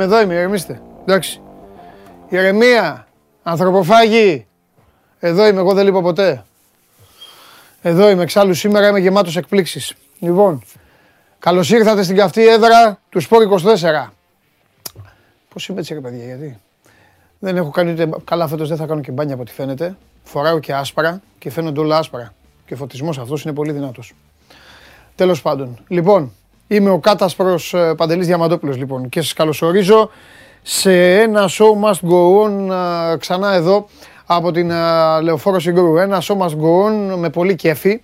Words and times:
Εδώ 0.00 0.04
είμαι, 0.04 0.16
εδώ 0.16 0.20
είμαι, 0.20 0.34
ηρεμήστε. 0.34 0.80
Εντάξει. 1.02 1.40
Ηρεμία, 2.28 3.06
ανθρωποφάγη. 3.42 4.46
Εδώ 5.18 5.46
είμαι, 5.46 5.60
εγώ 5.60 5.74
δεν 5.74 5.84
λείπω 5.84 6.02
ποτέ. 6.02 6.44
Εδώ 7.82 8.08
είμαι, 8.10 8.22
εξάλλου 8.22 8.54
σήμερα 8.54 8.88
είμαι 8.88 8.98
γεμάτος 8.98 9.36
εκπλήξεις. 9.36 9.94
Λοιπόν, 10.18 10.62
καλώς 11.38 11.70
ήρθατε 11.70 12.02
στην 12.02 12.16
καυτή 12.16 12.48
έδρα 12.48 13.00
του 13.08 13.20
Σπόρ 13.20 13.42
24. 13.42 14.12
Πώς 15.48 15.68
είμαι 15.68 15.80
έτσι 15.80 15.94
ρε 15.94 16.00
παιδιά, 16.00 16.24
γιατί; 16.24 16.58
Δεν 17.38 17.56
έχω 17.56 17.70
κάνει 17.70 17.90
ούτε, 17.90 18.08
καλά 18.24 18.48
φέτος 18.48 18.68
δεν 18.68 18.76
θα 18.76 18.86
κάνω 18.86 19.00
και 19.00 19.12
μπάνια 19.12 19.34
από 19.34 19.42
ό,τι 19.42 19.52
φαίνεται. 19.52 19.96
Φοράω 20.24 20.58
και 20.58 20.74
άσπρα 20.74 21.20
και 21.38 21.50
φαίνονται 21.50 21.80
όλα 21.80 21.98
άσπρα. 21.98 22.34
Και 22.66 22.74
ο 22.74 22.76
φωτισμός 22.76 23.18
αυτός 23.18 23.44
είναι 23.44 23.54
πολύ 23.54 23.72
δυνατός. 23.72 24.14
Τέλος 25.14 25.42
πάντων. 25.42 25.78
Λοιπόν, 25.88 26.32
είμαι 26.68 26.90
ο 26.90 26.98
Κάτασπρος 26.98 27.74
ε, 27.74 27.94
Παντελής 27.96 28.26
Διαμαντόπουλος 28.26 28.76
λοιπόν 28.76 29.08
και 29.08 29.20
σας 29.20 29.32
καλωσορίζω 29.32 30.10
σε 30.62 31.20
ένα 31.20 31.48
show 31.48 31.84
must 31.84 32.08
go 32.10 32.44
on 32.44 32.70
ε, 33.12 33.16
ξανά 33.16 33.52
εδώ 33.52 33.88
από 34.26 34.50
την 34.50 34.70
ε, 34.70 35.20
Λεωφόρο 35.22 35.60
Συγκρού. 35.60 35.96
Ένα 35.96 36.22
show 36.22 36.36
must 36.36 36.50
go 36.50 36.86
on 36.86 37.16
με 37.16 37.30
πολύ 37.30 37.54
κέφι. 37.54 38.00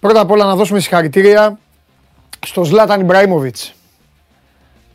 Πρώτα 0.00 0.20
απ' 0.20 0.30
όλα 0.30 0.44
να 0.44 0.54
δώσουμε 0.54 0.80
συγχαρητήρια 0.80 1.58
στο 2.46 2.64
Ζλάταν 2.64 3.00
Ιμπραήμοβιτς. 3.00 3.74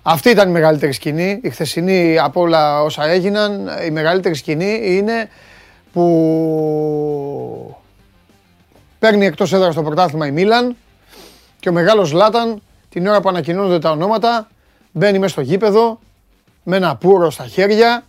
Αυτή 0.04 0.30
ήταν 0.30 0.50
η 0.50 0.52
μεγαλύτερη 0.52 0.92
σκηνή, 0.92 1.40
η 1.44 1.50
χθεσινή 1.50 2.20
από 2.20 2.42
όλα 2.42 2.82
όσα 2.82 3.08
έγιναν. 3.10 3.70
Η 3.88 3.92
μεγαλύτερη 3.92 4.36
σκηνή 4.36 4.80
είναι 4.84 5.30
που 5.94 7.76
παίρνει 9.00 9.26
εκτός 9.26 9.54
έδρας 9.54 9.74
στο 9.74 9.84
πρωτάθλημα 9.84 10.28
η 10.28 10.32
Μίλαν 10.32 10.76
και 11.64 11.70
ο 11.70 11.72
μεγάλος 11.72 12.08
Ζλάταν 12.08 12.62
την 12.90 13.08
ώρα 13.08 13.22
που 13.22 13.30
ανακοινώνονται 13.30 13.80
τα 13.80 13.92
ονόματα 13.92 14.48
μπαίνει 14.92 15.20
μέσα 15.20 15.32
στο 15.32 15.42
γήπεδο 15.42 16.00
με 16.64 16.76
ένα 16.76 16.96
πουρο 16.96 17.30
στα 17.30 17.46
χέρια 17.46 18.04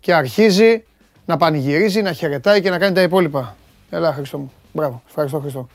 και 0.00 0.14
αρχίζει 0.14 0.84
να 1.24 1.36
πανηγυρίζει, 1.36 2.02
να 2.02 2.12
χαιρετάει 2.12 2.60
και 2.60 2.70
να 2.70 2.78
κάνει 2.78 2.94
τα 2.94 3.02
υπόλοιπα. 3.02 3.56
Έλα 3.90 4.12
Χριστό 4.12 4.38
μου. 4.38 4.52
Μπράβο. 4.72 5.02
Ευχαριστώ 5.08 5.38
Χριστό. 5.38 5.68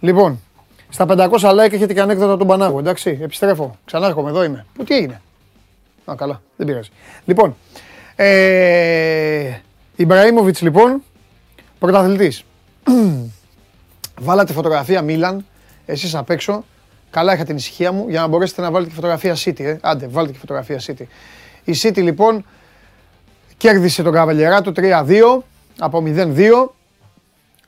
Λοιπόν, 0.00 0.40
στα 0.88 1.06
500 1.08 1.28
like 1.30 1.72
έχετε 1.72 1.92
και 1.92 2.00
ανέκδοτα 2.00 2.36
τον 2.36 2.46
Πανάγο, 2.46 2.78
εντάξει. 2.78 3.18
Επιστρέφω. 3.22 3.76
Ξανά 3.84 4.06
έρχομαι, 4.06 4.30
εδώ 4.30 4.44
είμαι. 4.44 4.66
Πού 4.74 4.84
τι 4.84 4.94
έγινε; 4.94 5.20
Α, 6.04 6.14
καλά. 6.16 6.42
Δεν 6.56 6.66
πειράζει. 6.66 6.90
Λοιπόν, 7.24 7.56
ε, 8.16 9.58
Ιμπραήμοβιτς 9.96 10.60
λοιπόν, 10.60 11.02
πρωταθλητής. 11.78 12.44
Βάλατε 14.20 14.52
φωτογραφία 14.52 15.02
Μίλαν, 15.02 15.44
εσείς 15.86 16.14
απ' 16.14 16.30
έξω. 16.30 16.64
Καλά 17.10 17.34
είχα 17.34 17.44
την 17.44 17.56
ησυχία 17.56 17.92
μου 17.92 18.08
για 18.08 18.20
να 18.20 18.26
μπορέσετε 18.26 18.60
να 18.60 18.70
βάλετε 18.70 18.90
και 18.90 18.94
φωτογραφία 18.94 19.36
City. 19.36 19.60
Ε. 19.60 19.76
Άντε, 19.80 20.06
βάλτε 20.06 20.32
και 20.32 20.38
φωτογραφία 20.38 20.80
City. 20.86 21.04
Η 21.64 21.74
City 21.82 22.02
λοιπόν 22.02 22.44
κέρδισε 23.56 24.02
τον 24.02 24.12
Καβαλιεράτο 24.12 24.72
3-2 24.76 25.38
από 25.78 26.02
0-2. 26.06 26.34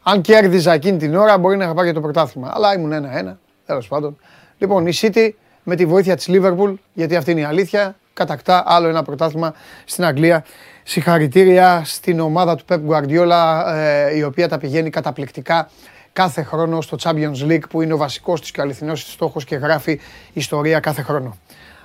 Αν 0.02 0.20
κέρδιζα 0.20 0.72
εκείνη 0.72 0.98
την 0.98 1.16
ώρα 1.16 1.38
μπορεί 1.38 1.56
να 1.56 1.64
είχα 1.64 1.74
πάρει 1.74 1.92
το 1.92 2.00
πρωτάθλημα. 2.00 2.52
Αλλά 2.54 2.74
ήμουν 2.74 2.92
1-1, 2.92 3.36
τέλος 3.66 3.88
πάντων. 3.88 4.18
Λοιπόν, 4.58 4.86
η 4.86 4.92
City 4.94 5.30
με 5.62 5.76
τη 5.76 5.86
βοήθεια 5.86 6.16
της 6.16 6.26
Liverpool, 6.28 6.74
γιατί 6.92 7.16
αυτή 7.16 7.30
είναι 7.30 7.40
η 7.40 7.44
αλήθεια, 7.44 7.96
κατακτά 8.12 8.62
άλλο 8.66 8.88
ένα 8.88 9.02
πρωτάθλημα 9.02 9.54
στην 9.84 10.04
Αγγλία. 10.04 10.44
Συγχαρητήρια 10.82 11.82
στην 11.84 12.20
ομάδα 12.20 12.56
του 12.56 12.64
Pep 12.68 12.80
Guardiola, 12.88 13.62
ε, 13.74 14.16
η 14.16 14.22
οποία 14.22 14.48
τα 14.48 14.58
πηγαίνει 14.58 14.90
καταπληκτικά 14.90 15.70
κάθε 16.14 16.42
χρόνο 16.42 16.80
στο 16.80 16.96
Champions 17.02 17.48
League 17.48 17.68
που 17.70 17.82
είναι 17.82 17.92
ο 17.92 17.96
βασικός 17.96 18.40
της 18.40 18.50
και 18.50 18.60
ο 18.60 18.62
αληθινός 18.62 19.04
της 19.04 19.12
στόχος 19.12 19.44
και 19.44 19.56
γράφει 19.56 20.00
ιστορία 20.32 20.80
κάθε 20.80 21.02
χρόνο. 21.02 21.36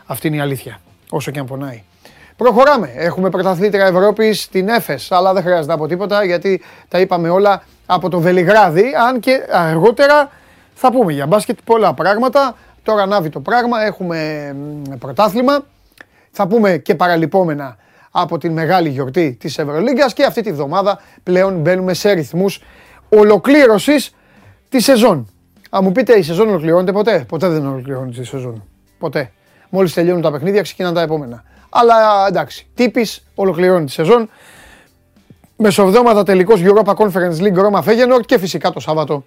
Αυτή 0.06 0.28
είναι 0.28 0.36
η 0.36 0.40
αλήθεια, 0.40 0.80
όσο 1.10 1.32
και 1.32 1.40
αν 1.40 1.46
πονάει. 1.46 1.84
Προχωράμε. 2.38 2.92
Έχουμε 2.96 3.30
πρωταθλήτρια 3.30 3.86
Ευρώπης 3.86 4.42
στην 4.42 4.68
Έφες, 4.68 5.12
αλλά 5.12 5.34
δεν 5.34 5.44
χρειάζεται 5.44 5.72
να 5.72 5.78
πω 5.78 5.88
τίποτα 5.88 6.24
γιατί 6.24 6.62
τα 6.88 7.00
είπαμε 7.00 7.30
όλα 7.30 7.64
από 7.86 8.10
το 8.10 8.20
Βελιγράδι. 8.20 8.84
Αν 9.08 9.20
και 9.20 9.48
αργότερα 9.52 10.32
θα 10.74 10.92
πούμε 10.92 11.14
για 11.14 11.26
μπάσκετ 11.26 11.58
πολλά 11.64 11.94
πράγματα. 11.94 12.56
Τώρα 12.84 13.02
ανάβει 13.02 13.30
το 13.30 13.40
πράγμα. 13.40 13.84
Έχουμε 13.86 14.56
πρωτάθλημα. 15.00 15.66
Θα 16.32 16.48
πούμε 16.48 16.78
και 16.78 16.96
παραλυπόμενα 16.96 17.78
από 18.12 18.38
την 18.38 18.52
μεγάλη 18.52 18.90
γιορτή 18.90 19.38
της 19.40 19.58
Ευρωλίγκας 19.58 20.14
και 20.14 20.24
αυτή 20.24 20.42
τη 20.42 20.52
βδομάδα 20.52 21.02
πλέον 21.24 21.60
μπαίνουμε 21.60 21.94
σε 21.94 22.12
ρυθμούς 22.12 22.62
ολοκλήρωσης 23.10 24.14
τη 24.70 24.80
σεζόν. 24.80 25.28
Αν 25.70 25.84
μου 25.84 25.92
πείτε 25.92 26.18
η 26.18 26.22
σεζόν 26.22 26.48
ολοκληρώνεται 26.48 26.92
ποτέ; 26.92 27.26
Ποτέ 27.28 27.48
δεν 27.48 27.68
ολοκληρώνεται 27.68 28.22
η 28.22 28.24
σεζόν. 28.24 28.64
Ποτέ. 29.00 29.32
Μόλις 29.70 29.94
τελειώνουν 29.94 30.22
τα 30.22 30.32
παιχνίδια 30.32 30.62
ξεκινάνε 30.62 30.96
τα 30.96 31.02
επόμενα. 31.02 31.44
Αλλά 31.70 31.96
εντάξει, 32.28 32.68
τύπης 32.74 33.24
ολοκληρώνει 33.36 33.86
τη 33.86 33.92
σεζόν. 33.92 34.30
Μεσοβδόματα 35.56 36.24
τελικός 36.24 36.62
Europa 36.64 36.94
Conference 36.94 37.38
League 37.40 37.58
Roma 37.58 37.84
Feyenoord 37.84 38.26
και 38.26 38.38
φυσικά 38.38 38.72
το 38.72 38.80
Σάββατο 38.80 39.24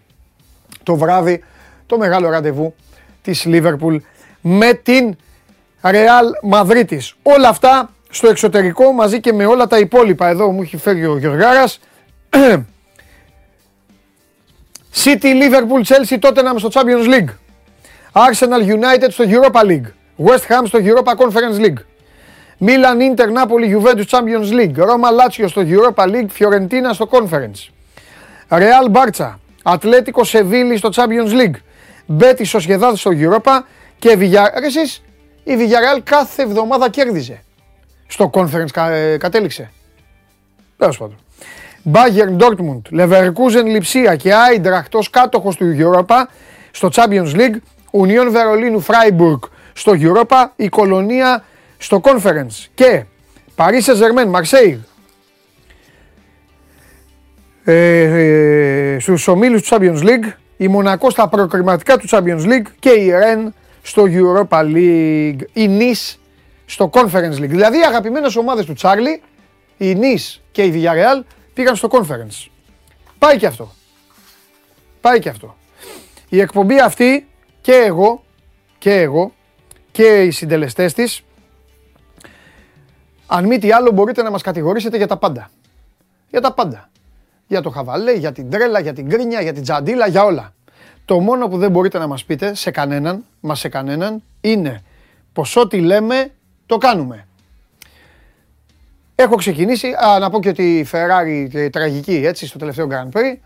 το 0.83 0.97
βράδυ 0.97 1.45
το 1.87 1.99
μεγάλο 1.99 2.29
ραντεβού 2.31 2.75
της 3.23 3.45
Liverpool 3.47 3.97
με 4.41 4.73
την 4.73 5.17
Real 5.83 6.53
Madrid. 6.53 6.99
Όλα 7.23 7.49
αυτά 7.49 7.91
στο 8.11 8.29
εξωτερικό 8.29 8.93
μαζί 8.93 9.21
και 9.21 9.33
με 9.33 9.47
όλα 9.47 9.67
τα 9.67 9.79
υπόλοιπα. 9.79 10.29
Εδώ 10.29 10.51
μου 10.51 10.63
έχει 10.63 10.77
φέρει 10.77 11.07
ο 11.07 11.19
Γιωργάρας. 11.19 11.81
City, 14.95 15.35
Liverpool, 15.35 15.83
Chelsea, 15.85 16.19
Tottenham 16.19 16.55
στο 16.57 16.69
Champions 16.73 17.07
League. 17.07 17.31
Arsenal 18.13 18.63
United 18.63 19.09
στο 19.09 19.25
Europa 19.29 19.61
League. 19.61 19.87
West 20.25 20.47
Ham 20.49 20.63
στο 20.65 20.79
Europa 20.83 21.15
Conference 21.17 21.61
League. 21.61 21.81
Milan, 22.61 23.01
Inter, 23.01 23.29
Napoli, 23.33 23.69
Juventus 23.69 24.07
Champions 24.07 24.51
League. 24.53 24.77
Roma, 24.77 25.11
Lazio 25.11 25.45
στο 25.49 25.63
Europa 25.67 26.05
League. 26.05 26.29
Fiorentina 26.39 26.91
στο 26.93 27.09
Conference. 27.11 27.71
Real 28.49 28.93
Barça. 28.93 29.35
Ατλέτικο 29.63 30.25
Σεβίλη 30.25 30.77
στο 30.77 30.89
Champions 30.95 31.33
League. 31.41 31.61
Μπέτι 32.07 32.45
Σοσιεδάδ 32.45 32.97
στο 32.97 33.11
Europa. 33.15 33.61
Και 33.99 34.17
Villarreal. 34.21 34.63
Εσείς, 34.63 35.03
η 35.45 35.53
Villarreal 35.59 36.01
κάθε 36.05 36.43
εβδομάδα 36.43 36.89
κέρδιζε. 36.89 37.43
Στο 38.07 38.31
Conference 38.35 38.71
κα, 38.73 38.91
ε, 38.91 39.17
κατέληξε. 39.17 39.71
Τέλος 40.77 40.99
πάντων. 40.99 41.17
Μπάγερ 41.83 42.31
Ντόρτμουντ, 42.31 42.87
Λεβερκούζεν 42.91 43.67
Λιψία 43.67 44.17
και 44.17 44.35
Άιντραχτ 44.35 44.95
ως 44.95 45.11
κάτοχος 45.11 45.57
του 45.57 45.77
Europa 45.79 46.15
στο 46.71 46.89
Champions 46.93 47.35
League. 47.35 47.57
Ο 47.91 48.07
Ιόν 48.07 48.31
Βερολίνου 48.31 48.81
Φράιμπουργκ 48.81 49.39
στο 49.73 49.93
Europa. 49.97 50.47
Η 50.57 50.69
Κολωνία 50.69 51.45
στο 51.79 52.01
Conference 52.05 52.67
και 52.75 53.05
Παρίσιεζερμέν 53.55 54.29
Μάρσέιλ 54.29 54.79
στους 58.99 59.29
ομίλους 59.29 59.63
του 59.63 59.77
Champions 59.77 60.03
League. 60.03 60.33
Η 60.57 60.69
Μονακό 60.69 61.11
στα 61.11 61.29
προκριματικά 61.29 61.97
του 61.97 62.09
Champions 62.11 62.45
League. 62.45 62.67
Και 62.79 62.91
η 62.91 63.11
Ρεν 63.11 63.55
στο 63.83 64.05
Europa 64.07 64.59
League. 64.59 65.41
Η 65.53 65.69
Νη 65.69 65.95
στο 66.67 66.91
Conference 66.93 67.39
League. 67.39 67.49
Δηλαδή 67.49 67.79
αγαπημένες 67.79 68.37
ομάδες 68.37 68.65
του 68.65 68.73
Τσάρλι, 68.73 69.23
η 69.77 69.95
Νη 69.95 70.19
και 70.51 70.65
η 70.65 70.71
Δια 70.71 71.25
πήγαν 71.55 71.77
στο 71.77 71.89
conference. 71.93 72.51
Πάει 73.19 73.39
και 73.39 73.47
αυτό. 73.47 73.73
Πάει 75.01 75.19
και 75.19 75.29
αυτό. 75.29 75.57
Η 76.29 76.41
εκπομπή 76.41 76.81
αυτή 76.81 77.29
και 77.61 77.73
εγώ 77.73 78.25
και 78.79 78.93
εγώ 79.01 79.33
και 79.93 80.23
οι 80.23 80.31
συντελεστές 80.31 80.93
της 80.93 81.23
αν 83.35 83.47
μη 83.47 83.59
τι 83.59 83.73
άλλο 83.73 83.91
μπορείτε 83.91 84.23
να 84.23 84.31
μας 84.31 84.43
κατηγορήσετε 84.43 84.97
για 84.97 85.07
τα 85.07 85.17
πάντα. 85.17 85.51
Για 86.31 86.41
τα 86.41 86.53
πάντα. 86.53 86.91
Για 87.47 87.61
το 87.61 87.71
χαβαλέ, 87.71 88.13
για 88.13 88.33
την 88.33 88.51
τρέλα, 88.51 88.81
για 88.81 88.93
την 88.93 89.09
κρίνια, 89.09 89.41
για 89.41 89.53
την 89.53 89.63
τζαντίλα, 89.63 90.07
για 90.07 90.25
όλα. 90.25 90.55
Το 91.05 91.21
μόνο 91.21 91.49
που 91.49 91.59
δεν 91.59 91.71
μπορείτε 91.71 91.99
να 91.99 92.07
μας 92.07 92.25
πείτε 92.25 92.55
σε 92.55 92.71
κανέναν, 92.71 93.25
μα 93.41 93.55
σε 93.55 93.69
κανέναν, 93.69 94.23
είναι 94.41 94.83
πως 95.33 95.57
ό,τι 95.57 95.81
λέμε 95.81 96.33
το 96.67 96.79
κάνουμε. 96.79 97.27
Έχω 99.23 99.37
ξεκινήσει, 99.37 99.89
α, 99.89 100.19
να 100.19 100.31
πω 100.31 100.41
και 100.41 100.49
ότι 100.49 100.79
η 100.79 100.87
Ferrari 100.93 101.69
τραγική 101.73 102.23
έτσι 102.27 102.47
στο 102.47 102.59
τελευταίο 102.59 102.87
Grand 102.91 103.17
Prix, 103.17 103.37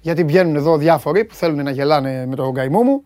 γιατί 0.00 0.24
βγαίνουν 0.24 0.56
εδώ 0.56 0.76
διάφοροι 0.76 1.24
που 1.24 1.34
θέλουν 1.34 1.62
να 1.62 1.70
γελάνε 1.70 2.26
με 2.26 2.34
τον 2.34 2.54
καημό 2.54 2.82
μου. 2.82 3.04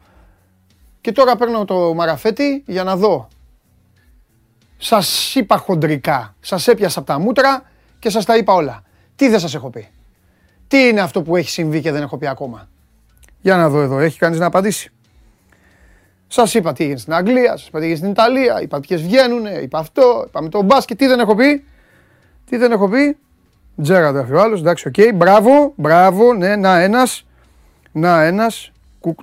Και 1.00 1.12
τώρα 1.12 1.36
παίρνω 1.36 1.64
το 1.64 1.94
μαραφέτη 1.94 2.62
για 2.66 2.84
να 2.84 2.96
δω. 2.96 3.28
Σας 4.76 5.34
είπα 5.34 5.56
χοντρικά, 5.56 6.34
σας 6.40 6.68
έπιασα 6.68 6.98
από 6.98 7.08
τα 7.08 7.18
μούτρα 7.18 7.70
και 7.98 8.10
σας 8.10 8.24
τα 8.24 8.36
είπα 8.36 8.52
όλα. 8.52 8.82
Τι 9.16 9.28
δεν 9.28 9.40
σας 9.40 9.54
έχω 9.54 9.70
πει; 9.70 9.88
Τι 10.68 10.78
είναι 10.88 11.00
αυτό 11.00 11.22
που 11.22 11.36
έχει 11.36 11.50
συμβεί 11.50 11.80
και 11.80 11.92
δεν 11.92 12.02
έχω 12.02 12.16
πει 12.16 12.26
ακόμα; 12.26 12.68
Για 13.40 13.56
να 13.56 13.68
δω 13.68 13.80
εδώ, 13.80 13.98
έχει 13.98 14.18
κανείς 14.18 14.38
να 14.38 14.46
απαντήσει; 14.46 14.92
Σας 16.26 16.54
είπα 16.54 16.72
τι 16.72 16.84
έγινε 16.84 16.98
στην 16.98 17.14
Αγγλία, 17.14 17.56
σας 17.56 17.66
είπα 17.66 17.78
τι 17.78 17.84
έγινε 17.84 17.98
στην 17.98 18.10
Ιταλία, 18.10 18.62
είπα 18.62 18.80
ποιες 18.80 19.02
βγαίνουν, 19.02 19.46
είπα 19.62 19.78
αυτό, 19.78 20.24
είπαμε 20.26 20.48
το 20.48 20.62
μπάσκετ, 20.62 20.98
τι 20.98 21.06
δεν 21.06 21.20
έχω 21.20 21.34
πει; 21.34 21.64
Τι 22.50 22.56
δεν 22.56 22.72
έχω 22.72 22.88
πει; 22.88 23.16
Τζέρα 23.82 24.12
δεν 24.12 24.34
ο 24.34 24.40
άλλος. 24.40 24.60
Εντάξει, 24.60 24.88
οκ. 24.88 24.94
Okay. 24.96 25.10
Μπράβο, 25.14 25.72
μπράβο. 25.76 26.34
Ναι, 26.34 26.56
να 26.56 26.80
ένας. 26.80 27.26
Να 27.92 28.22
ένας. 28.22 28.72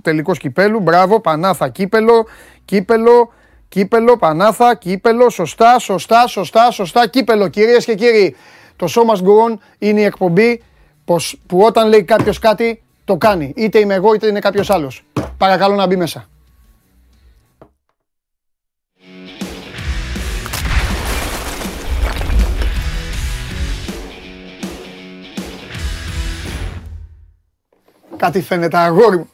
Τελικός 0.02 0.40
κυπέλου. 0.40 0.80
Μπράβο. 0.80 1.20
Πανάθα 1.20 1.70
κύπελο. 1.70 2.26
Κύπελο. 2.66 3.32
Κύπελο, 3.70 4.18
Πανάθα, 4.18 4.76
κύπελο, 4.76 5.30
σωστά, 5.30 5.80
σωστά, 5.80 6.28
σωστά, 6.28 6.72
σωστά, 6.72 7.08
κύπελο. 7.08 7.48
Κυρίες 7.48 7.86
και 7.86 7.96
κύριοι, 7.96 8.36
το 8.76 8.88
σώμα 8.88 9.14
Γκουρών 9.22 9.60
είναι 9.78 10.00
η 10.00 10.04
εκπομπή 10.04 10.64
πως, 11.06 11.42
που 11.48 11.60
όταν 11.62 11.88
λέει 11.88 12.04
κάποιος 12.04 12.40
κάτι, 12.40 12.82
το 13.06 13.18
κάνει. 13.18 13.54
Είτε 13.56 13.80
είμαι 13.80 13.94
εγώ, 13.94 14.14
είτε 14.14 14.28
είναι 14.28 14.40
κάποιος 14.40 14.70
άλλος. 14.70 15.04
Παρακαλώ 15.38 15.76
να 15.76 15.88
μπει 15.88 15.96
μέσα. 15.96 16.30
Κάτι 28.18 28.42
φαίνεται 28.42 28.78
αγόρι 28.78 29.18
μου. 29.18 29.30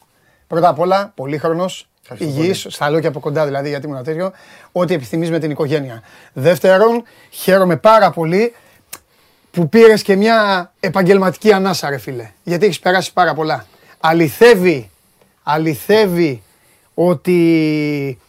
Πρώτα 0.48 0.68
απ' 0.70 0.80
όλα, 0.80 1.12
πολύχρονος, 1.16 1.88
υγιής, 2.18 2.66
στα 2.70 2.90
λέω 2.90 3.00
και 3.00 3.08
από 3.08 3.20
κοντά 3.20 3.46
δηλαδή, 3.46 3.70
γιατί 3.70 3.88
ήμουν 3.88 4.04
τέτοιο, 4.04 4.32
ό,τι 4.72 4.94
επιθυμείς 4.94 5.30
με 5.30 5.40
την 5.40 5.52
οικογένεια. 5.52 6.04
Δεύτερον, 6.34 7.04
χαίρομαι 7.30 7.78
πάρα 7.78 8.12
πολύ 8.12 8.54
που 9.52 9.70
πήρες 9.70 10.02
και 10.02 10.16
μια 10.16 10.72
επαγγελματική 10.80 11.54
ανάσα, 11.54 11.90
ρε 11.90 11.98
φίλε. 11.98 12.32
Γιατί 12.44 12.66
έχεις 12.66 12.80
περάσει 12.80 13.14
πάρα 13.14 13.34
πολλά. 13.34 13.66
Αληθεύει, 14.00 14.90
αληθεύει 15.44 16.44
ότι 16.94 18.20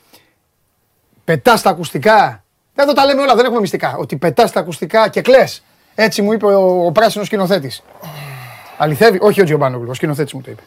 πετάς 1.24 1.62
τα 1.62 1.70
ακουστικά. 1.70 2.44
Εδώ 2.74 2.92
τα 2.92 3.04
λέμε 3.04 3.22
όλα, 3.22 3.34
δεν 3.34 3.44
έχουμε 3.44 3.60
μυστικά. 3.60 3.96
Ότι 3.96 4.16
πετάς 4.16 4.52
τα 4.52 4.60
ακουστικά 4.60 5.08
και 5.08 5.20
κλε. 5.20 5.44
Έτσι 5.94 6.22
μου 6.22 6.32
είπε 6.32 6.46
ο, 6.46 6.86
ο 6.86 6.92
πράσινος 6.92 7.26
σκηνοθέτης. 7.26 7.82
Αληθεύει, 8.76 9.18
όχι 9.20 9.40
ο 9.40 9.44
Τζιομπάνογλου, 9.44 9.86
ο 9.90 9.94
σκηνοθέτης 9.94 10.32
μου 10.32 10.40
το 10.40 10.50
είπε. 10.50 10.62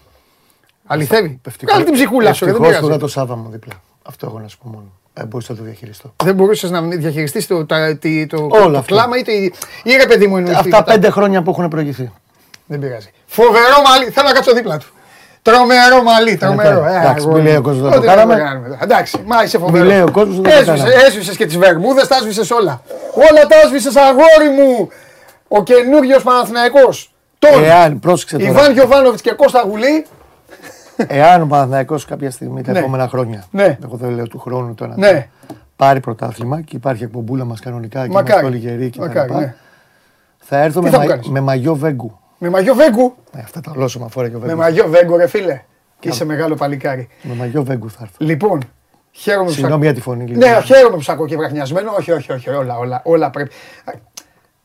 Αληθεύει. 0.88 1.42
Κάνε 1.65 1.83
την 1.83 1.94
ψυχούλα 1.94 2.33
σου, 2.33 2.45
δεν 2.45 2.56
πειράζει. 2.57 2.98
το 2.98 3.07
Σάβα 3.07 3.36
μου 3.36 3.50
δίπλα. 3.50 3.74
Αυτό 4.04 4.25
έχω 4.25 4.39
να 4.39 4.48
σου 4.48 4.57
πω 4.57 4.69
μόνο. 4.69 4.92
Δεν 5.13 5.27
μπορούσα 5.27 5.51
να 5.51 5.57
το 5.57 5.63
διαχειριστώ. 5.63 6.13
Δεν 6.24 6.36
μπορούσες 6.36 6.69
να 6.69 6.81
διαχειριστείς 6.81 7.48
το, 7.48 7.65
το, 7.65 7.75
το, 8.30 8.48
το 8.48 8.83
κλάμα 8.86 9.18
ή, 9.18 9.21
το, 9.21 9.31
ή 9.83 9.95
ρε 10.01 10.06
παιδί 10.07 10.27
μου 10.27 10.38
εννοείς. 10.38 10.57
Αυτά 10.57 10.83
πέντε 10.83 11.09
χρόνια 11.09 11.42
που 11.42 11.50
έχουν 11.50 11.68
προηγηθεί. 11.68 12.12
Δεν 12.65 12.80
πειράζει. 12.80 13.09
Φοβερό 13.25 13.81
μαλλί, 13.89 14.09
θέλω 14.12 14.27
να 14.27 14.33
κάτσω 14.33 14.54
δίπλα 14.54 14.77
του. 14.77 14.86
Τρομερό 15.42 16.04
μαλλί, 16.04 16.31
Ε, 16.31 16.36
τρομερό. 16.36 16.86
Εντάξει, 16.86 17.27
μη 17.27 17.42
λέει 17.42 17.56
ο 17.56 17.62
κόσμος 17.62 17.83
να 17.83 17.92
το 17.92 17.98
Ό,τι 17.98 18.07
κάναμε. 18.07 18.36
κάνουμε. 18.36 18.77
Εντάξει, 18.81 19.24
μα 19.25 19.44
είσαι 19.44 19.57
φοβερός. 19.57 19.88
Μη 19.88 19.94
λέει 19.94 20.01
ο 20.01 20.12
κόσμος 20.12 20.38
να 20.38 20.42
το 20.44 20.50
κάναμε. 20.65 20.94
Έσβησε 21.07 21.36
και 21.36 21.45
τις 21.45 21.57
βερμούδε, 21.57 22.06
τα 22.06 22.15
έσβησε 22.15 22.54
όλα. 22.54 22.81
Όλα 23.13 23.45
τα 23.48 23.56
έσβησε 23.63 24.00
αγόρι 24.00 24.50
μου. 24.57 24.89
Ο 25.48 25.63
καινούριος 25.63 26.24
Παναθηναϊκός. 26.24 27.12
Τον 27.39 27.63
Εάν, 27.63 28.00
πρόσεξε 28.00 28.38
τώρα. 28.38 28.50
Ιβάν 28.50 28.74
Γιοβάνοβιτ 28.74 29.19
και 29.22 29.31
Κώστα 29.31 29.62
Γουλή. 29.62 30.06
Εάν 31.07 31.42
ο 31.42 31.45
Παναθηναϊκός 31.45 32.06
κάποια 32.06 32.31
στιγμή 32.31 32.62
τα 32.63 32.72
Ναι. 32.72 32.80
επόμενα 32.80 33.07
χρόνια, 33.07 33.44
Ναι. 33.51 33.78
εγώ 33.84 33.95
δεν 33.98 34.10
λέω 34.10 34.28
του 34.28 34.39
χρόνου 34.39 34.74
το 34.74 34.84
ένα, 34.84 34.95
Ναι. 34.98 35.30
πάρει 35.75 36.00
πρωτάθλημα 36.00 36.62
και 36.62 36.75
υπάρχει 36.75 37.04
εκπομπούλα 37.04 37.45
μας 37.45 37.60
κανονικά 37.60 38.01
και 38.07 38.12
Μακάρι. 38.13 38.30
είμαστε 38.45 38.45
όλοι 38.45 38.57
γεροί 38.78 38.89
και 38.89 39.00
τα 39.00 39.06
Μακάρι, 39.06 39.28
λοιπά, 39.28 39.39
ναι. 39.39 39.56
θα 40.38 40.57
έρθω 40.62 40.80
Τι 40.80 40.86
με, 40.86 40.92
θα 40.92 40.98
μου 40.98 41.04
μα- 41.04 41.10
κάνεις; 41.10 41.28
με 41.28 41.39
μαγιό 41.39 41.75
βέγκου. 41.75 42.19
Με 42.38 42.50
μαγιό 42.50 42.74
Βέγκου; 42.75 43.16
Ε, 43.31 43.40
αυτά 43.40 43.62
τα 43.62 43.72
ολόσωμα 43.75 44.07
φορά 44.07 44.30
και 44.30 44.36
ο 44.36 44.40
Με 44.40 44.45
βέγκου. 44.45 44.60
μαγιό 44.60 44.88
Βέγκου, 44.88 45.18
ρε 45.18 45.28
φίλε. 45.28 45.62
Είσαι 46.00 46.25
μεγάλο 46.25 46.56
παλικάρι. 46.56 47.07
Με 47.22 47.33
μαγιό 47.33 47.63
βέγκου 47.63 47.90
θα 47.90 47.98
έρθω. 48.01 48.16
Λοιπόν, 48.18 48.60
χαίρομαι 49.12 49.44
που 49.45 49.51
σ' 49.51 49.54
Συγγνώμη 49.54 49.75
ακούω. 49.88 49.92
για 49.92 49.94
τη 49.94 50.01
φωνή. 50.01 50.25
λίγο. 50.25 50.40
Ναι, 50.40 50.62
χαίρομαι 50.62 50.95
που 50.95 51.01
σ' 51.01 51.10
ακούω 51.10 51.25
και 51.28 51.36
βραχνιασμένο. 51.38 51.92
Όχι, 51.98 52.12
όχι, 52.12 52.31
όχι, 52.31 52.50
όλα, 52.50 52.78
όλα, 52.78 53.01
όλα 53.04 53.30
πρέπει. 53.30 53.51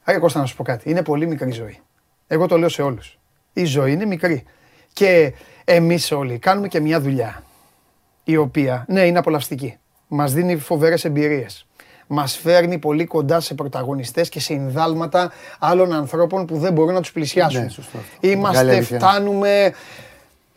Άρα 0.05 0.19
Κώστα 0.19 0.39
να 0.41 0.47
σου 0.47 0.57
πω 0.57 0.63
κάτι. 0.63 0.91
Είναι 0.91 1.03
πολύ 1.03 1.27
μικρή 1.27 1.49
η 1.49 1.53
ζωή. 1.53 1.79
Εγώ 2.27 2.47
το 2.47 2.59
λέω 2.59 2.69
σε 2.69 2.83
όλους. 2.83 3.19
Η 3.53 3.65
ζωή 3.65 3.93
είναι 3.93 4.05
μικρή. 4.07 4.45
Και 4.93 5.33
εμείς 5.65 6.13
όλοι 6.13 6.39
κάνουμε 6.39 6.69
και 6.69 6.81
μια 6.81 7.01
δουλειά 7.01 7.43
η 8.25 8.37
οποία, 8.37 8.85
ναι, 8.89 9.01
είναι 9.01 9.19
απολαυστική. 9.19 9.77
Μας 10.09 10.33
δίνει 10.33 10.57
φοβερές 10.57 11.05
εμπειρίες. 11.05 11.67
Μας 12.07 12.37
φέρνει 12.37 12.79
πολύ 12.79 13.05
κοντά 13.05 13.41
σε 13.41 13.55
πρωταγωνιστές 13.55 14.29
και 14.29 14.41
σε 14.41 14.53
ενδάλματα 14.53 15.33
άλλων 15.59 15.93
ανθρώπων 15.93 16.47
που 16.47 16.59
δεν 16.59 16.73
μπορούν 16.73 16.95
να 16.95 17.01
τους 17.01 17.13
πλησιάσουν. 17.13 17.63
Ναι, 17.63 17.69
σωστό 17.69 17.99
αυτό. 17.99 18.09
Μεγάλη 18.21 18.39
Είμαστε, 18.39 18.59
αλήθεια. 18.73 18.99
φτάνουμε, 18.99 19.73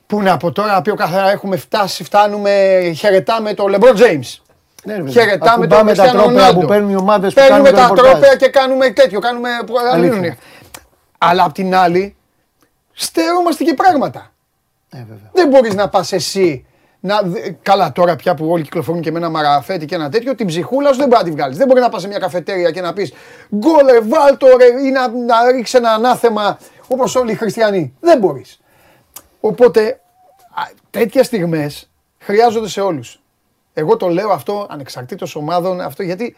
πού 0.08 0.22
να 0.22 0.38
πω 0.38 0.52
τώρα, 0.52 0.82
πει 0.82 0.90
ο 0.90 0.96
καθένα 0.96 1.32
έχουμε 1.32 1.58
φτάσει, 1.58 2.04
φτάνουμε, 2.04 2.80
χαιρετάμε 2.96 3.54
τον 3.54 3.76
LeBron 3.76 3.96
James. 3.98 4.40
Ναι, 4.84 4.96
ρε 4.96 5.00
παιδί. 5.02 5.12
Χαιρετάμε 5.12 5.68
τον 5.68 5.78
Ακουμπάμε 5.78 5.94
τα 5.94 6.12
Cristiano 6.12 6.14
τρόπαια 6.24 6.52
Ronaldo. 6.52 6.54
που 6.54 6.66
παίρνουν 6.66 6.90
οι 6.90 6.96
ομάδες 6.96 7.34
που 7.34 7.40
Παίρνουμε 7.42 7.70
κάνουν 7.70 7.76
το 7.76 7.82
τα 7.82 7.82
ρεπορτάζ. 7.82 8.12
τρόπαια 8.12 8.36
και 8.36 8.48
κάνουμε 8.48 8.90
τέτοιο, 8.90 9.20
κάνουμε 9.20 9.50
Αλήθεια. 9.92 10.38
Αλλά 11.30 11.44
απ' 11.44 11.54
την 11.54 11.76
άλλη, 11.76 12.16
στερόμαστε 12.92 13.64
και 13.64 13.74
πράγματα. 13.74 14.32
Ε, 14.90 14.98
βέβαια. 14.98 15.30
Δεν 15.34 15.48
μπορείς 15.48 15.74
να 15.74 15.90
πας 15.90 16.12
εσύ 16.12 16.66
να, 17.00 17.22
δ- 17.22 17.38
καλά, 17.62 17.92
τώρα 17.92 18.16
πια 18.16 18.34
που 18.36 18.50
όλοι 18.50 18.64
κυκλοφορούν 18.64 19.02
και 19.02 19.12
με 19.12 19.18
ένα 19.18 19.30
μαραφέτη 19.30 19.86
και 19.86 19.96
ένα 19.96 20.10
τέτοιο, 20.10 20.36
την 20.36 20.48
ψυχούλα 20.48 20.92
σου 20.94 20.98
δεν 20.98 21.08
μπορεί 21.08 21.24
να 21.24 21.30
τη 21.30 21.36
βγάλεις. 21.36 21.58
Δεν 21.58 21.68
μπορεί 21.68 21.80
να 21.80 21.90
πας 21.90 22.02
σε 22.02 22.08
μια 22.08 22.20
καφετέρια 22.20 22.72
και 22.72 22.82
να 22.82 22.94
πεις 22.94 23.14
Γκόλε, 23.56 24.00
βάλτο 24.00 24.48
ρε, 24.58 24.66
ή 24.88 24.92
να, 24.92 25.08
να 25.08 25.52
ρίξεις 25.52 25.74
ένα 25.74 25.92
ανάθεμα 25.92 26.58
όπως 26.88 27.16
όλοι 27.16 27.32
οι 27.32 27.36
χριστιανοί. 27.36 27.94
Δεν 28.00 28.20
μπορείς. 28.20 28.60
Οπότε 29.40 30.00
τέτοιες 30.90 31.26
στιγμές 31.26 31.90
χρειάζονται 32.20 32.68
σε 32.70 32.82
όλους. 32.82 33.20
Εγώ 33.74 33.98
το 33.98 34.08
λέω 34.08 34.30
αυτό 34.30 34.68
ανεξαρτήτως 34.70 35.36
ομάδων, 35.36 35.82
αυτό 35.82 36.04
γιατί 36.04 36.36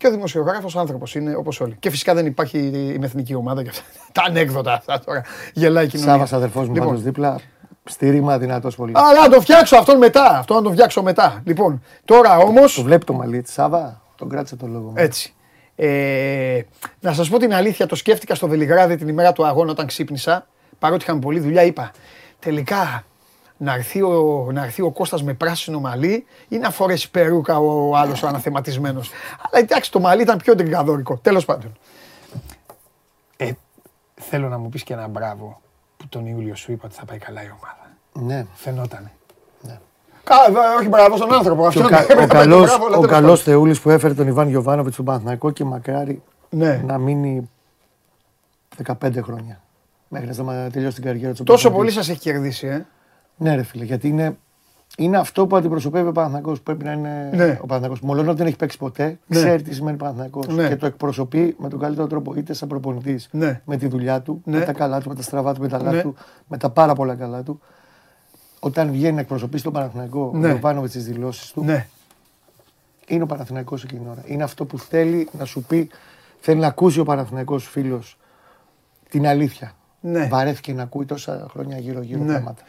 και 0.00 0.06
ο 0.06 0.10
δημοσιογράφος 0.10 0.76
άνθρωπος 0.76 1.14
είναι 1.14 1.34
όπως 1.34 1.60
όλοι. 1.60 1.76
Και 1.78 1.90
φυσικά 1.90 2.14
δεν 2.14 2.26
υπάρχει 2.26 2.58
η 2.58 2.98
εθνική 3.02 3.34
ομάδα 3.34 3.62
και 3.62 3.68
αυτά. 3.68 3.82
Τα 4.12 4.22
ανέκδοτα 4.26 4.72
αυτά 4.72 5.00
τώρα. 5.00 5.22
Γελάει 5.52 5.84
η 5.84 5.88
κοινωνία. 5.88 6.12
Σάβας 6.12 6.32
αδερφός 6.32 6.66
μου 6.68 6.74
Λοιπόν, 6.74 6.88
πάντως 6.88 7.02
δίπλα. 7.02 7.40
Στήριγμα 7.84 8.38
δυνατός 8.38 8.76
πολύ. 8.76 8.92
αλλά 8.94 9.20
να 9.20 9.28
το 9.28 9.40
φτιάξω 9.40 9.76
αυτόν 9.76 9.98
μετά. 9.98 10.38
Αυτό 10.38 10.54
να 10.54 10.62
το 10.62 10.70
φτιάξω 10.70 11.02
μετά. 11.02 11.42
Λοιπόν, 11.44 11.82
τώρα 12.04 12.36
όμω. 12.36 12.60
Το 12.76 12.82
βλέπει 12.82 13.04
το 13.04 13.12
μαλλί 13.12 13.42
της 13.42 13.52
Σάβα. 13.52 14.02
Τον 14.16 14.28
κράτησε 14.28 14.56
το 14.56 14.66
λόγο 14.66 14.88
μου. 14.88 14.94
Έτσι. 14.96 15.34
Ε, 15.76 16.60
να 17.00 17.12
σας 17.12 17.28
πω 17.28 17.38
την 17.38 17.54
αλήθεια, 17.54 17.86
το 17.86 17.94
σκέφτηκα 17.94 18.34
στο 18.34 18.48
Βελιγράδι 18.48 18.96
την 18.96 19.08
ημέρα 19.08 19.32
του 19.32 19.46
αγώνα 19.46 19.70
όταν 19.70 19.86
ξύπνησα. 19.86 20.46
Παρότι 20.78 21.02
είχαμε 21.02 21.20
πολλή 21.20 21.40
δουλειά, 21.40 21.62
είπα 21.62 21.90
τελικά 22.38 23.04
να 23.62 23.74
έρθει 23.74 24.02
ο, 24.02 24.48
να 24.52 24.64
έρθει 24.64 24.82
ο 24.82 24.90
Κώστας 24.90 25.22
με 25.22 25.34
πράσινο 25.34 25.80
μαλλί 25.80 26.26
ή 26.48 26.58
να 26.58 26.70
φορέσει 26.70 27.10
περούκα 27.10 27.58
ο 27.58 27.96
άλλος 27.96 28.22
ο 28.22 28.26
αναθεματισμένος. 28.26 29.10
Αλλά 29.50 29.62
εντάξει, 29.64 29.90
το 29.92 30.00
μαλλί 30.00 30.22
ήταν 30.22 30.38
πιο 30.38 30.54
τριγκαδόρικο. 30.54 31.16
Τέλος 31.16 31.44
πάντων. 31.44 31.72
Ε, 33.36 33.50
θέλω 34.14 34.48
να 34.48 34.58
μου 34.58 34.68
πεις 34.68 34.82
και 34.82 34.92
ένα 34.92 35.08
μπράβο 35.08 35.60
που 35.96 36.08
τον 36.08 36.26
Ιούλιο 36.26 36.54
σου 36.54 36.72
είπα 36.72 36.82
ότι 36.86 36.94
θα 36.94 37.04
πάει 37.04 37.18
καλά 37.18 37.42
η 37.42 37.46
ομάδα. 37.60 37.90
Ναι. 38.34 38.46
Φαινότανε. 38.54 39.10
Κα, 40.24 40.36
βα- 40.52 40.74
όχι 40.78 40.88
μπράβο 40.88 41.16
στον 41.16 41.34
άνθρωπο. 41.34 41.60
Και 41.62 41.66
Αυτό 41.66 41.80
ο, 41.82 41.86
είναι- 41.88 42.06
κα, 42.16 42.22
ο 42.22 42.26
καλός, 42.26 42.66
μπράβο, 42.66 42.86
αλλά 42.86 42.96
ο 42.96 43.00
τέλος 43.00 43.10
καλός 43.16 43.42
Θεούλης 43.42 43.80
που 43.80 43.90
έφερε 43.90 44.14
τον 44.14 44.26
Ιβάν 44.26 44.48
Γιωβάνοβιτς 44.48 44.94
στον 44.94 45.04
Παναθηναϊκό 45.06 45.50
και 45.50 45.64
μακάρι 45.64 46.22
Ναι. 46.50 46.82
να 46.86 46.98
μείνει 46.98 47.50
15 49.00 49.22
χρόνια. 49.22 49.60
Μέχρι 50.08 50.26
να 50.26 50.32
σταμα- 50.32 50.70
τελειώσει 50.70 50.94
την 50.94 51.04
καριέρα 51.04 51.34
του. 51.34 51.42
Τόσο 51.42 51.70
πολύ 51.70 51.90
σας 51.90 52.08
έχει 52.08 52.18
κερδίσει, 52.18 52.66
ε. 52.66 52.86
Ναι, 53.42 53.54
ρε 53.54 53.62
φίλε, 53.62 53.84
γιατί 53.84 54.08
είναι, 54.08 54.36
είναι 54.96 55.16
αυτό 55.18 55.46
που 55.46 55.56
αντιπροσωπεύει 55.56 56.08
ο 56.08 56.12
Παναθηναϊκός. 56.12 56.60
Πρέπει 56.60 56.84
να 56.84 56.92
είναι 56.92 57.30
Ναι. 57.34 57.44
ο 57.62 57.66
Παναθηναϊκός. 57.66 58.00
Μολόν 58.00 58.28
ότι 58.28 58.36
δεν 58.38 58.46
έχει 58.46 58.56
παίξει 58.56 58.78
ποτέ, 58.78 59.04
Ναι. 59.26 59.36
ξέρει 59.36 59.62
τι 59.62 59.74
σημαίνει 59.74 59.96
Παναθηναϊκός 59.96 60.46
Ναι. 60.46 60.68
και 60.68 60.76
το 60.76 60.86
εκπροσωπεί 60.86 61.56
με 61.58 61.68
τον 61.68 61.78
καλύτερο 61.78 62.06
τρόπο, 62.06 62.34
είτε 62.34 62.52
σαν 62.52 62.68
προπονητής, 62.68 63.28
Ναι. 63.32 63.60
με 63.64 63.76
τη 63.76 63.86
δουλειά 63.88 64.20
του, 64.20 64.42
Ναι. 64.44 64.58
με 64.58 64.64
τα 64.64 64.72
καλά 64.72 65.00
του, 65.00 65.08
με 65.08 65.14
τα 65.14 65.22
στραβά 65.22 65.54
του, 65.54 65.60
με 65.60 65.68
τα 65.68 65.82
λάθη 65.82 65.96
Ναι. 65.96 66.02
του, 66.02 66.14
με 66.48 66.56
τα 66.56 66.70
πάρα 66.70 66.94
πολλά 66.94 67.14
καλά 67.14 67.42
του. 67.42 67.60
Όταν 68.60 68.90
βγαίνει 68.90 69.14
να 69.14 69.20
εκπροσωπήσει 69.20 69.62
τον 69.64 69.72
Παναθηναϊκό, 69.72 70.30
Ναι. 70.34 70.46
ο 70.46 70.50
Ιωβάνοβιτ 70.50 70.90
στις 70.90 71.04
δηλώσεις 71.04 71.52
του, 71.52 71.64
Ναι. 71.64 71.86
είναι 73.06 73.22
ο 73.22 73.26
Παναθηναϊκός 73.26 73.84
εκείνη 73.84 74.00
την 74.00 74.10
ώρα. 74.10 74.22
Είναι 74.26 74.42
αυτό 74.42 74.64
που 74.64 74.78
θέλει 74.78 75.28
να 75.38 75.44
σου 75.44 75.62
πει, 75.62 75.90
θέλει 76.40 76.60
να 76.60 76.66
ακούσει 76.66 77.00
ο 77.00 77.04
Παναθηναϊκός 77.04 77.68
φίλος 77.68 78.18
την 79.08 79.26
αλήθεια. 79.26 79.72
Ναι. 80.00 80.26
Βαρέθηκε 80.26 80.72
να 80.72 80.82
ακούει 80.82 81.04
τόσα 81.04 81.46
χρόνια 81.50 81.78
γύρω-γύρω 81.78 82.20
Ναι. 82.20 82.26
πράγματα. 82.26 82.62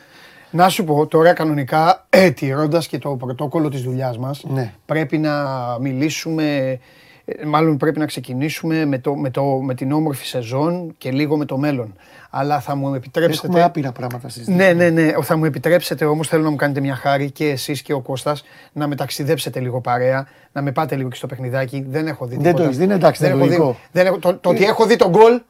Να 0.52 0.70
σου 0.70 0.84
πω 0.84 1.08
τώρα 1.08 1.34
κανονικά, 1.34 2.06
ε, 2.10 2.32
τηρώντας 2.32 2.88
και 2.88 2.98
το 2.98 3.10
πρωτόκολλο 3.10 3.70
της 3.70 3.82
δουλειάς 3.82 4.18
μας, 4.18 4.44
Ναι. 4.48 4.74
πρέπει 4.86 5.18
να 5.18 5.34
μιλήσουμε, 5.82 6.80
ε, 7.26 7.46
μάλλον 7.46 7.78
πρέπει 7.78 8.00
να 8.00 8.06
ξεκινήσουμε 8.06 8.86
με, 8.86 8.98
το, 9.00 9.16
με, 9.16 9.30
το, 9.30 9.44
με 9.44 9.74
την 9.76 9.92
όμορφη 9.92 10.26
σεζόν 10.26 10.94
και 10.98 11.12
λίγο 11.12 11.38
με 11.38 11.46
το 11.46 11.58
μέλλον. 11.58 11.96
Αλλά 12.30 12.60
θα 12.60 12.76
μου 12.76 12.94
επιτρέψετε... 12.94 13.48
Έχουμε 13.48 13.64
άπειρα 13.64 13.92
πράγματα 13.92 14.30
στις 14.30 14.48
Ναι, 14.48 14.74
ναι, 14.74 14.90
ναι. 14.90 15.12
Θα 15.22 15.38
μου 15.38 15.46
επιτρέψετε 15.46 16.06
όμως, 16.06 16.28
θέλω 16.28 16.44
να 16.44 16.50
μου 16.50 16.56
κάνετε 16.56 16.80
μια 16.80 16.96
χάρη 16.96 17.32
και 17.32 17.46
εσείς 17.50 17.82
και 17.82 17.94
ο 17.94 18.00
Κώστας 18.00 18.44
να 18.74 18.88
με 18.88 18.96
ταξιδέψετε 18.96 19.60
λίγο 19.60 19.82
παρέα, 19.82 20.28
να 20.52 20.62
με 20.62 20.72
πάτε 20.72 20.96
λίγο 20.96 21.10
και 21.10 21.16
στο 21.16 21.28
παιχνιδάκι. 21.28 21.86
Δεν 21.90 22.08
έχω 22.08 22.26
δει 22.26 22.34
Δεν 22.36 22.44
τίποτα. 22.44 22.58
το 22.58 22.64
έχεις 22.64 22.78
δει, 22.78 22.84
είναι 22.84 22.94
εντάξει, 22.94 23.22
δεν 23.24 23.32
είναι 23.34 23.40
έχω 23.42 23.50
δει, 23.52 23.58
λογικό. 23.58 23.78
δεν 23.92 24.06
έχω, 24.06 24.18
το, 24.20 24.36
το 24.36 24.50
ότι 24.50 24.64
έχω 24.64 24.86
δει 24.86 24.96
τον 24.96 25.10
γκολ 25.10 25.42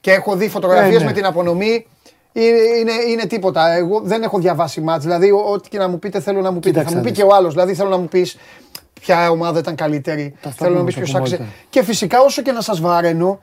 και 0.00 0.10
έχω 0.12 0.36
δει 0.36 0.48
φωτογραφίες 0.48 0.96
Ε, 0.96 0.98
ναι. 0.98 1.04
με 1.04 1.12
την 1.12 1.24
απονομή 1.24 1.86
είναι, 2.32 2.48
είναι, 2.80 2.92
είναι 3.08 3.24
τίποτα. 3.26 3.72
Εγώ 3.72 4.00
δεν 4.00 4.22
έχω 4.22 4.38
διαβάσει 4.38 4.80
μάτς. 4.80 5.04
Δηλαδή, 5.04 5.30
ό- 5.30 5.44
ό,τι 5.52 5.68
και 5.68 5.78
να 5.78 5.88
μου 5.88 5.98
πείτε, 5.98 6.20
θέλω 6.20 6.40
να 6.40 6.50
μου 6.50 6.58
πείτε. 6.58 6.68
Κοίταξε 6.70 6.90
θα 6.90 6.96
μου 6.96 7.04
πει 7.04 7.10
να 7.10 7.16
και 7.16 7.22
ο 7.22 7.34
άλλος. 7.34 7.52
Δηλαδή, 7.52 7.74
θέλω 7.74 7.88
να 7.88 7.96
μου 7.96 8.08
πεις 8.08 8.36
ποια 9.00 9.30
ομάδα 9.30 9.58
ήταν 9.58 9.74
καλύτερη. 9.74 10.34
Τα 10.40 10.50
Θέλω 10.50 10.74
να 10.74 10.80
μου 10.80 10.84
πούμε, 10.84 10.90
πεις 10.90 10.94
τα 10.94 11.00
ποιος 11.00 11.10
πούμε 11.10 11.22
άξιζε. 11.22 11.42
όλα. 11.42 11.50
Και 11.70 11.82
φυσικά, 11.82 12.20
όσο 12.20 12.42
και 12.42 12.52
να 12.52 12.60
σας 12.60 12.80
βαραίνω, 12.80 13.40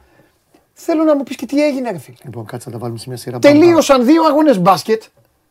θέλω 0.74 1.04
να 1.04 1.16
μου 1.16 1.24
πεις 1.24 1.36
και 1.36 1.46
τι 1.46 1.66
έγινε, 1.66 1.92
ρε 1.92 1.98
φίλε. 1.98 2.18
Λοιπόν, 2.24 2.46
κάτσε 2.46 2.70
να 2.70 2.74
τα 2.76 2.82
βάλουμε 2.82 3.00
σε 3.00 3.06
μια 3.08 3.18
σειρά. 3.18 3.40
Τελείωσαν 3.40 4.06
δύο 4.06 4.24
αγώνες 4.24 4.60
μπάσκετ. 4.60 5.04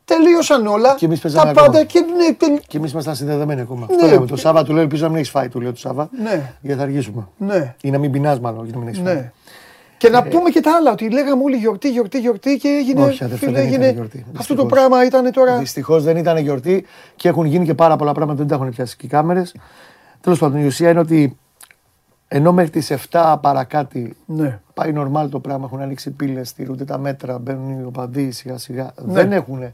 Τελείωσαν 0.05 0.67
όλα. 0.67 0.95
Και 0.99 1.05
εμείς 1.05 1.21
τα 1.21 1.29
παίζαμε 1.29 1.53
πάντα 1.53 1.67
ακόμα. 1.79 1.85
και 1.85 2.01
ναι, 2.01 2.33
τελ- 2.35 2.61
Και 2.67 2.77
εμείς 2.77 2.93
ήμασταν 2.93 3.15
συνδεδεμένοι 3.15 3.61
ακόμα. 3.61 3.87
Ναι. 3.89 3.95
Αυτό 3.95 4.07
λέμε. 4.07 4.27
Το 4.27 4.37
Σάββα 4.37 4.65
του 4.65 4.73
λέω: 4.73 4.83
Ελπίζω 4.83 5.03
να 5.03 5.09
μην 5.09 5.17
έχεις 5.19 5.31
φάει, 5.31 5.49
του 5.49 5.61
λέω 5.61 5.73
του 5.73 5.79
Σάββα. 5.79 6.09
Ναι. 6.23 6.53
Γιατί 6.61 6.79
θα 6.79 6.85
αργήσουμε. 6.85 7.29
ναι, 7.37 7.75
Ή 7.83 7.91
να 7.91 7.99
μην 7.99 8.11
πεινάς, 8.13 8.41
μάλλον, 8.41 8.65
γιατί 8.65 8.79
να 8.79 8.85
μην 8.85 8.89
έχεις 8.95 9.03
φάει. 9.05 9.15
ναι. 9.15 9.33
Και 9.99 10.09
να 10.09 10.23
πούμε 10.23 10.51
και 10.51 10.61
τα 10.61 10.75
άλλα, 10.77 10.93
ότι 10.93 11.11
λέγαμε 11.11 11.43
όλοι 11.43 11.57
γιορτή, 11.57 11.91
γιορτή, 11.91 12.19
γιορτή 12.21 12.57
και 12.57 12.69
έγινε. 12.69 13.05
Όχι, 13.05 13.25
αδερφέ, 13.25 13.47
φίλε, 13.47 13.59
δεν 13.59 13.67
ήταν 13.69 13.75
έγινε- 13.83 13.95
γιορτή, 13.95 14.19
Αυτό 14.19 14.33
δυστυχώς. 14.39 14.63
το 14.63 14.67
πράγμα 14.75 15.05
ήταν 15.05 15.33
τώρα. 15.33 15.59
Δυστυχώς 15.59 16.05
δεν 16.05 16.17
ήταν 16.17 16.37
γιορτή 16.37 16.87
και 17.17 17.29
έχουν 17.29 17.45
γίνει 17.45 17.65
και 17.65 17.75
πάρα 17.75 17.97
πολλά 17.97 18.13
πράγματα 18.13 18.43
που 18.43 18.49
δεν 18.49 18.59
τα 18.59 18.63
έχουν 18.65 18.75
πιάσει 18.77 18.97
και 18.97 19.07
οι 19.07 19.09
κάμερες. 19.09 19.55
Τέλος 20.21 20.39
πάντων, 20.39 20.63
η 20.63 20.67
ουσία 20.67 20.91
είναι 20.91 20.99
ότι 21.01 21.37
ενώ 22.29 22.53
μέχρι 22.53 22.71
τις 22.71 22.91
7 22.91 23.39
παρακάτι 23.43 24.17
Ναι. 24.27 24.61
πάει 24.75 24.93
normal 24.97 25.27
το 25.31 25.41
πράγμα, 25.41 25.65
έχουν 25.65 25.81
ανοίξει 25.81 26.11
πύλες, 26.11 26.49
στηρούνται 26.49 26.85
τα 26.85 26.99
μέτρα, 26.99 27.39
μπαίνουν 27.39 27.81
οι 27.81 27.85
οπαδοί 27.85 28.31
σιγά 28.31 28.59
σιγά. 28.59 28.93
Ναι. 29.05 29.13
Δεν 29.13 29.33
έχουν. 29.33 29.73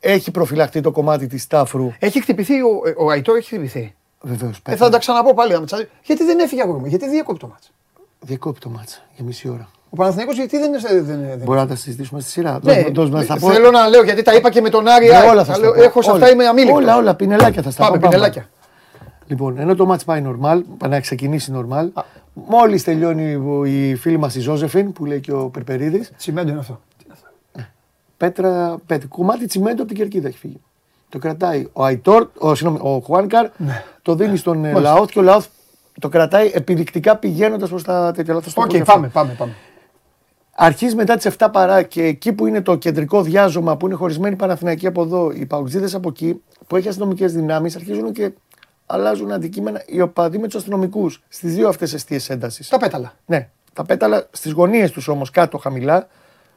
Έχει 0.00 0.30
προφυλαχτεί 0.30 0.80
το 0.80 0.90
κομμάτι 0.90 1.26
της 1.26 1.46
τάφρου. 1.46 1.92
Έχει 1.98 2.20
χτυπηθεί, 2.20 2.60
ο, 2.62 2.80
ο 2.98 3.10
Αϊτόρ 3.10 3.36
έχει 3.36 3.46
χτυπηθεί. 3.46 3.94
Βεβαίως. 4.20 4.60
Ε, 4.68 4.76
θα 4.76 4.88
τα 4.88 4.98
ξαναπώ 4.98 5.34
πάλι. 5.34 5.54
άμα 5.54 5.64
τσάζει. 5.64 5.88
Γιατί 6.02 6.24
δεν 6.24 6.38
έφυγε 6.38 6.62
αγόρι 6.62 6.78
μου, 6.80 6.86
γιατί 6.86 7.08
διέκοπε 7.08 7.38
το 7.38 7.46
μάτς. 7.48 7.72
Διακόπτει 8.28 8.60
το 8.60 8.68
μάτσα 8.68 8.98
για 9.16 9.24
μισή 9.24 9.48
ώρα. 9.48 9.68
Ο 9.90 9.96
Παναθηναϊκός 9.96 10.36
γιατί 10.36 10.58
δεν 10.58 10.68
είναι. 10.72 10.78
Δεν, 11.02 11.04
δεν, 11.04 11.38
Μπορεί 11.44 11.58
να 11.58 11.66
τα 11.66 11.74
συζητήσουμε 11.76 12.20
στη 12.20 12.30
σειρά. 12.30 12.58
Ναι, 12.62 12.72
Δώσ' 12.72 12.84
μας- 12.84 12.92
δώσ' 12.92 13.10
μας 13.10 13.26
τα 13.26 13.38
πω. 13.38 13.50
θέλω 13.52 13.70
να 13.70 13.88
λέω 13.88 14.02
γιατί 14.02 14.22
τα 14.22 14.34
είπα 14.34 14.50
και 14.50 14.60
με 14.60 14.68
τον 14.68 14.88
Άρη. 14.88 15.06
Ναι, 15.06 15.14
Άρη. 15.16 15.28
όλα 15.28 15.44
Τα 15.44 15.52
θα 15.52 15.58
λέω, 15.58 15.70
στα 15.70 15.78
πω. 15.78 15.84
Έχω 15.84 16.02
σε 16.02 16.10
αυτά 16.10 16.22
Όλα. 16.24 16.32
είμαι 16.32 16.46
αμήλικτος. 16.46 16.76
Όλα, 16.82 16.96
όλα, 16.96 17.14
πινελάκια 17.14 17.62
θα 17.62 17.70
στα 17.70 17.84
Πάμε, 17.84 17.98
πω. 17.98 18.08
πινελάκια. 18.08 18.48
Λοιπόν, 19.26 19.58
ενώ 19.58 19.74
το 19.74 19.92
match 19.92 20.04
πάει 20.04 20.22
normal, 20.26 20.60
πάει 20.78 20.90
να 20.90 21.00
ξεκινήσει 21.00 21.52
normal, 21.56 22.02
μόλις 22.34 22.84
τελειώνει 22.84 23.34
ο- 23.34 23.64
η 23.64 23.94
φίλη 23.94 24.16
μας 24.18 24.34
η 24.34 24.40
Ζώζεφιν, 24.40 24.92
που 24.92 25.04
λέει 25.04 25.20
και 25.20 25.32
ο 25.32 25.48
Περπερίδης, 25.48 26.10
Τσιμέντο 26.16 26.50
είναι 26.50 26.58
αυτό. 26.60 26.80
πέτρα, 28.16 28.76
πέτρα, 28.86 29.08
κομμάτι 29.08 29.46
τσιμέντο 29.46 29.82
από 29.82 29.86
την 29.86 29.96
κερκίδα 29.96 30.28
έχει 30.28 30.38
φύγει. 30.38 30.60
Το 31.08 31.18
κρατάει 31.18 31.66
ο 31.72 31.84
Αϊτόρ, 31.84 32.28
ο, 32.38 32.54
συγγνώμη, 32.54 32.78
ο 32.82 33.00
Χουάνκαρ, 33.04 33.46
το 34.02 34.14
δίνει 34.14 34.36
στον 34.36 34.64
ε, 34.64 34.72
Λαόθ 34.72 35.10
και 35.10 35.18
ο 35.18 35.22
Λαόθ 35.22 35.46
το 35.98 36.08
κρατάει 36.08 36.50
επιδεικτικά 36.54 37.16
πηγαίνοντας 37.16 37.68
προς 37.68 37.82
τα 37.82 38.12
τέτοια 38.14 38.34
λάθο. 38.34 38.62
Οκ, 38.62 38.84
πάμε, 38.84 39.08
πάμε, 39.08 39.34
πάμε. 39.38 39.54
Αρχίζει 40.60 40.94
μετά 40.94 41.16
τις 41.16 41.26
7 41.38 41.48
παρά 41.52 41.82
και 41.82 42.02
εκεί 42.02 42.32
που 42.32 42.46
είναι 42.46 42.62
το 42.62 42.76
κεντρικό 42.76 43.22
διάζωμα 43.22 43.76
που 43.76 43.86
είναι 43.86 43.94
χωρισμένοι 43.94 44.36
Παναθηναϊκοί 44.36 44.86
από 44.86 45.02
εδώ, 45.02 45.30
οι 45.30 45.46
παοκτσήδες 45.46 45.96
από 45.96 46.08
εκεί, 46.08 46.42
που 46.66 46.76
έχει 46.76 46.88
αστυνομικές 46.88 47.32
δυνάμεις, 47.32 47.76
αρχίζουν 47.76 48.12
και 48.12 48.32
αλλάζουν 48.86 49.32
αντικείμενα 49.32 49.82
οι 49.86 50.00
οπαδοί 50.00 50.38
με 50.38 50.46
τους 50.46 50.56
αστυνομικούς 50.56 51.22
στις 51.28 51.54
δύο 51.54 51.68
αυτές 51.68 51.94
αιστείες 51.94 52.30
έντασης. 52.30 52.68
Τα 52.68 52.78
πέταλα. 52.78 53.12
Ναι, 53.26 53.48
τα 53.72 53.84
πέταλα 53.84 54.26
στις 54.30 54.52
γωνίες 54.52 54.90
τους 54.90 55.08
όμως 55.08 55.30
κάτω 55.30 55.58
χαμηλά, 55.58 56.08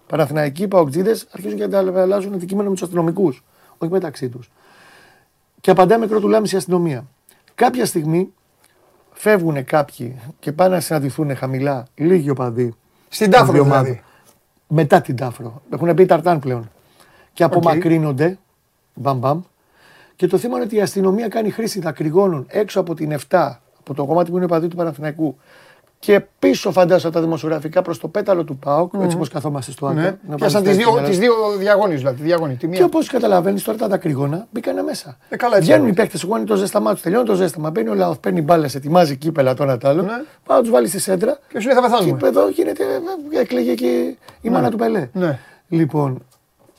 Παναθηναϊκοί, 0.07 0.67
παουτζίδε 0.67 1.19
αρχίζουν 1.31 1.57
και 1.57 1.75
αλλάζουν 1.75 2.33
αντικείμενα 2.33 2.67
με 2.69 2.74
τους 2.74 2.83
αστυνομικούς, 2.83 3.43
όχι 3.77 3.91
μεταξύ 3.91 4.29
τους. 4.29 4.51
Και 5.62 5.71
απαντάει 5.71 6.00
με 6.00 6.07
κρότου 6.07 6.27
λάμιση 6.27 6.55
η 6.55 6.57
αστυνομία. 6.57 7.05
Κάποια 7.55 7.86
στιγμή 7.86 8.33
φεύγουν 9.21 9.65
κάποιοι 9.65 10.15
και 10.39 10.51
πάνε 10.51 10.75
να 10.75 10.81
συναντηθούν 10.81 11.35
χαμηλά 11.35 11.85
λίγοι 11.95 12.29
οπαδοί 12.29 12.75
Στην 13.09 13.29
των 13.31 13.39
Τάφρο 13.39 13.53
δύο 13.53 13.63
δηλαδή. 13.63 13.79
ομάδων. 13.79 14.03
Μετά 14.67 15.01
την 15.01 15.15
Τάφρο. 15.15 15.61
Έχουν 15.73 15.93
μπει 15.93 16.05
ταρτάν 16.05 16.39
πλέον. 16.39 16.71
Και 17.33 17.43
απομακρύνονται. 17.43 18.37
Μπαμ 18.93 19.17
μπαμ. 19.17 19.41
Και 20.15 20.27
το 20.27 20.37
θέμα 20.37 20.55
είναι 20.55 20.65
ότι 20.65 20.75
η 20.75 20.81
αστυνομία 20.81 21.27
κάνει 21.27 21.49
χρήση 21.49 21.79
δακρυγόνων 21.79 22.45
έξω 22.47 22.79
από 22.79 22.93
την 22.93 23.17
7, 23.29 23.51
από 23.79 23.93
το 23.93 24.05
κομμάτι 24.05 24.31
που 24.31 24.37
είναι 24.37 24.47
παδί 24.47 24.67
του 24.67 24.75
Παναθηναϊκού. 24.75 25.37
Και 26.03 26.22
πίσω 26.39 26.72
φαντάζομαι 26.72 27.08
από 27.08 27.15
τα 27.17 27.22
δημοσιογραφικά 27.22 27.81
προς 27.81 28.00
το 28.00 28.08
πέταλο 28.08 28.43
του 28.43 28.58
ΠΑΟΚ, 28.58 28.93
έτσι 29.01 29.15
όπως 29.15 29.29
καθόμαστε 29.29 29.72
στο 29.72 29.88
άκρο. 29.88 30.01
Ναι. 30.01 30.17
να 30.27 30.36
Πιάσαν 30.36 30.63
πάμε 30.63 30.75
τι 30.75 30.81
στα 30.81 30.84
δύο, 30.84 30.98
έσοδα. 30.98 31.08
τις 31.10 31.20
δύο 31.20 31.34
διαγώνιες 31.58 32.00
δηλαδή. 32.00 32.17
Τη 32.17 32.24
διαγώνη. 32.24 32.53
Τη 32.53 32.60
Και 32.60 32.67
μία. 32.67 32.86
όπως 32.86 33.08
καταλαβαίνεις 33.08 33.63
τώρα 33.63 33.77
τα 33.77 33.88
δακρυγόνα 33.88 34.48
μπήκαν 34.51 34.84
μέσα. 34.84 35.17
Ε, 35.29 35.36
καλά, 35.36 35.55
έτσι 35.55 35.67
Βγαίνουν 35.67 35.86
οι 35.88 35.91
είναι. 35.93 36.01
παίκτες, 36.01 36.24
εγώ 36.24 36.38
είναι 36.38 36.46
το 36.46 36.55
ζέσταμά 36.55 36.93
τους. 36.93 37.01
Τελειώνει 37.01 37.25
το 37.25 37.36
ζέσταμα. 37.36 37.70
Μπαίνει 37.70 37.89
ο 37.89 37.93
λαό, 37.93 38.15
παίρνει 38.15 38.41
μπάλες, 38.41 38.75
ετοιμάζει 38.75 39.15
κύπελα 39.17 39.53
το 39.53 39.63
ένα 39.63 39.77
το 39.77 39.88
άλλο. 39.88 40.01
Ναι. 40.01 40.08
Πάει 40.46 40.58
να 40.58 40.62
τους 40.62 40.70
βάλει 40.70 40.88
στη 40.88 41.00
σέντρα. 41.00 41.38
Και 41.48 41.60
σου 41.60 41.67
λέει 41.67 41.75
θα 41.75 41.81
Και 41.81 41.88
πεθάνουμε. 41.89 42.27
εδώ 42.27 42.50
γίνεται, 42.50 42.84
ε, 43.34 43.39
έκλαιγε 43.39 43.74
και 43.74 44.15
η 44.41 44.50
μάνα 44.50 44.70
του 44.70 44.77
Πελέ. 44.77 45.10
Ναι. 45.13 45.39
Λοιπόν, 45.67 46.25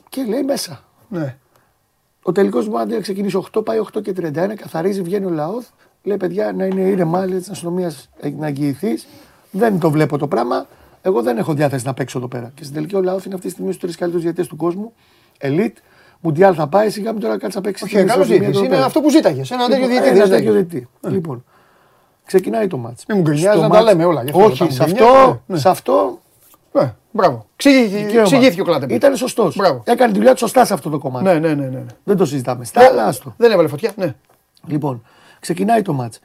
και 0.09 0.25
λέει 0.29 0.43
μέσα. 0.43 0.81
Ναι. 1.09 1.37
Ο 2.23 2.33
τελικός 2.33 2.69
μου 2.69 2.79
αντί 2.79 2.95
να 2.95 3.01
ξεκινήσει 3.01 3.37
8, 3.59 3.65
πάει 3.65 3.79
8 3.97 4.03
και 4.03 4.13
31, 4.13 4.55
καθαρίζει, 4.57 5.03
βγαίνει 5.03 5.27
ο 5.27 5.31
Λαόθ. 5.31 5.67
Λέει 6.03 6.17
παιδιά 6.17 6.53
να 6.53 6.65
είναι 6.65 6.81
ήρεμα, 6.81 7.27
λέει 7.27 7.39
της 7.39 7.49
αστυνομίας 7.49 8.09
να 8.39 8.47
εγγυηθείς. 8.47 9.07
Δεν 9.51 9.79
το 9.79 9.91
βλέπω 9.91 10.19
το 10.19 10.27
πράγμα. 10.29 10.67
Εγώ 11.03 11.23
δεν 11.23 11.39
έχω 11.39 11.53
διάθεση 11.55 11.87
να 11.87 11.95
παίξω 11.95 12.19
εδώ 12.19 12.29
πέρα. 12.29 12.51
Και 12.55 12.63
στην 12.63 12.75
τελική 12.75 12.97
ο 12.97 13.03
Λαόθ 13.03 13.25
είναι 13.25 13.35
αυτή 13.35 13.47
τη 13.47 13.53
στιγμή 13.53 13.71
στους 13.73 13.83
τρεις 13.83 13.97
καλύτερους 13.97 14.23
διαιτητές 14.25 14.49
του 14.49 14.57
κόσμου. 14.57 14.93
Ελίτ, 15.39 15.77
Μουντιάλ 16.21 16.55
θα 16.57 16.67
πάει, 16.67 16.91
σιγά 16.91 17.13
μην 17.13 17.21
τώρα 17.21 17.39
κάτσει 17.39 17.57
να 17.57 17.63
παίξει. 17.63 17.85
Όχι, 17.85 17.93
στην 17.95 18.07
καλό 18.07 18.21
ισοτιμία 18.23 18.39
διαιτητής. 18.41 18.57
εδώ 18.61 18.67
Είναι 18.67 18.75
πέρα. 18.75 18.87
αυτό 18.87 19.01
που 19.01 19.11
ζήταγες. 19.11 19.51
Ένα 19.51 19.67
τέτοιο 19.69 19.77
Λοιπόν, 19.77 19.91
διαιτητή. 19.91 20.17
ένα 20.19 20.27
δεν 20.27 20.37
τέτοιο 20.37 20.53
ζήταγες. 20.53 20.71
διαιτητή. 20.71 21.15
Λοιπόν, 21.15 21.45
ξεκινάει 22.25 22.67
το 22.67 22.77
μάτς. 22.77 23.05
Μην 23.09 23.17
μου 23.19 23.23
γκρινιάζεις 23.23 23.51
Στο 23.51 23.61
να 23.63 23.69
τα 23.69 23.75
μάτς- 23.75 23.85
λέμε 23.93 24.05
όλα. 24.05 24.23
γι' 24.23 24.31
αυτό 24.31 24.45
Όχι, 24.45 24.59
τα 24.59 24.71
σε 24.71 24.85
γκρινιάζεις, 24.85 25.17
αυτό, 25.17 25.43
ναι. 25.47 25.59
σε 25.59 25.69
αυτό 25.69 26.19
Ναι, 26.73 26.95
μπράβο. 27.11 27.47
Εξηγήθηκε 27.55 27.97
δικαίωμα. 27.97 28.21
εξηγήθηκε 28.21 28.61
ο 28.61 28.65
Κλάτεμπερ. 28.65 28.97
Ήταν 28.97 29.17
σωστός. 29.17 29.57
Μπράβο. 29.57 29.83
Έκανε 29.87 30.13
τη 30.13 30.19
δουλειά 30.19 30.33
του 30.33 30.39
σωστά 30.39 30.65
σε 30.65 30.75
αυτό 30.75 30.91
το 30.91 30.99
κομμάτι. 30.99 31.25
Ναι, 31.25 31.35
ναι, 31.39 31.55
ναι. 31.55 31.67
ναι. 31.67 31.83
Δεν 32.05 32.17
το 32.17 32.25
συζητάμε. 32.25 32.65
Στα 32.65 32.85
άλλα, 32.91 33.05
άστο. 33.07 33.35
Δεν 33.37 33.51
έβαλε 33.53 33.69
φωτιά. 33.69 33.93
Ναι. 33.97 34.15
Λοιπόν, 34.67 35.03
ξεκινάει 35.43 35.83
το 35.83 35.93
μάτς. 35.93 36.21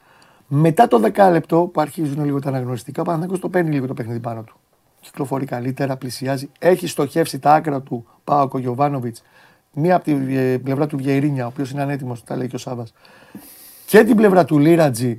Μετά 0.46 0.88
το 0.88 0.98
δεκάλεπτο 0.98 1.70
που 1.72 1.80
αρχίζουν 1.80 2.24
λίγο 2.24 2.40
τα 2.40 2.48
αναγνωριστικά, 2.48 3.00
ο 3.00 3.04
Παναθηναϊκός 3.04 3.40
το 3.40 3.48
παίρνει 3.48 3.70
λίγο 3.70 3.86
το 3.86 3.94
παιχνίδι 3.94 4.20
πάνω 4.20 4.42
του. 4.42 4.56
Κυκλοφορεί 5.00 5.44
καλύτερα, 5.44 5.96
πλησιάζει. 5.96 6.50
Έχει 6.58 6.86
στοχεύσει 6.86 7.38
τα 7.38 7.52
άκρα 7.52 7.80
του 7.80 8.06
Πάο 8.24 8.48
Κογιοβάνοβιτ. 8.48 9.16
Μία 9.72 9.96
από 9.96 10.04
την 10.04 10.36
ε, 10.36 10.58
πλευρά 10.58 10.86
του 10.86 10.96
Βιερίνια, 10.96 11.44
ο 11.44 11.48
οποίος 11.48 11.70
είναι 11.70 11.82
ανέτοιμος, 11.82 12.24
τα 12.24 12.36
λέει 12.36 12.48
και 12.48 12.56
ο 12.56 12.58
Σάβα. 12.58 12.86
Και 13.86 14.04
την 14.04 14.16
πλευρά 14.16 14.44
του 14.44 14.58
Λίρατζι, 14.58 15.18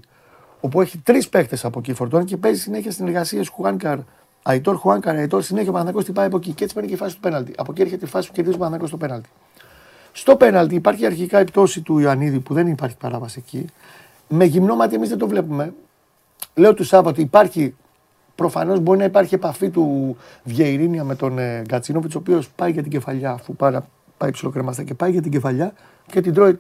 όπου 0.60 0.82
έχει 0.82 0.98
τρεις 0.98 1.30
παίχτες 1.30 1.66
από 1.66 1.80
εκεί 1.80 1.94
φορτώνει 1.94 2.26
και 2.26 2.38
παίζει 2.38 2.62
συνέχεια 2.62 2.92
συνεργασίες 2.92 3.48
Χουάνκαρ. 3.48 4.00
Αϊτόρ, 4.44 4.76
Χουάνκαρ, 4.76 5.16
Αϊτόρ, 5.16 5.42
συνέχεια 5.42 5.70
ο 5.70 5.72
Παναθηναϊκός 5.72 6.06
την 6.06 6.14
πάει 6.14 6.26
από 6.26 6.38
εκεί. 6.38 6.54
Και 6.54 6.64
έτσι 6.64 6.76
παίρνει 6.76 6.90
και 6.90 6.96
η 6.96 6.98
φάση 6.98 7.16
του 7.16 7.22
πέναλτι. 7.22 7.54
Από 7.58 7.72
εκεί 7.72 7.82
έρχεται 7.82 8.06
η 8.06 8.08
φάση 8.08 8.28
που 8.28 8.34
κερδίζει 8.34 8.56
ο 8.56 8.60
Παναθηναϊκός 8.60 8.90
στο 8.90 8.98
πέναλτι. 8.98 9.30
Στο 10.20 10.36
πέναλτι 10.36 10.76
υπάρχει 10.76 11.06
αρχικά 11.06 11.40
η 11.42 11.44
πτώση 11.44 11.82
του 11.82 12.00
Ιωαννίδη 12.00 12.40
που 12.40 12.54
δεν 12.54 12.68
υπάρχει 12.68 12.98
παράβαση 12.98 13.44
εκεί. 13.46 13.66
Με 14.28 14.46
γυμνό 14.46 14.76
μάτι 14.76 14.96
εμείς 14.96 15.10
δεν 15.10 15.18
το 15.18 15.28
βλέπουμε. 15.28 15.74
Λέω 16.56 16.74
του 16.74 16.84
Σάββα 16.84 17.10
ότι 17.10 17.22
υπάρχει. 17.22 17.76
Προφανώς 18.36 18.80
μπορεί 18.80 18.98
να 19.00 19.04
υπάρχει 19.04 19.36
επαφή 19.36 19.70
του 19.70 20.18
Βιεϊρίνια 20.44 21.04
με 21.04 21.16
τον 21.16 21.40
ε, 21.40 21.62
Γκατσίνοβιτς, 21.62 22.16
ο 22.16 22.18
οποίος 22.18 22.50
πάει 22.50 22.72
για 22.72 22.82
την 22.82 22.92
κεφαλιά, 22.92 23.32
αφού 23.32 23.56
πάρα, 23.56 23.88
πάει 24.18 24.32
ψιλοκρεμαστά 24.32 24.84
και 24.84 24.94
πάει 24.94 25.12
για 25.12 25.22
την 25.22 25.32
κεφαλιά 25.32 25.74
και 26.06 26.22
την 26.22 26.34
τρώει. 26.34 26.60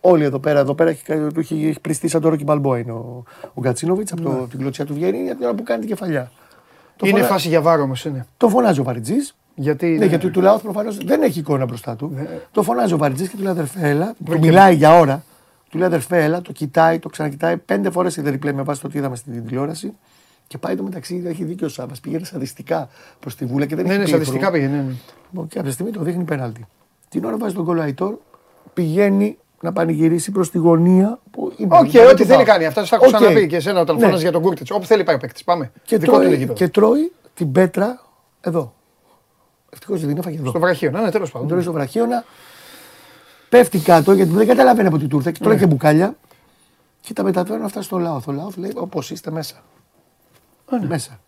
Όλοι 0.00 0.24
εδώ 0.24 0.38
πέρα, 0.38 0.58
εδώ 0.60 0.74
πέρα 0.74 0.90
έχει, 0.90 1.04
του 1.04 1.40
έχει, 1.40 1.66
έχει 1.66 1.80
πριστεί 1.80 2.08
σαν 2.08 2.20
το 2.20 2.28
Ρόκι 2.28 2.44
Μπαλμπό 2.44 2.76
είναι 2.76 2.92
ο, 2.92 3.24
ο 3.54 3.60
Γκατσίνοβιτς 3.60 4.12
από 4.12 4.22
το, 4.22 4.46
την 4.50 4.58
κλωτσιά 4.58 4.84
του 4.86 4.94
Βιεϊρίνια 4.94 5.34
την 5.36 5.44
ώρα 5.44 5.54
που 5.54 5.62
κάνει 5.62 5.80
την 5.80 5.88
κεφαλιά. 5.88 6.30
Το, 6.96 7.06
Είναι 7.06 7.16
φωνα- 7.16 7.30
φάση 7.32 7.48
για 7.48 7.60
βάρο 7.60 7.82
όμως. 7.82 8.04
Είναι. 8.04 8.26
το 8.36 8.48
φωνάζει 8.48 8.80
ο 8.80 8.82
Βαριτζής. 8.82 9.34
Γιατί. 9.54 9.86
Ναι, 9.86 10.04
γιατί 10.04 10.30
του 10.30 10.40
Λαόθ 10.40 10.62
προφανώς 10.62 10.96
δεν 11.04 11.22
έχει 11.22 11.38
εικόνα 11.38 11.64
μπροστά 11.64 11.96
του. 11.96 12.10
Ναι. 12.14 12.26
Το 12.52 12.62
φωνάζει 12.62 12.92
ο 12.94 12.96
Βαριτζή 12.96 13.28
και 13.28 13.36
του 13.36 13.42
λέει 13.42 13.52
αδερφέ, 13.52 13.88
έλα. 13.88 14.06
Του 14.06 14.16
Βρήκε. 14.24 14.46
μιλάει 14.46 14.74
για 14.74 14.98
ώρα. 14.98 15.24
Του 15.70 15.78
λέει 15.78 15.86
αδερφέ, 15.86 16.24
έλα, 16.24 16.40
το 16.42 16.52
κοιτάει, 16.52 16.98
το 16.98 17.08
ξανακοιτάει. 17.08 17.56
Πέντε 17.56 17.90
φορές 17.90 18.16
είδε 18.16 18.30
replay 18.30 18.52
με 18.52 18.62
βάση 18.62 18.80
το 18.80 18.88
τι 18.88 18.98
είδαμε 18.98 19.16
στην 19.16 19.46
τηλεόραση. 19.46 19.92
Και 20.46 20.58
πάει 20.58 20.76
το 20.76 20.82
μεταξύ, 20.82 21.22
έχει 21.26 21.44
δίκιο 21.44 21.66
ο 21.66 21.70
Σάβα. 21.70 21.92
Πήγαινε 22.02 22.24
σαδιστικά 22.24 22.88
προς 23.20 23.34
τη 23.36 23.44
βούλα 23.44 23.66
και 23.66 23.76
δεν 23.76 23.84
Ναι, 23.86 23.90
έχει 23.90 23.98
ναι, 23.98 24.04
πίθρο. 24.04 24.22
στατιστικά 24.22 24.50
πήγαινε. 24.50 24.76
ναι, 24.76 24.82
ναι. 24.82 24.92
Λοιπόν, 25.30 25.46
και 25.48 25.56
κάποια 25.56 25.72
στιγμή 25.72 25.92
το 25.92 26.02
δείχνει 26.02 26.24
πέναλτι. 26.24 26.66
Την 27.08 27.24
ώρα 27.24 27.32
που 27.34 27.40
βάζει 27.40 27.54
τον 27.54 27.64
κόλλο 27.64 27.80
Αϊτόρ, 27.80 28.14
πηγαίνει 28.74 29.38
να 29.60 29.72
πανηγυρίσει 29.72 30.30
προς 30.30 30.50
τη 30.50 30.58
γωνία 30.58 31.18
που 31.30 31.52
είναι. 31.56 31.78
Οκ, 31.78 31.92
είναι 31.94 32.06
ό,τι 32.06 32.16
το 32.16 32.24
θέλει 32.24 32.36
πάω. 32.36 32.44
κάνει. 32.44 32.66
Αυτά 32.66 32.82
τα 32.82 32.96
έχω 32.96 33.06
Οκ. 33.06 33.12
ξαναπεί 33.14 33.46
και 33.46 33.56
εσένα 33.56 33.80
όταν 33.80 33.96
Ναι. 33.96 34.02
φώναζε 34.04 34.22
για 34.22 34.32
τον 34.32 34.42
Κούρτιτ. 34.42 34.70
Όπου 34.70 34.86
θέλει 34.86 35.04
πάει 35.04 35.14
ο 35.14 35.18
παίκτης. 35.18 35.44
Πάμε. 35.44 35.72
Και 35.84 35.98
Δικό 35.98 36.12
του 36.12 36.16
είναι 36.18 36.24
τρώει, 36.26 36.38
γήπεδο. 36.38 36.58
και 36.58 36.68
τρώει 36.68 37.12
την 37.34 37.52
πέτρα 37.52 38.00
εδώ. 38.40 38.74
Ευτυχώς 39.70 40.00
δεν 40.00 40.08
την 40.08 40.18
έφαγε 40.18 40.38
εδώ. 40.38 40.48
Στο 40.50 40.60
βραχείο. 40.60 40.90
Ναι, 40.90 41.00
ναι, 41.00 41.10
τέλος 41.10 41.30
Τον 41.30 41.38
τρώει 41.40 41.48
πάντων. 41.48 41.62
στο 41.62 41.72
βραχίωνα, 41.72 42.24
πέφτει 43.48 43.78
κάτω 43.78 44.12
γιατί 44.12 44.30
δεν 44.30 44.46
καταλαβαίνει 44.46 44.88
από 44.88 44.98
την 44.98 45.08
τούρτα 45.08 45.30
και 45.30 45.38
τρώει 45.40 45.54
Ναι. 45.54 45.60
και 45.60 45.66
μπουκάλια 45.66 46.16
και 47.00 47.12
τα 47.12 47.22
μεταφέρουν 47.22 47.64
αυτά 47.64 47.82
στο 47.82 47.98
λαό. 47.98 48.20
Ο 48.26 48.32
λαό 48.32 48.48
λέει 48.56 48.72
όπως 48.74 49.10
είστε 49.10 49.30
μέσα. 49.30 49.62
ναι. 50.70 50.86
Μέσα. 50.86 51.20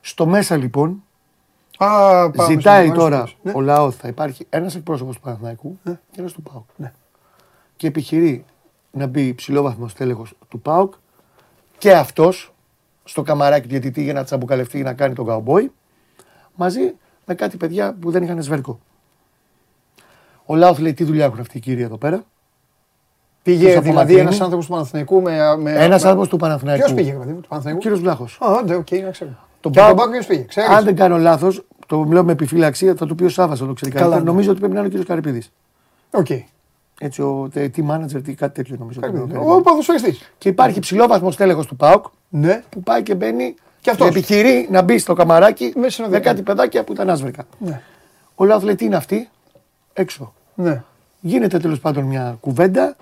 Στο 0.00 0.26
μέσα 0.26 0.56
λοιπόν 0.56 1.02
Α, 1.78 2.30
πάμε 2.30 2.52
ζητάει 2.52 2.86
στο- 2.86 2.94
τώρα 2.96 3.28
Ναι. 3.42 3.52
ο 3.54 3.60
λαός 3.60 3.96
θα 3.96 4.08
υπάρχει 4.08 4.46
ένας 4.50 4.74
εκπρόσωπος 4.74 5.14
του 5.14 5.20
Παναθηναϊκού 5.20 5.78
και 5.84 5.96
ένα 6.20 6.28
του 6.28 6.42
ΠΑΟΚ. 6.42 6.64
Ναι. 6.76 6.92
Και 7.76 7.86
επιχειρεί 7.86 8.44
να 8.90 9.06
μπει 9.06 9.34
ψηλόβαθμο 9.34 9.86
τέλεχο 9.96 10.26
του 10.48 10.60
ΠΑΟΚ 10.60 10.94
και 11.78 11.92
αυτός 11.92 12.52
στο 13.04 13.22
καμαράκι 13.22 13.62
του 13.62 13.68
διαιτητή 13.68 14.02
για 14.02 14.12
να 14.12 14.24
τσαμπουκαλευτεί 14.24 14.76
για 14.76 14.86
να 14.86 14.94
κάνει 14.94 15.14
τον 15.14 15.26
καουμπόι 15.26 15.72
μαζί 16.54 16.94
με 17.30 17.36
κάτι 17.36 17.56
παιδιά 17.56 17.96
που 18.00 18.10
δεν 18.10 18.22
είχαν 18.22 18.42
σβέρκο. 18.42 18.80
Ο 20.46 20.56
Λάουθ 20.56 20.78
λέει 20.78 20.94
τι 20.94 21.04
δουλειά 21.04 21.24
έχουν 21.24 21.40
αυτοί 21.40 21.56
οι 21.56 21.60
κύριοι 21.60 21.82
εδώ 21.82 21.96
πέρα; 21.96 22.24
Πήγε 23.42 23.58
Ποιος 23.58 23.70
δηλαδή 23.70 23.88
απομακρύνει. 23.88 24.20
ένας 24.20 24.40
άνθρωπος 24.40 24.66
του 24.66 24.72
Παναθηναϊκού 24.72 25.22
με. 25.22 25.56
με 25.58 25.72
Ένας 25.72 26.04
άνθρωπος 26.04 26.28
του 26.28 26.36
Παναθηναϊκού. 26.36 26.82
Ποιος 26.84 26.94
πήγε, 26.96 27.12
παιδί 27.12 27.32
μου, 27.32 27.40
του 27.40 27.48
Παναθηναϊκού; 27.48 27.80
Κύριος 27.80 28.00
Βλάχος. 28.00 28.38
Α, 28.40 28.62
ναι, 28.66 28.74
οκ, 28.74 28.90
να 28.90 29.10
ξέρω. 29.10 29.30
Τον 29.60 29.72
Και 29.72 29.78
Πάοκ- 29.78 29.88
τον 29.90 29.98
Πάοκ 29.98 30.10
ποιος 30.12 30.26
πήγε, 30.26 30.42
ξέρεις; 30.42 30.70
Αν 30.70 30.84
δεν 30.84 30.96
κάνω 30.96 31.18
λάθος, 31.18 31.64
το 31.86 32.04
λέω 32.04 32.24
με 32.24 32.32
επιφύλαξη, 32.32 32.94
θα 32.94 33.06
του 33.06 33.14
πει 33.14 33.24
ο 33.24 33.28
Σάβα, 33.28 33.56
το 33.56 33.72
ξέρει 33.72 33.90
Καλά, 33.90 34.02
καλύτερα. 34.02 34.24
ναι. 34.24 34.30
Νομίζω 34.30 34.50
ότι 34.50 34.58
πρέπει 34.58 34.72
να 34.74 34.78
είναι 34.78 34.88
ο 34.88 34.90
κύριος 34.90 35.08
Καρυπίδης. 35.08 35.52
Οκ. 36.10 36.26
Έτσι, 37.00 37.22
ο 37.22 37.48
τε- 37.52 37.74
team 37.76 37.90
manager, 37.90 38.22
τι, 38.24 38.34
κάτι 38.34 38.54
τέτοιο 38.54 38.76
νομίζω. 38.78 39.00
πρέπει 39.00 39.16
να 39.18 39.26
το 39.26 39.40
Ο 39.40 39.48
κάνει. 39.50 39.62
ποδοσφαιριστής. 39.62 40.32
Και 40.38 40.48
υπάρχει 40.48 40.80
ψηλό 40.80 41.06
βαθμό 41.06 41.30
τέλεχο 41.30 41.64
του 41.64 41.76
ΠΑΟΚ 41.76 42.04
Ναι. 42.28 42.62
που 42.68 42.82
πάει 42.82 43.02
και 43.02 43.14
μπαίνει 43.14 43.54
Και 43.80 43.90
αυτός. 43.90 44.08
επιχειρεί 44.08 44.68
να 44.70 44.82
μπει 44.82 44.98
στο 44.98 45.14
καμαράκι 45.14 45.72
Μέσα 45.76 45.90
σε 45.90 46.02
ένα 46.02 46.10
με 46.10 46.16
δεκά. 46.16 46.30
κάτι 46.30 46.42
παιδάκια 46.42 46.84
που 46.84 46.92
ήταν 46.92 47.10
άσβερκα. 47.10 47.44
Ναι. 47.58 47.80
Ο 48.34 48.44
Λάουθ 48.44 48.62
λέει 48.64 48.74
τι 48.74 48.84
είναι 48.84 48.96
αυτή, 48.96 49.28
έξω. 49.92 50.34
Ναι. 50.54 50.82
Γίνεται 51.20 51.58
τέλος 51.58 51.80
πάντων 51.80 52.04
μια 52.04 52.36
κουβέντα. 52.40 52.96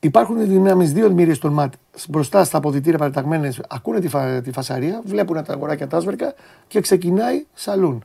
Υπάρχουν 0.00 0.46
δυνάμει 0.48 0.84
δύο 0.84 1.10
μοίρε 1.12 1.36
των 1.36 1.52
ΜΑΤ 1.52 1.72
μπροστά 2.08 2.44
στα 2.44 2.58
αποδητήρια 2.58 2.98
παραταγμένες. 2.98 3.60
Ακούνε 3.68 4.00
τη, 4.00 4.08
φα- 4.08 4.40
τη 4.42 4.52
φασαρία, 4.52 5.00
βλέπουν 5.04 5.44
τα 5.44 5.52
αγοράκια 5.52 5.86
τα 5.86 5.96
άσβερκα 5.96 6.34
και 6.66 6.80
ξεκινάει 6.80 7.44
σαλούν. 7.54 8.04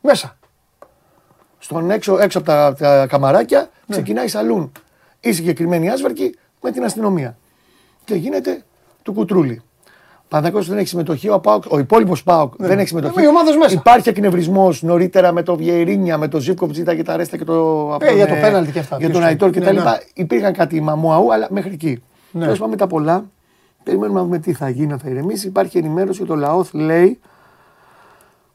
Μέσα. 0.00 0.36
Στον 1.58 1.90
έξω, 1.90 2.18
έξω 2.18 2.38
από 2.38 2.46
τα, 2.46 2.74
τα 2.78 3.06
καμαράκια 3.06 3.60
Ναι. 3.60 3.68
ξεκινάει 3.96 4.28
σαλούν. 4.28 4.72
Η 5.20 5.32
συγκεκριμένη 5.32 5.90
άσβερκη 5.90 6.34
με 6.62 6.70
την 6.70 6.84
αστυνομία. 6.84 7.36
Και 8.04 8.14
γίνεται 8.14 8.62
του 9.02 9.12
κουτρούλι. 9.12 9.62
Παναθηναϊκός 10.32 10.68
δεν 10.68 10.78
έχει 10.78 10.88
συμμετοχή, 10.88 11.28
ο, 11.28 11.38
ΠΑΟΚ, 11.40 11.64
ο 11.68 11.78
υπόλοιπος 11.78 12.22
ΠΑΟΚ 12.22 12.52
δεν 12.58 12.78
έχει 12.78 12.88
συμμετοχή. 12.88 13.14
Ναι. 13.16 13.22
Ε, 13.22 13.24
οι 13.24 13.28
ομάδες 13.28 13.56
μέσα. 13.56 13.72
Υπάρχει 13.74 14.08
εκνευρισμός 14.08 14.82
νωρίτερα 14.82 15.32
με 15.32 15.42
το 15.42 15.56
Βιερίνια, 15.56 16.18
με 16.18 16.28
το 16.28 16.40
Ζήπκοβιτ, 16.40 16.76
ήταν 16.76 16.96
και 16.96 17.02
τα 17.02 17.16
ρέστα 17.16 17.36
και 17.36 17.44
το. 17.44 17.54
από 17.94 18.04
Ε, 18.04 18.06
τον, 18.06 18.16
για 18.16 18.26
το 18.26 18.34
ε, 18.34 18.40
πέναλτι 18.40 18.72
και 18.72 18.78
αυτά. 18.78 18.96
Για 18.96 19.06
Ποιος 19.08 19.18
τον 19.18 19.28
Αϊτόρ 19.28 19.50
το- 19.50 19.60
κτλ. 19.60 19.74
ναι, 19.74 19.82
ναι. 19.82 19.90
Υπήρχαν 20.14 20.52
κάτι 20.52 20.80
μαμουαού, 20.80 21.32
αλλά 21.32 21.46
μέχρι 21.50 21.72
εκεί. 21.72 22.02
Ναι. 22.30 22.42
Τέλος 22.44 22.58
πάντων, 22.58 22.76
τα 22.76 22.86
πολλά. 22.86 23.24
Περιμένουμε 23.84 24.18
να 24.18 24.24
δούμε 24.24 24.38
τι 24.38 24.52
θα 24.52 24.68
γίνει, 24.68 24.92
αν 24.92 24.98
θα 24.98 25.08
ηρεμήσει. 25.10 25.46
Υπάρχει 25.46 25.78
ενημέρωση 25.78 26.22
ότι 26.22 26.32
ο 26.32 26.36
Λαόθ 26.36 26.72
λέει 26.72 27.18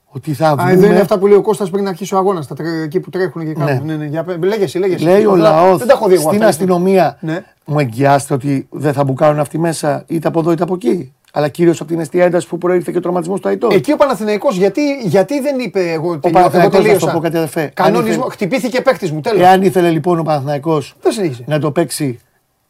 ότι 0.10 0.34
θα 0.34 0.48
Α, 0.50 0.55
βγούμε. 0.55 0.72
εδώ 0.72 0.86
είναι 0.86 1.00
αυτά 1.00 1.19
που 1.19 1.27
λέει 1.27 1.38
ο 1.38 1.41
Κώστας 1.41 1.69
πριν 1.69 1.88
αρχίσει 1.88 2.15
ο 2.15 2.17
αγώνας. 2.17 2.48
Εκεί 2.84 3.00
που 3.00 3.10
τρέχουν 3.10 3.46
και 3.46 3.53
κάνουν. 3.53 3.86
Ναι, 3.86 3.96
ναι. 3.96 4.05
Για... 4.05 4.24
πε- 4.24 4.43
Λέγεσαι, 4.43 4.79
λέγεσαι. 4.79 5.03
Λέει 5.03 5.25
ο 5.25 5.31
Αυτά 5.31 5.43
λαός 5.50 5.77
Δεν 5.77 5.88
τα 5.88 5.93
έχω 5.93 6.07
δει 6.07 6.13
εγώ. 6.13 6.22
στην 6.24 6.36
αυτά. 6.36 6.48
αστυνομία. 6.48 7.17
Ναι. 7.22 7.43
Μου 7.65 7.79
εγγυάστε 7.79 8.34
ότι 8.34 8.67
δεν 8.72 8.93
θα 8.93 9.03
μπουκάρουν 9.03 9.39
αυτοί 9.39 9.57
μέσα 9.60 10.03
είτε 10.07 10.27
από 10.27 10.39
εδώ 10.39 10.51
είτε 10.51 10.63
από 10.63 10.74
εκεί. 10.74 11.13
Αλλά 11.34 11.48
κυρίω 11.50 11.72
από 11.72 11.86
την 11.86 12.00
αιστεία 12.00 12.24
ένταση 12.25 12.48
που 12.48 12.57
προήρθε 12.57 12.91
και 12.91 12.98
ο 12.98 13.01
τραυματισμός 13.01 13.39
του 13.39 13.48
Αϊτόρ. 13.50 13.74
Εκεί 13.74 13.91
ο 13.91 13.96
Παναθηναϊκός 13.96 14.55
γιατί, 14.57 14.81
γιατί 15.03 15.39
δεν 15.39 15.60
είπε 15.60 15.79
εγώ, 15.91 16.19
τελειώ, 16.19 16.39
εγώ 16.39 16.50
Παναθηναϊκός, 16.50 16.74
να 16.77 16.81
τελείωσα. 16.84 17.07
σου 17.07 17.13
πω 17.15 17.19
κάτι, 17.19 17.38
αδερφέ. 17.38 17.62
Αν 17.62 17.72
Κανονισμό, 17.74 18.10
ήθελε- 18.12 18.31
χτυπήθηκε 18.31 18.81
παίκτης 18.81 19.12
μου, 19.12 19.22
τέλος. 19.22 19.41
Εάν 19.41 19.62
ήθελε 19.62 19.89
λοιπόν 19.89 20.19
ο 20.19 20.24
Παναθηναϊκός 20.24 20.96
Δεν 21.01 21.12
συνέχισε. 21.12 21.43
να 21.48 21.60
το 21.60 21.72
παίξει, 21.72 22.19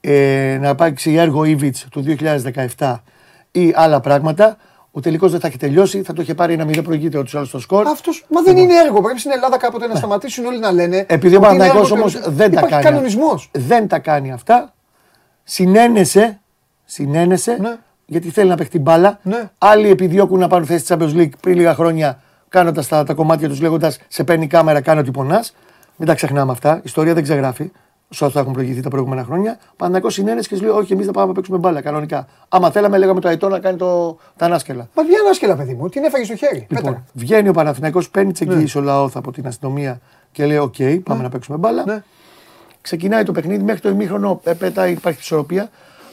ε, 0.01 0.57
να 0.61 0.75
παίξει 0.75 1.13
έργο 1.13 1.43
Ήβιτ 1.43 1.75
του 1.91 2.01
2017 2.77 3.03
ή 3.51 3.71
άλλα 3.75 3.99
πράγματα, 3.99 4.57
ο 4.91 4.99
τελικός 4.99 5.31
δεν 5.31 5.39
θα 5.39 5.47
έχει 5.47 5.57
τελειώσει. 5.57 6.01
Θα 6.01 6.13
το 6.13 6.21
είχε 6.21 6.33
πάρει 6.33 6.53
ένα 6.53 6.65
μηδέν 6.65 6.83
προηγείται 6.83 7.23
του 7.23 7.37
άλλου 7.37 7.47
στο 7.47 7.59
σκορ. 7.59 7.87
Αυτός, 7.87 8.25
μα 8.29 8.41
δεν 8.41 8.57
είναι 8.57 8.73
έργο. 8.85 9.01
Πρέπει 9.01 9.19
στην 9.19 9.31
Ελλάδα 9.31 9.57
κάποτε 9.57 9.87
να 9.87 9.95
σταματήσουν 9.95 10.45
όλοι 10.45 10.59
να 10.59 10.71
λένε. 10.71 10.95
Ναι. 10.95 11.05
Επειδή 11.07 11.35
ο 11.35 11.37
ότι 11.39 11.47
είναι 11.47 11.57
Παναθηναϊκός 11.57 11.91
έργο 11.91 11.99
όμως 12.01 12.13
του- 12.13 12.21
δεν 12.31 12.37
τα 12.51 12.57
Υπάρχει 12.59 12.69
κάνει. 12.69 12.83
κανονισμός. 12.83 13.49
Δεν 13.53 13.87
τα 13.87 13.99
κάνει 13.99 14.31
αυτά. 14.31 14.73
Συνένεσε, 15.43 16.39
συνένεσε 16.85 17.57
Ναι. 17.61 17.75
Γιατί 18.09 18.29
θέλει 18.29 18.49
να 18.49 18.55
παιχτεί 18.55 18.79
μπάλα. 18.79 19.19
Ναι. 19.23 19.49
Άλλοι 19.57 19.89
επιδιώκουν 19.89 20.39
να 20.39 20.47
πάρουν 20.47 20.65
θέση 20.65 20.85
στη 20.85 20.95
Champions 20.97 21.15
League 21.15 21.31
πριν 21.41 21.55
λίγα 21.55 21.73
χρόνια 21.73 22.21
κάνοντας 22.49 22.87
τα, 22.87 23.03
τα 23.03 23.13
κομμάτια 23.13 23.49
τους 23.49 23.61
λέγοντας 23.61 23.99
Σε 24.07 24.23
παίρνει 24.23 24.47
κάμερα, 24.47 24.81
κάνω 24.81 24.99
ότι 24.99 25.11
πονάς. 25.11 25.55
Μην 25.95 26.07
τα 26.07 26.15
ξεχνάμε 26.15 26.51
αυτά. 26.51 26.75
Η 26.75 26.81
ιστορία 26.83 27.13
δεν 27.13 27.23
ξεγράφει. 27.23 27.71
Σε 28.09 28.25
όσο 28.25 28.39
έχουν 28.39 28.53
προηγηθεί 28.53 28.81
τα 28.81 28.89
προηγούμενα 28.89 29.23
χρόνια. 29.23 29.57
Παναθηναϊκός 29.75 30.09
συναίνεσε 30.09 30.49
και 30.49 30.55
σου 30.55 30.61
λέει: 30.61 30.71
Όχι, 30.71 30.93
εμείς 30.93 31.05
θα 31.05 31.11
πάμε 31.11 31.27
να 31.27 31.33
παίξουμε 31.33 31.57
μπάλα 31.57 31.81
κανονικά. 31.81 32.27
Άμα 32.49 32.71
θέλαμε, 32.71 32.97
λέγαμε 32.97 33.19
το 33.19 33.27
Αϊτό 33.27 33.49
να 33.49 33.59
κάνει 33.59 33.77
το, 33.77 34.17
τα 34.35 34.45
ανάσκελα. 34.45 34.89
Μα 34.95 35.03
ποια 35.03 35.17
άσκελα, 35.29 35.55
παιδί 35.55 35.73
μου, 35.73 35.89
την 35.89 36.03
έφαγε 36.03 36.23
στο 36.23 36.35
χέρι. 36.35 36.67
Λοιπόν, 36.69 36.83
Πέτρα. 36.83 37.03
βγαίνει 37.13 37.49
ο 37.49 37.53
Παναθηναϊκός, 37.53 38.09
παίρνει 38.09 38.31
τις 38.31 38.41
εγγυήσεις 38.41 38.77
ο 38.77 38.81
Λαόθ 38.81 39.17
από 39.17 39.31
την 39.31 39.47
αστυνομία 39.47 39.99
και 40.31 40.45
λέει: 40.45 40.57
Οκ, 40.57 40.75
πάμε 41.03 41.23
να 41.23 41.29
παίξουμε 41.29 41.57
μπάλα. 41.57 41.83
Ναι. 41.85 42.03
Ξεκινάει 42.81 43.23
το 43.23 43.31
παιχνίδι 43.31 43.63
μέχρι 43.63 43.81
το 43.81 43.89
ημίχρονο, 43.89 44.41
ε, 44.43 44.53
πετάει, 44.53 44.91
υπάρχει 44.91 45.19
ισορροπία. 45.19 45.69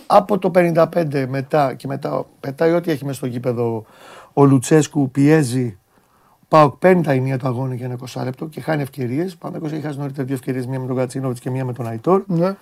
Από 0.07 0.38
το 0.38 0.51
55 0.55 1.27
μετά 1.29 1.75
και 1.75 1.87
μετά 1.87 2.27
πετάει 2.40 2.73
ό,τι 2.73 2.90
έχει 2.90 3.05
μέσα 3.05 3.17
στο 3.17 3.27
γήπεδο 3.27 3.85
ο 4.33 4.45
Λουτσέσκου, 4.45 5.11
πιέζει. 5.11 5.79
Πάω, 6.49 6.71
παίρνει 6.71 7.03
τα 7.03 7.12
ενία 7.12 7.38
του 7.38 7.47
αγώνα 7.47 7.75
για 7.75 7.87
ένα 7.87 7.97
20 8.14 8.23
λεπτό 8.25 8.47
και 8.47 8.61
χάνει 8.61 8.83
ευκαιρίες. 8.83 9.37
Παναγό 9.37 9.67
έχει 9.67 9.81
χάσει 9.81 9.99
νωρίτερα 9.99 10.27
δύο 10.27 10.35
ευκαιρίες, 10.35 10.67
μία 10.67 10.81
με 10.81 10.87
τον 10.87 10.97
Κατσίνοβιτς 10.97 11.40
και 11.40 11.51
μία 11.51 11.64
με 11.64 11.73
τον 11.73 11.87
Αϊτόρ. 11.87 12.23
Ναι. 12.27 12.55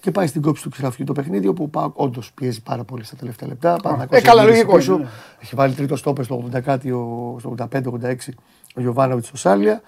Και 0.00 0.10
πάει 0.10 0.26
στην 0.26 0.42
κόψη 0.42 0.62
του 0.62 0.70
ξηραφιού 0.70 1.04
το 1.04 1.12
παιχνίδι, 1.12 1.46
όπου 1.46 1.62
ο 1.62 1.66
Πάοκ 1.68 1.98
όντως 1.98 2.32
πιέζει 2.32 2.62
πάρα 2.62 2.84
πολύ 2.84 3.04
στα 3.04 3.16
τελευταία 3.16 3.48
λεπτά. 3.48 3.76
Παναθηναϊκός 3.82 4.14
ε, 4.16 4.18
έχει 4.18 4.26
καλά, 4.26 4.40
γυρίσει 4.42 4.58
λογικό 4.60 4.76
πίσω. 4.78 4.92
είναι, 4.94 5.02
ναι. 5.02 5.08
Έχει 5.42 5.54
βάλει 5.54 5.74
τρίτο 5.74 5.96
στόπερ 5.96 6.24
στο 6.24 6.44
80 6.54 6.60
κάτι, 6.60 6.90
ο- 6.90 7.36
στο 7.38 7.54
85-86 7.58 8.34
ο 8.76 8.80
Γιωβάνοβιτς 8.80 9.26
στο 9.26 9.36
Σάλια. 9.36 9.80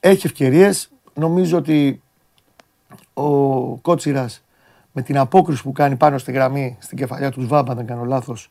Έχει 0.00 0.26
ευκαιρίες. 0.26 0.90
Νομίζω 1.14 1.56
ότι 1.58 2.02
ο 3.14 3.30
Κότσιρας 3.76 4.44
με 4.98 5.02
την 5.02 5.18
απόκριση 5.18 5.62
που 5.62 5.72
κάνει 5.72 5.96
πάνω 5.96 6.18
στη 6.18 6.32
γραμμή, 6.32 6.76
στην 6.80 6.98
κεφαλιά 6.98 7.30
του 7.30 7.40
Σβάμπα, 7.42 7.70
αν 7.70 7.76
δεν 7.76 7.86
κάνω 7.86 8.04
λάθος, 8.04 8.50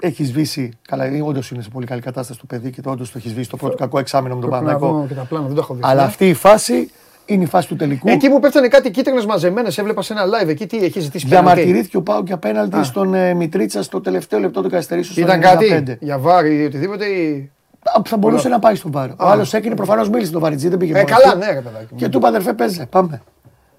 έχει 0.00 0.24
σβήσει. 0.24 0.72
Καλά, 0.88 1.04
όντως 1.24 1.50
είναι 1.50 1.62
σε 1.62 1.68
πολύ 1.68 1.86
καλή 1.86 2.00
κατάσταση 2.00 2.38
το 2.38 2.44
παιδί 2.46 2.70
και 2.70 2.80
το 2.80 2.90
όντως 2.90 3.10
το 3.12 3.18
έχει 3.18 3.28
σβήσει 3.28 3.50
το 3.50 3.56
πρώτο 3.56 3.76
κακό 3.76 3.98
εξάμεινο 3.98 4.34
με 4.34 4.40
τον 4.40 4.50
Πρέπει 4.50 4.64
να 4.64 4.72
Παναγό. 4.72 4.98
δω 5.00 5.06
και 5.06 5.14
τα 5.14 5.22
πλάνα, 5.22 5.46
δεν 5.46 5.54
το 5.54 5.60
έχω 5.60 5.74
δει. 5.74 5.80
Αλλά 5.84 6.00
Ναι. 6.00 6.06
αυτή 6.06 6.28
η 6.28 6.34
φάση 6.34 6.90
είναι 7.26 7.42
η 7.42 7.46
φάση 7.46 7.68
του 7.68 7.76
τελικού. 7.76 8.08
Εκεί 8.08 8.28
που 8.30 8.40
πέφτανε 8.40 8.68
κάτι 8.68 8.90
κίτρινες 8.90 9.26
μαζεμένες, 9.26 9.78
έβλεπα 9.78 10.02
σε 10.02 10.12
ένα 10.12 10.22
live 10.24 10.48
εκεί 10.48 10.66
τι 10.66 10.76
έχει 10.84 11.00
ζητήσει 11.00 11.26
πέναλτι. 11.28 11.48
Διαμαρτυρήθηκε 11.54 11.96
ο 11.96 12.02
Πάο 12.02 12.22
και 12.22 12.32
απέναντι 12.32 12.82
στον 12.82 13.14
ε, 13.14 13.34
Μητρίτσα 13.34 13.82
στο 13.82 14.00
τελευταίο 14.00 14.38
λεπτό 14.40 14.62
του 14.62 14.68
καθυστερήσεως. 14.70 15.16
στο 15.16 15.26
Ήταν 15.26 15.40
95. 15.40 15.42
κάτι 15.68 15.96
για 16.00 16.18
βάρη 16.18 16.56
ή 16.60 16.64
οτιδήποτε. 16.64 17.04
Ή... 17.06 17.50
Α, 17.82 18.02
Θα 18.04 18.16
μπορούσε 18.16 18.48
να 18.48 18.58
πάει 18.58 18.74
στον 18.74 18.90
Βάρο. 18.90 19.14
Ο 19.18 19.26
άλλος 19.26 19.54
έκανε 19.54 19.74
προφανώς 19.74 20.08
μίλησε 20.08 20.28
στον 20.28 20.40
Βαριτζή, 20.40 20.68
δεν 20.68 20.78
πήγε 20.78 20.92
Ε, 20.92 20.94
μόνος 21.02 21.10
καλά, 21.10 21.32
του. 21.32 21.38
ναι, 21.38 21.46
ρε 21.46 21.60
παιδάκι. 21.60 21.86
μου. 21.90 21.98
Και 21.98 22.08
του 22.08 22.18
είπα 22.18 22.28
αδερφέ, 22.28 22.52
παίζε. 22.52 22.86
Πάμε. 22.90 23.22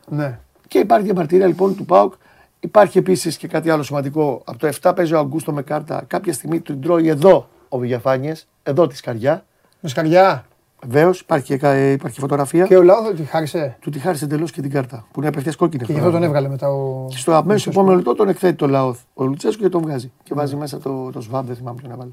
Ναι. 0.10 0.40
Και 0.68 0.80
υπάρχει 0.80 1.06
διαμαρτυρία 1.06 1.48
λοιπόν 1.48 1.76
του 1.76 1.86
Πάουκ. 1.86 2.14
Υπάρχει 2.60 2.98
επίσης 2.98 3.38
και 3.38 3.48
κάτι 3.48 3.70
άλλο 3.70 3.84
σημαντικό. 3.84 4.42
Από 4.46 4.58
το 4.58 4.70
7 4.82 4.92
παίζει 4.96 5.14
ο 5.14 5.20
Αγκούστο 5.20 5.52
με 5.52 5.62
κάρτα. 5.62 6.04
Κάποια 6.08 6.34
στιγμή 6.34 6.60
του 6.60 6.80
τρώει 6.80 7.08
εδώ 7.08 7.50
ο 7.70 7.78
Βηγιαφάνιες, 7.78 8.48
εδώ 8.64 8.88
της 8.88 8.98
σκαριά. 8.98 9.46
Με 9.80 9.90
σκαριά. 9.90 10.46
Βεβαίως 10.86 11.20
υπάρχει, 11.20 11.46
και 11.46 11.58
κα- 11.58 11.72
ε, 11.72 11.92
υπάρχει 11.92 12.20
φωτογραφία. 12.20 12.66
Και 12.66 12.78
ο 12.78 12.84
λαός 12.84 13.14
τη 13.16 13.24
χάρισε. 13.24 13.78
Του 13.80 13.90
τη 13.90 14.00
χάρισε 14.00 14.26
εντελώς 14.26 14.52
και 14.52 14.62
την 14.62 14.72
κάρτα. 14.72 15.06
Που 15.12 15.20
είναι 15.20 15.28
απευθείας 15.28 15.56
κόκκινη. 15.56 15.84
Και 15.86 15.92
γι' 15.92 15.98
αυτή. 15.98 16.08
αυτό 16.10 16.20
τον 16.20 16.28
έβγαλε 16.28 16.48
μετά 16.50 16.70
ο. 16.70 17.06
Και 17.10 17.18
στο 17.18 17.34
αμέσως 17.34 17.68
επόμενο 17.68 17.96
λεπτό 17.96 18.14
τον 18.16 18.30
εκθέτει 18.30 18.56
το 18.56 18.68
Λαόθ 18.68 19.00
ο 19.14 19.24
Λουτσέσκου 19.26 19.62
και 19.62 19.70
τον 19.70 19.82
βγάζει. 19.82 20.12
Και 20.24 20.34
βάζει 20.34 20.56
μέσα 20.56 20.80
το, 20.80 21.10
το 21.12 21.22
σβάμπ, 21.22 21.48
δεν 21.48 21.56
θυμάμαι 21.56 21.78
ποιον 21.82 21.92
έβαλε. 21.92 22.10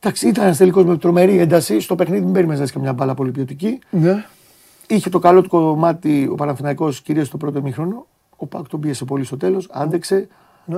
Εντάξει, 0.00 0.28
ήταν 0.28 0.44
ένας 0.44 0.56
τελικός 0.56 0.84
με 0.84 0.96
τρομερή 0.96 1.38
ένταση. 1.38 1.80
Στο 1.80 1.94
παιχνίδι 1.94 2.24
μην 2.24 2.32
περίμενε 2.32 2.64
και 2.64 2.78
μια 2.78 2.92
μπάλα 2.92 3.14
πολύ 3.14 3.30
ποιοτική. 3.30 3.78
Ναι. 3.90 4.24
Είχε 4.90 5.10
το 5.10 5.18
καλό 5.18 5.42
του 5.42 5.48
κομμάτι 5.48 6.28
ο 6.30 6.34
Παναθηναϊκός 6.34 7.00
κυρίως 7.00 7.26
στο 7.26 7.36
πρώτο 7.36 7.62
μήχρονο. 7.62 8.06
Ο 8.36 8.46
Πάκ 8.46 8.68
τον 8.68 8.80
πίεσε 8.80 9.04
πολύ 9.04 9.24
στο 9.24 9.36
τέλος, 9.36 9.68
άντεξε. 9.72 10.28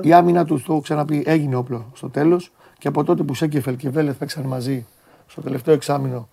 Η 0.02 0.12
άμυνα 0.12 0.44
του, 0.44 0.56
το 0.62 0.72
έχω 0.72 0.80
ξαναπεί, 0.80 1.22
έγινε 1.26 1.56
όπλο 1.56 1.90
στο 1.94 2.08
τέλος. 2.10 2.52
Και 2.78 2.88
από 2.88 3.04
τότε 3.04 3.22
που 3.22 3.34
Σέκεφελ 3.34 3.76
και 3.76 3.90
Βέλεθ 3.90 4.16
παίξαν 4.18 4.44
μαζί 4.44 4.86
στο 5.26 5.40
τελευταίο 5.40 5.74
εξάμεινο, 5.74 6.28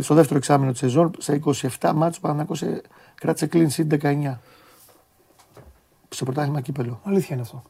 στο 0.00 0.14
δεύτερο 0.14 0.36
εξάμεινο 0.38 0.70
της 0.70 0.80
σεζόν, 0.80 1.10
σε 1.18 1.40
27 1.78 1.92
μάτς 1.94 2.16
ο 2.16 2.20
Παναθηναϊκός 2.20 2.62
ε, 2.62 2.80
κράτησε 3.14 3.48
clean 3.52 3.66
sheet 3.76 3.98
19. 4.02 4.36
Στο 6.08 6.24
πρωτάθλημα 6.24 6.60
κύπελο. 6.60 7.00
Αλήθεια 7.04 7.28
είναι 7.32 7.42
αυτό. 7.42 7.62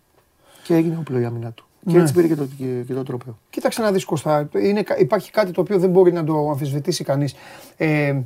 Και 0.64 0.74
έγινε 0.74 0.96
όπλο 1.00 1.18
η 1.18 1.24
άμυνα 1.24 1.50
του. 1.52 1.64
Και 1.86 1.96
Ναι. 1.96 2.00
έτσι 2.02 2.14
πήρε 2.14 2.26
και 2.26 2.34
το, 2.36 2.44
και, 2.58 2.82
και 2.86 2.94
το 2.94 3.02
τρόπαιο. 3.02 3.38
Κοίταξε 3.50 3.82
να 3.82 3.92
δεις 3.92 4.04
Κώστα, 4.04 4.48
είναι, 4.62 4.82
κα- 4.82 4.98
υπάρχει 4.98 5.30
κάτι 5.30 5.50
το 5.52 5.60
οποίο 5.60 5.78
δεν 5.78 5.90
μπορεί 5.90 6.12
να 6.12 6.24
το 6.24 6.50
αμφισβητήσει 6.50 7.04
κανείς. 7.04 7.34
Ε, 7.76 8.20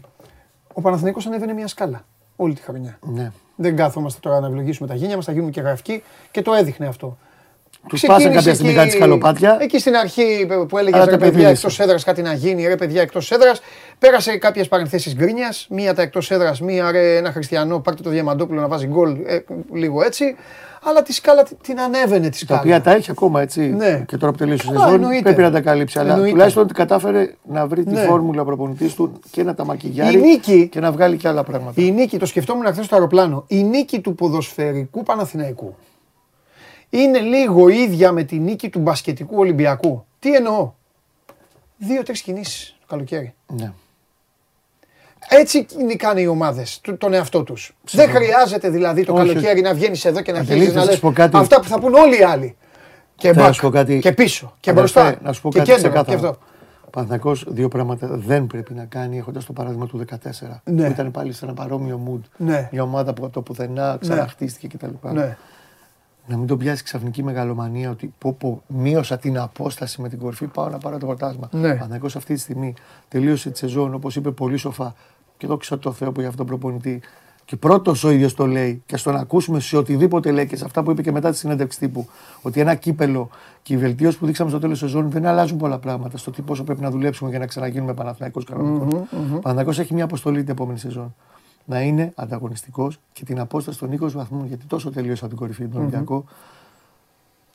ο 0.75 0.81
Παναθηναϊκός 0.81 1.27
ανέβαινε 1.27 1.53
μια 1.53 1.67
σκάλα 1.67 2.05
όλη 2.37 2.55
τη 2.55 2.63
χρονιά. 2.63 2.99
Ναι. 3.01 3.31
Δεν 3.57 3.77
κάθομαστε 3.77 4.21
τώρα 4.23 4.41
να 4.41 4.47
ευλογήσουμε 4.47 4.89
τα 4.89 4.95
γένια 4.95 5.17
μας, 5.17 5.25
θα 5.25 5.33
γίνουμε 5.33 5.51
και 5.51 5.61
γραφικοί 5.61 6.03
και 6.31 6.43
το 6.43 6.53
έδειχνε 6.53 6.87
αυτό. 6.87 7.19
Τους 7.89 8.01
σπάσαν 8.01 8.17
Ξεκίνησε 8.19 8.39
κάποια 8.49 8.55
στιγμή 8.55 8.73
εκεί- 8.73 8.81
κάτι 8.85 8.97
σκαλοπάτια. 8.97 9.57
Εκεί 9.61 9.79
στην 9.79 9.97
αρχή 9.97 10.47
που 10.69 10.79
έλεγε 10.79 10.97
Αλλά 10.97 11.05
ρε 11.05 11.11
τα 11.11 11.17
παιδιά 11.17 11.29
επιδίωσε. 11.33 11.53
εκτός 11.53 11.81
έδρας 11.81 12.05
κάτι 12.05 12.23
να 12.23 12.33
γίνει, 12.33 12.67
ρε 12.67 12.77
παιδιά 12.77 13.03
εκτός 13.03 13.31
έδρας. 13.31 13.61
Πέρασε 13.99 14.37
κάποιες 14.39 14.69
παρενθέσεις 14.69 15.15
γκρίνιας. 15.15 15.67
Μία 15.71 15.95
τα 15.95 16.03
εκτός 16.03 16.31
έδρας, 16.31 16.61
μία 16.61 16.91
ρε 16.91 17.17
ένα 17.17 17.33
χριστιανό, 17.33 17.79
πάρτε 17.79 18.03
το 18.03 18.11
Διαμαντόπουλο 18.11 18.61
να 18.61 18.69
βάζει 18.69 18.87
γκολ, 18.87 19.17
ε, 19.27 19.39
λίγο 19.73 20.03
έτσι. 20.03 20.37
Αλλά 20.87 21.03
τη 21.03 21.13
σκάλα 21.13 21.43
την- 21.43 21.57
την 21.63 21.81
ανέβαινε 21.81 22.29
τη 22.29 22.39
Τα 22.39 22.45
σκάλα. 22.45 22.61
οποία 22.61 22.81
τα 22.81 22.91
έχει 22.93 23.11
ακόμα 23.11 23.41
έτσι. 23.41 23.61
Ναι. 23.61 24.05
Και 24.09 24.17
τώρα 24.17 24.33
που 24.33 24.39
τελείωσε 24.39 24.63
η 24.67 24.69
Καλά, 24.73 24.81
σεζόν 24.85 24.95
εννοείται. 25.01 25.23
πρέπει 25.23 25.41
να 25.43 25.51
τα 25.51 25.61
καλύψει. 25.61 25.99
Αλλά 25.99 26.11
Εννοείται. 26.11 26.31
τουλάχιστον 26.33 26.69
κατάφερε 26.69 27.35
να 27.49 27.67
βρει 27.67 27.85
τη 27.85 27.93
Ναι. 27.93 28.01
φόρμουλα 28.05 28.45
προπονητής 28.45 28.95
του 28.95 29.13
και 29.31 29.43
να 29.43 29.55
τα 29.55 29.65
μακιγιάρει 29.65 30.19
Η 30.19 30.21
νίκη- 30.21 30.69
και 30.69 30.81
να 30.81 30.93
βγάλει 30.93 31.17
και 31.17 31.29
άλλα 31.29 31.45
πράγματα. 31.45 31.83
Η 31.83 31.91
νίκη, 31.91 32.19
το 32.19 32.27
σκεφτόμουν 32.27 32.65
χθες 32.67 32.85
στο 32.85 32.95
αεροπλάνο, 32.95 33.45
η 33.47 33.63
νίκη 33.63 34.01
του 34.01 34.15
ποδοσφαιρικού 34.15 35.03
Παναθηναϊκού 35.03 35.75
είναι 36.91 37.19
λίγο 37.19 37.69
ίδια 37.69 38.13
με 38.13 38.23
τη 38.23 38.39
νίκη 38.39 38.69
του 38.69 38.79
μπασκετικού 38.79 39.37
Ολυμπιακού. 39.39 40.05
Τι 40.19 40.35
εννοώ; 40.35 40.73
Δύο-τρεις 41.77 42.21
κινήσεις 42.23 42.77
το 42.81 42.87
καλοκαίρι. 42.89 43.35
Ναι. 43.47 43.73
Έτσι 45.29 45.67
νικάνε 45.87 46.21
οι 46.21 46.27
ομάδες 46.27 46.81
τον 46.99 47.13
εαυτό 47.13 47.43
τους. 47.43 47.77
Δεν 47.93 48.09
χρειάζεται 48.09 48.69
δηλαδή 48.71 49.05
το 49.05 49.13
Όχι, 49.13 49.27
καλοκαίρι 49.29 49.61
να 49.61 49.75
βγαίνεις 49.75 50.05
εδώ 50.05 50.21
και 50.23 50.33
να 50.33 50.39
Αντελής, 50.39 50.53
αρχίσει 50.61 50.73
θα 50.75 50.79
να 50.79 50.85
σας 50.85 50.91
λες 50.91 51.01
πω 51.01 51.13
κάτι. 51.13 51.37
αυτά 51.37 51.61
που 51.61 51.69
θα 51.69 51.79
πούν 51.81 51.95
όλοι 51.95 52.19
οι 52.21 52.23
άλλοι. 52.23 52.57
Και 53.17 53.33
Θα 53.33 53.49
back, 53.49 53.55
σου 53.55 53.61
πω 53.61 53.69
κάτι. 53.71 53.99
και 53.99 54.13
πίσω, 54.13 54.55
και 54.61 54.71
Αδερφέ, 54.71 55.01
μπροστά, 55.01 55.19
να 55.23 55.33
σου 55.33 55.41
πω 55.43 55.49
και 55.51 55.59
κάτι 55.59 55.71
κέντρο, 55.71 55.83
και 55.83 55.89
ξεκάθαρα. 55.99 56.29
αυτό. 56.29 56.43
Παναθυνακό 56.91 57.33
δύο 57.47 57.69
πράγματα 57.69 58.07
δεν 58.11 58.47
πρέπει 58.47 58.75
να 58.75 58.85
κάνει 58.85 59.19
έχοντας 59.19 59.45
το 59.45 59.53
παράδειγμα 59.53 59.87
του 59.87 59.99
14. 59.99 60.61
Ναι. 60.65 60.85
Που 60.85 60.91
ήταν 60.91 61.11
πάλι 61.11 61.33
σε 61.33 61.45
ένα 61.45 61.55
παρόμοιο 61.55 62.01
mood. 62.09 62.29
Ναι. 62.37 62.69
Μια 62.73 62.83
ομάδα 62.83 63.13
που 63.15 63.25
από 63.25 63.33
το 63.35 63.43
πουθενά 63.43 63.97
ξαναχτίστηκε 64.01 64.77
κτλ. 64.77 65.09
Ναι. 65.13 65.37
Να 66.27 66.37
μην 66.37 66.47
τον 66.47 66.59
πιάσει 66.59 66.83
ξαφνική 66.83 67.23
μεγαλομανία 67.23 67.91
ότι 67.91 68.15
πω, 68.19 68.33
πω, 68.33 68.63
μείωσα 68.67 69.17
την 69.19 69.39
απόσταση 69.39 70.01
με 70.01 70.09
την 70.09 70.19
κορυφή, 70.19 70.47
πάω 70.47 70.69
να 70.69 70.79
πάρω 70.79 70.99
το 70.99 71.07
πρωτάθλημα. 71.07 71.49
Ναι. 71.53 71.69
Παναθυνακό 71.69 72.07
αυτή 72.07 72.35
τη 72.35 72.41
στιγμή 72.41 72.75
τελείωσε 73.09 73.51
τη 73.51 73.59
σεζόν 73.59 73.95
όπως 73.95 74.17
είπε 74.17 74.31
πολύ 74.31 74.57
σοφά. 74.57 74.95
Και 75.37 75.47
δόξα 75.47 75.79
τω 75.79 75.93
Θεώ 75.93 76.13
που 76.13 76.21
για 76.21 76.29
αυτόν 76.29 76.47
τον 76.47 76.59
προπονητή. 76.59 77.01
Και 77.45 77.57
πρώτος 77.57 78.05
ο 78.05 78.11
ίδιος 78.11 78.35
το 78.35 78.47
λέει 78.47 78.83
και 78.87 78.97
στον 78.97 79.17
ακούσουμε 79.17 79.61
σε 79.61 79.77
οτιδήποτε 79.77 80.31
λέει 80.31 80.47
και 80.47 80.57
σε 80.57 80.65
αυτά 80.65 80.83
που 80.83 80.91
είπε 80.91 81.03
και 81.03 81.13
μετά 81.13 81.31
τη 81.31 81.37
συνέντευξη 81.37 81.79
τύπου. 81.79 82.09
Ότι 82.43 82.61
ένα 82.61 82.75
κύπελο 82.75 83.31
και 83.63 83.75
η 83.75 83.77
βελτίωση 83.77 84.19
που 84.19 84.27
δείξαμε 84.27 84.51
στο 84.51 84.59
τέλος 84.59 84.79
της 84.79 84.91
σεζόν 84.91 85.11
δεν 85.11 85.27
αλλάζουν 85.27 85.59
πολλά 85.59 85.79
πράγματα 85.79 86.19
στο 86.19 86.31
τι 86.31 86.43
πόσο 86.43 86.65
πρέπει 86.65 86.81
να 86.81 86.91
δουλέψουμε 86.91 87.31
για 87.31 87.39
να 87.39 87.47
ξαναγίνουμε 87.47 87.95
Παναθηναϊκός 87.95 88.45
κανονικός. 88.45 88.93
Ο 89.13 89.17
Παναθηναϊκός 89.17 89.79
έχει 89.79 89.95
μια 89.95 90.05
αποστολή 90.05 90.41
την 90.41 90.51
επόμενη 90.51 90.79
σεζόν. 90.79 91.15
Να 91.65 91.81
είναι 91.81 92.13
ανταγωνιστικός 92.15 92.99
και 93.13 93.25
την 93.25 93.41
απόσταση 93.41 93.79
των 93.79 93.91
20 93.91 94.11
βαθμών, 94.11 94.47
γιατί 94.47 94.67
τόσο 94.67 94.91
τελείωσε 94.91 95.25
από 95.25 95.29
την 95.29 95.37
κορυφή 95.43 95.65
του 95.65 95.77
Ολυμπιακό, 95.77 96.25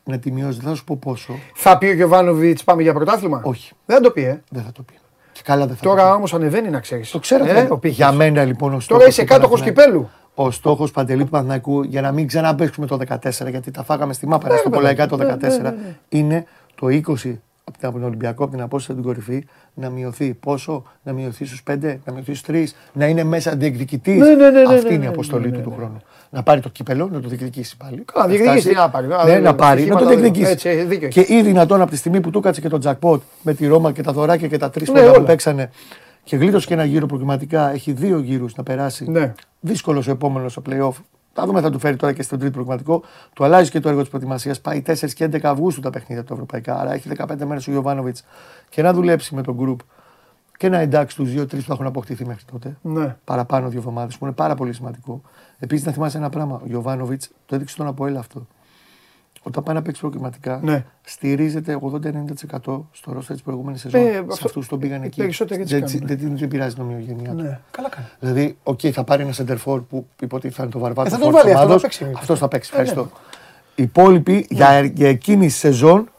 να 0.04 0.20
τη 0.20 0.32
μειώσει. 0.32 0.60
Δεν 0.60 0.70
θα 0.70 0.76
σου 0.76 0.84
πω 0.84 0.98
πόσο. 0.98 1.34
Θα 1.56 1.78
πει 1.78 1.86
ο 1.86 1.94
Γιωβάνοβιτς 1.94 2.64
πάμε 2.64 2.82
για 2.82 2.94
πρωτάθλημα; 2.94 3.42
Όχι. 3.44 3.74
Δεν 3.86 3.96
θα 3.96 4.02
το 4.04 4.12
πει, 4.12 4.24
ε. 4.24 4.44
Δεν 4.50 4.64
θα 4.64 4.72
το 4.72 4.82
πει. 4.82 4.94
Και 5.40 5.46
καλά 5.46 5.66
δεν 5.68 5.76
θα 5.76 5.82
το 5.84 5.90
Τώρα 5.90 6.10
πει. 6.10 6.16
όμως 6.16 6.34
ανεβαίνει 6.34 6.70
να 6.70 6.80
ξέρεις. 6.80 7.12
Το 7.12 7.20
ξέρω. 7.20 7.46
Ε, 7.46 7.50
Ε, 7.60 7.68
ο 7.70 7.78
Πύχης. 7.78 7.98
για 7.98 8.12
μένα 8.12 8.44
λοιπόν 8.44 8.68
ο 8.68 8.72
Τώρα 8.72 8.82
στόχος 8.82 9.08
είσαι 9.08 9.22
του 9.22 9.28
κάτοχος 9.28 9.60
Παναθηναϊκού- 9.60 9.92
κυπέλου. 9.94 10.10
Ο 10.36 10.52
στόχος 10.52 10.92
Παντελή 10.92 11.24
του 11.24 11.30
Παναθηναϊκού 11.30 11.84
για 11.84 12.02
να 12.02 12.12
μην 12.12 12.28
ξαναπέξουμε 12.28 12.86
το 12.88 12.98
14, 12.98 13.50
γιατί 13.50 13.72
τα 13.72 13.84
φάγαμε 13.84 14.14
στη 14.14 14.28
μάπα 14.28 14.58
στο 14.58 14.70
ρε, 14.70 14.76
Πολαϊκά 14.76 15.08
το 15.08 15.18
παιδί. 15.18 15.30
14, 15.32 15.62
Ναι, 15.62 15.70
ναι, 15.70 15.70
ναι. 15.70 15.96
είναι 16.10 16.46
το 16.76 16.88
20 16.88 17.40
από 17.70 17.78
την- 17.78 17.88
από 17.88 17.98
τον 17.98 18.08
Ολυμπιακό, 18.08 18.44
από 18.44 18.52
την 18.54 18.62
απόσταση 18.62 19.00
από 19.00 19.02
την 19.02 19.24
κορυφή, 19.24 19.46
να 19.74 19.90
μειωθεί. 19.90 20.34
Πόσο, 20.34 20.84
να 21.04 21.14
μειωθεί 21.14 21.46
στους 21.46 21.64
5, 21.64 22.00
να 22.06 22.14
μειωθεί 22.14 22.34
στους 22.34 22.42
3, 22.42 22.74
να 22.94 23.06
είναι 23.08 23.24
μέσα 23.24 23.56
διεκδικητής. 23.56 24.18
Ναι, 24.20 24.28
ναι, 24.36 24.36
ναι, 24.36 24.50
ναι, 24.50 24.74
Αυτή 24.74 24.88
ναι, 24.88 24.94
είναι 24.94 24.94
η 24.94 24.98
ναι, 24.98 25.08
αποστολή 25.08 25.46
ναι, 25.46 25.52
του 25.52 25.58
ναι, 25.58 25.64
του 25.64 25.70
ναι. 25.70 25.76
χρόνου. 25.76 26.02
Να 26.30 26.44
πάρει 26.44 26.62
το 26.62 26.70
κύπελο, 26.70 27.10
να 27.12 27.20
το 27.22 27.28
διεκδικήσει 27.28 27.78
πάλι. 27.78 28.04
Καλά, 28.14 28.28
διεκδικήσει, 28.28 28.60
φτάσει. 28.60 28.76
να 28.76 28.90
πάρει. 28.90 29.06
Α, 29.06 29.24
Ναι, 29.24 29.32
δεν- 29.32 29.42
να 29.44 29.56
πάρει, 29.56 29.72
να 29.74 29.78
στοιχήματα 29.80 30.04
το 30.04 30.10
δεν- 30.10 30.20
διεκδικήσει. 30.20 30.52
έτσι, 30.52 30.70
ε, 30.70 30.84
δίκιο 30.84 31.08
Και 31.08 31.26
ή 31.30 31.42
δυνατόν 31.42 31.82
από 31.82 31.92
τη 31.92 31.98
στιγμή 31.98 32.20
που 32.22 32.30
του 32.30 32.40
κάτσε 32.40 32.62
και 32.62 32.70
το 32.70 32.80
jackpot 32.84 33.20
με 33.42 33.54
τη 33.54 33.68
Ρώμα 33.68 33.92
και 33.92 34.02
τα 34.04 34.12
δωράκια 34.14 34.48
και 34.48 34.58
τα 34.58 34.70
τρεις 34.70 34.90
Ναι, 34.90 35.02
που 35.02 35.08
όλα. 35.16 35.22
παίξανε 35.24 35.70
και 36.24 36.36
γλίτωσε 36.36 36.68
και 36.68 36.74
ένα 36.74 36.84
γύρο 36.84 37.06
προκριματικά, 37.06 37.72
έχει 37.74 37.92
δύο 37.92 38.20
γύρους 38.20 38.56
να 38.56 38.64
περάσει. 38.64 39.10
Ναι. 39.12 39.34
Δύσκολος 39.60 40.08
ο 40.08 40.12
επόμενος 40.12 40.52
στο 40.52 40.62
playoff. 40.70 40.94
Θα 41.40 41.46
δούμε, 41.46 41.62
θα 41.62 41.70
του 41.70 41.80
φέρει 41.80 41.96
τώρα 41.96 42.14
και 42.14 42.22
στο 42.22 42.38
τρίτο 42.38 42.52
προγραμματικό. 42.52 43.04
Του 43.34 43.44
αλλάζει 43.44 43.70
και 43.70 43.80
το 43.80 43.90
έργο 43.90 44.02
της 44.02 44.10
προετοιμασίας. 44.10 44.62
Πάει 44.62 44.82
4 44.86 45.14
και 45.14 45.26
11 45.26 45.40
Αυγούστου 45.44 45.82
τα 45.82 45.90
παιχνίδια 45.90 46.24
του 46.24 46.34
Ευρωπαϊκά. 46.34 46.80
Άρα 46.80 46.94
έχει 46.94 47.10
15 47.18 47.46
μέρες 47.46 47.68
ο 47.68 47.72
Γιωβάνοβιτς 47.72 48.24
και 48.70 48.82
να 48.82 48.94
δουλέψει 48.94 49.36
με 49.36 49.42
το 49.42 49.58
γκρουπ 49.62 49.86
και 50.58 50.70
να 50.70 50.78
εντάξει 50.80 51.16
τους 51.16 51.34
2-3 51.36 51.66
που 51.66 51.72
έχουν 51.72 51.86
αποκτηθεί 51.86 52.26
μέχρι 52.26 52.44
τότε. 52.52 52.78
Ναι. 52.82 53.16
Παραπάνω 53.24 53.70
δύο 53.70 53.80
εβδομάδες 53.80 54.18
που 54.18 54.26
είναι 54.26 54.34
πάρα 54.34 54.56
πολύ 54.56 54.74
σημαντικό. 54.74 55.22
Επίσης 55.60 55.86
να 55.86 55.92
θυμάσαι 55.92 56.18
ένα 56.18 56.30
πράγμα. 56.30 56.56
Ο 56.56 56.66
Γιωβάνοβιτς 56.66 57.30
το 57.46 57.56
έδειξε 57.56 57.74
στον 57.74 57.88
Αποέλ 57.88 58.18
αυτό. 58.18 58.48
Όταν 59.44 59.64
πάει 59.64 59.76
να 59.76 59.82
παίξει 59.82 60.02
προκριματικά, 60.02 60.60
Ναι. 60.64 60.86
στηρίζεται 61.02 61.76
80-90% 61.82 62.88
στο 62.92 63.12
ρόστερ 63.14 63.36
της 63.36 63.42
προηγούμενης 63.44 63.82
σεζόν. 63.82 64.02
Ε, 64.02 64.12
σε 64.12 64.18
αυτό- 64.20 64.34
αυτούς 64.46 64.64
που 64.64 64.70
τον 64.70 64.80
πήγαν 64.80 65.04
οι 65.04 65.06
εκεί. 65.06 65.18
περισσότεροι 65.20 65.62
έτσι 65.62 65.74
Δεν, 65.80 65.86
κάνουν, 65.90 66.08
δεν, 66.08 66.18
δεν, 66.20 66.38
δεν 66.38 66.48
πειράζει 66.48 66.76
η 66.78 66.80
ομοιογένειά 66.82 67.30
του. 67.32 67.42
Ναι. 67.42 67.60
Καλά 67.72 67.90
κάνει. 67.90 68.08
Δηλαδή, 68.20 68.58
οκ, 68.64 68.80
θα 68.94 69.04
πάρει 69.04 69.24
ένα 69.24 69.34
σέντερ 69.38 69.56
που 69.90 70.06
υποτίθεται 70.22 70.56
θα 70.56 70.64
είναι 70.64 70.72
το 70.72 70.80
βαρβάτο. 70.80 71.08
Ε, 71.08 71.12
θα 71.12 71.18
τον 71.20 71.32
βάλει, 71.32 71.54
αυτό 71.54 71.70
θα 71.74 71.80
παίξει. 71.80 72.12
Αυτός 72.18 72.40
θα 72.40 72.48
παίξει. 72.48 72.72
Ε, 72.74 72.78
ναι. 72.78 72.82
Ευχαριστώ. 72.82 73.16
Οι 73.76 73.84
υπόλοιποι 73.84 74.48
για, 74.50 74.82
για 74.84 75.10
εκείνη 75.10 75.46
τη 75.46 75.52
σεζόν, 75.52 76.10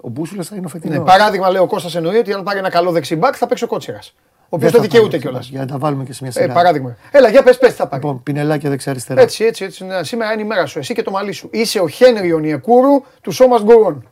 ο 0.00 0.08
Μπούσουλας 0.08 0.48
θα 0.48 0.56
είναι 0.56 0.66
ο 0.66 0.68
φετινός. 0.68 0.98
Ναι, 0.98 1.04
παράδειγμα, 1.04 1.50
λέει 1.50 1.62
ο 1.62 1.66
Κώστας 1.66 1.94
εννοεί 1.94 2.16
ότι 2.16 2.32
αν 2.32 2.42
πάρει 2.42 2.58
ένα 2.58 2.70
καλό 2.70 2.90
δεξιμπάκ 2.90 3.34
θα 3.38 3.46
παίξει 3.46 3.64
ο 3.64 3.66
Κότσιρας. 3.66 4.14
Ο 4.52 4.56
οποίο 4.56 4.70
Δεν 4.70 4.70
το 4.70 4.76
θα 4.76 4.82
δικαιούται 4.82 5.08
πάρει, 5.10 5.22
κιόλας. 5.22 5.48
Για 5.48 5.60
να 5.60 5.66
τα 5.66 5.78
βάλουμε 5.78 6.04
και 6.04 6.12
σε 6.12 6.18
μια 6.22 6.32
Ε, 6.36 6.40
σειρά. 6.40 6.52
παράδειγμα. 6.54 6.96
Έλα, 7.10 7.28
για 7.28 7.42
πες, 7.42 7.58
πες, 7.58 7.74
θα 7.74 7.86
πάρει. 7.88 8.02
Λοιπόν, 8.02 8.22
πινελάκια 8.22 8.70
δεξιά-αριστερά. 8.70 9.20
Έτσι, 9.20 9.44
έτσι, 9.44 9.64
έτσι. 9.64 9.84
ναι, 9.84 10.04
σήμερα 10.04 10.32
είναι 10.32 10.42
η 10.42 10.44
μέρα 10.44 10.66
σου. 10.66 10.78
Εσύ 10.78 10.94
και 10.94 11.02
το 11.02 11.10
μαλλί 11.10 11.32
σου. 11.32 11.48
Είσαι 11.52 11.80
ο 11.80 11.88
Χένρι 11.88 12.32
Ονιεκούρου 12.32 13.02
του 13.20 13.30
Σώμα 13.30 13.58
Γκορών. 13.62 14.08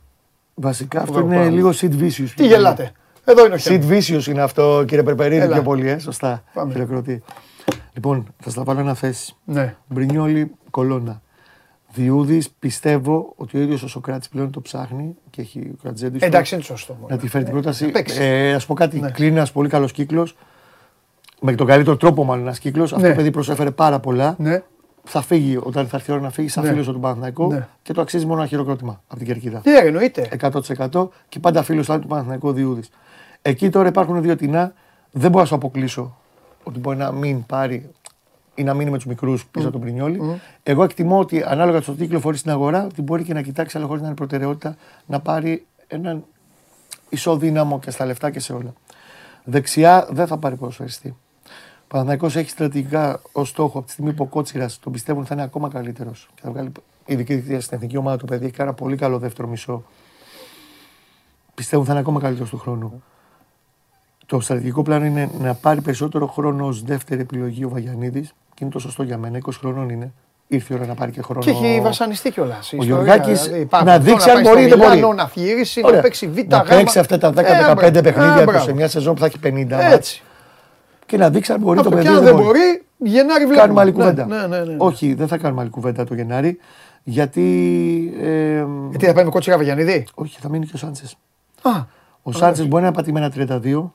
Βασικά 0.54 1.00
αυτό 1.00 1.12
Πάμε. 1.12 1.34
είναι 1.36 1.48
λίγο 1.48 1.70
Sid 1.80 1.90
Vicious. 2.00 2.28
Τι 2.36 2.46
γελάτε. 2.46 2.92
Εδώ 3.24 3.44
είναι 3.46 3.54
ο 3.54 3.56
Sid 3.56 3.60
Χένρι. 3.60 3.98
Vicious 4.08 4.26
είναι 4.26 4.42
αυτό, 4.42 4.84
κύριε 4.86 5.02
Περπερίδη, 5.02 5.40
Έλα. 5.42 5.52
πιο 5.52 5.62
πολύ, 5.62 5.88
ε, 5.90 5.98
σωστά. 5.98 6.42
Πάμε. 6.54 6.72
Χειροκροτή. 6.72 7.22
Λοιπόν, 7.92 8.34
θα 8.42 8.50
στα 8.50 8.62
βάλω 8.64 8.80
ένα 8.80 8.94
θέση. 8.94 9.34
Ναι. 9.44 9.74
Μπρινιόλι, 9.86 10.50
κολόνα. 10.70 11.22
Διούδης, 11.92 12.50
πιστεύω 12.50 13.32
ότι 13.36 13.58
ο 13.58 13.60
ίδιος 13.60 13.82
ο 13.82 13.88
Σοκράτης 13.88 14.28
πλέον 14.28 14.50
το 14.50 14.60
ψάχνει 14.60 15.14
και 15.30 15.40
έχει 15.40 15.58
ο 15.58 15.76
Κρατζέντης. 15.82 16.22
Εντάξει, 16.22 16.54
είναι 16.54 16.62
σωστό. 16.64 16.96
να 17.08 17.16
τη 17.16 17.28
φέρει 17.28 17.44
την 17.44 17.52
πρόταση. 17.52 17.84
να 17.84 17.90
παίξει. 17.90 18.22
Ε, 18.22 18.54
Α 18.54 18.60
πω 18.66 18.74
κάτι, 18.74 19.00
Ναι. 19.00 19.10
κλείνει 19.10 19.36
ένας 19.36 19.52
πολύ 19.52 19.68
καλός 19.68 19.92
κύκλος. 19.92 20.36
Με 21.40 21.54
τον 21.54 21.66
καλύτερο 21.66 21.96
τρόπο, 21.96 22.24
μάλλον 22.24 22.44
ένας 22.44 22.58
κύκλος. 22.58 22.92
Αυτό 22.92 23.04
Ναι. 23.06 23.10
το 23.10 23.16
παιδί 23.16 23.30
προσέφερε 23.30 23.70
πάρα 23.70 23.98
πολλά. 24.00 24.34
Ναι. 24.38 24.62
Θα 25.04 25.22
φύγει 25.22 25.56
όταν 25.62 25.86
θα 25.88 25.96
έρθει 25.96 26.10
η 26.10 26.14
ώρα 26.14 26.22
να 26.22 26.30
φύγει, 26.30 26.48
σαν 26.48 26.64
Ναι. 26.64 26.70
φίλος 26.70 26.86
του 26.86 27.00
Παναθηναϊκού 27.00 27.46
Ναι. 27.52 27.66
και 27.82 27.92
το 27.92 28.00
αξίζει 28.00 28.26
μόνο 28.26 28.40
ένα 28.40 28.48
χειροκρότημα 28.48 29.00
από 29.08 29.16
την 29.16 29.26
κερκίδα. 29.26 29.58
Τι 29.60 29.76
εννοείται. 29.76 30.28
100% 30.30 31.10
και 31.28 31.38
πάντα 31.38 31.62
φίλος 31.62 31.86
του 31.86 32.06
Παναθηναϊκού 32.06 32.52
Διούδης. 32.52 32.90
Εκεί 33.42 33.70
τώρα 33.70 33.88
υπάρχουν 33.88 34.22
δύο 34.22 34.36
τεινά. 34.36 34.72
Δεν 35.10 35.30
μπορώ 35.30 35.42
να 35.42 35.48
σου 35.48 35.54
αποκλείσω 35.54 36.16
ότι 36.62 36.78
μπορεί 36.78 36.96
να 36.96 37.12
μην 37.12 37.46
πάρει 37.46 37.90
ή 38.60 38.64
να 38.64 38.74
μείνει 38.74 38.90
με 38.90 38.96
τους 38.96 39.06
μικρούς 39.06 39.46
πίσω 39.46 39.64
από 39.64 39.72
τον 39.72 39.80
Πρινιόλι. 39.80 40.40
Εγώ 40.62 40.82
εκτιμώ 40.84 41.18
ότι 41.18 41.42
ανάλογα 41.42 41.80
στο 41.80 41.92
τι 41.92 41.98
κυκλοφορεί 42.02 42.36
στην 42.36 42.50
αγορά, 42.50 42.84
ότι 42.84 43.02
μπορεί 43.02 43.24
και 43.24 43.34
να 43.34 43.42
κοιτάξει, 43.42 43.76
αλλά 43.76 43.86
χωρίς 43.86 44.00
να 44.00 44.06
είναι 44.06 44.16
προτεραιότητα, 44.16 44.76
να 45.06 45.20
πάρει 45.20 45.66
έναν 45.86 46.24
ισοδύναμο 47.08 47.78
και 47.78 47.90
στα 47.90 48.04
λεφτά 48.04 48.30
και 48.30 48.40
σε 48.40 48.52
όλα. 48.52 48.72
Δεξιά 49.44 50.08
δεν 50.10 50.26
θα 50.26 50.36
πάρει 50.36 50.56
ποδοσφαιριστή. 50.56 51.08
Ο 51.08 51.86
Παναθηναϊκός 51.88 52.36
έχει 52.36 52.50
στρατηγικά 52.50 53.20
ως 53.32 53.48
στόχο 53.48 53.78
από 53.78 53.86
τη 53.86 53.92
στιγμή 53.92 54.12
που 54.12 54.24
ο 54.24 54.26
Κότσιρας 54.26 54.78
τον 54.78 54.92
πιστεύουν 54.92 55.26
θα 55.26 55.34
είναι 55.34 55.42
ακόμα 55.42 55.68
καλύτερος. 55.68 56.28
Και 56.34 56.40
θα 56.44 56.50
βγάλει 56.50 56.72
ειδική 57.06 57.34
δικτύα 57.34 57.60
στην 57.60 57.76
εθνική 57.76 57.96
ομάδα 57.96 58.16
του 58.16 58.24
παιδί. 58.24 58.44
Έχει 58.44 58.54
κάνει 58.54 58.68
ένα 58.68 58.78
πολύ 58.78 58.96
καλό 58.96 59.18
δεύτερο 59.18 59.48
μισό. 59.48 59.84
Πιστεύουν 61.54 61.84
θα 61.84 61.92
είναι 61.92 62.00
ακόμα 62.00 62.20
καλύτερος 62.20 62.50
του 62.50 62.58
χρόνου. 62.58 63.02
Το 64.26 64.40
στρατηγικό 64.40 64.82
πλάνο 64.82 65.04
είναι 65.04 65.30
να 65.40 65.54
πάρει 65.54 65.80
περισσότερο 65.80 66.26
χρόνο 66.26 66.66
ως 66.66 66.82
δεύτερη 66.82 67.20
επιλογή 67.20 67.64
ο 67.64 67.68
Βαγιανίδης 67.68 68.28
και 68.28 68.49
είναι 68.64 68.72
το 68.72 68.78
σωστό 68.78 69.02
για 69.02 69.18
μένα. 69.18 69.38
20 69.46 69.50
χρονών 69.58 69.88
είναι. 69.88 70.12
Ήρθε 70.46 70.74
η 70.74 70.76
ώρα 70.76 70.86
να 70.86 70.94
πάρει 70.94 71.12
και 71.12 71.22
χρόνο. 71.22 71.40
Και 71.40 71.50
έχει 71.50 71.80
βασανιστεί 71.82 72.30
κιόλας. 72.30 72.72
Ο 72.78 72.84
Γιωργάκης 72.84 73.50
να 73.84 73.98
δείξει 73.98 74.30
αν 74.30 74.40
μπορεί 74.42 74.62
ή 74.62 74.66
δεν 74.66 74.78
μπορεί. 74.78 75.00
Να 75.16 75.30
γυρίσει, 75.34 75.80
Ωραία. 75.84 75.96
να 75.96 76.02
παίξει 76.02 76.26
β' 76.28 76.36
να 76.48 76.56
γάμα. 76.56 76.76
παίξει 76.76 76.98
αυτά 76.98 77.18
τα 77.18 77.30
10-15 77.32 77.34
Ε, 77.36 77.58
μπράβο. 77.62 77.74
παιχνίδια 77.80 78.34
Ε, 78.34 78.44
του 78.44 78.50
μπράβο. 78.50 78.64
σε 78.64 78.72
μια 78.72 78.88
σεζόν 78.88 79.14
που 79.14 79.20
θα 79.20 79.26
έχει 79.26 79.38
50 79.44 79.66
μάτς. 79.70 79.94
Έτσι. 79.94 80.22
και 81.06 81.16
να 81.16 81.30
δείξει 81.30 81.52
αν 81.52 81.60
μπορεί 81.60 81.78
Αυτό 81.78 81.90
το 81.90 81.96
παιδί. 81.96 82.08
και 82.08 82.14
αν 82.14 82.22
ή 82.22 82.24
δεν 82.24 82.34
μπορεί, 82.34 82.82
Γενάρη 82.96 83.44
βλέπουμε. 83.46 83.56
Κάνουμε 83.60 83.80
άλλη 83.80 83.90
Ναι, 83.90 83.96
κουβέντα. 83.96 84.26
Ναι, 84.26 84.46
ναι, 84.46 84.64
ναι. 84.64 84.74
Όχι, 84.78 85.14
δεν 85.14 85.28
θα 85.28 85.36
κάνουμε 85.38 85.60
άλλη 85.60 85.70
κουβέντα 85.70 86.04
το 86.04 86.14
Γενάρη. 86.14 86.58
Γιατί. 87.02 87.42
Ε, 88.22 88.64
Γιατί 88.90 89.06
θα 89.06 89.12
πάει 89.12 89.24
με 89.24 89.30
κότσιρα 89.30 89.56
Βαγιανίδη; 89.56 90.06
όχι, 90.14 90.38
θα 90.40 90.48
μείνει 90.48 90.66
και 90.66 90.72
ο 90.74 90.78
Σάντσες. 90.78 91.16
Α, 91.62 91.70
Ο 92.22 92.32
Σάντσες 92.32 92.68
μπορεί 92.68 92.82
να 92.82 92.88
είναι 92.88 92.96
πατημένα 92.96 93.30
32. 93.34 93.90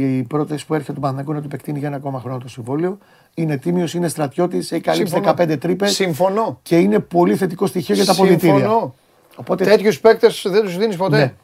Η 0.00 0.22
πρόταση 0.22 0.66
που 0.66 0.74
έρχεται 0.74 0.92
του 0.92 1.00
Παναθηναϊκού 1.00 1.30
είναι 1.30 1.40
να 1.40 1.46
του 1.48 1.54
επεκτείνει 1.54 1.78
για 1.78 1.88
ένα 1.88 1.96
ακόμα 1.96 2.20
χρόνο 2.20 2.38
το 2.38 2.48
συμβόλαιο. 2.48 2.98
Είναι 3.34 3.56
τίμιος, 3.56 3.94
είναι 3.94 4.08
στρατιώτης, 4.08 4.72
έχει 4.72 4.82
καλύψει 4.82 5.12
Συμφωνώ. 5.12 5.34
15 5.38 5.58
τρύπες 5.60 5.94
Συμφωνώ. 5.94 6.58
και 6.62 6.78
είναι 6.78 6.98
πολύ 6.98 7.36
θετικό 7.36 7.66
στοιχείο 7.66 7.94
για 7.94 8.04
τα 8.04 8.14
πολιτήρια. 8.14 8.54
Συμφωνώ. 8.54 8.94
Οπότε 9.36 9.64
Τέτοιους 9.64 10.00
παίκτες 10.00 10.46
δεν 10.48 10.62
τους 10.62 10.76
δίνεις 10.76 10.96
ποτέ. 10.96 11.18
Ναι. 11.18 11.34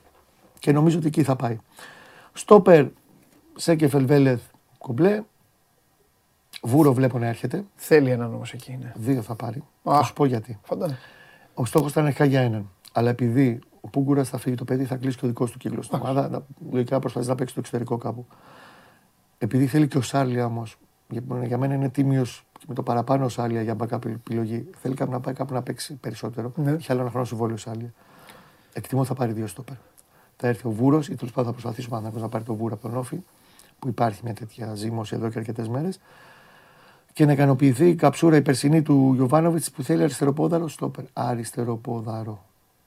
Και 0.59 0.73
νομίζω 0.73 0.99
ότι 0.99 1.07
εκεί 1.07 1.23
θα 1.23 1.37
πάει. 1.37 1.59
Στόπερ, 2.33 2.87
Σέκεφελ 3.57 4.07
Βέλεθ, 4.07 4.40
κομπλέ. 4.79 5.23
Βούρο 6.62 6.93
βλέπω 6.93 7.19
να 7.19 7.27
έρχεται. 7.27 7.64
Θέλει 7.75 8.11
έναν 8.11 8.35
όμως 8.35 8.53
εκεί. 8.53 8.79
Ναι. 8.83 8.93
Δύο 8.95 9.23
θα 9.23 9.35
πάρει. 9.35 9.59
Α. 9.83 9.97
Θα 9.97 10.03
σου 10.03 10.12
πω 10.12 10.25
γιατί. 10.25 10.59
Φαντάζομαι. 10.62 10.99
Ο 11.55 11.64
στόχος 11.64 11.90
ήταν 11.90 12.07
αρχικά 12.07 12.25
για 12.25 12.40
έναν. 12.40 12.71
Αλλά 12.93 13.11
επειδή 13.11 13.59
ο 13.85 13.88
Πούγκουρα 13.88 14.25
θα 14.25 14.38
φύγει 14.38 14.57
το 14.57 14.64
παιδί, 14.64 14.85
θα 14.85 14.97
κλείσει 14.97 15.18
και 15.18 15.25
ο 15.25 15.29
δικός 15.29 15.51
του 15.51 15.59
κύκλος 15.59 15.87
στην 15.87 15.99
ομάδα. 16.01 16.29
να- 16.29 16.42
Λογικά 16.73 16.99
προσπαθεί 16.99 17.27
να 17.29 17.35
παίξει 17.35 17.51
στο 17.53 17.61
εξωτερικό 17.61 17.97
κάπου. 17.97 18.27
Επειδή 19.38 19.66
θέλει 19.66 19.88
και 19.88 19.99
ο 19.99 20.01
Σάλια 20.01 20.44
όμως, 20.47 20.79
για, 21.09 21.23
για 21.47 21.59
μένα 21.59 21.75
είναι 21.75 21.88
τίμιος 21.88 22.47
και 22.59 22.64
με 22.68 22.75
το 22.75 22.83
παραπάνω 22.83 23.25
ο 23.25 23.29
Σάλια 23.29 23.62
για 23.62 23.77
backup 23.79 24.05
επιλογή. 24.07 24.66
Θέλει 24.81 24.94
κάπου 24.94 25.11
να 25.12 25.20
πάει 25.20 25.35
κάπου 25.35 25.55
να 25.55 25.62
παίξει 25.62 25.94
περισσότερο. 25.94 26.53
Ναι. 26.57 26.70
Έχει 26.70 26.92
άλλο 26.92 27.01
ένα 27.01 27.11
χρόνο 27.11 27.25
συμβόλαιο 27.25 27.55
ο 27.55 27.59
Σάλια. 27.59 27.92
Εκτιμώ 28.73 29.01
ότι 29.01 29.09
θα 29.11 29.14
πάρει 29.14 29.33
δύο 29.33 29.47
στόπερ. 29.47 29.77
Θα 30.37 30.47
έρθει 30.49 30.66
ο 30.66 30.70
Βούρος 30.70 31.09
ή 31.09 31.14
τέλος 31.14 31.33
πάντων 31.33 31.44
θα 31.53 31.53
προσπαθήσει 31.61 31.87
ο 31.87 31.90
Παναγιώτο 31.90 32.20
να 32.20 32.29
πάρει 32.29 32.44
το 32.44 32.55
Βούρο 32.55 32.75
από 32.75 32.88
τον 32.88 32.97
Όφη, 32.97 33.20
που 33.79 33.88
υπάρχει 33.88 34.20
μια 34.25 34.35
τέτοια 34.35 34.75
ζήμωση 34.75 35.14
εδώ 35.16 35.29
και 35.31 35.38
αρκετές 35.38 35.68
μέρες. 35.68 36.01
Και 37.12 37.25
να 37.27 37.33
ικανοποιηθεί 37.33 37.88
η 37.88 37.94
καψούρα 37.94 38.37
η 38.37 38.42
περσινή 38.42 38.83
του 38.83 39.12
Γιωβάνοβιτς 39.14 39.70
που 39.70 39.83
θέλει 39.83 40.03
αριστεροπόδαρο 40.03 40.68
στόπερ. 40.68 41.05
Αριστεροπόδαρο. 41.12 42.44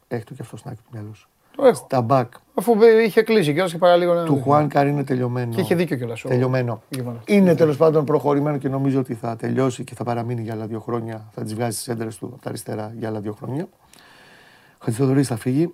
Έχει 0.07 0.23
το 0.23 0.33
και 0.33 0.41
αυτό 0.41 0.57
στην 0.57 0.71
άκρη 0.71 0.81
του 0.83 0.89
μυαλού 0.93 1.15
σου. 1.15 1.29
Το 1.55 1.65
έχω. 1.65 1.85
Τα 1.89 2.01
μπακ 2.01 2.33
Αφού 2.53 2.73
είχε 3.05 3.21
κλείσει 3.21 3.53
κιόλα 3.53 3.69
και 3.69 3.77
παραλίγο 3.77 4.13
να. 4.13 4.23
του 4.23 4.41
Χουάνκαρ 4.41 4.87
είναι 4.87 5.03
τελειωμένο. 5.03 5.53
Και 5.53 5.61
είχε 5.61 5.75
δίκιο 5.75 5.97
κιόλας. 5.97 6.21
Τελειωμένο. 6.21 6.81
Είναι 7.25 7.55
τέλος 7.55 7.77
πάντων 7.77 8.05
προχωρημένο 8.05 8.57
και 8.57 8.69
νομίζω 8.69 8.99
ότι 8.99 9.13
θα 9.13 9.35
τελειώσει 9.35 9.83
και 9.83 9.95
θα 9.95 10.03
παραμείνει 10.03 10.41
για 10.41 10.53
άλλα 10.53 10.65
δύο 10.65 10.79
χρόνια. 10.79 11.25
Θα 11.31 11.43
τις 11.43 11.53
βγάζει 11.55 11.83
τι 11.83 11.91
έντρες 11.91 12.17
του 12.17 12.25
από 12.25 12.41
τα 12.43 12.49
αριστερά 12.49 12.93
για 12.97 13.07
άλλα 13.07 13.19
δύο 13.19 13.33
χρόνια. 13.33 13.67
Ο 14.73 14.83
Χατζηδωρή 14.83 15.23
θα 15.23 15.35
φύγει. 15.37 15.73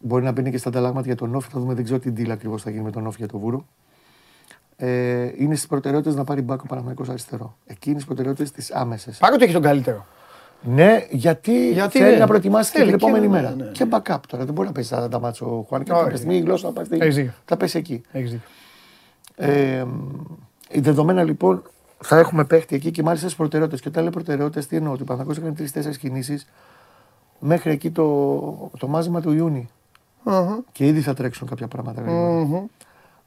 Μπορεί 0.00 0.24
να 0.24 0.32
μπαίνει 0.32 0.50
και 0.50 0.58
στα 0.58 0.68
ανταλλάγματα 0.68 1.06
για 1.06 1.16
τον 1.16 1.34
Όφη. 1.34 1.50
Θα 1.50 1.60
δούμε, 1.60 1.74
δεν 1.74 1.84
ξέρω 1.84 1.98
τι 1.98 2.12
deal 2.16 2.28
ακριβώς 2.28 2.62
θα 2.62 2.70
γίνει 2.70 2.82
με 2.82 2.90
τον 2.90 3.06
Όφη 3.06 3.16
για 3.18 3.28
τον 3.28 3.40
Βούρο. 3.40 3.66
Ε, 4.76 5.30
είναι 5.36 5.54
στις 5.54 5.66
προτεραιότητες 5.66 6.16
να 6.16 6.24
πάρει 6.24 6.42
μπάκο 6.42 6.66
Παναμαϊκό 6.66 7.04
αριστερό. 7.08 7.56
Εκείνε 7.66 7.98
τι 7.98 8.04
προτεραιότητες 8.04 8.50
τι 8.50 8.74
άμεσε. 8.74 9.12
Παρότι 9.18 9.44
έχει 9.44 9.52
τον 9.52 9.62
καλύτερο. 9.62 10.06
Ναι, 10.66 11.06
γιατί, 11.10 11.70
Γιατί 11.72 11.98
θέλει 11.98 12.10
ναι. 12.12 12.18
να 12.18 12.26
προετοιμάσει 12.26 12.72
και 12.72 12.78
Θέλει 12.78 12.90
την 12.90 12.98
και 12.98 13.04
επόμενη 13.06 13.26
ναι, 13.26 13.32
μέρα. 13.32 13.54
ναι, 13.54 13.64
ναι. 13.64 13.70
Και 13.70 13.86
backup 13.90 14.16
τώρα. 14.28 14.44
Δεν 14.44 14.54
μπορεί 14.54 14.66
να 14.68 14.72
πέσει 14.74 14.90
τα, 14.90 15.08
τα 15.08 15.20
μάτια 15.20 15.46
ο 15.46 15.62
Χουάν. 15.68 15.82
Και 15.82 15.92
Όχι. 15.92 16.02
κάποια 16.02 16.16
στιγμή 16.16 16.36
η 16.36 16.40
γλώσσα 16.40 16.66
θα, 16.68 16.72
πάει 16.74 16.84
στη- 16.84 16.98
Έχεις 17.00 17.14
δίκιο. 17.14 17.32
θα 17.44 17.56
πέσει 17.56 17.78
εκεί. 17.78 18.02
Έχεις 18.12 18.30
δίκιο. 18.30 18.48
Ε, 19.36 19.84
οι 20.70 20.80
δεδομένα 20.80 21.22
λοιπόν 21.22 21.62
θα 22.00 22.18
έχουμε 22.18 22.44
παίχτη 22.44 22.74
εκεί 22.76 22.90
και 22.90 23.02
μάλιστα 23.02 23.26
στις 23.26 23.38
προτεραιότητες. 23.38 23.80
Και 23.82 23.88
όταν 23.88 24.02
λέω 24.02 24.12
προτεραιότητες, 24.12 24.66
τι 24.66 24.76
εννοώ, 24.76 24.92
ότι 24.92 25.02
ο 25.02 25.04
Παναγό 25.04 25.30
έκανε 25.30 25.52
τρει-τέσσερι 25.52 25.98
κινήσεις 25.98 26.46
μέχρι 27.38 27.70
εκεί 27.70 27.90
το, 27.90 28.70
το 28.78 28.88
μάζιμα 28.88 29.20
του 29.20 29.32
Ιούνιου. 29.32 29.66
Αχα. 30.24 30.58
Και 30.72 30.86
ήδη 30.86 31.00
θα 31.00 31.14
τρέξουν 31.14 31.48
κάποια 31.48 31.68
πράγματα 31.68 32.00
γρήγορα. 32.02 32.30
Μμμ. 32.30 32.64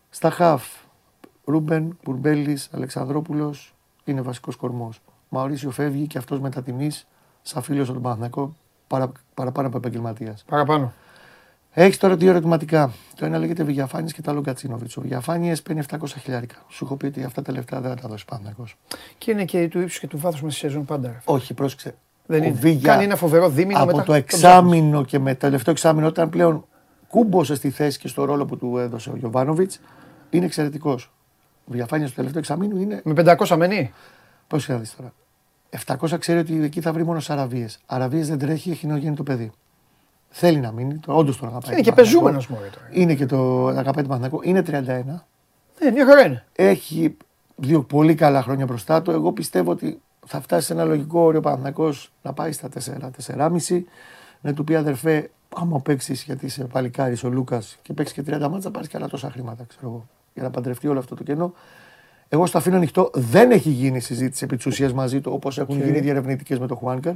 Στα 0.09 0.29
χαφ, 0.29 0.63
Ρούμπεν, 1.45 1.97
Μπουρμπέλης, 2.03 2.69
Αλεξανδρόπουλος 2.73 3.75
είναι 4.03 4.21
βασικός 4.21 4.55
κορμός. 4.55 5.01
Μαωρίσιο 5.29 5.71
φεύγει 5.71 6.07
και 6.07 6.17
αυτός 6.17 6.39
μετά 6.39 6.61
τιμή, 6.63 6.91
σαν 7.47 7.61
φίλος 7.61 7.87
του 7.91 8.01
Παναθηναϊκό, 8.01 8.55
παρα, 8.87 9.11
παραπάνω 9.33 9.67
από 9.67 9.77
επαγγελματίας. 9.77 10.43
Παραπάνω. 10.47 10.93
Έχεις 11.71 11.97
τώρα 11.97 12.15
δύο 12.15 12.29
ερωτηματικά. 12.29 12.91
Το 13.15 13.25
ένα 13.25 13.37
λέγεται 13.37 13.63
Βηγιαφάνη 13.63 14.11
και 14.11 14.21
το 14.21 14.31
άλλο 14.31 14.41
Κατσίνοβιτς. 14.41 14.97
Ο 14.97 15.01
Βηγιαφάνη 15.01 15.53
παίρνει 15.63 15.81
700 15.89 15.97
χιλιάρικα. 16.21 16.55
Σου 16.69 16.85
έχω 16.85 16.95
πει 16.95 17.05
ότι 17.05 17.23
αυτά 17.23 17.41
τα 17.41 17.51
λεφτά 17.51 17.81
δεν 17.81 17.89
θα 17.89 18.01
τα 18.01 18.07
δώσει 18.07 18.25
Παναθηναϊκός. 18.25 18.77
Και 19.17 19.31
είναι 19.31 19.45
και 19.45 19.67
του 19.67 19.79
ύψους 19.79 19.99
και 19.99 20.07
του 20.07 20.17
βάθους 20.17 20.41
με 20.41 20.49
στη 20.49 20.59
σεζόν 20.59 20.85
πάντα. 20.85 21.07
ρε. 21.07 21.17
Όχι, 21.25 21.53
πρόσεξε. 21.53 21.95
Δεν 22.25 22.41
Ο 22.41 22.45
είναι. 22.45 22.57
Βίγια 22.59 22.91
Κάνει 22.91 23.03
ένα 23.03 23.15
φοβερό 23.15 23.49
δίμηνο 23.49 23.77
από 23.77 23.85
μετά. 23.85 23.99
το 23.99 24.05
τον 24.05 24.15
εξάμηνο 24.15 25.03
και 25.05 25.19
με 25.19 25.31
το 25.33 25.39
τελευταίο 25.39 25.73
εξάμηνο, 25.73 26.07
όταν 26.07 26.29
πλέον 26.29 26.65
κούμπωσε 27.07 27.55
στη 27.55 27.69
θέση 27.69 27.99
και 27.99 28.07
στο 28.07 28.23
ρόλο 28.25 28.45
που 28.45 28.57
του 28.57 28.77
έδωσε 28.77 29.09
ο 29.09 29.15
Γιωβάνοβιτς, 29.15 29.79
είναι 30.29 30.45
εξαιρετικός. 30.45 31.11
Ο 31.65 31.71
Βηγιαφάνη 31.71 32.05
στο 32.05 32.15
τελευταίο 32.15 32.39
εξάμηνο 32.39 32.79
είναι. 32.79 32.95
ψάχνεις. 32.95 33.23
Με 33.25 33.35
500 33.47 33.55
μένει. 33.57 33.93
Πώς 34.47 34.65
θα 34.65 34.77
δεις 34.77 34.95
τώρα. 34.95 35.13
700 35.85 36.19
ξέρει 36.19 36.39
ότι 36.39 36.63
εκεί 36.63 36.81
θα 36.81 36.93
βρει 36.93 37.03
μόνο 37.03 37.21
Αραβίε. 37.27 37.67
Αραβίες 37.85 38.27
δεν 38.27 38.39
τρέχει, 38.39 38.71
έχει 38.71 38.87
νεογέννητο 38.87 39.23
παιδί. 39.23 39.51
Θέλει 40.29 40.59
να 40.59 40.71
μείνει, 40.71 40.99
όντως 41.05 41.37
τον 41.37 41.47
αγαπάει. 41.47 41.73
Είναι 41.73 41.81
και 41.81 41.91
τον 41.91 41.95
Παναθηναϊκό. 41.95 41.95
πεζούμενο 41.95 42.43
μόνο 42.49 42.71
τώρα. 42.71 42.87
Είναι 42.91 43.15
και 43.15 43.25
το 43.25 43.67
αγαπάει 43.67 44.03
τον 44.05 44.19
Παναθηναϊκό. 44.19 44.39
Είναι 44.43 44.61
31. 44.61 45.25
Ναι, 45.81 45.91
μια 45.91 46.05
χαρά 46.05 46.25
είναι. 46.25 46.45
Έχει 46.55 47.17
δύο 47.55 47.83
πολύ 47.83 48.15
καλά 48.15 48.41
χρόνια 48.41 48.65
μπροστά 48.65 49.01
του. 49.01 49.11
Εγώ 49.11 49.31
πιστεύω 49.31 49.71
ότι 49.71 50.01
θα 50.25 50.41
φτάσει 50.41 50.65
σε 50.65 50.73
ένα 50.73 50.83
λογικό 50.83 51.19
όριο 51.19 51.39
Παναθυνακό 51.39 51.93
να 52.21 52.33
πάει 52.33 52.51
στα 52.51 52.69
4-4,5. 53.27 53.81
Να 54.41 54.53
του 54.53 54.63
πει 54.63 54.75
αδερφέ, 54.75 55.29
άμα 55.55 55.79
παίξεις 55.79 56.23
γιατί 56.23 56.45
είσαι 56.45 56.63
παλικάρι 56.63 57.17
ο 57.23 57.27
Λούκας 57.27 57.77
και 57.81 57.93
παίξεις 57.93 58.15
και 58.15 58.35
30 58.35 58.47
μάτσα, 58.49 58.71
πάρεις 58.71 58.87
και 58.87 58.97
άλλα 58.97 59.07
τόσα 59.07 59.31
χρήματα, 59.31 59.63
ξέρω 59.67 59.87
εγώ, 59.87 60.07
για 60.33 60.43
να 60.43 60.49
παντρευτεί 60.49 60.87
όλο 60.87 60.99
αυτό 60.99 61.15
το 61.15 61.23
κενό. 61.23 61.53
Εγώ 62.29 62.45
στο 62.45 62.57
αφήνω 62.57 62.75
ανοιχτό. 62.75 63.09
Δεν 63.13 63.51
έχει 63.51 63.69
γίνει 63.69 63.99
συζήτηση 63.99 64.43
επί 64.43 64.55
της 64.55 64.65
ουσίας 64.65 64.93
μαζί 64.93 65.21
του 65.21 65.31
όπως 65.33 65.57
έχουν 65.57 65.83
γίνει 65.83 65.99
διερευνητικέ 65.99 66.59
με 66.59 66.67
το 66.67 66.75
Χουάνκαρ. 66.75 67.13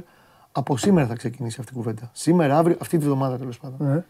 Από 0.52 0.76
σήμερα 0.76 1.06
θα 1.06 1.14
ξεκινήσει 1.14 1.56
αυτή 1.60 1.72
η 1.72 1.76
κουβέντα. 1.76 2.10
Σήμερα, 2.12 2.58
αύριο, 2.58 2.76
αυτή 2.80 2.98
τη 2.98 3.04
βδομάδα 3.04 3.38
τέλος 3.38 3.58
πάντων. 3.58 3.88
Ναι. 3.88 4.04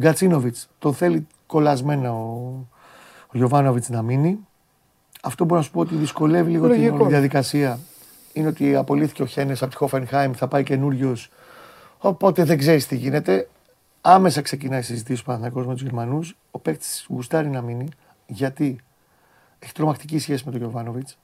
Γκατσίνοβιτς. 0.00 0.68
Τον 0.78 0.94
θέλει 0.94 1.26
κολλασμένα 1.46 2.12
ο, 2.12 2.52
ο 3.26 3.32
Γιωβάνοβιτς 3.32 3.88
να 3.88 4.02
μείνει. 4.02 4.38
Αυτό 5.22 5.44
μπορώ 5.44 5.60
να 5.60 5.66
σου 5.66 5.72
πω 5.72 5.80
ότι 5.80 5.94
δυσκολεύει 5.94 6.50
λίγο 6.50 6.68
την 6.68 6.76
Λογικό. 6.76 6.96
όλη 6.96 7.08
διαδικασία. 7.08 7.78
Είναι 8.32 8.48
ότι 8.48 8.74
απολύθηκε 8.74 9.22
ο 9.22 9.26
Χένες 9.26 9.62
από 9.62 9.70
τη 9.70 9.76
Χόφενχάιμ, 9.76 10.32
θα 10.32 10.48
πάει 10.48 10.62
καινούριος. 10.62 11.30
Οπότε 11.98 12.44
δεν 12.44 12.58
ξέρεις 12.58 12.86
τι 12.86 12.96
γίνεται. 12.96 13.48
Άμεσα 14.00 14.40
ξεκινάει 14.42 14.80
η 14.80 14.82
συζήτηση 14.82 15.18
του 15.18 15.24
Παναθηναϊκός 15.24 15.66
με 15.66 15.72
τους 15.72 15.82
Γερμανούς. 15.82 16.36
Ο 16.50 16.58
παίκτης 16.58 17.06
γουστάρει 17.08 17.48
να 17.48 17.62
μείνει 17.62 17.88
γιατί; 18.26 18.78
Έχει 19.60 19.72
τρομακτική 19.72 20.18
σχέση 20.18 20.42
με 20.44 20.50
τον 20.50 20.60
Γιωβάνοβιτς 20.60 21.18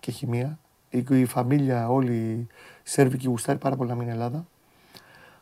και 0.00 0.10
χημεία. 0.10 0.58
Η, 0.90 1.04
η 1.10 1.24
φαμίλια, 1.24 1.88
όλη 1.88 2.14
η 2.14 2.46
Σέρβικη 2.82 3.26
γουστάρει 3.28 3.58
πάρα 3.58 3.76
πολύ 3.76 3.90
να 3.90 3.96
μείνει 3.96 4.10
Ελλάδα. 4.10 4.46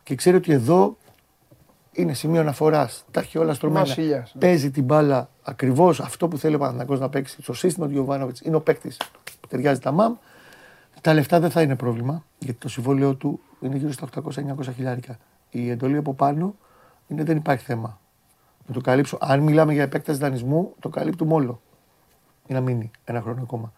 Και 0.03 0.15
ξέρει 0.15 0.35
ότι 0.35 0.51
εδώ 0.51 0.97
είναι 1.91 2.13
σημείο 2.13 2.41
αναφοράς. 2.41 3.05
Τα 3.11 3.19
έχει 3.19 3.37
όλα 3.37 3.53
στρωμένα. 3.53 3.85
Βασιλιάς, 3.85 4.31
ναι. 4.33 4.39
Παίζει 4.39 4.71
την 4.71 4.83
μπάλα 4.83 5.29
ακριβώς 5.43 5.99
αυτό 5.99 6.27
που 6.27 6.37
θέλει 6.37 6.55
ο 6.55 6.57
Παναθηναϊκός 6.57 6.99
να 6.99 7.09
παίξει. 7.09 7.41
Στο 7.41 7.53
σύστημα 7.53 7.85
του 7.85 7.91
Γιωβάνοβιτς 7.91 8.41
είναι 8.41 8.55
ο 8.55 8.61
παίκτης 8.61 8.97
που 9.41 9.47
ταιριάζει 9.47 9.79
τα 9.79 9.91
μαμ. 9.91 10.15
Τα 11.01 11.13
λεφτά 11.13 11.39
δεν 11.39 11.51
θα 11.51 11.61
είναι 11.61 11.75
πρόβλημα 11.75 12.23
γιατί 12.39 12.59
το 12.59 12.69
συμβόλαιο 12.69 13.15
του 13.15 13.39
είναι 13.59 13.75
γύρω 13.75 13.91
στα 13.91 14.07
800-900 14.23 14.73
χιλιάρικα. 14.75 15.17
Η 15.49 15.69
εντολή 15.69 15.97
από 15.97 16.13
πάνω 16.13 16.55
είναι 17.07 17.23
δεν 17.23 17.37
υπάρχει 17.37 17.65
θέμα. 17.65 17.99
Να 18.67 18.73
το 18.73 18.81
καλύψω. 18.81 19.17
Αν 19.21 19.39
μιλάμε 19.39 19.73
για 19.73 19.83
επέκταση 19.83 20.19
δανεισμού, 20.19 20.73
το 20.79 20.89
καλύπτουμε 20.89 21.33
όλο. 21.33 21.61
Για 22.45 22.55
να 22.55 22.61
μείνει 22.61 22.91
ένα 23.05 23.21
χρόνο 23.21 23.41
ακόμα. 23.41 23.73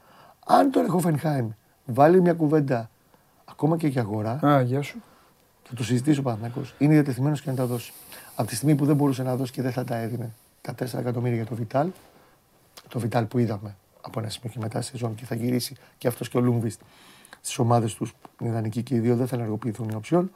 Αν 0.46 0.72
τώρα 0.72 0.86
η 0.86 0.90
Χόφενχάιμ 0.90 1.50
βάλει 1.86 2.22
μια 2.22 2.34
κουβέντα 2.34 2.90
ακόμα 3.46 3.78
και 3.78 3.88
για 3.88 4.02
αγορά, 4.02 4.40
Α, 4.46 4.62
γεια 4.62 4.82
σου. 4.82 5.02
θα 5.64 5.76
το 5.76 5.84
συζητήσει 5.84 6.20
ο 6.20 6.22
Παναθηναϊκός. 6.22 6.76
Είναι 6.78 6.94
διατεθειμένος 6.94 7.42
και 7.42 7.50
να 7.50 7.56
τα 7.56 7.66
δώσει. 7.66 7.94
Από 8.36 8.48
τη 8.50 8.56
στιγμή 8.56 8.76
που 8.76 8.86
δεν 8.86 8.96
μπορούσε 8.96 9.24
να 9.24 9.36
δώσει 9.36 9.52
και 9.52 9.62
δεν 9.62 9.72
θα 9.72 9.84
τα 9.84 9.96
έδινε 9.96 10.34
τα 10.62 10.74
4 10.74 11.00
εκατομμύρια 11.00 11.36
για 11.36 11.46
το 11.46 11.56
Βιτάλ, 11.56 11.90
το 12.88 13.00
Βιτάλ 13.00 13.26
που 13.26 13.38
είδαμε 13.38 13.76
από 14.02 14.20
ένα 14.20 14.30
σημείο 14.30 14.50
και 14.54 14.60
μετά 14.60 14.82
στη 14.82 14.92
σεζόν 14.92 15.16
και 15.16 15.26
θα 15.26 15.36
γυρίσει 15.36 15.76
και 15.98 16.08
αυτός 16.08 16.30
και 16.30 16.38
ο 16.38 16.42
Λούμπιστ 16.42 16.82
στις 17.42 17.58
ομάδες 17.58 17.94
τους, 17.94 18.14
είναι 18.40 18.50
ιδανικοί 18.50 18.84
και 18.84 18.96
οι 18.96 19.00
δύο, 19.00 19.16
δεν 19.16 19.28
θα 19.28 19.36
ενεργοποιηθούν 19.36 19.90
οι 19.90 19.96
οψιόν. 19.96 20.32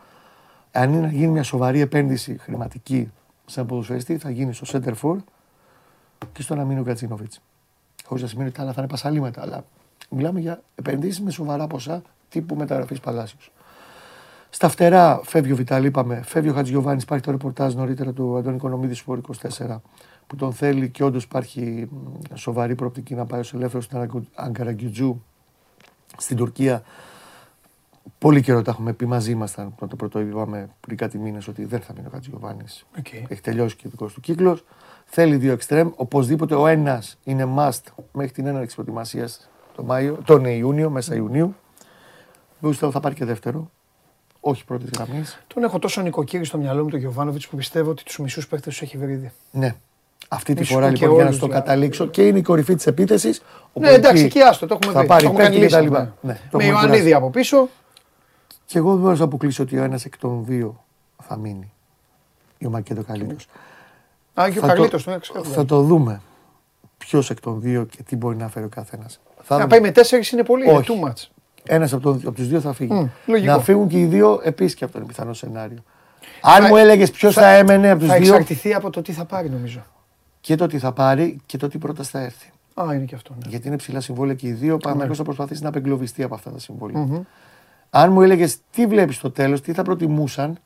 Αν 0.71 0.93
είναι 0.93 1.01
να 1.01 1.11
γίνει 1.11 1.27
μια 1.27 1.43
σοβαρή 1.43 1.79
επένδυση 1.79 2.37
χρηματική 2.37 3.11
σε 3.45 3.59
ένα 3.59 3.69
ποδοσφαιριστή, 3.69 4.17
θα 4.17 4.29
γίνει 4.29 4.53
στο 4.53 4.79
σέντερ 4.79 4.93
φορ 5.01 5.15
και 6.31 6.41
στο 6.41 6.55
να 6.55 6.65
μείνει 6.65 6.79
ο 6.79 6.83
Γκατσίνοβιτς. 6.83 7.33
Χωρίς 8.09 8.23
να 8.23 8.29
σημαίνει 8.29 8.47
ότι 8.47 8.57
τα 8.57 8.63
άλλα 8.63 8.73
θα 8.73 8.81
είναι 8.81 8.89
πασαλείμματα, 8.89 9.41
αλλά 9.41 9.65
μιλάμε 10.09 10.39
για 10.39 10.61
επενδύσεις 10.75 11.21
με 11.21 11.31
σοβαρά 11.31 11.67
ποσά 11.67 12.01
τύπου 12.29 12.55
μεταγραφής 12.55 12.99
Παλάσιος. 12.99 13.51
Στα 14.49 14.69
φτερά 14.69 15.21
φεύγει 15.23 15.51
ο 15.51 15.55
Βιτάλ, 15.55 15.85
είπαμε. 15.85 16.21
Φεύγει 16.25 16.49
ο 16.49 16.53
Χατζιωβάνη. 16.53 17.01
Υπάρχει 17.01 17.23
το 17.23 17.31
ρεπορτάζ 17.31 17.73
νωρίτερα 17.73 18.13
του 18.13 18.37
Αντώνη 18.37 18.55
Οικονομίδη 18.55 18.97
Sport 18.97 19.21
24 19.57 19.81
που 20.27 20.35
τον 20.35 20.53
θέλει 20.53 20.89
και 20.89 21.03
όντως 21.03 21.23
υπάρχει 21.23 21.87
μ, 21.91 22.35
σοβαρή 22.35 22.75
προοπτική 22.75 23.15
να 23.15 23.25
πάει 23.25 23.39
ως 23.39 23.53
ελεύθερος 23.53 23.85
στην 23.85 24.27
Αγκαραγκιουτσού 24.35 25.21
στην 26.17 26.37
Τουρκία. 26.37 26.83
Πολύ 28.17 28.41
καιρό 28.41 28.61
τα 28.61 28.71
έχουμε 28.71 28.93
πει 28.93 29.05
μαζί 29.05 29.31
ήμασταν. 29.31 29.75
Το 29.77 29.95
πρώτο 29.95 30.19
είπαμε 30.19 30.69
πριν 30.79 30.97
κάτι 30.97 31.17
μήνες 31.17 31.47
ότι 31.47 31.65
δεν 31.65 31.79
θα 31.79 31.93
μείνει 31.93 32.07
ο 32.07 32.09
Χατζιωβάνη. 32.09 32.65
Οκ. 32.97 33.13
Έχει 33.13 33.41
τελειώσει 33.41 33.75
και 33.75 33.87
ο 33.87 33.89
δικός 33.89 34.13
του 34.13 34.21
κύκλος. 34.21 34.63
Θέλει 35.11 35.35
δύο 35.35 35.51
εξτρέμ. 35.51 35.89
Οπωσδήποτε 35.95 36.55
ο 36.55 36.67
ένας 36.67 37.17
είναι 37.23 37.47
must 37.57 37.79
μέχρι 38.11 38.31
την 38.31 38.45
έναρξη 38.47 38.75
προετοιμασίας 38.75 39.49
τον, 39.75 39.85
Μάιο, 39.85 40.17
τον 40.25 40.45
Ιούνιο, 40.45 40.89
μέσα 40.89 41.15
Ιουνίου. 41.15 41.55
Εγώ 42.61 42.69
πιστεύω 42.69 42.91
θα 42.91 42.99
πάρει 42.99 43.15
και 43.15 43.25
δεύτερο. 43.25 43.69
Όχι 44.39 44.65
πρώτης 44.65 44.89
γραμμής. 44.95 45.39
Τον 45.47 45.63
έχω 45.63 45.79
τόσο 45.79 46.01
νοικοκύρη 46.01 46.45
στο 46.45 46.57
μυαλό 46.57 46.83
μου 46.83 46.89
τον 46.89 46.99
Γιωβάνοβιτς 46.99 47.47
που 47.47 47.55
πιστεύω 47.55 47.89
ότι 47.89 48.03
τους 48.03 48.17
μισούς 48.19 48.47
παίκτε 48.47 48.69
τους 48.69 48.81
έχει 48.81 48.97
βρει 48.97 49.11
ήδη. 49.11 49.31
Ναι. 49.51 49.75
Αυτή 50.27 50.53
τη 50.53 50.59
Μη 50.59 50.65
σου 50.65 50.73
φορά 50.73 50.87
πω 50.87 50.93
και 50.93 50.99
λοιπόν 50.99 51.13
για 51.15 51.23
να 51.23 51.27
όλους, 51.29 51.37
στο 51.37 51.45
δηλαδή. 51.47 51.65
καταλήξω 51.65 52.07
και 52.07 52.27
είναι 52.27 52.37
η 52.37 52.41
κορυφή 52.41 52.75
της 52.75 52.87
επίθεσης. 52.87 53.41
Ναι, 53.73 53.89
εντάξει, 53.89 54.23
εκεί 54.23 54.39
άστο, 54.41 54.67
το 54.67 54.77
έχουμε 54.81 54.93
θα 54.93 55.01
δει. 55.01 55.07
πάρει 55.07 55.23
το 55.23 55.27
έχουμε 55.29 55.43
κάνει 55.43 55.55
παίκτη 55.55 55.67
και 55.67 55.73
τα 55.75 55.81
λίστα, 55.81 55.99
λοιπά. 55.99 56.15
ναι. 56.21 56.31
Ναι, 56.33 56.39
το 56.51 56.57
Με 56.57 56.63
έχουμε 56.63 56.77
Ιωαννίδη 56.79 56.97
κουράσει. 57.03 57.13
από 57.13 57.29
πίσω. 57.29 57.69
Και 58.65 58.77
εγώ 58.77 58.91
δεν 58.91 59.01
μπορώ 59.01 59.15
να 59.15 59.23
αποκλείσω 59.23 59.63
ότι 59.63 59.77
ο 59.79 59.83
ένας 59.83 60.05
εκ 60.05 60.17
των 60.17 60.45
δύο 60.45 60.83
θα 61.21 61.37
μείνει. 61.37 61.71
Ο 62.65 62.69
Μακέντο 62.69 63.03
καλύτερος. 63.03 63.47
Α, 64.33 64.49
και 64.49 64.57
ο 64.57 64.61
Θα 64.61 64.67
Καρλίτος 64.67 65.03
το- 65.03 65.09
τον 65.09 65.19
έξω. 65.19 65.43
Θα 65.43 65.65
το 65.65 65.81
δούμε 65.81 66.21
ποιος 66.97 67.29
εκ 67.29 67.39
των 67.39 67.61
δύο 67.61 67.83
και 67.85 68.03
τι 68.03 68.15
μπορεί 68.15 68.35
να 68.37 68.47
φέρει 68.47 68.65
ο 68.65 68.69
καθένας. 68.69 69.19
Να 69.47 69.67
πάει 69.67 69.81
με 69.81 69.91
τέσσερις 69.91 70.31
είναι 70.31 70.43
πολύ. 70.43 70.63
Είναι 70.63 70.77
Όχι. 70.77 70.99
too 71.01 71.07
much. 71.07 71.27
Ένας 71.63 71.93
από, 71.93 72.01
τον- 72.03 72.21
από 72.25 72.31
τους 72.31 72.47
δύο 72.47 72.59
θα 72.61 72.73
φύγει. 72.73 72.93
Μμ, 72.93 73.07
λογικό. 73.25 73.51
να 73.51 73.59
φύγουν 73.59 73.87
και 73.87 73.99
οι 73.99 74.05
δύο 74.05 74.39
επίσης 74.43 74.75
και 74.75 74.83
από 74.83 74.99
το 74.99 75.05
πιθανό 75.05 75.33
σενάριο. 75.33 75.77
Αν 76.41 76.61
Θα- 76.61 76.67
μου 76.67 76.75
έλεγες 76.75 77.11
ποιος 77.11 77.33
θα, 77.33 77.41
θα- 77.41 77.47
έμενε 77.49 77.89
από 77.89 77.99
τους 77.99 78.07
Θα 78.09 78.15
δύο 78.17 78.23
εξαρτηθεί 78.33 78.73
από 78.73 78.89
το 78.89 79.01
τι 79.01 79.11
θα 79.11 79.25
πάρει 79.25 79.49
νομίζω. 79.49 79.81
και 80.41 80.55
το 80.55 80.67
τι 80.67 80.79
θα 80.79 80.91
πάρει 80.91 81.39
και 81.45 81.57
το 81.57 81.67
τι 81.67 81.77
πρόταση 81.77 82.09
θα 82.11 82.19
έρθει. 82.19 82.49
Α, 82.73 82.93
είναι 82.93 83.05
και 83.05 83.15
αυτό. 83.15 83.33
Ναι. 83.43 83.49
Γιατί 83.49 83.67
είναι 83.67 83.75
ψηλά 83.75 83.99
συμβόλαια 84.01 84.35
και 84.35 84.47
οι 84.47 84.51
δύο. 84.51 84.73
Ο 84.73 84.77
Παναγιώτο 84.77 85.13
θα 85.15 85.23
προσπαθήσει 85.23 85.61
να 85.63 85.69
απεγκλωβιστεί 85.69 86.23
από 86.23 86.35
αυτά 86.35 86.51
τα 86.51 86.59
συμβόλαια. 86.59 87.25
Αν 87.89 88.11
μου 88.11 88.21
έλεγες 88.21 88.57
τι 88.71 88.85
βλέπεις 88.87 89.15
στο 89.15 89.31
τέλος, 89.31 89.61
τι 89.61 89.73
θα 89.73 89.83
προτιμούσαν, 89.83 90.57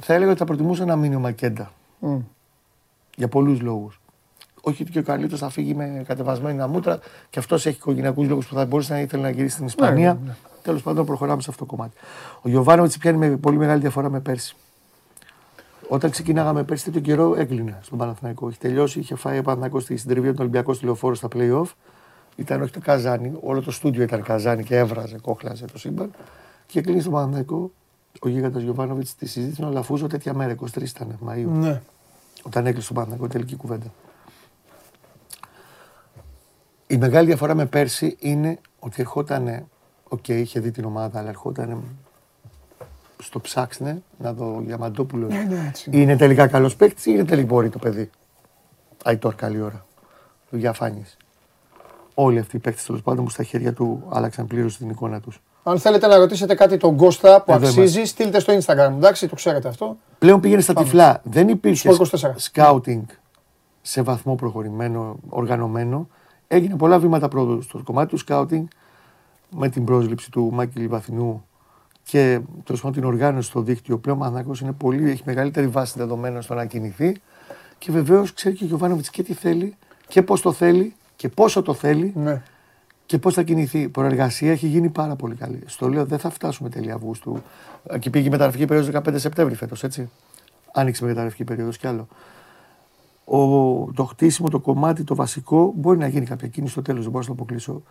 θα 0.00 0.14
έλεγα 0.14 0.30
ότι 0.30 0.38
θα 0.38 0.44
προτιμούσαν 0.44 0.86
να 0.86 0.96
μείνει 0.96 1.14
ο 1.14 1.18
Μακέντα. 1.20 1.72
Μμ. 3.10 3.16
Για 3.16 3.28
πολλούς 3.28 3.60
λόγους. 3.60 4.00
Όχι 4.62 4.82
ότι 4.82 4.90
και 4.90 4.98
ο 4.98 5.02
Καλίτο 5.02 5.36
θα 5.36 5.48
φύγει 5.48 5.74
με 5.74 6.02
κατεβασμένη 6.06 6.66
μούτρα 6.66 6.98
και 7.30 7.38
αυτός 7.38 7.66
έχει 7.66 7.76
οικογενειακούς 7.76 8.28
λόγους 8.28 8.46
που 8.46 8.54
θα 8.54 8.64
μπορούσε 8.66 8.92
να 8.92 9.00
ήθελε 9.00 9.22
να 9.22 9.30
γυρίσει 9.30 9.54
στην 9.54 9.66
Ισπανία. 9.66 10.14
ναι, 10.14 10.26
ναι. 10.26 10.36
Τέλος 10.62 10.82
πάντων, 10.82 11.06
προχωράμε 11.06 11.42
σε 11.42 11.50
αυτό 11.50 11.64
το 11.64 11.70
κομμάτι. 11.76 11.96
Ο 12.42 12.48
Γιωβάνοβιτς 12.48 12.98
πιάνει 12.98 13.18
με 13.18 13.36
πολύ 13.36 13.56
μεγάλη 13.56 13.80
διαφορά 13.80 14.10
με 14.10 14.20
πέρσι. 14.20 14.56
Όταν 15.88 16.10
ξεκινάγαμε 16.10 16.62
πέρσι, 16.64 16.84
τέτοιο 16.84 17.00
καιρό 17.00 17.34
έκλεινε 17.36 17.78
στον 17.82 17.98
Παναθηναϊκό. 17.98 18.48
Έχει 18.48 18.58
τελειώσει, 18.58 18.98
είχε 18.98 19.14
φάει 19.14 19.38
ο 19.38 19.42
Παναθηναϊκός 19.42 19.82
στη 19.82 19.96
συντριβή 19.96 20.26
από 20.26 20.36
τον 20.36 20.46
Ολυμπιακός 20.46 20.76
στη 20.76 20.84
λεωφόρο 20.84 21.14
στα 21.14 21.28
playoff. 21.34 21.64
Ήταν 22.36 22.62
όχι 22.62 22.72
το 22.72 22.80
καζάνι, 22.80 23.32
όλο 23.40 23.62
το 23.62 23.70
στούντιο 23.70 24.02
ήταν 24.02 24.22
καζάνι 24.22 24.64
και 24.64 24.76
έβραζε, 24.76 25.18
κόχλαζε 25.22 25.64
το 25.64 25.78
σύμπαν. 25.78 26.10
Και 26.66 26.80
κλείνει 26.80 27.00
στον 27.00 27.12
Παναθηναϊκό 27.12 27.70
ο 28.20 28.28
Γίγαντας 28.28 28.62
Γιωβάνοβιτς 28.62 29.14
τη 29.14 29.26
συζήτηση 29.26 29.60
με 29.60 29.66
τον 29.66 29.76
Αλαφούζο 29.76 30.06
τέτοια 30.06 30.34
μέρα, 30.34 30.54
23 30.54 30.82
ήταν 30.82 31.18
Μαΐου, 31.28 31.48
Ναι. 31.50 31.80
Όταν 32.42 32.66
έκλεισε 32.66 32.86
τον 32.86 32.96
Παναθηναϊκό 32.96 33.26
τελική 33.32 33.56
κουβέντα. 33.56 33.86
Η 36.86 36.96
μεγάλη 36.96 37.26
διαφορά 37.26 37.54
με 37.54 37.66
πέρσι 37.66 38.16
είναι 38.20 38.58
ότι 38.78 39.00
ερχόταν, 39.00 39.66
οκ, 40.08 40.28
είχε 40.28 40.60
δει 40.60 40.70
την 40.70 40.84
ομάδα, 40.84 41.18
αλλά 41.18 41.28
ερχόταν 41.28 41.82
στο 43.18 43.40
ψάξε 43.40 44.02
να 44.18 44.32
δω 44.32 44.56
ο 44.56 44.60
Διαμαντόπουλος. 44.60 45.32
Ναι, 45.32 45.42
ναι, 45.42 45.66
έτσι. 45.68 45.90
Είναι 45.92 46.16
τελικά 46.16 46.46
καλός 46.46 46.76
παίκτης 46.76 47.06
ή 47.06 47.10
είναι 47.14 47.24
τελικόρη 47.24 47.68
το 47.68 47.78
παιδί; 47.78 48.10
Αϊτόρ, 49.04 49.34
καλή 49.34 49.60
ώρα. 49.60 49.86
Ο 50.52 50.56
Διαφάνη. 50.56 51.04
Όλοι 52.14 52.38
αυτοί 52.38 52.56
οι 52.56 52.58
παίκτες 52.58 52.84
τέλος 52.84 53.02
πάντων 53.02 53.24
που 53.24 53.30
στα 53.30 53.42
χέρια 53.42 53.72
του 53.72 54.06
άλλαξαν 54.08 54.46
πλήρως 54.46 54.76
την 54.76 54.90
εικόνα 54.90 55.20
τους. 55.20 55.40
Αν 55.62 55.78
θέλετε 55.78 56.06
να 56.06 56.16
ρωτήσετε 56.16 56.54
κάτι 56.54 56.76
τον 56.76 56.96
Κώστα 56.96 57.42
που 57.42 57.52
Εδώ 57.52 57.66
αξίζει, 57.66 58.04
στείλτε 58.04 58.40
στο 58.40 58.58
Instagram. 58.58 58.92
Εντάξει, 58.96 59.28
το 59.28 59.34
ξέρετε 59.34 59.68
αυτό. 59.68 59.96
Πλέον 60.18 60.40
πήγαινε 60.40 60.60
στα 60.60 60.74
τυφλά. 60.74 61.20
Δεν 61.24 61.48
υπήρχε 61.48 61.92
Σπορ 61.92 62.08
24. 62.12 62.30
σκάουτινγκ 62.36 63.02
σε 63.82 64.02
βαθμό 64.02 64.34
προχωρημένο, 64.34 65.16
οργανωμένο. 65.28 66.08
Έγινε 66.48 66.76
πολλά 66.76 66.98
βήματα 66.98 67.28
πρόοδου 67.28 67.62
στο 67.62 67.82
κομμάτι 67.84 68.08
του 68.08 68.16
σκάουτινγκ 68.16 68.66
με 69.50 69.68
την 69.68 69.84
πρόσληψη 69.84 70.30
του 70.30 70.50
Μάκη 70.52 70.78
Λιβαθινού 70.78 71.44
και 72.02 72.40
τέλος 72.64 72.80
πάντων 72.80 72.92
την 72.92 73.04
οργάνωση 73.04 73.48
στο 73.48 73.60
δίκτυο. 73.60 73.98
Πλέον 73.98 74.16
ο 74.16 74.20
Παναθηναϊκός 74.20 74.60
είναι 74.60 74.72
πολύ, 74.72 75.10
έχει 75.10 75.22
μεγαλύτερη 75.24 75.66
βάση 75.66 75.94
δεδομένων 75.96 76.42
στο 76.42 76.54
να 76.54 76.64
κινηθεί 76.64 77.20
και 77.78 77.92
βεβαίως 77.92 78.32
ξέρει 78.32 78.54
και 78.54 78.64
ο 78.64 78.66
Γιωβάνοβιτς 78.66 79.10
και 79.10 79.22
τι 79.22 79.34
θέλει 79.34 79.76
και 80.08 80.22
πώς 80.22 80.40
το 80.40 80.52
θέλει 80.52 80.94
και 81.16 81.28
πόσο 81.28 81.62
το 81.62 81.74
θέλει 81.74 82.12
Ναι. 82.16 82.42
Και 83.10 83.18
πώς 83.18 83.34
θα 83.34 83.42
κινηθεί. 83.42 83.78
Η 83.78 83.88
προεργασία 83.88 84.50
έχει 84.50 84.66
γίνει 84.66 84.88
πάρα 84.88 85.16
πολύ 85.16 85.34
καλή. 85.34 85.62
Στο 85.66 85.88
λέω 85.88 86.04
δεν 86.04 86.18
θα 86.18 86.30
φτάσουμε 86.30 86.68
τέλη 86.68 86.90
Αυγούστου. 86.90 87.42
Εκεί 87.88 88.10
πήγε 88.10 88.26
η 88.26 88.30
μεταγραφική 88.30 88.66
περίοδος 88.66 89.02
15 89.02 89.14
Σεπτέμβρη 89.16 89.54
φέτος, 89.54 89.82
έτσι. 89.84 90.10
Άνοιξε 90.72 91.04
η 91.04 91.08
μεταγραφική 91.08 91.44
περίοδος 91.44 91.78
κι 91.78 91.86
άλλο. 91.86 92.08
Ο, 93.24 93.38
το 93.92 94.04
χτίσιμο, 94.04 94.48
το 94.48 94.58
κομμάτι, 94.58 95.04
το 95.04 95.14
βασικό 95.14 95.72
μπορεί 95.76 95.98
να 95.98 96.06
γίνει 96.06 96.26
κάποια 96.26 96.48
κίνηση 96.48 96.72
στο 96.72 96.82
τέλος, 96.82 97.02
δεν 97.02 97.10
μπορώ 97.10 97.24
να 97.28 97.34
το 97.34 97.42
αποκλείσω. 97.42 97.82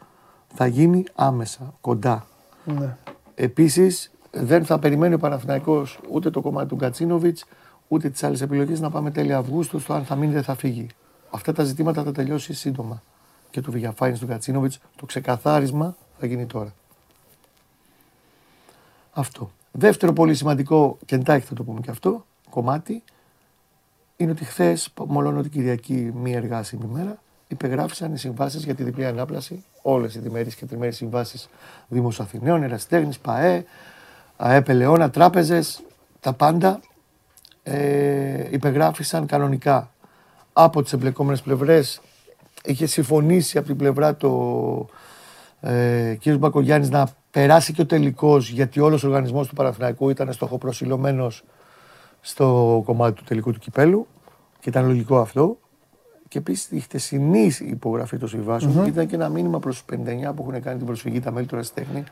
Θα 0.54 0.66
γίνει 0.68 1.04
άμεσα, 1.16 1.74
κοντά. 1.82 2.26
ναι. 2.66 2.98
Επίσης, 3.36 4.12
δεν 4.32 4.66
θα 4.66 4.80
περιμένει 4.80 5.14
ο 5.14 5.18
Παναθηναϊκός 5.18 6.00
ούτε 6.12 6.30
το 6.30 6.42
κομμάτι 6.42 6.68
του 6.68 6.76
Γκατσίνοβιτς, 6.76 7.46
ούτε 7.88 8.10
τις 8.10 8.24
άλλες 8.24 8.42
επιλογές 8.42 8.80
να 8.80 8.90
πάμε 8.90 9.12
τέλη 9.12 9.34
Αυγούστου 9.34 9.80
στο 9.80 9.94
αν 9.94 10.06
θα 10.06 10.16
μείνει 10.16 10.32
ή 10.32 10.34
δεν 10.34 10.44
θα 10.44 10.56
φύγει. 10.56 10.88
Αυτά 11.30 11.54
τα 11.54 11.64
ζητήματα 11.64 12.04
θα 12.04 12.12
τελειώσει 12.12 12.54
σύντομα. 12.54 13.02
Και 13.52 13.62
του 13.62 13.72
Βηγιαφάνη 13.72 14.18
του 14.18 14.26
Γκατσίνοβιτ, 14.26 14.74
το 14.96 15.06
ξεκαθάρισμα 15.06 15.96
θα 16.20 16.26
γίνει 16.26 16.46
τώρα. 16.46 16.74
Αυτό. 19.12 19.52
Δεύτερο 19.72 20.14
πολύ 20.14 20.34
σημαντικό, 20.34 20.98
και 21.06 21.16
εντάχει 21.16 21.46
θα 21.46 21.54
το 21.54 21.64
πούμε 21.64 21.80
και 21.80 21.92
αυτό, 21.92 22.26
κομμάτι, 22.50 23.04
είναι 24.18 24.32
ότι 24.32 24.44
χθες, 24.46 24.94
μόλον 25.08 25.38
ότι 25.38 25.50
Κυριακή, 25.50 26.12
μία 26.16 26.38
εργάσιμη 26.38 26.86
μέρα, 26.92 27.22
υπεγράφησαν 27.48 28.14
οι 28.14 28.18
συμβάσεις 28.18 28.64
για 28.64 28.76
τη 28.76 28.84
διπλή 28.84 29.06
ανάπλαση, 29.06 29.64
όλες 29.82 30.16
οι 30.16 30.20
διμερείς 30.20 30.56
και 30.56 30.66
τριμερείς 30.66 30.96
συμβάσεις 30.96 31.50
Δήμου 31.88 32.16
Αθηναίων, 32.18 32.64
Εραστέχνη, 32.64 33.14
ΠαΕ, 33.22 33.66
ΑΕΠ 34.38 34.70
Ελαιώνα, 34.70 35.10
τράπεζες, 35.10 35.82
τα 36.20 36.34
πάντα 36.34 36.80
ε, 37.64 38.48
υπεγράφησαν 38.50 39.26
κανονικά 39.26 39.92
από 40.54 40.84
τις 40.84 40.94
εμπλεκόμενες 40.94 41.42
πλευρές. 41.42 42.02
Είχε 42.70 42.86
συμφωνήσει 42.86 43.58
από 43.58 43.68
την 43.68 43.76
πλευρά 43.76 44.16
το 44.16 44.88
ε, 45.62 46.16
κ. 46.24 46.30
Μπακογιάννης 46.30 46.90
να 46.90 47.10
περάσει 47.32 47.74
και 47.74 47.82
ο 47.82 47.86
τελικός, 47.86 48.50
γιατί 48.50 48.80
όλος 48.80 49.04
ο 49.04 49.08
οργανισμός 49.08 49.48
του 49.48 49.56
Παναθηναϊκού 49.56 50.10
ήταν 50.10 50.34
στοχοπροσιλωμένο 50.34 51.32
στο 52.22 52.82
κομμάτι 52.86 53.16
του 53.16 53.24
τελικού 53.24 53.52
του 53.52 53.60
κυπέλου 53.60 54.08
και 54.60 54.70
ήταν 54.70 54.86
λογικό 54.86 55.20
αυτό. 55.20 55.58
Και 56.28 56.38
επίσης 56.38 56.72
η 56.72 56.80
χτεσινή 56.80 57.52
υπογραφή 57.60 58.18
των 58.18 58.28
συμβασεων 58.28 58.86
ήταν 58.86 59.08
και 59.08 59.16
ένα 59.16 59.30
μήνυμα 59.30 59.60
προς 59.60 59.84
τους 59.84 59.98
59 60.00 60.36
που 60.36 60.48
έχουν 60.48 60.62
κάνει 60.62 60.78
την 60.78 60.86
προσφυγή 60.86 61.20
τα 61.20 61.32
μέλη 61.32 61.46
του 61.46 61.56
Ραστέχνη 61.56 62.04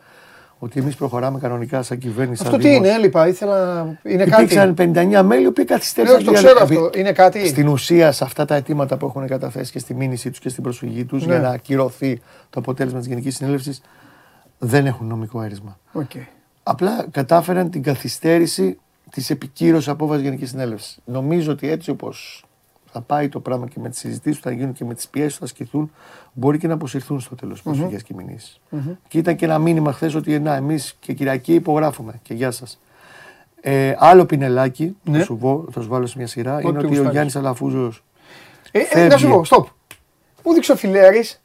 ότι 0.59 0.79
εμείς 0.79 0.95
προχωράμε 0.95 1.39
κανονικά 1.39 1.81
σαν 1.81 1.97
κυβέρνηση. 1.97 2.41
Αυτό 2.45 2.51
σαν 2.55 2.61
τι 2.61 2.67
Δήμος. 2.69 2.85
είναι, 2.87 2.95
έλειπα, 2.95 3.27
ήθελα. 3.27 3.81
Είναι 4.03 4.23
Υπήρξαν 4.23 4.73
κάτι. 4.75 4.91
59 4.95 5.23
μέλη 5.23 5.43
οι 5.43 5.47
οποίοι 5.47 5.65
καθυστέρησαν. 5.65 6.17
Ναι, 6.17 6.23
το 6.23 6.31
τη 6.31 6.37
ξέρω 6.37 6.53
διαδικασία. 6.53 6.85
αυτό. 6.85 6.99
Είναι 6.99 7.11
κάτι. 7.11 7.47
Στην 7.47 7.67
ουσία, 7.67 8.11
σε 8.11 8.23
αυτά 8.23 8.45
τα 8.45 8.55
αιτήματα 8.55 8.97
που 8.97 9.05
έχουν 9.05 9.27
καταθέσει 9.27 9.71
και 9.71 9.79
στη 9.79 9.93
μήνυσή 9.93 10.29
τους 10.29 10.39
και 10.39 10.49
στην 10.49 10.63
προσφυγή 10.63 11.05
τους 11.05 11.25
Ναι. 11.25 11.33
για 11.33 11.41
να 11.41 11.49
ακυρωθεί 11.49 12.21
το 12.49 12.59
αποτέλεσμα 12.59 12.99
της 12.99 13.07
Γενικής 13.07 13.35
Συνέλευσης, 13.35 13.81
δεν 14.57 14.85
έχουν 14.85 15.07
νομικό 15.07 15.41
έρεισμα. 15.41 15.77
Οκ. 15.91 16.11
Απλά 16.63 17.05
κατάφεραν 17.11 17.69
την 17.69 17.83
καθυστέρηση 17.83 18.77
της 19.11 19.29
επικύρωσης 19.29 19.87
απόφασης 19.87 20.23
Γενικής 20.23 20.49
Συνέλευσης. 20.49 20.97
Νομίζω 21.05 21.51
ότι 21.51 21.69
έτσι 21.69 21.89
όπως 21.89 22.45
θα 22.97 23.03
πάει 23.05 23.29
το 23.29 23.39
πράγμα 23.39 23.67
και 23.67 23.79
με 23.79 23.89
τις 23.89 23.99
συζητήσεις 23.99 24.39
που 24.39 24.47
θα 24.47 24.53
γίνουν 24.53 24.73
και 24.73 24.85
με 24.85 24.93
τις 24.93 25.07
πιέσεις 25.07 25.33
που 25.33 25.39
θα 25.39 25.45
ασκηθούν, 25.45 25.91
μπορεί 26.33 26.57
και 26.57 26.67
να 26.67 26.73
αποσυρθούν 26.73 27.19
στο 27.19 27.35
τέλος 27.35 27.59
mm-hmm. 27.59 27.63
προσφυγές 27.63 28.03
και 28.03 28.13
μηνύσεις. 28.13 28.59
Και 29.07 29.17
ήταν 29.17 29.35
και 29.35 29.45
ένα 29.45 29.57
μήνυμα 29.59 29.91
χθες 29.91 30.15
ότι 30.15 30.39
να, 30.39 30.55
εμείς 30.55 30.95
και 30.99 31.13
Κυριακή 31.13 31.53
υπογράφουμε 31.53 32.19
και 32.21 32.33
γεια 32.33 32.51
σας. 32.51 32.79
Ε, 33.61 33.95
άλλο 33.97 34.25
πινελάκι, 34.25 34.97
Ναι. 35.03 35.17
θα, 35.17 35.23
σου 35.23 35.37
πω, 35.37 35.65
θα 35.71 35.81
σου 35.81 35.87
βάλω 35.87 36.05
σε 36.05 36.17
μια 36.17 36.27
σειρά, 36.27 36.61
είναι 36.61 36.77
ότι 36.77 36.85
ο 36.85 36.87
γουστάρεις. 36.87 37.11
Γιάννης 37.11 37.35
Αλαφούζος. 37.35 38.03
Ε, 38.71 38.79
ε, 38.79 38.83
Φεύγει. 38.83 39.07
να 39.07 39.17
σου 39.17 39.27
πω, 39.27 39.41
stop. 39.47 39.63
Μου 40.43 40.53
δείξε 40.53 40.71
ο 40.71 40.75
Φιλέρης, 40.75 41.41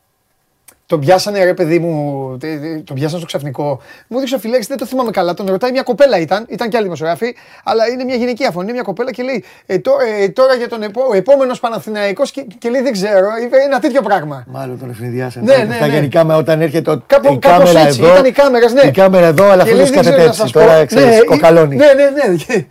τον 0.86 1.00
πιάσανε 1.00 1.44
ρε 1.44 1.54
παιδί 1.54 1.78
μου, 1.78 2.36
τε- 2.40 2.60
τε- 2.60 2.84
τον 2.84 2.96
πιάσανε 2.96 3.18
στο 3.18 3.26
ξαφνικό. 3.26 3.80
Μου 4.08 4.18
δείξε 4.18 4.34
ο 4.34 4.38
Φιλέρης, 4.38 4.66
δεν 4.66 4.76
το 4.76 4.86
θυμάμαι 4.86 5.10
καλά, 5.10 5.34
τον 5.34 5.46
ρωτάει 5.46 5.70
μια 5.70 5.82
κοπέλα 5.82 6.18
ήταν, 6.18 6.46
ήταν 6.48 6.68
και 6.68 6.76
άλλη 6.76 6.84
δημοσιογράφη, 6.84 7.36
αλλά 7.64 7.88
είναι 7.88 8.04
μια 8.04 8.14
γυναικεία 8.14 8.50
φωνή, 8.50 8.64
είναι 8.64 8.72
μια 8.72 8.82
κοπέλα 8.82 9.10
και 9.12 9.22
λέει 9.22 9.44
ε, 9.66 9.78
τώρα, 9.78 10.04
ε, 10.04 10.28
τώρα 10.28 10.54
για 10.54 10.68
τον 10.68 10.82
επό, 10.82 11.00
ο 11.10 11.14
επόμενος 11.14 11.60
Παναθηναϊκός 11.60 12.30
και, 12.30 12.46
και 12.58 12.68
λέει 12.70 12.82
δεν 12.82 12.92
ξέρω, 12.92 13.26
είπε 13.44 13.56
ένα 13.66 13.78
τέτοιο 13.80 14.02
πράγμα. 14.02 14.44
Μάλλον 14.48 14.78
τον 14.78 14.90
ευνηδιάσαν. 14.90 15.42
Ναι, 15.44 15.54
τα- 15.54 15.64
ναι, 15.64 15.76
τα 15.78 15.86
ναι. 15.86 15.92
γενικά 15.92 16.24
με 16.24 16.34
όταν 16.34 16.60
έρχεται 16.60 16.90
ο, 16.90 17.02
Κάπου- 17.06 17.32
η 17.32 17.38
κάπως 17.38 17.58
κάμερα 17.68 17.86
έτσι, 17.86 18.00
εδώ. 18.02 18.12
ήταν 18.12 18.24
οι 18.24 18.30
κάμερες, 18.30 18.72
ναι. 18.72 18.80
Η 18.82 18.90
κάμερα 18.90 19.26
εδώ, 19.26 19.44
αλλά 19.44 19.54
Και 19.64 19.70
αυτό 19.70 19.74
λέει, 19.74 19.84
δεν 19.84 19.92
δεν 19.92 20.00
ξέρω 20.00 20.16
να 20.16 20.22
κατέτεψε. 20.22 20.40
σας 20.40 20.50
Τώρα 20.50 20.78
πω. 20.78 20.86
ξέρεις, 20.86 21.16
Ναι, 21.18 21.24
κοκαλώνει. 21.24 21.76
Ναι, 21.76 21.86
ναι, 21.86 22.28
ναι. 22.28 22.36
Και- 22.36 22.64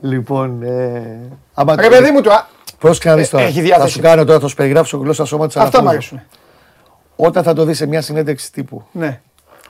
Λοιπόν, 0.00 0.62
ε, 0.62 1.02
άμα 1.54 1.74
Ρε 1.80 1.88
παιδί 1.88 2.10
μου 2.10 2.20
το. 2.20 2.30
α, 2.32 2.46
Πρόσεχε 2.78 3.08
να 3.08 3.16
δεις 3.16 3.26
Ε, 3.26 3.30
τώρα; 3.30 3.44
έχει 3.44 3.54
Θα 3.54 3.62
διάθεση. 3.62 3.92
σου 3.92 4.00
κάνω 4.00 4.24
τώρα, 4.24 4.40
θα 4.40 4.48
σου 4.48 4.54
περιγράψω 4.54 4.96
γλώσσα 4.96 5.24
σώματος 5.24 5.56
Αυτά 5.56 5.82
μου 5.82 5.88
Αλαφούζου. 5.88 6.14
αρέσουν. 6.14 6.38
Όταν 7.16 7.42
θα 7.42 7.52
το 7.52 7.64
δεις 7.64 7.76
σε 7.76 7.86
μια 7.86 8.00
συνέντευξη 8.02 8.52
τύπου 8.52 8.82
Ναι. 8.92 9.20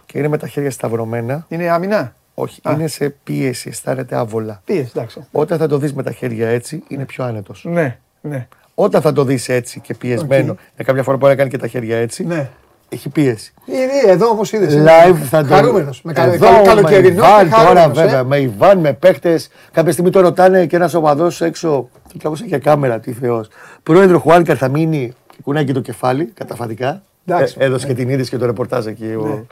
και 0.07 0.19
είναι 0.19 0.29
με 0.29 0.39
τα 0.39 0.47
χέρια 0.47 0.71
σταυρωμένα, 0.71 1.45
Είναι 1.49 1.69
άμυνα; 1.71 2.15
όχι, 2.35 2.61
Α. 2.63 2.73
είναι 2.73 2.87
σε 2.87 3.09
πίεση, 3.25 3.69
αισθάνεται 3.69 4.17
άβολα. 4.17 4.63
Πίεση, 4.65 4.91
εντάξει. 4.97 5.27
Όταν 5.33 5.59
θα 5.59 5.67
το 5.67 5.79
δεις 5.79 5.95
με 5.95 6.03
τα 6.03 6.11
χέρια 6.13 6.49
έτσι, 6.49 6.83
είναι 6.89 7.05
πιο 7.05 7.25
άνετος. 7.25 7.65
Ναι, 7.69 7.99
ναι. 8.21 8.47
Όταν 8.75 9.01
θα 9.03 9.13
το 9.13 9.25
δεις 9.25 9.49
έτσι 9.49 9.81
και 9.81 9.95
πιεσμένο, 9.95 10.53
Οκ. 10.53 10.59
για 10.77 10.85
κάποια 10.85 11.03
φορά 11.03 11.17
μπορεί 11.17 11.33
να 11.33 11.39
κάνει 11.39 11.51
και 11.51 11.59
τα 11.59 11.67
χέρια 11.67 11.97
έτσι, 11.99 12.25
ναι. 12.25 12.49
έχει 12.89 13.09
πίεση. 13.09 13.55
Είναι 13.67 14.13
εδώ 14.13 14.29
όμως 14.29 14.53
είδες. 14.53 14.75
Live 14.77 15.15
θα 15.17 15.43
το 15.45 15.55
Χαρούμενος. 15.55 16.03
Με 16.03 16.13
καλο- 16.13 16.33
Εδώ, 16.33 16.47
καλο- 16.47 16.59
με 16.59 16.65
καλοκαιρινό. 16.67 17.09
Ιβάν 17.25 17.45
και 17.45 17.51
τώρα 17.51 17.65
χαρούμενος, 17.65 17.99
ε. 17.99 18.03
βέβαια, 18.05 18.25
με 18.25 18.39
Ιβάν, 18.39 18.79
με 18.79 18.93
παίχτες. 18.93 19.49
Κάποια 19.73 19.93
στιγμή 19.93 20.11
το 20.11 20.21
ρωτάνε 20.21 20.67
και 20.67 20.77
ένας 20.77 20.95
οπαδός 20.95 21.41
έξω, 21.41 21.89
και 22.07 22.19
κάπως 22.23 22.43
έχει 22.43 22.59
κάμερα, 22.59 23.01
τι 23.01 23.13
θεός. 23.13 23.49
Πρόεδρο 23.83 24.19
Χουάνκαρ 24.19 24.57
θα 24.59 24.69
μείνει 24.69 25.13
και 25.31 25.37
κουνάει 25.43 25.65
και 25.65 25.73
το 25.73 25.81
κεφάλι, 25.81 26.25
καταφατικά. 26.25 27.03
Εντάξει, 27.27 27.57
Ε, 27.59 27.65
έδωσε 27.65 27.87
και 27.87 27.95
την 27.95 28.09
είδηση 28.09 28.31
και 28.31 28.37
το 28.39 28.47
ρεπορτάζ 28.47 28.87
εκεί. 28.87 29.05
Ο... 29.15 29.47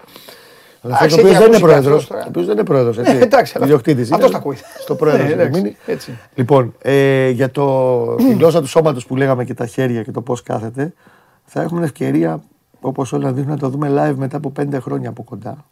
Αλλά 0.84 0.96
Εντάξει, 0.96 1.16
ο 1.16 1.20
οποίος 1.20 1.34
έχει 1.36 1.42
δεν 1.42 1.46
είναι 1.52 1.56
ακούσει 1.56 1.60
πρόεδρος. 1.60 1.92
αυτός 2.02 2.06
τώρα. 2.08 2.22
Ο 2.24 2.26
οποίος 2.28 2.46
δεν 2.46 2.54
είναι 2.54 2.64
πρόεδρος. 2.64 2.96
Ναι, 2.96 3.08
εντάξει, 3.10 3.52
αλλά 3.56 3.64
Ιδιοκτήτης 3.64 4.12
αυτός 4.12 4.20
είναι. 4.28 4.32
τα 4.32 4.38
ακούει. 4.38 4.56
Στο 4.78 4.94
πρόεδρο. 4.94 5.22
Ναι, 5.22 5.24
έχει 5.28 5.32
εντάξει, 5.40 5.60
μείνει. 5.60 5.76
έτσι. 5.86 6.18
Λοιπόν, 6.34 6.74
ε, 6.82 7.28
για 7.28 7.50
το, 7.50 8.14
τη 8.14 8.32
γλώσσα 8.32 8.60
του 8.60 8.66
σώματος 8.66 9.06
που 9.06 9.16
λέγαμε 9.16 9.44
και 9.44 9.54
τα 9.54 9.66
χέρια 9.66 10.02
και 10.02 10.10
το 10.10 10.20
πώς 10.22 10.42
κάθεται, 10.42 10.92
θα 11.44 11.62
έχουμε 11.62 11.84
ευκαιρία 11.84 12.42
όπως 12.80 13.12
όλα 13.12 13.32
δείχνουν 13.32 13.52
να 13.52 13.58
το 13.58 13.68
δούμε 13.68 13.88
live 13.96 14.14
μετά 14.16 14.36
από 14.36 14.50
πέντε 14.50 14.78
χρόνια 14.80 15.08
από 15.08 15.22
κοντά. 15.22 15.64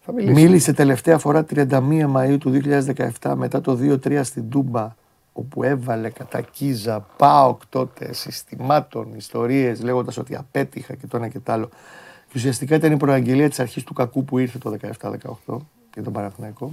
Θα 0.00 0.12
μιλήσει. 0.12 0.32
Μίλησε 0.42 0.72
τελευταία 0.72 1.18
φορά 1.18 1.44
31 1.54 1.80
Μαΐου 2.16 2.36
του 2.40 2.60
2017 3.20 3.32
μετά 3.36 3.60
το 3.60 3.78
2-3 3.82 4.20
στην 4.22 4.48
Τούμπα 4.48 4.94
όπου 5.36 5.62
έβαλε 5.62 6.10
κατά 6.10 6.40
κίζα 6.40 7.00
ΠΑΟΚ 7.16 7.60
τότε 7.68 8.12
συστημάτων, 8.12 9.14
ιστορίες 9.16 9.82
λέγοντας 9.82 10.16
ότι 10.18 10.36
απέτυχα 10.36 10.94
και 10.94 11.06
το 11.06 11.16
ένα 11.16 11.28
και 11.28 11.38
το 11.38 11.52
άλλο. 11.52 11.68
Και 12.28 12.32
ουσιαστικά 12.34 12.74
ήταν 12.74 12.92
η 12.92 12.96
προαγγελία 12.96 13.48
της 13.48 13.60
αρχής 13.60 13.84
του 13.84 13.92
κακού 13.94 14.24
που 14.24 14.38
ήρθε 14.38 14.58
το 14.58 14.76
17-18 15.46 15.56
για 15.94 16.02
τον 16.02 16.12
Παναθηναϊκό. 16.12 16.72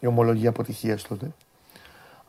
Η 0.00 0.06
ομολογία 0.06 0.48
αποτυχίας 0.48 1.02
τότε. 1.02 1.30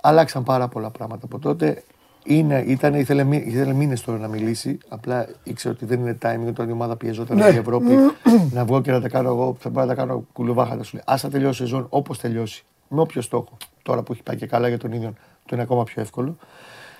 Αλλάξαν 0.01 0.43
πάρα 0.43 0.67
πολλά 0.67 0.89
πράγματα 0.89 1.25
από 1.25 1.39
τότε. 1.39 1.83
Είναι, 2.23 2.63
ήταν, 2.67 2.93
ήθελε, 2.93 3.23
μη- 3.23 3.45
ήθελε 3.45 3.73
μήνες 3.73 4.01
τώρα 4.01 4.17
να 4.17 4.27
μιλήσει. 4.27 4.77
Απλά 4.89 5.27
ήξερε 5.43 5.73
ότι 5.73 5.85
δεν 5.85 5.99
είναι 5.99 6.17
timing 6.21 6.47
όταν 6.47 6.69
η 6.69 6.71
ομάδα 6.71 6.95
πιεζόταν 6.95 7.37
Ναι. 7.37 7.43
από 7.43 7.51
την 7.51 7.59
Ευρώπη 7.59 7.95
να 8.55 8.65
βγω 8.65 8.81
και 8.81 8.91
να 8.91 9.01
τα 9.01 9.09
κάνω 9.09 9.29
εγώ. 9.29 9.55
Θα 9.59 9.69
πάω 9.69 9.85
να 9.85 9.89
τα 9.95 10.01
κάνω 10.01 10.23
κουλουβάχα. 10.33 10.83
Σου 10.83 10.95
λέει 10.95 11.03
Άσα 11.05 11.29
τελειώσει 11.29 11.63
η 11.63 11.65
σεζόν 11.65 11.85
όπως 11.89 12.19
τελειώσει. 12.19 12.63
Με 12.87 13.01
όποιο 13.01 13.21
στόχο. 13.21 13.57
Τώρα 13.83 14.03
που 14.03 14.11
έχει 14.11 14.23
πάει 14.23 14.35
και 14.35 14.45
καλά 14.47 14.67
για 14.67 14.77
τον 14.77 14.91
ίδιο, 14.91 15.13
το 15.49 15.55
είναι 15.55 15.63
ακόμα 15.63 15.83
πιο 15.83 16.01
εύκολο. 16.01 16.37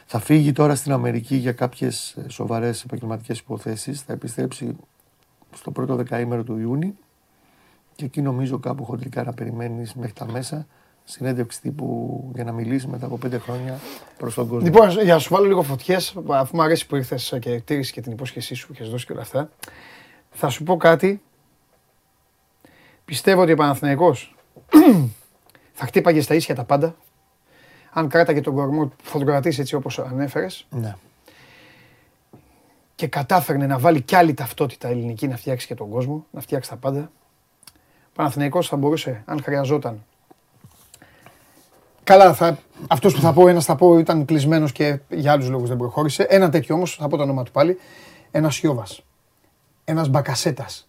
Θα 0.06 0.20
φύγει 0.20 0.52
τώρα 0.52 0.76
στην 0.76 0.92
Αμερική 0.92 1.36
για 1.36 1.52
κάποιες 1.52 2.18
σοβαρές 2.28 2.84
επαγγελματικές 2.84 3.40
υποθέσεις. 3.40 4.02
Θα 4.02 4.14
επιστρέψει 4.14 4.76
στο 5.56 5.72
πρώτο 5.72 5.96
δεκαήμερο 5.96 6.44
του 6.44 6.58
Ιούνιου 6.58 6.98
Και 7.96 8.06
εκεί 8.06 8.22
νομίζω 8.22 8.60
κάπου 8.60 8.84
χοντρικά 8.86 9.24
να 9.24 9.34
περιμένεις 9.34 9.94
μέχρι 9.94 10.14
τα 10.14 10.32
μέσα 10.32 10.68
συνέντευξη 11.04 11.62
τύπου 11.62 12.32
για 12.36 12.44
να 12.44 12.52
μιλήσεις 12.52 12.88
μετά 12.88 13.06
από 13.06 13.18
πέντε 13.18 13.38
χρόνια 13.38 13.80
προς 14.18 14.34
τον 14.34 14.48
κόσμο. 14.48 14.66
Λοιπόν, 14.66 14.90
για 14.90 15.14
να 15.14 15.20
σου 15.20 15.34
βάλω 15.34 15.46
λίγο 15.46 15.62
φωτιές, 15.62 16.16
αφού 16.28 16.56
μου 16.56 16.62
αρέσει 16.62 16.88
που 16.88 16.96
ήρθες 16.96 17.38
και 17.40 17.62
τήρησες 17.62 17.92
και 17.92 18.02
την 18.02 18.12
υπόσχεσή 18.12 18.56
σου 18.56 18.74
και 18.74 18.84
δώσει 18.84 19.06
και 19.06 19.12
όλα 19.12 19.22
αυτά, 19.22 19.50
θα 20.32 20.50
σου 20.50 20.64
πω 20.64 20.78
κάτι. 20.78 21.22
Πιστεύω 23.06 23.42
ότι 23.42 23.52
ο 23.52 23.56
Παναθηναϊκός 23.56 24.36
θα 25.80 25.86
χτύπαγε 25.86 26.22
στα 26.22 26.36
ίσια 26.36 26.56
τα 26.56 26.64
πάντα. 26.64 26.96
Αν 28.00 28.08
κράταγε 28.08 28.42
τον 28.42 28.54
κορμό 28.56 28.86
που 28.86 28.94
φωτογραφίσει 29.04 29.62
έτσι 29.62 29.76
όπως 29.76 30.00
ανέφερες 30.00 30.66
Ναι. 30.70 30.96
και 32.96 33.08
κατάφερνε 33.08 33.66
να 33.66 33.80
βάλει 33.80 34.02
κι 34.02 34.16
άλλη 34.16 34.34
ταυτότητα 34.34 34.88
ελληνική 34.88 35.28
να 35.28 35.38
φτιάξει 35.38 35.68
και 35.68 35.76
τον 35.76 35.90
κόσμο, 35.90 36.26
να 36.32 36.42
φτιάξει 36.42 36.70
τα 36.70 36.76
πάντα. 36.76 37.12
Ο 38.08 38.12
Παναθηναϊκός 38.14 38.68
θα 38.68 38.78
μπορούσε, 38.78 39.24
αν 39.26 39.44
χρειαζόταν. 39.44 40.04
Καλά, 42.04 42.34
θα, 42.34 42.58
αυτός 42.88 43.14
που 43.14 43.22
θα 43.22 43.34
πω, 43.34 43.48
ένας 43.48 43.66
θα 43.66 43.76
πω 43.76 43.98
ήταν 43.98 44.26
κλεισμένος 44.26 44.72
και 44.72 45.00
για 45.10 45.32
άλλους 45.32 45.50
λόγους 45.50 45.68
δεν 45.68 45.78
προχώρησε. 45.78 46.24
Ένα 46.24 46.50
τέτοιο 46.50 46.76
όμως, 46.76 46.96
θα 46.96 47.08
πω 47.08 47.18
το 47.18 47.24
όνομα 47.24 47.44
του 47.44 47.52
πάλι, 47.52 47.80
ένας 48.32 48.56
Σιώβας. 48.56 49.02
Ένας 49.84 50.10
Μπακασέτας. 50.10 50.89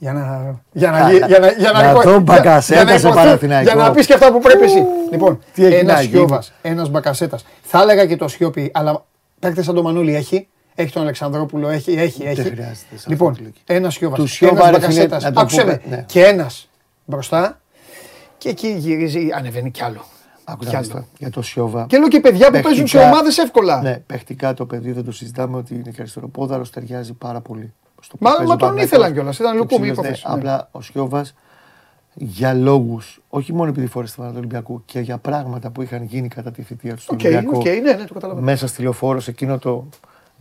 Για 0.00 0.12
να, 0.12 0.54
για 0.72 0.90
να, 0.90 1.10
γι- 1.10 1.16
για 1.26 1.38
να, 1.38 1.50
για 1.52 1.70
Να 1.72 1.90
υπο- 1.90 2.02
το 2.02 2.08
για- 2.10 2.18
Μπακασέτας 2.20 2.68
για 2.68 2.84
να 2.92 2.98
σε 2.98 3.06
υποθεί- 3.06 3.14
Παναθηναϊκό. 3.24 3.70
Για 3.72 3.82
να 3.82 3.90
πεις 3.90 4.06
και 4.06 4.14
αυτά 4.14 4.32
που 4.32 4.38
πρέπει 4.40 4.64
εσύ. 4.64 4.84
Λοιπόν, 5.10 5.38
Τι 5.54 5.64
έχει 5.64 5.74
ένας 5.74 5.94
να 5.94 6.00
γίνει. 6.02 6.12
Σιώβας, 6.14 6.52
ένας 6.62 6.88
Μπακασέτας. 6.90 7.44
Θα 7.62 7.80
έλεγα 7.82 8.06
και 8.06 8.16
το 8.16 8.28
Σιώπη, 8.28 8.70
αλλά 8.74 9.04
παίκτες 9.38 9.64
σαν 9.64 9.74
τον 9.74 9.84
Μανούλη 9.84 10.14
έχει. 10.14 10.48
Έχει 10.74 10.92
τον 10.92 11.02
Αλεξανδρόπουλο, 11.02 11.68
έχει, 11.68 11.92
έχει, 11.92 12.22
έχει. 12.22 12.40
χρειάζεται 12.42 12.74
σε 12.74 12.94
αυτό 12.94 13.10
Λοιπόν, 13.10 13.32
το 13.34 13.38
ηλικία. 13.42 13.62
ένας 13.76 13.94
Σιώβας, 13.94 14.16
Του 14.18 14.22
ένας 14.22 14.34
Σιώβα, 14.36 14.70
ρε 14.70 14.76
φίλε, 14.76 14.78
Μπακασέτας. 14.78 15.22
να 15.22 15.32
το 15.32 15.40
Άκουσε 15.40 15.60
πούμε, 15.60 15.80
με. 15.88 15.96
ναι. 15.96 16.04
Και 16.06 16.24
ένας 16.24 16.68
μπροστά 17.04 17.60
και 18.38 18.48
εκεί 18.48 18.68
γυρίζει, 18.68 19.28
ανεβαίνει 19.34 19.70
κι 19.70 19.82
άλλο. 19.84 20.04
Άκουσα 20.44 20.68
Κι 20.68 20.74
να 20.74 20.78
άλλο. 20.78 20.80
δεις 20.86 20.88
τώρα, 20.94 21.06
για 21.18 21.30
το 21.30 21.42
Σιώβα. 21.42 21.86
Και 21.88 21.98
λέω 21.98 22.08
και 22.08 22.20
παιδιά 22.20 22.46
που 22.50 22.60
παίζουν 22.60 22.86
σε 22.86 22.96
Παιχτικά- 22.96 23.04
ομάδες 23.12 23.38
εύκολα. 23.38 23.82
Ναι, 23.82 23.96
παιχτικά 24.06 24.54
το 24.54 24.66
παιδί 24.66 24.92
δεν 24.92 25.04
το 25.04 25.12
συζητάμε 25.12 25.56
ότι 25.56 25.74
είναι 25.74 25.90
και 25.90 26.00
αριστεροπόδαρος, 26.00 26.70
ταιριάζει 26.70 27.12
πάρα 27.12 27.40
πολύ. 27.40 27.72
Στο 28.08 28.16
Μα- 28.20 28.28
πώς 28.30 28.36
παίζει 28.38 28.48
μα 28.48 28.54
ο 28.54 28.58
τον 28.58 28.68
Παναθηναϊκός. 28.68 28.84
ήθελαν 28.98 29.12
κιόλας, 29.12 29.38
ήταν 29.38 29.52
Και 29.52 29.58
λουκούμι 29.58 29.80
ψηλός, 29.80 29.96
υπόθεση, 29.98 30.24
ναι. 30.28 30.34
Απλά 30.34 30.68
ο 30.72 30.80
Σιώβας 30.80 31.34
για 32.14 32.54
λόγους, 32.54 33.20
όχι 33.28 33.52
μόνο 33.52 33.68
επειδή 33.70 33.86
φόρεσε 33.86 34.14
τη 34.16 34.22
του 34.28 34.32
Ολυμπιακού 34.36 34.82
και 34.84 35.00
για 35.00 35.18
πράγματα 35.18 35.70
που 35.70 35.82
είχαν 35.82 36.02
γίνει 36.04 36.28
κατά 36.28 36.50
τη 36.50 36.62
θητεία 36.62 36.94
του 36.94 37.00
στον 37.00 37.16
Οκ, 37.16 37.24
Ολυμπιακό. 37.24 37.56
οκ, 37.58 37.64
ναι, 37.64 37.92
ναι, 37.92 38.04
το 38.04 38.14
καταλαβαίνω. 38.14 38.44
Μέσα 38.46 38.66
στη 38.66 38.82
λεωφόρο, 38.82 39.20
σε 39.20 39.30
εκείνο 39.30 39.58
το 39.58 39.84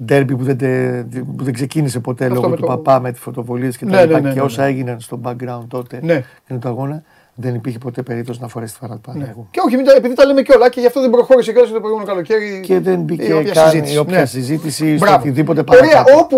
ντέρμπι 0.03 0.35
που 0.35 0.43
δεν, 0.43 0.57
τε- 0.57 1.03
που 1.37 1.43
δεν 1.43 1.53
ξεκίνησε 1.53 1.99
ποτέ 1.99 2.23
Αυτό 2.23 2.35
λόγω 2.35 2.49
με 2.49 2.55
του 2.55 2.61
το- 2.61 2.67
παπά 2.67 2.99
με 2.99 3.11
τη 3.11 3.19
φωτοβολίες 3.19 3.77
και 3.77 3.85
τα 3.85 3.91
Ναι, 3.91 4.01
λοιπά 4.05 4.13
ναι, 4.19 4.27
ναι, 4.27 4.33
και 4.33 4.39
ναι, 4.39 4.45
όσα 4.45 4.61
ναι. 4.61 4.67
έγιναν 4.67 4.99
στο 4.99 5.19
background 5.23 5.63
τότε 5.67 5.99
Ναι. 6.03 6.23
είναι 6.47 6.59
το 6.59 6.67
αγώνα. 6.69 7.03
Δεν 7.39 7.55
υπήρχε 7.55 7.77
ποτέ 7.77 8.01
περίπτωση 8.01 8.39
να 8.41 8.47
φορέσει 8.47 8.73
τη 8.73 8.79
φανά 8.79 8.93
του 8.93 9.01
Ναι. 9.05 9.13
Παναθηναϊκού. 9.13 9.47
Και 9.51 9.59
όχι, 9.65 9.75
μην 9.75 9.85
τα- 9.85 9.93
επειδή 9.93 10.13
τα 10.15 10.25
λέμε 10.25 10.41
κιόλα 10.41 10.69
και 10.69 10.79
γι' 10.79 10.85
αυτό 10.85 11.01
δεν 11.01 11.09
προχώρησε 11.09 11.51
κιόλας 11.51 11.71
το 11.71 11.79
προηγούμενο 11.79 12.07
καλοκαίρι. 12.09 12.61
Και 12.65 12.79
δεν 12.79 12.93
η 12.93 13.03
μπήκε 13.03 13.33
όποια 13.33 13.53
καν 13.53 13.69
συζήτηση. 13.69 13.93
η 13.93 13.97
όποια 13.97 14.19
Ναι. 14.19 14.25
συζήτηση 14.25 14.95
στο 14.97 15.05
Μπράβο. 15.05 15.19
οτιδήποτε 15.21 15.63
Ωραία, 15.69 15.81
παρακάτω. 15.81 16.17
όπου 16.19 16.37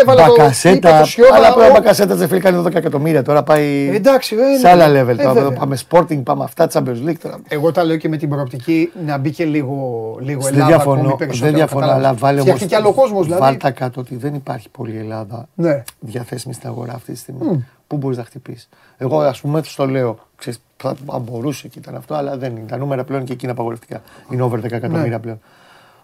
έβαλα 0.00 0.26
το. 0.26 0.32
είπε 0.32 0.42
Μπακασέτα, 0.42 0.98
το 0.98 1.04
Σιώβα, 1.06 1.34
αλλά 1.36 1.52
τώρα 1.54 1.66
ο 1.66 1.70
ο- 1.70 1.72
Μπακασέτα 1.72 2.14
δεν 2.14 2.28
φίλε 2.28 2.40
κάνει 2.40 2.56
12 2.62 2.74
εκατομμύρια. 2.78 3.22
Τώρα 3.22 3.42
πάει 3.42 3.88
Ε, 3.92 3.94
εντάξει, 3.96 4.36
ε, 4.36 4.56
σε 4.58 4.62
ναι. 4.62 4.70
άλλα 4.82 4.84
Ε, 4.98 5.02
level. 5.02 5.16
Τώρα 5.16 5.32
βέβαια. 5.32 5.50
πάμε 5.58 5.76
Sporting, 5.88 6.22
πάμε 6.24 6.44
αυτά, 6.44 6.68
Champions 6.72 7.08
League. 7.08 7.18
Τώρα. 7.22 7.38
Εγώ 7.48 7.72
τα 7.72 7.84
λέω 7.84 7.96
και 7.96 8.08
με 8.08 8.16
την 8.16 8.28
προοπτική 8.28 8.92
να 9.06 9.18
μπει 9.18 9.30
και 9.30 9.44
λίγο, 9.44 10.16
λίγο 10.20 10.40
Δεν 10.40 10.52
Ελλάδα 10.52 10.74
ακόμη 10.76 10.94
διαφωνώ, 10.96 11.16
περισσότερο. 11.16 11.46
δεν 11.50 11.54
διαφωνώ 11.54 11.80
κατάλαβες. 11.86 12.06
αλλά 12.08 12.16
βάλε 12.18 12.40
Φτιάχνει 12.40 12.60
όμως, 12.62 12.72
και 12.72 12.76
άλλο 12.76 12.92
κόσμος 12.92 13.24
δηλαδή. 13.24 13.42
βάλ 13.42 13.56
τα 13.56 13.70
κάτω 13.70 14.00
ότι 14.00 14.16
δεν 14.16 14.34
υπάρχει 14.34 14.68
πολύ 14.70 14.96
Ελλάδα 14.98 15.48
Ναι. 15.54 15.82
διαθέσιμη 16.00 16.54
στην 16.54 16.68
αγορά 16.68 16.92
αυτή 16.94 17.12
τη 17.12 17.18
στιγμή. 17.18 17.64
Πού 17.90 17.96
μπορείς 17.96 18.16
να 18.16 18.24
χτυπήσεις. 18.24 18.68
Εγώ, 18.96 19.20
ας 19.20 19.40
πούμε, 19.40 19.62
στο 19.62 19.86
λέω, 19.86 20.18
ξέρεις, 20.36 20.60
θα 20.76 20.96
αν 21.06 21.20
μπορούσε 21.22 21.68
και 21.68 21.78
ήταν 21.78 21.94
αυτό, 21.94 22.14
αλλά 22.14 22.36
δεν 22.36 22.56
είναι. 22.56 22.66
Τα 22.66 22.76
νούμερα 22.76 23.04
πλέον 23.04 23.24
και 23.24 23.32
εκεί 23.32 23.42
είναι 23.44 23.52
απαγορευτικά. 23.52 24.02
Είναι 24.30 24.42
over 24.42 24.60
10 24.60 24.72
εκατομμύρια 24.72 25.08
Ναι. 25.10 25.18
πλέον. 25.18 25.40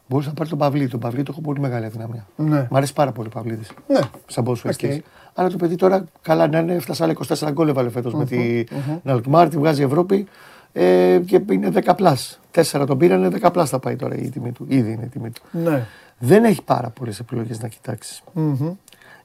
Μπορούσε 0.09 0.29
να 0.29 0.35
πάρεις 0.35 0.51
τον 0.51 0.59
Παυλί. 0.59 0.89
Τον 0.89 1.01
Παυλί 1.01 1.23
το 1.23 1.31
έχω 1.33 1.41
πολύ 1.41 1.61
μεγάλη 1.61 1.85
αδυναμία. 1.85 2.27
Ναι. 2.37 2.67
Μ' 2.71 2.77
αρέσει 2.77 2.93
πάρα 2.93 3.13
πολύ 3.13 3.29
ο 3.29 3.31
Παυλίδης. 3.31 3.71
Ναι. 3.89 4.01
Σαν 4.27 4.45
ποδοσφαιριστής. 4.45 4.97
Οκ. 4.97 5.05
Αλλά 5.35 5.51
το 5.51 5.57
παιδί 5.57 5.77
τώρα 5.77 6.05
καλά 6.23 6.47
να 6.49 6.59
είναι, 6.59 6.75
έφτασε 6.75 7.03
άλλα 7.05 7.13
24 7.29 7.51
γκολ 7.53 7.69
έβαλε 7.69 7.91
φέτος 7.91 8.15
με 8.15 8.25
τη 8.25 8.65
Αλκμάρ, 9.05 9.49
τη 9.49 9.59
βγάζει 9.59 9.81
η 9.81 9.85
Ευρώπη 9.85 10.27
ε, 10.73 11.19
και 11.27 11.43
είναι 11.51 11.71
10 11.85 11.93
plus. 11.97 12.41
Τέσσερα 12.51 12.87
τον 12.87 12.99
πήρανε, 12.99 13.29
10 13.43 13.53
plus 13.53 13.69
θα 13.71 13.79
πάει 13.79 13.97
τώρα 13.97 14.15
η 14.15 14.29
τιμή 14.29 14.53
του. 14.53 14.65
Ήδη 14.69 14.93
είναι 14.93 15.05
η 15.05 15.09
τιμή 15.09 15.31
του. 15.31 15.43
Ναι. 15.51 15.87
Δεν 16.19 16.45
έχει 16.45 16.63
πάρα 16.63 16.89
πολλές 16.91 17.19
επιλογές 17.19 17.61
να 17.61 17.69
κοιτάξεις. 17.69 18.23
Μμμ. 18.33 18.73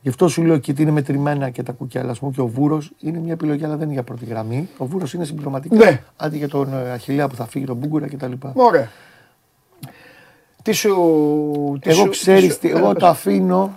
Γι' 0.01 0.09
αυτό 0.09 0.27
σου 0.27 0.43
λέω 0.43 0.57
και 0.57 0.71
ότι 0.71 0.81
είναι 0.81 0.91
μετρημένα 0.91 1.49
και 1.49 1.63
τα 1.63 1.71
κουκιά. 1.71 2.01
Αλλά 2.01 2.11
ας 2.11 2.19
πούμε 2.19 2.31
και 2.31 2.41
ο 2.41 2.47
Βούρος 2.47 2.91
είναι 2.99 3.19
μια 3.19 3.33
επιλογή, 3.33 3.63
αλλά 3.65 3.73
δεν 3.75 3.83
είναι 3.83 3.93
για 3.93 4.03
πρώτη 4.03 4.25
γραμμή. 4.25 4.69
Ο 4.77 4.85
Βούρος 4.85 5.13
είναι 5.13 5.25
συμπληρωματικά. 5.25 5.75
Ναι. 5.75 6.03
Αντί 6.15 6.37
για 6.37 6.47
τον 6.49 6.73
ε, 6.73 6.91
Αχηλέα 6.91 7.27
που 7.27 7.35
θα 7.35 7.45
φύγει, 7.45 7.65
τον 7.65 7.75
Μπούγκουρα 7.75 8.07
κτλ. 8.07 8.31
Ωραία. 8.53 8.89
Τι 10.63 10.71
σου. 10.71 11.77
τι 11.81 11.89
Εγώ 11.89 11.99
σου- 12.03 12.09
ξέρεις, 12.09 12.57
τι 12.59 12.67
σου- 12.69 12.77
εγώ 12.77 12.89
ε, 12.89 12.93
το 12.93 13.07
αφήνω 13.07 13.71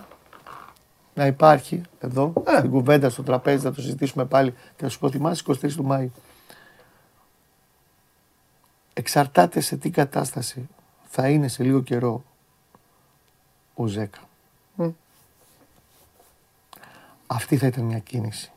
να 1.13 1.25
υπάρχει 1.25 1.81
εδώ, 1.99 2.33
Ε. 2.47 2.57
στην 2.57 2.69
κουβέντα, 2.69 3.09
στο 3.09 3.23
τραπέζι, 3.23 3.63
θα 3.63 3.71
το 3.71 3.81
συζητήσουμε 3.81 4.25
πάλι 4.25 4.51
και 4.51 4.83
θα 4.83 4.89
σου 4.89 4.99
πω 4.99 5.09
θυμάσαι 5.09 5.43
23 5.47 5.75
του 5.75 5.83
Μάη. 5.83 6.09
Εξαρτάται 8.93 9.59
σε 9.59 9.77
τι 9.77 9.89
κατάσταση 9.89 10.69
θα 11.03 11.29
είναι 11.29 11.47
σε 11.47 11.63
λίγο 11.63 11.81
καιρό 11.81 12.23
ο 13.73 13.85
Ζέκα. 13.85 14.19
Αυτή 17.27 17.57
θα 17.57 17.67
ήταν 17.67 17.83
μια 17.83 17.99
κίνηση 17.99 18.51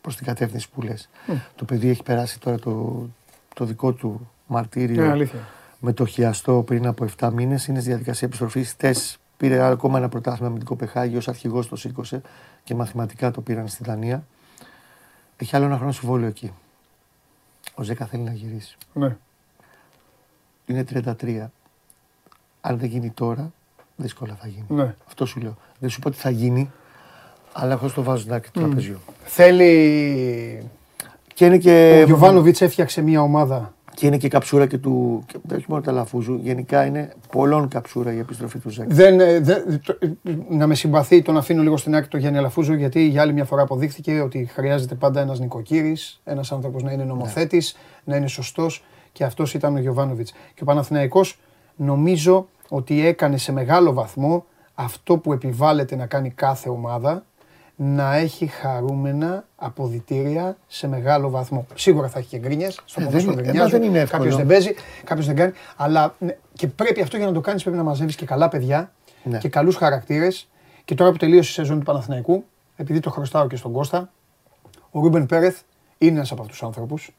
προς 0.00 0.16
την 0.16 0.26
κατεύθυνση 0.26 0.70
που 0.70 0.82
λες. 0.82 1.08
Το 1.56 1.64
παιδί 1.64 1.88
έχει 1.88 2.02
περάσει 2.02 2.40
τώρα 2.40 2.58
το, 2.58 3.06
το 3.54 3.64
δικό 3.64 3.92
του 3.92 4.30
μαρτύριο 4.46 5.02
Ναι, 5.04 5.10
αλήθεια. 5.10 5.48
με 5.78 5.92
το 5.92 6.06
χιαστό 6.06 6.62
πριν 6.62 6.86
από 6.86 7.06
7 7.18 7.30
μήνες. 7.32 7.66
Είναι 7.66 7.78
στη 7.80 7.88
διαδικασία 7.88 8.26
επιστροφής. 8.26 8.70
Χτε 8.70 8.94
πήρε 9.36 9.62
ακόμα 9.64 9.98
ένα 9.98 10.08
πρωτάθλημα 10.08 10.50
με 10.50 10.56
την 10.58 10.66
Κοπεχάγη. 10.66 11.16
Ω 11.16 11.20
αρχηγός 11.26 11.68
το 11.68 11.76
σήκωσε 11.76 12.22
και 12.64 12.74
μαθηματικά 12.74 13.30
το 13.30 13.40
πήραν 13.40 13.68
στη 13.68 13.84
Δανία. 13.84 14.24
Έχει 15.36 15.56
άλλο 15.56 15.64
ένα 15.64 15.76
χρόνο 15.76 15.92
συμβόλαιο 15.92 16.28
εκεί. 16.28 16.52
Ο 17.74 17.82
Ζέκα 17.82 18.06
θέλει 18.06 18.22
να 18.22 18.32
γυρίσει. 18.32 18.76
Ναι. 18.92 19.16
Είναι 20.66 20.84
33. 21.20 21.46
Αν 22.60 22.78
δεν 22.78 22.88
γίνει 22.88 23.10
τώρα, 23.10 23.52
δύσκολα 23.96 24.34
θα 24.34 24.48
γίνει. 24.48 24.64
Ναι. 24.68 24.94
Αυτό 25.06 25.26
σου 25.26 25.40
λέω. 25.40 25.56
Δεν 25.78 25.90
σου 25.90 26.00
πω 26.00 26.08
ότι 26.08 26.16
θα 26.18 26.30
γίνει, 26.30 26.70
αλλά 27.52 27.72
έχω 27.72 27.88
στο 27.88 28.02
βάζω 28.02 28.24
να 28.28 28.40
το 28.40 28.48
τραπεζιό. 28.52 28.98
Θέλει. 29.24 30.62
Και 31.34 31.44
είναι 31.44 31.58
και, 31.58 31.98
Ο 32.02 32.06
Γιωβάνοβιτς 32.06 32.60
έφτιαξε 32.60 33.02
μια 33.02 33.22
ομάδα. 33.22 33.74
και 33.84 33.94
και 33.94 34.06
είναι 34.06 34.16
και 34.16 34.28
καψούρα 34.28 34.66
και 34.66 34.78
του. 34.78 35.22
Και, 35.26 35.38
όχι 35.54 35.64
μόνο 35.68 35.82
τα 35.82 35.92
λαφούζου, 35.92 36.38
γενικά 36.42 36.84
είναι 36.86 37.12
πολλών 37.32 37.68
καψούρα 37.68 38.12
η 38.12 38.18
επιστροφή 38.18 38.58
του 38.58 38.68
Ζέκα. 38.70 38.94
Δεν, 38.94 39.20
ε, 39.20 39.38
δεν- 39.40 39.80
το- 39.84 39.98
ε, 40.00 40.32
να 40.48 40.66
με 40.66 40.74
συμπαθεί, 40.74 41.22
τον 41.22 41.36
αφήνω 41.36 41.62
λίγο 41.62 41.76
στην 41.76 41.94
άκρη 41.94 42.08
το 42.08 42.16
Γιάννη 42.16 42.38
Αλαφούζο, 42.38 42.74
γιατί 42.74 43.00
για 43.06 43.22
άλλη 43.22 43.32
μια 43.32 43.44
φορά 43.44 43.62
αποδείχθηκε 43.62 44.20
ότι 44.20 44.48
χρειάζεται 44.52 44.94
πάντα 44.94 45.20
ένας 45.20 45.40
νοικοκύρης, 45.40 46.20
ένας 46.24 46.52
άνθρωπος 46.52 46.82
να 46.82 46.92
είναι 46.92 47.04
νομοθέτης, 47.04 47.76
να 48.04 48.16
είναι 48.16 48.26
σωστός 48.26 48.84
και 49.12 49.24
αυτός 49.24 49.54
ήταν 49.54 49.74
ο 49.76 49.78
Γιωβάνοβιτς. 49.78 50.30
Και 50.32 50.62
ο 50.62 50.64
Παναθηναϊκός 50.64 51.38
νομίζω 51.76 52.48
ότι 52.68 53.06
έκανε 53.06 53.36
σε 53.36 53.52
μεγάλο 53.52 53.92
βαθμό 53.92 54.44
αυτό 54.74 55.16
που 55.18 55.32
επιβάλλεται 55.32 55.96
να 55.96 56.06
κάνει 56.06 56.30
κάθε 56.30 56.68
ομάδα, 56.68 57.24
να 57.82 58.14
έχει 58.16 58.46
χαρούμενα 58.46 59.44
αποδητήρια 59.56 60.56
σε 60.66 60.88
μεγάλο 60.88 61.30
βαθμό. 61.30 61.66
Σίγουρα 61.74 62.08
θα 62.08 62.18
έχει 62.18 62.28
και 62.28 62.38
γκρίνιε. 62.38 62.70
Στο 62.70 63.00
Ε, 63.00 63.04
ποδόσφαιρο 63.04 63.34
δεν- 63.34 63.44
δεν 63.44 63.54
ε, 63.54 63.58
μα 63.58 63.66
δεν 63.68 63.82
είναι 63.82 63.90
νοιάζουν. 63.90 64.02
εύκολο. 64.02 64.22
Κάποιο 64.22 64.36
δεν 64.36 64.46
παίζει, 64.46 64.74
κάποιος 65.04 65.26
δεν 65.26 65.36
κάνει. 65.36 65.52
Αλλά 65.76 66.14
ναι, 66.18 66.36
και 66.52 66.66
πρέπει 66.66 67.00
αυτό 67.02 67.16
για 67.16 67.26
να 67.26 67.32
το 67.32 67.40
κάνεις 67.40 67.62
πρέπει 67.62 67.76
να 67.76 67.82
μαζεύεις 67.82 68.16
και 68.16 68.26
καλά 68.26 68.48
παιδιά 68.48 68.92
Ναι. 69.22 69.38
και 69.38 69.48
καλούς 69.48 69.76
χαρακτήρες. 69.76 70.48
Και 70.84 70.94
τώρα 70.94 71.10
που 71.10 71.16
τελείωσε 71.16 71.50
η 71.50 71.52
σεζόν 71.52 71.78
του 71.78 71.84
Παναθηναϊκού, 71.84 72.44
επειδή 72.76 73.00
το 73.00 73.10
χρωστάω 73.10 73.46
και 73.46 73.56
στον 73.56 73.72
Κώστα, 73.72 74.12
ο 74.90 75.00
Ρούμπεν 75.00 75.26
Πέρεθ 75.26 75.60
είναι 75.98 76.16
ένας 76.16 76.32
από 76.32 76.40
αυτούς 76.42 76.58
τους 76.58 76.66
άνθρωπους. 76.66 77.14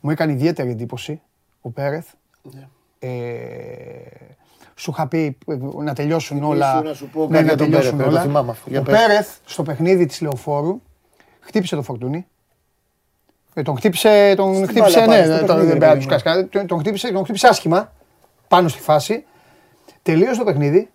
Μου 0.00 0.10
έκανε 0.10 0.32
ιδιαίτερη 0.32 0.70
εντύπωση 0.70 1.20
ο 1.60 1.70
Πέρεθ. 1.70 2.06
Ναι. 2.42 2.68
Ε, 2.98 3.08
σου 4.78 4.90
είχα 4.90 5.06
πει 5.08 5.36
ε, 5.46 5.56
να 5.82 5.92
τελειώσουν 5.94 6.36
Θυμήσου 6.36 6.52
όλα. 6.52 6.82
να 6.82 6.94
σου 6.94 7.08
πω 7.08 7.20
ναι, 7.20 7.26
κάτι 7.26 7.32
να 7.32 7.40
για 7.48 7.56
τον 7.56 7.66
τελειώσουν 7.70 7.90
Πέρεθ, 7.96 8.04
το 8.04 8.10
όλα. 8.18 8.20
θυμάμαι 8.22 8.50
αυτό. 8.50 8.70
Για 8.70 8.80
Ο 8.80 8.82
πες. 8.82 8.94
Πέρεθ 8.98 9.28
στο 9.44 9.62
παιχνίδι 9.62 10.06
της 10.06 10.20
Λεωφόρου 10.20 10.80
χτύπησε 11.40 11.76
το 11.76 11.82
φορτούνι. 11.82 12.26
Ε, 13.54 13.62
τον 13.62 13.76
χτύπησε, 13.76 14.34
τον 14.36 14.54
Στην 14.54 14.68
χτύπησε, 14.68 14.98
μπάλα 15.00 15.16
ναι, 15.16 15.22
πάλι, 15.22 15.36
στο 15.36 15.46
τον, 15.46 15.46
παιχνίδι, 15.46 15.66
δεν 15.66 15.72
ρε 15.72 15.78
πρέπει 15.78 15.80
να 15.80 15.86
παιδί 15.86 15.96
τους 15.96 16.04
μου. 16.04 16.08
κάνεις 16.10 16.22
κανένα. 16.24 16.48
τον, 16.48 16.66
τον 16.66 16.78
χτύπησε, 16.78 17.12
τον 17.12 17.22
χτύπησε 17.24 17.46
άσχημα 17.48 17.92
πάνω 18.48 18.68
στη 18.68 18.80
φάση. 18.80 19.24
Τελείωσε 20.02 20.38
το 20.38 20.44
παιχνίδι 20.44 20.90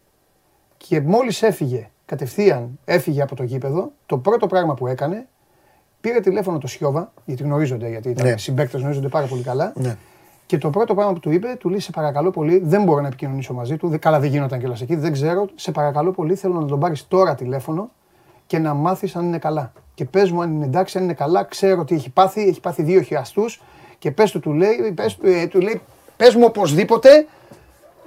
και 0.77 1.01
μόλις 1.01 1.41
έφυγε, 1.43 1.89
κατευθείαν 2.05 2.79
έφυγε 2.85 3.21
από 3.21 3.35
το 3.35 3.43
γήπεδο, 3.43 3.91
το 4.05 4.17
πρώτο 4.17 4.47
πράγμα 4.47 4.73
που 4.73 4.87
έκανε, 4.87 5.27
πήρε 6.01 6.19
τηλέφωνο 6.19 6.57
το 6.57 6.67
Σιώβα, 6.67 7.13
γιατί 7.25 7.43
γνωρίζονται, 7.43 7.89
γιατί 7.89 8.09
ήταν 8.09 8.27
Ναι. 8.27 8.37
συμπαίκτες, 8.37 8.79
γνωρίζονται 8.79 9.07
πάρα 9.07 9.25
πολύ 9.25 9.41
καλά. 9.43 9.73
Ναι. 9.75 9.97
Και 10.45 10.57
το 10.57 10.69
πρώτο 10.69 10.93
πράγμα 10.95 11.13
που 11.13 11.19
του 11.19 11.31
είπε, 11.31 11.55
του 11.59 11.69
λέει: 11.69 11.79
Σε 11.79 11.91
παρακαλώ 11.91 12.31
πολύ, 12.31 12.61
δεν 12.63 12.83
μπορώ 12.83 13.01
να 13.01 13.07
επικοινωνήσω 13.07 13.53
μαζί 13.53 13.77
του. 13.77 13.87
Δε- 13.87 13.97
Καλά, 13.97 14.19
δεν 14.19 14.29
γίνονταν 14.29 14.59
κιόλας 14.59 14.81
εκεί, 14.81 14.95
δεν 14.95 15.11
ξέρω. 15.11 15.47
Σε 15.55 15.71
παρακαλώ 15.71 16.11
πολύ, 16.11 16.35
θέλω 16.35 16.53
να 16.59 16.65
τον 16.65 16.79
πάρεις 16.79 17.07
τώρα 17.07 17.35
τηλέφωνο 17.35 17.89
και 18.47 18.59
να 18.59 18.73
μάθεις 18.73 19.15
αν 19.15 19.23
είναι 19.25 19.37
καλά. 19.37 19.71
και 19.95 20.05
πες 20.05 20.31
μου 20.31 20.41
αν 20.41 20.51
είναι 20.53 20.65
εντάξει, 20.65 20.97
αν 20.97 21.03
είναι 21.03 21.13
καλά. 21.13 21.43
Ξέρω 21.43 21.81
ότι 21.81 21.95
έχει 21.95 22.09
πάθει, 22.09 22.47
έχει 22.47 22.59
πάθει 22.59 22.83
δύο 22.83 23.01
χειαστούς 23.01 23.61
και 23.99 24.11
πες 24.11 24.31
του, 24.31 24.39
του 24.39 24.53
λέει, 24.53 24.91
πες, 24.95 25.15
του, 25.15 25.27
ε, 25.27 25.47
του 25.47 25.61
λέει, 25.61 25.81
πες 26.17 26.35
μου 26.35 26.43
οπωσδήποτε 26.45 27.09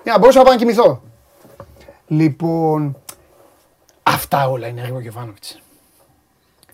για 0.03 0.13
να 0.13 0.19
μπορούσα 0.19 0.39
να 0.39 0.45
πάω 0.45 0.53
να 0.53 0.59
κοιμηθώ. 0.59 1.03
Λοιπόν, 2.07 2.97
αυτά 4.03 4.49
όλα 4.49 4.67
είναι 4.67 4.81
έργο 4.81 5.01
Γεβάνοβιτς. 5.01 5.61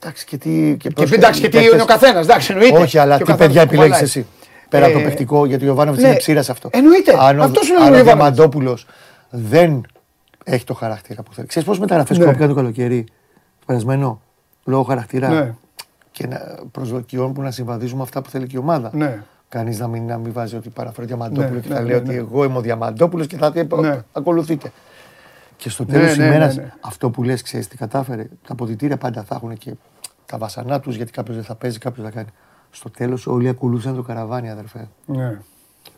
Εντάξει, 0.01 0.25
και 0.27 0.37
τι. 0.37 0.77
Και, 0.79 0.91
πώς- 0.91 1.11
εντάξει, 1.13 1.41
και 1.41 1.47
τι 1.49 1.53
παίκτες- 1.53 1.73
είναι 1.73 1.83
ο 1.83 1.87
καθένας, 1.87 2.25
εντάξει, 2.25 2.53
εννοείται. 2.53 2.79
Όχι, 2.79 2.99
αλλά 2.99 3.17
Και 3.17 3.23
ο 3.23 3.27
τι 3.27 3.31
καθένας 3.33 3.47
παιδιά 3.55 3.63
το 3.71 3.75
κουβαλάει. 3.75 3.99
επιλέγει 4.01 4.19
εσύ. 4.19 4.27
Πέρα 4.73 4.85
από 4.87 4.95
το 4.95 5.01
Ε, 5.01 5.05
παιχτικό, 5.05 5.47
γιατί 5.47 5.65
ο 5.65 5.67
Ιωβάνοβιτς 5.67 6.03
ναι, 6.03 6.09
είναι 6.09 6.17
ψήρας 6.19 6.51
αυτό. 6.51 6.69
εννοείται. 6.73 7.13
Αν 7.19 7.39
ο, 7.39 7.43
Αυτός 7.43 7.67
σου 7.67 7.73
λέει 7.73 7.87
αν 7.87 7.93
ο 7.93 7.95
ο 7.95 7.99
Ιωβάνοβιτς. 7.99 8.37
Διαμαντόπουλος 8.37 8.87
δεν 9.31 9.81
έχει 10.45 10.65
το 10.65 10.75
χαρακτήρα 10.75 11.23
που 11.23 11.35
θέλει. 11.35 11.47
Ξέρεις 11.47 11.69
πώς 11.69 11.79
μεταγραφέ 11.79 12.17
Ναι. 12.17 12.25
κόπηκαν 12.25 12.49
το 12.49 12.55
καλοκαίρι, 12.55 13.05
το 13.59 13.65
περασμένο, 13.67 14.21
λόγω 14.65 14.83
χαρακτήρα 14.83 15.29
Ναι. 15.29 15.55
και 16.11 16.27
να- 16.27 16.59
προσδοκιών 16.71 17.33
που 17.33 17.43
να 17.43 17.51
συμβαδίζουν 17.51 17.97
με 17.97 18.03
αυτά 18.03 18.23
που 18.23 18.31
θέλει 18.31 18.47
και 18.47 18.57
η 18.57 18.59
ομάδα. 18.59 18.91
Ναι. 18.93 19.23
Κανείς 19.49 19.79
να 19.79 19.87
μην, 19.89 20.07
να 20.07 20.19
μην 20.19 20.33
βάζει 20.33 20.57
ότι 20.57 20.69
παραφέρει 20.69 21.07
Διαμαντόπουλο 21.07 21.49
Ναι, 21.55 21.61
και 21.61 21.69
ναι, 21.69 21.75
θα 21.75 21.81
ναι, 21.81 21.87
λέει 21.91 22.01
ναι. 22.01 22.09
ότι 22.09 22.17
εγώ 22.17 22.45
είμαι 22.45 22.59
ο 22.59 22.61
Διαμαντόπουλος 22.61 23.27
και 23.27 23.37
θα 23.37 23.53
τι 23.53 23.67
Ναι. 23.81 24.03
ακολουθείτε. 24.13 24.73
Και 25.57 25.69
στο 25.71 25.85
Ναι, 25.85 25.93
τέλος 25.93 26.07
ναι, 26.09 26.13
τη 26.13 26.19
ναι, 26.19 26.27
ημέρας, 26.27 26.57
ναι. 26.57 26.73
αυτό 26.81 27.11
που 27.11 27.23
λες, 27.23 27.43
ξέρεις 27.43 27.69
τι 27.69 27.77
κατάφερε. 27.77 28.23
Τα 28.23 28.53
αποδητήρια 28.53 28.97
πάντα 28.97 29.23
θα 29.23 29.35
έχουν 29.35 29.59
και 29.59 29.75
τα 30.27 30.39
βασανά 30.39 30.81
τους 30.81 30.97
γιατί 30.97 31.13
κάποιος 31.13 31.37
δεν 31.37 31.45
θα 31.45 31.55
παίζει, 31.55 31.79
κάποιος 31.79 32.07
θα 32.07 32.13
κάνει. 32.13 32.29
Στο 32.75 32.91
τέλος 32.91 33.27
όλοι 33.27 33.49
ακολούθησαν 33.49 33.95
το 33.95 34.03
καραβάνι, 34.03 34.51
αδερφέ. 34.51 34.89
Ναι. 35.07 35.39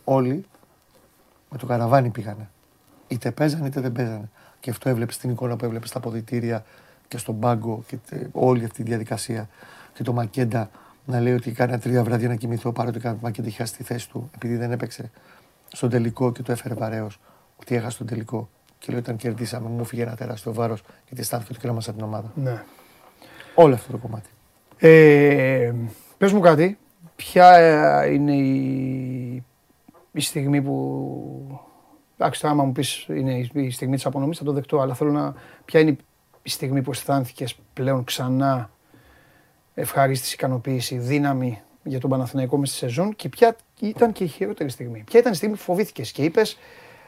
Όλοι 0.05 0.45
με 1.51 1.59
το 1.59 1.67
καραβάνι 1.67 2.09
πήγανε. 2.11 2.49
Είτε 3.09 3.31
παίζανε 3.31 3.67
είτε 3.67 3.81
δεν 3.81 3.93
παίζανε. 3.93 4.29
Και 4.61 4.71
αυτό 4.71 4.89
έβλεπες 4.89 5.15
στην 5.15 5.31
εικόνα 5.31 5.57
που 5.57 5.65
έβλεπες 5.65 5.89
στα 5.89 5.99
αποδητήρια 5.99 6.65
και 7.09 7.19
στον 7.19 7.39
πάγκο 7.39 7.83
και 7.87 7.97
τε- 8.09 8.29
όλη 8.33 8.65
αυτή 8.65 8.77
τη 8.77 8.83
διαδικασία. 8.83 9.49
Και 9.95 10.03
το 10.03 10.13
Μακέντα 10.13 10.71
να 11.05 11.21
λέει 11.21 11.33
ότι 11.35 11.53
κάνα 11.53 11.79
τρία 11.79 12.05
βράδια 12.05 12.29
να 12.29 12.35
κοιμηθώ 12.35 12.73
παρότι 12.73 13.09
ο 13.09 13.19
Μακέντα 13.21 13.49
είχε 13.49 13.57
χάσει 13.63 13.75
τη 13.77 13.83
θέση 13.83 14.09
του 14.09 14.31
επειδή 14.35 14.57
δεν 14.57 14.73
έπαιξε 14.73 15.11
στον 15.73 15.91
τελικό 15.91 16.33
και 16.33 16.43
το 16.43 16.53
έφερε 16.53 16.75
βαρέως. 16.75 17.21
Ότι 17.61 17.75
έχασε 17.75 17.99
τον 17.99 18.07
τελικό. 18.07 18.49
Και 18.79 18.87
λέει 18.91 19.01
όταν 19.01 19.17
κερδίσαμε 19.17 19.69
μου 19.69 19.85
φύγε 19.85 20.03
ένα 20.03 20.15
τεράστιο 20.17 20.53
βάρος 20.53 20.83
γιατί 21.07 21.21
αισθάνθηκε 21.23 21.53
ότι 21.53 21.61
κρέμασα 21.61 21.93
την 21.93 22.03
ομάδα. 22.05 22.33
ναι. 22.35 22.63
Όλο 23.55 23.75
αυτό 23.75 23.93
το 23.93 23.99
κομμάτι. 23.99 24.29
Ε, 24.79 25.73
πες 26.25 26.33
μου 26.33 26.41
κάτι, 26.41 26.79
ποια 27.17 27.57
ε, 27.57 28.13
είναι 28.13 28.33
η, 28.33 29.45
η 30.13 30.21
στιγμή 30.21 30.63
που... 30.63 31.61
Εντάξει, 32.19 32.41
τώρα 32.41 32.53
άμα 32.53 32.65
μου 32.65 32.73
πεις 32.73 33.07
είναι 33.09 33.39
η, 33.39 33.51
η 33.53 33.71
στιγμή 33.71 33.95
της 33.95 34.07
απονομής 34.07 34.39
θα 34.39 34.45
το 34.45 34.53
δεκτώ, 34.53 34.81
αλλά 34.81 34.95
θέλω 34.95 35.11
να... 35.11 35.35
Ποια 35.65 35.81
είναι 35.81 35.97
η 36.43 36.51
στιγμή 36.51 36.83
που 36.83 36.91
αισθάνθηκες 36.91 37.57
πλέον 37.73 38.05
ξανά 38.05 38.71
ευχαρίστηση, 39.75 40.35
ικανοποίηση, 40.35 40.99
δύναμη 40.99 41.63
για 41.83 42.01
τον 42.01 42.11
Παναθηναϊκό 42.11 42.57
μες 42.57 42.69
στη 42.69 42.79
σεζόν 42.79 43.17
και 43.17 43.29
ποια 43.29 43.57
ήταν 43.81 44.13
και 44.13 44.25
η 44.25 44.29
χειρότερη 44.29 44.71
στιγμή. 44.71 45.03
Ποια 45.07 45.21
ήταν 45.21 45.33
η 45.33 45.37
στιγμή 45.37 45.55
που 45.55 45.63
φοβήθηκες 45.63 46.13
και 46.13 46.25
είπες 46.25 46.59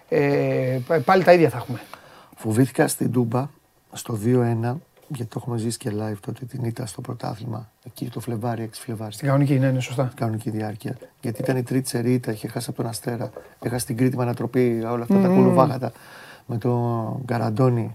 ε, 0.09 0.79
πάλι 1.05 1.25
τα 1.25 1.33
ίδια 1.33 1.49
θα 1.49 1.57
έχουμε. 1.57 1.81
Φοβήθηκα 2.37 2.89
στην 2.89 3.13
Τούμπα 3.13 3.49
στο 3.93 4.19
2-1, 4.25 4.77
γιατί 5.09 5.31
το 5.31 5.41
έχουμε 5.43 5.59
ζήσει 5.59 5.79
και 5.79 5.91
live 5.93 6.17
τότε 6.21 6.45
την 6.45 6.65
ήττα 6.65 6.87
στο 6.87 7.01
πρωτάθλημα, 7.01 7.71
εκεί 7.85 8.09
το 8.09 8.21
Φλεβάρι, 8.21 8.63
6 8.63 8.69
Φλεβάρι, 8.73 9.13
Στην 9.13 9.27
κανονική, 9.27 9.59
ναι, 9.59 9.71
ναι, 9.71 9.81
σωστά. 9.81 10.13
κανονική 10.15 10.51
διάρκεια. 10.51 10.97
Γιατί 11.21 11.43
ήταν 11.43 11.57
η 11.57 11.63
τρίτη 11.63 11.89
σερίτα, 11.89 12.33
είχε 12.33 12.49
χάσει 12.49 12.67
από 12.71 12.83
τον 12.83 12.91
Αστέρα, 12.91 13.31
έχασε 13.61 13.87
την 13.87 13.97
Κρήτη 13.97 14.17
με 14.17 14.23
ανατροπή, 14.23 14.83
όλα 14.85 15.03
αυτά 15.03 15.21
τα 15.21 15.29
κουλουβάχατα 15.29 15.93
με 16.47 16.59
τον 16.59 17.25
Καραντώνη. 17.25 17.95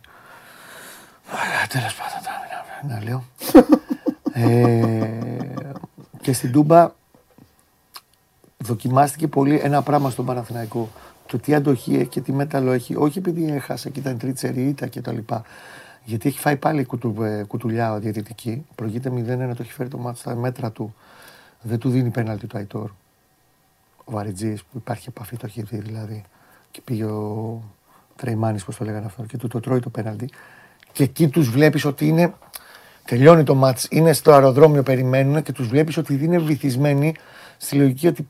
Τέλος 1.70 1.96
πάντων, 1.96 2.20
τώρα 2.24 2.40
μην 2.82 2.94
να 2.94 3.04
λέω. 3.04 3.24
ε, 4.50 5.10
και 6.22 6.34
στην 6.34 6.52
Τούμπα 6.52 6.92
δοκιμάστηκε 8.58 9.28
πολύ 9.28 9.60
ένα 9.64 9.82
πράγμα 9.82 10.10
στον 10.10 10.26
Παναθηναϊκό. 10.26 10.90
Το 11.26 11.38
τι 11.40 11.54
αντοχή 11.54 11.96
έχει 11.96 12.08
και 12.08 12.22
τι 12.22 12.32
μέταλλο 12.32 12.72
έχει. 12.72 12.96
Όχι 12.96 13.18
επειδή 13.18 13.52
έχασε 13.52 13.90
και 13.90 14.00
ήταν 14.00 14.18
τρίτη 14.18 14.40
σερίτα 14.40 14.88
και 14.88 15.02
τα 15.02 15.12
λοιπά. 15.12 15.44
Γιατί 16.04 16.30
έχει 16.30 16.40
φάει 16.40 16.58
πάλι 16.58 16.86
κουτου, 16.86 17.24
ε, 17.24 17.44
κουτουλιά 17.44 17.94
ο 17.94 18.00
διαιτητική. 18.00 18.66
Προηγείται 18.76 19.10
0-1, 19.10 19.56
το 19.56 19.62
έχει 19.62 19.72
φέρει 19.72 19.90
το 19.90 19.98
μάτι 19.98 20.20
στα 20.20 20.36
μέτρα 20.36 20.72
του. 20.72 20.96
Δεν 21.62 21.80
του 21.80 21.90
δίνει 21.90 22.10
πέναλτι 22.10 22.48
του 22.48 22.58
Αϊτόρ. 22.58 22.92
Ο 24.04 24.12
Βαριτζής 24.12 24.64
που 24.64 24.78
υπάρχει 24.78 25.06
επαφή, 25.10 25.38
το 25.38 25.46
έχει 25.46 25.62
δει 25.62 25.78
δηλαδή. 25.78 26.24
Και 26.72 26.82
πήγε 26.82 27.04
ο 27.04 27.62
Τρεϊμάνη, 28.16 28.62
πώς 28.66 28.76
το 28.76 28.86
λέγανε 28.86 29.06
αυτό, 29.06 29.24
και 29.24 29.38
του 29.38 29.48
το 29.48 29.60
τρώει 29.60 29.80
το 29.80 29.90
πέναλτι. 29.90 30.30
Και 30.92 31.04
εκεί 31.04 31.28
τους 31.28 31.50
βλέπεις 31.50 31.86
ότι 31.86 32.08
είναι. 32.08 32.34
Τελειώνει 33.06 33.44
το 33.44 33.56
μάτς, 33.56 33.88
είναι 33.90 34.14
στο 34.14 34.32
αεροδρόμιο, 34.32 34.84
περιμένουν 34.84 35.44
και 35.44 35.52
τους 35.52 35.68
βλέπεις 35.68 35.98
ότι 35.98 36.14
είναι 36.14 36.38
βυθισμένοι 36.38 37.16
στη 37.58 37.76
λογική 37.76 38.08
ότι 38.08 38.28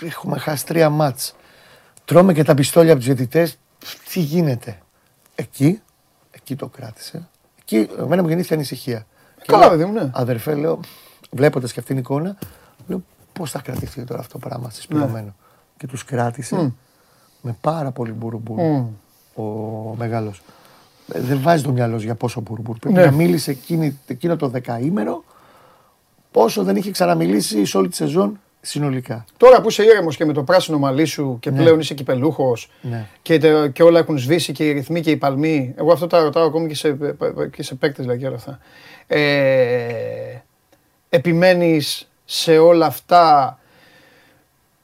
έχουμε 0.00 0.38
χάσει 0.38 0.66
τρία 0.66 0.90
μάτς. 0.90 1.34
Τρώμε 2.04 2.32
και 2.32 2.44
τα 2.44 2.54
πιστόλια 2.54 2.92
από 2.92 3.00
τους 3.00 3.14
διαιτητές, 3.14 3.58
τι 4.12 4.20
γίνεται; 4.20 4.82
Εκεί, 5.34 5.80
εκεί 6.42 6.56
το 6.56 6.66
κράτησε. 6.66 7.28
Εκεί 7.60 7.88
εμένα 7.98 8.22
μου 8.22 8.28
γεννήθηκε 8.28 8.54
ανησυχία. 8.54 9.06
Και 9.36 9.44
Καλά, 9.46 9.60
λέω, 9.60 9.70
παιδί 9.70 9.84
μου, 9.84 9.92
ναι. 9.92 10.10
Αδερφέ, 10.12 10.54
λέω, 10.54 10.80
βλέποντας 11.30 11.72
και 11.72 11.80
αυτήν 11.80 11.94
την 11.94 12.04
εικόνα, 12.04 12.36
λέω 12.86 13.02
πώς 13.32 13.50
θα 13.50 13.60
κρατηθεί 13.60 14.04
τώρα 14.04 14.20
αυτό 14.20 14.38
το 14.38 14.48
πράγμα 14.48 14.70
συσπηρωμένο. 14.70 15.34
Και 15.76 15.86
τους 15.86 16.04
κράτησε 16.04 16.72
με 17.42 17.56
πάρα 17.60 17.90
πολύ 17.90 18.12
μπουρουμπουρου 18.12 18.88
ο 19.34 19.42
μεγάλος. 19.96 20.42
Δεν 21.06 21.40
βάζει 21.40 21.62
το 21.62 21.72
μυαλό 21.72 21.98
σου 21.98 22.04
για 22.04 22.14
πόσο 22.14 22.40
μπουρουμπουρου. 22.40 22.78
Πρέπει 22.78 22.96
Ναι. 22.96 23.04
να 23.04 23.10
μίλησε 23.10 23.50
εκείνη, 23.50 23.98
εκείνο 24.06 24.36
το 24.36 24.48
δεκαήμερο 24.48 25.24
πόσο 26.30 26.62
δεν 26.64 26.76
είχε 26.76 26.90
ξαναμιλήσει 26.90 27.64
σε 27.64 27.76
όλη 27.76 27.88
τη 27.88 27.96
σεζόν 27.96 28.40
συνολικά. 28.64 29.24
Τώρα 29.36 29.60
που 29.60 29.68
είσαι 29.68 29.82
ήρεμος 29.82 30.16
και 30.16 30.24
με 30.24 30.32
το 30.32 30.42
πράσινο 30.42 30.78
μαλλί 30.78 31.04
σου 31.04 31.36
και 31.40 31.50
πλέον 31.52 31.80
είσαι 31.80 31.94
κυπελούχος 31.94 32.70
Ναι. 32.80 33.06
και, 33.22 33.38
τε- 33.38 33.72
και 33.72 33.82
όλα 33.82 33.98
έχουν 33.98 34.18
σβήσει 34.18 34.52
και 34.52 34.68
οι 34.68 34.72
ρυθμοί 34.72 35.00
και 35.00 35.10
οι 35.10 35.16
παλμοί. 35.16 35.74
Εγώ 35.76 35.92
αυτό 35.92 36.06
τα 36.06 36.22
ρωτάω 36.22 36.46
ακόμη 36.46 36.68
και 36.68 36.74
σε, 36.74 36.96
και 37.52 37.62
σε 37.62 37.74
παίκτες 37.74 38.04
δηλαδή 38.04 38.20
και 38.20 38.26
όλα 38.26 38.36
αυτά. 38.36 38.58
Ε, 39.06 40.42
επιμένεις 41.08 42.08
σε 42.24 42.58
όλα 42.58 42.86
αυτά 42.86 43.56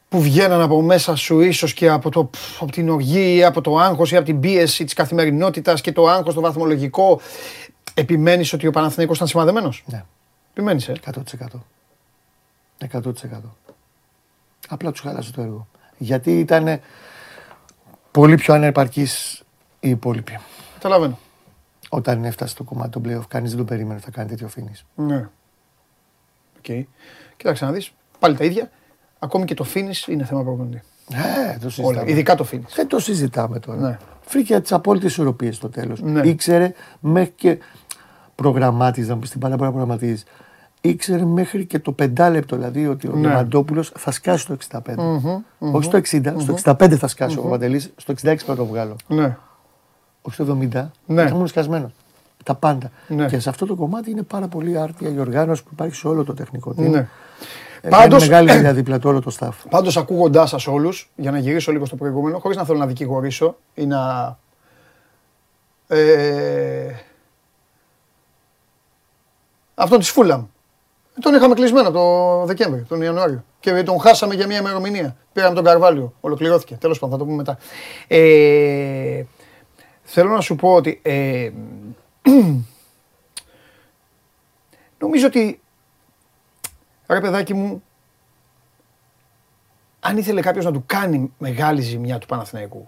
που 0.09 0.21
βγαίναν 0.21 0.61
από 0.61 0.81
μέσα 0.81 1.15
σου 1.15 1.39
ίσως 1.39 1.73
και 1.73 1.89
από, 1.89 2.09
το, 2.09 2.29
από 2.59 2.71
την 2.71 2.89
οργή 2.89 3.35
ή 3.35 3.43
από 3.43 3.61
το 3.61 3.77
άγχος 3.77 4.11
ή 4.11 4.15
από 4.15 4.25
την 4.25 4.39
πίεση 4.39 4.83
της 4.83 4.93
καθημερινότητας 4.93 5.81
και 5.81 5.91
το 5.91 6.07
άγχος 6.07 6.33
το 6.33 6.41
βαθμολογικό. 6.41 7.21
Επιμένεις 7.93 8.53
ότι 8.53 8.67
ο 8.67 8.71
Παναθηναϊκός 8.71 9.15
ήταν 9.15 9.27
σημαδεμένος; 9.27 9.83
Ναι. 9.85 10.03
Επιμένεις, 10.51 10.87
ε; 10.87 10.93
100%. 11.05 11.63
100%. 12.77 13.55
Απλά 14.69 14.91
τους 14.91 14.99
χάλασε 14.99 15.31
το 15.31 15.41
έργο. 15.41 15.67
Γιατί 15.97 16.39
ήταν 16.39 16.79
πολύ 18.11 18.35
πιο 18.35 18.53
ανεπαρκής 18.53 19.43
οι 19.79 19.89
υπόλοιποι. 19.89 20.39
Καταλαβαίνω. 20.73 21.17
Όταν 21.89 22.23
έφτασε 22.23 22.55
το 22.55 22.63
κομμάτι 22.63 22.89
των 22.89 23.03
playoff, 23.05 23.27
κανείς 23.27 23.49
δεν 23.49 23.59
το 23.59 23.65
περίμενε 23.65 23.93
ότι 23.93 24.03
θα 24.03 24.11
κάνει 24.11 24.29
τέτοιο 24.29 24.49
finish. 24.55 24.81
Ναι. 24.95 25.29
Οκ. 26.57 26.85
Κοίταξε 27.37 27.65
να 27.65 27.71
δεις, 27.71 27.91
πάλι 28.19 28.37
τα 28.37 28.43
ίδια. 28.43 28.71
Ακόμη 29.19 29.45
και 29.45 29.53
το 29.53 29.65
finish 29.73 30.07
είναι 30.07 30.25
θέμα 30.25 30.43
προπονητή. 30.43 30.81
Ναι, 31.09 31.57
το 31.59 31.65
Όλα, 31.65 31.71
συζητάμε. 31.71 32.11
ειδικά 32.11 32.35
το 32.35 32.47
finish. 32.51 32.73
Δεν 32.75 32.87
το 32.87 32.99
συζητάμε 32.99 33.59
τώρα. 33.59 33.79
Ναι. 33.79 33.97
Βρήκε 34.29 34.59
τις 34.59 34.71
απόλυτες 34.71 35.11
ισορροπίες 35.11 35.55
στο 35.55 35.69
τέλος. 35.69 36.01
Ναι. 36.01 36.27
Ήξερε 36.27 36.73
μέχρι 36.99 37.33
και. 37.35 37.57
Προγραμμάτιζε, 38.35 39.07
να 39.09 39.13
μου 39.15 39.19
πει 39.21 39.27
την 39.27 39.39
πάντα 39.39 39.55
μπορεί 39.55 39.69
να 39.69 39.75
προγραμματίζεις. 39.75 40.23
Ήξερε 40.81 41.25
μέχρι 41.25 41.65
και 41.65 41.79
το 41.79 41.91
πεντάλεπτο 41.91 42.55
δηλαδή 42.55 42.87
ότι 42.87 43.07
ο 43.07 43.11
Ναι. 43.15 43.19
Διαμαντόπουλο 43.27 43.83
θα 43.83 44.11
σκάσει 44.11 44.41
στο 44.43 44.55
65. 44.69 44.79
Όχι 45.59 45.83
στο 45.83 45.97
60, 45.97 46.33
στο 46.37 46.53
65 46.63 46.95
θα 46.95 47.07
σκάσει 47.07 47.37
ο 47.37 47.41
Παντελής, 47.41 47.93
στο 47.95 48.13
66 48.23 48.35
θα 48.35 48.55
το 48.55 48.65
βγάλω. 48.65 48.95
Ναι. 49.07 49.37
Όχι 50.21 50.33
στο 50.35 50.57
70, 50.61 50.91
Ναι. 51.05 51.23
θα 51.27 51.35
ήμουν 51.35 51.47
σκασμένος. 51.47 51.91
Τα 52.43 52.55
πάντα. 52.55 52.91
Ναι. 53.07 53.25
Και 53.27 53.39
σε 53.39 53.49
αυτό 53.49 53.65
το 53.65 53.75
κομμάτι 53.75 54.11
είναι 54.11 54.21
πάρα 54.23 54.47
πολύ 54.47 54.77
άρτια 54.77 55.09
η 55.09 55.19
οργάνωση 55.19 55.63
που 55.63 55.69
υπάρχει 55.73 55.95
σε 55.95 56.07
όλο 56.07 56.23
το 56.23 56.33
τεχνικό 56.33 56.71
team. 56.77 56.89
Ναι. 56.89 57.07
Ε, 57.81 57.89
Πάντως- 57.89 58.27
κάνει 58.27 58.29
μεγάλη 58.45 58.51
δουλειά 58.57 58.73
δίπλα 58.73 58.99
του 58.99 59.09
όλο 59.09 59.21
το 59.21 59.35
staff. 59.39 59.51
Πάντως 59.69 59.97
ακούγοντάς 59.97 60.49
σας 60.49 60.67
όλους, 60.67 61.11
για 61.15 61.31
να 61.31 61.37
γυρίσω 61.39 61.71
λίγο 61.71 61.85
στο 61.85 61.95
προηγούμενο, 61.95 62.39
χωρίς 62.39 62.57
να 62.57 62.65
θέλω 62.65 62.77
να 62.77 62.85
δικηγορήσω 62.85 63.57
ή 63.73 63.85
να... 63.85 64.37
Ε, 65.87 66.91
αυτόν 69.75 69.99
της 69.99 70.09
Φούλαμ. 70.09 70.45
Τον 71.21 71.33
είχαμε 71.33 71.53
κλεισμένο 71.53 71.91
το 71.91 72.45
Δεκέμβρη, 72.45 72.81
τον 72.81 73.01
Ιανουάριο. 73.01 73.43
Και 73.59 73.83
τον 73.83 73.99
χάσαμε 73.99 74.35
για 74.35 74.47
μια 74.47 74.59
ημερομηνία. 74.59 75.15
Πήραμε 75.33 75.55
τον 75.55 75.63
Καρβάλιο. 75.63 76.13
Ολοκληρώθηκε. 76.19 76.75
Τέλος 76.75 76.99
πάντων, 76.99 77.17
θα 77.17 77.23
το 77.23 77.29
πούμε 77.29 77.37
μετά. 77.37 77.57
Ε, 78.07 79.23
θέλω 80.03 80.29
να 80.29 80.41
σου 80.41 80.55
πω 80.55 80.73
ότι 80.73 80.99
ε, 81.03 81.49
νομίζω 84.99 85.27
ότι 85.27 85.61
ρε 87.07 87.19
παιδάκι 87.19 87.53
μου 87.53 87.83
αν 89.99 90.17
ήθελε 90.17 90.41
κάποιος 90.41 90.65
να 90.65 90.71
του 90.71 90.83
κάνει 90.85 91.33
μεγάλη 91.37 91.81
ζημιά 91.81 92.17
του 92.17 92.27
Παναθηναϊκού, 92.27 92.87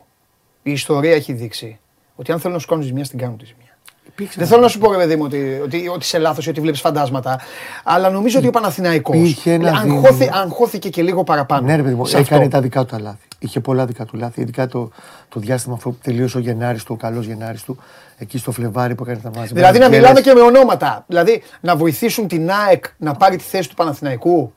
η 0.64 0.72
ιστορία 0.72 1.14
έχει 1.16 1.34
δείξει 1.34 1.80
ότι 2.16 2.32
αν 2.32 2.40
θέλουν 2.40 2.54
να 2.54 2.62
σου 2.62 2.68
κάνουν 2.68 2.84
ζημιά, 2.84 3.04
στην 3.04 3.20
κάνουν 3.20 3.38
τη 3.38 3.46
ζημιά. 3.46 3.61
Υπήρξε 4.08 4.40
Δεν 4.40 4.48
θέλω 4.48 4.62
να 4.62 4.68
σου 4.68 4.80
πω, 4.80 4.92
ρε 4.92 4.98
παιδί 4.98 5.16
μου, 5.16 5.24
ότι, 5.24 5.60
ότι, 5.64 5.88
ότι 5.88 6.04
είσαι 6.04 6.18
λάθος 6.18 6.46
ή 6.46 6.50
ότι 6.50 6.62
βλέπεις 6.62 6.80
φαντάσματα. 6.80 7.40
Αλλά 7.84 8.10
νομίζω 8.10 8.38
ότι 8.38 8.48
ο 8.48 8.52
Παναθηναϊκός 8.52 9.16
Υπήρχε 9.16 9.54
ένα 9.54 9.70
αγχώθη, 9.70 10.14
δίμηνο. 10.14 10.38
αγχώθηκε 10.38 10.90
και 10.90 11.02
λίγο 11.02 11.24
παραπάνω. 11.24 11.68
Ναι, 11.68 11.76
ρε 11.76 11.82
παιδί 11.82 11.96
μου, 11.96 12.06
σε 12.06 12.18
έκανε 12.18 12.38
αυτό. 12.44 12.56
τα 12.56 12.62
δικά 12.62 12.80
του 12.80 12.86
τα 12.86 13.00
λάθη. 13.00 13.28
Είχε 13.40 13.60
πολλά 13.60 13.86
δικά 13.86 14.06
του 14.06 14.18
λάθη. 14.18 14.42
Ειδικά 14.42 14.68
το, 14.68 14.90
το 15.30 15.40
διάστημα 15.40 15.76
αφού 15.76 15.98
τελείωσε 16.04 16.38
ο 16.38 16.40
Γενάρης 16.40 16.84
του, 16.84 16.94
ο 16.98 17.02
καλός 17.02 17.26
Γενάρης 17.26 17.64
του, 17.64 17.78
εκεί 18.18 18.38
στο 18.38 18.52
Φλεβάρι 18.52 18.96
που 18.96 19.04
έκανε 19.04 19.20
τα 19.20 19.30
μάτια. 19.30 19.56
Δηλαδή 19.56 19.80
να 19.80 19.90
μιλάμε 19.90 20.22
και 20.22 20.34
με 20.34 20.42
ονόματα. 20.42 21.04
Δηλαδή 21.08 21.44
να 21.62 21.76
βοηθήσουν 21.76 22.28
την 22.28 22.52
ΑΕΚ 22.52 22.86
να 22.98 23.14
πάρει 23.14 23.38
τη 23.38 23.44
θέση 23.44 23.70
του 23.70 23.76
Παναθηναϊκού. 23.76 24.54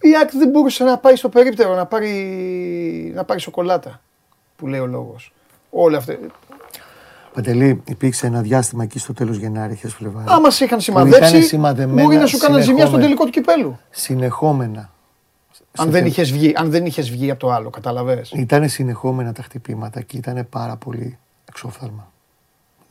Η 0.00 0.16
ΑΕΚ 0.18 0.30
δεν 0.32 0.48
μπορούσε 0.48 0.84
να 0.84 0.98
πάει 0.98 1.16
στο 1.16 1.28
περίπτερο 1.28 1.74
να 1.74 1.86
πάρει, 1.86 3.12
να 3.14 3.24
πάρει 3.24 3.40
σοκολάτα. 3.40 4.00
Που 4.56 4.66
λέει 4.66 4.80
ο 4.80 4.86
λόγος. 4.86 5.32
Όλα 5.70 5.98
αυτά. 5.98 6.16
Παντελή, 7.34 7.82
υπήρξε 7.84 8.26
ένα 8.26 8.40
διάστημα 8.40 8.82
εκεί 8.82 8.98
στο 8.98 9.12
τέλος 9.12 9.36
Γενάρη, 9.36 9.74
χθε 9.74 9.88
Φλεβάρι. 9.88 10.26
Άμα 10.28 10.50
σε 10.50 10.64
είχαν 10.64 10.78
ήταν 10.78 10.80
σημαδέψει, 10.80 11.42
σημαδεμένα 11.42 12.02
μπορεί 12.02 12.16
να 12.16 12.26
σου 12.26 12.38
κάνουν 12.38 12.62
ζημιά 12.62 12.86
στον 12.86 13.00
συνεχόμενα. 13.00 13.02
τελικό 13.02 13.24
του 13.24 13.30
κυπέλου. 13.30 13.78
Συνεχόμενα. 13.90 14.90
Αν 15.76 15.90
δεν, 15.90 16.06
είχες 16.06 16.32
βγει, 16.32 16.52
αν 16.56 16.70
δεν 16.70 16.86
είχες 16.86 17.10
βγει 17.10 17.30
από 17.30 17.40
το 17.40 17.50
άλλο, 17.50 17.70
καταλαβες. 17.70 18.30
Ήταν 18.30 18.68
συνεχόμενα 18.68 19.32
τα 19.32 19.42
χτυπήματα 19.42 20.00
και 20.00 20.16
ήταν 20.16 20.46
πάρα 20.50 20.76
πολύ 20.76 21.18
εξόφθαλμα. 21.48 22.12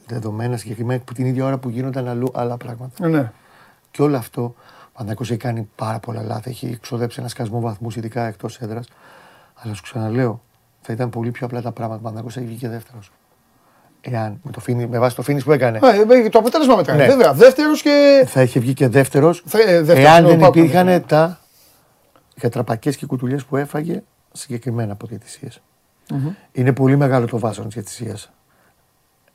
Δεδομένα 0.08 0.58
συγκεκριμένα 0.58 1.02
που 1.06 1.14
την 1.14 1.26
ίδια 1.26 1.46
ώρα 1.46 1.58
που 1.58 1.70
γίνονταν 1.70 2.08
αλλού 2.08 2.32
άλλα 2.34 2.58
πράγματα. 2.58 3.08
Ναι. 3.08 3.32
Και 3.92 4.02
όλο 4.02 4.18
αυτό 4.18 4.42
ο 4.42 4.54
Παναθηναϊκός 4.94 5.30
έχει 5.30 5.40
κάνει 5.40 5.70
πάρα 5.76 6.00
πολλά 6.00 6.22
λάθη. 6.22 6.50
Έχει 6.50 6.66
εξοδέψει 6.66 7.20
ένα 7.20 7.30
σκασμό 7.30 7.60
βαθμού, 7.60 7.88
ειδικά 7.96 8.28
εκτός 8.28 8.60
έδρας. 8.60 8.88
Αλλά 9.54 9.74
σου 9.74 9.82
ξαναλέω, 9.82 10.42
θα 10.82 10.94
ήταν 10.94 11.10
πολύ 11.10 11.32
πιο 11.32 11.46
απλά 11.46 11.62
τα 11.62 11.72
πράγματα. 11.72 12.00
Ο 12.00 12.04
Παναθηναϊκός 12.04 12.38
έχει 12.38 12.46
βγει 12.46 12.58
και 12.58 12.70
δεύτερος. 12.70 13.12
Εάν 14.06 14.40
με, 14.44 14.52
το 14.52 14.60
φίνι, 14.60 14.88
με 14.88 15.00
βάση 15.00 15.16
το 15.16 15.22
φίνις 15.22 15.44
που 15.44 15.52
έκανε, 15.52 15.80
Ε, 16.24 16.30
το 16.30 16.40
αποτέλεσμα 16.40 16.76
μετράει. 16.76 16.98
Ναι. 16.98 17.06
Βέβαια, 17.06 17.34
δεύτερος 17.34 17.82
και... 17.82 18.24
θα 18.28 18.42
είχε 18.42 18.60
βγει 18.60 18.74
και 18.74 18.88
δεύτερος. 18.88 19.44
Θα- 19.46 19.60
ε, 19.60 19.82
δεύτερος 19.82 20.04
Εάν 20.04 20.18
είναι 20.18 20.26
ο 20.28 20.30
δεν 20.30 20.40
Πάουκ, 20.40 20.56
υπήρχαν 20.56 21.04
τα 21.08 21.40
κατραπακέ 22.40 22.92
και 22.92 23.06
κουτουλιές 23.06 23.46
που 23.46 23.58
έφαγε 23.58 24.04
συγκεκριμένα 24.32 24.92
από 24.94 25.08
διαιτησίες. 25.08 25.62
Είναι 26.52 26.74
πολύ 26.74 26.96
μεγάλο 26.98 27.26
το 27.26 27.40
βάσανο 27.40 27.66
της 27.68 27.76
διαιτησίας. 27.76 28.32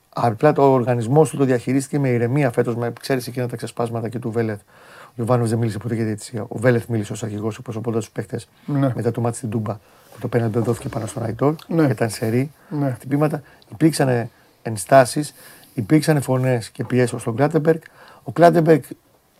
Απλά 0.08 0.52
το 0.52 0.72
οργανισμό 0.72 1.24
του 1.24 1.36
το 1.36 1.44
διαχειρίστηκε 1.44 1.98
με 1.98 2.08
ηρεμία 2.08 2.50
φέτος. 2.50 2.76
Με 2.76 2.92
ξέρεις 3.00 3.26
εκείνα 3.26 3.48
τα 3.48 3.56
ξεσπάσματα 3.56 4.08
και 4.08 4.18
του 4.18 4.30
Βέλεθ. 4.30 4.60
Ο 5.08 5.12
Ιωβάνος 5.14 5.48
δεν 5.48 5.58
μίλησε 5.58 5.78
ποτέ 5.78 5.94
για 5.94 6.04
διαιτησία. 6.04 6.42
Ο 6.48 6.58
Βέλεθ 6.58 6.86
μίλησε 6.88 7.12
ως 7.12 7.22
αρχηγός, 7.22 7.56
εκπροσωπώντα 7.58 7.98
τους 7.98 8.10
παίχτε 8.10 8.40
Ναι. 8.64 8.92
μετά 8.94 9.10
το 9.10 9.20
μάτι 9.20 9.36
στην 9.36 9.48
Τούμπα. 9.50 9.72
που 10.12 10.18
Το 10.20 10.28
πέναντι 10.28 10.58
δόθηκε 10.58 10.88
πάνω 10.88 11.06
στον 11.06 11.22
Αϊτόρ. 11.22 11.54
Ναι. 11.66 11.86
Και 11.86 11.92
ήταν 11.92 12.10
σερή 12.10 12.50
Ναι. 12.68 12.90
χτυπήματα. 12.90 13.42
Υπήρξαν 13.72 14.30
ενστάσεις, 14.68 15.34
υπήρξαν 15.74 16.22
φωνές 16.22 16.70
και 16.70 16.84
πιέσεις 16.84 17.10
προς 17.10 17.20
τον 17.24 17.36
Κλάτεμπεργκ. 17.36 17.80
Ο 18.22 18.32
Κλάτεμπεργκ 18.32 18.82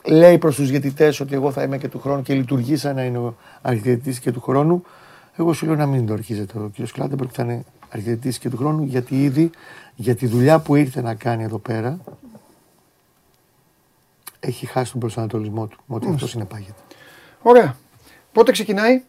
λέει 0.04 0.38
προς 0.38 0.56
τους 0.56 0.70
διαιτητές 0.70 1.20
ότι 1.20 1.34
εγώ 1.34 1.52
θα 1.52 1.62
είμαι 1.62 1.78
και 1.78 1.88
του 1.88 2.00
χρόνου 2.00 2.22
και 2.22 2.34
λειτουργεί 2.34 2.76
σαν 2.76 2.94
να 2.94 3.04
είναι 3.04 3.18
ο 3.18 3.36
αρχιδιαιτητή 3.62 4.20
και 4.20 4.32
του 4.32 4.40
χρόνου. 4.40 4.84
Εγώ 5.36 5.52
σου 5.52 5.66
λέω 5.66 5.74
να 5.74 5.86
μην 5.86 6.06
το 6.06 6.12
αρχίζετε 6.12 6.58
ο 6.58 6.70
κ. 6.76 6.90
Κλάτεμπεργκ, 6.92 7.30
θα 7.32 7.42
είναι 7.42 7.64
αρχιδιαιτητή 7.88 8.38
και 8.38 8.48
του 8.48 8.56
χρόνου, 8.56 8.84
γιατί 8.84 9.24
ήδη 9.24 9.50
για 9.94 10.14
τη 10.14 10.26
δουλειά 10.26 10.58
που 10.58 10.74
ήρθε 10.74 11.02
να 11.02 11.14
κάνει 11.14 11.42
εδώ 11.42 11.58
πέρα 11.58 11.98
έχει 14.40 14.66
χάσει 14.66 14.90
τον 14.90 15.00
προσανατολισμό 15.00 15.66
του. 15.66 15.78
Με 15.86 15.94
ό,τι 15.94 16.08
αυτό 16.08 16.30
συνεπάγεται. 16.30 16.80
Ωραία. 17.42 17.76
Πότε 18.32 18.52
ξεκινάει; 18.52 19.02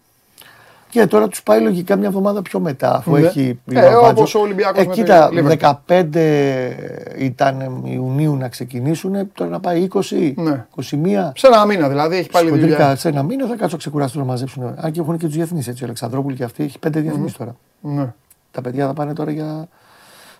Και 0.90 1.08
τώρα 1.08 1.28
τους 1.28 1.44
πάει 1.44 1.62
λογικά 1.62 1.96
μια 1.96 2.08
εβδομάδα 2.08 2.42
πιο 2.42 2.60
μετά, 2.60 2.96
αφού 2.96 3.12
Ναι. 3.12 3.20
έχει. 3.28 3.60
Ε, 3.66 3.74
Λιβαδάτζο. 3.74 4.10
όπως 4.10 4.36
ο 4.36 4.40
Ολυμπιακός 4.40 4.84
Ε, 4.84 4.88
με 4.88 4.94
κοίτα, 4.94 5.30
τη 5.30 5.36
Liverpool. 5.40 5.48
15 5.88 6.76
ήταν 7.18 7.82
Ιουνίου 7.86 8.36
να 8.36 8.48
ξεκινήσουν, 8.50 9.32
τώρα 9.34 9.50
να 9.52 9.60
πάει 9.60 9.82
20, 9.82 10.34
Ναι. 10.36 10.66
21. 10.76 11.32
Σε 11.36 11.48
ένα 11.48 11.66
μήνα 11.66 11.90
δηλαδή, 11.90 12.18
έχει 12.18 12.30
πάλι 12.30 12.50
Χοντρικά, 12.50 12.76
δουλειά. 12.78 12.96
σε 12.96 13.08
ένα 13.10 13.24
μήνα 13.24 13.48
θα 13.48 13.56
κάτσω 13.56 13.78
ξεκουραστώ 13.78 14.20
να 14.20 14.26
μαζέψουν. 14.26 14.74
Αν 14.78 14.92
και 14.92 15.00
έχουν 15.00 15.18
και 15.18 15.26
τους 15.26 15.36
διεθνείς 15.36 15.68
έτσι. 15.68 15.84
Ο 15.84 15.86
Αλεξανδρόπουλο 15.86 16.36
και 16.36 16.44
αυτοί 16.44 16.64
έχει 16.64 16.80
πέντε 16.80 17.00
διεθνείς 17.00 17.34
τώρα. 17.34 17.56
Ναι. 17.82 18.14
Τα 18.52 18.62
παιδιά 18.62 18.86
θα 18.88 18.94
πάνε 18.94 19.14
τώρα 19.14 19.32
για 19.32 19.68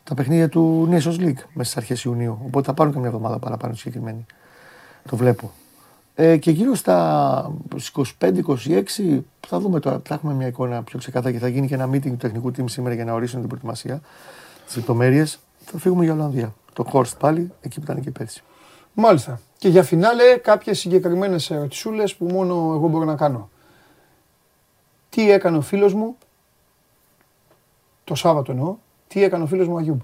τα 0.04 0.14
παιχνίδια 0.14 0.50
του 0.50 0.88
Nations 0.92 1.20
League 1.20 1.42
μέσα 1.54 1.70
στις 1.70 1.78
αρχές 1.78 2.04
Ιουνίου. 2.04 2.38
Οπότε 2.46 2.66
θα 2.66 2.74
πάρουν 2.74 2.94
και 2.94 3.00
μια 3.00 3.08
εβδομάδα 3.08 3.40
παραπάνω 3.40 3.74
συγκεκριμένοι. 3.74 4.26
Το 5.10 5.16
βλέπω. 5.16 5.52
Ε, 6.22 6.38
και 6.38 6.52
γύρω 6.52 6.76
στα 6.76 7.52
25-26 8.20 9.20
θα 9.48 9.60
δούμε 9.60 9.80
τώρα, 9.80 10.02
θα 10.06 10.14
έχουμε 10.14 10.34
μια 10.34 10.48
εικόνα 10.48 10.84
πιο 10.84 11.00
ξεκάθαρη 11.00 11.34
και 11.34 11.40
θα 11.40 11.48
γίνει 11.48 11.68
και 11.68 11.74
ένα 11.74 11.90
meeting 11.90 12.10
του 12.10 12.18
τεχνικού 12.18 12.52
team 12.52 12.64
σήμερα 12.66 12.96
για 12.96 13.06
να 13.06 13.14
ορίσουν 13.14 13.40
την 13.40 13.48
προετοιμασία. 13.48 14.02
Τι 14.68 14.76
λεπτομέρειε. 14.76 15.26
Θα 15.66 15.78
φύγουμε 15.78 16.04
για 16.04 16.14
Ολλανδία. 16.14 16.54
Το 16.74 16.84
Χόρστ 16.84 17.20
πάλι, 17.20 17.52
εκεί 17.62 17.80
που 17.80 17.92
ήταν 17.92 18.02
και 18.02 18.12
πέρσι. 18.12 18.44
Μάλιστα. 18.94 19.40
Και 19.58 19.70
για 19.70 19.84
φινάλε 19.84 20.38
κάποιες 20.38 20.80
συγκεκριμένες 20.80 21.52
ερωτησούλες 21.52 22.16
που 22.16 22.26
μόνο 22.26 22.54
εγώ 22.54 22.88
μπορώ 22.88 23.06
να 23.06 23.16
κάνω. 23.16 23.50
Τι 25.10 25.32
έκανε 25.32 25.58
ο 25.58 25.62
φίλος 25.62 25.94
μου, 25.94 26.18
το 28.04 28.16
Σάββατο 28.16 28.52
εννοώ, 28.52 28.78
τι 29.08 29.24
έκανε 29.24 29.44
ο 29.44 29.48
φίλος 29.48 29.68
μου 29.68 29.78
Αγιούμπ. 29.78 30.00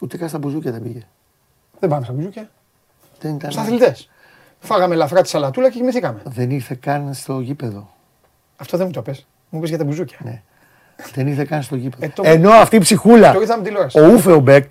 Ούτε 0.00 0.16
καν 0.16 0.28
στα 0.28 0.38
μπουζούκια 0.38 0.72
δεν 0.72 0.82
πήγε. 0.82 1.06
Δεν 1.78 1.90
πάμε 1.90 2.04
στα 2.04 2.12
μπουζούκια, 2.12 2.50
Δεν, 3.20 3.34
ήταν, 3.34 3.50
στα 3.50 3.60
αθλητές. 3.60 4.08
Φάγαμε 4.64 4.94
ελαφρά 4.94 5.22
τη 5.22 5.28
σαλατούλα 5.28 5.70
και 5.70 5.76
κοιμηθήκαμε. 5.78 6.20
δεν 6.24 6.50
ήρθε 6.50 6.76
καν 6.80 7.10
στο 7.14 7.40
γήπεδο. 7.40 7.90
Αυτό 8.56 8.76
δεν 8.76 8.86
μου 8.86 8.92
το 8.92 9.02
πες. 9.02 9.26
Μου 9.48 9.60
πες 9.60 9.68
για 9.68 9.78
τα 9.78 9.84
μπουζούκια. 9.84 10.16
Ναι. 10.20 10.42
δεν 11.14 11.26
ήρθε 11.26 11.44
καν 11.44 11.62
στο 11.62 11.76
γήπεδο. 11.76 12.04
Ε, 12.04 12.08
το- 12.14 12.22
Ενώ 12.26 12.50
αυτή 12.50 12.76
η 12.76 12.78
ψυχούλα, 12.78 13.32
Το 13.32 13.40
είδαμε 13.40 13.62
τηλεόραση. 13.62 13.98
ο 14.00 14.06
Ούφεο 14.06 14.38
Μπεκ, 14.38 14.64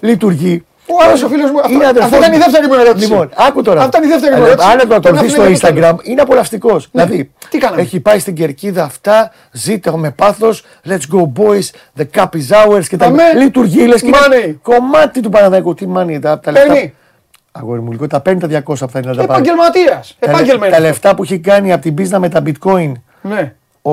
λειτουργεί. 0.00 0.64
Ο 0.86 1.04
άλλος 1.04 1.22
ο 1.22 1.28
φίλος 1.28 1.50
μου, 1.50 1.58
αυτό- 1.58 1.72
Είναι 1.72 1.86
αδερφός 1.86 2.12
αυτή 2.12 2.16
ήταν 2.24 2.32
η 2.32 2.36
μου. 2.36 2.42
δεύτερη 2.42 2.66
μου 2.66 2.74
ερώτηση. 2.74 3.06
Λοιπόν, 3.08 3.30
άκου 3.36 3.62
τώρα. 3.62 3.80
Αυτή 3.82 3.96
ήταν 3.96 4.08
η 4.08 4.12
δεύτερη 4.12 4.32
μου 4.34 4.38
Αλλά 4.42 4.46
ερώτηση. 4.46 4.68
Αν 4.70 4.78
το 4.78 4.86
Τον 4.86 4.96
ακολουθεί 4.96 5.28
στο 5.28 5.42
άφηνε 5.42 5.56
για 5.56 5.70
το 5.90 5.96
Instagram, 6.02 6.06
είναι 6.06 6.20
απολαυστικός. 6.20 6.88
Δηλαδή, 6.92 7.32
Τι 7.50 7.58
κάναμε; 7.58 7.82
έχει 7.82 8.00
πάει 8.00 8.18
στην 8.18 8.34
κερκίδα 8.34 8.84
αυτά, 8.84 9.30
ζήτα 9.52 9.96
με 9.96 10.10
πάθος, 10.10 10.64
let's 10.86 11.16
go 11.16 11.20
boys, 11.42 11.68
the 11.98 12.04
cup 12.14 12.26
is 12.36 12.66
ours 12.68 12.84
και 12.88 12.96
τα 12.96 13.06
Αμέ. 13.06 13.22
Λειτουργεί, 13.36 13.86
λες 13.86 14.00
και 14.00 14.06
είναι 14.06 14.16
Money. 14.30 14.54
κομμάτι 14.62 15.20
του 15.20 15.28
Παναδάκου. 15.30 15.74
Τι 15.74 15.86
money, 15.96 16.18
τα, 16.20 16.40
τα 16.40 16.50
λεφτά. 16.50 16.74
Παίρνει. 17.54 17.66
Αγόρι 17.68 17.80
μου, 17.80 17.90
λίγο 17.90 18.06
τα 18.06 18.20
παίρνει 18.20 18.40
τα 18.40 18.62
200 18.66 18.74
αυτά 18.82 18.98
είναι 18.98 19.10
να 19.10 19.16
τα 19.16 19.26
πάρει. 19.26 19.40
Επαγγελματίας. 19.42 20.16
Τα, 20.18 20.26
λε- 20.26 20.36
Επάγγελμα 20.36 20.68
τα 20.68 20.76
είναι. 20.76 20.86
λεφτά 20.86 21.14
που 21.14 21.22
έχει 21.22 21.38
κάνει 21.38 21.72
από 21.72 21.82
την 21.82 21.94
πίσνα 21.94 22.18
με 22.18 22.28
τα 22.28 22.42
bitcoin 22.46 22.92
Ναι. 23.22 23.54
ο, 23.82 23.92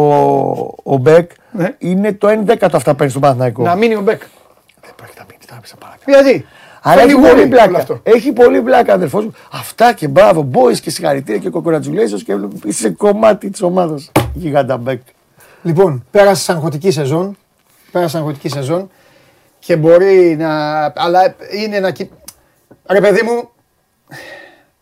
ο 0.84 0.98
Μπεκ 1.00 1.32
Ναι. 1.52 1.76
είναι 1.78 2.14
το 2.14 2.28
1 2.28 2.38
δέκατο 2.44 2.78
αυτά 2.78 2.90
που 2.92 2.96
παίρνει 2.96 3.10
στον 3.12 3.22
Παναθηναϊκό. 3.22 3.64
Να 3.64 3.76
μείνει 3.76 3.96
ο 3.96 4.02
Μπέκ. 4.02 4.22
Δεν 4.82 4.92
πρόκειται 4.96 5.20
να 5.20 5.26
μείνει, 5.30 5.42
θα 5.48 5.58
πεις, 5.62 5.74
παρακάτω. 5.80 6.04
Γιατί; 6.12 6.46
Αλλά 6.82 6.96
Φέρνει 7.02 7.12
έχει 7.12 7.20
γούρι 7.22 7.30
πολύ 7.32 7.42
όλο 7.42 7.50
πλάκα. 7.50 7.78
αυτό. 7.78 8.00
Έχει 8.04 8.32
πολύ 8.32 8.62
πλάκα, 8.62 8.94
αδερφός 8.94 9.24
μου. 9.26 9.34
Αυτά 9.52 9.94
και 9.94 10.08
μπράβο, 10.08 10.48
boys 10.54 10.78
και 10.80 10.90
συγχαρητήρια 10.90 11.42
και 11.42 11.50
κοκορατζουλέζο 11.50 12.18
και 12.18 12.34
είσαι 12.64 12.90
κομμάτι 12.90 13.50
της 13.50 13.62
ομάδας. 13.62 14.12
Γιγάντα 14.34 14.78
Μπεκ. 14.78 15.02
Λοιπόν, 15.64 16.06
πέρασε 16.12 16.52
αγχωτική 16.52 16.92
σεζόν. 16.92 17.38
Πέρασε 17.92 18.18
αγχωτική 18.18 18.50
σεζόν 18.50 18.90
και 19.60 19.76
μπορεί 19.76 20.36
να. 20.40 20.84
Αλλά 20.96 21.36
είναι 21.64 21.76
ένα. 21.76 21.92
Κυ- 22.94 23.04
Ρε 23.04 23.08
παιδί 23.10 23.22
μου, 23.22 23.50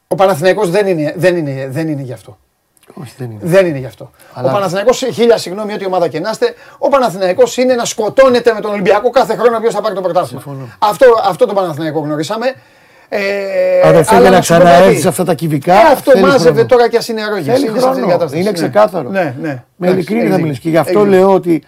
ο 0.08 0.16
Παναθηναϊκός 0.16 0.70
δεν 0.70 0.88
είναι, 0.88 1.14
δεν 1.18 1.38
είναι, 1.38 1.68
δεν 1.72 1.88
είναι 1.88 2.02
γι' 2.02 2.14
αυτό. 2.14 2.38
Όχι, 2.94 3.14
δεν 3.18 3.32
είναι. 3.32 3.40
Δεν 3.44 3.66
είναι 3.66 3.78
γι' 3.78 3.86
αυτό. 3.86 4.12
Αλλά- 4.34 4.50
Ο 4.50 4.54
Παναθηναϊκός, 4.54 4.98
χίλια 5.14 5.38
συγγνώμη, 5.38 5.74
ό,τι 5.74 5.86
ομάδα 5.86 6.08
και 6.08 6.20
να 6.20 6.30
είστε, 6.30 6.54
ο 6.78 6.88
Παναθηναϊκός 6.90 7.58
είναι 7.58 7.74
να 7.74 7.86
σκοτώνεται 7.86 8.54
με 8.54 8.60
τον 8.62 8.72
Ολυμπιακό 8.72 9.10
κάθε 9.10 9.36
χρόνο 9.36 9.60
ποιο 9.60 9.72
θα 9.72 9.82
πάρει 9.82 9.96
το 9.96 10.02
πρωτάθλημα. 10.02 10.42
Συμφωνώ. 10.42 10.68
Αυτό, 10.80 11.06
αυτό 11.24 11.46
το 11.46 11.54
Παναθηναϊκό 11.54 12.00
γνωρίσαμε. 12.00 12.54
Ε, 13.12 13.22
Αδερφέ, 13.84 14.16
αλλά 14.16 14.22
για 14.30 14.38
να 14.38 14.42
σου 14.42 14.54
πω 14.54 14.60
κάτι. 14.60 14.70
ξαναέρθεις 14.70 15.02
σε 15.02 15.08
αυτά 15.08 15.24
τα 15.24 15.34
κυβικά. 15.34 15.74
Ε, 15.74 15.92
αυτό 15.92 16.12
θέλεις 16.12 16.28
μάζευε 16.28 16.50
χρόνο. 16.52 16.66
τώρα 16.66 16.90
και 16.90 16.98
ας 16.98 17.08
είναι 17.08 17.22
αρρώγες. 17.24 17.46
Θέλει 17.46 17.68
Είναι 17.68 17.80
σε 17.80 17.88
αυτή 17.88 17.90
την 17.90 17.94
χρόνο. 17.94 18.12
κατάσταση. 18.12 18.42
Είναι 18.42 18.50
Ναι. 18.50 18.56
ξεκάθαρο. 18.56 19.10
Ναι, 19.10 19.36
ναι. 19.42 19.48
Με 19.76 19.88
Εντάξει, 19.88 19.94
ειλικρίνη 19.96 20.20
έχεις 20.20 20.30
θα 20.32 20.36
δίκιο. 20.36 20.42
μιλήσω. 20.44 20.62
Και 20.62 20.70
γι' 20.70 20.78
αυτό 20.78 21.00
Έχεις 21.00 21.12
λέω 21.12 21.34
ότι 21.34 21.64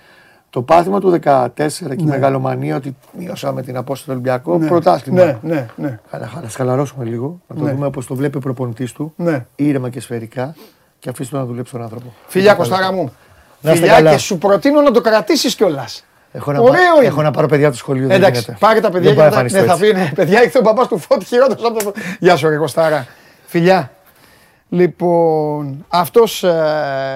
το 0.51 0.61
πάθημα 0.61 0.99
του 0.99 1.19
14 1.23 1.47
και 1.57 1.63
η 1.87 1.95
Ναι. 2.03 2.09
μεγαλομανία 2.09 2.75
ότι 2.75 2.95
μειώσαμε 3.17 3.61
την 3.61 3.77
απόσταση 3.77 4.03
του 4.05 4.11
Ολυμπιακού. 4.11 4.57
Ναι. 4.57 4.67
Πρωτάθλημα. 4.67 5.23
Ναι, 5.23 5.37
ναι, 5.41 5.67
ναι. 5.75 5.99
Αλλά 6.09 6.29
θα 6.41 6.49
χαλαρώσουμε 6.49 7.05
λίγο. 7.05 7.39
Να 7.47 7.55
το 7.55 7.63
Ναι. 7.63 7.71
δούμε 7.71 7.85
όπως 7.85 8.05
το 8.05 8.15
βλέπει 8.15 8.37
ο 8.37 8.39
προπονητής 8.39 8.91
του. 8.91 9.13
Ναι. 9.15 9.45
Ήρεμα 9.55 9.89
και 9.89 9.99
σφαιρικά. 9.99 10.55
Και 10.99 11.09
αφήστε 11.09 11.31
τον 11.35 11.39
να 11.45 11.45
δουλέψει 11.51 11.71
τον 11.71 11.81
άνθρωπο. 11.81 12.13
Φιλιά 12.27 12.53
Κωστάρα 12.53 12.91
μου. 12.91 13.11
Να 13.61 13.71
είστε 13.71 13.81
Φιλιά 13.85 13.97
καλά. 13.97 14.11
και 14.11 14.17
σου 14.17 14.37
προτείνω 14.37 14.81
να 14.81 14.91
το 14.91 15.01
κρατήσεις 15.01 15.55
κιόλας. 15.55 16.03
Έχω 16.31 16.51
να, 16.51 16.59
Ωραίο 16.59 16.73
πά- 16.73 16.81
είναι. 16.97 17.05
έχω 17.07 17.21
να 17.21 17.31
πάρω 17.31 17.47
παιδιά 17.47 17.71
του 17.71 17.77
σχολείου. 17.77 18.07
δεν 18.07 18.15
Εντάξει, 18.15 18.41
γίνεται. 18.41 18.57
πάρε 18.59 18.79
τα 18.79 18.89
παιδιά 18.91 19.13
Δεν 19.13 19.17
και 19.17 19.23
μπορεί 19.23 19.35
να 19.35 19.43
μετά- 19.43 19.57
εμφανιστώ 19.57 19.59
ναι, 19.59 19.65
θα 19.65 19.85
έτσι. 19.85 20.07
πει 20.09 20.15
ναι, 20.15 20.23
παιδιά, 20.25 20.43
ήρθε 20.43 20.57
ο 20.57 20.61
παπά 20.61 20.87
του 20.87 20.97
φώτη 20.97 21.25
χειρότερο 21.25 21.67
από 21.67 21.83
το. 21.83 21.91
Γεια 22.19 22.35
σου, 22.35 22.49
ρε 22.49 22.55
Κωστάρα. 22.57 23.07
Φιλιά. 23.45 23.91
Λοιπόν, 24.73 25.85
αυτός 25.87 26.45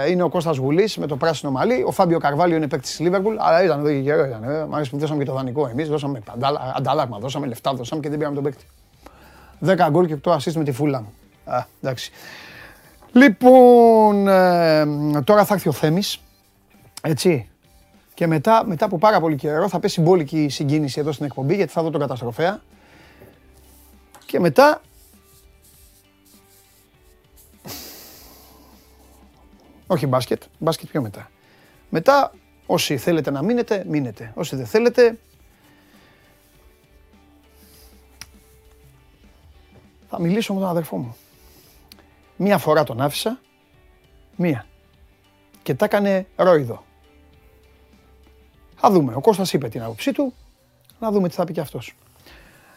είναι 0.10 0.24
ο 0.24 0.30
Κώστας 0.30 0.58
Γουλής 0.58 0.98
με 0.98 1.08
το 1.08 1.16
πράσινο 1.16 1.52
μαλλί. 1.52 1.84
Ο 1.88 1.92
Φάμπιο 1.92 2.20
Καρβάλιο 2.20 2.56
είναι 2.56 2.68
παίκτης 2.68 2.90
της 2.90 3.00
Λίβερπουλ. 3.00 3.36
Αλλά 3.40 3.64
ήταν 3.64 3.80
εδώ 3.80 3.90
και 3.90 4.02
καιρό. 4.02 4.26
Ήταν, 4.26 4.44
ε. 4.44 4.66
Μ' 4.66 4.76
αρέσει 4.76 4.90
που 4.90 4.98
δώσαμε 4.98 5.24
και 5.24 5.30
το 5.30 5.36
δανεικό 5.36 5.68
εμείς. 5.68 5.90
Δώσαμε 5.90 6.22
αντάλλα- 6.34 6.74
αντάλλαγμα, 6.76 7.18
δώσαμε 7.20 7.48
λεφτά, 7.48 7.74
δώσαμε 7.74 8.02
και 8.02 8.10
δεν 8.10 8.18
πήραμε 8.18 8.36
τον 8.36 8.44
παίκτη. 8.44 8.66
10 9.60 9.90
γκολ 9.90 10.06
και 10.06 10.14
8 10.14 10.32
assist 10.36 10.54
με 10.54 10.64
τη 10.64 10.72
φούλα 10.72 11.02
μου. 11.02 11.14
Α, 11.46 11.64
εντάξει. 11.82 12.12
Λοιπόν, 13.12 14.28
ε, 14.28 14.86
τώρα 15.24 15.46
θα 15.46 15.54
έρθει 15.54 15.70
ο 15.70 15.72
Θέμης. 15.72 16.20
Έτσι. 17.02 17.50
Και 18.14 18.28
μετά, 18.28 18.64
μετά 18.66 18.86
από 18.86 18.98
πάρα 18.98 19.20
πολύ 19.20 19.36
καιρό 19.36 19.70
θα 19.70 19.80
πέσει 19.80 20.02
μπόλικη 20.02 20.50
συγκίνηση 20.50 21.00
εδώ 21.00 21.12
στην 21.12 21.26
εκπομπή 21.26 21.56
γιατί 21.56 21.72
θα 21.72 21.82
δω 21.82 21.90
τον 21.90 22.00
καταστροφέα. 22.00 22.62
Και 24.26 24.40
μετά 24.40 24.82
Όχι 29.88 30.08
μπάσκετ, 30.08 30.44
μπάσκετ 30.58 30.90
πιο 30.90 31.02
μετά. 31.02 31.30
Μετά, 31.90 32.32
όσοι 32.66 32.98
θέλετε 32.98 33.32
να 33.32 33.44
μείνετε, 33.44 33.84
μείνετε. 33.88 34.32
Όσοι 34.36 34.56
δεν 34.56 34.66
θέλετε, 34.66 35.18
θα 40.10 40.20
μιλήσω 40.20 40.54
με 40.54 40.60
τον 40.60 40.70
αδερφό 40.70 40.98
μου. 40.98 41.16
Μία 42.38 42.58
φορά 42.58 42.84
τον 42.84 43.02
άφησα, 43.02 43.40
μία. 44.36 44.66
Και 45.64 45.74
τα 45.74 45.86
έκανε 45.86 46.28
ρόιδο. 46.36 46.84
Θα 48.76 48.92
δούμε. 48.92 49.16
Ο 49.16 49.22
Κώστας 49.22 49.54
είπε 49.54 49.70
την 49.70 49.84
άποψή 49.84 50.12
του. 50.12 50.34
Να 51.00 51.12
δούμε 51.12 51.30
τι 51.30 51.36
θα 51.36 51.44
πει 51.44 51.54
και 51.54 51.60
αυτός. 51.60 51.96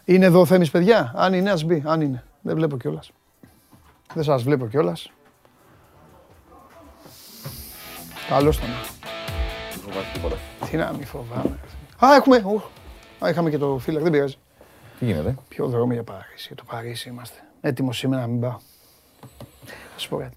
Είναι 0.05 0.25
εδώ 0.25 0.39
ο 0.39 0.45
Θέμης, 0.45 0.71
παιδιά. 0.71 1.13
Αν 1.15 1.33
είναι, 1.33 1.51
ας 1.51 1.63
μπει. 1.63 1.83
Αν 1.85 2.01
είναι. 2.01 2.23
Δεν 2.41 2.55
βλέπω 2.55 2.77
κιόλας. 2.77 3.11
Δεν 4.13 4.23
σας 4.23 4.43
βλέπω 4.43 4.67
κιόλας. 4.67 5.11
Καλώς 8.29 8.57
ήταν. 8.57 8.69
Δεν 9.71 9.79
φοβάσαι 9.79 10.11
τίποτα. 10.13 10.35
Τι 10.69 10.77
να 10.77 10.93
μην 10.93 11.05
φοβάμαι. 11.05 11.59
Α, 12.05 12.15
έχουμε. 12.15 12.37
Ου. 12.37 12.61
Α, 13.25 13.29
είχαμε 13.29 13.49
και 13.49 13.57
το 13.57 13.77
φίλο, 13.77 13.99
δεν 13.99 14.11
πειράζει. 14.11 14.35
Τι 14.99 15.05
γίνεται; 15.05 15.35
Ποιο 15.47 15.67
δρόμο 15.67 15.93
για 15.93 16.03
Παρίσι. 16.03 16.47
Για 16.47 16.55
το 16.55 16.63
Παρίσι 16.63 17.09
είμαστε. 17.09 17.43
Έτοιμος 17.61 17.97
σήμερα 17.97 18.21
να 18.21 18.27
μην 18.27 18.39
πάω. 18.39 18.49
Α 18.49 19.97
σου 19.97 20.09
πω 20.09 20.17
κάτι. 20.17 20.35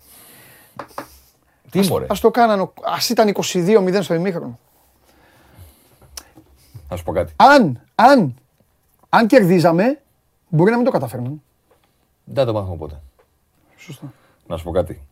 Τι 1.71 1.81
μωρέ. 1.81 2.05
Α 2.05 2.15
το 2.21 2.31
κάνανε. 2.31 2.63
Α 2.63 2.97
ήταν 3.11 3.33
22-0 3.35 3.99
στο 4.03 4.15
ημίχρονο. 4.15 4.59
Να 6.89 6.97
σου 6.97 7.05
πω 7.05 7.13
κάτι. 7.13 7.33
Αν, 7.37 7.81
αν, 7.95 8.35
αν 9.09 9.27
κερδίζαμε, 9.27 10.03
μπορεί 10.49 10.71
να 10.71 10.77
μην 10.77 10.87
το 10.87 10.91
καταφέρναν. 10.93 11.43
Δεν 12.25 12.45
θα 12.45 12.53
το 12.53 12.59
μάθουμε 12.59 12.77
ποτέ. 12.77 13.01
Σωστά. 13.77 14.13
Να 14.47 14.57
σου 14.57 14.65
πω 14.65 14.71
κάτι. 14.71 15.03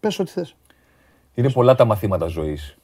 Πες 0.00 0.18
ό,τι 0.18 0.30
θες. 0.30 0.54
Είναι 1.34 1.50
πολλά 1.50 1.74
τα 1.74 1.84
μαθήματα 1.84 2.26
ζωής 2.26 2.76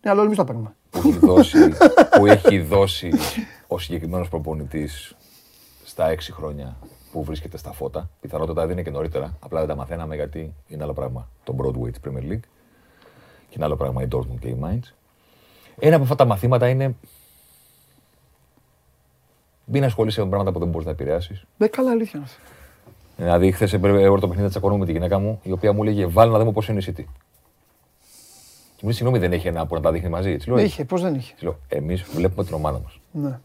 Ναι, 0.00 0.10
αλλά 0.10 0.18
όλοι 0.18 0.24
εμείς 0.24 0.36
τα 0.36 0.44
παίρνουμε. 0.44 0.74
που 0.90 0.98
έχει 1.08 1.18
δώσει, 1.18 1.58
που 2.16 2.26
έχει 2.26 2.60
δώσει 2.60 3.12
ο 3.66 3.78
συγκεκριμένος 3.78 4.28
προπονητής 4.28 5.16
στα 5.84 6.08
έξι 6.08 6.32
χρόνια 6.32 6.76
που 7.12 7.24
βρίσκεται 7.24 7.56
στα 7.56 7.72
φώτα. 7.72 8.10
Πιθανότατα 8.20 8.62
δεν 8.62 8.70
είναι 8.70 8.82
και 8.82 8.90
νωρίτερα. 8.90 9.36
Απλά 9.40 9.58
δεν 9.58 9.68
τα 9.68 9.76
μαθαίναμε 9.76 10.14
γιατί 10.14 10.54
είναι 10.68 10.82
άλλο 10.82 10.92
πράγμα 10.92 11.28
το 11.44 11.56
Broadway 11.58 11.90
της 11.90 12.00
Premier 12.04 12.32
League 12.32 12.44
και 13.48 13.56
είναι 13.56 13.64
άλλο 13.64 13.76
πράγμα 13.76 14.02
η 14.02 14.08
Dortmund 14.12 14.38
και 14.40 14.48
η 14.48 14.58
Mainz. 14.64 14.92
Ένα 15.78 15.94
από 15.94 16.02
αυτά 16.02 16.14
τα 16.14 16.24
μαθήματα 16.24 16.68
είναι 16.68 16.94
μην 19.64 19.84
ασχολείσαι 19.84 20.22
με 20.22 20.28
πράγματα 20.28 20.52
που 20.52 20.58
δεν 20.58 20.68
μπορείς 20.68 20.86
να 20.86 20.92
επηρεάσεις. 20.92 21.44
Δεν 21.56 21.70
καλά 21.70 21.90
αλήθεια 21.90 22.12
είναι 22.14 22.24
αυτό. 22.24 22.42
Δηλαδή, 23.16 23.52
χθες 23.52 23.72
έπρεπε 23.72 24.04
το 24.04 24.14
παιχνίδι 24.14 24.42
να 24.42 24.48
τσακωνούμε 24.48 24.80
με 24.80 24.86
τη 24.86 24.92
γυναίκα 24.92 25.18
μου, 25.18 25.40
η 25.42 25.52
οποία 25.52 25.72
μου 25.72 25.82
λέγε 25.82 26.06
Βάλει 26.06 26.32
να 26.32 26.38
δούμε 26.38 26.52
πώς 26.52 26.68
είναι 26.68 26.78
η 26.78 26.84
City. 26.86 27.04
Και 28.80 28.86
μου 28.86 28.92
συγγνώμη, 28.92 29.18
δεν 29.18 29.32
έχει 29.32 29.48
ένα 29.48 29.66
που 29.66 29.74
να 29.74 29.80
τα 29.80 29.92
δείχνει 29.92 30.08
μαζί. 30.08 30.36
Τη 30.36 30.48
λέω, 30.48 30.58
«Έχει». 30.58 30.66
Είχε, 30.66 30.84
πώς 30.84 31.02
δεν 31.02 31.14
είχε; 31.14 31.34
Της 31.34 31.42
λέω, 31.42 31.58
Εμείς 31.68 32.02
βλέπουμε 32.02 32.44
την 32.44 32.54
ομάδα 32.54 32.80
μας. 32.80 33.00
Ναι. 33.12 33.40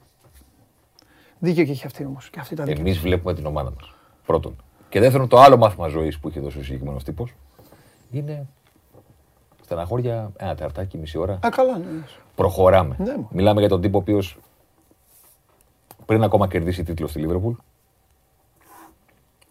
Δίκιο 1.40 1.64
και 1.64 1.72
έχει 1.72 1.86
αυτή 1.86 2.06
όμως. 2.06 2.30
Και 2.30 2.40
αυτή 2.40 2.56
τα 2.56 2.64
δίκιο. 2.64 2.82
Εμείς 2.82 3.00
βλέπουμε 3.00 3.34
την 3.34 3.46
ομάδα 3.46 3.72
μας. 3.72 3.94
Πρώτον. 4.26 4.56
Και 4.90 5.00
δεύτερον, 5.00 5.28
το 5.28 5.40
άλλο 5.40 5.58
μάθημα 5.58 5.88
ζωής 5.88 6.20
που 6.20 6.28
έχει 6.28 6.40
δώσει 6.40 6.60
ο 6.60 6.64
συγκεκριμένος 6.64 7.04
τύπος 7.04 7.34
είναι 8.12 8.48
στεναχώρια 9.64 10.32
ένα 10.38 10.56
τερτάκι, 10.56 10.98
μισή 10.98 11.18
ώρα. 11.18 11.34
Α, 11.34 11.50
καλά, 11.50 11.78
ναι. 11.78 11.86
Προχωράμε. 12.36 12.96
Ναι, 13.00 13.18
μα. 13.18 13.28
Μιλάμε 13.32 13.60
για 13.60 13.70
τον 13.70 13.82
τύπο 13.82 13.98
ο 13.98 14.02
οποίος 14.02 14.38
πριν 16.06 16.24
ακόμα 16.24 16.48
κερδίσει 16.48 16.84
τίτλο 16.84 17.08
στη 17.08 17.20
Λίβερπουλ 17.20 17.54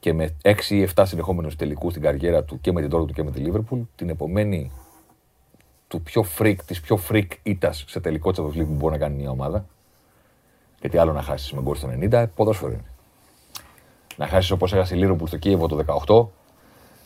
και 0.00 0.12
με 0.12 0.36
6 0.42 0.54
ή 0.68 0.88
7 0.94 1.02
συνεχόμενους 1.06 1.56
τελικούς 1.56 1.90
στην 1.90 2.02
καριέρα 2.02 2.44
του 2.44 2.60
και 2.60 2.72
με 2.72 2.80
την 2.80 2.90
Dortmund 2.92 3.12
και 3.12 3.22
με 3.22 3.30
τη 3.30 3.40
Λίβερπουλ, 3.40 3.80
την 3.94 4.08
επομένη 4.08 4.72
του 5.88 6.02
πιο 6.02 6.24
freak, 6.38 6.56
της 6.66 6.80
πιο 6.80 7.00
freak 7.10 7.26
ήττας 7.42 7.84
σε 7.88 8.00
τελικό 8.00 8.30
Champions 8.36 8.58
League 8.60 8.66
που 8.66 8.72
μπορεί 8.74 8.92
να 8.92 8.98
κάνει 8.98 9.16
μια 9.16 9.30
ομάδα. 9.30 9.64
Γιατί 10.80 10.98
άλλο 10.98 11.12
να 11.12 11.22
χάσεις 11.22 11.52
με 11.52 11.60
γκολ 11.60 11.76
στο 11.76 11.88
90, 12.00 12.24
ποδόσφαιρο 12.34 12.72
είναι. 12.72 12.84
Να 14.16 14.26
χάσεις 14.26 14.50
όπως 14.50 14.72
έχασε 14.72 14.94
η 14.94 14.98
Λίβερπουλ 14.98 15.26
στο 15.28 15.36
Κίεβο 15.36 15.68
το 15.68 15.84
18, 16.06 16.26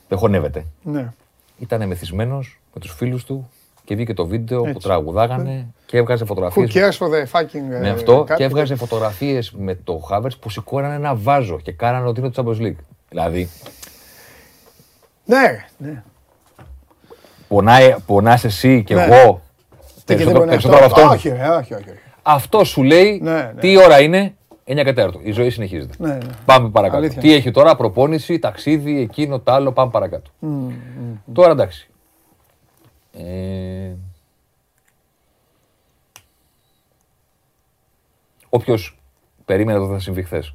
δεν 0.08 0.18
χωνεύεται. 0.18 0.64
ναι. 0.82 1.12
Ήταν 1.60 1.86
μεθυσμένος 1.86 2.60
με 2.74 2.80
τους 2.80 2.92
φίλους 2.92 3.24
του 3.24 3.48
και 3.84 3.94
βγήκε 3.94 4.14
το 4.14 4.26
βίντεο 4.26 4.60
που 4.62 4.66
Έτσι. 4.68 4.80
τραγουδάγανε 4.88 5.66
και 5.86 5.96
έβγαζε 5.96 6.24
Who 6.24 6.26
φωτογραφίε. 6.26 6.66
cares 6.72 6.92
for 6.98 7.06
the 7.08 7.40
fucking... 7.40 7.62
Με 7.68 7.88
ε, 7.88 7.90
αυτό 7.90 8.24
κάτι. 8.24 8.38
και 8.38 8.44
έβγαζε 8.44 8.74
φωτογραφίες 8.74 9.50
με 9.52 9.74
το 9.74 9.98
Χάβερτ 9.98 10.34
που 10.40 10.50
σηκώνανε 10.50 10.94
ένα 10.94 11.14
βάζο 11.14 11.60
και 11.60 11.72
κάνανε 11.72 12.08
ότι 12.08 12.20
είναι 12.20 12.30
το 12.30 12.42
Champions 12.46 12.60
League. 12.62 12.76
Δηλαδή, 13.08 13.48
Ναι, 15.24 15.66
ναι. 15.78 16.02
Πονάει, 17.48 17.94
πονάς 18.06 18.44
εσύ 18.44 18.84
και 18.84 18.94
Ναι. 18.94 19.02
εγώ 19.02 19.40
Και 20.04 20.16
δεν 20.16 20.16
περισσότερο, 20.16 20.30
μπορεί 20.32 20.44
να 20.44 20.50
περισσότερο 20.50 20.84
από 20.84 20.94
αυτόν. 20.94 21.08
Όχι, 21.08 21.28
ρε, 21.28 21.48
όχι, 21.48 21.74
όχι. 21.74 21.90
όχι. 21.90 21.98
Αυτό 22.22 22.64
σου 22.64 22.82
λέει 22.82 23.20
Ναι, 23.22 23.30
ναι. 23.32 23.52
τι 23.60 23.76
ώρα 23.76 24.00
είναι, 24.00 24.34
9 24.64 24.82
και 24.84 24.94
4. 24.96 25.10
Η 25.22 25.30
ζωή 25.30 25.50
συνεχίζεται. 25.50 25.94
Ναι, 25.98 26.12
ναι. 26.12 26.18
Πάμε 26.44 26.68
παρακάτω. 26.70 26.98
Αλήθεια. 26.98 27.20
Τι 27.20 27.32
έχει 27.32 27.50
τώρα, 27.50 27.76
προπόνηση, 27.76 28.38
ταξίδι, 28.38 29.00
εκείνο, 29.00 29.40
το 29.40 29.52
άλλο, 29.52 29.72
πάμε 29.72 29.90
παρακάτω. 29.90 30.30
Τώρα 31.32 31.50
εντάξει. 31.50 31.88
Ε... 33.12 33.92
Όποιος 38.48 38.98
περίμενε 39.44 39.78
ότι 39.78 39.92
θα 39.92 39.98
συμβεί 39.98 40.22
χθες 40.22 40.54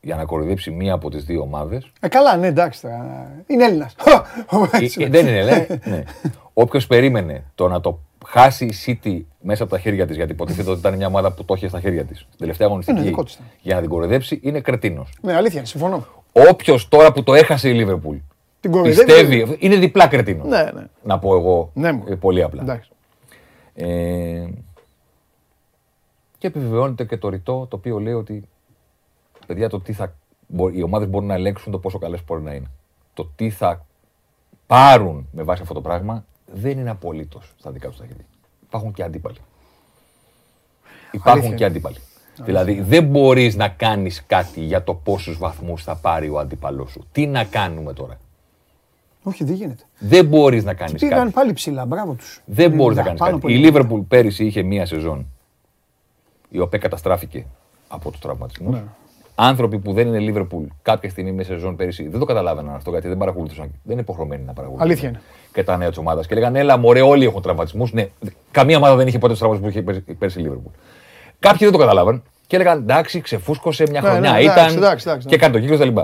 για 0.00 0.16
να 0.16 0.24
κοροϊδέψει 0.24 0.70
μία 0.70 0.92
από 0.94 1.10
τις 1.10 1.24
δύο 1.24 1.40
ομάδες. 1.40 1.90
Ε, 2.00 2.08
καλά, 2.08 2.36
ναι, 2.36 2.46
εντάξει 2.46 2.80
τώρα. 2.82 3.30
Είναι 3.46 3.64
Έλληνας. 3.64 3.94
δεν 5.08 5.26
είναι, 5.26 5.42
λέει. 5.42 5.66
ναι. 5.84 6.02
Όποιος 6.52 6.86
περίμενε 6.86 7.44
το 7.54 7.68
να 7.68 7.80
το 7.80 7.98
χάσει 8.26 8.64
η 8.64 8.74
City 9.04 9.20
μέσα 9.40 9.62
από 9.62 9.72
τα 9.72 9.78
χέρια 9.78 10.06
της, 10.06 10.16
γιατί 10.16 10.32
υποτίθεται 10.32 10.70
ότι 10.70 10.78
ήταν 10.78 10.96
μια 10.96 11.06
ομάδα 11.06 11.32
που 11.32 11.44
το 11.44 11.54
είχε 11.54 11.68
στα 11.68 11.80
χέρια 11.80 12.04
της. 12.04 12.18
Στην 12.18 12.38
τελευταία 12.38 12.66
Είναι 12.66 12.76
αγωνιστική 12.76 13.08
δικό 13.08 13.24
της 13.24 13.34
ήταν. 13.34 13.46
για 13.62 13.74
να 13.74 13.80
την 13.80 13.90
κοροϊδέψει 13.90 14.40
είναι 14.42 14.60
κρετίνος. 14.60 15.12
Ναι, 15.22 15.34
αλήθεια 15.34 15.58
είναι, 15.58 15.66
συμφωνώ. 15.66 16.06
Όποιος 16.32 16.88
τώρα 16.88 17.12
που 17.12 17.22
το 17.22 17.34
έχασε 17.34 17.68
η 17.68 17.72
Λίβερπουλ 17.72 18.16
Την 18.60 18.70
κοροϊδεύει. 18.70 19.04
πιστεύει. 19.04 19.56
Είναι 19.58 19.76
διπλά 19.76 20.06
κρετίνος. 20.06 20.46
Ναι, 20.48 20.62
ναι. 20.74 20.84
Να 21.02 21.18
πω 21.18 21.34
εγώ 21.36 21.70
Ναι, 21.74 21.92
μου. 21.92 22.04
ε, 22.08 22.14
πολύ 22.14 22.42
απλά. 22.42 22.62
Εντάξει. 22.62 22.90
Ε, 23.74 24.46
και 26.38 26.46
επιβεβαιώνεται 26.46 27.04
και 27.04 27.16
το 27.16 27.28
ρητό 27.28 27.66
το 27.70 27.76
οποίο 27.76 27.98
λέει 27.98 28.12
ότι 28.12 28.48
παιδιά 29.50 29.68
το 29.68 29.80
τι 29.80 29.92
θα, 29.92 30.14
μπο- 30.46 30.68
οι 30.68 30.82
ομάδες 30.82 31.08
μπορούν 31.08 31.26
να 31.28 31.34
ελέγξουν 31.34 31.72
το 31.72 31.78
πόσο 31.78 31.98
καλές 31.98 32.24
μπορεί 32.24 32.42
να 32.42 32.54
είναι. 32.54 32.70
Το 33.14 33.30
τι 33.36 33.50
θα 33.50 33.86
πάρουν 34.66 35.28
με 35.32 35.42
βάση 35.42 35.62
αυτό 35.62 35.74
το 35.74 35.80
πράγμα 35.80 36.24
δεν 36.52 36.78
είναι 36.78 36.90
απολύτως 36.90 37.52
στα 37.58 37.70
δικά 37.70 37.88
τους 37.88 37.96
τα 37.98 38.06
χέρια. 38.06 38.24
Υπάρχουν 38.62 38.92
και 38.92 39.02
αντίπαλοι. 39.02 39.36
Υπάρχουν 41.12 41.40
Αλήθεια 41.42 41.56
και 41.56 41.64
είναι. 41.64 41.72
αντίπαλοι. 41.72 41.96
Δηλαδή 42.44 42.80
δεν 42.80 43.04
μπορείς 43.04 43.56
να 43.56 43.68
κάνεις 43.68 44.24
κάτι 44.26 44.60
για 44.60 44.84
το 44.84 44.94
πόσους 44.94 45.38
βαθμούς 45.38 45.82
θα 45.84 45.96
πάρει 45.96 46.28
ο 46.28 46.38
αντίπαλός 46.38 46.90
σου. 46.90 47.06
Τι 47.12 47.26
να 47.26 47.44
κάνουμε 47.44 47.92
τώρα; 47.92 48.18
Όχι, 49.22 49.44
δεν 49.44 49.54
γίνεται. 49.54 49.82
Δεν 49.98 50.26
μπορείς 50.26 50.64
να 50.64 50.74
κάνεις 50.74 51.00
Πήγαν 51.00 51.18
κάτι. 51.18 51.32
πάλι 51.32 51.52
ψηλά, 51.52 51.84
μπράβο 51.86 52.12
τους. 52.14 52.40
Δεν 52.44 52.70
μπορείς 52.70 52.96
να 52.96 53.02
Ναι, 53.02 53.06
κάνεις 53.08 53.20
πάνω 53.22 53.32
κάτι. 53.32 53.44
από 53.44 53.48
Η 53.48 53.56
εκεί. 53.56 53.64
Λίβερπουλ 53.64 54.00
πέρυσι 54.00 54.44
είχε 54.46 54.62
μία 54.62 54.86
σεζόν 54.86 55.26
η 56.48 56.58
οποία 56.58 56.78
καταστράφηκε 56.78 57.46
από 57.88 58.10
τους 58.10 58.18
τραυματισμούς. 58.18 58.70
Ναι. 59.40 59.46
Άνθρωποι 59.46 59.78
που 59.78 59.92
δεν 59.92 60.06
είναι 60.06 60.18
Λίβερπουλ 60.18 60.64
κάποια 60.82 61.10
στιγμή 61.10 61.32
μέσα 61.32 61.52
σεζόν 61.52 61.76
πέρυσι 61.76 62.08
δεν 62.08 62.18
το 62.20 62.24
καταλάβαιναν 62.24 62.74
αυτό 62.74 62.90
γιατί 62.90 63.08
δεν 63.08 63.16
παρακολουθούσαν. 63.16 63.66
Δεν 63.82 63.92
είναι 63.92 64.00
υποχρεωμένοι 64.00 64.42
να 64.42 64.52
παρακολουθούν. 64.52 64.88
Αλήθεια 64.90 65.08
είναι. 65.08 65.20
Και 65.52 65.64
τα 65.64 65.76
νέα 65.76 65.88
της 65.88 65.98
ομάδας. 65.98 66.26
Και 66.26 66.34
λέγανε, 66.34 66.58
Έλα, 66.58 66.76
μωρέ, 66.76 67.00
όλοι 67.00 67.24
έχουν 67.24 67.42
τραυματισμούς. 67.42 67.92
Ναι, 67.92 68.08
καμία 68.50 68.76
ομάδα 68.76 68.96
δεν 68.96 69.06
είχε 69.06 69.18
ποτέ 69.18 69.32
τους 69.32 69.38
τραυματισμούς 69.38 69.72
που 69.74 69.78
είχε 69.78 69.86
πέρυσι- 69.92 70.18
πέρυσι 70.18 70.38
η 70.38 70.42
Λίβερπουλ. 70.42 70.72
Κάποιοι 71.38 71.58
δεν 71.60 71.72
το 71.72 71.78
καταλάβαν 71.78 72.22
και 72.46 72.56
έλεγαν 72.56 72.78
Εντάξει, 72.78 73.20
ξεφούσκωσε 73.20 73.84
μια 73.90 74.00
Ναι, 74.00 74.08
χρονιά. 74.08 74.30
ναι, 74.32 74.38
εντάξει, 74.38 74.52
ήταν 74.74 74.76
εντάξει, 74.82 75.08
εντάξει, 75.08 75.28
και 75.28 75.36
κάνει 75.36 75.52
το 75.52 75.60
κύκλο 75.60 75.76
κτλ. 75.76 75.98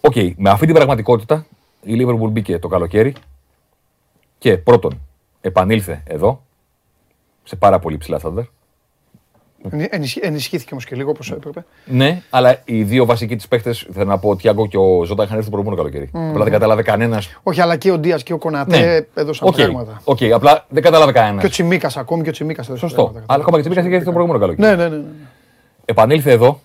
Οκ, 0.00 0.14
με 0.36 0.50
αυτή 0.50 0.66
την 0.66 0.74
πραγματικότητα 0.74 1.46
η 1.82 1.92
Λίβερπουλ 1.94 2.30
μπήκε 2.30 2.58
το 2.58 2.68
καλοκαίρι 2.68 3.14
και 4.38 4.56
πρώτον 4.58 5.00
επανήλθε 5.40 6.02
εδώ 6.06 6.42
σε 7.42 7.56
πάρα 7.56 7.78
πολύ 7.78 7.96
ψηλά 7.98 8.18
στάνταρ. 8.18 8.44
Ενι- 9.70 9.94
ενισχύ- 9.94 10.24
Ενισχύθηκε 10.24 10.68
όμως 10.72 10.84
και 10.84 10.96
λίγο 10.96 11.10
όπως 11.10 11.30
έπρεπε. 11.30 11.64
Ναι, 11.84 12.22
αλλά 12.30 12.60
οι 12.64 12.82
δύο 12.82 13.04
βασικοί 13.04 13.36
της 13.36 13.48
παίχτες, 13.48 13.72
θέλω 13.92 14.04
να 14.04 14.18
πω, 14.18 14.28
ο 14.30 14.36
Τιάγκο 14.36 14.66
και 14.66 14.76
ο 14.76 15.04
Ζώτα 15.04 15.22
είχαν 15.24 15.36
έρθει 15.36 15.50
το 15.50 15.56
προηγούμενο 15.56 15.82
καλοκαίρι. 15.90 16.10
Απλά 16.30 16.42
δεν 16.44 16.52
κατάλαβε 16.52 16.82
κανένας. 16.82 17.38
Όχι, 17.42 17.60
αλλά 17.60 17.76
και 17.76 17.90
ο 17.90 17.98
Ντίας 17.98 18.22
και 18.22 18.32
ο 18.32 18.38
Κονατέ 18.38 18.78
Ναι, 18.78 19.20
έδωσαν 19.22 19.48
Οκ, 19.48 19.54
πράγματα. 19.54 20.00
οκ, 20.04 20.18
απλά 20.34 20.66
δεν 20.68 20.82
κατάλαβε 20.82 21.12
κανένας. 21.12 21.40
Και 21.40 21.46
ο 21.46 21.50
Τσιμίκας 21.50 21.96
ακόμη 21.96 22.22
και 22.22 22.28
ο 22.28 22.32
Τσιμίκας 22.32 22.66
έδωσε 22.68 22.80
Σωστό. 22.86 23.02
πράγματα. 23.02 23.24
Αλλά 23.32 23.42
ακόμα 23.42 23.56
και 23.56 23.62
Τσιμίκας 23.62 23.84
είχε 23.84 23.94
έρθει 23.94 24.06
το 24.06 24.12
προηγούμενο 24.12 24.44
καλοκαίρι. 24.44 24.68
Ναι, 24.68 24.82
ναι, 24.82 24.88
ναι. 24.88 24.96
ναι. 24.96 25.04
Επανήλθε 25.84 26.30
εδώ 26.30 26.60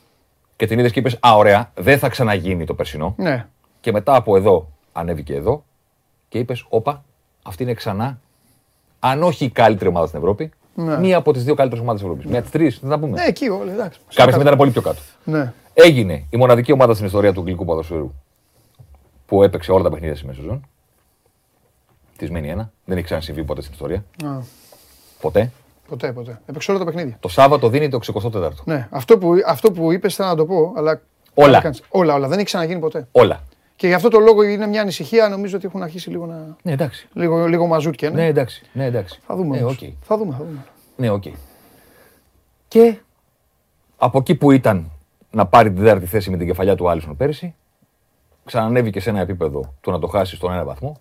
και 0.56 0.66
την 0.68 0.80
είδες 0.80 0.92
και 0.92 1.00
είπες: 1.00 1.18
Α, 1.28 1.36
ωραία, 1.36 1.72
δεν 1.76 2.00
θα 2.00 2.10
ξαναγίνει 2.10 2.66
το 2.66 2.74
περσινό. 2.74 3.14
Ναι. 3.18 3.46
Και 3.82 3.92
μετά 3.92 4.16
από 4.16 4.36
εδώ 4.38 4.68
ανέβηκε 4.94 5.34
εδώ 5.36 5.64
και 6.30 6.38
είπες: 6.38 6.66
Όπα, 6.70 7.04
αυτή 7.44 7.64
είναι 7.64 7.74
ξανά 7.74 8.20
αν 9.00 9.24
όχι 9.24 9.46
η 9.46 9.50
καλύτερη 9.50 9.90
ομάδα 9.90 10.08
στην 10.08 10.20
Ευρώπη, 10.20 10.52
Ναι. 10.78 10.98
μία 11.00 11.18
από 11.18 11.34
τις 11.34 11.44
δύο 11.44 11.56
καλύτερες 11.56 11.84
ομάδες 11.84 12.02
της 12.02 12.10
Ευρώπης. 12.10 12.30
Μία 12.32 12.40
από 12.40 12.50
τις 12.50 12.60
τρεις, 12.60 12.80
δεν 12.82 12.90
θα 12.90 13.00
πούμε. 13.00 13.12
Ναι, 13.22 13.26
εκεί 13.28 13.50
όλοι, 13.50 13.70
εντάξει. 13.72 14.00
Κάποια 14.08 14.24
στιγμή 14.24 14.42
ήταν 14.44 14.58
πολύ 14.58 14.72
πιο 14.72 14.82
κάτω. 14.82 15.00
Ναι. 15.24 15.54
Έγινε 15.74 16.26
η 16.30 16.38
μοναδική 16.38 16.72
ομάδα 16.72 16.94
στην 16.94 17.06
ιστορία 17.06 17.34
του 17.34 17.40
αγγλικού 17.40 17.66
ποδοσφαίρου 17.66 18.14
που 19.26 19.44
έπαιξε 19.44 19.72
όλα 19.72 19.84
τα 19.84 19.90
παιχνίδια 19.90 20.16
στη 20.16 20.28
σεζόν. 20.36 20.68
Της 22.18 22.30
μένει 22.32 22.50
ένα. 22.50 22.72
Δεν 22.86 22.98
έχει 22.98 23.06
ξανασυμβεί 23.06 23.44
ποτέ 23.44 23.62
στην 23.62 23.74
ιστορία. 23.74 24.06
Α, 24.26 24.38
Ποτέ. 25.22 25.52
ποτέ, 25.88 26.12
ποτέ. 26.12 26.40
Έπαιξε 26.46 26.72
όλα 26.72 26.80
τα 26.80 26.86
παιχνίδια. 26.86 27.18
Το 27.20 27.28
Σάββατο 27.28 27.70
δίνει 27.70 27.90
το 27.90 28.00
64ο. 28.14 28.50
Ναι, 28.64 28.88
αυτό 28.92 29.18
που, 29.18 29.32
αυτό 29.48 29.72
που 29.72 29.92
είπες 29.92 30.16
θέλω 30.16 30.30
να 30.30 30.36
το 30.36 30.46
πω, 30.46 30.74
αλλά. 30.78 31.02
Όλα. 31.34 31.62
Κάνεις- 31.62 31.82
Όλα, 31.90 32.14
όλα. 32.14 32.28
Δεν 32.28 32.38
έχει 32.38 32.46
ξαναγίνει 32.46 32.80
ποτέ. 32.80 33.08
Όλα. 33.12 33.44
Και 33.76 33.88
γι' 33.88 33.94
αυτό 33.94 34.10
το 34.10 34.20
λόγο 34.20 34.44
είναι 34.44 34.68
μια 34.68 34.82
ανησυχία. 34.82 35.30
Νομίζω 35.30 35.58
ότι 35.58 35.66
έχουν 35.66 35.84
αρχίσει 35.84 36.10
λίγο 36.10 36.26
να. 36.26 36.56
Ναι, 36.62 36.72
εντάξει. 36.72 37.08
Λίγο, 37.14 37.46
λίγο 37.48 37.66
μαζούτια. 37.68 38.10
Ναι. 38.10 38.16
Ναι, 38.16 38.26
εντάξει. 38.28 38.64
Ναι, 38.74 38.86
εντάξει. 38.86 39.20
Θα 39.28 39.36
δούμε. 39.36 39.58
Ναι, 39.58 39.64
όμως. 39.64 39.82
οκ. 39.82 39.90
Θα 40.02 40.18
δούμε, 40.18 40.32
θα 40.32 40.38
δούμε. 40.44 40.66
Ναι, 40.96 41.10
οκ. 41.10 41.24
Και 42.68 42.96
από 43.98 44.18
εκεί 44.18 44.36
που 44.36 44.52
ήταν 44.52 44.92
να 45.32 45.46
πάρει 45.46 45.72
την 45.74 45.84
τέταρτη 45.84 46.06
θέση 46.06 46.30
με 46.30 46.38
την 46.38 46.48
κεφαλιά 46.48 46.76
του 46.76 46.90
Άλισον 46.90 47.18
πέρυσι, 47.18 47.56
ξανανέβηκε 48.46 49.00
σε 49.00 49.10
ένα 49.10 49.20
επίπεδο 49.20 49.74
του 49.82 49.92
να 49.92 50.00
το 50.00 50.08
χάσει 50.08 50.36
στον 50.36 50.52
ένα 50.52 50.64
βαθμό. 50.64 51.00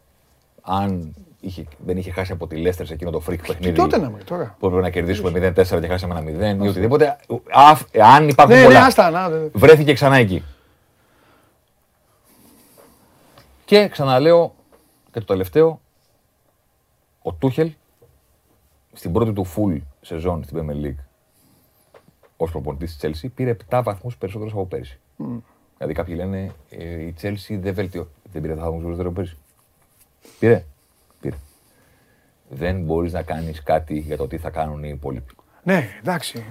Αν 0.62 1.14
είχε, 1.41 1.64
δεν 1.87 1.97
είχε 1.97 2.11
χάσει 2.11 2.33
από 2.33 2.47
τη 2.47 2.57
Λέστερς 2.57 2.89
σε 2.89 2.95
εκείνο 2.95 3.11
το 3.11 3.22
freak 3.29 3.39
παιχνίδι. 3.47 3.72
τότε 3.77 3.99
να 3.99 4.11
βρει, 4.11 4.25
τώρα. 4.25 4.57
Που 4.59 4.66
έπρεπε 4.66 4.83
να 4.85 4.91
κερδίσουμε 4.91 5.53
0-4 5.57 5.81
και 5.81 5.87
χάσαμε 5.87 6.18
ένα 6.18 6.57
0 6.61 6.64
ή 6.64 6.68
οτιδήποτε. 6.68 7.16
Αφ, 7.53 7.83
αν 8.14 8.29
υπάρχουν 8.29 8.55
Ναι, 8.55 8.61
ναι, 8.61 8.66
πολλά. 8.66 8.85
άστα. 8.85 9.11
Να, 9.11 9.29
ναι. 9.29 9.37
Βρέθηκε 9.53 9.93
ξανά 9.93 10.16
εκεί. 10.16 10.45
Και 13.65 13.89
ξαναλέω 13.89 14.55
και 15.12 15.19
το 15.19 15.25
τελευταίο, 15.25 15.81
ο 17.23 17.33
Τούχελ 17.33 17.73
στην 18.93 19.12
πρώτη 19.12 19.33
του 19.33 19.47
full 19.47 19.81
σεζόν 20.01 20.45
στην 20.45 20.59
Premier 20.59 20.85
League 20.87 21.05
ως 22.37 22.51
προπονητής 22.51 22.97
της 22.97 23.23
Chelsea 23.23 23.31
πήρε 23.35 23.57
7 23.71 23.81
βαθμούς 23.85 24.17
περισσότερους 24.17 24.53
από 24.53 24.67
πέρυσι. 24.67 24.99
Δηλαδή 25.77 25.95
κάποιοι 25.95 26.15
λένε 26.17 26.53
ε, 26.71 27.03
η 27.03 27.15
Chelsea 27.21 27.59
δεν 27.61 27.75
βελτιώ. 27.75 28.09
Δεν 28.33 28.43
πήρε 28.43 28.55
7 28.55 28.57
βαθμούς 28.57 28.83
περισσότερο 28.83 29.09
από 29.09 29.17
πέρυσι. 29.21 29.37
Πήρε. 30.39 30.65
Πήρε. 31.21 31.37
Δεν 32.49 32.83
μπορείς 32.83 33.12
να 33.12 33.23
κάνεις 33.23 33.62
κάτι 33.62 33.99
για 33.99 34.17
το 34.17 34.27
τι 34.27 34.39
θα 34.39 34.51
κάνουν 34.51 34.85
οι 34.85 34.91
υπόλοιποι. 34.93 35.35
ναι, 35.62 35.89
εντάξει. 36.01 36.45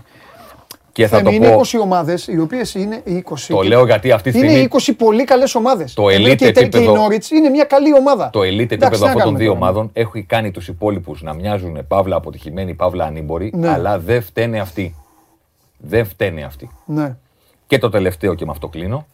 Και 0.94 1.08
θα 1.08 1.18
Θέμη, 1.18 1.30
το 1.30 1.36
είναι 1.46 1.56
πω, 1.56 1.62
20 1.64 1.80
ομάδες, 1.82 2.28
οι 2.28 2.40
οποίες 2.40 2.74
είναι 2.76 3.02
οι 3.06 3.24
20. 3.30 3.34
το 3.48 3.62
λέω 3.62 3.86
γιατί 3.86 4.12
αυτή 4.12 4.32
τη 4.32 4.38
Είναι 4.38 4.48
στιγμή 4.48 4.68
20 4.72 4.94
πολύ 4.98 5.24
καλές 5.24 5.56
ομάδες. 5.56 5.94
Το 5.94 6.06
elite 6.06 6.10
και, 6.10 6.20
η 6.20 6.34
Tel- 6.34 6.38
και 6.38 6.46
η 6.46 6.50
επίπεδο- 6.50 7.08
Norwich 7.08 7.30
είναι 7.32 7.50
μια 7.50 7.64
καλή 7.64 7.94
ομάδα. 7.94 8.30
Το 8.30 8.40
elite 8.40 8.44
Εντάξει, 8.44 8.74
επίπεδο 8.74 8.90
τι 8.96 9.00
να 9.02 9.08
αυτών 9.08 9.14
των 9.14 9.18
κάνουμε 9.24 9.38
δύο 9.40 9.54
τώρα. 9.54 9.60
ομάδων 9.60 9.90
έχει 9.94 10.24
κάνει 10.24 10.52
τους 10.52 10.68
υπόλοιπους 10.68 11.22
να 11.22 11.34
μοιάζουν 11.34 11.88
παύλα 11.88 12.16
αποτυχημένοι, 12.16 12.74
παύλα 12.74 13.06
ανήμποροι, 13.06 13.52
Ναι. 13.56 13.70
αλλά 13.70 14.00
δεν 14.00 14.22
φταίνε 14.22 14.60
αυτοί. 14.60 14.96
Δεν 15.78 16.06
φταίνε 16.06 16.44
αυτοί. 16.44 16.70
Ναι. 16.86 17.16
Και 17.68 17.78
το 17.78 17.90
τελευταίο 17.90 18.34
και 18.34 18.46
με 18.46 18.52
αυτό 18.52 18.68
κλείνω. 18.68 19.06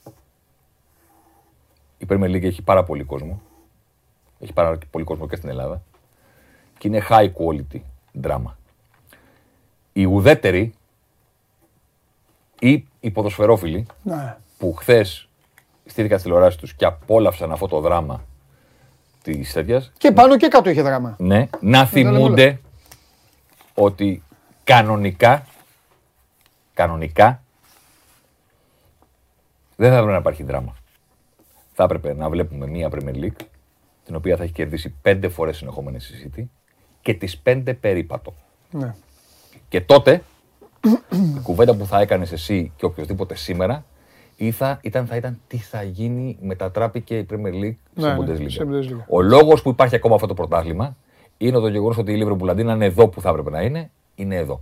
Η 1.98 2.06
Premier 2.10 2.30
League 2.36 2.44
έχει 2.44 2.62
πάρα 2.62 2.84
πολύ 2.84 3.04
κόσμο. 3.04 3.42
Έχει 4.40 4.54
πάρα 4.54 4.78
πολύ 4.92 5.04
κόσμο 5.04 5.28
και 5.28 5.36
στην 5.36 5.50
Ελλάδα. 5.50 5.82
Και 6.78 6.88
είναι 6.88 7.02
high 7.10 7.30
quality 7.30 7.80
drama. 8.22 8.54
Οι 9.94 10.06
ουδέτεροι 10.06 10.74
ή 12.60 12.88
οι 13.00 13.12
ποδοσφαιρόφιλοι 13.12 13.86
ναι. 14.04 14.38
που 14.58 14.74
χθες 14.74 15.30
στήθηκαν 15.86 16.20
στη 16.20 16.28
τηλεόραση 16.28 16.58
τους 16.58 16.74
και 16.74 16.86
απόλαυσαν 16.86 17.52
αυτό 17.52 17.68
το 17.68 17.80
δράμα 17.80 18.24
της 19.24 19.54
τέτοιας, 19.54 19.92
Και 19.98 20.12
πάνω 20.12 20.38
και 20.38 20.48
κάτω 20.48 20.70
είχε 20.70 20.82
δράμα. 20.82 21.16
ναι, 21.20 21.50
να 21.60 21.86
θυμούνται 21.86 22.60
ότι 23.74 24.24
κανονικά, 24.64 25.46
κανονικά, 26.74 27.44
δεν 29.76 29.90
θα 29.90 29.96
έπρεπε 29.96 30.12
να 30.12 30.18
υπάρχει 30.18 30.44
δράμα. 30.44 30.76
Θα 31.74 31.84
έπρεπε 31.84 32.14
να 32.14 32.30
βλέπουμε 32.30 32.68
μία 32.68 32.90
Premier 32.92 33.16
League, 33.16 33.46
την 34.06 34.16
οποία 34.16 34.38
θα 34.38 34.44
έχει 34.44 34.54
κερδίσει 34.54 34.96
πέντε 35.02 35.30
φορές 35.30 35.58
συνεχόμενες 35.58 36.10
η 36.10 36.32
City 36.36 36.44
και 37.02 37.14
τις 37.14 37.38
πέντε 37.38 37.74
περίπατο. 37.74 38.34
Ναι. 38.72 38.96
Και 39.70 39.82
τότε 39.82 40.24
η 41.38 41.40
κουβέντα 41.44 41.76
που 41.76 41.86
θα 41.86 42.00
έκανες 42.00 42.32
εσύ 42.32 42.72
και 42.76 42.86
οποιοδήποτε 42.86 43.36
σήμερα 43.36 43.86
ή 44.36 44.52
θα, 44.52 44.80
ήταν, 44.82 45.06
θα 45.06 45.16
ήταν 45.16 45.40
τι 45.48 45.58
θα 45.58 45.84
γίνει, 45.84 46.38
μετατράπηκε 46.42 47.18
η 47.18 47.26
Premier 47.30 47.54
League 47.64 47.76
Ναι, 47.94 48.10
στην 48.10 48.10
ναι, 48.10 48.16
Bundesliga. 48.18 48.52
σε 48.52 48.64
Bundesliga. 48.70 49.04
Ο 49.10 49.22
λόγος 49.22 49.62
που 49.62 49.70
υπάρχει 49.70 49.96
ακόμα 49.96 50.16
αυτό 50.16 50.28
το 50.28 50.34
πρωτάθλημα 50.34 50.96
είναι 51.38 51.60
το 51.60 51.68
γεγονός 51.68 51.98
ότι 51.98 52.14
η 52.14 52.26
Liverpool 52.28 52.48
αντί 52.50 52.64
να 52.64 52.74
είναι 52.74 52.86
εδώ 52.86 53.08
που 53.08 53.22
θα 53.22 53.30
έπρεπε 53.30 53.50
να 53.50 53.62
είναι, 53.62 53.92
είναι 54.16 54.36
εδώ. 54.36 54.62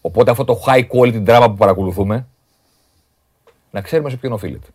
Οπότε 0.00 0.30
αυτό 0.30 0.44
το 0.44 0.62
high 0.66 0.86
quality 0.88 1.26
drama 1.26 1.46
που 1.48 1.54
παρακολουθούμε, 1.56 2.26
να 3.70 3.80
ξέρουμε 3.80 4.10
σε 4.10 4.16
ποιον 4.16 4.32
οφείλεται. 4.32 4.66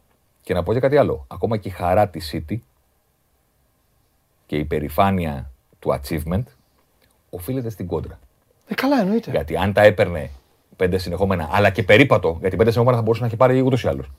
Και 0.41 0.53
να 0.53 0.63
πω 0.63 0.73
και 0.73 0.79
κάτι 0.79 0.97
άλλο. 0.97 1.25
Ακόμα 1.27 1.57
και 1.57 1.67
η 1.67 1.71
χαρά 1.71 2.07
της 2.09 2.33
City 2.35 2.57
και 4.45 4.57
η 4.57 4.65
περηφάνεια 4.65 5.51
του 5.79 5.99
achievement 6.01 6.43
οφείλεται 7.29 7.69
στην 7.69 7.87
κόντρα. 7.87 8.19
Ε, 8.71 8.73
καλά 8.73 8.99
εννοείται. 8.99 9.31
Γιατί 9.31 9.57
αν 9.57 9.73
τα 9.73 9.81
έπαιρνε 9.81 10.29
πέντε 10.75 10.97
συνεχόμενα, 10.97 11.49
αλλά 11.51 11.69
και 11.69 11.83
περίπατο, 11.83 12.37
γιατί 12.39 12.55
πέντε 12.55 12.69
συνεχόμενα 12.69 12.97
θα 12.97 13.03
μπορούσε 13.03 13.21
να 13.21 13.27
έχει 13.27 13.35
πάρει 13.37 13.61
ούτως 13.61 13.83
ή 13.83 13.87
άλλως. 13.87 14.11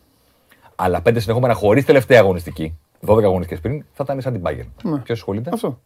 Αλλά 0.76 1.00
πέντε 1.03 1.20
συνεχόμενα 1.20 1.55
χωρίς 1.55 1.84
τελευταία 1.84 2.20
αγωνιστική, 2.20 2.78
12 3.07 3.22
αγωνιστικές 3.24 3.61
πριν, 3.61 3.84
θα 3.92 4.03
ήταν 4.05 4.20
σαν 4.20 4.32
την 4.32 4.42
Bayern. 4.44 4.66
Ναι. 4.82 4.98
Ποιος 4.98 5.18
ασχολείται, 5.18 5.50
Αυτό. 5.53 5.80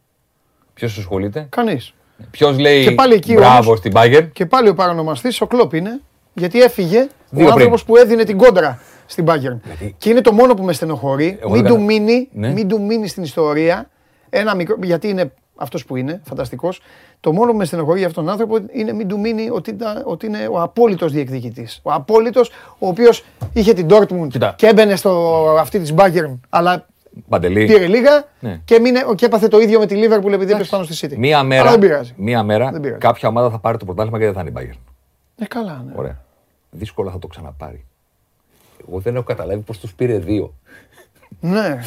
Ποιος 0.73 0.97
ασχολείται, 0.97 1.47
Κανείς. 1.49 1.93
Ποιος 2.31 2.59
λέει 2.59 2.83
Και 2.83 2.91
πάλι 2.91 3.13
εκεί 3.13 3.33
μπράβο 3.33 3.57
όμως- 3.65 3.77
στην 3.77 3.91
Bayern; 3.95 4.27
Και 4.33 4.45
πάλι 4.45 4.69
ο 4.69 4.73
παρανομαστή 4.73 5.29
ο 5.39 5.47
Κλόπ 5.47 5.73
είναι, 5.73 6.01
γιατί 6.33 6.61
έφυγε 6.61 7.07
Δύο 7.29 7.47
ο 7.47 7.51
άνθρωπος 7.51 7.83
πριν. 7.83 7.95
που 7.95 8.01
έδινε 8.01 8.23
την 8.23 8.37
κόντρα 8.37 8.79
στην 9.05 9.25
Bayern. 9.27 9.57
Και 9.97 10.09
είναι 10.09 10.21
το 10.21 10.31
μόνο 10.33 10.53
που 10.53 10.63
με 10.63 10.73
στενοχωρεί. 10.73 11.37
Εγώ 11.41 11.51
μην, 11.51 11.61
δεν 11.61 11.71
του 11.71 11.77
κατα- 11.77 11.85
μείνει, 11.85 12.29
Ναι. 12.33 12.51
μην 12.51 12.67
του 12.67 12.81
μείνει 12.81 13.07
στην 13.07 13.23
ιστορία 13.23 13.89
ένα 14.29 14.55
μικρό. 14.55 14.75
Γιατί 14.83 15.07
είναι 15.09 15.31
αυτός 15.55 15.85
που 15.85 15.95
είναι, 15.95 16.21
φανταστικός. 16.25 16.81
Το 17.19 17.33
μόνο 17.33 17.51
που 17.51 17.57
με 17.57 17.65
στενοχωρεί 17.65 17.97
για 17.99 18.07
αυτόν 18.07 18.23
τον 18.23 18.31
άνθρωπο 18.33 18.57
είναι 18.71 18.93
μην 18.93 19.07
του 19.07 19.19
μείνει 19.19 19.49
ότι, 19.49 19.69
ήταν- 19.69 20.01
ότι 20.05 20.25
είναι 20.25 20.47
ο 20.51 20.61
απόλυτος 20.61 21.11
διεκδικητής. 21.11 21.79
Ο 21.83 21.91
απόλυτος, 21.91 22.49
ο 22.79 22.87
οποίος 22.87 23.23
είχε 23.53 23.73
την 23.73 23.87
Dortmund 23.89 24.27
Κοίτα. 24.29 24.53
και 24.57 24.67
έμπαινε 24.67 24.95
στο 24.95 25.33
αυτή 25.59 25.79
της 25.79 25.93
Bayern, 25.97 26.37
αλλά 26.49 26.85
Παντελή, 27.29 27.65
πήρε 27.65 27.87
λίγα 27.87 28.25
Ναι. 28.39 28.61
και, 28.65 28.79
μείνε, 28.79 29.03
και 29.15 29.25
έπαθε 29.25 29.47
το 29.47 29.59
ίδιο 29.59 29.79
με 29.79 29.85
τη 29.85 29.95
Liverpool 29.97 30.31
επειδή 30.31 30.51
έπεσε 30.51 30.69
πάνω 30.69 30.83
στη 30.83 31.07
City. 31.07 31.17
μία 31.17 31.37
Αλλά 31.37 31.47
μέρα, 31.47 31.69
δεν 31.69 31.79
πειράζει. 31.79 32.13
μία 32.17 32.43
μέρα 32.43 32.71
Δεν 32.71 32.81
πειράζει. 32.81 32.99
κάποια 32.99 33.29
ομάδα 33.29 33.49
θα 33.49 33.59
πάρει 33.59 33.77
το 33.77 33.85
πρωτάθλημα 33.85 34.17
και 34.19 34.25
δεν 34.25 34.33
θα 34.33 34.41
είναι 34.41 34.49
η 34.49 34.53
Bayern. 34.57 34.77
Ε, 35.39 35.45
καλά, 35.45 35.83
ναι. 35.87 35.93
Ωραία. 35.95 36.21
Δύσκολα 36.71 37.11
θα 37.11 37.19
το 37.19 37.27
ξαναπάρει. 37.27 37.85
Εγώ 38.89 38.99
δεν 38.99 39.15
έχω 39.15 39.23
καταλάβει 39.23 39.61
πώς 39.61 39.79
τους 39.79 39.93
πήρε 39.93 40.17
δύο. 40.17 40.53
Ναι. 41.39 41.77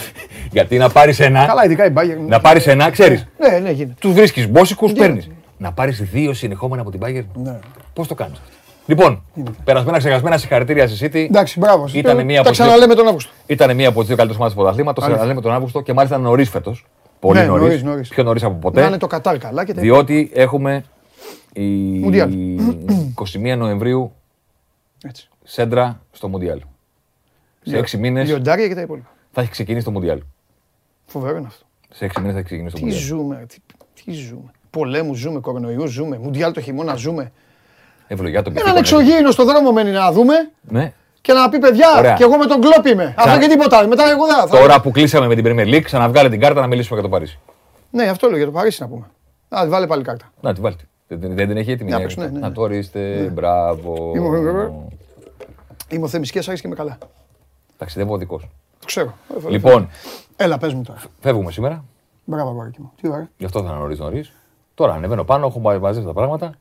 Γιατί 0.51 0.77
να 0.79 0.89
πάρεις 0.91 1.21
ένα. 1.21 1.47
Καλά, 1.47 1.65
ειδικά 1.65 1.85
η 1.87 1.93
Bayern. 1.97 2.27
Να 2.29 2.41
πάρεις 2.41 2.67
ένα, 2.67 2.91
ξέρεις. 2.91 3.27
Ναι, 3.39 3.59
ναι, 3.59 3.71
γίνεται. 3.71 3.95
Τους 4.01 4.13
βρίσκεις 4.13 4.49
μπόσικους, 4.49 4.91
Γίνεται. 4.91 5.07
παίρνεις. 5.07 5.29
Να 5.57 5.73
πάρεις 5.73 6.03
δύο 6.03 6.33
συνεχόμενα 6.35 6.83
από 6.83 6.91
την 6.91 7.01
Bayern. 7.05 7.25
Ναι. 7.35 7.59
Πώς 7.93 8.09
το 8.09 8.15
κάνεις; 8.15 8.41
Λοιπόν, 8.87 9.23
περασμένα 9.65 9.99
ξεχασμένα 9.99 10.39
συγχαρητήρια 10.39 10.89
στη 10.89 11.07
City. 11.13 11.17
Εντάξει, 11.29 11.59
μπράβο. 11.59 11.85
Ήταν 11.93 12.25
μία 12.25 12.35
Τα 12.35 12.41
από 12.41 12.49
τις 12.49 12.59
δύο- 12.59 12.67
ξαναλέμε 12.67 12.95
τον 12.95 13.07
Αύγουστο. 13.07 13.31
Ήταν 13.47 13.77
μία 13.77 13.89
από 13.89 13.99
τις 13.99 14.07
δύο 14.09 14.17
καλύτερες 14.17 14.37
ομάδες 14.37 14.53
του 14.53 14.59
πρωταθλήματος. 14.61 15.05
Αλήθεια. 15.05 15.21
Ξαναλέμε 15.23 15.47
τον 15.47 15.57
Αύγουστο 15.57 15.81
και 15.81 15.93
μάλιστα 15.93 16.19
νωρίς 16.19 16.49
φέτος. 16.51 16.87
Πολύ 17.21 17.39
Ναι, 17.39 17.45
νωρίς. 17.45 17.63
νωρίς, 17.67 17.83
νωρίς. 17.83 18.09
Πιο 18.09 18.23
νωρίς 18.23 18.43
από 18.43 18.53
Να 18.55 18.59
ποτέ. 18.61 18.87
είναι 18.87 18.97
το 18.97 19.07
Κατάρ 19.07 19.39
καλά 19.39 19.65
και 19.65 19.75
τα 19.75 19.81
Διότι 19.81 20.31
έχουμε 20.35 20.85
η 21.53 21.63
Μουντιάλ. 21.99 22.31
21 23.15 23.57
Νοεμβρίου 23.57 24.13
Έτσι. 25.07 25.29
σέντρα 25.45 26.01
στο 26.13 26.29
Μουντιάλ. 26.29 26.61
Σε 27.63 27.77
έξι 27.79 27.97
μήνες 27.97 28.27
Λιοντάρια 28.29 28.69
και 28.69 28.75
τα 28.75 28.81
υπόλοιπα. 28.81 29.09
Θα 29.33 29.41
έχει 29.41 29.51
ξεκινήσει 29.51 29.85
το 29.85 29.91
Μουντιάλ. 29.91 30.21
Φοβερό 31.07 31.37
είναι 31.37 31.47
αυτό. 31.47 31.65
Σε 31.91 32.05
έξι 32.05 32.19
μήνες 32.21 32.33
θα 32.33 32.39
έχει 32.39 32.47
ξεκινήσει 32.49 32.75
το 32.75 32.81
Τι 32.81 32.85
Μουντιάλ. 32.87 33.07
ζούμε, 33.07 33.47
τι, 33.49 33.57
τι 34.05 34.13
ζούμε. 34.13 34.51
Πολέμου 34.71 35.15
ζούμε, 35.15 35.41
κορονοϊού 35.41 35.87
ζούμε, 35.87 36.19
Μουντιάλ 36.19 36.53
το 36.53 36.61
χειμώνα 36.61 36.95
ζούμε. 36.95 37.33
Ευλογιά 38.07 38.43
τον 38.43 38.57
Έναν 38.57 38.77
εξωγήινο 38.77 39.31
στο 39.31 39.45
δρόμο 39.45 39.73
μένει 39.73 39.91
να 39.91 40.13
δούμε 40.13 40.35
Ναι. 40.63 40.93
και 41.21 41.33
να 41.33 41.49
πει 41.49 41.59
παιδιά, 41.59 41.87
Ωραία. 41.99 42.15
και 42.15 42.23
εγώ 42.23 42.37
με 42.37 42.47
τον 42.47 42.61
κλόπ 42.61 42.87
είμαι. 42.87 43.15
Αυτό 43.19 43.39
και 43.39 43.47
τίποτα. 43.49 43.77
άλλο. 43.79 43.89
Μετά 43.89 44.11
εγώ 44.11 44.27
δεν 44.27 44.37
θα. 44.37 44.49
Τώρα 44.49 44.81
που 44.81 44.91
κλείσαμε 44.91 45.27
με 45.27 45.35
την 45.35 45.45
Premier 45.47 45.67
League, 45.75 45.83
ξαναβγάλε 45.83 46.29
την 46.29 46.41
κάρτα 46.41 46.61
να 46.61 46.67
μιλήσουμε 46.67 47.01
για 47.01 47.09
το 47.09 47.15
Παρίσι. 47.15 47.39
Ναι, 47.91 48.05
αυτό 48.05 48.27
λέω 48.29 48.37
για 48.37 48.47
το 48.47 48.53
Παρίσι 48.53 48.83
να 48.83 48.89
πούμε. 48.89 49.07
Α, 49.49 49.65
βάλε 49.69 49.87
πάλι 49.87 50.03
κάρτα. 50.05 50.33
Να 50.41 50.55
τη 50.55 50.61
βάλτε. 50.61 50.85
Δεν, 51.09 51.35
δεν 51.35 51.49
την 51.49 51.57
έχει 51.57 51.71
έτοιμη. 51.71 51.91
Να 51.91 51.97
η 51.99 52.01
παίξω, 52.01 52.21
ναι, 52.21 52.27
ναι, 52.27 52.39
Να 52.39 52.49
ναι. 52.49 52.55
το 52.55 52.61
ορίστε. 52.61 53.31
Μπράβο. 53.33 54.13
Είμαι 54.17 54.27
ο- 54.29 54.89
Είμαι 55.89 56.05
ο 56.05 56.09
Θεμης 56.09 56.31
και 56.31 56.41
και 56.41 56.61
είμαι 56.65 56.75
καλά. 56.75 56.99
Ταξιδεύω 57.77 58.15
οδικό. 58.15 58.37
Το 58.39 58.47
ξέρω. 58.91 59.15
Λοιπόν, 59.49 59.89
Έλα, 60.37 60.59
πες 60.59 60.75
μου 60.75 60.83
τώρα. 60.83 61.01
φεύγουμε 61.21 61.53
σήμερα. 61.53 61.85
Μπράβο, 62.25 62.49
αγόρι 62.51 62.71
μου. 62.79 62.93
Τι 63.01 63.09
ωραία. 63.09 63.31
Γι' 63.37 63.45
αυτό 63.45 63.63
θα 63.63 63.69
είναι 63.71 63.79
νωρίς 63.79 63.99
νωρίς. 63.99 64.33
Τώρα 64.75 64.93
ανεβαίνω 64.95 65.25
πάνω, 65.25 65.47
έχω 65.47 65.59
μαζέψει 65.61 66.03
τα 66.05 66.13
πράγματα. 66.13 66.55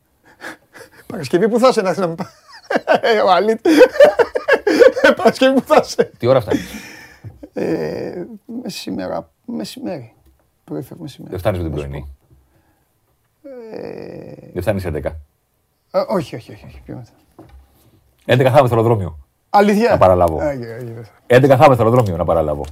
Παρασκευή 1.07 1.49
που 1.49 1.59
θα 1.59 1.67
είσαι 1.67 1.81
να 1.81 1.95
να 1.97 2.07
μην 2.07 2.15
πά- 2.15 2.31
Ε, 3.01 3.19
Ο 3.19 3.31
Αλίτ. 3.31 3.65
Παρασκευή 5.15 5.53
που 5.61 5.67
θα 5.67 5.81
είσαι. 5.85 6.11
Τι 6.17 6.27
ώρα 6.27 6.41
φτάνεις; 6.41 6.69
Ε, 7.53 8.23
Μεσημέρα, 8.63 9.29
μεσημέρι. 9.45 10.13
Πρωί 10.63 10.81
φεύγω 10.81 11.03
μεσημέρι. 11.03 11.31
Δεν 11.31 11.39
φτάνεις 11.39 11.59
με 11.59 11.65
την 11.65 11.75
πρωινή. 11.75 12.13
Γιατί 14.41 14.61
θα 14.61 14.71
είναι 14.71 14.79
σε 14.79 14.87
11. 14.87 15.05
Ε, 15.91 16.03
όχι, 16.07 16.35
όχι, 16.35 16.51
όχι. 16.51 16.65
όχι. 16.65 16.81
πιο 16.85 16.95
μετά. 16.95 17.11
11 18.25 18.51
θα 18.51 18.57
είμαι 18.57 18.67
στο 18.67 18.75
αεροδρόμιο. 18.75 19.17
Αλήθεια. 19.49 19.89
Να 19.89 19.97
παραλάβω. 19.97 20.41
Ε, 20.41 20.49
ε, 21.27 21.35
ε, 21.35 21.37
ε. 21.37 21.37
11 21.37 21.47
θα 21.47 21.65
είμαι 21.65 21.73
στο 21.75 21.83
αεροδρόμιο 21.83 22.17
να 22.17 22.25
παραλάβω. 22.25 22.65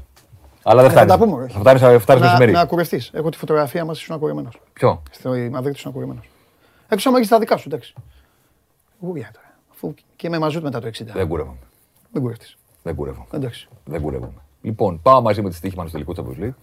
Αλλά 0.63 0.81
δεν 0.81 0.91
Ε, 0.91 0.93
θα 0.93 1.01
φτάνει. 1.03 1.19
τα 1.19 1.25
πούμε, 1.25 1.43
όχι. 1.43 1.53
Θα 1.53 1.59
φτάνει 1.59 1.79
θα 1.79 1.99
φτάνεις 1.99 2.21
Να, 2.21 2.27
μεσημέρι. 2.27 2.51
να 2.51 2.65
κουρευτεί. 2.65 3.01
Έχω 3.11 3.29
τη 3.29 3.37
φωτογραφία 3.37 3.85
μας, 3.85 3.99
ήσουν 3.99 4.15
ακουρεμένο. 4.15 4.49
Ποιο; 4.73 5.03
Στο 5.11 5.29
Μαδρίτη 5.29 5.77
ήσουν 5.77 5.91
ακουρεμένο. 5.91 6.19
Έξω 6.87 7.09
άμα 7.09 7.17
έχεις 7.17 7.29
τα 7.29 7.39
δικά 7.39 7.57
σου, 7.57 7.63
εντάξει. 7.69 7.93
Γουριά 8.99 9.29
τώρα. 9.33 9.45
Αφού 9.71 9.93
και 10.15 10.29
με 10.29 10.39
μαζούτ 10.39 10.63
μετά 10.63 10.79
το 10.79 10.87
60. 10.87 10.91
Δεν 11.13 11.27
κουρεύομαι. 11.27 11.57
Δεν 12.11 12.21
κουρευτεί. 12.21 12.45
Δεν 12.83 12.95
κουρεύομαι. 12.95 13.25
Εντάξει. 13.31 13.67
Δεν 13.85 14.01
κουρεύομαι. 14.01 14.41
Λοιπόν, 14.61 15.01
πάω 15.01 15.21
μαζί 15.21 15.41
με 15.41 15.49
τη 15.49 15.55
στοίχημα 15.55 15.87
στο 15.87 15.91
τελικό 15.91 16.13
Champions 16.17 16.43
League. 16.43 16.53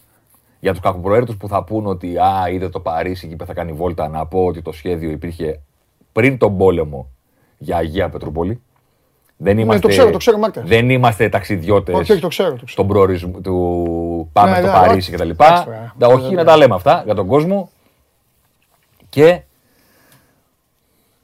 Για 0.61 0.73
τους 0.73 0.81
κακοπροαίρετους 0.81 1.37
που 1.37 1.49
θα 1.49 1.65
πούν 1.65 1.87
ότι 1.87 2.19
Α, 2.19 2.49
είδε 2.51 2.69
το 2.69 2.81
Παρίσι 2.81 3.27
και 3.27 3.33
είπε 3.33 3.45
θα 3.45 3.55
κάνει 3.55 3.73
βόλτα, 3.73 4.09
να 4.09 4.27
πω 4.27 4.45
ότι 4.45 4.63
το 4.63 4.73
σχέδιο 4.73 5.11
υπήρχε 5.11 5.61
πριν 6.13 6.39
τον 6.39 6.57
πόλεμο 6.57 7.11
για 7.59 7.77
Αγία 7.77 8.09
Πετρούπολη. 8.09 8.63
Δεν 9.37 9.59
είμαστε, 9.59 9.75
Ναι, 9.75 9.81
το 9.81 9.89
ξέρω, 9.89 10.11
το 10.11 10.19
ξέρω, 10.19 10.39
Μάρτε. 10.39 10.63
δεν 10.67 10.91
είμαστε 10.91 11.29
ταξιδιώτες 11.29 11.95
Όχι, 11.95 12.13
όχι, 12.13 12.21
το 12.21 12.29
ξέρω. 12.29 12.49
Το 12.49 12.55
ξέρω. 12.55 12.69
στον 12.69 12.87
προορισμό 12.89 13.41
του 13.41 14.29
πάμε 14.33 14.51
Ναι, 14.51 14.57
στο 14.57 14.67
ναι, 14.67 14.73
Παρίσι 14.73 15.15
όχι. 15.15 15.23
κτλ. 15.23 15.31
Εντάξει 15.31 15.65
τώρα. 15.65 15.95
Τα 15.99 16.07
όχι 16.07 16.35
να 16.35 16.45
τα 16.45 16.57
λέμε 16.57 16.75
αυτά 16.75 17.03
για 17.05 17.15
τον 17.15 17.27
κόσμο. 17.27 17.71
Και 19.09 19.41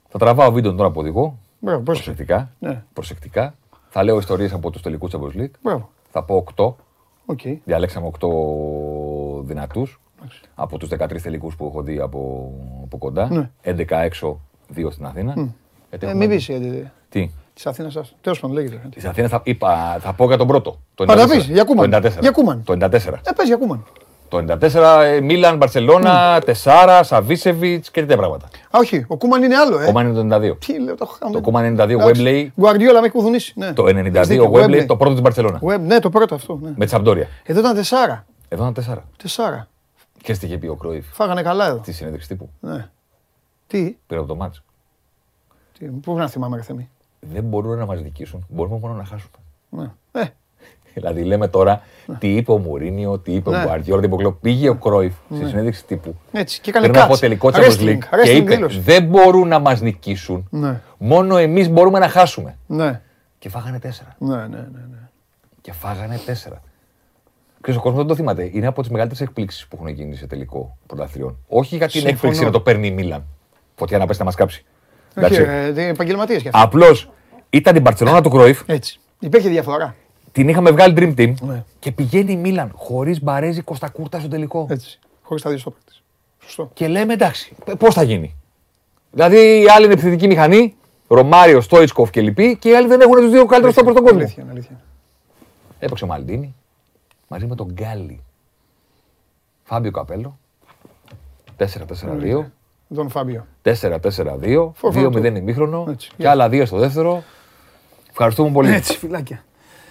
θα 0.08 0.18
τραβάω 0.18 0.52
βίντεο 0.52 0.74
τώρα 0.74 0.90
που 0.90 1.00
οδηγώ. 1.00 1.38
Μπράβο, 1.58 1.80
πρόσεχε. 1.82 2.10
Προσεκτικά. 2.10 2.50
Ναι. 2.58 2.82
Προσεκτικά. 2.92 3.54
Θα 3.88 4.02
λέω 4.02 4.18
ιστορίες 4.18 4.52
από 4.52 4.70
τους 4.70 4.82
τελικούς 4.82 5.12
Champions 5.14 5.40
League. 5.40 5.50
Μπράβο. 5.62 5.90
Θα 6.10 6.22
πω 6.24 6.44
8. 6.56 6.74
Οκ. 7.26 7.40
Διαλέξαμε 7.64 8.06
8 8.06 9.42
δυνατούς 9.44 10.00
από 10.54 10.78
τους 10.78 10.88
13 10.88 11.22
τελικούς 11.22 11.56
που 11.56 11.66
έχω 11.66 11.82
δει 11.82 11.98
από, 11.98 12.52
από 12.84 12.98
κοντά. 12.98 13.28
Ναι. 13.30 13.50
11 13.64 14.00
έξω, 14.02 14.40
2 14.76 14.90
στην 14.90 15.04
Αθήνα. 15.06 15.32
Γιατί 15.32 16.06
Ε, 16.06 16.10
έχουμε- 16.10 16.14
μην 16.26 16.28
πεις 16.36 16.48
ε, 16.48 16.92
Τι; 17.08 17.30
Της 17.54 17.66
Αθήνας 17.66 17.92
σας. 17.92 18.14
Τέλος 18.20 18.40
πάντων, 18.40 18.56
λέγεται. 18.56 18.80
Της 18.90 19.04
Αθήνας 19.04 19.30
θα, 19.30 19.40
είπα, 19.44 19.96
θα 20.00 20.12
πω 20.12 20.26
για 20.26 20.36
τον 20.36 20.46
πρώτο. 20.46 20.80
Το 20.94 21.04
Α, 21.04 21.06
τα 21.06 21.24
94. 21.24 21.28
πεις, 21.30 21.44
για 21.48 21.64
Κούμαν. 21.64 21.90
Το 21.90 21.96
94. 21.96 22.20
Για 22.20 22.30
Κούμαν. 22.30 22.62
Το 22.64 22.72
94. 22.72 23.20
Ε, 23.24 23.32
πες 23.36 23.46
για 23.46 23.56
Κούμαν. 23.56 23.84
Το 24.28 24.36
94, 24.38 25.02
ε, 25.02 25.20
Μίλαν, 25.20 25.56
Μπαρσελόνα, 25.56 26.40
Τεσάρα, 26.44 27.02
Σαβίσεβιτ 27.02 27.84
και 27.92 28.00
τέτοια 28.00 28.16
πράγματα. 28.16 28.46
Α, 28.46 28.78
όχι, 28.78 29.04
ο 29.08 29.16
Κούμαν 29.16 29.42
είναι 29.42 29.56
άλλο, 29.56 29.78
ε. 29.80 29.84
Κόμμα 29.84 30.02
είναι 30.02 30.12
το 30.12 30.36
92. 30.36 30.56
Τι 30.66 30.80
λέω, 30.80 30.94
το 30.94 31.10
είχαμε. 31.14 31.32
Το 31.34 31.40
κόμμα 31.40 31.60
92 31.60 31.78
Εντάξει. 31.90 32.22
Wembley. 32.24 32.46
Γκουαρδιόλα 32.60 33.00
με 33.00 33.06
έχει 33.06 33.16
κουδουνίσει. 33.16 33.52
Ναι. 33.56 33.72
Το 33.72 33.86
Έχεις 33.86 34.00
92 34.02 34.22
δίκιο, 34.26 34.50
Wembley, 34.54 34.84
το 34.86 34.96
πρώτο 34.96 35.12
της 35.12 35.22
Μπαρσελόνα. 35.22 35.60
Web, 35.62 35.80
ναι, 35.80 35.98
το 35.98 36.10
πρώτο 36.10 36.34
αυτό. 36.34 36.58
Ναι. 36.62 36.70
Με 36.76 36.84
τη 36.84 36.90
Σαμπτόρια. 36.90 37.28
Εδώ 37.44 37.60
ήταν 37.60 37.74
τεσσάρα. 37.74 38.26
Εδώ 38.48 38.68
ήταν 38.68 38.72
4. 38.96 38.98
Τεσσάρα. 39.22 39.68
Και 40.22 40.32
τι 40.32 40.46
είχε 40.46 40.58
πει 40.58 40.66
ο 40.66 40.74
Κρόιφ 40.74 41.06
Φάγανε 41.12 41.42
καλά 41.42 41.66
εδώ. 41.66 41.78
στη 41.82 41.92
συνέντευξη 41.92 42.28
τύπου. 42.28 42.50
Ναι. 42.60 42.88
Τι, 43.66 43.96
Πήρε 44.06 44.20
από 44.20 44.28
το 44.28 44.34
μάτς. 44.36 44.62
τι 45.78 45.84
πού 45.84 46.14
να 46.16 46.28
θυμάμαι, 46.28 46.56
ρε 46.56 46.62
Θεμή. 46.62 46.88
Δεν 47.20 47.44
μπορούν 47.44 47.78
να 47.78 47.86
μας 47.86 48.02
νικήσουν. 48.02 48.46
Μπορούμε 48.48 48.78
μόνο 48.78 48.94
να 48.94 49.04
χάσουμε. 49.04 49.30
Ναι. 49.70 49.90
Ε, 50.22 50.28
Δηλαδή 50.94 51.22
λέμε 51.24 51.48
τώρα 51.48 51.82
τι 52.18 52.36
είπε 52.36 52.52
ο 52.52 52.58
Μουρίνιο, 52.58 53.18
τι 53.18 53.32
είπε 53.32 53.50
Ναι. 53.50 53.56
ο 53.56 53.62
Γκουαρδιόλα, 53.62 54.00
τι 54.00 54.06
είπε 54.06 54.14
ο 54.14 54.18
Κλοπ. 54.18 54.40
Πήγε 54.40 54.68
ο 54.68 54.74
Κρόιφ 54.74 55.14
στη 55.34 55.46
συνέντευξη 55.46 55.84
τύπου. 55.84 56.14
έτσι. 56.32 56.60
Και 56.60 56.70
έκανε 56.70 56.86
Πριν 56.86 56.98
από 56.98 57.08
κάτς. 57.08 57.20
τελικό 57.20 57.48
Champions 57.52 57.54
Wrestling, 57.54 57.88
League 57.88 57.98
και 57.98 58.08
wrestling 58.10 58.36
είπε 58.36 58.54
δήλωση. 58.54 58.80
δεν 58.80 59.04
μπορούν 59.04 59.48
να 59.48 59.58
μας 59.58 59.80
νικήσουν. 59.80 60.46
Ναι. 60.50 60.80
Μόνο 60.98 61.36
εμείς 61.36 61.68
μπορούμε 61.68 61.98
να 61.98 62.08
χάσουμε. 62.08 62.56
Ναι. 62.66 63.00
Και 63.38 63.48
φάγανε 63.48 63.78
τέσσερα. 63.78 64.16
Ναι, 64.18 64.36
ναι, 64.36 64.46
ναι. 64.46 64.56
ναι. 64.90 65.08
Και 65.60 65.72
φάγανε 65.72 66.20
τέσσερα. 66.26 66.62
Ξέρεις, 67.60 67.80
ο 67.80 67.82
κόσμος 67.82 68.00
δεν 68.00 68.08
το 68.10 68.14
θυμάται. 68.14 68.50
Είναι 68.52 68.66
από 68.66 68.80
τις 68.80 68.90
μεγαλύτερες 68.90 69.26
εκπλήξεις 69.28 69.66
που 69.66 69.76
έχουν 69.76 69.88
γίνει 69.88 70.14
σε 70.16 70.26
τελικό 70.26 70.76
πρωταθλιών. 70.86 71.36
Όχι 71.48 71.76
γιατί 71.76 71.92
την 71.92 72.00
Συμφωνώ. 72.00 72.16
έκπληξη 72.16 72.44
να 72.44 72.50
το 72.50 72.60
παίρνει 72.60 72.86
η 72.86 72.90
Μίλαν. 72.90 73.24
Φωτιά 73.76 73.98
να 73.98 74.06
πέσει 74.06 74.18
να 74.18 74.24
μας 74.24 74.34
κάψει. 74.34 74.64
Όχι, 75.16 75.34
Εντάξει. 75.34 75.40
ε, 75.40 75.66
είναι 75.68 75.86
επαγγελματίες 75.86 76.42
κι 76.42 76.48
αυτοί. 76.48 76.60
Απλώς 76.62 77.10
ήταν 77.50 77.76
η 77.76 77.80
Μπαρσελόνα 77.80 78.20
του 78.22 78.30
Κρόιφ, 78.30 78.62
Έτσι. 78.66 79.00
Υπήρχε 79.18 79.48
διαφορά. 79.48 79.94
την 80.32 80.48
είχαμε 80.48 80.70
βγάλει 80.70 80.94
Dream 80.96 81.20
Team 81.20 81.34
Ναι. 81.40 81.64
και 81.78 81.92
πηγαίνει 81.92 82.32
η 82.32 82.36
Μίλαν 82.36 82.72
χωρίς 82.74 83.22
Μπαρέζη 83.22 83.60
Κωστακούρτα 83.62 84.18
στο 84.18 84.28
τελικό. 84.28 84.66
Έτσι. 84.70 84.98
Χωρίς 85.22 85.42
τα 85.42 85.50
δύο 85.50 85.58
στόπερ 85.58 85.82
της. 85.84 86.02
Σωστό. 86.42 86.70
Και 86.74 86.88
λέμε 86.88 87.12
εντάξει, 87.12 87.54
πώς 87.78 87.94
θα 87.94 88.02
γίνει. 88.02 88.36
Δηλαδή 89.10 89.36
οι 89.62 89.68
άλλοι 89.68 89.84
είναι 89.84 89.92
επιθετική 89.92 90.26
μηχανή, 90.26 90.74
Ρωμάριο, 91.08 91.60
Στόιτσκοφ 91.60 92.10
και 92.10 92.20
λοιποί, 92.20 92.56
και 92.56 92.68
οι 92.68 92.74
άλλοι 92.74 92.88
δεν 92.88 93.00
έχουν 93.00 93.14
τους 93.16 93.30
δύο 93.30 93.46
καλύτερους 93.46 93.74
στόπερ 93.74 93.92
στον 93.92 94.04
κόσμο. 94.04 94.18
Αλήθεια, 94.18 94.42
είναι 94.42 94.52
αλήθεια. 94.52 94.80
Έπαιξε 95.78 96.04
ο 96.04 96.06
Μαλντίνη 96.06 96.54
μαζί 97.28 97.46
με 97.46 97.54
τον 97.54 97.66
Γκάλι. 97.72 98.22
Φάμπιο 99.62 99.90
Καπέλο. 99.90 100.38
4-4-2. 101.58 102.44
Τον 102.94 103.10
Φάμπιο. 103.10 103.46
4-4-2. 103.64 104.70
Φορφόρο 104.74 105.08
2-0 105.14 105.24
ημίχρονο. 105.36 105.86
Έτσι. 105.90 106.10
Και 106.16 106.28
άλλα 106.28 106.48
δύο 106.48 106.66
στο 106.66 106.76
δεύτερο. 106.78 107.22
Ευχαριστούμε 108.10 108.50
πολύ. 108.50 108.72
Έτσι, 108.74 108.98
φυλάκια. 108.98 109.44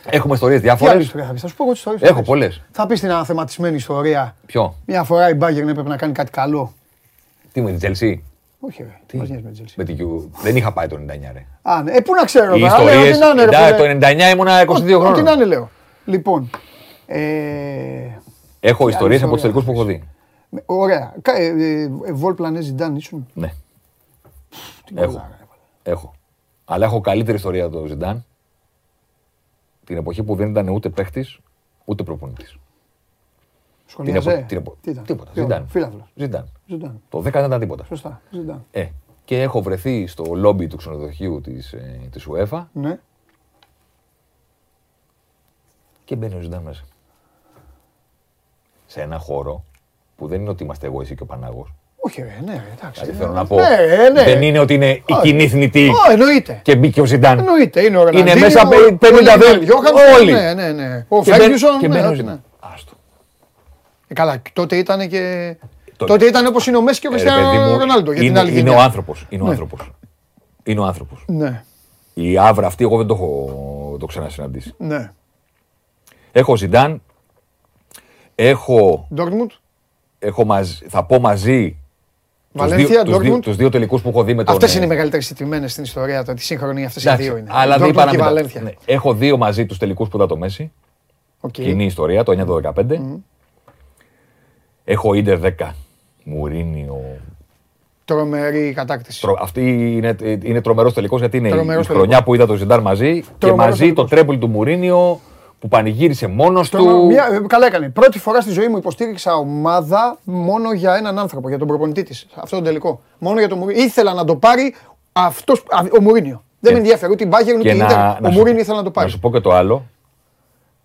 Έχουμε 0.09 0.33
ιστορίες 0.33 0.61
Τι 0.61 0.69
άλλη 0.69 0.77
διάφορες. 0.79 1.03
ιστορία 1.05 1.25
θα 1.25 1.31
πεις, 1.33 1.41
θα 1.41 1.47
σου 1.47 1.55
πω 1.55 1.63
εγώ 1.63 1.71
τις 1.71 1.81
ιστορίες. 1.81 2.01
Έχω 2.03 2.13
θα 2.13 2.19
πεις. 2.19 2.29
πολλές. 2.29 2.61
Θα 2.71 2.87
πεις 2.87 2.99
την 2.99 3.11
αναθεματισμένη 3.11 3.75
ιστορία. 3.75 4.35
Ποιο, 4.45 4.75
Μια 4.85 5.03
φορά 5.03 5.29
η 5.29 5.37
Bayern 5.41 5.67
έπρεπε 5.67 5.83
να 5.89 5.95
κάνει 5.97 6.13
κάτι 6.13 6.31
καλό. 6.31 6.73
τι 7.51 7.61
με 7.61 7.71
την 7.71 7.89
Chelsea. 7.89 8.19
Όχι, 8.59 8.81
ρε. 8.83 8.99
Τι; 9.05 9.17
Μας 9.17 9.29
νοιάζει 9.29 9.43
με 9.43 9.51
την 9.51 9.65
Chelsea. 9.65 9.73
Με 9.75 9.83
την 9.83 9.97
Q. 9.97 10.27
Δεν 10.43 10.55
είχα 10.55 10.71
πάει 10.73 10.87
το 10.87 10.95
99, 10.95 11.31
ρε. 11.33 11.45
Α, 11.61 11.81
ναι. 11.83 11.91
Ε, 11.91 11.99
πού 12.01 12.13
να 12.13 12.23
ξέρω, 12.25 12.55
Οι 12.55 12.59
τώρα, 12.59 12.83
λέω, 12.83 12.87
ιστορίε. 12.87 13.09
ό,τι 13.11 13.19
να 13.19 13.27
είναι, 13.27 13.45
ρε, 13.45 13.55
φίλε. 13.55 13.97
Το 13.99 14.07
99 14.29 14.33
ήμουνα 14.33 14.61
22 14.61 14.69
Ό,τι 14.69 14.91
να 14.91 14.99
χρόνια. 14.99 15.33
είναι, 15.33 15.45
λέω. 15.45 15.69
Λοιπόν, 16.05 16.49
ε, 17.05 17.19
Έχω 18.59 18.89
ιστορίες 18.89 19.21
άλλη 19.21 19.31
από 19.31 19.35
τους 19.41 19.43
ιστορία 19.43 19.63
τελικούς 19.63 19.63
που 19.63 19.71
θα 19.71 19.71
έχω 19.71 19.83
δει. 19.83 20.03
Με- 20.49 20.63
ωραία. 20.65 21.15
Κα- 21.21 21.35
ε, 21.37 21.45
ε, 21.45 21.81
ε, 21.81 22.13
Βολ 22.13 22.33
Πλανέ 22.33 22.61
Ζιντάν 22.61 22.95
ήσουν; 22.95 23.27
Ναι, 23.33 23.53
Τι 24.85 24.93
Έχω. 24.95 25.05
κολλάρα, 25.05 25.37
ρε. 25.39 25.91
έχω. 25.91 26.13
Αλλά 26.65 26.85
έχω 26.85 27.01
καλύτερη 27.01 27.37
ιστορία 27.37 27.65
από 27.65 27.75
τον 27.77 27.87
Ζιντάν. 27.87 28.25
Την 29.85 29.97
εποχή 29.97 30.23
που 30.23 30.35
δεν 30.35 30.49
ήταν 30.49 30.69
ούτε 30.69 30.89
παίχτης 30.89 31.39
ούτε 31.85 32.03
προπονητής. 32.03 32.57
Σχολιάζε. 33.85 34.31
επο- 34.31 34.47
την 34.47 34.57
επο- 34.57 34.77
Τι 34.81 34.89
ήταν; 34.91 35.03
τίποτα. 35.03 35.31
Τι 35.31 35.39
Ζιντάν. 35.39 35.67
Φίλαθλος. 35.67 36.11
Ζιντάν. 36.15 36.49
Ζιντάν. 36.67 37.01
Το 37.09 37.19
10 37.21 37.31
δεν 37.39 37.45
ήταν 37.45 37.59
τίποτα. 37.59 37.83
Σωστά. 37.83 38.21
Ζιντάν. 38.31 38.65
Ε, 38.71 38.89
και 39.25 39.41
έχω 39.41 39.61
βρεθεί 39.61 40.07
στο 40.07 40.23
λόμπι 40.35 40.67
του 40.67 40.77
ξενοδοχείου 40.77 41.41
της, 41.41 41.73
ε, 41.73 42.07
της 42.11 42.27
UEFA 42.29 42.65
Ναι. 42.73 42.99
και 46.05 46.15
μπαίνει 46.15 46.35
ο 46.35 46.39
Ζιντάν 46.39 46.61
μέσα. 46.63 46.83
Σε 48.85 49.01
ένα 49.01 49.17
χώρο 49.19 49.63
που 50.19 50.27
δεν 50.27 50.41
είναι 50.41 50.49
ότι 50.49 50.63
είμαστε 50.63 50.85
εγώ, 50.87 51.01
εσύ 51.01 51.15
και 51.15 51.23
ο 51.23 51.25
Πανάγος. 51.25 51.73
Όχι, 52.01 52.21
ρε, 52.21 52.37
ναι, 52.45 52.51
ρε, 52.53 52.73
εντάξει. 52.79 53.01
Δηλαδή 53.01 53.17
ε, 53.19 53.21
θέλω 53.23 53.33
να 53.33 53.45
πω, 53.45 53.55
Ναι, 53.55 53.67
ε, 53.79 54.09
ναι. 54.09 54.23
δεν 54.23 54.41
είναι 54.41 54.59
ότι 54.59 54.73
είναι 54.73 54.89
η 54.91 55.03
Όχι. 55.09 55.21
κοινή 55.21 55.47
θνητή 55.47 55.87
Ω, 55.89 56.11
εννοείται. 56.11 56.59
και 56.63 56.75
μπήκε 56.75 57.01
ο 57.01 57.05
Ζιντάν. 57.05 57.37
Εννοείται. 57.37 57.79
Είναι 57.81 57.97
ο 57.97 58.01
Είναι 58.01 58.09
Ροναλντίνιο, 58.09 58.39
μέσα 58.45 58.61
ο- 58.61 58.67
πε- 58.69 58.97
50 59.09 59.35
ο 59.35 59.37
δε- 59.39 59.63
Γιώχανσον, 59.63 60.13
όλοι. 60.19 60.31
Ναι, 60.31 60.53
ναι, 60.53 60.71
ναι. 60.71 61.05
Ο 61.09 61.21
Και 61.23 61.29
μπαίνει- 61.29 61.41
Φέργιουσον. 61.41 61.79
και 61.79 61.87
ναι, 61.87 61.93
μπαίνει 61.93 62.05
ο 62.05 62.09
ό,τι 62.09 62.17
Ζιντάν. 62.17 62.43
να. 62.61 62.69
Άστο. 62.73 62.91
Ε, 64.07 64.13
Καλά, 64.13 64.41
τότε 64.53 64.75
ήταν 64.75 65.09
και. 65.09 65.55
Το- 65.97 66.05
Τότε 66.05 66.25
ήταν 66.25 66.45
όπως 66.45 66.67
είναι 66.67 66.77
ο 66.77 66.81
Μέσης 66.81 66.99
και 66.99 67.07
ο 67.07 67.13
Ε, 67.13 67.17
ρε 67.17 67.23
παιδί 67.23 67.35
Κριστιανό 67.35 67.71
μου, 67.71 67.77
Ρονάλντο. 67.77 68.11
Για 68.11 68.21
την 68.21 68.29
είναι, 68.29 68.39
άλλη 68.39 68.49
είναι 68.51 68.59
γενιά. 68.59 68.77
ο 68.77 68.81
άνθρωπος. 68.81 69.25
Είναι 69.29 69.41
ο 69.41 69.45
Ναι. 69.45 69.51
άνθρωπος. 69.51 69.91
Είναι 70.63 70.79
ο 70.79 70.83
άνθρωπος. 70.83 71.23
Ναι, 71.27 71.63
Η 72.13 72.37
άβρα 72.37 72.67
αυτή 72.67 72.83
εγώ 72.83 72.97
δεν 72.97 73.07
το 73.07 73.13
έχω 73.13 73.95
το 73.99 74.05
ξανασυναντήσει. 74.05 74.73
ναι. 74.77 75.11
Έχω 76.31 76.55
Ζιντάν, 76.55 77.01
έχω, 78.35 79.07
Ντόρτμουντ. 79.13 79.51
Έχω 80.19 80.45
μαζί, 80.45 80.85
θα 80.87 81.03
πω 81.03 81.19
μαζί 81.19 81.69
τους 82.53 82.61
Βαλένθια, 82.61 82.87
δύο, 82.87 83.03
τους, 83.03 83.17
δύο, 83.23 83.35
Dortmund. 83.35 83.41
τους 83.41 83.55
δύο 83.55 83.69
τελικούς 83.69 84.01
που 84.01 84.09
έχω 84.09 84.23
δει 84.23 84.33
με 84.33 84.43
τον... 84.43 84.53
Αυτές 84.55 84.73
είναι 84.75 84.81
οι 84.83 84.85
ε, 84.85 84.89
μεγαλύτερες 84.89 85.27
τιμμένε 85.27 85.67
στην 85.67 85.83
ιστορία, 85.83 86.23
τη 86.23 86.41
σύγχρονη. 86.41 86.85
Αυτές 86.85 87.03
οι 87.03 87.07
εντάξει, 87.07 87.25
δύο 87.27 87.37
είναι. 87.37 87.49
Αλλά 87.51 87.75
Dortmund 87.75 87.79
δεν 87.79 87.89
είπα 87.89 88.05
να 88.05 88.09
και 88.09 88.15
η 88.15 88.19
μην 88.19 88.25
τα- 88.27 88.33
Βαλένθια. 88.33 88.61
ναι. 88.61 88.71
Έχω 88.85 89.13
δύο 89.13 89.37
μαζί 89.37 89.65
τους 89.65 89.77
τελικούς 89.77 90.09
που 90.09 90.15
ήταν 90.15 90.27
το 90.27 90.37
Μέση. 90.37 90.71
Οκ. 91.39 91.51
Κοινή 91.51 91.85
ιστορία, 91.85 92.23
το 92.23 92.61
9-12-15. 92.75 92.99
Έχω 94.83 95.13
Ίντερ 95.13 95.39
10. 95.59 95.69
Μουρίνιο. 96.23 97.01
Τρομερή 98.05 98.73
κατάκτηση. 98.75 99.21
Τρο- 99.21 99.37
Αυτή 99.41 99.91
είναι, 99.95 100.15
είναι 100.43 100.61
τρομερός 100.61 100.93
τελικός 100.93 101.19
γιατί 101.19 101.37
είναι 101.37 101.47
η- 101.47 101.51
η 101.51 101.53
Τρομερός 101.53 101.85
χρονιά 101.87 102.01
τελικός. 102.03 102.23
που 102.25 102.33
είδα 102.35 102.45
το 102.45 102.55
Ζιντάν 102.55 102.81
μαζί 102.81 103.19
και 103.21 103.25
Τρομερός 103.37 103.69
μαζί 103.79 103.93
το 103.93 104.03
τελικός. 104.05 104.09
treble 104.09 104.37
του 104.39 104.47
Μουρίνιο 104.47 105.19
που 105.59 105.67
πανηγύρισε 105.67 106.27
μόνος 106.27 106.69
Τρομερό. 106.69 106.97
του. 106.97 107.05
Μια, 107.05 107.27
ε, 107.31 107.39
καλά 107.47 107.65
έκανε. 107.65 107.89
Πρώτη 107.89 108.19
φορά 108.19 108.41
στη 108.41 108.51
ζωή 108.51 108.67
μου 108.67 108.77
υποστήριξα 108.77 109.35
ομάδα 109.35 110.17
μόνο 110.23 110.73
για 110.73 110.95
έναν 110.95 111.19
άνθρωπο, 111.19 111.49
για 111.49 111.57
τον 111.57 111.67
προπονητή 111.67 112.03
της. 112.03 112.27
Αυτό 112.35 112.57
το 112.57 112.61
τελικό. 112.63 113.01
Μόνο 113.17 113.39
για 113.39 113.49
τον 113.49 113.57
Μουρίνιο. 113.57 113.83
Ήθελα 113.83 114.13
να 114.13 114.23
το 114.25 114.35
πάρει 114.35 114.75
αυτός, 115.13 115.63
α, 115.69 115.79
ο 115.97 116.01
Μουρίνιο. 116.01 116.43
Δεν 116.59 116.71
Και- 116.71 116.77
με 116.77 116.83
ενδιαφέρει 116.83 117.11
ούτε 117.11 117.23
η 117.23 117.29
Bayern 117.31 117.53
ούτε 117.59 117.61
Και 117.61 117.75
η 117.75 117.77
να, 117.77 117.87
Inter. 117.87 118.21
να 118.21 118.27
Ο 118.27 118.31
σου- 118.31 118.37
Μουρίνιο 118.37 118.61
ήθελε 118.61 118.77
να 118.77 118.83
το 118.83 118.89
Να 118.89 118.93
πάρει. 118.95 119.09
σου 119.09 119.19
πω 119.19 119.31
και 119.31 119.39
το 119.39 119.51
άλλο. 119.53 119.85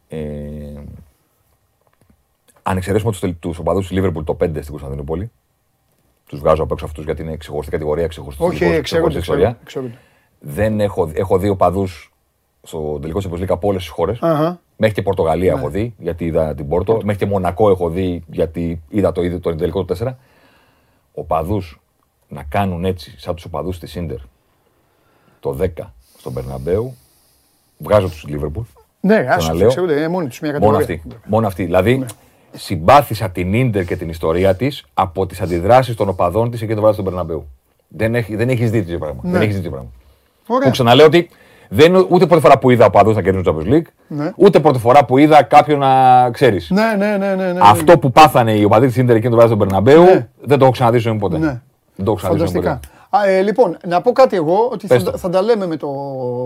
Ε, 0.08 0.18
αν 2.62 2.76
εξαιρέσουμε 2.76 3.10
τους, 3.10 3.20
τελ- 3.20 3.36
τους 3.40 3.58
οπαδούς 3.58 3.88
της 3.88 3.98
Liverpool 4.00 4.24
το 4.24 4.34
5 4.34 4.58
στην 4.60 4.70
Κωνσταντινούπολη, 4.70 5.30
τους 6.26 6.38
βγάζω 6.40 6.62
απ' 6.62 6.72
έξω 6.72 6.84
αυτούς 6.84 7.04
γιατί 7.04 7.22
είναι 7.22 7.36
ξεχωριστή 7.36 7.70
κατηγορία, 7.72 8.06
ξεχωριστή 8.06 8.42
Όχι, 8.44 8.58
τελικός, 8.58 8.78
εξαιρούνται. 8.78 9.08
ξεχωριστή 9.18 9.32
ιστορία. 9.42 9.58
εξαιρούνται. 9.62 9.98
Δεν 10.40 10.80
έχω, 10.80 11.10
έχω 11.14 11.38
δει 11.38 11.48
οπαδούς 11.48 12.13
στο 12.66 12.98
τελικό 13.00 13.18
της 13.18 13.28
Champions 13.30 13.42
League 13.42 13.48
από 13.48 13.68
όλες 13.68 13.82
τις 13.82 13.90
χώρες. 13.90 14.18
Αχα. 14.22 14.60
Μέχρι 14.76 14.94
και 14.94 15.02
Πορτογαλία 15.02 15.52
Ναι. 15.52 15.58
έχω 15.58 15.68
δει, 15.68 15.94
γιατί 15.98 16.24
είδα 16.24 16.54
την 16.54 16.68
Πόρτο. 16.68 16.98
Μέχρι 17.04 17.16
και 17.24 17.26
Μονακό 17.30 17.70
έχω 17.70 17.88
δει, 17.88 18.24
γιατί 18.26 18.82
είδα 18.88 19.12
το, 19.12 19.22
ίδιο- 19.22 19.40
το 19.40 19.54
τελικό 19.54 19.84
του 19.84 19.86
4. 19.86 20.16
Οπαδούς 21.14 21.80
να 22.28 22.42
κάνουν 22.42 22.84
έτσι 22.84 23.14
σαν 23.20 23.34
τους 23.34 23.44
οπαδούς 23.44 23.78
της 23.78 23.90
Σίντερ 23.90 24.16
το 25.40 25.52
10 25.60 25.66
στον 26.18 26.32
Περναμπέου, 26.32 26.94
βγάζω 27.78 28.08
τους 28.08 28.24
Λίβερπουλ. 28.28 28.64
Ναι, 29.00 29.18
να 29.20 29.34
άσο, 29.34 29.52
λέω. 29.54 29.68
ξέρετε, 29.68 29.92
είναι 29.96 30.08
μόνοι 30.08 30.28
τους 30.28 30.40
μια 30.40 30.52
Μόνο 30.52 30.60
κατηγορία. 30.76 30.94
αυτή. 31.04 31.18
Μόνο 31.26 31.46
αυτή. 31.46 31.64
Δηλαδή, 31.64 32.04
συμπάθησα 32.52 33.30
την 33.30 33.52
Ίντερ 33.54 33.84
και 33.84 33.96
την 33.96 34.08
ιστορία 34.08 34.54
της 34.56 34.84
από 34.94 35.26
τις 35.26 35.40
αντιδράσεις 35.40 35.94
των 35.96 36.08
οπαδών 36.08 36.50
της 36.50 36.60
εκείνο 36.60 36.74
το 36.74 36.80
βράδυ 36.80 36.94
στον 37.00 37.04
Περναμπέου. 37.04 37.46
Δεν, 37.88 38.14
έχει, 38.14 38.36
δεν 38.36 38.48
έχεις 38.48 38.70
δει 38.70 38.82
τέτοιο 38.82 38.98
πράγμα. 38.98 39.20
Δεν 39.24 39.34
έχεις 39.40 39.48
δει 39.54 39.60
τέτοιο 39.60 39.70
πράγμα. 39.70 39.90
Ωραία. 40.46 40.64
Που 40.66 40.70
ξαναλέω 40.72 41.06
ότι 41.06 41.28
δεν 41.74 41.94
είναι 41.94 42.04
ούτε 42.08 42.26
πρώτη 42.26 42.42
φορά 42.42 42.58
που 42.58 42.70
είδα 42.70 42.86
οπαδούς 42.86 43.14
να 43.14 43.22
κερδίζουν 43.22 43.44
το 43.44 43.56
Champions 43.60 43.72
League, 43.72 43.86
Ναι. 44.08 44.32
ούτε 44.36 44.60
πρώτη 44.60 44.78
φορά 44.78 45.04
που 45.04 45.18
είδα 45.18 45.42
κάποιον 45.42 45.78
να 45.78 46.30
ξέρεις. 46.30 46.70
Ναι, 46.70 46.94
ναι, 46.98 47.16
ναι, 47.16 47.34
ναι, 47.34 47.52
ναι. 47.52 47.58
Αυτό 47.62 47.98
που 47.98 48.10
πάθανε 48.12 48.52
οι 48.52 48.64
οπαδοί 48.64 48.86
της 48.86 48.96
Ίντερ 48.96 49.16
εκείνο 49.16 49.30
το 49.30 49.36
βράδυ 49.36 49.54
στον 49.54 49.66
Περναμπέου 49.66 50.02
Ναι. 50.02 50.28
δεν 50.42 50.58
το 50.58 50.64
έχω 50.64 50.72
ξαναδεί 50.72 50.98
στο 50.98 51.14
ποτέ. 51.14 51.38
Ναι. 51.38 51.46
Δεν 51.96 52.04
το 52.04 52.10
έχω 52.10 52.14
ξαναδεί 52.14 52.38
στο 52.46 52.46
Φανταστικά. 52.46 52.80
ποτέ. 53.10 53.26
Α, 53.26 53.28
ε, 53.28 53.42
λοιπόν, 53.42 53.76
να 53.86 54.00
πω 54.00 54.12
κάτι 54.12 54.36
εγώ, 54.36 54.68
ότι 54.72 54.86
Πες 54.86 55.02
θα, 55.02 55.10
το. 55.10 55.18
θα 55.18 55.28
τα 55.30 55.42
λέμε 55.42 55.66
με 55.66 55.76
το 55.76 55.88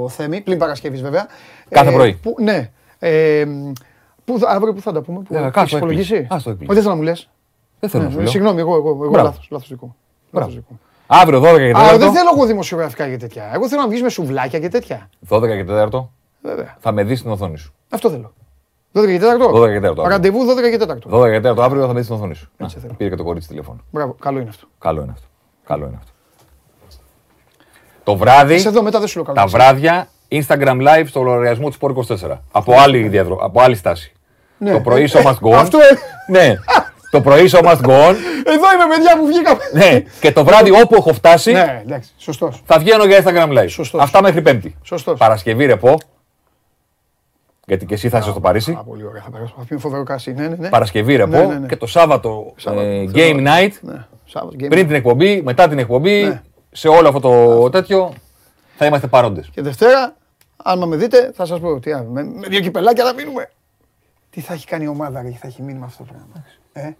Θέμη, 0.08 0.40
πλην 0.40 0.58
Παρασκευής 0.58 1.02
βέβαια. 1.02 1.26
Κάθε 1.68 1.90
πρωί. 1.90 2.18
Που, 2.22 2.34
ναι. 2.40 2.70
Ε, 2.98 3.44
που, 4.24 4.38
θα- 4.38 4.48
αύριο 4.50 4.72
που 4.72 4.80
θα 4.80 4.92
τα 4.92 5.00
πούμε, 5.02 5.18
που 5.20 5.34
Ε, 5.34 5.38
έχεις 5.38 5.50
κάτω, 5.52 5.76
υπολογίσει; 5.76 6.12
έκπληξη. 6.12 6.34
Ας 6.36 6.42
το 6.42 6.50
έκπληξη. 6.50 6.76
Όχι, 6.76 6.80
δεν 6.80 6.82
θέλω 6.82 6.94
να 6.94 6.96
μου 6.96 7.02
λες. 7.02 7.28
Δεν 7.80 7.90
θέλω 7.90 8.02
να 8.02 8.08
Ναι, 8.08 8.14
σου 8.14 8.20
λέω. 8.20 8.30
Συγγνώμη, 8.30 8.60
εγώ, 8.60 8.74
εγώ, 8.76 8.88
εγώ 8.88 9.08
Μπράβο. 9.08 9.26
λάθος, 9.26 9.48
λάθος 9.50 9.68
δικό 9.68 9.86
μου. 9.86 9.96
Λάθος 10.30 10.54
δικό 10.54 10.66
μου. 10.70 10.78
Αύριο 11.10 11.40
12 11.40 11.42
και 11.56 11.72
4. 11.74 11.78
Α, 11.78 11.98
δεν 11.98 12.12
θέλω 12.12 12.30
εγώ 12.34 12.46
δημοσιογραφικά 12.46 13.08
και 13.08 13.16
τέτοια. 13.16 13.50
Εγώ 13.54 13.68
θέλω 13.68 13.80
να 13.82 13.88
βγεις 13.88 14.02
με 14.02 14.08
σουβλάκια 14.08 14.58
και 14.58 14.68
τέτοια. 14.68 15.08
12 15.28 15.40
και 15.42 15.64
4 15.68 15.88
Βέβαια. 16.42 16.76
θα 16.80 16.92
με 16.92 17.02
δεις 17.04 17.18
στην 17.18 17.30
οθόνη 17.30 17.58
σου. 17.58 17.74
Αυτό 17.90 18.10
θέλω. 18.10 18.32
12 18.92 19.06
και 19.06 19.18
4. 19.18 19.52
12 19.54 19.68
και 19.68 19.78
4 19.80 19.84
αύριο. 19.88 20.08
Ραντεβού 20.08 20.38
12 20.44 20.70
και 20.70 20.78
4. 21.10 21.10
12 21.10 21.40
και 21.42 21.48
4 21.50 21.58
αύριο 21.58 21.80
θα 21.86 21.86
με 21.88 21.94
δεις 21.94 22.04
στην 22.04 22.16
οθόνη 22.16 22.34
σου. 22.34 22.50
Να, 22.56 22.68
θέλω. 22.68 22.94
Πήρε 22.96 23.10
και 23.10 23.16
το 23.16 23.24
κορίτσι 23.24 23.48
τηλέφωνο. 23.48 23.78
Μπράβο, 23.90 24.16
καλό 24.20 24.38
είναι 24.40 24.48
αυτό. 24.48 24.66
Καλό 24.78 25.02
είναι 25.02 25.12
αυτό. 25.12 25.26
Καλό 25.66 25.86
είναι 25.86 25.96
αυτό. 25.98 26.10
Το 28.02 28.16
βράδυ, 28.16 28.54
Είσαι 28.54 28.68
εδώ 28.68 28.82
μετά 28.82 28.98
δεν 28.98 29.08
σου 29.08 29.16
λέω 29.16 29.24
καλό. 29.34 29.38
τα 29.38 29.46
βράδια, 29.46 30.08
Instagram 30.28 30.80
live 30.88 31.04
στο 31.06 31.22
λογαριασμό 31.22 31.70
του 31.70 31.76
Sport 31.80 32.16
24. 32.28 32.36
Από 32.52 32.74
άλλη, 32.80 33.08
διαδρο... 33.08 33.38
από 33.42 33.60
άλλη 33.60 33.74
στάση. 33.74 34.12
Ναι. 34.58 34.72
Το 34.72 34.80
πρωί 34.80 35.02
Ε, 35.02 35.08
show 35.12 35.22
must 35.22 35.38
go 35.40 35.50
on. 35.50 35.52
Αυτό 35.52 35.78
ε, 35.78 35.82
ναι. 36.32 36.54
το 37.10 37.20
πρωί 37.20 37.48
show 37.52 37.62
must 37.64 37.80
go 37.80 38.08
on. 38.08 38.14
Εδώ 38.44 38.72
είμαι 38.74 38.86
παιδιά 38.96 39.16
που 39.18 39.26
βγήκαμε. 39.26 39.60
ναι. 39.72 40.02
Και 40.20 40.32
το 40.32 40.44
βράδυ 40.44 40.70
όπου 40.82 40.94
έχω 40.94 41.12
φτάσει 41.12 41.52
Ναι, 41.52 41.80
εντάξει, 41.84 42.10
σωστός. 42.18 42.62
θα 42.66 42.78
βγαίνω 42.78 43.04
για 43.04 43.22
Instagram 43.24 43.58
live. 43.58 43.68
Σωστός. 43.68 44.02
Αυτά 44.02 44.22
μέχρι 44.22 44.42
Πέμπτη. 44.42 44.76
Σωστός. 44.82 45.18
Παρασκευή 45.18 45.66
ρεπό. 45.66 45.96
Γιατί 47.66 47.86
και 47.86 47.94
εσύ 47.94 48.08
θα 48.08 48.18
είσαι 48.18 48.30
στο 48.30 48.40
Παρίσι. 48.40 48.72
Α, 48.72 48.82
πολύ 48.84 49.04
ωραία, 49.06 49.22
θα 49.22 49.30
περάσω. 49.30 49.54
Θα 49.58 49.64
πει 49.64 49.76
φοβερό 49.76 50.02
κάσι. 50.02 50.32
Ναι, 50.32 50.48
ναι, 50.48 50.56
ναι. 50.58 50.68
Παρασκευή 50.68 51.16
ρεπό 51.16 51.30
Ναι, 51.36 51.44
ναι, 51.44 51.54
ναι. 51.58 51.66
και 51.66 51.76
το 51.76 51.86
Σάββατο, 51.86 52.52
Σάββατο, 52.56 52.86
ε, 52.86 53.08
θέλω 53.10 53.38
game 53.38 53.42
να- 53.42 53.52
night. 53.58 53.72
Ναι, 53.80 54.06
Σάββατο, 54.24 54.56
game 54.60 54.66
Πριν 54.68 54.82
night. 54.82 54.86
την 54.86 54.94
εκπομπή, 54.94 55.42
μετά 55.42 55.68
την 55.68 55.78
εκπομπή, 55.78 56.22
Ναι. 56.22 56.42
σε 56.72 56.88
όλο 56.88 57.08
αυτό 57.08 57.20
το 57.20 57.68
τέτοιο 57.70 58.12
θα 58.76 58.86
είμαστε 58.86 59.06
παρόντες. 59.06 59.48
Και 59.52 59.62
Δευτέρα, 59.62 60.14
άμα 60.56 60.86
με 60.86 60.96
δείτε, 60.96 61.30
θα 61.34 61.44
σας 61.46 61.60
πω 61.60 61.80
τι 61.80 61.92
άλλο. 61.92 62.08
Με, 62.10 62.22
με 62.24 62.46
δύο 62.48 62.60
κυπελάκια 62.60 63.04
θα 63.04 63.14
μείνουμε. 63.14 63.50
Τι 64.30 64.40
θα 64.40 64.52
έχει 64.52 64.66
κάνει 64.66 64.84
η 64.84 64.88
ομάδα 64.88 65.22
και 65.30 65.36
θα 65.40 65.46
έχει 65.46 65.62
μείνει 65.62 65.78
με 65.78 65.84
αυτό 65.84 66.04
το 66.04 66.08
πράγμα. 66.12 66.44
Ε; 66.78 66.96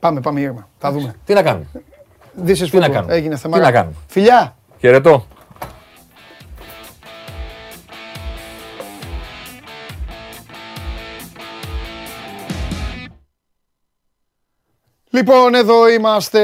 Πάμε, 0.00 0.20
πάμε 0.20 0.40
ήρμα. 0.40 0.68
Θα 0.78 0.92
δούμε. 0.92 1.14
Τι 1.24 1.34
να 1.34 1.42
κάνουμε; 1.42 1.66
This 2.46 2.50
is 2.50 2.68
Τι 2.70 2.78
να 2.78 2.86
football. 2.86 2.90
κάνουμε; 2.92 3.14
Έγινε 3.14 3.34
Τι 3.34 3.40
θέμα. 3.40 3.58
να 3.58 3.72
κάνουμε; 3.72 3.96
Φιλιά. 4.06 4.56
Χαιρετώ. 4.78 5.26
Λοιπόν, 15.10 15.54
εδώ 15.54 15.88
είμαστε 15.88 16.40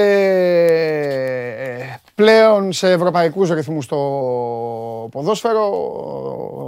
ε, 1.79 1.97
πλέον 2.23 2.73
σε 2.73 2.91
ευρωπαϊκούς 2.91 3.51
ρυθμούς 3.51 3.85
στο 3.85 3.99
ποδόσφαιρο. 5.11 5.66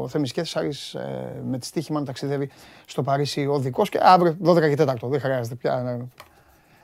Ο 0.03 0.09
Θέμης 0.09 0.33
Κέσσαρης 0.33 0.95
ε, 0.95 1.43
με 1.47 1.59
τη 1.59 1.67
στοίχημα 1.67 1.99
να 2.01 2.07
ταξιδεύει 2.07 2.51
στο 2.87 3.03
Παρίσι 3.03 3.47
ο 3.47 3.59
δικός 3.59 3.89
και 3.89 3.99
αύριο 4.03 4.37
12 4.45 4.75
και 4.77 4.83
4. 4.83 4.95
Δεν 5.03 5.21
χρειάζεται 5.21 5.55
πια 5.55 6.07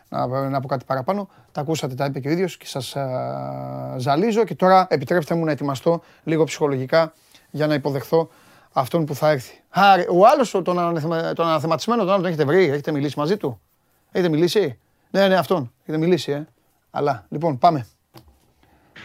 να, 0.08 0.26
να, 0.26 0.48
να 0.48 0.60
πω 0.60 0.68
κάτι 0.68 0.84
παραπάνω. 0.84 1.28
Τα 1.52 1.60
ακούσατε, 1.60 1.94
τα 1.94 2.04
είπε 2.04 2.20
και 2.20 2.28
ο 2.28 2.30
ίδιος 2.30 2.56
και 2.56 2.66
σας 2.66 2.96
α, 2.96 3.94
ζαλίζω 3.98 4.44
και 4.44 4.54
τώρα 4.54 4.86
επιτρέψτε 4.90 5.34
μου 5.34 5.44
να 5.44 5.50
ετοιμαστώ 5.50 6.02
λίγο 6.24 6.44
ψυχολογικά 6.44 7.12
για 7.50 7.66
να 7.66 7.74
υποδεχθώ 7.74 8.28
αυτόν 8.72 9.04
που 9.04 9.14
θα 9.14 9.30
έρθει. 9.30 9.60
Α, 9.70 9.96
ρε, 9.96 10.06
ο 10.10 10.26
άλλος, 10.26 10.50
τον, 10.50 10.78
αναθεμα- 10.78 11.32
τον 11.32 11.46
αναθεματισμένο, 11.46 12.00
τον 12.02 12.10
άλλο 12.10 12.20
τον 12.22 12.28
έχετε 12.30 12.44
βρει, 12.44 12.64
έχετε 12.64 12.92
μιλήσει 12.92 13.18
μαζί 13.18 13.36
του; 13.36 13.60
Έχετε 14.12 14.30
μιλήσει; 14.30 14.78
Ναι, 15.10 15.28
ναι, 15.28 15.36
αυτόν. 15.36 15.72
Έχετε 15.82 15.98
μιλήσει, 16.04 16.32
ε. 16.32 16.46
Αλλά, 16.90 17.26
λοιπόν, 17.28 17.58
πάμε. 17.58 17.86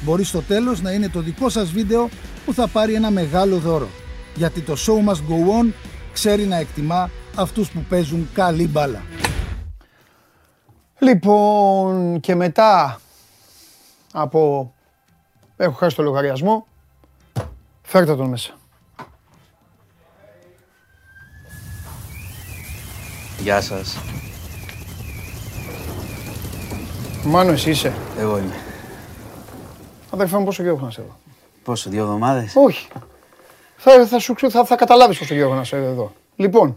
Μπορεί 0.00 0.24
στο 0.24 0.40
τέλος 0.40 0.82
να 0.82 0.90
είναι 0.90 1.08
το 1.08 1.20
δικό 1.20 1.48
σας 1.48 1.70
βίντεο 1.70 2.08
που 2.44 2.54
θα 2.54 2.68
πάρει 2.68 2.94
ένα 2.94 3.10
μεγάλο 3.10 3.58
δώρο. 3.58 3.88
Γιατί 4.34 4.60
το 4.60 4.76
show 4.86 5.10
must 5.10 5.18
go 5.18 5.62
on 5.62 5.72
ξέρει 6.12 6.44
να 6.44 6.56
εκτιμά 6.56 7.10
αυτούς 7.36 7.70
που 7.70 7.84
παίζουν 7.88 8.28
καλή 8.34 8.68
μπάλα. 8.68 9.02
Λοιπόν, 10.98 12.20
και 12.20 12.34
μετά 12.34 13.00
από... 14.12 14.72
Έχω 15.56 15.72
χάσει 15.72 15.96
το 15.96 16.02
λογαριασμό. 16.02 16.66
Φέρτε 17.82 18.16
τον 18.16 18.28
μέσα. 18.28 18.54
Γεια 23.38 23.60
σας. 23.60 23.96
Μάνο, 27.24 27.50
εσύ 27.50 27.70
είσαι. 27.70 27.94
Εγώ 28.18 28.38
είμαι. 28.38 28.65
Αδερφέ 30.10 30.38
μου, 30.38 30.44
πόσο 30.44 30.62
καιρό 30.62 30.74
έχω 30.74 30.84
να 30.84 30.90
σε 30.90 31.02
δω. 31.02 31.16
Πόσο, 31.64 31.90
δύο 31.90 32.02
εβδομάδες; 32.02 32.52
Όχι. 32.56 32.88
Θα, 33.76 34.06
θα, 34.06 34.18
σου, 34.18 34.34
ξε- 34.34 34.50
θα, 34.50 34.64
θα 34.64 34.76
καταλάβεις 34.76 35.18
πόσο 35.18 35.34
καιρό 35.34 35.46
έχω 35.46 35.56
να 35.56 35.64
σε 35.64 35.76
δω 35.76 35.86
εδώ. 35.90 36.12
Λοιπόν, 36.36 36.76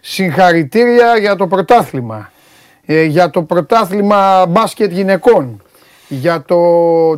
συγχαρητήρια 0.00 1.16
για 1.18 1.36
το 1.36 1.46
πρωτάθλημα. 1.46 2.30
Ε, 2.86 3.02
για 3.02 3.30
το 3.30 3.42
πρωτάθλημα 3.42 4.46
μπάσκετ 4.46 4.92
γυναικών. 4.92 5.62
Για 6.08 6.42
το... 6.42 6.56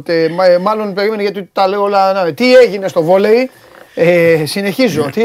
τε- 0.00 0.30
μα- 0.30 0.46
ε, 0.46 0.58
μάλλον 0.58 0.94
περίμενε 0.94 1.22
γιατί 1.22 1.48
τα 1.52 1.68
λέω 1.68 1.82
όλα. 1.82 2.12
να- 2.12 2.32
Τι 2.34 2.54
έγινε 2.54 2.88
στο 2.88 3.02
βόλεϊ. 3.02 3.50
Ε, 3.94 4.42
συνεχίζω. 4.46 5.02
τι, 5.12 5.22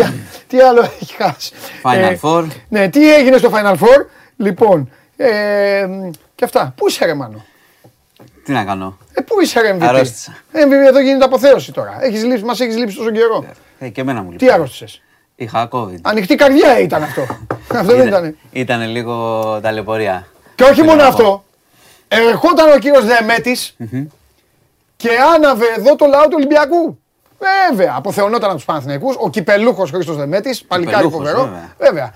τι 0.48 0.60
άλλο 0.60 0.82
έχει 0.82 1.14
χάσει. 1.14 1.52
Final 1.84 1.96
Ε, 2.12 2.18
Four. 2.22 2.46
Ναι, 2.70 2.90
τι 2.90 3.14
έγινε 3.14 3.38
στο 3.38 3.50
Final 3.54 3.74
Four. 3.74 4.06
Λοιπόν, 4.38 4.90
ε, 5.18 5.88
και 6.36 6.44
αυτά. 6.44 6.74
Πού 6.78 6.88
είσαι 6.88 7.06
ρε 7.06 7.14
Μάνο; 7.14 7.46
Τι 8.48 8.54
να 8.54 8.64
κάνω; 8.64 8.98
Ε, 9.14 9.22
πού 9.22 9.42
είσαι 9.42 9.62
ρε 9.62 9.74
MVP. 9.78 9.82
Αρρώστησα. 9.84 10.32
MVP 10.54 10.88
εδώ 10.88 11.00
γίνεται 11.00 11.26
αποθέωση 11.26 11.72
τώρα. 11.72 11.98
Έχεις 12.02 12.24
λείψει, 12.24 12.44
μας 12.44 12.60
έχεις 12.60 12.78
λείψει 12.78 12.98
τόσο 12.98 13.12
καιρό. 13.12 13.46
Ε, 13.80 13.90
και 13.90 14.02
εμένα 14.02 14.22
μου 14.22 14.28
Τι 14.30 14.32
λείπει. 14.44 14.52
αρρώστησες; 14.52 15.02
Είχα 15.36 15.68
COVID. 15.72 15.98
Ανοιχτή 16.02 16.36
καρδιά 16.36 16.80
ήταν 16.80 17.04
αυτό. 17.04 17.22
αυτό 17.80 17.96
δεν 17.96 18.08
ήταν. 18.08 18.38
Ήτανε 18.52 18.86
λίγο 18.86 19.60
ταλαιπωρία. 19.62 20.28
Και 20.56 20.64
όχι 20.64 20.82
μόνο 20.82 20.92
Θέλω 20.92 21.02
να 21.04 21.08
αυτό. 21.08 21.44
Ερχόταν 22.08 22.72
ο 22.72 22.78
κύριος 22.78 23.06
Δεμέτης 23.06 23.76
και 24.98 25.10
άναβε 25.36 25.66
εδώ 25.78 25.96
το 25.96 26.06
λαό 26.06 26.24
του 26.24 26.34
Ολυμπιακού. 26.36 27.00
Βέβαια, 27.70 27.94
αποθεωνόταν 27.98 28.44
από 28.50 28.56
τους 28.56 28.66
Παναθηναϊκούς. 28.66 29.16
Ο 29.20 29.30
κυπελούχος 29.30 29.92
Χρήστος 29.92 30.16
Δεμέτης, 30.18 30.64
παλικάρι 30.64 30.96
Κυπελούχος, 31.06 31.30
φοβερό. 31.30 31.50
βέβαια. 31.78 32.14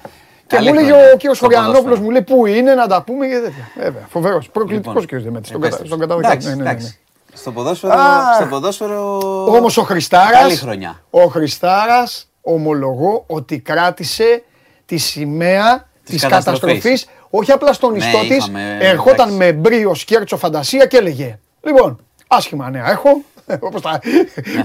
Βέβαια. 0.51 0.65
Και 0.65 0.65
Καλή 0.65 0.67
μου 0.69 0.73
έλεγε 0.73 0.91
χρονιά 0.91 1.13
ο 1.13 1.17
κύριος 1.17 1.37
στο 1.37 1.45
Χωριανόπουλος, 1.45 1.81
ποδόσφαιρο. 1.83 2.05
μου 2.05 2.11
λέει 2.11 2.21
πού 2.21 2.45
είναι 2.45 2.73
να 2.73 2.87
τα 2.87 3.03
πούμε; 3.03 3.27
Και 3.27 3.33
τέτοια. 3.39 3.67
Βέβαια, 3.77 4.05
φοβερός. 4.09 4.49
Προκλητικός 4.49 4.87
Λοιπόν, 4.87 5.03
ο 5.03 5.05
κύριος 5.05 5.23
Δεμέτης. 5.23 5.51
Τον 5.51 5.61
κατα- 5.61 5.75
επέστρεψε. 5.75 5.91
Τον 5.97 5.99
κατάλαβα. 6.07 6.27
Εντάξει, 6.27 6.47
Ναι, 6.47 6.53
ναι, 6.55 6.63
ναι, 6.63 6.69
ναι. 6.69 6.75
εντάξει. 6.75 6.99
Στο 7.33 7.51
ποδόσφαιρο, 7.51 7.93
Α. 7.93 8.33
στο 8.35 8.45
ποδόσφαιρο... 8.45 9.17
Όμως 9.55 9.77
ο 9.77 9.83
Χριστάρας, 9.83 10.41
Καλή 10.41 10.55
χρονιά. 10.55 11.01
ο 11.09 11.21
Χριστάρας 11.25 12.27
ομολογώ 12.41 13.23
ότι 13.27 13.59
κράτησε 13.59 14.43
τη 14.85 14.97
σημαία 14.97 15.87
Της 16.03 16.13
της 16.13 16.21
καταστροφής. 16.21 16.59
καταστροφής, 16.61 17.05
όχι 17.29 17.51
απλά 17.51 17.73
στον 17.73 17.91
Ναι, 17.91 17.97
ιστό 17.97 18.19
της, 18.19 18.29
είχαμε- 18.37 18.77
ερχόταν 18.79 19.15
εντάξει. 19.29 19.35
με 19.37 19.51
μπρίο, 19.53 19.93
σκέρτσο, 19.93 20.37
φαντασία 20.37 20.85
και 20.85 20.97
έλεγε 20.97 21.39
«Λοιπόν, 21.61 21.99
άσχημα 22.27 22.69
νέα 22.69 22.89
έχω, 22.91 23.21
όπως 23.59 23.81
τα, 23.81 23.99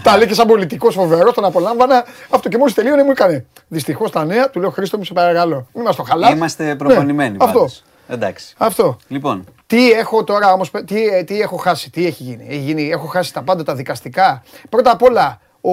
τα 0.02 0.16
λέει 0.16 0.26
και 0.26 0.34
σαν 0.34 0.46
πολιτικός 0.46 0.94
φοβερός, 0.94 1.34
τον 1.34 1.44
απολάμβανα, 1.44 2.04
αυτό 2.30 2.48
και 2.48 2.58
μόλις 2.58 2.74
τελείωνε 2.74 3.02
μου 3.02 3.10
έκανε. 3.10 3.44
Δυστυχώς 3.68 4.10
τα 4.10 4.24
νέα, 4.24 4.50
του 4.50 4.60
λέω 4.60 4.70
Χρήστο 4.70 4.98
μου 4.98 5.04
σε 5.04 5.12
παρακαλώ, 5.12 5.66
μην 5.74 5.84
μας 5.84 5.96
το 5.96 6.02
χαλάς. 6.02 6.30
Είμαστε 6.32 6.74
προπονημένοι 6.74 7.36
Ναι, 7.36 7.44
αυτό. 7.44 7.58
πάντως. 7.58 7.82
Εντάξει. 8.08 8.54
Αυτό. 8.58 8.96
Λοιπόν, 9.08 9.44
Τι 9.66 9.90
έχω 9.90 10.24
τώρα 10.24 10.52
όμως, 10.52 10.70
τι, 10.86 11.06
ε, 11.06 11.22
τι 11.22 11.40
έχω 11.40 11.56
χάσει, 11.56 11.90
τι 11.90 12.06
έχει 12.06 12.22
γίνει. 12.22 12.46
Έχει 12.48 12.58
γίνει. 12.58 12.88
Έχω 12.90 13.06
χάσει 13.06 13.32
τα 13.32 13.42
πάντα 13.42 13.62
τα 13.62 13.74
δικαστικά. 13.74 14.42
Πρώτα 14.68 14.90
απ' 14.90 15.02
όλα, 15.02 15.40
ο, 15.60 15.70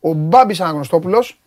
ο 0.00 0.12
Μπάμπης 0.12 0.60
Αναγνωστόπουλος, 0.60 1.40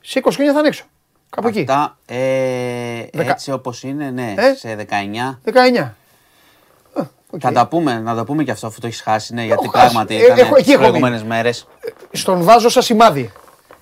σε 0.00 0.20
20 0.24 0.30
χρόνια 0.34 0.52
θα 0.52 0.58
είναι 0.58 0.68
έξω. 0.68 0.84
Κάπου 1.30 1.48
εκεί. 1.48 1.60
αυτά 1.68 1.96
ε, 2.06 3.04
Δεκα- 3.12 3.30
έτσι 3.32 3.52
όπως 3.52 3.82
είναι, 3.82 4.10
ναι, 4.10 4.34
Ε; 4.36 4.54
σε 4.54 4.74
19. 4.74 5.38
19. 5.44 5.94
Α, 7.30 7.34
οκ. 7.34 7.40
Θα 7.42 7.52
τα 7.52 7.66
πούμε, 7.66 7.98
να 8.00 8.14
το 8.14 8.24
πούμε 8.24 8.44
και 8.44 8.50
αυτό 8.50 8.66
αφού 8.66 8.80
το 8.80 8.86
έχεις 8.86 9.00
χάσει, 9.02 9.34
ναι, 9.34 9.44
γιατί 9.44 9.62
Έχω 9.64 9.72
χάσει. 9.72 9.84
πράγματι 9.84 10.14
Ε, 10.16 10.24
ήταν 10.24 10.38
έχω- 10.38 10.54
εκεί 10.56 10.64
τι 10.64 10.72
έχω 10.72 10.80
προηγούμενες 10.80 11.22
μέρες. 11.22 11.66
Στον 12.12 12.42
βάζω 12.42 12.68
σαν 12.68 12.82
σημάδι. 12.82 13.32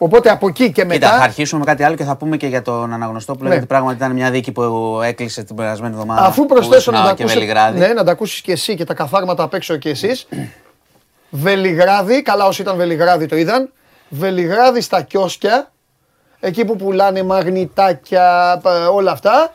Οπότε 0.00 0.30
από 0.30 0.48
εκεί 0.48 0.64
και 0.64 0.70
Κοίτα, 0.72 0.86
μετά... 0.86 1.08
θα 1.10 1.22
αρχίσουμε 1.22 1.58
με 1.60 1.66
κάτι 1.66 1.82
άλλο 1.82 1.96
και 1.96 2.04
θα 2.04 2.16
πούμε 2.16 2.36
και 2.36 2.46
για 2.46 2.62
τον 2.62 2.92
Αναγνωστόπουλο, 2.92 3.44
Ναι. 3.48 3.52
γιατί 3.54 3.68
πράγματι 3.68 3.96
ήταν 3.96 4.12
μια 4.12 4.30
δίκη 4.30 4.52
που 4.52 5.00
έκλεισε 5.04 5.42
την 5.42 5.56
περασμένη 5.56 5.92
εβδομάδα. 5.94 6.24
Αφού 6.26 6.40
που 6.46 6.54
προσθέσω 6.54 6.78
ήσουν 6.78 6.92
να 6.92 7.02
τα, 7.02 7.14
και 7.14 7.22
ακούσει, 7.22 7.34
Βελιγράδι. 7.38 7.78
ναι, 7.78 7.86
να 7.86 8.04
τα 8.04 8.10
ακούσεις 8.12 8.40
και 8.40 8.52
εσύ 8.52 8.74
και 8.74 8.84
τα 8.84 8.94
καθάρματα 8.94 9.42
απ' 9.42 9.54
έξω 9.54 9.76
και 9.76 9.88
εσείς. 9.88 10.26
Βελιγράδι, 11.30 12.22
καλά 12.22 12.46
όσοι 12.46 12.62
ήταν 12.62 12.76
Βελιγράδι 12.76 13.26
το 13.26 13.36
είδαν. 13.36 13.72
Βελιγράδι 14.08 14.80
στα 14.80 15.02
κιόσκια, 15.02 15.72
εκεί 16.40 16.64
που 16.64 16.76
πουλάνε 16.76 17.22
μαγνητάκια, 17.22 18.58
πα- 18.62 18.88
όλα 18.88 19.10
αυτά. 19.12 19.52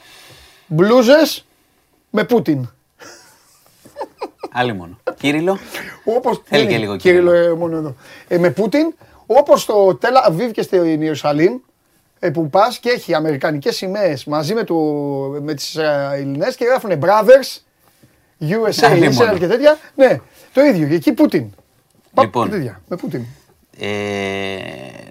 Μπλούζες 0.68 1.46
με 2.10 2.24
Πούτιν. 2.24 2.70
Άλλη 4.52 4.74
μόνο. 4.74 4.98
Κύριλο. 5.18 5.58
Όπως 6.04 6.42
Θέλει 6.46 6.62
δεν 6.62 6.68
και 6.70 6.74
είναι, 6.74 6.84
λίγο 6.84 6.96
Κύριλο, 6.98 7.32
Κύριλο. 7.32 7.52
ε, 7.52 7.54
μόνο 7.56 7.78
εδώ. 7.78 7.96
Ε, 8.28 8.38
με 8.38 8.50
Πούτιν, 8.50 8.94
όπως 9.26 9.62
στο 9.62 9.96
Τελα 9.96 10.24
Αβίβ 10.26 10.52
και 10.52 10.62
στην 10.62 11.02
Ιερουσαλήμ, 11.02 11.54
ε, 12.20 12.30
που 12.30 12.50
πας 12.50 12.78
και 12.80 12.90
έχει 12.90 13.14
αμερικανικές 13.14 13.76
σημαίες 13.76 14.26
μαζί 14.26 14.54
με, 14.54 14.64
του, 14.64 14.78
με 15.42 15.54
τις 15.54 15.76
Ελληνές 16.14 16.56
και 16.56 16.66
γράφουν 16.66 16.92
Brothers, 17.02 17.62
USA, 18.50 18.84
Άλλη 18.84 19.08
Israel 19.08 19.14
μόνο. 19.14 19.38
και 19.38 19.48
τέτοια. 19.48 19.78
Ναι, 19.96 20.20
το 20.54 20.62
ίδιο. 20.62 20.88
Και 20.88 20.96
εκεί 20.96 21.14
Πούτιν. 21.14 21.46
Παπ, 22.14 22.24
Λοιπόν. 22.26 22.50
τέτοια, 22.50 22.82
με 22.88 22.96
Πούτιν. 22.96 23.24
Ε, 23.78 24.58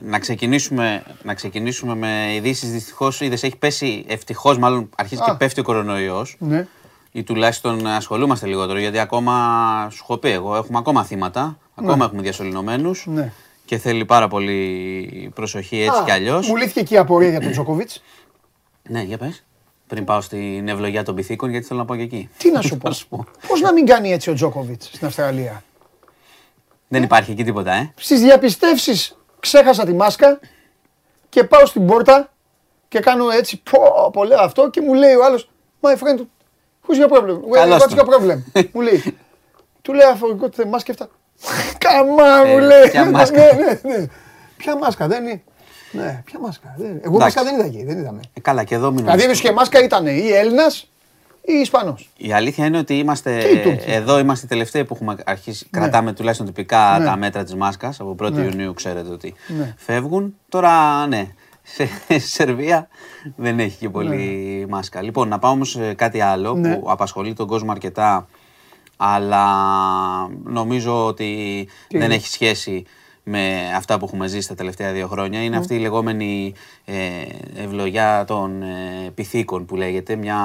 να, 0.01 0.19
ξεκινήσουμε, 0.19 1.03
να 1.23 1.35
ξεκινήσουμε 1.35 1.95
με 1.95 2.35
ειδήσεις. 2.35 2.71
Δυστυχώς 2.71 3.21
είδες, 3.21 3.43
έχει 3.43 3.57
πέσει 3.57 4.05
ευτυχώς, 4.09 4.59
μάλλον 4.59 4.91
αρχίζει 4.97 5.21
Α. 5.23 5.25
και 5.25 5.33
πέφτει 5.37 5.61
ο 5.61 5.63
κορονοϊός. 5.63 6.37
Ναι. 6.39 6.67
Ή 7.13 7.23
τουλάχιστον 7.23 7.87
ασχολούμαστε 7.87 8.47
λιγότερο 8.47 8.79
γιατί 8.79 8.99
ακόμα 8.99 9.33
σου 9.91 9.99
έχω 10.03 10.17
πει 10.17 10.31
εγώ, 10.31 10.57
έχουμε 10.57 10.79
ακόμα 10.79 11.05
θύματα. 11.05 11.59
Ακόμα 11.75 12.05
έχουμε 12.05 12.23
διασωληνωμένους. 12.23 13.07
Ναι. 13.07 13.33
Και 13.65 13.79
θέλει 13.79 14.05
πάρα 14.05 14.29
πολύ 14.29 15.31
προσοχή 15.35 15.81
έτσι 15.81 16.01
Α, 16.01 16.05
κι 16.05 16.11
αλλιώς. 16.11 16.49
Μου 16.49 16.57
λύθηκε 16.57 16.83
και 16.83 16.95
η 16.95 16.99
απορία 16.99 17.29
για 17.29 17.41
τον 17.41 17.51
Τζόκοβιτς. 17.51 18.03
Ναι, 18.89 19.03
για 19.03 19.19
πες. 19.19 19.45
Πριν 19.87 20.05
πάω 20.05 20.21
στην 20.21 20.69
ευλογία 20.69 21.03
των 21.03 21.15
πυθίκων, 21.15 21.51
γιατί 21.51 21.67
θέλω 21.67 21.79
να 21.79 21.85
πω 21.85 21.97
και 21.97 22.03
εκεί. 22.03 22.29
Τι 22.37 22.51
να 22.57 22.61
σου 22.61 22.79
πω; 23.09 23.27
Πώς 23.49 23.61
να 23.61 23.73
μην 23.73 23.87
κάνει 23.87 24.13
έτσι 24.13 24.31
ο 24.31 24.35
Τζόκοβιτς 24.35 24.87
στην 24.87 25.07
Αυστραλία; 25.07 25.63
Δεν 26.89 27.03
υπάρχει 27.03 27.31
εκεί 27.31 27.45
τίποτα, 27.45 27.73
ε; 27.73 27.93
Στις 27.97 28.21
διαπιστεύσεις 28.21 29.17
ξέχασα 29.41 29.85
τη 29.85 29.93
μάσκα 29.93 30.41
και 31.29 31.45
πάω 31.45 31.67
στην 31.67 31.87
πόρτα 31.87 32.33
και 32.89 33.01
κάνω 33.01 33.31
έτσι, 33.31 33.63
πω, 33.71 34.11
πω 34.13 34.25
λέω 34.25 34.41
αυτό 34.41 34.71
και 34.71 34.81
μου 34.81 34.95
λέει 34.95 35.15
ο 35.15 35.25
άλλος, 35.25 35.51
my 35.81 35.93
friend, 35.93 36.27
who's 36.87 36.99
your 37.05 37.09
problem, 37.19 37.41
Καλώς 37.53 37.83
what's 37.85 37.95
τον. 37.95 37.99
your 37.99 38.13
problem, 38.13 38.65
μου 38.73 38.81
λέει. 38.81 39.03
Του 39.83 39.93
λέω, 39.93 40.09
I 40.11 40.15
forgot 40.25 40.61
the 40.61 40.65
mask 40.65 40.83
και 40.85 40.91
αυτά. 40.91 41.09
Καμά 41.79 42.45
μου 42.45 42.59
Ε, 42.59 42.61
λέει. 42.61 42.89
ποια 42.91 43.11
μάσκα; 43.11 43.41
Ναι, 43.41 43.49
ναι, 43.91 43.97
ναι. 43.97 44.07
Ποια 44.57 44.79
μάσκα, 44.79 45.07
δεν 45.09 45.23
είναι. 45.25 45.43
Ναι, 45.93 46.23
ποια 46.25 46.39
μάσκα. 46.41 46.75
δεν 46.79 46.91
είναι. 46.91 47.01
Εγώ 47.05 47.15
Εντάξει. 47.17 47.37
μάσκα 47.39 47.43
δεν 47.43 47.55
είδα 47.55 47.65
εκεί, 47.65 47.85
δεν 47.85 47.99
είδαμε. 47.99 48.21
Ε, 48.35 48.41
καλά, 48.41 48.65
και 48.65 48.75
εδώ 48.75 48.89
μην 48.91 48.97
Δηλαδή 48.97 49.21
νομίζεις. 49.23 49.43
και 49.43 49.53
μάσκα 49.53 49.83
ήταν 49.83 50.07
ή 50.07 50.29
Έλληνας 50.33 50.91
ή 51.45 51.53
Ισπανός; 51.53 52.11
Η 52.17 52.33
αλήθεια 52.33 52.67
είναι 52.67 52.79
ότι 52.79 52.99
είμαστε, 52.99 53.39
Και 53.41 53.47
οι 53.49 53.59
Τούρκοι. 53.63 53.91
εδώ 53.91 54.19
είμαστε 54.19 54.47
οι 54.47 54.49
τελευταίοι 54.49 54.85
που 54.85 54.95
έχουμε 54.95 55.17
αρχίσει, 55.27 55.67
κρατάμε 55.71 56.13
τουλάχιστον 56.13 56.47
τυπικά 56.47 56.97
Ναι. 56.99 57.05
τα 57.05 57.17
μέτρα 57.17 57.45
της 57.45 57.55
μάσκας. 57.55 58.01
Από 58.01 58.15
1η 58.19 58.33
Ναι. 58.33 58.43
Ιουνίου 58.43 58.75
ξέρετε 58.75 59.11
ότι 59.11 59.35
Ναι. 59.59 59.75
φεύγουν. 59.79 60.37
Τώρα, 60.49 61.07
ναι, 61.07 61.27
σε 61.63 61.89
Σερβία 62.19 62.89
δεν 63.37 63.59
έχει 63.59 63.79
και 63.79 63.89
πολύ 63.89 64.67
μάσκα. 64.69 65.03
Λοιπόν, 65.03 65.29
να 65.29 65.39
πάω 65.39 65.51
όμως 65.51 65.71
σε 65.71 65.95
κάτι 65.95 66.21
άλλο 66.21 66.55
Ναι. 66.55 66.77
που 66.77 66.91
απασχολεί 66.91 67.33
τον 67.33 67.47
κόσμο 67.47 67.71
αρκετά, 67.71 68.27
αλλά 68.97 69.47
νομίζω 70.45 71.07
ότι 71.07 71.25
Τι 71.89 71.97
δεν 71.99 72.07
είναι; 72.07 72.15
έχει 72.15 72.27
σχέση 72.27 72.85
με 73.23 73.73
αυτά 73.77 73.99
που 73.99 74.05
έχουμε 74.05 74.27
ζήσει 74.27 74.49
τα 74.49 74.55
τελευταία 74.55 74.93
δύο 74.93 75.07
χρόνια. 75.09 75.43
Είναι 75.43 75.57
αυτή 75.57 75.75
η 75.75 75.79
λεγόμενη 75.79 76.55
ε, 76.85 76.95
ευλογιά 77.57 78.25
των 78.27 78.63
ε, 78.63 79.11
πυθίκων 79.15 79.65
που 79.67 79.77
λέγεται, 79.77 80.17
μια 80.17 80.39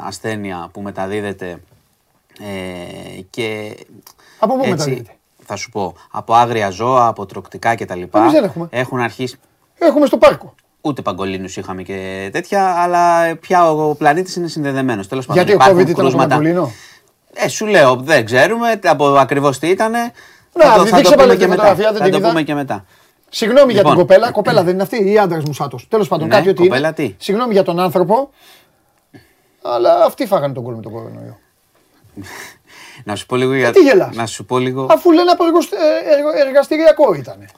ασθένεια 0.00 0.68
που 0.72 0.80
μεταδίδεται 0.80 1.62
ε, 2.40 3.20
και 3.30 3.76
Από 4.38 4.54
πού 4.54 4.60
έτσι, 4.60 4.70
μεταδίδεται; 4.70 5.16
Θα 5.44 5.56
σου 5.56 5.70
πω, 5.70 5.94
από 6.10 6.34
άγρια 6.34 6.70
ζώα, 6.70 7.06
από 7.06 7.26
τροκτικά 7.26 7.74
κτλ. 7.74 8.02
Εμείς 8.12 8.32
δεν 8.32 8.44
έχουμε. 8.44 8.68
Έχουν 8.70 9.00
αρχίσει, 9.00 9.38
Έχουμε 9.78 10.06
στο 10.06 10.18
πάρκο. 10.18 10.54
Ούτε 10.80 11.02
παγκολίνους 11.02 11.56
είχαμε 11.56 11.82
και 11.82 12.28
τέτοια, 12.32 12.74
αλλά 12.74 13.36
πια 13.36 13.70
ο 13.70 13.94
πλανήτης 13.94 14.36
είναι 14.36 14.48
συνδεδεμένος. 14.48 15.08
Τέλος 15.08 15.26
πάντων, 15.26 15.42
Γιατί 15.44 15.58
ο 15.60 15.62
υπάρχουν 15.62 15.78
COVID 15.78 15.88
ήταν 15.88 15.92
από 15.92 16.00
κρούσματα. 16.02 16.28
Παγκολίνο; 16.28 16.70
Ε, 17.34 17.48
σου 17.48 17.66
λέω, 17.66 17.96
δεν 17.96 18.24
ξέρουμε 18.24 18.80
από 18.84 19.06
ακριβώς 19.06 19.58
τι 19.58 19.68
ήτανε. 19.68 19.98
Να, 20.52 20.64
θα 20.64 20.76
το, 20.76 20.86
θα 20.86 20.96
δείξε 20.96 21.10
το 21.12 21.16
πάλι 21.16 21.22
πούμε 21.22 21.34
τη 21.34 21.38
και 21.40 21.46
μετά. 21.48 21.62
φωτογραφία, 21.62 21.88
δεν 21.92 21.96
Θα 21.98 22.02
την 22.04 22.12
το 22.12 22.18
είδα. 22.18 22.28
πούμε 22.28 22.42
και 22.42 22.54
μετά. 22.54 22.84
Συγγνώμη 23.28 23.72
για 23.72 23.80
την 23.82 23.90
Λοιπόν. 23.90 24.06
κοπέλα. 24.06 24.30
Κοπέλα 24.30 24.62
δεν 24.64 24.74
είναι 24.74 24.82
αυτή 24.82 25.10
ή 25.10 25.18
άντρας 25.18 25.44
μου 25.44 25.52
σάτος. 25.52 25.86
Τέλος 25.88 26.08
πάντων, 26.08 26.28
Ναι, 26.28 26.34
κάτι 26.34 26.48
ότι 26.48 26.62
κοπέλα 26.62 26.86
είναι. 26.86 26.92
τι; 27.08 27.14
Συγγνώμη 27.18 27.52
για 27.52 27.62
τον 27.62 27.80
άνθρωπο. 27.80 28.30
Αλλά 29.62 30.04
αυτοί 30.04 30.26
φάγανε 30.26 30.54
τον 30.54 30.62
κόλλο 30.64 30.76
με 30.76 30.82
τον 30.82 30.92
κορονοϊό. 30.92 31.38
Να 33.04 33.16
σου 33.16 33.26
πω 33.26 33.36
λίγο 33.36 33.54
για... 33.54 33.68
Ε, 33.68 33.70
τι 33.70 33.80
γελάς; 33.82 34.16
Να 34.16 34.26
σου 34.26 34.44
πω 34.44 34.58
λίγο... 34.58 34.86
Αφού 34.90 35.12
λένε 35.12 35.30
από 35.30 35.44
εργοστ- 35.44 35.72
ε, 35.72 36.12
εργο- 36.12 36.46
εργαστηριακό 36.46 37.14
ήταν. 37.14 37.48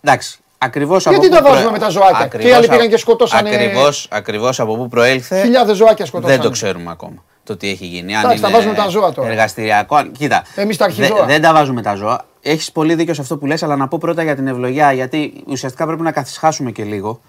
Εντάξει, 0.00 0.38
ακριβώς 0.62 1.02
Γιατί 1.02 1.26
από 1.26 1.26
πού 1.26 1.34
τα 1.34 1.42
βάζουμε 1.42 1.60
προε- 1.60 1.72
με 1.80 1.84
τα 1.86 1.88
ζωάκια; 1.90 2.18
Ακριβώς 2.18 2.44
Και 2.46 2.48
οι 2.48 2.52
άλλοι 2.56 2.66
α- 2.66 2.70
πήγαν 2.70 2.88
και 2.88 2.96
σκοτώσανε- 2.96 3.54
Ακριβώς, 3.54 4.08
ακριβώς 4.10 4.60
από 4.60 4.76
πού 4.76 4.88
προέλθε. 4.88 5.40
Χιλιάδες 5.42 5.76
ζωάκια 5.76 6.06
σκοτώσανε. 6.06 6.34
Δεν 6.36 6.44
το 6.44 6.50
ξέρουμε 6.50 6.90
ακόμα 6.90 7.24
το 7.44 7.56
τι 7.56 7.68
έχει 7.68 7.86
γίνει. 7.86 8.14
Αν 8.16 8.24
Εντάξει, 8.24 8.42
τα 8.42 8.48
είναι 8.48 8.56
βάζουμε 8.56 8.74
τα 8.74 8.88
ζώα 8.88 9.12
τώρα. 9.12 9.28
Εργαστηριακό. 9.28 9.96
αν- 9.96 10.12
Κοίτα. 10.12 10.42
Εμείς 10.54 10.76
τα 10.76 10.86
δε- 10.86 10.92
αρχιζώα. 11.02 11.26
Δεν 11.26 11.42
τα 11.42 11.52
βάζουμε 11.52 11.82
τα 11.82 11.94
ζώα. 11.94 12.24
Έχεις 12.40 12.72
πολύ 12.72 12.94
δίκιο 12.94 13.14
σε 13.14 13.20
αυτό 13.20 13.36
που 13.36 13.46
λες, 13.46 13.62
αλλά 13.62 13.76
να 13.76 13.88
πω 13.88 13.98
πρώτα 13.98 14.22
για 14.22 14.34
την 14.34 14.46
ευλογιά, 14.46 14.92
γιατί 14.92 15.32
ουσιαστικά 15.46 15.86
πρέπει 15.86 16.02
να 16.02 16.12
καθισχάσουμε 16.12 16.70
και 16.70 16.84
λίγο. 16.84 17.20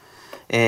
Ε, 0.48 0.60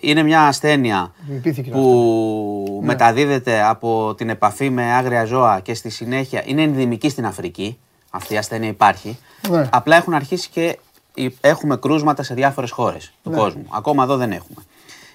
είναι 0.00 0.22
μια 0.22 0.40
ασθένεια 0.42 1.12
Λυπήθηκε 1.30 1.70
που 1.70 2.78
Ναι. 2.80 2.86
μεταδίδεται 2.86 3.62
από 3.68 4.14
την 4.16 4.28
επαφή 4.30 4.70
με 4.70 4.82
άγρια 4.92 5.24
ζώα 5.24 5.60
και 5.62 5.74
στη 5.74 5.90
συνέχεια 5.90 6.42
είναι 6.44 6.62
ενδυμική 6.62 7.08
στην 7.08 7.26
Αφρική. 7.26 7.78
Αυτή 8.10 8.34
η 8.34 8.36
ασθένεια 8.36 8.68
υπάρχει. 8.68 9.18
Ναι. 9.50 9.68
Απλά 9.72 9.96
έχουν 9.96 10.14
αρχίσει 10.14 10.48
και 10.52 10.64
υ- 10.64 10.78
έχουμε 11.40 11.76
κρούσματα 11.76 12.22
σε 12.22 12.34
διάφορες 12.34 12.70
χώρες 12.70 13.12
του 13.22 13.30
Ναι. 13.30 13.36
κόσμου. 13.36 13.66
Ακόμα 13.68 14.02
εδώ 14.02 14.16
δεν 14.16 14.32
έχουμε. 14.32 14.62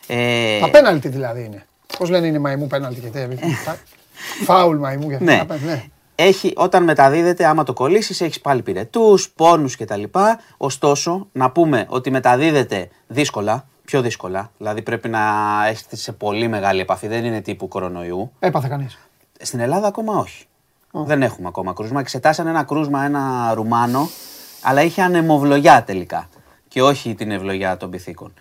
Ε, 0.08 0.60
Τα 0.60 0.70
πέναλτι 0.70 1.08
δηλαδή 1.08 1.44
είναι. 1.44 1.66
Πώς 1.98 2.10
λένε 2.10 2.28
είναι 2.28 2.40
μαϊμού 2.40 2.68
πέναλτι 2.68 3.00
και 3.02 3.08
τέτοια. 3.08 3.38
Φάουλ 4.46 4.78
μαϊμού 4.78 5.10
για 5.10 5.18
Ναι. 5.22 5.34
αυτά. 5.42 5.58
Ναι. 5.66 5.84
Έχει, 6.16 6.54
όταν 6.56 6.84
μεταδίδεται, 6.84 7.46
άμα 7.46 7.64
το 7.64 7.74
κολλήσεις, 7.74 8.22
έχεις 8.22 8.42
πάλι 8.42 8.62
πυρετούς, 8.62 9.30
πόνους 9.30 9.76
κτλ. 9.78 10.04
Ωστόσο, 10.58 11.28
να 11.32 11.52
πούμε 11.52 11.86
ότι 11.90 12.12
μεταδίδεται 12.12 12.90
δύσκολα, 13.08 13.66
πιο 13.86 14.02
δύσκολα. 14.02 14.52
Δηλαδή 14.58 14.82
πρέπει 14.82 15.10
να 15.10 15.20
έχετε 15.68 15.96
σε 15.96 16.12
πολύ 16.12 16.48
μεγάλη 16.48 16.82
επαφή, 16.82 17.08
δεν 17.08 17.26
είναι 17.26 17.42
τύπου 17.42 17.68
κορονοϊού. 17.68 18.32
Έπαθε 18.40 18.68
κανείς. 18.68 18.98
Στην 19.42 19.60
Ελλάδα 19.60 19.88
ακόμα 19.88 20.18
όχι. 20.18 20.46
Δεν 20.92 21.22
έχουμε 21.22 21.48
ακόμα 21.48 21.74
κρούσμα. 21.74 22.00
Εξετάσανε 22.00 22.50
ένα 22.50 22.64
κρούσμα, 22.64 23.04
ένα 23.04 23.52
Ρουμάνο, 23.54 24.10
αλλά 24.62 24.82
είχε 24.82 25.02
ανεμοβλογιά 25.02 25.84
τελικά 25.84 26.30
και 26.68 26.82
όχι 26.82 27.16
την 27.16 27.32
ευλογιά 27.32 27.78
των 27.78 27.90
πυθίκων. 27.90 28.34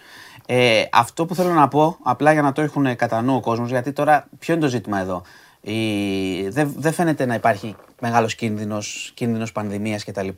Ε, 0.47 0.85
αυτό 0.93 1.27
που 1.27 1.35
θέλω 1.35 1.53
να 1.53 1.69
πω, 1.69 1.97
απλά 2.03 2.33
για 2.33 2.43
να 2.43 2.53
το 2.53 2.61
έχουν 2.63 2.97
κατά 2.97 3.23
νου 3.23 3.35
ο 3.35 3.41
κόσμος, 3.41 3.71
γιατί 3.71 3.93
τώρα 3.93 4.29
ποιο 4.39 4.55
είναι 4.55 4.63
το 4.63 4.69
ζήτημα 4.69 5.01
εδώ; 5.01 5.23
Η... 5.61 6.49
Δεν, 6.49 6.75
δεν 6.77 6.93
φαίνεται 6.93 7.27
να 7.27 7.35
υπάρχει 7.35 7.75
μεγάλος 8.01 8.35
κίνδυνος, 8.35 9.11
κίνδυνος 9.15 9.53
πανδημίας 9.53 10.05
κτλ. 10.05 10.29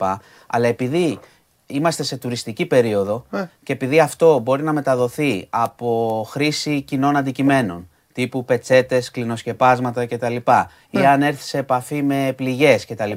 Αλλά 0.46 0.66
επειδή 0.66 1.18
είμαστε 1.66 2.02
σε 2.02 2.16
τουριστική 2.16 2.66
περίοδο 2.66 3.24
Ε. 3.30 3.44
και 3.62 3.72
επειδή 3.72 4.00
αυτό 4.00 4.38
μπορεί 4.38 4.62
να 4.62 4.72
μεταδοθεί 4.72 5.46
από 5.50 6.26
χρήση 6.30 6.80
κοινών 6.80 7.16
αντικειμένων, 7.16 7.88
τύπου 8.12 8.44
πετσέτες, 8.44 9.10
κλινοσκεπάσματα 9.10 10.06
κτλ. 10.06 10.36
ή 10.90 11.06
αν 11.06 11.22
έρθει 11.22 11.42
σε 11.42 11.58
επαφή 11.58 12.02
με 12.02 12.32
πληγές 12.36 12.86
κτλ. 12.86 13.12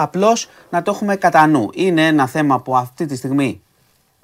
Απλώς 0.00 0.48
να 0.70 0.82
το 0.82 0.90
έχουμε 0.90 1.16
κατά 1.16 1.46
νου. 1.46 1.68
Είναι 1.72 2.06
ένα 2.06 2.26
θέμα 2.26 2.60
που 2.60 2.76
αυτή 2.76 3.06
τη 3.06 3.16
στιγμή 3.16 3.62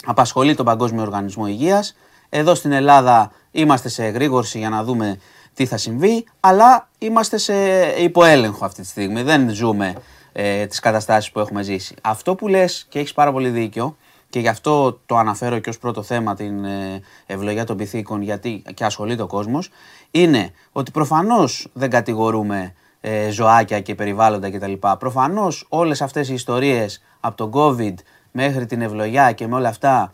απασχολεί 0.05 0.55
τον 0.55 0.65
Παγκόσμιο 0.65 1.03
Οργανισμό 1.03 1.47
Υγείας. 1.47 1.97
Εδώ 2.29 2.55
στην 2.55 2.73
Ελλάδα 2.73 3.33
είμαστε 3.51 3.89
σε 3.89 4.05
εγρήγορση 4.05 4.59
για 4.59 4.69
να 4.69 4.85
δούμε 4.85 5.19
τι 5.55 5.67
θα 5.67 5.77
συμβεί, 5.77 6.25
αλλά 6.41 6.89
είμαστε 6.99 7.37
σε 7.37 7.55
υποέλεγχο 7.99 8.65
αυτή 8.65 8.83
τη 8.83 8.89
στιγμή. 8.89 9.23
Δεν 9.23 9.51
ζούμε 9.51 9.95
ε, 10.33 10.67
τις 10.67 10.81
καταστάσεις 10.81 11.31
που 11.31 11.41
έχουμε 11.41 11.63
ζήσει. 11.63 11.95
Αυτό 12.03 12.35
που 12.35 12.49
λες 12.49 12.87
και 12.89 12.99
έχεις 12.99 13.13
πάρα 13.13 13.33
πολύ 13.33 13.49
δίκιο 13.49 13.97
και 14.31 14.41
γι' 14.41 14.49
αυτό 14.49 15.01
το 15.07 15.17
αναφέρω 15.17 15.59
και 15.59 15.69
ως 15.69 15.79
πρώτο 15.79 16.03
θέμα 16.03 16.35
την 16.35 16.65
ε, 16.65 17.01
ευλογία 17.27 17.65
των 17.65 17.77
πυθίκων 17.77 18.23
γιατί 18.23 18.63
και 18.75 18.85
ασχολείται 18.85 19.23
ο 19.23 19.27
κόσμος, 19.27 19.71
είναι 20.11 20.51
ότι 20.73 20.91
προφανώς 20.91 21.69
δεν 21.73 21.91
κατηγορούμε 21.91 22.75
ε, 23.07 23.31
ζωάκια 23.31 23.81
και 23.81 23.95
περιβάλλοντα 23.95 24.51
κτλ. 24.51 24.73
Προφανώς 24.99 25.67
όλες 25.69 26.03
αυτές 26.03 26.29
οι 26.29 26.35
ιστορίες 26.35 27.03
από 27.21 27.37
τον 27.37 27.51
COVID 27.55 27.95
μέχρι 28.31 28.67
την 28.67 28.83
ευλογιά 28.83 29.33
και 29.33 29.47
με 29.47 29.55
όλα 29.55 29.69
αυτά 29.69 30.13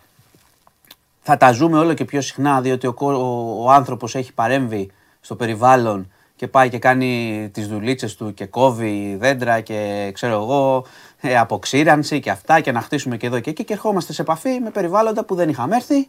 θα 1.20 1.36
τα 1.36 1.52
ζούμε 1.52 1.78
όλο 1.78 1.94
και 1.94 2.04
πιο 2.04 2.20
συχνά 2.20 2.60
διότι 2.60 2.86
ο, 2.86 2.94
ο, 2.98 3.06
ο 3.64 3.70
άνθρωπος 3.70 4.14
έχει 4.14 4.32
παρέμβει 4.32 4.90
στο 5.20 5.36
περιβάλλον 5.36 6.12
και 6.36 6.48
πάει 6.48 6.68
και 6.68 6.78
κάνει 6.78 7.48
τις 7.52 7.68
δουλίτσες 7.68 8.16
του 8.16 8.34
και 8.34 8.46
κόβει 8.46 9.16
δέντρα 9.20 9.60
και 9.60 10.10
ξέρω 10.14 10.32
εγώ 10.32 10.86
ε, 11.20 11.38
αποξήρανση 11.38 12.20
και 12.20 12.30
αυτά 12.30 12.60
και 12.60 12.72
να 12.72 12.80
χτίσουμε 12.80 13.16
και 13.16 13.26
εδώ 13.26 13.40
και 13.40 13.50
εκεί 13.50 13.64
και 13.64 13.72
ερχόμαστε 13.72 14.12
σε 14.12 14.22
επαφή 14.22 14.60
με 14.60 14.70
περιβάλλοντα 14.70 15.24
που 15.24 15.34
δεν 15.34 15.48
είχαμε 15.48 15.76
έρθει 15.76 16.08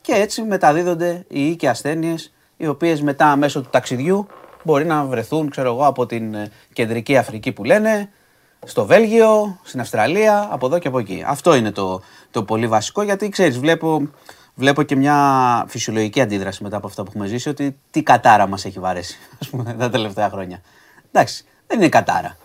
και 0.00 0.12
έτσι 0.12 0.42
μεταδίδονται 0.42 1.24
οι 1.28 1.46
οίκοι 1.46 1.66
ασθένειες 1.66 2.32
οι 2.56 2.66
οποίες 2.66 3.02
μετά 3.02 3.36
μέσω 3.36 3.60
του 3.60 3.68
ταξιδιού 3.70 4.26
μπορεί 4.62 4.84
να 4.84 5.04
βρεθούν 5.04 5.50
ξέρω 5.50 5.72
εγώ 5.72 5.86
από 5.86 6.06
την 6.06 6.34
ε, 6.34 6.50
κεντρική 6.72 7.16
Αφρική 7.16 7.52
που 7.52 7.64
λένε 7.64 8.10
στο 8.66 8.86
Βέλγιο, 8.86 9.58
στην 9.62 9.80
Αυστραλία, 9.80 10.48
από 10.50 10.66
εδώ 10.66 10.78
και 10.78 10.88
από 10.88 10.98
εκεί. 10.98 11.24
Αυτό 11.26 11.54
είναι 11.54 11.70
το, 11.70 12.02
το 12.30 12.42
πολύ 12.42 12.66
βασικό 12.66 13.02
γιατί 13.02 13.28
ξέρεις 13.28 13.58
βλέπω 13.58 14.08
βλέπω 14.54 14.82
και 14.82 14.96
μια 14.96 15.16
φυσιολογική 15.68 16.20
αντίδραση 16.20 16.62
μετά 16.62 16.76
από 16.76 16.86
αυτά 16.86 17.02
που 17.02 17.08
έχουμε 17.10 17.26
ζήσει 17.26 17.48
ότι 17.48 17.78
τι 17.90 18.02
κατάρα 18.02 18.46
μας 18.46 18.64
έχει 18.64 18.78
βαρέσει 18.78 19.18
ας 19.40 19.48
πούμε, 19.48 19.74
τα 19.78 19.90
τελευταία 19.90 20.30
χρόνια. 20.30 20.60
Εντάξει, 21.12 21.44
δεν 21.66 21.78
είναι 21.78 21.88
κατάρα. 21.88 22.36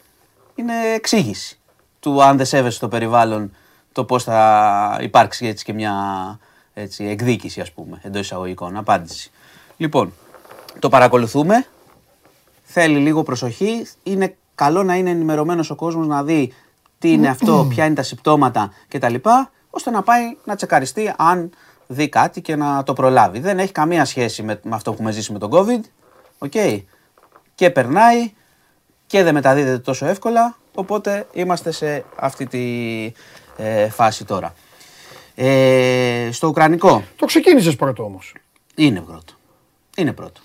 Είναι 0.55 0.73
εξήγηση 0.95 1.59
του 1.99 2.23
αν 2.23 2.37
δεν 2.37 2.45
σέβεσαι 2.45 2.79
το 2.79 2.87
περιβάλλον 2.87 3.55
το 3.91 4.03
πώς 4.03 4.23
θα 4.23 4.99
υπάρξει 5.01 5.47
έτσι 5.47 5.65
και 5.65 5.73
μια 5.73 5.93
έτσι, 6.73 7.05
εκδίκηση 7.05 7.61
ας 7.61 7.71
πούμε 7.71 7.99
εντός 8.03 8.21
εισαγωγικών, 8.21 8.77
απάντηση. 8.77 9.31
Λοιπόν, 9.77 10.13
το 10.79 10.89
παρακολουθούμε, 10.89 11.65
θέλει 12.77 12.97
λίγο 12.97 13.23
προσοχή, 13.23 13.85
είναι 14.03 14.35
καλό 14.55 14.83
να 14.83 14.95
είναι 14.95 15.09
ενημερωμένος 15.09 15.69
ο 15.69 15.75
κόσμος 15.75 16.07
να 16.07 16.23
δει 16.23 16.53
τι 16.99 17.11
είναι 17.11 17.27
αυτό, 17.27 17.65
ποια 17.69 17.85
είναι 17.85 17.95
τα 17.95 18.03
συμπτώματα 18.03 18.73
κτλ. 18.87 19.15
ώστε 19.69 19.89
να 19.89 20.01
πάει 20.01 20.23
να 20.43 20.55
τσεκαριστεί 20.55 21.13
αν 21.17 21.49
δει 21.87 22.09
κάτι 22.09 22.41
και 22.41 22.55
να 22.55 22.83
το 22.83 22.93
προλάβει. 22.93 23.39
Δεν 23.39 23.59
έχει 23.59 23.71
καμία 23.71 24.05
σχέση 24.05 24.43
με, 24.43 24.59
με 24.63 24.75
αυτό 24.75 24.89
που 24.89 24.95
έχουμε 24.95 25.11
ζήσει 25.11 25.31
με 25.31 25.39
τον 25.39 25.49
COVID. 25.53 25.81
Okay. 26.47 26.83
Και 27.55 27.69
περνάει 27.69 28.31
και 29.07 29.23
δεν 29.23 29.33
μεταδίδεται 29.33 29.79
τόσο 29.79 30.05
εύκολα. 30.05 30.57
Οπότε 30.75 31.27
είμαστε 31.33 31.71
σε 31.71 32.05
αυτή 32.15 32.45
τη 32.45 32.63
ε, 33.57 33.89
φάση 33.89 34.25
τώρα. 34.25 34.53
Ε, 35.35 36.29
στο 36.31 36.47
Ουκρανικό. 36.47 37.03
Το 37.15 37.25
ξεκίνησες 37.25 37.75
πρώτο 37.75 38.03
όμως. 38.03 38.35
Είναι 38.75 39.01
πρώτο. 39.01 39.33
Είναι 39.97 40.13
πρώτο. 40.13 40.41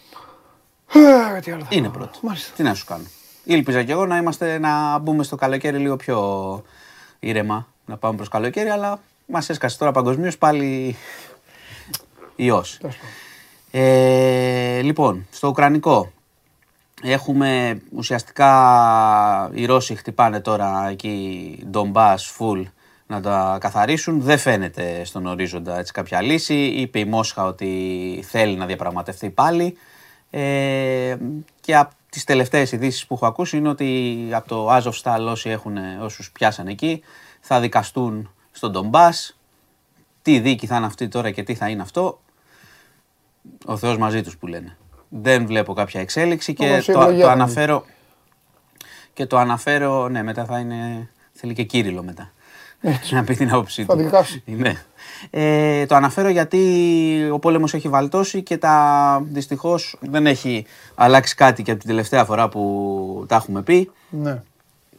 Ε, 0.92 1.40
τι 1.40 1.50
άλλο 1.50 1.62
θα 1.62 1.68
Είναι 1.70 1.88
πω. 1.88 1.92
πρώτο. 1.98 2.18
Μάλιστα. 2.22 2.52
Τι 2.56 2.62
να 2.62 2.74
σου 2.74 2.84
κάνω. 2.84 3.04
Ήλπιζα 3.44 3.82
κι 3.82 3.90
εγώ 3.90 4.06
να, 4.06 4.16
είμαστε, 4.16 4.58
να 4.58 4.98
μπούμε 4.98 5.22
στο 5.22 5.36
καλοκαίρι 5.36 5.78
λίγο 5.78 5.96
πιο 5.96 6.62
ήρεμα, 7.18 7.66
να 7.86 7.96
πάμε 7.96 8.16
προς 8.16 8.28
καλοκαίρι, 8.28 8.68
αλλά 8.68 9.00
μας 9.26 9.48
έσκασε 9.48 9.78
τώρα 9.78 9.92
παγκοσμίως 9.92 10.38
πάλι 10.38 10.96
ιός. 12.36 12.80
Ε, 13.70 14.80
λοιπόν, 14.80 15.26
στο 15.30 15.48
Ουκρανικό 15.48 16.12
έχουμε 17.02 17.80
ουσιαστικά 17.92 19.50
οι 19.54 19.64
Ρώσοι 19.64 19.94
χτυπάνε 19.94 20.40
τώρα 20.40 20.88
εκεί 20.90 21.58
Ντομπάς, 21.70 22.26
Φουλ 22.26 22.62
να 23.06 23.20
τα 23.20 23.58
καθαρίσουν. 23.60 24.20
Δεν 24.20 24.38
φαίνεται 24.38 25.04
στον 25.04 25.26
ορίζοντα 25.26 25.78
έτσι 25.78 25.92
κάποια 25.92 26.20
λύση. 26.20 26.54
Είπε 26.54 26.98
η 26.98 27.04
Μόσχα 27.04 27.44
ότι 27.44 28.24
θέλει 28.28 28.56
να 28.56 28.66
διαπραγματευτεί 28.66 29.30
πάλι. 29.30 29.76
Ε, 30.30 31.16
και 31.60 31.76
από 31.76 31.94
τις 32.10 32.24
τελευταίες 32.24 32.72
ειδήσεις 32.72 33.06
που 33.06 33.14
έχω 33.14 33.26
ακούσει 33.26 33.56
είναι 33.56 33.68
ότι 33.68 34.28
από 34.32 34.48
το 34.48 34.76
Azovstal 34.76 35.26
όσοι 35.28 35.50
έχουν, 35.50 35.76
όσους 36.00 36.32
πιάσαν 36.32 36.66
εκεί 36.66 37.02
θα 37.40 37.60
δικαστούν 37.60 38.30
στον 38.50 38.70
Ντομπάς. 38.70 39.38
Τι 40.22 40.38
δίκη 40.38 40.66
θα 40.66 40.76
είναι 40.76 40.86
αυτή 40.86 41.08
τώρα 41.08 41.30
και 41.30 41.42
τι 41.42 41.54
θα 41.54 41.68
είναι 41.68 41.82
αυτό, 41.82 42.20
ο 43.64 43.76
Θεός 43.76 43.98
μαζί 43.98 44.22
τους 44.22 44.36
που 44.36 44.46
λένε. 44.46 44.76
Δεν 45.08 45.46
βλέπω 45.46 45.72
κάποια 45.72 46.00
εξέλιξη 46.00 46.54
και 46.54 46.70
Όπως 46.70 46.88
η 46.88 46.92
το, 46.92 47.00
ευλογία 47.00 47.22
το 47.22 47.30
δεν 47.30 47.40
αναφέρω. 47.40 47.84
Και 49.12 49.26
το 49.26 49.38
αναφέρω, 49.38 50.08
ναι, 50.08 50.22
μετά 50.22 50.44
θα 50.44 50.58
είναι. 50.58 51.10
Θέλει 51.32 51.52
και 51.52 51.62
κύριλο 51.62 52.02
μετά. 52.02 52.32
Να 53.10 53.24
πει 53.24 53.34
την 53.34 53.50
άποψή 53.50 53.84
Θα 53.84 53.96
του. 53.96 54.02
δικάσει. 54.02 54.42
Ναι. 54.46 54.82
Ε, 55.30 55.86
το 55.86 55.94
αναφέρω 55.94 56.28
γιατί 56.28 57.28
ο 57.32 57.38
πόλεμος 57.38 57.74
έχει 57.74 57.88
βαλτώσει 57.88 58.42
και 58.42 58.56
τα 58.58 59.22
δυστυχώς 59.24 59.96
δεν 60.00 60.26
έχει 60.26 60.66
αλλάξει 60.94 61.34
κάτι 61.34 61.62
και 61.62 61.70
από 61.70 61.80
την 61.80 61.88
τελευταία 61.88 62.24
φορά 62.24 62.48
που 62.48 63.24
τα 63.28 63.34
έχουμε 63.36 63.62
πει. 63.62 63.90
Ναι. 64.10 64.42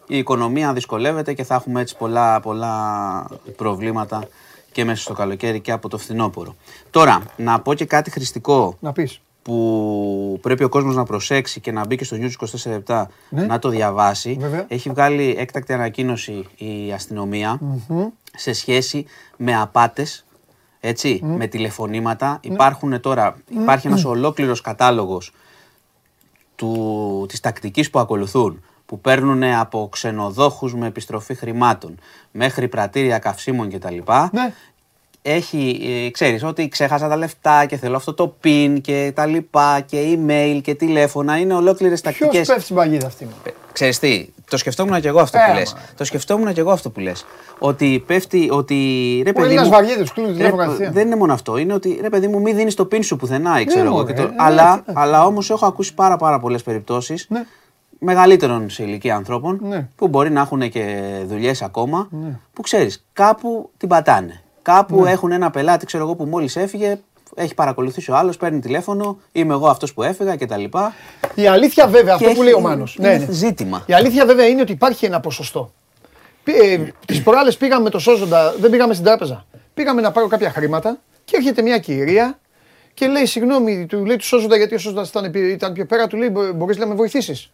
Η 0.07 0.17
οικονομία 0.17 0.73
δυσκολεύεται 0.73 1.33
και 1.33 1.43
θα 1.43 1.55
έχουμε 1.55 1.81
έτσι 1.81 1.97
πολλά, 1.97 2.39
πολλά 2.39 3.27
προβλήματα 3.55 4.27
και 4.71 4.85
μέσα 4.85 5.01
στο 5.01 5.13
καλοκαίρι 5.13 5.59
και 5.59 5.71
από 5.71 5.89
το 5.89 5.97
φθινόπωρο. 5.97 6.55
Τώρα, 6.89 7.21
να 7.37 7.59
πω 7.59 7.73
και 7.73 7.85
κάτι 7.85 8.11
χρηστικό 8.11 8.77
Να 8.79 8.91
πεις. 8.91 9.21
Που 9.41 10.37
πρέπει 10.41 10.63
ο 10.63 10.69
κόσμος 10.69 10.95
να 10.95 11.03
προσέξει 11.03 11.59
και 11.59 11.71
να 11.71 11.85
μπει 11.85 11.95
και 11.95 12.03
στο 12.03 12.17
News 12.19 12.45
24 12.45 12.71
λεπτά 12.71 13.09
Ναι. 13.29 13.45
να 13.45 13.59
το 13.59 13.69
διαβάσει. 13.69 14.37
Βέβαια. 14.39 14.65
Έχει 14.67 14.89
βγάλει 14.89 15.35
έκτακτη 15.37 15.73
ανακοίνωση 15.73 16.45
η 16.57 16.91
αστυνομια 16.93 17.59
σε 18.37 18.53
σχέση 18.53 19.05
με 19.37 19.59
απάτες, 19.61 20.25
έτσι, 20.79 21.19
με 21.23 21.47
τηλεφωνήματα. 21.47 22.39
Υπάρχουν 22.41 23.01
τώρα, 23.01 23.35
υπάρχει 23.61 23.87
ένας 23.87 24.05
ολόκληρος 24.05 24.61
κατάλογος 24.61 25.31
του, 26.55 27.25
της 27.29 27.39
τακτικής 27.39 27.89
που 27.89 27.99
ακολουθούν 27.99 28.63
που 28.85 28.99
παίρνουν 29.01 29.43
από 29.43 29.87
ξενοδόχους 29.91 30.75
με 30.75 30.87
επιστροφή 30.87 31.33
χρημάτων 31.35 31.99
μέχρι 32.31 32.67
πρατήρια 32.67 33.19
καυσίμων 33.19 33.69
κτλ. 33.69 33.97
Ναι. 34.31 34.53
Έχει, 35.23 35.79
ε, 36.05 36.09
ξέρεις, 36.09 36.43
ότι 36.43 36.67
ξέχασα 36.67 37.07
τα 37.07 37.15
λεφτά 37.17 37.65
και 37.65 37.77
θέλω 37.77 37.95
αυτό 37.95 38.13
το 38.13 38.35
PIN 38.43 38.77
και 38.81 39.11
τα 39.15 39.25
λοιπά 39.25 39.79
και 39.85 40.17
email 40.27 40.59
και 40.63 40.75
τηλέφωνα. 40.75 41.37
Είναι 41.37 41.53
ολόκληρες 41.53 42.01
Ποιος 42.01 42.17
τακτικές. 42.17 42.47
πέφτει 42.47 42.63
στην 42.63 42.75
παγίδα 42.75 43.07
αυτή. 43.07 43.25
μου. 43.25 43.31
Ξέρεις 43.71 43.99
τι, 43.99 44.27
το 44.49 44.57
σκεφτόμουν 44.57 45.01
και 45.01 45.07
εγώ 45.07 45.19
αυτό 45.19 45.37
Ε, 45.37 45.41
που 45.45 45.51
μα. 45.51 45.59
λες. 45.59 45.75
Το 45.97 46.03
σκεφτόμουν 46.03 46.53
και 46.53 46.59
εγώ 46.59 46.71
αυτό 46.71 46.89
που 46.89 46.99
λες. 46.99 47.25
Ότι 47.59 48.03
πέφτει, 48.07 48.47
ότι 48.51 48.75
ρε 49.25 49.33
παιδί 49.33 49.45
Έλληνας 49.45 49.65
μου... 49.65 49.71
βαριέται, 49.71 49.99
τους 50.01 50.13
κλείνουν 50.13 50.31
ρε, 50.31 50.37
τηλέφωνο 50.37 50.61
κατευθείαν. 50.63 50.93
δεν 50.93 51.05
είναι 51.05 51.15
μόνο 51.15 51.33
αυτό. 51.33 51.57
Είναι 51.57 51.73
ότι 51.73 51.97
ρε 52.01 52.09
παιδί 52.09 52.27
μου, 52.27 52.41
μην 52.41 52.55
δίνεις 52.55 52.75
το 52.75 52.85
πιν 52.85 53.03
σου 53.03 53.15
πουθενά, 53.15 53.59
ή 53.61 53.65
ξέρω 53.65 53.85
εγώ. 53.85 53.95
μωρέ, 53.95 54.13
και 54.13 54.21
το- 54.21 54.27
ε, 54.27 54.33
αλλά, 54.37 54.83
ε, 54.85 54.91
αλλά 54.95 55.25
όμως 55.25 55.49
έχω 55.49 55.65
ακούσει 55.65 55.93
πάρα 55.93 56.17
πάρα 56.17 56.39
πολλές 56.39 56.63
περιπτώσεις 56.63 57.25
Ναι. 57.29 57.43
μεγαλύτερων 57.99 58.69
σε 58.69 58.83
ηλικία 58.83 59.15
ανθρώπων 59.15 59.59
Ναι. 59.61 59.87
που 59.95 60.07
μπορεί 60.07 60.31
να 60.31 60.41
έχουν 60.41 60.69
και 60.69 61.11
δουλειές 61.27 61.61
ακόμα 61.61 62.09
που 62.53 62.61
ξέρεις 62.61 63.05
κάπου 63.13 63.69
την 63.77 63.87
πατάνε. 63.89 64.40
Κάπου 64.61 65.01
Ναι. 65.03 65.11
έχουν 65.11 65.31
ένα 65.31 65.49
πελάτη 65.49 65.85
ξέρω 65.85 66.03
εγώ 66.03 66.15
που 66.15 66.25
μόλις 66.25 66.55
έφυγε 66.55 66.99
έχει 67.35 67.53
παρακολουθήσει 67.53 68.11
ο 68.11 68.15
άλλος, 68.15 68.37
παίρνει 68.37 68.59
τηλέφωνο, 68.59 69.19
είμαι 69.31 69.53
εγώ 69.53 69.67
αυτός 69.67 69.93
που 69.93 70.03
έφυγα 70.03 70.35
κτλ. 70.35 70.63
Η 71.35 71.47
αλήθεια 71.47 71.87
βέβαια, 71.87 72.13
αυτό 72.13 72.27
Και 72.27 72.33
που 72.35 72.41
λέει 72.41 72.53
ο 72.53 72.57
έχει- 72.57 72.65
Μάνος. 72.67 72.95
είναι 72.95 73.07
Ναι, 73.07 73.17
ναι. 73.25 73.31
ζήτημα. 73.31 73.83
Η 73.85 73.93
αλήθεια 73.93 74.25
βέβαια 74.25 74.47
είναι 74.47 74.61
ότι 74.61 74.71
υπάρχει 74.71 75.05
ένα 75.05 75.19
ποσοστό. 75.19 75.73
Ε, 76.43 76.77
Τις 77.05 77.23
προάλλες 77.23 77.57
πήγαμε 77.57 77.83
με 77.83 77.89
το 77.89 77.99
Σόζοντα, 77.99 78.53
δεν 78.59 78.69
πήγαμε 78.71 78.93
στην 78.93 79.05
τράπεζα. 79.05 79.45
Πήγαμε 79.73 80.01
να 80.01 80.11
πάρω 80.11 80.27
κάποια 80.27 80.49
χρήματα 80.51 80.97
και 81.25 81.35
έρχεται 81.37 81.61
μια 81.61 81.77
κυρία 81.77 82.39
και 82.93 83.07
λέει: 83.07 83.25
Συγγνώμη, 83.25 83.85
του 83.85 84.05
λέει 84.05 84.15
του 84.15 84.25
Σόζοντα 84.25 84.55
γιατί 84.57 84.75
ο 84.75 84.77
Σόζοντας 84.77 85.09
ήταν, 85.09 85.31
πι- 85.31 85.51
ήταν 85.51 85.73
πιο 85.73 85.85
πέρα, 85.85 86.07
του 86.07 86.17
λέει: 86.17 86.29
Μπορείς 86.55 86.77
να 86.77 86.85
με 86.85 86.93
βοηθήσεις. 86.95 87.49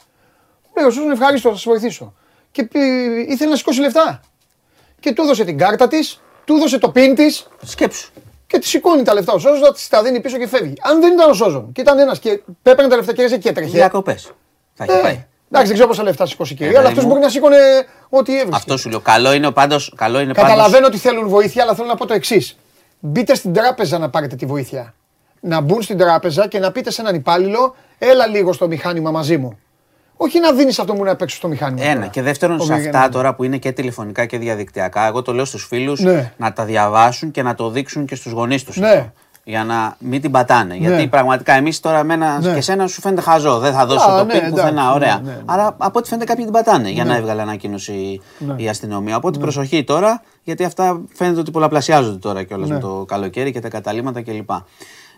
Λέει 0.78 0.86
ο 0.86 0.90
Σόζοντα: 0.90 1.12
Ευχαρίστω, 1.12 1.50
θα 1.50 1.56
σε 1.58 1.70
βοηθήσω. 1.70 2.14
Και 2.52 2.64
πι- 2.64 3.30
ήθελε 3.30 3.50
να 3.50 3.56
σηκώσει 3.56 3.80
λεφτά. 3.80 4.22
Και 5.00 5.14
του 5.14 5.22
έδωσε 5.22 5.44
την 5.46 5.58
κάρτα 5.58 5.88
της, 5.88 6.22
του 6.48 6.56
έδωσε 6.56 6.78
το 6.78 6.90
πιν 6.90 7.16
της 7.16 7.48
Σκέψου. 7.64 8.10
και 8.48 8.60
τη 8.60 8.68
σηκώνει 8.68 9.04
τα 9.04 9.14
λεφτά. 9.14 9.34
Ο 9.34 9.40
Σόζοντα 9.40 9.74
της 9.74 9.88
τα 9.88 10.04
δίνει 10.04 10.20
πίσω 10.20 10.38
και 10.38 10.48
φεύγει. 10.48 10.74
Αν 10.82 11.02
δεν 11.02 11.14
ήταν 11.14 11.30
ο 11.30 11.34
Σόζον 11.34 11.72
και 11.72 11.82
ήταν 11.82 12.00
ένας 12.00 12.20
και 12.20 12.42
πέπαιρνε 12.62 12.90
τα 12.90 12.96
λεφτά 12.96 13.14
και 13.14 13.22
έρχεται 13.22 13.42
και 13.42 13.50
έτρεχε. 13.50 13.70
Διακοπές. 13.72 14.32
Θα 14.74 14.84
έχει 14.84 14.94
Ε, 14.98 15.02
πάει. 15.02 15.26
Εντάξει, 15.52 15.68
δεν 15.68 15.74
ξέρω 15.74 15.88
πόσα 15.88 16.04
λεφτά 16.04 16.26
σηκώσει 16.26 16.54
η 16.54 16.56
κυρία, 16.56 16.72
Ε, 16.72 16.76
αλλά 16.78 16.82
παιδί 16.88 16.92
αυτός 16.92 17.04
μου. 17.06 17.10
μπορεί 17.12 17.24
να 17.26 17.30
σήκωνε 17.32 17.58
ό,τι 18.10 18.32
έβρισκε. 18.34 18.56
Αυτό 18.56 18.78
σου 18.78 18.90
λέω. 18.90 19.00
Καλό 19.00 19.34
είναι 19.34 19.52
πάντως, 19.52 19.94
καλό 19.96 20.20
είναι 20.20 20.34
πάντως- 20.34 20.50
Καταλαβαίνω 20.52 20.86
ότι 20.88 20.98
θέλουν 20.98 21.28
βοήθεια, 21.28 21.64
αλλά 21.64 21.74
θέλω 21.76 21.88
να 21.88 21.96
πω 21.96 22.06
το 22.06 22.14
εξής. 22.14 22.58
Μπείτε 23.00 23.36
στην 23.36 23.54
τράπεζα 23.54 23.98
να 23.98 24.10
πάρετε 24.10 24.36
τη 24.36 24.46
βοήθεια. 24.46 24.94
Να 25.40 25.62
μπουν 25.62 25.82
στην 25.82 25.98
τράπεζα 25.98 26.48
και 26.48 26.60
να 26.60 26.72
πείτε 26.72 26.92
σε 26.92 27.02
έναν 27.02 27.16
υπάλληλο, 27.16 27.76
έλα 27.98 28.28
λίγο 28.28 28.54
στο 28.54 28.68
μηχάνημα 28.68 29.12
μαζί 29.12 29.38
μου. 29.38 29.60
Όχι 30.18 30.40
να 30.40 30.52
δίνεις 30.52 30.80
αυτό 30.80 30.94
μου 30.94 31.04
να 31.04 31.16
παίξει 31.16 31.36
στο 31.36 31.48
μηχάνημα. 31.48 31.86
Ένα. 31.86 31.94
τώρα. 31.96 32.08
Και 32.08 32.22
δεύτερον, 32.22 32.62
σε 32.62 32.74
Όχι, 32.74 32.86
αυτά 32.86 33.02
ναι. 33.02 33.10
τώρα 33.10 33.36
που 33.36 33.44
είναι 33.44 33.58
και 33.58 33.72
τηλεφωνικά 33.72 34.26
και 34.26 34.38
διαδικτυακά, 34.38 35.08
εγώ 35.08 35.22
το 35.22 35.34
λέω 35.34 35.46
στους 35.46 35.66
φίλους 35.66 36.00
Ναι. 36.00 36.32
να 36.38 36.54
τα 36.54 36.66
διαβάσουν 36.66 37.32
και 37.32 37.42
να 37.44 37.56
το 37.56 37.70
δείξουν 37.70 38.06
και 38.06 38.16
στους 38.16 38.32
γονείς 38.32 38.64
τους. 38.64 38.78
Ναι. 38.78 39.12
Για 39.44 39.64
να 39.64 39.96
μην 40.00 40.22
την 40.22 40.32
πατάνε. 40.32 40.74
Ναι. 40.74 40.88
Γιατί 40.88 41.08
πραγματικά 41.08 41.54
εμείς 41.54 41.80
τώρα 41.80 42.00
εμένα 42.00 42.40
Ναι. 42.40 42.52
και 42.52 42.58
εσένα 42.58 42.88
σου 42.88 43.02
φαίνεται 43.02 43.22
χαζό. 43.22 43.58
Δεν 43.60 43.74
θα 43.74 43.86
δώσω 43.86 44.10
Α, 44.10 44.18
το 44.18 44.24
ναι, 44.26 44.34
πικ 44.40 44.50
πουθενά. 44.50 44.70
εντάξει, 44.70 44.94
Ωραία. 44.96 45.16
ναι, 45.24 45.30
ναι, 45.30 45.36
ναι. 45.36 45.42
Άρα 45.46 45.76
από 45.78 46.00
ό,τι 46.00 46.08
φαίνεται 46.10 46.26
κάποιοι 46.26 46.44
την 46.44 46.54
πατάνε 46.54 46.90
για 46.90 47.06
να 47.06 47.16
έβγαλε 47.16 47.42
ανακοίνωση 47.42 48.22
η 48.56 48.70
αστυνομία. 48.70 49.16
Οπότε 49.16 49.40
προσοχή 49.40 49.84
τώρα, 49.84 50.22
γιατί 50.44 50.64
αυτά 50.64 51.02
φαίνεται 51.14 51.40
ότι 51.40 51.52
πολλαπλασιάζονται 51.52 52.18
τώρα 52.18 52.44
κιόλας 52.44 52.68
Ναι. 52.68 52.74
με 52.74 52.80
το 52.82 53.06
καλοκαίρι 53.08 53.52
και 53.52 53.60
τα 53.60 53.70
καταλήμματα 53.70 54.22
κλπ. 54.22 54.50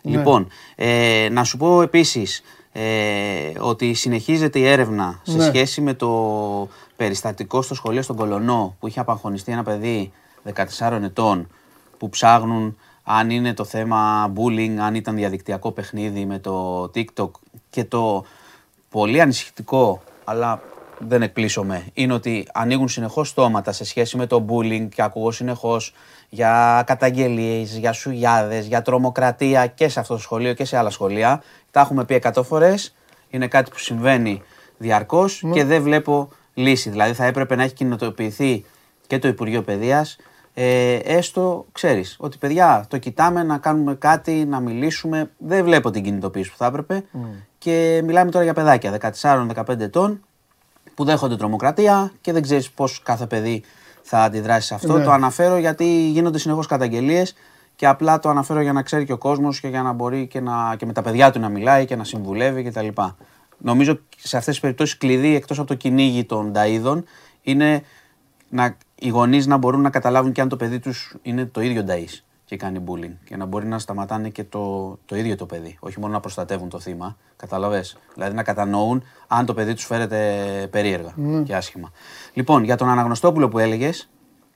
Λοιπόν, 0.01 0.47
ε, 0.76 1.27
να 1.31 1.43
σου 1.43 1.57
πω 1.57 1.81
επίσης 1.81 2.41
ε, 2.71 3.51
ότι 3.59 3.93
συνεχίζεται 3.93 4.59
η 4.59 4.65
έρευνα 4.67 5.19
σε 5.23 5.37
Ναι. 5.37 5.43
σχέση 5.43 5.81
με 5.81 5.93
το 5.93 6.67
περιστατικό 6.95 7.61
στο 7.61 7.75
σχολείο 7.75 8.01
στον 8.01 8.15
Κολονό 8.15 8.75
που 8.79 8.87
είχε 8.87 8.99
απαγχωνιστεί 8.99 9.51
ένα 9.51 9.63
παιδί 9.63 10.11
14 10.79 10.99
ετών 11.03 11.47
που 11.97 12.09
ψάχνουν 12.09 12.77
αν 13.03 13.29
είναι 13.29 13.53
το 13.53 13.63
θέμα 13.63 14.31
bullying, 14.35 14.75
αν 14.79 14.95
ήταν 14.95 15.15
διαδικτυακό 15.15 15.71
παιχνίδι 15.71 16.25
με 16.25 16.39
το 16.39 16.83
TikTok 16.95 17.29
και 17.69 17.83
το 17.83 18.23
πολύ 18.89 19.21
ανησυχητικό, 19.21 20.01
αλλά 20.23 20.61
δεν 21.07 21.21
εκπλήσωμαι, 21.21 21.85
είναι 21.93 22.13
ότι 22.13 22.47
ανοίγουν 22.53 22.87
συνεχώς 22.87 23.29
στόματα 23.29 23.71
σε 23.71 23.85
σχέση 23.85 24.17
με 24.17 24.25
το 24.25 24.45
bullying 24.49 24.87
και 24.95 25.01
ακούω 25.01 25.31
συνεχώς 25.31 25.93
για 26.29 26.83
καταγγελίες, 26.85 27.77
για 27.77 27.91
σουγιάδες, 27.91 28.67
για 28.67 28.81
τρομοκρατία 28.81 29.67
και 29.67 29.89
σε 29.89 29.99
αυτό 29.99 30.13
το 30.13 30.19
σχολείο 30.19 30.53
και 30.53 30.65
σε 30.65 30.77
άλλα 30.77 30.89
σχολεία. 30.89 31.43
Τα 31.71 31.79
έχουμε 31.79 32.05
πει 32.05 32.21
100 32.33 32.43
φορές, 32.43 32.95
είναι 33.29 33.47
κάτι 33.47 33.71
που 33.71 33.79
συμβαίνει 33.79 34.41
διαρκώς 34.77 35.43
και 35.53 35.63
δεν 35.63 35.81
βλέπω 35.81 36.29
λύση. 36.53 36.89
Δηλαδή 36.89 37.13
θα 37.13 37.25
έπρεπε 37.25 37.55
να 37.55 37.63
έχει 37.63 37.73
κινητοποιηθεί 37.73 38.65
και 39.07 39.19
το 39.19 39.27
Υπουργείο 39.27 39.61
Παιδείας 39.61 40.17
ε, 40.53 40.95
έστω, 40.95 41.65
ξέρεις, 41.71 42.15
ότι 42.19 42.37
παιδιά 42.37 42.85
το 42.87 42.97
κοιτάμε 42.97 43.43
να 43.43 43.57
κάνουμε 43.57 43.95
κάτι, 43.95 44.45
να 44.45 44.59
μιλήσουμε. 44.59 45.31
Δεν 45.37 45.63
βλέπω 45.63 45.91
την 45.91 46.03
κινητοποίηση 46.03 46.51
που 46.51 46.57
θα 46.57 46.65
έπρεπε. 46.65 47.03
Και 47.57 48.01
μιλάμε 48.03 48.31
τώρα 48.31 48.43
για 48.43 48.53
παιδάκια 48.53 49.13
14-15 49.21 49.79
ετών 49.79 50.23
που 50.93 51.03
δέχονται 51.03 51.35
τρομοκρατία 51.35 52.11
και 52.21 52.31
δεν 52.31 52.41
ξέρεις 52.41 52.69
πώς 52.71 53.01
κάθε 53.03 53.25
παιδί 53.25 53.63
θα 54.01 54.23
αντιδράσει 54.23 54.67
σε 54.67 54.73
αυτό. 54.73 54.97
Ναι. 54.97 55.03
Το 55.03 55.11
αναφέρω 55.11 55.57
γιατί 55.57 56.09
γίνονται 56.09 56.37
συνεχώς 56.37 56.67
καταγγελίες 56.67 57.35
και 57.80 57.88
απλά 57.88 58.19
το 58.19 58.30
αναφέρω 58.30 58.61
για 58.61 58.73
να 58.73 58.81
ξέρει 58.81 59.06
και 59.06 59.11
ο 59.11 59.18
κόσμος 59.18 59.60
και 59.60 59.68
για 59.68 59.81
να 59.81 59.91
μπορεί 59.91 60.27
και, 60.27 60.39
να, 60.39 60.76
και 60.77 60.85
με 60.85 60.93
τα 60.93 61.01
παιδιά 61.01 61.31
του 61.31 61.39
να 61.39 61.49
μιλάει 61.49 61.85
και 61.85 61.95
να 61.95 62.03
συμβουλεύει 62.03 62.64
κτλ. 62.64 62.88
Νομίζω 63.57 63.99
σε 64.18 64.38
αυτές 64.38 64.53
τις 64.53 64.60
περιπτώσεις 64.60 64.97
κλειδί 64.97 65.35
εκτός 65.35 65.60
από 65.60 65.68
το 65.68 65.73
κυνήγι 65.73 66.26
των 66.26 66.51
ταΐδων 66.56 67.03
είναι 67.41 67.84
να, 68.49 68.77
οι 68.95 69.10
γονείς 69.10 69.47
να 69.47 69.57
μπορούν 69.57 69.81
να 69.81 69.89
καταλάβουν 69.89 70.31
και 70.31 70.41
αν 70.41 70.49
το 70.49 70.56
παιδί 70.56 70.80
τους 70.80 71.15
είναι 71.22 71.45
το 71.45 71.61
ίδιο 71.61 71.85
ταΐς 71.88 72.23
και 72.45 72.57
κάνει 72.57 72.84
bullying 72.88 73.14
και 73.23 73.38
να 73.38 73.45
μπορεί 73.45 73.68
να 73.68 73.80
σταματάνε 73.80 74.30
και 74.30 74.43
το, 74.43 74.97
το 75.06 75.15
ίδιο 75.15 75.35
το 75.35 75.45
παιδί, 75.45 75.77
όχι 75.80 75.99
μόνο 75.99 76.14
να 76.14 76.19
προστατεύουν 76.19 76.69
το 76.69 76.80
θύμα, 76.80 77.18
καταλαβες, 77.35 77.97
δηλαδή 78.14 78.35
να 78.35 78.43
κατανοούν 78.43 79.03
αν 79.27 79.45
το 79.45 79.53
παιδί 79.53 79.73
τους 79.73 79.85
φέρεται 79.85 80.68
περίεργα 80.72 81.14
και 81.43 81.56
άσχημα. 81.56 81.91
Λοιπόν, 82.34 82.64
για 82.64 82.76
τον 82.76 82.89
Αναγνωστόπουλο 82.89 83.49
που 83.49 83.60
έλεγες, 83.60 84.10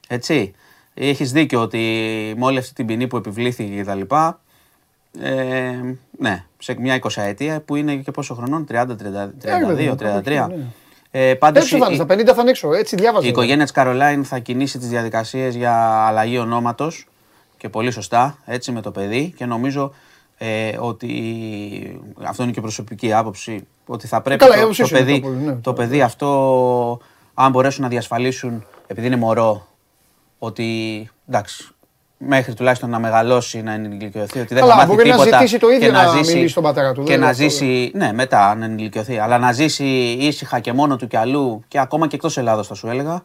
έτσι, 0.07 0.53
έχεις 0.93 1.31
δίκιο 1.31 1.61
ότι 1.61 1.79
με 2.37 2.45
όλη 2.45 2.57
αυτή 2.57 2.73
την 2.73 2.85
ποινή 2.85 3.07
που 3.07 3.17
επιβλήθηκε 3.17 3.75
και 3.75 3.83
τα 3.83 3.95
λοιπά, 3.95 4.39
ε, 5.21 5.71
ναι, 6.19 6.45
σε 6.57 6.75
μια 6.79 6.99
20 7.01 7.21
ετία 7.21 7.61
που 7.61 7.75
είναι 7.75 7.95
και 7.95 8.11
πόσο 8.11 8.33
χρονών, 8.33 8.65
30, 8.71 8.85
30, 8.95 9.33
32, 9.41 9.95
33. 9.95 10.47
Ε, 11.11 11.33
πάντως 11.33 11.63
Έτσι 11.63 11.77
θα 11.77 11.85
είναι, 11.85 11.93
η- 11.93 11.95
στα 11.95 12.05
50 12.05 12.33
θα 12.35 12.41
είναι 12.41 12.49
έξω. 12.49 12.73
Έτσι 12.73 12.95
διάβαζα. 12.95 13.25
η 13.25 13.29
οικογένεια 13.29 13.63
της 13.63 13.71
Καρολάιν 13.73 14.23
θα 14.25 14.39
κινήσει 14.39 14.77
τις 14.77 14.87
διαδικασίες 14.87 15.55
για 15.55 15.73
αλλαγή 16.05 16.37
ονόματος 16.37 17.07
και 17.57 17.69
πολύ 17.69 17.91
σωστά 17.91 18.37
έτσι 18.45 18.71
με 18.71 18.81
το 18.81 18.91
παιδί 18.91 19.33
και 19.37 19.45
νομίζω 19.45 19.93
ε, 20.37 20.71
ότι 20.79 22.01
αυτό 22.23 22.43
είναι 22.43 22.51
και 22.51 22.61
προσωπική 22.61 23.13
άποψη 23.13 23.67
ότι 23.85 24.07
θα 24.07 24.21
πρέπει 24.21 24.39
Καλά, 24.39 24.53
η 24.53 24.57
το, 24.57 24.61
άποψή 24.63 24.81
το 24.81 24.87
σου 24.87 24.95
είναι 24.95 25.05
παιδί, 25.05 25.19
το 25.21 25.27
πολύ, 25.27 25.39
ναι. 25.43 25.53
το 25.55 25.73
παιδί 25.73 26.01
αυτό 26.01 26.99
αν 27.33 27.51
μπορέσουν 27.51 27.83
να 27.83 27.89
διασφαλίσουν 27.89 28.65
επειδή 28.87 29.07
είναι 29.07 29.15
μωρό 29.15 29.67
ότι 30.45 31.09
εντάξει 31.29 31.67
μέχρι 32.17 32.53
τουλάχιστον 32.53 32.89
να 32.89 32.99
μεγαλώσει, 32.99 33.61
να 33.61 33.71
ενηλικιωθεί, 33.73 34.39
ότι 34.39 34.53
δεν 34.53 34.59
Καλά, 34.63 34.71
θα 34.71 34.75
μάθει 34.77 34.87
μπορεί 34.95 35.09
να 35.09 35.15
τίποτα 35.17 35.37
ζητήσει 35.37 35.59
το 35.59 35.69
ίδιο 35.69 35.87
και 35.87 35.91
να 35.91 36.07
ζήσει, 36.07 36.33
μιλήσει 36.33 36.51
στον 36.51 36.63
πατέρα 36.63 36.93
του, 36.93 37.03
Και 37.03 37.11
δεν 37.11 37.19
να 37.19 37.25
είναι 37.25 37.31
αυτό, 37.35 37.43
ζήσει, 37.43 37.91
ναι, 37.95 38.13
μετά 38.13 38.49
αν 38.49 38.61
ενηλικιωθεί, 38.61 39.17
αλλά 39.17 39.37
να 39.37 39.51
ζήσει 39.51 39.85
ήσυχα 40.19 40.59
και 40.59 40.73
μόνο 40.73 40.95
του 40.95 41.07
κι 41.07 41.17
αλλού 41.17 41.63
και 41.67 41.79
ακόμα 41.79 42.07
και 42.07 42.15
εκτός 42.15 42.37
Ελλάδος 42.37 42.67
θα 42.67 42.73
σου 42.73 42.87
έλεγα, 42.87 43.23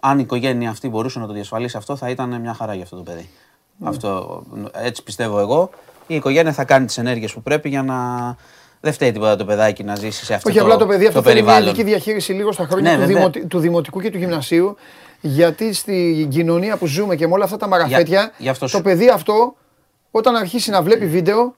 αν 0.00 0.18
η 0.18 0.22
οικογένεια 0.24 0.70
αυτή 0.70 0.88
μπορούσε 0.88 1.18
να 1.18 1.26
το 1.26 1.32
διασφαλίσει 1.32 1.76
αυτό, 1.76 1.96
θα 1.96 2.08
ήταν 2.10 2.40
μια 2.40 2.54
χαρά 2.54 2.74
για 2.74 2.82
αυτό 2.82 2.96
το 2.96 3.02
παιδί. 3.02 3.28
Ναι. 3.76 3.88
Αυτό, 3.88 4.42
έτσι 4.72 5.02
πιστεύω 5.02 5.38
εγώ. 5.40 5.70
Η 6.06 6.14
οικογένεια 6.14 6.52
θα 6.52 6.64
κάνει 6.64 6.86
τις 6.86 6.98
ενέργειες 6.98 7.32
που 7.32 7.42
πρέπει 7.42 7.68
για 7.68 7.82
να... 7.82 7.96
Δεν 8.80 8.92
φταίει 8.92 9.12
τίποτα 9.12 9.36
το 9.36 9.44
παιδάκι 9.44 9.84
να 9.84 9.94
ζήσει 9.94 10.24
σε 10.24 10.34
αυτό 10.34 10.48
Όχι 10.48 10.58
το, 10.58 10.64
απλά 10.64 10.76
το 10.76 10.86
παιδί 10.86 11.06
αυτό 11.06 11.22
θέλει 11.22 11.34
μια 11.34 11.44
περιβάλλον. 11.44 11.68
ειδική 11.74 11.82
διαχείριση 11.90 12.32
λίγο 12.32 12.52
στα 12.52 12.66
χρόνια 12.66 12.90
Ναι, 12.90 12.96
του, 12.96 13.00
βέβαια. 13.00 13.16
δημοτι- 13.16 13.46
του 13.48 13.58
δημοτικού 13.58 14.00
και 14.00 14.10
του 14.10 14.18
γυμνασίου. 14.18 14.76
Γιατί 15.26 15.72
στην 15.72 16.28
κοινωνία 16.28 16.76
που 16.76 16.86
ζούμε 16.86 17.16
και 17.16 17.26
με 17.26 17.32
όλα 17.32 17.44
αυτά 17.44 17.56
τα 17.56 17.68
μαραφέτια, 17.68 18.32
γι' 18.38 18.48
αυτός 18.48 18.70
το 18.70 18.76
σου- 18.76 18.82
παιδί 18.84 19.08
αυτό 19.08 19.54
όταν 20.10 20.36
αρχίσει 20.36 20.70
να 20.70 20.82
βλέπει 20.82 21.06
βίντεο, 21.06 21.54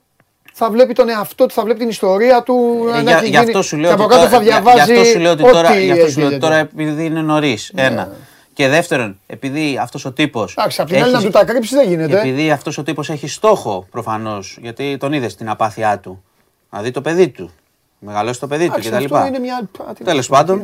θα 0.53 0.71
βλέπει 0.71 0.93
τον 0.93 1.09
εαυτό 1.09 1.47
του, 1.47 1.55
θα 1.55 1.63
βλέπει 1.63 1.79
την 1.79 1.89
ιστορία 1.89 2.43
του. 2.43 2.85
Ε, 2.89 2.91
να 2.93 3.01
για, 3.01 3.11
έχει 3.17 3.21
γι' 3.25 3.27
γίνει- 3.31 3.39
αυτό 3.39 3.63
σου 3.63 3.77
λέω 3.77 3.87
και 3.89 3.95
από 3.95 4.03
ότι 4.05 4.15
κάτω 4.15 4.25
τώρα, 4.27 4.37
θα 4.37 4.43
για- 4.43 4.53
διαβάζει. 4.61 4.93
γι' 4.93 4.99
αυτό 4.99 5.05
σου 5.05 5.19
λέω 5.19 5.33
ότι 5.33 5.43
τώρα, 5.43 5.71
ό,τι 5.71 5.85
γι' 5.85 5.91
αυτό 5.93 6.09
σου 6.09 6.19
λέω 6.19 6.27
έχει 6.27 6.35
ότι 6.37 6.45
τώρα 6.45 6.57
τέτοιο. 6.67 6.83
επειδή 6.89 7.05
είναι 7.05 7.21
νωρίς. 7.23 7.73
Ένα. 7.75 8.13
Και 8.53 8.69
δεύτερον, 8.69 9.19
επειδή 9.27 9.79
αυτός 9.81 10.05
ο 10.05 10.13
τύπος. 10.13 10.55
Εντάξει, 10.59 10.81
απ' 10.81 10.89
την 10.89 11.03
άλλη 11.03 11.13
να 11.13 11.21
του 11.23 11.31
τα 11.31 11.45
κρύψεις 11.45 11.73
δεν 11.77 11.89
γίνεται. 11.89 12.19
Επειδή 12.19 12.51
αυτός 12.51 12.79
ο 12.79 12.83
τύπος 12.83 13.11
έχει 13.11 13.29
στόχο 13.29 13.87
προφανώς, 13.91 14.59
γιατί 14.63 14.97
τον 14.97 15.13
είδες 15.13 15.33
στην 15.33 15.49
απάθειά 15.49 15.99
του. 15.99 16.23
Να 16.71 16.81
δει 16.83 16.91
το 16.91 17.01
παιδί 17.01 17.29
του. 17.29 17.51
Μεγαλώσει 17.99 18.41
το 18.41 18.47
παιδί 18.47 18.67
του 18.67 18.73
Εντάξει, 18.77 18.91
κτλ. 19.07 19.15
αυτό 19.15 19.27
είναι 19.27 19.39
μια. 19.39 19.57
α, 19.57 19.93
τι 19.93 20.03
να 20.03 20.09
Τέλος 20.11 20.25
σου 20.25 20.31
πω, 20.31 20.37
πάντων. 20.39 20.63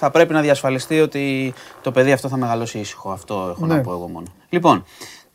Ναι, 0.00 0.06
ναι. 0.06 0.06
Θα 0.06 0.10
πρέπει 0.10 0.32
να 0.32 0.40
διασφαλιστεί 0.40 1.00
ότι 1.00 1.54
το 1.82 1.90
παιδί 1.90 2.12
αυτό 2.12 2.28
θα 2.28 2.36
μεγαλώσει 2.36 2.78
ήσυχο. 2.78 3.10
Αυτό 3.10 3.34
έχω 3.56 3.66
Ναι. 3.66 3.74
να 3.74 3.80
πω 3.80 3.90
εγώ 3.92 4.08
μόνο. 4.08 4.26
Λοιπόν, 4.48 4.84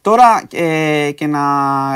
τώρα 0.02 0.42
ε, 0.54 1.12
και 1.12 1.28
να, 1.28 1.40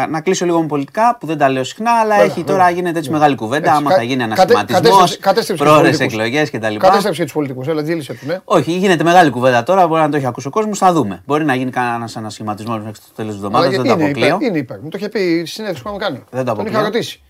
να 0.08 0.22
κλείσω 0.22 0.46
λίγο 0.46 0.62
με 0.62 0.68
πολιτικά 0.68 1.18
που 1.20 1.26
δεν 1.26 1.38
τα 1.38 1.50
λέω 1.50 1.64
συχνά, 1.64 1.91
αλλά 1.91 2.10
Βέβαια, 2.10 2.24
έχει 2.26 2.40
βέβαια. 2.40 2.56
τώρα 2.56 2.70
γίνεται 2.70 2.98
έτσι 3.00 3.12
μεγάλη 3.12 3.36
κουβέντα. 3.36 3.66
Έτσι, 3.68 3.78
Άμα 3.80 3.90
κα- 3.90 3.96
θα 3.96 4.04
γίνει 4.04 4.24
κατε- 4.28 4.40
ανασχηματισμός, 4.41 4.82
κατέστρεψε- 4.91 5.20
κατέστρεψε 5.20 5.64
τους 5.64 5.72
πρόορες 5.72 5.98
πολιτικούς. 5.98 6.14
εκλογές 6.26 6.50
κτλ. 6.52 6.76
Κατέστρεψε 6.78 7.24
τους 7.24 7.34
πολιτικούς, 7.34 7.68
έλα, 7.68 7.82
δίλησε 7.82 8.14
του, 8.14 8.26
ναι. 8.26 8.40
Όχι, 8.44 8.72
γίνεται 8.72 9.04
μεγάλη 9.04 9.30
κουβέντα 9.30 9.64
τώρα. 9.64 9.88
Μπορεί 9.88 10.02
να 10.02 10.10
το 10.10 10.18
έχει 10.18 10.26
ακούσει 10.26 10.48
ο 10.48 10.50
κόσμος. 10.50 10.78
Θα 10.78 10.94
δούμε. 10.94 11.22
Μπορεί 11.26 11.46
να 11.46 11.56
γίνει 11.56 11.72
κανένας 11.72 12.18
ανασχηματισμός 12.18 12.78
μέχρι 12.78 12.94
το 12.94 13.08
τέλος 13.16 13.32
της 13.34 13.44
εβδομάδας. 13.44 13.68
Αλλά 13.68 13.78
Δεν 13.78 13.86
και 13.86 13.90
το 13.90 13.94
είναι 13.96 14.04
αποκλείω. 14.10 14.36
υπέρ, 14.36 14.48
είναι 14.50 14.58
υπέρ. 14.58 14.80
Μου 14.82 14.90
το 14.90 14.98
είχε 14.98 15.10
πει 15.10 15.20
στη 15.20 15.46
συνέντευξη 15.46 15.84
που 15.84 15.90
είχαμε 15.90 16.04
κάνει. 16.06 16.24
Δεν 16.32 16.46
το 16.46 16.54
Τον 16.54 16.66
είχα 16.66 16.80
αποκλείω. 16.80 16.82
ρωτήσει. 16.82 17.22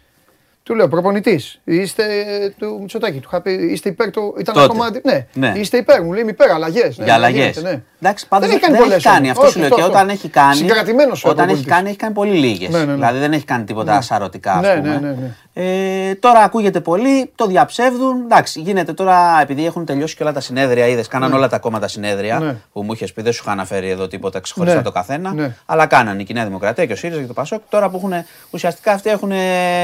Του 0.70 0.76
λέω 0.76 0.88
προπονητής. 0.88 1.60
Είστε 1.64 2.04
ε, 2.04 2.50
του 2.50 2.78
Μητσοτάκη. 2.82 3.20
Του 3.20 3.28
είχα 3.32 3.41
πει 3.41 3.52
είστε 3.52 3.90
υπέρ 3.90 4.12
του. 4.12 4.36
Ήταν 4.40 4.54
Τότε. 4.54 4.66
ακόμα. 4.66 4.86
αντι- 4.86 5.06
Ναι. 5.06 5.26
Ναι. 5.34 5.54
είστε 5.60 5.78
υπέρ. 5.78 6.04
Μου 6.04 6.12
λέει 6.12 6.22
είμαι 6.22 6.32
υπέρ. 6.32 6.52
Αλλαγές. 6.52 6.96
Για 7.04 7.14
αλλαγές. 7.14 7.62
Ναι. 7.62 7.82
Εντάξει, 8.02 8.28
πάντως 8.28 8.48
δεν 8.48 8.56
έχει 8.58 8.66
κάνει 8.66 8.78
δεν 8.78 8.84
πολλές. 8.88 9.06
έχει 9.06 9.14
κάνει. 9.16 9.30
Αυτό 9.30 9.48
σου 9.50 9.60
λέω. 9.60 9.70
Και 9.70 9.84
όταν 9.84 10.10
έχει 10.10 10.30
κάνει. 10.30 10.56
Συγκρατημένος 10.56 11.24
ο 11.26 11.30
Όταν 11.30 11.38
έχει 11.38 11.46
προπονητής. 11.48 11.74
κάνει, 11.74 11.88
έχει 11.90 11.98
κάνει 11.98 12.14
πολύ 12.14 12.32
λίγες. 12.34 12.70
Ναι, 12.70 12.78
ναι, 12.80 12.86
ναι. 12.86 12.94
Δηλαδή 12.94 13.20
δεν 13.20 13.32
έχει 13.34 13.46
κάνει 13.46 13.64
τίποτα 13.64 14.02
σαρωτικά. 14.02 14.54
ας 14.54 14.62
Ναι, 14.62 14.74
πούμε. 14.76 14.90
ναι, 14.90 14.96
ναι, 15.00 15.08
ναι. 15.08 15.36
Ε, 15.61 16.15
τώρα 16.15 16.40
ακούγεται 16.40 16.80
πολύ, 16.81 17.31
το 17.36 17.45
διαψεύδουν. 17.48 18.22
Εντάξει, 18.23 18.60
γίνεται 18.61 18.94
τώρα 18.94 19.41
επειδή 19.41 19.65
έχουν 19.65 19.86
τελειώσει 19.86 20.15
και 20.15 20.23
όλα 20.23 20.34
τα 20.34 20.40
συνέδρια. 20.40 20.88
Είδες, 20.88 21.07
κάναν 21.07 21.34
όλα 21.34 21.48
τα 21.49 21.60
κόμματα 21.60 21.88
συνέδρια 21.88 22.40
Ναι. 22.40 22.56
που 22.73 22.84
μου 22.84 22.94
είχες 22.94 23.14
πει. 23.14 23.22
Δεν 23.22 23.34
σου 23.34 23.41
είχα 23.44 23.52
αναφέρει 23.52 23.90
εδώ 23.90 24.07
τίποτα 24.07 24.40
ξεχωριστά 24.40 24.77
Ναι. 24.77 24.84
το 24.84 24.91
καθένα. 24.91 25.34
Ναι. 25.34 25.56
Αλλά 25.65 25.86
κάνανε 25.86 26.22
η 26.22 26.26
Κοινή 26.26 26.44
Δημοκρατία 26.44 26.86
και 26.86 26.94
ο 26.94 26.95
ΣΥΡΙΖΑ 26.95 27.19
και 27.22 27.27
το 27.27 27.34
ΠΑΣΟΚ. 27.34 27.61
Τώρα 27.69 27.90
που 27.90 27.98
έχουν 27.98 28.14
ουσιαστικά 28.49 28.91
αυτοί 28.91 29.10
έχουν 29.10 29.31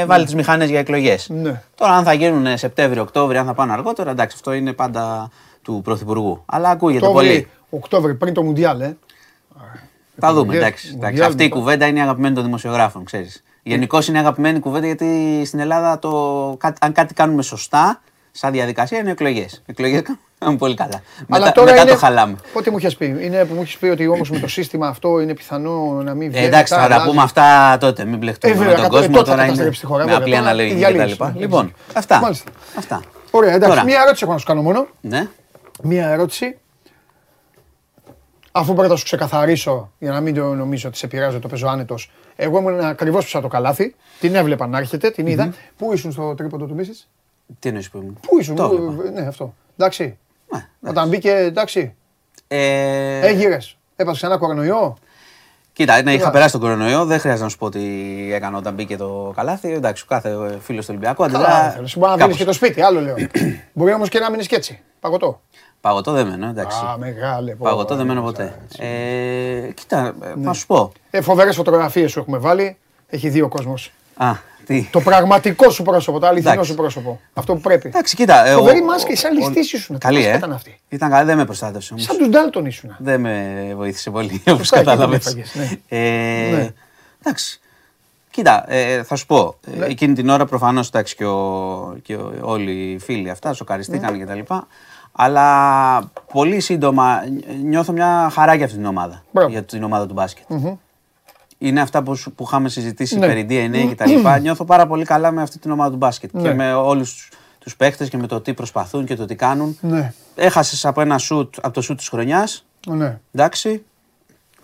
βάλει 0.06 0.26
τις 0.26 0.36
μηχανές 0.36 0.70
για 0.70 0.80
εκλογές. 0.80 1.30
Ναι. 1.30 1.62
Τώρα, 1.76 1.94
αν 1.94 2.04
θα 2.04 2.14
γίνουν 2.14 2.58
Σεπτέμβριο-Οκτώβριο, 2.58 3.40
αν 3.40 3.46
θα 3.46 3.54
πάνε 3.54 3.72
αργότερα, 3.74 4.12
εντάξει, 4.12 4.36
αυτό 4.40 4.54
είναι 4.54 4.74
πάντα 4.74 5.30
του 5.62 5.82
Πρωθυπουργού. 5.84 6.44
Αλλά 6.46 6.70
ακούγεται 6.70 7.06
πολύ. 7.08 7.28
Οκτώβρη, 7.28 7.48
Οκτώβρη 7.70 8.16
πριν 8.16 8.34
το 8.34 8.44
Μουντιάλ, 8.44 8.82
ε. 8.82 8.98
Θα 10.20 10.34
δούμε. 10.34 10.46
Μουντιάλ- 10.46 10.64
Εντάξει, 10.66 10.88
εντάξει. 10.88 11.08
Μουντιάλ 11.10 11.28
Αυτή 11.30 11.44
η 11.44 11.48
μετά. 11.48 11.60
κουβέντα 11.60 11.86
είναι 11.86 12.02
αγαπημένη 12.02 12.36
των 12.36 12.44
δημοσιογράφων, 12.44 13.04
ξέρεις. 13.04 13.44
Γενικώ 13.68 14.00
είναι 14.10 14.20
αγαπημένη 14.20 14.60
κουβέντα 14.60 14.86
γιατί 14.86 15.42
στην 15.46 15.60
Ελλάδα 15.60 16.00
το, 16.00 16.10
κα- 16.60 16.74
αν 16.82 16.92
κάτι 16.92 17.14
κάνουμε 17.14 17.42
σωστά, 17.42 18.02
σαν 18.32 18.52
διαδικασία 18.52 18.98
είναι 19.00 19.12
εκλογές. 19.12 19.62
Εκλογές 19.66 20.02
κάνουμε 20.40 20.58
πολύ 20.58 20.76
καλά. 20.76 21.02
Αλλά 21.30 21.40
μετά 21.40 21.52
τώρα 21.52 21.70
μετά 21.72 21.82
είναι, 21.82 21.92
το 21.92 21.98
χαλάμε. 21.98 22.36
Πότε 22.54 22.72
μου 22.72 22.78
είχες 22.78 22.96
πει, 22.96 23.06
είναι 23.22 23.46
που 23.46 23.54
μου 23.54 23.62
είχες 23.62 23.78
πει 23.78 23.86
ότι 23.88 24.08
όμως 24.08 24.30
με 24.30 24.40
το 24.40 24.48
σύστημα 24.48 24.88
αυτό 24.88 25.20
είναι 25.20 25.34
πιθανό 25.34 26.02
να 26.04 26.14
μην 26.14 26.28
Ε, 26.28 26.32
βγαίνει. 26.32 26.46
εντάξει, 26.46 26.74
μετά, 26.74 26.84
θα 26.86 26.90
τα 26.90 26.96
αλλάζει. 26.96 27.10
πούμε 27.10 27.24
αυτά 27.24 27.78
τότε. 27.80 28.06
Μην 28.06 28.18
μπλεχτούμε 28.18 28.54
Ε, 28.54 28.58
με 28.58 28.64
βέβαια, 28.64 28.76
τον 28.82 28.84
κατ- 28.84 28.94
ε, 28.94 28.98
κόσμο. 28.98 29.14
τότε 29.16 29.30
θα 29.30 29.32
Τώρα 29.36 29.42
καταστρέψει 29.48 29.80
τη 29.80 29.86
είναι 29.88 29.96
χώρα, 29.96 30.06
με 30.06 30.12
βέβαια. 30.12 30.26
απλή 30.26 30.36
Τώρα 30.38 30.48
αναλογική 30.50 30.76
η 30.76 30.78
διαλύση, 30.78 31.16
κτλ. 31.16 31.24
ναι, 31.24 31.32
Λοιπόν, 31.40 31.74
φυσικά. 31.78 32.00
αυτά. 32.00 32.20
Μάλιστα. 32.20 32.52
αυτά. 32.78 33.02
Ωραία, 33.32 33.50
εντάξει. 33.54 33.70
Τώρα. 33.70 33.84
Μία 33.84 34.02
ερώτηση 34.02 34.24
έχω 34.24 34.34
να 34.34 34.40
σου 34.40 34.46
κάνω 34.46 34.62
μόνο. 34.62 34.88
Ναι. 35.02 35.28
Μία 35.84 36.08
ερώτηση. 36.10 36.58
Αφού 38.58 38.74
πρώτα 38.74 38.96
σου 38.96 39.04
ξεκαθαρίσω, 39.04 39.92
για 40.00 40.12
να 40.12 40.20
μην 40.22 40.36
το 40.36 40.54
νομίζω 40.54 40.88
ότι 40.88 40.98
σε 40.98 41.08
πειράζει 41.08 41.40
το 41.40 41.48
παίζω 41.48 41.68
άνετος. 41.68 42.12
Εγώ 42.36 42.58
ήμουν 42.58 42.80
ακριβώς 42.80 43.24
πίσω 43.24 43.40
το 43.42 43.48
καλάθι. 43.48 43.96
Την 44.20 44.36
έβλεπα 44.36 44.68
να 44.68 44.78
έρχεται, 44.78 45.10
την 45.12 45.28
είδα. 45.28 45.54
Πού 45.78 45.94
ήσουν 45.94 46.12
στο 46.12 46.36
τρίποντο 46.36 46.66
του 46.66 46.74
Μίσης; 46.76 47.10
Τι 47.60 47.68
εννοείς 47.68 47.90
που 47.90 47.98
ήμουν; 47.98 48.18
Πού 48.28 48.40
ήσουν, 48.40 48.56
Το 48.56 48.70
πού- 48.70 48.74
έβλεπα. 48.92 49.22
ναι, 49.22 49.28
αυτό. 49.28 49.54
Εντάξει. 49.78 50.18
Ναι, 50.80 50.90
Όταν 50.90 51.08
μπήκε, 51.10 51.32
εντάξει. 51.32 51.96
Ε, 52.48 53.20
Έγειρες. 53.28 53.78
Έπασε 53.96 54.26
ένα 54.26 54.38
κορονοϊό; 54.38 54.98
Κοίτα, 55.74 56.02
ναι, 56.02 56.14
είχα 56.14 56.32
περάσει 56.32 56.52
τον 56.52 56.62
κορονοϊό, 56.62 57.06
δεν 57.06 57.20
χρειάζεται 57.20 57.44
να 57.44 57.50
σου 57.50 57.58
πω 57.58 57.70
τι 57.70 57.84
έκανα 58.34 58.58
όταν 58.58 58.74
μπήκε 58.74 58.98
το 58.98 59.34
καλάθι. 59.36 59.72
Εντάξει, 59.72 60.04
ο 60.04 60.06
κάθε 60.10 60.58
φίλος 60.62 60.86
του 60.86 60.92
Ολυμπιακού 60.96 61.24
αντιδρά. 61.24 61.44
Καλά, 61.44 61.70
θέλω. 61.72 61.88
Σου 61.88 62.00
μπορεί 62.00 62.12
να 62.12 62.18
κάπως. 62.18 62.36
δίνει 62.36 62.46
και 62.50 62.52
το 62.60 62.66
σπίτι, 62.66 62.82
άλλο 62.82 63.02
λέω. 63.02 63.16
Μπορεί 63.74 63.94
όμως 63.94 64.10
και 64.10 64.20
να 64.20 64.30
μείνεις 64.32 64.48
και 64.48 64.56
έτσι. 64.56 64.80
Παγωτό. 65.00 65.42
Παγωτό 65.86 66.12
δεν 66.12 66.28
μένω, 66.28 66.48
εντάξει. 66.48 66.78
Α, 66.78 66.98
μεγάλε. 66.98 67.52
πω, 67.56 67.66
Παγωτό 67.70 67.96
δεν 67.96 68.06
μένω 68.06 68.20
έτσι. 68.30 68.32
ποτέ. 68.34 68.86
Ε, 68.86 69.72
κοίτα, 69.74 70.16
ε, 70.24 70.34
να 70.36 70.54
σου 70.54 70.66
πω. 70.66 70.92
Ε, 71.10 71.22
Φοβερές 71.22 71.56
φωτογραφίες 71.56 72.12
σου 72.12 72.20
έχουμε 72.20 72.38
βάλει. 72.38 72.78
Έχει 73.08 73.30
δύο 73.30 73.48
κόσμος. 73.48 73.92
Α, 74.16 74.32
τι. 74.66 74.88
Το 74.92 75.00
πραγματικό 75.02 75.70
σου 75.70 75.84
πρόσωπο, 75.84 76.20
το 76.20 76.28
αληθινό 76.28 76.52
Εντάξει. 76.52 76.70
σου 76.72 76.76
πρόσωπο. 76.78 77.20
Αυτό 77.34 77.54
που 77.54 77.60
πρέπει. 77.62 77.88
Εντάξει, 77.88 78.16
κοίτα. 78.16 78.46
ε, 78.48 78.54
Φοβερή 78.54 78.82
ο- 78.82 78.86
μάσκα, 78.86 79.12
η 79.12 79.16
σαν 79.16 79.32
ο- 79.32 79.40
ληστής 79.40 79.74
ήσουν. 79.74 79.96
Τι 79.96 80.06
Καλή, 80.06 80.18
μάσκα 80.18 80.34
ε. 80.34 80.38
ήταν 80.38 80.52
αυτή; 80.52 80.80
Ήταν 80.90 81.10
καλή, 81.10 81.26
δεν 81.26 81.38
με 81.38 81.46
προστάτευσε 81.46 81.94
όμως. 81.94 82.06
Σαν 82.06 82.18
τους 82.18 82.28
Ντάλτον 82.30 82.66
ήσουν. 82.66 82.96
Δεν 83.00 83.20
με 83.22 83.74
βοήθησε 83.76 84.10
πολύ, 84.10 84.42
όπως 84.48 84.68
φάει 84.68 84.84
και 84.84 84.86
κατάλαβες. 84.90 85.24
τον 85.24 85.40
έφαγες, 85.40 85.56
ναι. 85.90 85.98
Ε, 85.98 86.52
Ναι. 86.56 86.74
Εντάξει. 87.24 87.60
Κοίτα, 88.32 88.72
ε, 88.74 89.04
θα 89.04 89.16
σου 89.16 89.26
πω. 89.26 89.56
ε, 89.74 89.78
Ναι. 89.78 89.86
Εκείνη 89.86 90.14
την 90.14 90.30
ώρα 90.30 90.46
προφανώς 90.46 90.90
και, 91.16 91.26
ο, 91.26 91.96
και 92.04 92.16
ο- 92.16 92.34
όλοι 92.42 92.72
οι 92.72 93.00
φίλοι 93.00 93.30
αυτά 93.30 93.54
σοκαριστήκαν 93.54 94.18
Ναι. 94.18 94.24
κτλ. 94.26 94.54
Αλλά 95.18 96.12
πολύ 96.32 96.60
σύντομα 96.60 97.26
νι- 97.30 97.46
νιώθω 97.64 97.92
μια 97.92 98.30
χαρά 98.34 98.54
για 98.54 98.66
αυτή 98.66 98.78
την 98.78 98.86
ομάδα. 98.86 99.24
Μπράβο. 99.32 99.50
Για 99.50 99.64
την 99.64 99.84
ομάδα 99.84 100.06
του 100.08 100.14
μπασκετ 100.14 100.46
Είναι 101.58 101.82
αυτά 101.82 102.04
που, 102.04 102.16
σου- 102.16 102.32
που 102.32 102.44
είχαμε 102.44 102.70
συζητήσει 102.70 103.18
Ναι. 103.20 103.28
περί 103.28 103.48
DNA 103.50 103.94
κτλ. 103.96 104.12
Νιώθω 104.42 104.66
πάρα 104.66 104.88
πολύ 104.88 105.06
καλά 105.06 105.32
με 105.32 105.42
αυτή 105.42 105.60
την 105.60 105.72
ομάδα 105.72 105.90
του 105.92 105.98
μπάσκετ. 105.98 106.34
Ναι. 106.34 106.42
Και 106.42 106.54
με 106.54 106.74
όλους 106.74 107.30
τους 107.60 107.76
παίχτες 107.76 108.10
και 108.10 108.18
με 108.18 108.28
το 108.28 108.42
τι 108.42 108.54
προσπαθούν 108.54 109.06
και 109.06 109.16
το 109.16 109.26
τι 109.26 109.36
κάνουν. 109.36 109.78
Ναι. 109.82 110.14
Έχασες 110.36 110.86
από 110.86 111.02
ένα 111.02 111.18
σουτ, 111.18 111.56
από 111.62 111.74
το 111.74 111.82
σουτ 111.82 111.98
της 111.98 112.10
χρονιάς. 112.10 112.66
Ναι. 112.88 113.20
Εντάξει. 113.34 113.84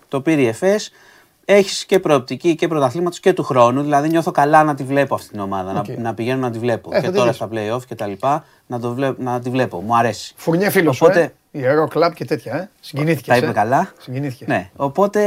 Το 0.08 0.20
πήρε 0.20 0.40
η 0.40 0.46
ΕΦΕΣ. 0.46 0.90
Έχεις 1.44 1.84
και 1.84 1.98
προοπτική 1.98 2.54
και 2.54 2.68
πρωταθλήματος 2.68 3.20
και 3.20 3.32
του 3.32 3.42
χρόνου. 3.42 3.82
Δηλαδή 3.82 4.08
νιώθω 4.08 4.30
καλά 4.30 4.62
να 4.64 4.74
τη 4.74 4.82
βλέπω 4.84 5.14
αυτή 5.14 5.28
την 5.28 5.40
ομάδα. 5.40 5.78
Οκ. 5.80 5.88
Να, 5.88 5.96
να 6.02 6.14
πηγαίνω 6.14 6.40
να 6.40 6.50
τη 6.50 6.58
βλέπω. 6.58 6.90
Έχετε 6.92 7.06
και 7.10 7.16
τώρα 7.18 7.30
δίκιο. 7.30 7.46
στα 7.46 7.76
playoff 7.76 7.84
και 7.86 7.94
τα 7.94 8.06
λοιπά. 8.06 8.44
Να, 8.66 8.80
το 8.80 8.94
βλέπ, 8.94 9.18
να 9.18 9.40
τη 9.40 9.50
βλέπω. 9.50 9.80
Μου 9.80 9.96
αρέσει. 9.96 10.34
Φουρνιέ 10.36 10.70
φίλος 10.70 10.96
σου. 10.96 11.04
Οπότε- 11.06 11.22
Ε. 11.52 11.58
Ιερό 11.58 11.88
κλαμπ 11.88 12.12
και 12.12 12.24
τέτοια. 12.24 12.54
Ε. 12.54 12.68
Συγκινήθηκες. 12.80 13.26
Τα 13.26 13.36
είπε 13.36 13.52
καλά. 13.52 13.92
Συγκινήθηκες. 13.98 14.48
Ναι. 14.48 14.70
Οπότε 14.76 15.20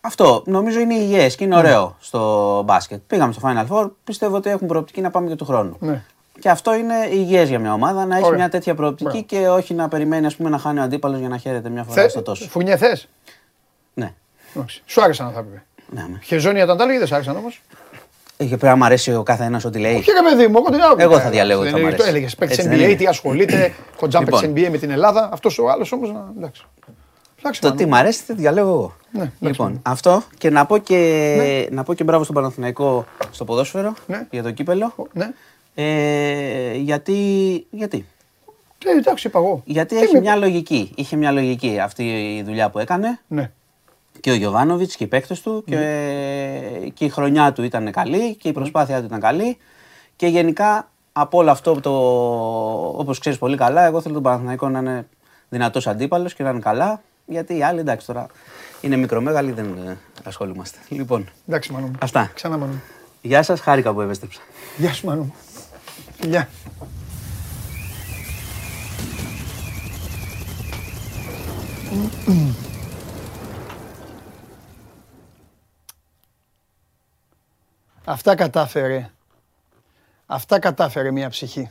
αυτό 0.00 0.42
νομίζω 0.46 0.80
είναι 0.80 0.94
υγιές 0.94 1.36
και 1.36 1.44
είναι 1.44 1.54
Ναι. 1.54 1.60
ωραίο 1.60 1.96
στο 2.00 2.62
μπάσκετ. 2.64 3.00
Πήγαμε 3.06 3.32
στο 3.32 3.42
Final 3.48 3.66
Four. 3.76 3.90
Πιστεύω 4.04 4.36
ότι 4.36 4.50
έχουν 4.50 4.66
προοπτική 4.68 5.00
να 5.00 5.10
πάμε 5.10 5.28
και 5.28 5.34
του 5.34 5.44
χρόνου. 5.44 5.76
Ναι. 5.80 6.02
Και 6.40 6.48
αυτό 6.50 6.74
είναι 6.74 6.94
υγιές 7.10 7.48
για 7.48 7.58
μια 7.58 7.72
ομάδα 7.72 8.04
να 8.06 8.14
έχεις 8.14 8.26
Ωραία. 8.26 8.38
μια 8.38 8.48
τέτοια 8.48 8.74
προοπτική 8.74 9.24
Μπράβο. 9.28 9.44
και 9.44 9.48
όχι 9.48 9.74
να 9.74 9.88
περιμένεις 9.88 10.26
ας 10.26 10.36
πούμε, 10.36 10.48
να 10.48 10.58
χάνει 10.58 10.78
ο 10.78 10.82
αντίπαλος 10.82 11.18
για 11.18 11.28
να 11.28 11.36
χαίρεται 11.36 11.68
μια 11.68 11.82
φορά 11.84 12.02
Θε, 12.02 12.08
στο 12.08 12.22
τόσο. 12.22 12.48
φουρνιέ 12.48 12.76
θες; 12.76 13.08
Ναι. 14.52 14.64
Σου 14.86 15.02
άρεσαν 15.02 15.26
αυτά 15.26 15.40
που 15.42 15.48
είπε. 15.50 15.62
ναι, 15.90 16.02
ναι. 16.12 16.18
Χεζόνια 16.22 16.64
όταν 16.64 16.76
τα 16.76 16.82
έλεγε 16.82 16.98
δεν 16.98 17.08
σ' 17.08 17.12
άρεσαν 17.12 17.36
όμω. 17.36 17.48
Ε, 18.36 18.44
Και 18.44 18.48
πρέπει 18.48 18.64
να 18.66 18.76
μου 18.76 18.84
αρέσει 18.84 19.14
ο 19.14 19.22
καθένας 19.22 19.64
ό,τι 19.64 19.78
λέει. 19.78 19.94
Όχι 19.94 20.10
ρε 20.10 20.28
παιδί 20.30 20.46
μου, 20.46 20.56
εγώ 20.58 20.70
την 20.70 20.80
άκουγα. 20.82 21.02
Εγώ 21.04 21.18
θα 21.20 21.30
διαλέγω 21.30 21.60
Δεν 21.62 21.72
τι 21.72 21.78
θα 21.78 21.84
μ' 21.84 21.88
είναι- 21.88 21.96
Το 21.96 22.02
αρέσει. 22.02 22.16
έλεγες. 22.16 22.34
Παίξει 22.34 22.54
Έτσι 22.60 22.68
δεν 22.68 22.78
NBA, 22.78 22.88
είναι. 22.88 22.94
τι 22.98 23.06
ασχολείται. 23.06 23.72
Έχω 23.96 24.08
τζάμπ 24.08 24.22
Λοιπόν. 24.22 24.40
NBA 24.54 24.68
με 24.70 24.78
την 24.78 24.90
Ελλάδα. 24.90 25.28
Αυτός 25.32 25.58
ο 25.58 25.70
άλλος 25.70 25.92
όμως. 25.92 26.12
Εντάξει. 26.36 26.62
Εντάξει, 27.38 27.60
Το 27.60 27.66
Μάνο. 27.68 27.80
τι 27.80 27.86
μ' 27.86 27.94
αρέσει, 27.94 28.24
τι 28.24 28.32
διαλέγω 28.32 28.68
εγώ. 28.68 28.94
Ναι, 29.10 29.20
εντάξει, 29.20 29.38
λοιπόν, 29.44 29.66
Μάνο. 29.66 29.80
αυτό 29.82 30.22
και 30.38 30.50
να 30.50 30.66
πω 30.66 30.78
και, 30.78 31.68
να 31.70 31.82
πω 31.82 31.94
και 31.94 32.04
μπράβο 32.04 32.22
στον 32.24 32.34
Παναθηναϊκό 32.34 33.04
στο 33.30 33.44
ποδόσφαιρο 33.44 33.94
Ναι. 34.06 34.26
για 34.30 34.42
το 34.42 34.50
κύπελο. 34.50 34.94
Ναι. 35.12 35.30
Ε, 35.74 36.74
γιατί, 36.74 37.20
γιατί, 37.70 38.06
Ε, 38.84 38.90
εντάξει, 38.98 39.26
είπα 39.26 39.38
εγώ. 39.38 39.62
γιατί 39.64 39.94
Τι 39.96 40.02
έχει 40.02 40.12
με- 40.14 40.20
μια 40.20 40.36
λογική. 40.36 40.92
Είχε 40.94 41.16
μια 41.16 41.30
λογική 41.30 41.78
αυτή 41.80 42.02
η 42.36 42.42
δουλειά 42.42 42.70
που 42.70 42.78
έκανε 42.78 43.18
Ναι. 43.28 43.50
Και 44.20 44.30
ο 44.30 44.34
Γιωβάνοβιτς 44.34 44.96
και 44.96 45.04
οι 45.04 45.06
παίκτες 45.06 45.40
του 45.40 45.64
και, 45.66 45.76
και 46.94 47.04
η 47.04 47.08
χρονιά 47.08 47.52
του 47.52 47.62
ήταν 47.62 47.90
καλή 47.92 48.34
και 48.34 48.48
η 48.48 48.52
προσπάθειά 48.52 48.98
του 49.00 49.04
ήταν 49.04 49.20
καλή. 49.20 49.56
Και 50.16 50.26
γενικά 50.26 50.90
από 51.12 51.38
όλο 51.38 51.50
αυτό 51.50 51.80
το, 51.80 51.90
όπως 52.98 53.18
ξέρεις 53.18 53.38
πολύ 53.38 53.56
καλά, 53.56 53.84
εγώ 53.84 54.00
θέλω 54.00 54.14
τον 54.14 54.22
Παναθηναϊκό 54.22 54.68
να 54.68 54.78
είναι 54.78 55.06
δυνατός 55.48 55.86
αντίπαλος 55.86 56.34
και 56.34 56.42
να 56.42 56.50
είναι 56.50 56.58
καλά. 56.60 57.02
Γιατί 57.26 57.56
οι 57.56 57.62
άλλοι 57.62 57.80
εντάξει 57.80 58.06
τώρα 58.06 58.26
είναι 58.80 58.96
μικρομέγαλοι, 58.96 59.52
δεν 59.52 59.64
ε, 59.88 59.96
ασχολούμαστε. 60.24 60.78
Λοιπόν, 60.88 61.28
Εντάξει, 61.48 61.72
Μανώ. 61.72 61.86
μου. 61.86 61.92
Αυτά. 62.00 62.30
Ξανά, 62.34 62.56
Μανώ. 62.56 62.72
μου. 62.72 62.82
γεια 63.22 63.42
σας, 63.42 63.60
χάρηκα 63.60 63.92
που 63.92 64.00
επέστρεψα. 64.00 64.40
Γεια 64.76 64.92
σου, 64.92 65.06
Μανώ. 65.06 65.22
μου. 65.22 65.34
Φιλιά. 66.20 66.48
Αυτά 78.08 78.34
κατάφερε. 78.34 79.10
Αυτά 80.26 80.58
κατάφερε 80.58 81.10
μια 81.10 81.28
ψυχή. 81.28 81.70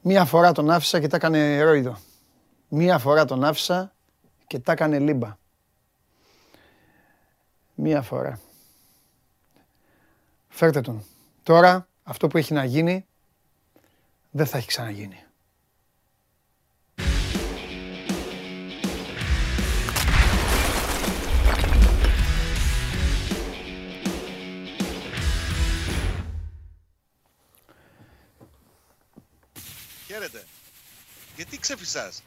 Μία 0.00 0.24
φορά 0.24 0.52
τον 0.52 0.70
άφησα 0.70 1.00
και 1.00 1.06
τα 1.08 1.16
έκανε 1.16 1.62
ρόιδο. 1.62 1.98
Μία 2.68 2.98
φορά 2.98 3.24
τον 3.24 3.44
άφησα 3.44 3.92
και 4.46 4.58
τα 4.58 4.72
έκανε 4.72 4.98
λίμπα. 4.98 5.36
Μία 7.74 8.02
φορά. 8.02 8.40
Φέρτε 10.48 10.80
τον. 10.80 11.04
Τώρα 11.42 11.88
αυτό 12.02 12.26
που 12.26 12.38
έχει 12.38 12.52
να 12.52 12.64
γίνει 12.64 13.06
δεν 14.30 14.46
θα 14.46 14.58
έχει 14.58 14.66
ξαναγίνει. 14.66 15.24
Γιατί 31.38 31.58
ξεφυσάς; 31.58 32.22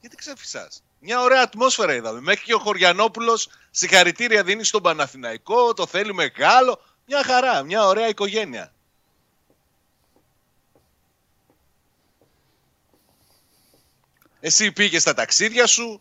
Γιατί 0.00 0.16
ξεφυσάς; 0.16 0.82
Μια 0.98 1.20
ωραία 1.20 1.42
ατμόσφαιρα 1.42 1.94
είδαμε. 1.94 2.20
Μέχρι 2.20 2.44
και 2.44 2.54
ο 2.54 2.58
Χωριανόπουλος 2.58 3.48
συγχαρητήρια 3.70 4.42
δίνει 4.42 4.64
στον 4.64 4.82
Παναθηναϊκό. 4.82 5.74
Το 5.74 5.86
θέλει 5.86 6.14
μεγάλο. 6.14 6.80
Μια 7.06 7.22
χαρά. 7.24 7.62
Μια 7.62 7.86
ωραία 7.86 8.08
οικογένεια. 8.08 8.72
Εσύ 14.40 14.72
πήγες 14.72 15.02
στα 15.02 15.14
ταξίδια 15.14 15.66
σου. 15.66 16.00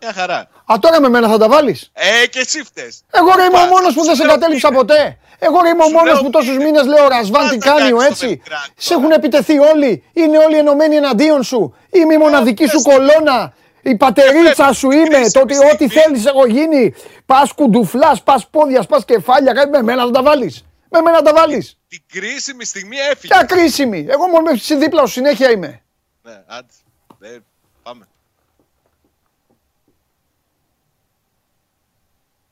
Μια 0.00 0.12
χαρά. 0.12 0.38
Α, 0.72 0.74
τώρα 0.80 1.00
με 1.00 1.08
μένα 1.08 1.28
θα 1.28 1.38
τα 1.38 1.48
βάλεις; 1.48 1.90
Ε, 1.92 2.26
και 2.26 2.38
εσύ 2.38 2.62
φταίς. 2.62 3.02
Εγώ 3.10 3.34
ρε 3.34 3.44
είμαι 3.44 3.58
ο 3.58 3.66
Πας, 3.66 3.68
μόνος 3.68 3.94
που 3.94 4.04
σου 4.04 4.04
δεν 4.04 4.16
σε 4.16 4.24
λέω 4.24 4.34
κατέληψα 4.34 4.68
πήγαινε. 4.68 4.86
ποτέ. 4.86 5.18
Εγώ 5.38 5.60
ρε 5.62 5.68
είμαι 5.68 5.82
ο 5.82 5.86
Σου 5.86 5.92
μόνος 5.92 6.12
λέω 6.12 6.22
που 6.22 6.30
τόσους 6.30 6.48
πήγαινε. 6.48 6.64
μήνες 6.64 6.86
λέω 6.86 7.08
Ρασβάν 7.08 7.42
Πάντα 7.42 7.50
τι 7.50 7.58
κάνει 7.58 7.92
ο 7.92 7.96
κάνεις 7.96 8.04
το 8.04 8.10
έτσι. 8.12 8.26
Βελιγράδι 8.26 8.72
Σε 8.76 8.88
τώρα. 8.94 9.00
έχουν 9.00 9.10
επιτεθεί 9.12 9.58
όλοι. 9.58 10.04
Είναι 10.12 10.38
όλοι 10.38 10.58
ενωμένοι 10.58 10.96
εναντίον 10.96 11.42
σου. 11.42 11.74
Είμαι 11.90 12.14
η 12.14 12.18
μοναδική 12.18 12.66
σου 12.66 12.82
πες 12.82 12.82
το. 12.82 12.90
κολόνα. 12.90 13.54
Η 13.82 13.96
πατερίτσα 13.96 14.64
βλέπεις 14.64 14.76
σου 14.78 14.88
την 14.88 14.98
είμαι. 14.98 15.06
κρίσιμη 15.08 15.30
Το 15.30 15.40
ότι 15.40 15.56
ό,τι 15.56 15.88
στιγμή. 15.88 15.88
θέλεις 15.88 16.26
έχω 16.26 16.46
γίνει. 16.46 16.94
Πας 17.26 17.52
κουντουφλάς, 17.52 18.22
πας 18.22 18.48
πόδια, 18.48 18.82
πας 18.82 19.04
κεφάλια. 19.04 19.52
Κάτι 19.52 19.70
με 19.70 19.82
μένα 19.82 20.04
θα 20.04 20.10
τα 20.10 20.22
βάλεις. 20.22 20.64
Με 20.88 21.00
μένα 21.00 21.16
θα 21.16 21.22
τα 21.22 21.32
βάλεις. 21.34 21.78
Την 21.88 22.02
κρίσιμη 22.12 22.64
στιγμή 22.64 22.96
έφυγε. 22.96 23.34
Ποια 23.34 23.44
κρίσιμη. 23.44 24.06
Εγώ 24.08 24.26
μόνο 24.28 24.54
στη 24.56 24.76
δίπλα 24.76 25.06
σου 25.06 25.12
συνέχεια 25.12 25.50
είμαι. 25.50 25.82
Ναι, 26.22 26.42
άντε. 26.46 26.72
Ε, 27.20 27.38
πάμε. 27.82 28.06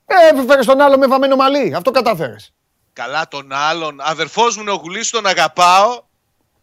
Ε, 0.05 0.39
έφερες 0.39 0.65
τον 0.65 0.81
άλλο 0.81 0.97
με 0.97 1.07
βαμμένο 1.07 1.35
μαλλί. 1.35 1.73
Αυτό 1.75 1.91
κατάφερες. 1.91 2.53
Καλά 2.97 3.27
τον 3.27 3.51
άλλον. 3.51 3.97
Αδερφός 4.01 4.55
μου 4.55 4.61
είναι 4.61 4.71
ο 4.71 4.75
Γουλής, 4.75 5.09
τον 5.09 5.25
αγαπάω 5.25 6.03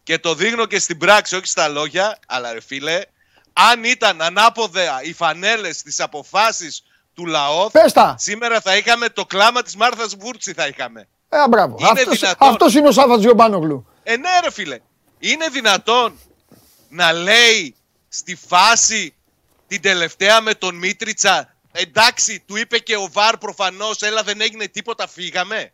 και 0.03 0.19
το 0.19 0.35
δείχνω 0.35 0.67
και 0.67 0.79
στην 0.79 0.99
πράξη, 0.99 1.37
όχι 1.37 1.47
στα 1.47 1.69
λόγια. 1.69 2.19
Αλλά 2.27 2.53
ρε 2.53 2.61
φίλε, 2.61 3.01
αν 3.53 3.85
ήταν 3.85 4.23
ανάποδα 4.23 5.03
οι 5.03 5.13
φανέλες 5.13 5.77
στις 5.77 6.01
αποφάσεις 6.01 6.83
του 7.15 7.27
ΛΑΟΘ, 7.27 7.71
Πες 7.71 7.93
τα. 7.93 8.15
σήμερα 8.19 8.61
θα 8.61 8.77
είχαμε 8.77 9.09
το 9.09 9.25
κλάμα 9.25 9.63
της 9.63 9.77
Μάρθας 9.77 10.17
Βούρτσι 10.17 10.53
θα 10.53 10.67
είχαμε. 10.67 11.09
Ε, 11.29 11.39
α, 11.39 11.49
μπράβο. 11.49 11.77
Είναι 11.79 11.89
Αυτός, 11.91 12.19
δυνατόν. 12.19 12.49
αυτός 12.49 12.75
είναι 12.75 12.89
ο 12.89 12.93
Σάββας 12.93 13.21
Γιωμπάνογλου. 13.21 13.87
Ε, 14.03 14.17
ναι 14.17 14.31
ρε 14.43 14.51
φίλε. 14.51 14.79
Είναι 15.19 15.49
δυνατόν 15.49 16.19
να 16.89 17.13
λέει 17.13 17.75
στη 18.09 18.37
φάση 18.47 19.15
την 19.67 19.81
τελευταία 19.81 20.41
με 20.41 20.55
τον 20.55 20.75
Μίτριτσα 20.75 21.55
εντάξει, 21.73 22.43
του 22.47 22.57
είπε 22.57 22.79
και 22.79 22.97
ο 22.97 23.09
Βαρ 23.13 23.37
προφανώς, 23.37 24.03
έλα 24.03 24.23
δεν 24.23 24.41
έγινε 24.41 24.67
τίποτα, 24.67 25.09
φύγαμε. 25.09 25.73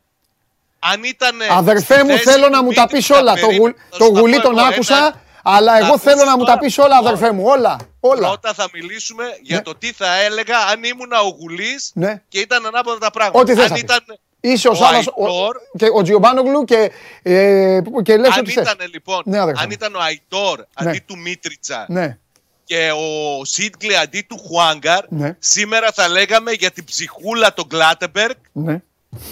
Αν 0.82 1.04
ήταν. 1.04 1.36
Αδερφέ 1.50 2.04
μου, 2.04 2.16
θέλω 2.18 2.48
να 2.48 2.62
μου 2.62 2.72
τα 2.72 2.86
πεις 2.86 3.10
όλα. 3.10 3.34
Το, 3.34 3.46
γου, 3.46 3.74
το 3.98 4.04
γουλί 4.04 4.40
τον 4.40 4.58
άκουσα, 4.58 5.20
αλλά 5.42 5.76
εγώ 5.76 5.86
ακούσεις 5.86 6.02
θέλω 6.02 6.24
να 6.24 6.30
μου 6.36 6.44
τα 6.44 6.52
τώρα. 6.52 6.58
πεις 6.58 6.78
όλα, 6.78 6.96
αδερφέ 6.96 7.32
μου. 7.32 7.42
Όλα. 7.46 7.76
Όλα. 8.00 8.26
Πρώτα 8.28 8.54
θα 8.54 8.68
μιλήσουμε 8.72 9.24
για 9.42 9.56
Ναι. 9.56 9.62
το 9.62 9.74
τι 9.74 9.92
θα 9.92 10.16
έλεγα 10.22 10.58
αν 10.58 10.84
ήμουν 10.84 11.12
ο 11.12 11.28
Γουλής 11.38 11.90
Ναι. 11.94 12.22
και 12.28 12.38
ήταν 12.38 12.66
ανάποδα 12.66 12.98
τα 12.98 13.10
πράγματα. 13.10 13.38
Ό,τι 13.40 13.54
θες 13.54 13.62
αν 13.64 13.68
να 13.68 13.74
πεις. 13.74 13.82
ήταν 13.82 14.04
Είσαι 14.40 14.68
ο 14.68 14.70
ο 14.70 14.74
Σάββας 14.74 15.06
ο- 15.06 15.24
Αϊτόρ, 15.26 15.56
και 15.76 15.86
ο 15.94 16.02
Τζιομπάνογλου 16.02 16.64
και, 16.64 16.90
ε, 17.22 17.80
και 18.02 18.16
λες 18.16 18.32
αν 18.32 18.38
ό,τι 18.40 18.50
θες. 18.50 18.72
ήταν 18.72 18.88
λοιπόν, 18.92 19.22
Ναι, 19.24 19.38
αδερφέ 19.40 19.60
αν 19.60 19.66
μου. 19.68 19.74
ήταν 19.80 19.94
ο 19.94 19.98
Αϊτόρ 20.00 20.60
αντί 20.74 21.02
του 21.06 21.18
Μίτριτσα 21.18 21.84
Ναι. 21.88 22.18
και 22.64 22.90
ο 22.92 23.44
Σίτγκλε 23.44 23.96
αντί 23.96 24.26
του 24.28 24.38
Χουάνγκαρ, 24.46 25.04
Ναι. 25.08 25.36
σήμερα 25.38 25.90
θα 25.94 26.08
λέγαμε 26.08 26.50
για 26.52 26.70
την 26.70 26.84
ψυχούλα 26.84 27.52
τον 27.54 27.68
Κλάτεμπεργκ 27.68 28.36
Ναι. 28.52 28.82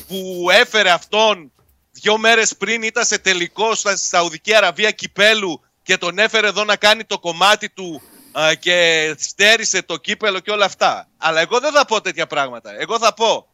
Που 0.08 0.46
έφερε 0.50 0.90
αυτόν 0.90 1.52
δύο 1.92 2.18
μέρες 2.18 2.56
πριν 2.56 2.82
ήταν 2.82 3.04
σε 3.04 3.18
τελικό 3.18 3.74
στα 3.74 3.96
στη 3.96 4.06
Σαουδική 4.08 4.54
Αραβία 4.54 4.90
κυπέλου 4.90 5.60
και 5.82 5.98
τον 5.98 6.18
έφερε 6.18 6.46
εδώ 6.46 6.64
να 6.64 6.76
κάνει 6.76 7.04
το 7.04 7.18
κομμάτι 7.18 7.68
του 7.70 8.02
α, 8.32 8.54
και 8.54 9.14
στέρισε 9.18 9.82
το 9.82 9.96
κύπελο 9.96 10.40
και 10.40 10.50
όλα 10.50 10.64
αυτά. 10.64 11.08
Αλλά 11.16 11.40
εγώ 11.40 11.60
δεν 11.60 11.72
θα 11.72 11.84
πω 11.84 12.00
τέτοια 12.00 12.26
πράγματα. 12.26 12.80
Εγώ 12.80 12.98
θα 12.98 13.14
πω 13.14 13.46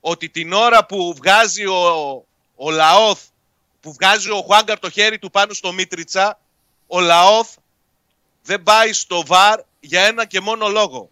ότι 0.00 0.28
την 0.28 0.52
ώρα 0.52 0.86
που 0.86 1.14
βγάζει 1.16 1.66
ο, 1.66 2.24
ο 2.56 2.70
Λαόθ, 2.70 3.20
που 3.80 3.92
βγάζει 3.92 4.30
ο 4.30 4.42
Χουάγκαρ 4.46 4.78
το 4.78 4.90
χέρι 4.90 5.18
του 5.18 5.30
πάνω 5.30 5.52
στο 5.52 5.72
Μίτριτσα, 5.72 6.38
ο 6.86 7.00
Λαόθ 7.00 7.48
δεν 8.42 8.62
πάει 8.62 8.92
στο 8.92 9.22
βαρ 9.26 9.60
για 9.80 10.02
ένα 10.02 10.24
και 10.24 10.40
μόνο 10.40 10.68
λόγο. 10.68 11.10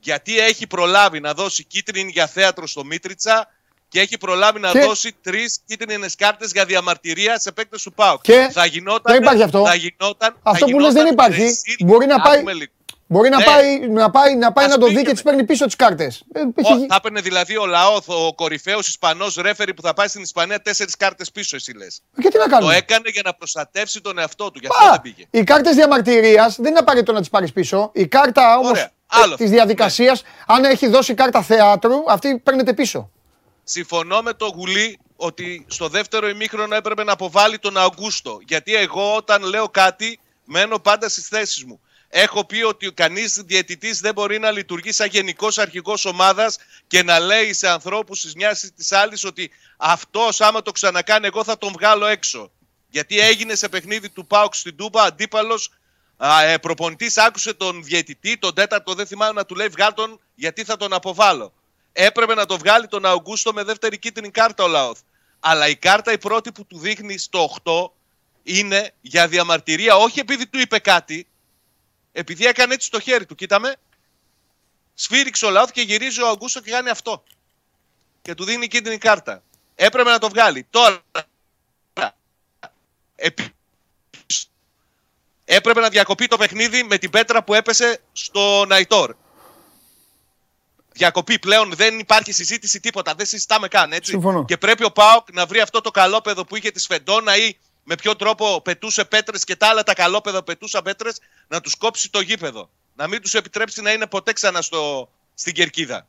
Γιατί 0.00 0.38
έχει 0.38 0.66
προλάβει 0.66 1.20
να 1.20 1.32
δώσει 1.34 1.64
κίτρινη 1.64 2.10
για 2.10 2.26
θέατρο 2.26 2.66
στο 2.66 2.84
Μίτριτσα 2.84 3.48
και 3.88 4.00
έχει 4.00 4.18
προλάβει 4.18 4.60
να 4.60 4.70
Και- 4.70 4.80
δώσει 4.80 5.16
τρεις 5.22 5.58
κίτρινες 5.66 6.14
κάρτες 6.16 6.50
για 6.52 6.64
διαμαρτυρία 6.64 7.38
σε 7.38 7.52
παίκτες 7.52 7.82
του 7.82 7.92
ΠΑΟΚ. 7.92 8.20
Και 8.22 8.48
θα 8.52 8.64
γινόταν, 8.66 9.14
δεν 9.14 9.22
υπάρχει 9.22 9.42
αυτό. 9.42 9.64
Θα 9.66 9.74
γινόταν, 9.74 10.36
Αυτό 10.42 10.66
θα 10.66 10.72
που 10.72 10.78
λες 10.78 10.92
δεν 10.92 11.04
γινόταν 11.06 11.12
υπάρχει. 11.12 11.42
ρεσίλ. 11.42 11.86
Μπορεί 11.86 12.06
να 12.06 12.20
πάει- 12.20 12.36
Άκουμε 12.36 12.52
λίγο. 12.52 12.70
Μπορεί 13.10 13.28
να 13.28 13.36
Ναι. 13.38 13.44
πάει 13.44 13.88
να, 13.88 14.10
πάει, 14.10 14.36
να, 14.36 14.52
πάει 14.52 14.64
Ας 14.64 14.70
να 14.70 14.78
το 14.78 14.86
δει 14.86 14.92
και 14.92 14.98
πήγαινε. 14.98 15.16
τη 15.16 15.22
παίρνει 15.22 15.44
πίσω 15.44 15.64
τις 15.66 15.76
κάρτες. 15.76 16.24
Ω, 16.62 16.78
θα 16.88 16.94
έπαιρνε 16.96 17.20
δηλαδή 17.20 17.56
ο 17.56 17.66
Λαόθ, 17.66 18.08
ο 18.08 18.34
κορυφαίος 18.34 18.88
Ισπανός 18.88 19.34
ρέφερη 19.34 19.74
που 19.74 19.82
θα 19.82 19.94
πάει 19.94 20.08
στην 20.08 20.22
Ισπανία 20.22 20.60
τέσσερις 20.62 20.96
κάρτες 20.96 21.30
πίσω, 21.30 21.56
εσύ 21.56 21.72
λες. 21.76 22.00
Και 22.22 22.28
τι 22.28 22.38
να 22.38 22.44
Το 22.44 22.50
κάνουμε. 22.50 22.76
έκανε 22.76 23.08
για 23.10 23.22
να 23.24 23.34
προστατεύσει 23.34 24.00
τον 24.00 24.18
εαυτό 24.18 24.50
του. 24.50 24.58
Γι' 24.62 24.66
αυτό 24.70 24.84
Πα, 24.84 24.90
δεν 24.90 25.00
πήγε. 25.00 25.24
οι 25.30 25.44
κάρτες 25.44 25.74
διαμαρτυρίας 25.74 26.56
δεν 26.56 26.70
είναι 26.70 26.78
απαραίτητο 26.78 27.12
να 27.12 27.20
τις 27.20 27.28
πάρεις 27.28 27.52
πίσω. 27.52 27.90
Η 27.94 28.06
κάρτα 28.06 28.56
όμω 28.58 28.68
Ωραία. 28.68 28.82
Άλλο 28.82 28.92
της 29.08 29.32
αυτό. 29.32 29.46
διαδικασία, 29.46 30.18
αν 30.46 30.64
έχει 30.64 30.88
δώσει 30.88 31.14
κάρτα 31.14 31.42
θεάτρου, 31.42 31.94
αυτή 32.08 32.38
παίρνετε 32.38 32.74
πίσω. 32.74 33.10
Συμφωνώ 33.64 34.22
με 34.22 34.32
τον 34.32 34.48
Γουλή 34.48 34.98
ότι 35.16 35.66
στο 35.68 35.88
δεύτερο 35.88 36.28
ημίχρονο 36.28 36.74
έπρεπε 36.74 37.04
να 37.04 37.12
αποβάλει 37.12 37.58
τον 37.58 37.76
Αγκούστο. 37.76 38.38
Γιατί 38.46 38.74
εγώ 38.74 39.14
όταν 39.14 39.42
λέω 39.42 39.68
κάτι 39.68 40.20
μένω 40.44 40.78
πάντα 40.78 41.08
στις 41.08 41.28
θέσεις 41.28 41.64
μου. 41.64 41.80
Έχω 42.08 42.44
πει 42.44 42.62
ότι 42.62 42.92
κανείς 42.92 43.42
διαιτητής 43.46 44.00
δεν 44.00 44.12
μπορεί 44.14 44.38
να 44.38 44.50
λειτουργεί 44.50 44.92
σαν 44.92 45.08
γενικός 45.08 45.58
αρχηγός 45.58 46.04
ομάδας 46.04 46.56
και 46.86 47.02
να 47.02 47.18
λέει 47.18 47.52
σε 47.52 47.68
ανθρώπους 47.68 48.20
της 48.20 48.34
μιας 48.34 48.62
ή 48.62 48.72
της 48.72 48.92
άλλης 48.92 49.24
ότι 49.24 49.50
αυτός, 49.76 50.40
άμα 50.40 50.62
το 50.62 50.72
ξανακάνει, 50.72 51.26
εγώ 51.26 51.44
θα 51.44 51.58
τον 51.58 51.72
βγάλω 51.72 52.06
έξω. 52.06 52.50
Γιατί 52.90 53.20
έγινε 53.20 53.54
σε 53.54 53.68
παιχνίδι 53.68 54.08
του 54.08 54.26
Πάουκ 54.26 54.54
στην 54.54 54.76
Τούμπα, 54.76 55.02
αντίπαλος 55.02 55.70
προπονητής 56.60 57.16
άκουσε 57.16 57.54
τον 57.54 57.84
διαιτητή, 57.84 58.38
τον 58.38 58.54
τέταρτο, 58.54 58.94
δεν 58.94 59.06
θυμάμαι 59.06 59.32
να 59.32 59.46
του 59.46 59.54
λέει 59.54 59.68
βγάλ 59.68 59.94
τον 59.94 60.20
γιατί 60.34 60.64
θα 60.64 60.76
τον 60.76 60.92
αποβάλω. 60.92 61.52
Έπρεπε 61.92 62.34
να 62.34 62.46
το 62.46 62.58
βγάλει 62.58 62.86
τον 62.86 63.04
Αουγκούστο 63.04 63.52
με 63.52 63.62
δεύτερη 63.62 63.98
κίτρινη 63.98 64.30
κάρτα 64.30 64.64
ο 64.64 64.66
Λαόθ. 64.66 64.98
Αλλά 65.40 65.68
η 65.68 65.76
κάρτα 65.76 66.12
η 66.12 66.18
πρώτη 66.18 66.52
που 66.52 66.66
του 66.66 66.78
δείχνει 66.78 67.18
στο 67.18 67.50
8 67.64 67.90
είναι 68.42 68.92
για 69.00 69.28
διαμαρτυρία, 69.28 69.96
όχι 69.96 70.20
επειδή 70.20 70.46
του 70.46 70.58
είπε 70.58 70.78
κάτι, 70.78 71.26
επειδή 72.12 72.46
έκανε 72.46 72.74
έτσι 72.74 72.90
το 72.90 73.00
χέρι 73.00 73.26
του. 73.26 73.34
Κοίταμε, 73.34 73.76
σφύριξε 74.94 75.46
ο 75.46 75.50
Λαόθ 75.50 75.70
και 75.70 75.80
γυρίζει 75.80 76.22
ο 76.22 76.28
Αουγκούστο 76.28 76.60
και 76.60 76.70
κάνει 76.70 76.88
αυτό. 76.88 77.24
Και 78.22 78.34
του 78.34 78.44
δίνει 78.44 78.66
κίτρινη 78.66 78.98
κάρτα. 78.98 79.42
Έπρεπε 79.74 80.10
να 80.10 80.18
το 80.18 80.28
βγάλει. 80.28 80.66
Τώρα, 80.70 81.02
επί- 83.14 83.54
έπρεπε 85.50 85.80
να 85.80 85.88
διακοπεί 85.88 86.26
το 86.26 86.36
παιχνίδι 86.36 86.82
με 86.82 86.98
την 86.98 87.10
πέτρα 87.10 87.44
που 87.44 87.54
έπεσε 87.54 88.00
στο 88.12 88.64
Ναϊτόρ. 88.68 89.14
Διακοπή 90.92 91.38
πλέον 91.38 91.74
δεν 91.74 91.98
υπάρχει 91.98 92.32
συζήτηση 92.32 92.80
τίποτα. 92.80 93.14
Δεν 93.14 93.26
συζητάμε 93.26 93.68
καν 93.68 93.92
έτσι. 93.92 94.10
Συμφωνώ. 94.10 94.44
Και 94.44 94.56
πρέπει 94.56 94.84
ο 94.84 94.90
Πάοκ 94.90 95.32
να 95.32 95.46
βρει 95.46 95.60
αυτό 95.60 95.80
το 95.80 95.90
καλόπεδο 95.90 96.44
που 96.44 96.56
είχε 96.56 96.70
της 96.70 96.82
Σφεντόνα 96.82 97.36
ή 97.36 97.56
με 97.84 97.94
ποιο 97.94 98.16
τρόπο 98.16 98.60
πετούσε 98.60 99.04
πέτρες 99.04 99.44
και 99.44 99.56
τα 99.56 99.68
άλλα 99.68 99.82
τα 99.82 99.94
καλόπεδα 99.94 100.42
πετούσαν 100.42 100.82
πέτρες 100.82 101.18
να 101.48 101.60
τους 101.60 101.74
κόψει 101.74 102.10
το 102.10 102.20
γήπεδο. 102.20 102.70
Να 102.94 103.06
μην 103.06 103.22
τους 103.22 103.34
επιτρέψει 103.34 103.82
να 103.82 103.92
είναι 103.92 104.06
ποτέ 104.06 104.32
ξανά 104.32 104.62
στο, 104.62 105.10
στην 105.34 105.54
κερκίδα. 105.54 106.06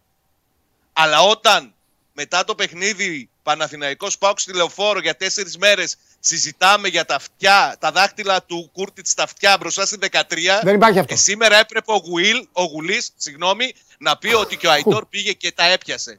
Αλλά 0.94 1.22
όταν 1.22 1.74
μετά 2.14 2.44
το 2.44 2.56
παιχνίδι 2.56 3.30
Παναθηναϊκός 3.44 4.18
Πάοκ 4.18 4.40
στη 4.40 4.54
Λεωφόρο 4.54 5.00
για 5.00 5.16
τέσσερις 5.16 5.58
μέρες 5.58 5.98
συζητάμε 6.20 6.88
για 6.88 7.06
τα 7.06 7.16
αυτιά, 7.16 7.76
τα 7.80 7.92
δάχτυλα 7.92 8.44
του 8.44 8.70
Κούρτιτς 8.74 9.10
στα 9.10 9.24
αυτιά 9.24 9.58
μπροστά 9.60 9.86
στην 9.86 10.00
13. 10.12 10.16
Δεν 10.64 10.76
υπάρχει 10.76 11.00
αυτό. 11.00 11.14
Ε, 11.14 11.18
σήμερα 11.18 11.60
έπρεπε 11.60 11.92
ο, 11.92 11.96
Γουίλ, 11.98 12.48
ο 12.52 12.64
Γουλής, 12.64 13.12
συγγνώμη, 13.16 13.74
να 14.00 14.18
πει 14.18 14.34
ότι 14.34 14.58
και 14.58 14.68
ο 14.68 14.72
Αϊτόρ 14.72 15.06
πήγε 15.06 15.32
και 15.34 15.52
τα 15.52 15.64
έπιασε. 15.66 16.16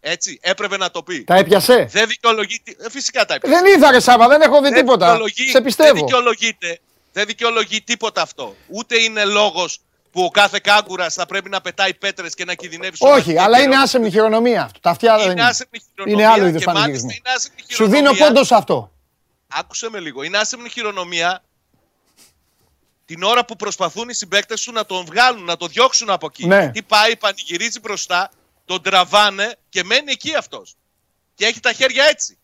Έτσι, 0.00 0.38
έπρεπε 0.42 0.76
να 0.76 0.90
το 0.90 1.02
πει. 1.02 1.24
Τα 1.24 1.34
έπιασε; 1.36 1.88
Δεν 1.92 2.08
δικαιολογείται. 2.08 2.76
Ε, 2.78 2.90
φυσικά 2.90 3.24
τα 3.24 3.34
έπιασε. 3.34 3.60
Δεν 3.60 3.74
είδα 3.74 3.90
ρε 3.90 4.00
Σάβα, 4.00 4.28
δεν 4.28 4.40
έχω 4.40 4.60
δει 4.62 4.68
Δεν 4.68 4.78
τίποτα. 4.78 5.06
δικαιολογεί- 5.06 5.46
Σε 5.46 5.52
Δεν 5.52 5.62
πιστεύω. 5.62 5.94
δικαιολογείται, 5.94 6.78
δεν 7.12 7.26
δικαιολογεί 7.26 7.80
τίποτα 7.82 8.22
αυτό. 8.22 8.56
Ούτε 8.68 8.98
είναι 9.02 9.24
λόγος 9.24 9.78
που 10.12 10.22
ο 10.24 10.30
κάθε 10.30 10.58
κάγκουρας 10.62 11.14
θα 11.14 11.26
πρέπει 11.26 11.48
να 11.48 11.60
πετάει 11.60 11.94
πέτρες 11.94 12.34
και 12.34 12.44
να 12.44 12.54
κινδυνεύει 12.54 12.96
στο 12.96 13.06
Όχι, 13.06 13.14
μαθητικό 13.16 13.42
αλλά 13.42 13.58
είναι 13.58 13.68
καιρό. 13.70 13.82
άσεμνη 13.82 14.10
χειρονομία 14.10 14.62
αυτό. 14.62 14.80
Τα 14.80 14.90
αυτιά 14.90 15.14
δεν 15.16 15.22
Είναι 15.24 15.32
είναι. 15.32 15.42
άσεμνη 15.42 15.78
χειρονομία. 15.90 16.24
Είναι 16.24 16.32
άλλο 16.34 16.46
είδος 16.46 16.60
και 16.64 16.66
μάλιστα 16.66 16.72
πανηγυρισμού. 16.72 17.10
είναι 17.10 17.34
άσεμνη 17.36 17.60
Σου 17.68 17.84
δίνω 17.84 17.96
χειρονομία. 17.96 18.26
πόντος 18.26 18.46
σε 18.46 18.54
αυτό. 18.54 18.92
Άκουσε 19.58 19.90
με 19.90 20.00
λίγο. 20.00 20.22
Είναι 20.22 20.38
άσεμνη 20.38 20.68
χειρονομία 20.68 21.42
την 23.04 23.22
ώρα 23.22 23.44
που 23.44 23.56
προσπαθούν 23.56 24.08
οι 24.08 24.14
συμπαίκτες 24.14 24.62
του 24.62 24.72
να 24.72 24.86
τον 24.86 25.04
βγάλουν, 25.04 25.44
να 25.44 25.56
τον 25.56 25.68
διώξουν 25.68 26.10
από 26.10 26.26
εκεί. 26.26 26.46
Ναι. 26.46 26.70
Τι 26.70 26.82
πάει, 26.82 27.16
πανηγυρίζει 27.16 27.80
μπροστά, 27.80 28.30
τον 28.64 28.82
τραβάνε 28.82 29.56
και 29.68 29.84
μένει 29.84 30.12
εκεί 30.12 30.34
αυτός. 30.34 30.74
Και 31.34 31.46
έχει 31.46 31.60
τα 31.60 31.72
χέρια 31.72 32.04
έτσι. 32.04 32.38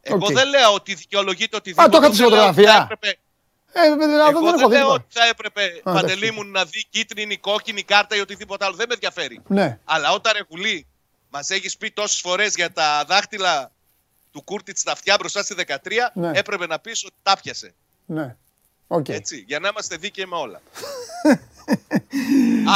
Εγώ 0.00 0.26
Οκ. 0.26 0.32
δεν 0.32 0.48
λέω 0.48 0.74
ότι 0.74 0.94
δικαιολογείται 0.94 1.56
οτιδήποτε. 1.56 1.86
Α, 1.88 1.90
το 1.90 1.98
είχατε 1.98 2.14
στη 2.14 2.22
δεν 2.22 2.32
λέω 2.32 2.46
ότι 2.46 2.54
φωτογραφία. 2.54 2.86
θα 2.86 2.94
έπρεπε- 2.94 3.18
Ε, 3.72 3.88
δεν, 3.88 3.98
δεν, 3.98 4.10
Εγώ 4.10 4.40
δεν 4.40 4.54
έχω 4.54 4.56
δεν 4.58 4.68
δει 4.68 4.74
λέω 4.74 4.82
τίποτα. 4.82 4.92
ότι 4.94 5.18
θα 5.18 5.26
έπρεπε 5.26 5.62
εντάξει. 5.62 5.82
Παντελή 5.82 6.30
μου 6.32 6.44
να 6.44 6.64
δει 6.64 6.84
κίτρινη, 6.90 7.36
κόκκινη 7.36 7.82
κάρτα 7.82 8.16
ή 8.16 8.20
οτιδήποτε 8.20 8.64
άλλο. 8.64 8.74
Δεν 8.76 8.86
με 8.88 8.94
ενδιαφέρει. 8.94 9.40
Ναι. 9.46 9.78
Αλλά 9.84 10.12
όταν 10.12 10.32
ρε 10.36 10.40
Γουλή, 10.48 10.86
μας 11.30 11.50
έχεις 11.50 11.76
πει 11.76 11.90
τόσες 11.90 12.20
φορές 12.20 12.54
για 12.54 12.72
τα 12.72 13.04
δάχτυλα 13.08 13.72
του 14.30 14.42
Κούρτιτς 14.44 14.78
στα 14.78 14.92
αυτιά 14.92 15.16
μπροστά 15.18 15.42
στη 15.42 15.54
13, 15.54 16.10
Ναι. 16.14 16.30
έπρεπε 16.34 16.66
να 16.66 16.78
πεις 16.78 17.04
ότι 17.04 17.14
τα 17.22 17.36
'πιασε. 17.42 17.74
Ναι. 18.06 18.36
Οκ. 18.86 19.08
Έτσι, 19.08 19.44
για 19.46 19.58
να 19.58 19.68
είμαστε 19.68 19.96
δίκαιοι 19.96 20.24
με 20.28 20.36
όλα. 20.36 20.60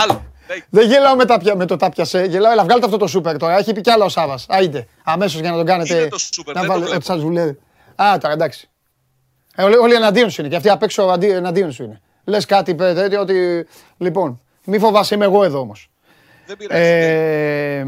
Άλλο. 0.03 0.25
Δεν- 0.47 0.65
Δεν 0.71 0.89
γελάω 0.89 1.17
με, 1.17 1.25
τα, 1.25 1.39
πια- 1.39 1.57
με 1.57 1.67
το 1.67 1.77
τα 1.77 1.89
πιασε. 1.89 2.25
Γελάω, 2.25 2.53
έλα, 2.53 2.65
βγάλτε 2.65 2.85
αυτό 2.85 2.97
το 2.97 3.07
σούπερ 3.07 3.37
τώρα. 3.37 3.57
Έχει 3.57 3.73
πει 3.73 3.81
κι 3.81 3.91
άλλο 3.91 4.05
ο 4.05 4.09
Σάβα. 4.09 4.39
Άιντε. 4.49 4.87
Αμέσως 5.05 5.41
για 5.41 5.51
να 5.51 5.57
τον 5.57 5.67
κάνετε. 5.67 5.95
Είναι 5.95 6.09
το 6.09 6.19
σούπερ, 6.19 6.55
να 6.55 6.61
δεν 6.61 6.71
το 6.71 6.77
βάλετε 6.77 6.91
βλέπω. 6.97 7.13
ό,τι 7.13 7.21
σα 7.21 7.27
βουλεύει. 7.27 7.59
Α, 8.03 8.19
τώρα 8.21 8.35
εντάξει. 8.35 8.71
Ε, 9.57 9.63
όλοι, 9.63 9.77
όλοι 9.77 9.95
εναντίον 9.95 10.31
σου 10.31 10.41
είναι. 10.41 10.51
Και 10.51 10.57
αυτοί 10.57 10.69
απ' 10.69 10.83
έξω 10.83 11.03
αντί- 11.03 11.31
εναντίον 11.31 11.73
σου 11.73 11.83
είναι. 11.83 12.01
Λες 12.25 12.47
κάτι 12.47 12.75
πέ- 12.75 12.95
τέτοιο 12.97 13.21
ότι. 13.21 13.67
Λοιπόν, 13.99 14.41
μη 14.65 14.79
φοβάσαι, 14.79 15.15
είμαι 15.15 15.25
εγώ 15.25 15.45
εδώ 15.45 15.59
όμως. 15.61 15.91
Δεν 16.47 16.57
πειράζει. 16.57 16.81
Ε, 16.83 17.87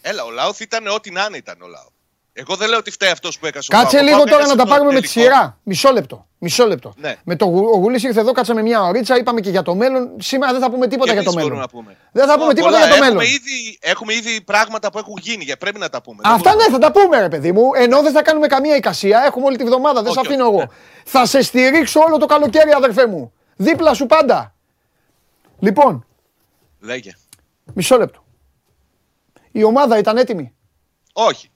Έλα, 0.00 0.24
ο 0.24 0.30
Λάουθ 0.30 0.60
ήταν 0.60 0.86
ό,τι 0.86 1.10
να 1.10 1.24
είναι 1.28 1.36
ήταν 1.36 1.62
ο 1.62 1.66
Λάουθ. 1.66 1.90
Εγώ 2.38 2.56
δεν 2.56 2.68
λέω 2.68 2.78
ότι 2.78 2.90
φταίει 2.90 3.10
αυτός 3.10 3.38
που 3.38 3.46
έκασε 3.46 3.68
ο 3.72 3.76
κάτσε 3.78 3.96
Πάοκ. 3.96 4.02
Ο 4.02 4.06
λίγο 4.06 4.16
Πάοκ 4.16 4.28
τώρα 4.30 4.42
να 4.42 4.48
έχασε 4.48 4.56
τα 4.56 4.62
το 4.64 4.70
πάρουμε 4.70 4.92
με 4.92 5.00
τη 5.00 5.12
τελικό. 5.12 5.34
σειρά. 5.34 5.58
Μισό 5.62 5.92
λεπτό. 5.92 6.26
Μισό 6.38 6.66
λεπτό. 6.66 6.94
Ναι. 6.96 7.14
Με 7.24 7.36
το, 7.36 7.44
Γου- 7.44 7.74
ο 7.74 7.76
Γουλής 7.76 8.02
ήρθε 8.02 8.20
εδώ, 8.20 8.32
κάτσαμε 8.32 8.62
μια 8.62 8.82
ωρίτσα, 8.82 9.16
είπαμε 9.16 9.40
και 9.40 9.50
για 9.50 9.62
το 9.62 9.74
μέλλον. 9.74 10.10
Σήμερα 10.18 10.52
δεν 10.52 10.60
θα 10.60 10.70
πούμε 10.70 10.86
τίποτα 10.86 11.12
Και 11.12 11.20
για 11.20 11.22
το 11.22 11.30
εμείς 11.30 11.44
μέλλον. 11.44 11.58
μπορούμε 11.58 11.60
να 11.60 11.68
πούμε. 11.68 11.96
Δεν 12.12 12.26
θα 12.28 12.34
πούμε 12.38 12.46
Ω, 12.46 12.52
τίποτα 12.52 12.72
πολλά. 12.72 12.86
για 12.86 12.88
το 12.96 13.04
έχουμε 13.04 13.14
μέλλον. 13.20 13.32
Ήδη, 13.34 13.78
έχουμε 13.80 14.14
ήδη 14.14 14.40
πράγματα 14.40 14.90
που 14.90 14.98
έχουν 14.98 15.14
γίνει 15.20 15.44
και 15.44 15.56
πρέπει 15.56 15.78
να 15.78 15.88
τα 15.88 16.02
πούμε. 16.02 16.18
Δεν 16.22 16.32
Αυτά 16.32 16.50
μπορούμε. 16.50 16.66
ναι, 16.66 16.72
θα 16.72 16.78
τα 16.92 17.00
πούμε, 17.00 17.20
ρε 17.20 17.28
παιδί 17.28 17.52
μου. 17.52 17.70
Ενώ 17.74 18.02
δεν 18.02 18.12
θα 18.12 18.22
κάνουμε 18.22 18.46
καμία 18.46 18.76
εικασία. 18.76 19.22
Έχουμε 19.26 19.46
όλη 19.46 19.56
τη 19.56 19.64
βδομάδα. 19.64 20.02
Δεν 20.02 20.10
Όχι, 20.10 20.20
σε 20.20 20.26
αφήνω 20.26 20.44
όχι, 20.46 20.52
εγώ. 20.54 20.60
ναι. 20.62 20.68
Θα 21.04 21.26
σε 21.26 21.42
στηρίξω 21.42 22.00
όλο 22.00 22.18
το 22.18 22.26
καλοκαίρι, 22.26 22.70
αδερφέ 22.72 23.06
μου. 23.06 23.32
Δίπλα 23.56 23.94
σου 23.94 24.06
πάντα. 24.06 24.54
Λοιπόν, 25.58 26.06
Λέγε. 26.80 27.12
μισό 27.74 27.96
λεπτό. 27.96 28.24
Η 29.52 29.64
ομάδα 29.64 29.98
ήταν 29.98 30.16
έτοιμη; 30.16 30.54
Όχι. 31.12 31.50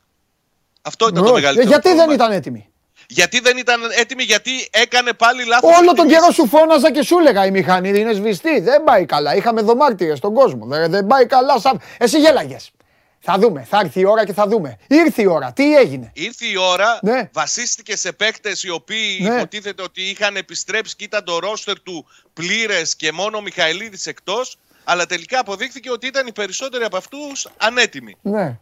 Αυτό 0.82 1.08
ήταν 1.08 1.22
το 1.22 1.30
Όχι. 1.30 1.32
μεγαλύτερο. 1.40 1.68
Ε, 1.68 1.72
γιατί 1.72 1.88
δεν 1.88 1.96
πρόβλημα. 1.96 2.24
ήταν 2.24 2.36
έτοιμη; 2.36 2.68
Γιατί 3.08 3.40
δεν 3.40 3.56
ήταν 3.56 3.80
έτοιμη, 3.98 4.22
γιατί 4.22 4.50
έκανε 4.70 5.12
πάλι 5.12 5.44
λάθος. 5.44 5.78
Όλο 5.78 5.92
τον 5.92 6.08
καιρό 6.08 6.30
σου 6.30 6.46
φώναζα 6.46 6.92
και 6.92 7.02
σου 7.02 7.18
έλεγα 7.18 7.46
η 7.46 7.50
μηχανή 7.50 7.88
είναι 7.88 8.12
σβηστή. 8.12 8.60
Δεν 8.60 8.84
πάει 8.84 9.04
καλά. 9.04 9.34
Είχαμε 9.36 9.60
δωμάρτυρε 9.62 10.14
στον 10.16 10.34
κόσμο. 10.34 10.66
Δεν, 10.66 10.90
δεν 10.90 11.06
πάει 11.06 11.26
καλά. 11.26 11.58
Σαν... 11.58 11.80
Εσύ 11.98 12.18
γέλαγες. 12.18 12.70
Θα 13.22 13.38
δούμε. 13.38 13.66
Θα 13.70 13.78
έρθει 13.84 14.00
η 14.00 14.04
ώρα 14.04 14.24
και 14.24 14.32
θα 14.32 14.46
δούμε. 14.46 14.76
Ήρθε 14.88 15.22
η 15.22 15.26
ώρα. 15.26 15.52
Τι 15.52 15.76
έγινε; 15.76 16.10
Ήρθε 16.14 16.46
η 16.46 16.56
ώρα, 16.56 16.98
Ναι. 17.02 17.28
βασίστηκε 17.32 17.96
σε 17.96 18.12
παίκτες 18.12 18.62
οι 18.62 18.70
οποίοι 18.70 19.18
Ναι. 19.22 19.34
υποτίθεται 19.34 19.82
ότι 19.82 20.02
είχαν 20.02 20.36
επιστρέψει 20.36 20.96
και 20.96 21.04
ήταν 21.04 21.24
το 21.24 21.38
ρόστερ 21.38 21.80
του 21.80 22.06
πλήρες 22.32 22.96
και 22.96 23.12
μόνο 23.12 23.36
ο 23.36 23.40
Μιχαηλίδης 23.40 24.06
εκτός. 24.06 24.56
Αλλά 24.84 25.06
τελικά 25.06 25.38
αποδείχθηκε 25.40 25.90
ότι 25.90 26.06
ήταν 26.06 26.26
οι 26.26 26.32
περισσότεροι 26.32 26.84
από 26.84 26.96
αυτούς 26.96 27.48
ανέτοιμοι. 27.56 28.16
Ναι. 28.22 28.58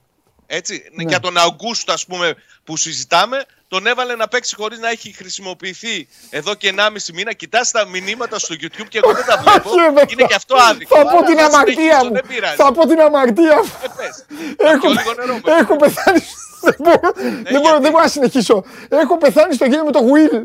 Έτσι, 0.50 0.82
Ναι. 0.92 1.02
για 1.08 1.20
τον 1.20 1.36
Αουγκούστο, 1.38 1.92
ας 1.92 2.06
πούμε, 2.06 2.34
που 2.64 2.76
συζητάμε, 2.76 3.44
τον 3.68 3.86
έβαλε 3.86 4.14
να 4.16 4.28
παίξει 4.28 4.54
χωρίς 4.54 4.78
να 4.78 4.88
έχει 4.90 5.12
χρησιμοποιηθεί 5.12 6.08
εδώ 6.30 6.54
και 6.54 6.68
1,5 6.68 7.12
μήνα. 7.14 7.32
Κοιτάς 7.32 7.70
τα 7.70 7.86
μηνύματα 7.86 8.38
στο 8.38 8.54
YouTube 8.54 8.86
και 8.88 8.98
εγώ 9.02 9.12
δεν 9.12 9.24
τα 9.24 9.36
βλέπω. 9.42 9.70
Όχι, 9.70 9.78
ρε, 9.78 10.02
Είναι 10.08 10.22
και 10.28 10.34
αυτό 10.34 10.56
άδικο. 10.70 10.96
Θα 10.96 11.02
πω 11.02 11.08
αλλά 11.08 11.26
την 11.26 11.38
θα 11.38 11.44
αμαρτία 11.44 11.74
συνεχίσω, 11.74 12.04
μου. 12.04 12.12
Δεν 12.12 12.24
πειράζει. 12.28 12.56
Θα 12.56 12.72
πω 12.72 12.86
την 12.86 13.00
αμαρτία 13.00 13.56
μου. 13.56 13.70
Ε, 13.82 13.86
πες. 13.96 14.24
Έχω, 14.72 14.78
πιω 14.80 14.90
λίγο 14.90 15.14
νερό, 15.14 15.40
παιδί. 15.40 15.58
έχω 15.58 15.76
πεθάνει. 15.76 16.20
Δεν 16.62 16.74
μπορώ, 16.78 17.00
δεν, 17.42 17.60
μπορώ, 17.60 17.78
δεν 17.80 17.90
μπορώ 17.90 18.02
να 18.02 18.08
συνεχίσω. 18.08 18.64
Έχω 18.88 19.18
πεθάνει 19.18 19.54
στο 19.54 19.64
γέλιο 19.64 19.84
με 19.84 19.90
το 19.92 20.00
Will. 20.12 20.42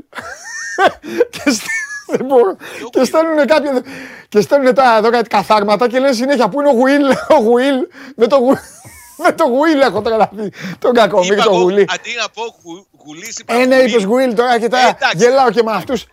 και 1.33 1.39
στε- 1.51 1.65
δεν 2.07 2.25
μπορώ. 2.25 2.55
και 2.89 3.03
στέλνουν 3.03 3.45
κάποια. 3.45 3.81
Και 4.29 4.41
στέλνουν 4.41 4.73
τα 4.73 4.95
εδώ 4.97 5.09
κάτι 5.09 5.27
καθάρματα 5.29 5.87
και 5.87 5.99
λένε 5.99 6.13
συνέχεια 6.13 6.49
πού 6.49 6.61
είναι 6.61 6.69
ο 6.69 6.73
Will; 6.85 7.35
Ο 7.35 7.43
Will. 7.57 7.87
Με 8.15 8.27
το, 8.27 8.37
Will- 8.49 8.81
με 9.23 9.31
το 9.31 9.43
Will 9.59 9.81
έχω 9.81 10.01
τρελαθεί. 10.01 10.51
Τον 10.79 10.93
κακομίρι 10.93 11.33
Είπα 11.33 11.43
το 11.43 11.51
εγώ, 11.53 11.61
Γουλί. 11.61 11.85
Αντί 11.89 12.09
να 12.21 12.29
πω 12.29 12.41
γου- 12.63 12.87
γουλής, 13.05 13.37
είπα 13.37 13.53
Ε, 13.53 13.65
ναι, 13.65 13.75
γουλί. 13.81 13.91
είπε 13.91 14.31
Will 14.31 14.35
τώρα 14.35 14.59
και 14.59 14.65
Ε, 14.65 14.67
τώρα 14.67 14.87
εντάξει. 14.87 15.17
γελάω 15.17 15.51
και 15.51 15.63
με 15.63 15.71
αυτούς. 15.71 16.05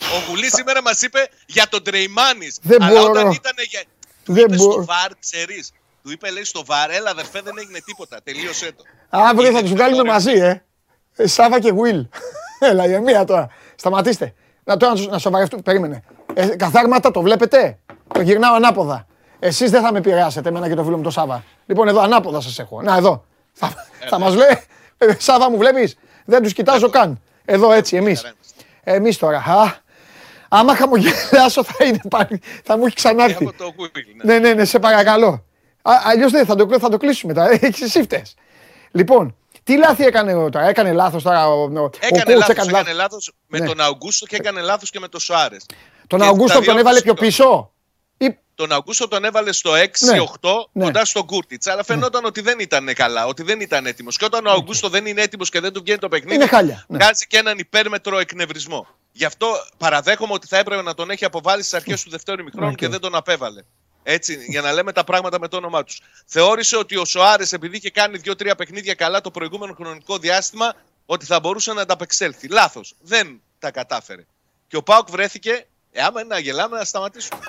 Ο 0.00 0.18
Γουλή 0.28 0.50
σήμερα 0.50 0.82
μας 0.82 1.02
είπε 1.02 1.28
για 1.46 1.66
τον 1.68 1.82
Τρεϊμάνης. 1.82 2.58
Δεν 2.62 2.82
Αλλά 2.82 3.00
μπορώ. 3.00 3.10
όταν 3.10 3.30
ήταν 3.30 3.52
για. 3.70 3.82
Του 4.24 4.32
Δεν 4.32 4.44
είπε 4.44 4.56
μπορώ. 4.56 4.72
στο 4.72 4.84
βαρ, 4.84 5.10
ξέρεις. 5.20 5.72
Του 6.02 6.10
είπε, 6.10 6.30
λέει 6.30 6.44
στο 6.44 6.62
βαρ, 6.66 6.90
έλα 6.90 7.10
αδερφέ, 7.10 7.40
δεν 7.44 7.54
έγινε 7.58 7.78
τίποτα. 7.84 8.18
Τελείωσέ 8.24 8.72
το. 8.76 8.82
Αύριο 9.08 9.44
θα 9.44 9.50
Είναι 9.58 9.60
τους 9.60 9.70
βγάλουμε 9.72 9.96
τώρα. 9.96 10.12
μαζί, 10.12 10.30
ε. 10.32 10.62
Ε, 11.16 11.26
Σάβα 11.26 11.60
και 11.60 11.72
Will. 11.82 12.08
Έλα, 12.70 12.86
για 12.86 13.00
μία 13.00 13.24
τώρα. 13.24 13.48
Σταματήστε. 13.74 14.34
Να 14.64 14.76
τώρα 14.76 14.92
να 14.92 14.98
σου- 14.98 15.10
να 15.10 15.18
σοβαρευτούμε. 15.18 15.62
Περίμενε. 15.62 16.02
Ε, 16.34 16.46
καθάρματα 16.46 17.10
το 17.10 17.20
βλέπετε; 17.22 17.78
Το 18.14 18.20
γυρνάω 18.20 18.54
ανάποδα. 18.54 19.06
Εσείς 19.38 19.70
δεν 19.70 19.82
θα 19.82 19.92
με 19.92 19.98
επηρεάσετε 19.98 20.48
εμένα 20.48 20.68
και 20.68 20.74
το 20.74 20.84
φίλο 20.84 20.96
μου 20.96 21.02
το 21.02 21.10
Σάβα. 21.10 21.44
Λοιπόν, 21.70 21.88
εδώ 21.88 22.00
ανάποδα 22.00 22.40
σας 22.40 22.58
έχω. 22.58 22.82
Να, 22.82 22.96
εδώ. 22.96 23.24
Θα, 23.52 23.74
θα 24.08 24.18
μας 24.18 24.34
λέει. 24.34 24.62
Ε, 24.98 25.14
Σάβα 25.18 25.50
μου 25.50 25.56
βλέπεις; 25.56 25.96
Δεν 26.24 26.42
τους 26.42 26.52
κοιτάζω 26.52 26.90
καν. 26.90 27.20
Εδώ 27.44 27.72
έτσι, 27.72 27.96
εμείς. 27.96 28.34
Εμείς 28.82 29.18
τώρα. 29.18 29.38
Α, 29.38 29.72
άμα 30.48 30.74
χαμογελάσω 30.76 31.64
θα 31.64 31.84
είναι 31.84 32.00
πάλι. 32.10 32.40
Θα 32.64 32.76
μου 32.78 32.86
έχει 32.86 32.94
ξανάρθει. 32.94 33.44
Από 33.44 33.56
το 33.56 33.74
Google. 33.78 34.22
Ναι. 34.24 34.32
Ναι, 34.32 34.38
ναι, 34.48 34.54
ναι, 34.54 34.64
σε 34.64 34.78
παρακαλώ. 34.78 35.44
Αλλιώς 35.82 36.30
δεν 36.32 36.46
θα 36.46 36.54
το, 36.54 36.78
θα 36.78 36.88
το 36.88 36.96
κλείσουμε 36.96 37.32
μετά. 37.32 37.50
Έχεις 37.50 37.80
εσύ 37.80 38.02
φταίς. 38.02 38.34
Λοιπόν, 38.90 39.36
τι 39.64 39.76
λάθη 39.76 40.04
έκανε 40.04 40.34
ο- 40.34 40.50
τώρα. 40.50 40.68
Έκανε 40.68 40.92
λάθος 40.92 41.22
τώρα 41.22 41.48
ο, 41.48 41.62
ο, 41.62 41.80
ο 41.80 41.90
Έκανε 42.00 42.22
coach 42.34 42.38
λάθος 42.38 42.48
έκανε 42.48 42.70
έκανε 42.70 42.92
λάθος 42.92 43.32
με 43.46 43.58
Ναι. 43.58 43.66
τον 43.66 43.80
Αουγκούστο 43.80 44.26
και 44.26 44.36
έκανε 44.36 44.60
λάθος 44.60 44.90
και 44.90 45.00
με 45.00 45.08
τον 45.08 45.20
Σοάρε. 45.20 45.56
Τον 46.06 46.22
Αυγούστο 46.22 46.60
τον 46.60 46.78
έβαλε 46.78 47.00
πιο 47.00 47.14
πίσω; 47.14 47.72
Ή... 48.20 48.38
Τον 48.54 48.72
Αουγκούστο 48.72 49.08
τον 49.08 49.24
έβαλε 49.24 49.52
στο 49.52 49.72
6-8 49.72 49.78
Ναι. 50.72 50.84
κοντά 50.84 51.04
στον 51.04 51.26
Κούρτιτς. 51.26 51.66
Αλλά 51.66 51.84
φαινόταν 51.84 52.24
ότι 52.24 52.40
δεν 52.40 52.58
ήταν 52.58 52.94
καλά, 52.94 53.26
ότι 53.26 53.42
δεν 53.42 53.60
ήταν 53.60 53.86
έτοιμος. 53.86 54.16
Και 54.16 54.24
όταν 54.24 54.46
ο 54.46 54.50
Αουγκούστο 54.50 54.88
δεν 54.88 55.06
είναι 55.06 55.22
έτοιμος 55.22 55.48
και 55.50 55.60
δεν 55.60 55.72
του 55.72 55.80
βγαίνει 55.80 55.98
το 55.98 56.08
παιχνίδι, 56.08 56.34
Είναι 56.34 56.46
χάλια, 56.46 56.84
ναι. 56.88 56.98
βγάζει 56.98 57.26
και 57.26 57.36
έναν 57.36 57.58
υπέρμετρο 57.58 58.18
εκνευρισμό. 58.18 58.86
Γι' 59.12 59.24
αυτό 59.24 59.52
παραδέχομαι 59.78 60.32
ότι 60.32 60.46
θα 60.46 60.58
έπρεπε 60.58 60.82
να 60.82 60.94
τον 60.94 61.10
έχει 61.10 61.24
αποβάλει 61.24 61.62
στις 61.62 61.74
αρχές 61.74 62.02
του 62.02 62.10
δεύτερου 62.10 62.40
ημιχρόνου 62.40 62.74
και 62.74 62.88
δεν 62.88 63.00
τον 63.00 63.14
απέβαλε. 63.14 63.62
Έτσι, 64.02 64.44
για 64.48 64.60
να 64.60 64.72
λέμε 64.72 64.92
τα 64.92 65.04
πράγματα 65.04 65.40
με 65.40 65.48
το 65.48 65.56
όνομά 65.56 65.84
τους. 65.84 66.00
Θεώρησε 66.26 66.76
ότι 66.76 66.96
ο 66.96 67.04
Σοάρες, 67.04 67.52
επειδή 67.52 67.76
είχε 67.76 67.90
κάνει 67.90 68.18
δύο-τρία 68.18 68.54
παιχνίδια 68.54 68.94
καλά 68.94 69.20
το 69.20 69.30
προηγούμενο 69.30 69.74
χρονικό 69.74 70.18
διάστημα, 70.18 70.74
ότι 71.06 71.24
θα 71.24 71.40
μπορούσε 71.40 71.72
να 71.72 71.82
ανταπεξέλθει. 71.82 72.48
Λάθος. 72.48 72.94
Δεν 73.00 73.40
τα 73.58 73.70
κατάφερε. 73.70 74.26
Και 74.68 74.76
ο 74.76 74.82
Πάουκ 74.82 75.10
βρέθηκε. 75.10 75.66
Ε, 75.92 76.02
άμα 76.02 76.20
είναι 76.20 76.34
να 76.34 76.40
γελάμε, 76.40 76.78
να 76.78 76.84
σταματήσουμε. 76.84 77.40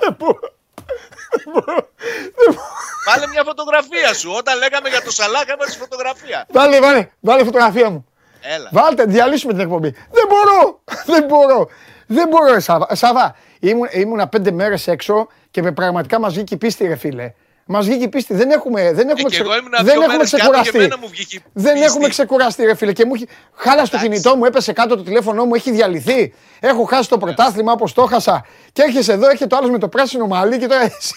Βάλε 3.08 3.28
μια 3.28 3.44
φωτογραφία 3.44 4.14
σου. 4.14 4.32
Όταν 4.38 4.58
λέγαμε 4.58 4.90
για 4.90 5.02
το 5.02 5.12
Σαλάχ, 5.12 5.44
έβαλε 5.48 5.72
φωτογραφία. 5.72 6.46
Βάλε, 6.50 6.80
βάλε, 6.80 7.10
βάλε 7.20 7.44
φωτογραφία 7.44 7.90
μου. 7.90 8.06
Έλα. 8.42 8.70
Βάλτε, 8.72 9.04
διαλύσουμε 9.06 9.54
την 9.54 9.62
εκπομπή. 9.62 9.96
Δεν 10.12 10.26
μπορώ, 10.30 10.82
δεν 11.06 11.24
μπορώ. 11.24 11.70
Δεν 12.08 12.28
μπορώ, 12.28 12.54
ρε, 12.54 12.60
Σάβα. 12.60 12.96
Σάβα, 12.96 13.36
ήμουν, 13.60 13.88
ήμουνα 13.92 14.28
πέντε 14.28 14.52
μέρες 14.52 14.88
έξω 14.88 15.28
και 15.52 15.62
με 15.62 15.72
πραγματικά 15.72 16.20
μας 16.20 16.34
βγήκε 16.34 16.54
η 16.54 16.58
πίστη, 16.58 16.88
ρε 16.88 16.96
φίλε. 16.96 17.34
Μας 17.66 17.86
βγήκε 17.86 18.04
η 18.04 18.08
πίστη. 18.08 18.34
Δεν 18.34 18.52
έχουμε, 18.52 18.82
δεν 18.94 19.10
έχουμε, 19.10 19.28
Ε, 19.28 19.30
και 19.30 19.38
εγώ 19.38 19.58
ήμουνα 19.58 19.78
δεν 19.78 19.86
δύο 19.86 19.94
έχουμε 19.94 20.08
μέρες 20.16 20.30
κάτω 20.32 20.36
και 20.44 20.50
ξεκουραστεί. 20.50 20.78
εμένα 20.78 20.98
μου 20.98 21.08
βγήκε 21.08 21.36
η 21.36 21.42
δεν 21.54 21.74
πίστη. 21.74 21.88
έχουμε 21.88 22.08
ξεκουραστεί, 22.08 22.66
ρε 22.66 22.76
φίλε. 22.76 22.94
Και 22.94 23.06
μου 23.06 23.14
έχει... 23.16 23.28
Χάλασε 23.56 23.92
το 23.92 23.98
Εντάξει. 23.98 24.08
κινητό 24.10 24.36
μου, 24.36 24.46
έπεσε 24.46 24.74
κάτω 24.74 24.96
το 24.96 25.04
τηλέφωνό 25.04 25.46
μου, 25.46 25.56
έχει 25.56 25.72
διαλυθεί. 25.72 26.34
Έχω 26.60 26.84
χάσει 26.84 27.10
το 27.10 27.18
πρωτάθλημα 27.18 27.72
όπως 27.72 27.94
το 27.94 28.02
έχασα. 28.02 28.46
Και 28.74 28.82
έρχεσαι 28.82 29.12
εδώ, 29.14 29.26
έρχεται 29.26 29.48
το 29.48 29.56
άλλος 29.56 29.70
με 29.70 29.78
το 29.80 29.88
πράσινο 29.88 30.28
μαλλί 30.28 30.58
και 30.58 30.68
τώρα 30.68 30.82
εσύ 30.84 31.14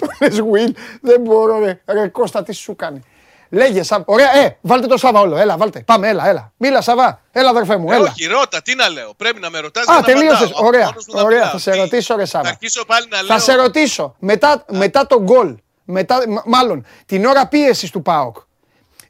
το 0.00 0.06
λες 0.20 0.40
Will. 0.40 0.70
Δεν 1.00 1.20
μπορώ, 1.20 1.58
ρε. 1.58 1.80
Ρε 1.86 2.08
Κώστα, 2.08 2.42
τι 2.42 2.52
σου 2.52 2.76
κάνει. 2.76 3.02
Λέγε, 3.50 3.82
Σάβα. 3.82 4.04
Ωραία, 4.06 4.36
ε, 4.36 4.56
βάλτε 4.60 4.86
το 4.86 4.96
Σάβα 4.96 5.20
όλο. 5.20 5.36
Έλα, 5.36 5.56
βάλτε. 5.56 5.80
Πάμε, 5.86 6.08
έλα, 6.08 6.28
έλα. 6.28 6.52
Μίλα, 6.56 6.80
Σάβα. 6.80 7.20
Έλα, 7.32 7.48
αδερφέ 7.48 7.76
μου, 7.76 7.90
Ε, 7.90 7.94
έλα. 7.94 8.04
όχι, 8.10 8.26
ρώτα, 8.26 8.62
τι 8.62 8.74
να 8.74 8.88
λέω. 8.88 9.14
Πρέπει 9.16 9.40
να 9.40 9.50
με 9.50 9.58
ρωτάς. 9.58 9.86
Α, 9.88 10.00
τελείωσες. 10.00 10.50
Ωραία, 10.54 10.94
ωραία. 11.24 11.50
Θα 11.50 11.58
σε 11.58 11.74
ρωτήσω, 11.74 12.16
ρε, 12.16 12.24
Σάβα. 12.24 12.44
Θα 12.44 12.50
αρχίσω 12.50 12.84
πάλι 12.84 13.06
να 13.10 13.16
λέω. 13.22 13.26
Θα 13.26 13.38
σε 13.38 13.54
ρωτήσω. 13.54 14.14
Μετά, 14.18 14.64
μετά 14.70 15.06
τον 15.06 15.22
γκολ. 15.22 15.56
Μετά, 15.86 16.28
μ- 16.28 16.44
μάλλον 16.46 16.86
την 17.06 17.24
ώρα 17.24 17.46
πίεσης 17.48 17.90
του 17.90 18.02
ΠΑΟΚ. 18.02 18.36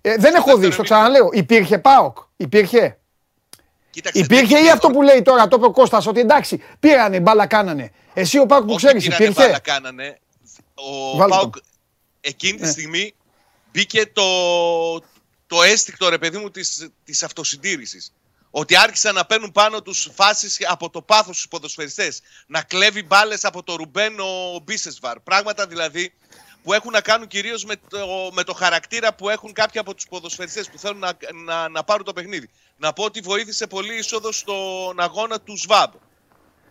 Ε, 0.01 0.17
δεν 0.17 0.35
έχω 0.35 0.57
δει, 0.57 0.61
δεύτερο 0.67 0.73
στο 0.73 0.83
μήνα. 0.83 0.95
ξαναλέω. 0.95 1.29
Υπήρχε 1.33 1.79
ΠΑΟΚ. 1.79 2.19
Υπήρχε. 2.37 2.99
Κοίταξε, 3.91 4.19
Υπήρχε 4.19 4.55
δεν 4.55 4.65
ή 4.65 4.71
αυτό 4.71 4.89
που 4.89 5.03
λέει 5.03 5.23
τώρα, 5.23 5.49
το 5.49 5.57
είπε 5.57 5.67
ο 5.67 5.71
Κώστας, 5.71 6.07
ότι 6.07 6.21
εντάξει, 6.21 6.63
πήρανε, 6.81 7.21
μπάλα 7.21 7.47
κάνανε. 7.47 7.93
Εσύ 8.15 8.39
ο 8.39 8.47
ΠΑΟΚ 8.47 8.65
που 8.65 8.73
Όχι, 8.75 8.85
ξέρεις, 8.87 9.05
πήρανε 9.05 9.25
υπήρχε; 9.25 9.43
μπάλα, 9.47 9.59
κάνανε. 9.59 10.19
Ο 10.75 11.17
Βάλτε 11.17 11.37
Πάουκ 11.37 11.55
το. 11.57 11.63
εκείνη 12.21 12.59
τη 12.59 12.65
Ναι. 12.65 12.71
στιγμή 12.71 13.15
μπήκε 13.73 14.07
το, 14.07 14.23
το 15.47 15.63
αίσθηκτο 15.63 16.09
ρε 16.09 16.19
παιδί 16.19 16.39
μου 16.39 16.51
της, 16.51 16.89
της 17.05 17.23
αυτοσυντήρησης. 17.23 18.13
Ότι 18.51 18.77
άρχισαν 18.77 19.15
να 19.15 19.25
παίρνουν 19.27 19.53
πάνω 19.53 19.83
τους 19.83 20.09
φάσεις 20.15 20.59
από 20.69 20.91
το 20.91 21.03
πάθος 21.03 21.37
στους 21.37 21.49
ποδοσφαιριστές. 21.49 22.21
Να 22.47 22.63
κλέβει 22.63 23.03
μπάλες 23.03 23.45
από 23.45 23.63
το 23.63 23.77
Ρουμπέν 23.77 24.21
ο 24.21 24.59
Μπίσεσβαρ. 24.65 25.21
Πράγματα 25.21 25.67
δηλαδή 25.67 26.13
που 26.67 26.73
έχουν 26.73 26.93
να 26.93 27.01
κάνουν 27.01 27.27
κυρίως 27.27 27.65
με 27.65 27.77
το, 27.89 28.31
με 28.33 28.45
το 28.45 28.53
χαρακτήρα 28.55 29.15
που 29.15 29.29
έχουν 29.29 29.53
κάποιοι 29.53 29.81
από 29.81 29.95
τους 29.95 30.07
ποδοσφαιριστές 30.09 30.71
που 30.71 30.79
θέλουν 30.79 30.99
να, 30.99 31.13
να, 31.45 31.69
να 31.69 31.85
πάρουν 31.85 32.05
το 32.05 32.13
παιχνίδι. 32.13 32.51
Να 32.77 32.93
πω 32.93 33.05
ότι 33.05 33.21
βοήθησε 33.21 33.67
πολύ 33.67 33.95
η 33.95 33.99
είσοδος 33.99 34.39
στον 34.39 35.01
αγώνα 35.01 35.41
του 35.41 35.57
ΣΒΑΜ 35.57 35.91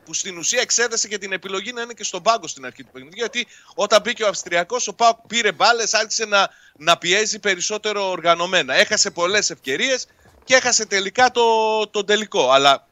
που 0.05 0.13
στην 0.13 0.38
ουσία 0.38 0.61
εξέδεσε 0.61 1.07
και 1.07 1.17
την 1.17 1.31
επιλογή 1.31 1.72
να 1.72 1.81
είναι 1.81 1.93
και 1.93 2.03
στον 2.03 2.22
πάγκο 2.22 2.47
στην 2.47 2.65
αρχή 2.65 2.84
του 2.84 2.89
παιχνιδιού. 2.91 3.17
Γιατί 3.17 3.47
όταν 3.76 4.01
μπήκε 4.01 4.23
ο 4.23 4.27
Αυστριακός, 4.27 4.88
ο 4.88 4.93
Πάουκ 4.93 5.17
πήρε 5.27 5.51
μπάλες, 5.51 5.93
άρχισε 5.93 6.26
να, 6.26 6.49
να 6.77 6.97
πιέζει 6.97 7.39
περισσότερο 7.39 8.09
οργανωμένα. 8.09 8.73
Έχασε 8.73 9.11
πολλές 9.11 9.49
ευκαιρίες 9.49 10.07
και 10.43 10.55
έχασε 10.55 10.85
τελικά 10.85 11.31
το, 11.31 11.88
το 11.88 12.03
τελικό. 12.03 12.51
Αλλά 12.51 12.88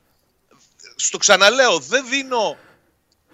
στο 0.95 1.17
ξαναλέω, 1.17 1.79
δεν 1.79 2.05
δίνω. 2.09 2.57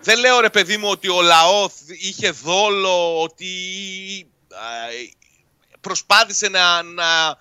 Δεν 0.02 0.20
λέω 0.20 0.40
ρε 0.40 0.50
παιδί 0.50 0.78
μου 0.78 0.90
ότι 0.90 1.10
ο 1.10 1.22
Λαόθ 1.22 1.74
είχε 2.00 2.30
δόλο, 2.32 3.22
ότι 3.22 3.48
α, 4.50 4.58
προσπάθησε 5.82 6.50
να, 6.50 6.82
να, 6.84 7.38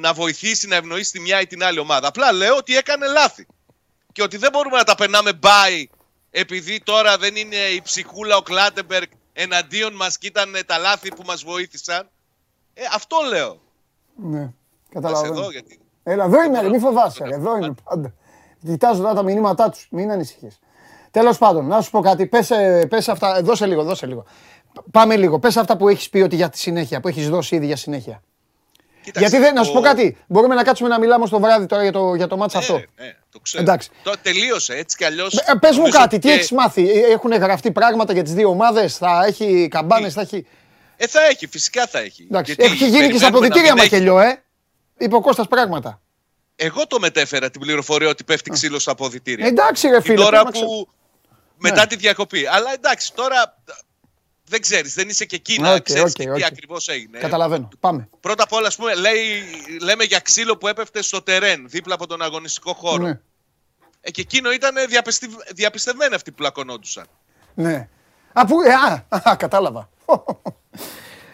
να 0.00 0.12
βοηθήσει, 0.12 0.66
να 0.68 0.76
ευνοήσει 0.76 1.12
τη 1.12 1.20
μια 1.20 1.40
ή 1.40 1.46
την 1.46 1.62
άλλη 1.64 1.78
ομάδα. 1.78 2.08
Απλά 2.08 2.32
λέω 2.32 2.56
ότι 2.56 2.76
έκανε 2.76 3.06
λάθη 3.06 3.46
και 4.12 4.22
ότι 4.22 4.36
δεν 4.36 4.50
μπορούμε 4.52 4.76
να 4.76 4.84
τα 4.84 4.94
περνάμε 4.94 5.32
μπάι 5.32 5.88
επειδή 6.30 6.80
τώρα 6.84 7.16
δεν 7.18 7.36
είναι 7.36 7.56
η 7.56 7.82
ψυχούλα 7.82 8.36
ο 8.36 8.42
Κλάτεμπεργκ 8.42 9.10
εναντίον 9.32 9.94
μας 9.94 10.18
και 10.18 10.26
ήταν 10.26 10.52
τα 10.66 10.78
λάθη 10.78 11.08
που 11.14 11.22
μας 11.26 11.42
βοήθησαν. 11.42 12.08
Ε, 12.74 12.82
αυτό 12.94 13.16
λέω. 13.28 13.60
Ναι, 14.16 14.42
Ας 14.42 14.50
καταλαβαίνω. 14.90 15.38
εδώ, 15.38 15.50
γιατί... 15.50 15.80
Έλα, 16.02 16.24
εδώ 16.24 16.42
είμαι, 16.42 16.60
ρε, 16.60 16.68
μη 16.68 16.78
φοβάσαι. 16.78 17.24
ρε, 17.24 17.34
Εδώ 17.34 17.56
είμαι 17.56 17.74
πάντα. 17.84 18.14
Κοιτάζω 18.64 19.02
τώρα 19.02 19.14
τα 19.14 19.22
μηνύματά 19.22 19.70
τους. 19.70 19.86
Μην 19.90 20.10
ανησυχείς. 20.10 20.58
Τέλος 21.10 21.38
πάντων, 21.38 21.66
να 21.66 21.80
σου 21.80 21.90
πω 21.90 22.00
κάτι. 22.00 22.26
Πες, 22.26 22.50
ε, 22.50 22.86
πες 22.90 23.08
αυτά. 23.08 23.40
Δώσε 23.42 23.66
λίγο, 23.66 23.82
δώσε 23.82 24.06
λίγο. 24.06 24.24
Πάμε 24.90 25.16
λίγο. 25.16 25.38
Πες 25.38 25.56
αυτά 25.56 25.76
που 25.76 25.88
έχεις 25.88 26.08
πει 26.10 26.18
ότι 26.20 26.36
για 26.36 26.48
τη 26.48 26.58
συνέχεια, 26.58 27.00
που 27.00 27.08
έχεις 27.08 27.28
δώσει 27.28 27.54
ήδη 27.56 27.66
για 27.66 27.76
συνέχεια. 27.76 28.22
Κοίταξε, 29.02 29.28
Γιατί 29.28 29.44
δεν, 29.44 29.54
να 29.54 29.62
σου 29.64 29.72
πω 29.72 29.78
ο- 29.78 29.82
κάτι. 29.82 30.16
Μπορούμε 30.26 30.54
να 30.54 30.62
κάτσουμε 30.62 30.88
να 30.88 30.98
μιλάμε 30.98 31.26
στο 31.26 31.40
βράδυ 31.40 31.66
τώρα 31.66 31.82
για 31.82 31.92
το, 31.92 32.14
για 32.14 32.26
το 32.26 32.36
μάτς 32.36 32.54
Ναι, 32.54 32.60
αυτό. 32.60 32.72
ναι, 32.74 33.14
το 33.32 33.38
ξέρω. 33.42 33.62
Εντάξει. 33.62 33.90
Το, 34.02 34.12
τελείωσε 34.22 34.74
έτσι 34.74 34.96
κι 34.96 35.04
αλλιώς. 35.04 35.36
Ε, 35.36 35.54
Πες 35.60 35.70
μου 35.70 35.76
νομίζω 35.78 35.98
κάτι, 35.98 36.18
τι 36.18 36.28
και- 36.28 36.34
έχεις 36.34 36.50
μάθει. 36.50 36.88
Έχουν 36.90 37.32
γραφτεί 37.32 37.72
πράγματα 37.72 38.12
για 38.12 38.22
τις 38.22 38.32
δύο 38.34 38.48
ομάδες, 38.48 38.96
θα 38.96 39.24
έχει 39.26 39.68
καμπάνες, 39.70 40.12
θα 40.14 40.20
έχει... 40.20 40.46
Ε, 40.96 41.06
θα 41.06 41.20
έχει, 41.26 41.46
φυσικά 41.46 41.86
θα 41.86 41.98
έχει. 41.98 42.26
Εντάξει, 42.30 42.52
Γιατί 42.58 42.72
έχει 42.72 42.84
γίνει 42.88 43.08
και 43.08 43.18
στα 43.18 43.30
περιμένουμε 43.30 43.30
να 43.30 43.36
αποδυτήρια 43.46 43.72
μην 43.74 43.82
έχει- 43.82 43.92
Μακελιό, 43.92 44.18
ε. 44.20 44.42
Είπε 44.98 45.14
ο 45.16 45.20
Κώστας 45.20 45.48
πράγματα. 45.48 46.00
Εγώ 46.56 46.86
το 46.86 46.98
μετέφερα 46.98 47.50
την 47.50 47.60
πληροφορία 47.60 48.08
ότι 48.08 48.24
πέφτει 48.24 48.50
ξύλο 48.50 48.82
στα 48.82 48.90
αποδυτήρια. 48.92 49.46
Εντάξει 49.46 49.88
ρε 49.88 49.94
Την 49.94 50.02
φίλε. 50.02 50.24
ώρα 50.24 50.42
πρέπει 50.42 50.58
να 50.58 50.64
που. 50.64 50.88
Ξέρω. 51.62 51.74
Μετά 51.74 51.80
Ναι. 51.80 51.86
τη 51.86 51.96
διακοπή. 51.96 52.46
Αλλά 52.46 52.72
εντάξει, 52.72 53.14
τώρα. 53.14 53.56
Δεν 54.50 54.60
ξέρεις, 54.60 54.94
δεν 54.94 55.08
είσαι 55.08 55.24
και 55.24 55.36
εκεί 55.36 55.60
να 55.60 55.72
Οκ, 55.74 55.82
ξέρεις 55.82 56.02
οκ, 56.02 56.10
και 56.10 56.30
οκ. 56.30 56.36
τι 56.36 56.44
ακριβώς 56.44 56.88
έγινε. 56.88 57.18
Καταλαβαίνω. 57.18 57.68
Πάμε. 57.80 58.08
Πρώτα 58.20 58.42
απ' 58.42 58.52
όλα, 58.52 58.66
ας 58.66 58.76
πούμε, 58.76 58.94
λέει, 58.94 59.42
λέμε 59.80 60.04
για 60.04 60.18
ξύλο 60.18 60.56
που 60.56 60.68
έπεφτε 60.68 61.02
στο 61.02 61.22
τερέν, 61.22 61.68
δίπλα 61.68 61.94
από 61.94 62.06
τον 62.06 62.22
αγωνιστικό 62.22 62.72
χώρο. 62.74 63.02
Ναι. 63.02 63.20
Ε, 64.00 64.10
και 64.10 64.20
εκείνο 64.20 64.52
ήταν 64.52 64.74
διαπιστευ... 64.88 65.32
διαπιστευμένοι 65.54 66.14
αυτοί 66.14 66.30
που 66.30 66.36
πλακωνόντουσαν. 66.36 67.06
Ναι. 67.54 67.88
Αφού, 68.32 68.60
ε, 68.60 68.72
α, 68.72 69.06
α, 69.30 69.36
κατάλαβα. 69.36 69.88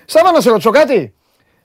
Σάβα 0.05 0.33
να 0.33 0.41
σε 0.41 0.51
ρωτήσω 0.51 0.71
κάτι. 0.71 1.15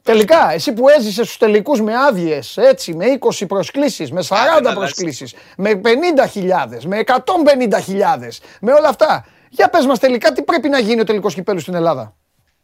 Τελικά, 0.04 0.52
εσύ 0.54 0.74
που 0.74 0.90
έζησες 0.90 1.26
στους 1.26 1.38
τελικούς 1.38 1.82
με 1.82 1.94
άδειες, 2.08 2.58
έτσι, 2.58 2.94
με 2.94 3.06
20 3.06 3.46
προσκλήσεις, 3.48 4.12
με 4.12 4.22
40 4.22 4.36
αλλάζει. 4.60 4.76
προσκλήσεις, 4.76 5.34
με 5.58 5.76
50.000, 5.76 6.86
με 6.86 6.98
150.000, 7.00 8.40
με 8.62 8.72
όλα 8.74 8.88
αυτά. 8.90 9.26
Για 9.50 9.70
πες 9.70 9.86
μας 9.86 10.00
τελικά 10.00 10.32
τι 10.32 10.42
πρέπει 10.42 10.70
να 10.70 10.80
γίνει 10.80 11.02
ο 11.02 11.04
τελικός 11.04 11.34
κυπέλου 11.34 11.60
στην 11.60 11.74
Ελλάδα. 11.74 12.16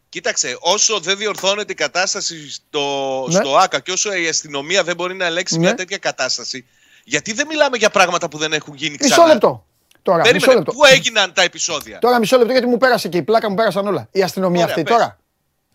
Κοίταξε, 0.10 0.58
όσο 0.60 1.00
δεν 1.00 1.18
διορθώνεται 1.18 1.72
η 1.72 1.76
κατάσταση 1.76 2.52
στο, 2.52 2.82
Ναι. 3.28 3.34
στο 3.36 3.58
ΆΚΑ 3.58 3.80
και 3.80 3.92
όσο 3.92 4.14
η 4.14 4.28
αστυνομία 4.28 4.84
δεν 4.84 4.96
μπορεί 4.96 5.16
να 5.16 5.26
ελέγξει 5.26 5.54
Ναι. 5.56 5.60
μια 5.60 5.74
τέτοια 5.76 5.98
κατάσταση, 5.98 6.66
γιατί 7.04 7.34
δεν 7.34 7.48
μιλάμε 7.48 7.78
για 7.78 7.90
πράγματα 7.90 8.28
που 8.30 8.38
δεν 8.38 8.54
έχουν 8.54 8.74
γίνει 8.76 8.98
ξανά. 8.98 9.16
Μισό 9.16 9.28
λεπτό. 9.34 9.66
Τώρα, 10.02 10.18
μισό 10.20 10.32
Περίμενε, 10.32 10.56
λεπτό. 10.58 10.72
πού 10.72 10.86
έγιναν 10.86 11.34
τα 11.34 11.42
επεισόδια; 11.42 12.00
Τώρα 12.00 12.20
μισό 12.20 12.38
λεπτό 12.38 12.52
γιατί 12.52 12.68
μου 12.68 12.78
πέρασε 12.78 13.08
και 13.08 13.18
η 13.18 13.22
πλάκα 13.24 13.50
μου 13.50 13.56
πέρασαν 13.56 13.88
όλα. 13.88 14.08
Η 14.12 14.22
αστυνομία 14.24 14.62
Ωραία, 14.64 14.76
αυτή 14.76 14.84
πες. 14.84 14.94
τώρα. 14.94 15.18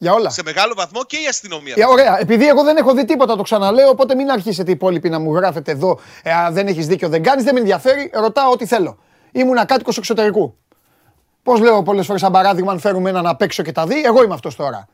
Για 0.02 0.12
όλα. 0.12 0.30
Σε 0.30 0.42
μεγάλο 0.44 0.72
βαθμό 0.76 1.04
και 1.04 1.16
η 1.16 1.26
αστυνομία. 1.26 1.74
Ε, 1.78 1.84
ωραία, 1.84 2.20
επειδή 2.20 2.48
εγώ 2.48 2.62
δεν 2.64 2.76
έχω 2.76 2.94
δει 2.94 3.04
τίποτα, 3.04 3.36
το 3.36 3.42
ξαναλέω, 3.42 3.88
οπότε 3.88 4.14
μην 4.14 4.30
αρχίσετε 4.30 4.70
οι 4.70 4.72
υπόλοιποι 4.74 5.08
να 5.08 5.18
μου 5.18 5.34
γράφετε 5.34 5.70
εδώ. 5.70 6.00
Ε, 6.22 6.32
α, 6.32 6.50
δεν 6.50 6.66
έχεις 6.66 6.86
δίκιο, 6.86 7.08
δεν 7.08 7.22
κάνεις, 7.22 7.44
δεν 7.44 7.54
με 7.54 7.60
ενδιαφέρει, 7.60 8.10
ρωτάω 8.14 8.50
ό,τι 8.50 8.66
θέλω. 8.66 8.98
Ήμουν 9.32 9.66
κάτοικος 9.66 9.96
εξωτερικού. 9.98 10.56
Πώς 11.42 11.60
λέω 11.60 11.82
πολλές 11.82 12.06
φορές, 12.06 12.20
σαν 12.20 12.32
παράδειγμα, 12.32 12.72
αν 12.72 12.78
φέρουμε 12.80 13.10
έναν 13.10 13.26
απ' 13.26 13.42
έξω 13.42 13.62
και 13.62 13.72
τα 13.72 13.86
δει, 13.86 14.02
εγώ 14.04 14.22
είμαι 14.22 14.34
αυτός 14.34 14.56
τώρα. 14.56 14.88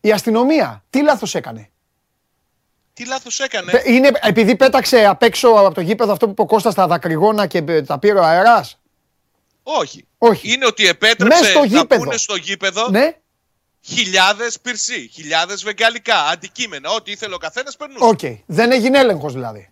Η 0.00 0.12
αστυνομία, 0.12 0.84
τι 0.90 1.02
λάθος 1.02 1.34
έκανε; 1.34 1.70
Τι 2.92 3.06
λάθος 3.06 3.40
έκανε; 3.40 3.70
Πε- 3.70 3.86
Είναι 3.86 4.10
επειδή 4.22 4.56
πέταξε 4.56 5.04
απ' 5.06 5.22
έξω 5.22 5.48
από 5.48 5.74
το 5.74 5.80
γήπεδο 5.80 6.12
αυτό 6.12 6.24
που 6.26 6.32
είπε 6.32 6.42
ο 6.42 6.46
Κώστας 6.46 6.74
τα 6.74 6.86
δακρυγόνα 6.86 7.46
και 7.46 7.62
ε, 7.68 7.82
τα 7.82 7.98
πήρε 7.98 8.18
ο 8.18 8.24
αέρα. 8.24 8.64
Όχι. 9.62 10.06
Όχι. 10.18 10.52
Είναι 10.52 10.66
ότι 10.66 10.86
επέτρεψε 10.86 11.40
Μες 11.40 11.50
στο 11.50 11.58
να 11.60 11.66
γήπεδο. 11.66 12.02
πούνε 12.04 12.16
στο 12.16 12.34
γήπεδο 12.36 12.88
Ναι, 12.90 13.16
χιλιάδες 13.86 14.60
πυρσοί, 14.60 15.10
χιλιάδες 15.12 15.62
βεγγαλικά, 15.64 16.24
αντικείμενα. 16.24 16.90
Ό,τι 16.90 17.10
ήθελε 17.10 17.34
ο 17.34 17.38
καθένας 17.38 17.76
περνούσε. 17.76 18.04
οκ. 18.04 18.20
Δεν 18.46 18.72
έγινε 18.72 18.98
έλεγχος 18.98 19.32
δηλαδή. 19.32 19.68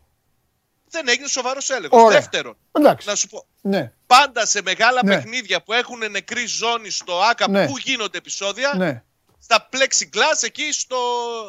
Δεν 0.90 1.08
έγινε 1.08 1.26
σοβαρός 1.28 1.70
έλεγχος. 1.70 2.02
Ωραία. 2.02 2.18
Δεύτερον, 2.18 2.56
Εντάξει. 2.72 3.08
να 3.08 3.14
σου 3.14 3.28
πω, 3.28 3.46
Ναι, 3.60 3.92
πάντα 4.06 4.46
σε 4.46 4.62
μεγάλα 4.62 5.00
Ναι. 5.04 5.14
παιχνίδια 5.14 5.62
που 5.62 5.72
έχουν 5.72 6.10
νεκρή 6.10 6.46
ζώνη 6.46 6.90
στο 6.90 7.20
ΟΑΚΑ 7.22 7.48
Ναι. 7.48 7.66
που 7.66 7.78
γίνονται 7.78 8.18
επεισόδια, 8.18 8.72
ναι. 8.76 9.02
στα 9.38 9.68
plexiglass 9.72 10.42
εκεί 10.42 10.72
στο. 10.72 10.96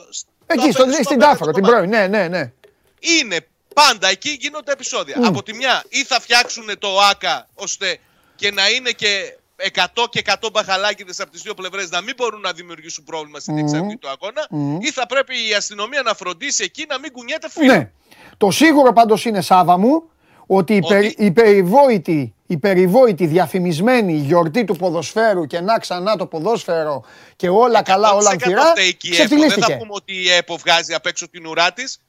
στο 0.10 0.30
Εκεί, 0.46 0.72
στο, 0.72 0.82
απέναντι- 0.82 1.04
στην 1.04 1.16
απέναντι 1.24 1.38
Τάφρο, 1.40 1.54
την 1.54 1.64
κομμάτι. 1.64 1.88
πρώην. 1.88 1.90
Ναι, 1.90 2.08
ναι, 2.08 2.28
ναι. 2.28 2.52
Είναι 3.00 3.48
πάντα 3.74 4.08
εκεί 4.08 4.38
γίνονται 4.40 4.72
επεισόδια. 4.72 5.16
Μμ. 5.20 5.26
Από 5.26 5.44
τη 5.44 5.54
μια 5.54 5.84
ή 5.90 6.04
θα 6.04 6.20
φτιάξουν 6.20 6.78
το 6.80 7.00
ΆΚΑ 7.00 7.48
ώστε 7.54 7.98
και 8.36 8.52
να 8.52 8.70
είναι 8.70 8.92
και 8.92 9.38
100 9.56 9.86
και 10.10 10.22
100 10.26 10.50
μπαχαλάκιδες 10.52 11.20
από 11.20 11.32
τις 11.32 11.42
δύο 11.42 11.54
πλευρές 11.54 11.90
να 11.90 12.02
μην 12.02 12.14
μπορούν 12.18 12.42
να 12.42 12.52
δημιουργήσουν 12.52 13.04
πρόβλημα 13.04 13.40
στην 13.40 13.54
Μμ. 13.54 13.58
εξαγωγή 13.58 13.98
του 13.98 14.10
αγώνα 14.10 14.46
Μμ. 14.50 14.78
ή 14.82 14.92
θα 14.92 15.06
πρέπει 15.06 15.34
η 15.50 15.54
αστυνομία 15.54 16.02
να 16.02 16.14
φροντίσει 16.14 16.64
εκεί 16.64 16.86
να 16.90 17.00
μην 17.00 17.12
κουνιέται 17.12 17.50
φίλο. 17.50 17.74
Ναι. 17.74 17.92
Το 18.38 18.52
σίγουρο 18.52 18.94
πάντως 18.94 19.26
είναι 19.26 19.42
Σάβα 19.42 19.78
μου 19.78 20.04
ότι 20.48 20.74
η, 20.74 20.78
Ότι- 20.78 20.88
περι- 20.94 21.20
η 21.20 21.32
περιβόητη, 21.32 22.34
η 22.48 22.58
περιβόητη 22.58 23.26
διαφημισμένη 23.26 24.14
γιορτή 24.14 24.64
του 24.64 24.76
ποδοσφαίρου 24.76 25.46
και 25.46 25.60
να 25.60 25.78
ξανά 25.80 26.16
το 26.16 26.26
ποδόσφαιρο 26.26 27.04
και 27.36 27.50
όλα 27.50 27.82
καλά, 27.82 28.12
όλα 28.14 28.30
100% 28.30 28.34
ανθυρά, 28.34 28.66
φταίει 28.66 28.96
και 28.96 29.08
η 29.08 29.10
ΕΠΟ. 29.16 29.18
Δεν 29.18 29.28
θα 29.28 29.36
ξεφτυλίστηκε. 29.36 29.76
πούμε 29.78 29.92
ότι 29.94 30.14
η 30.24 30.30
ΕΠΟ 30.32 30.58
βγάζει 30.58 30.94
απ' 30.94 31.06
έξω 31.06 31.30
την 31.30 31.46
ουρά 31.46 31.72
της. 31.74 32.00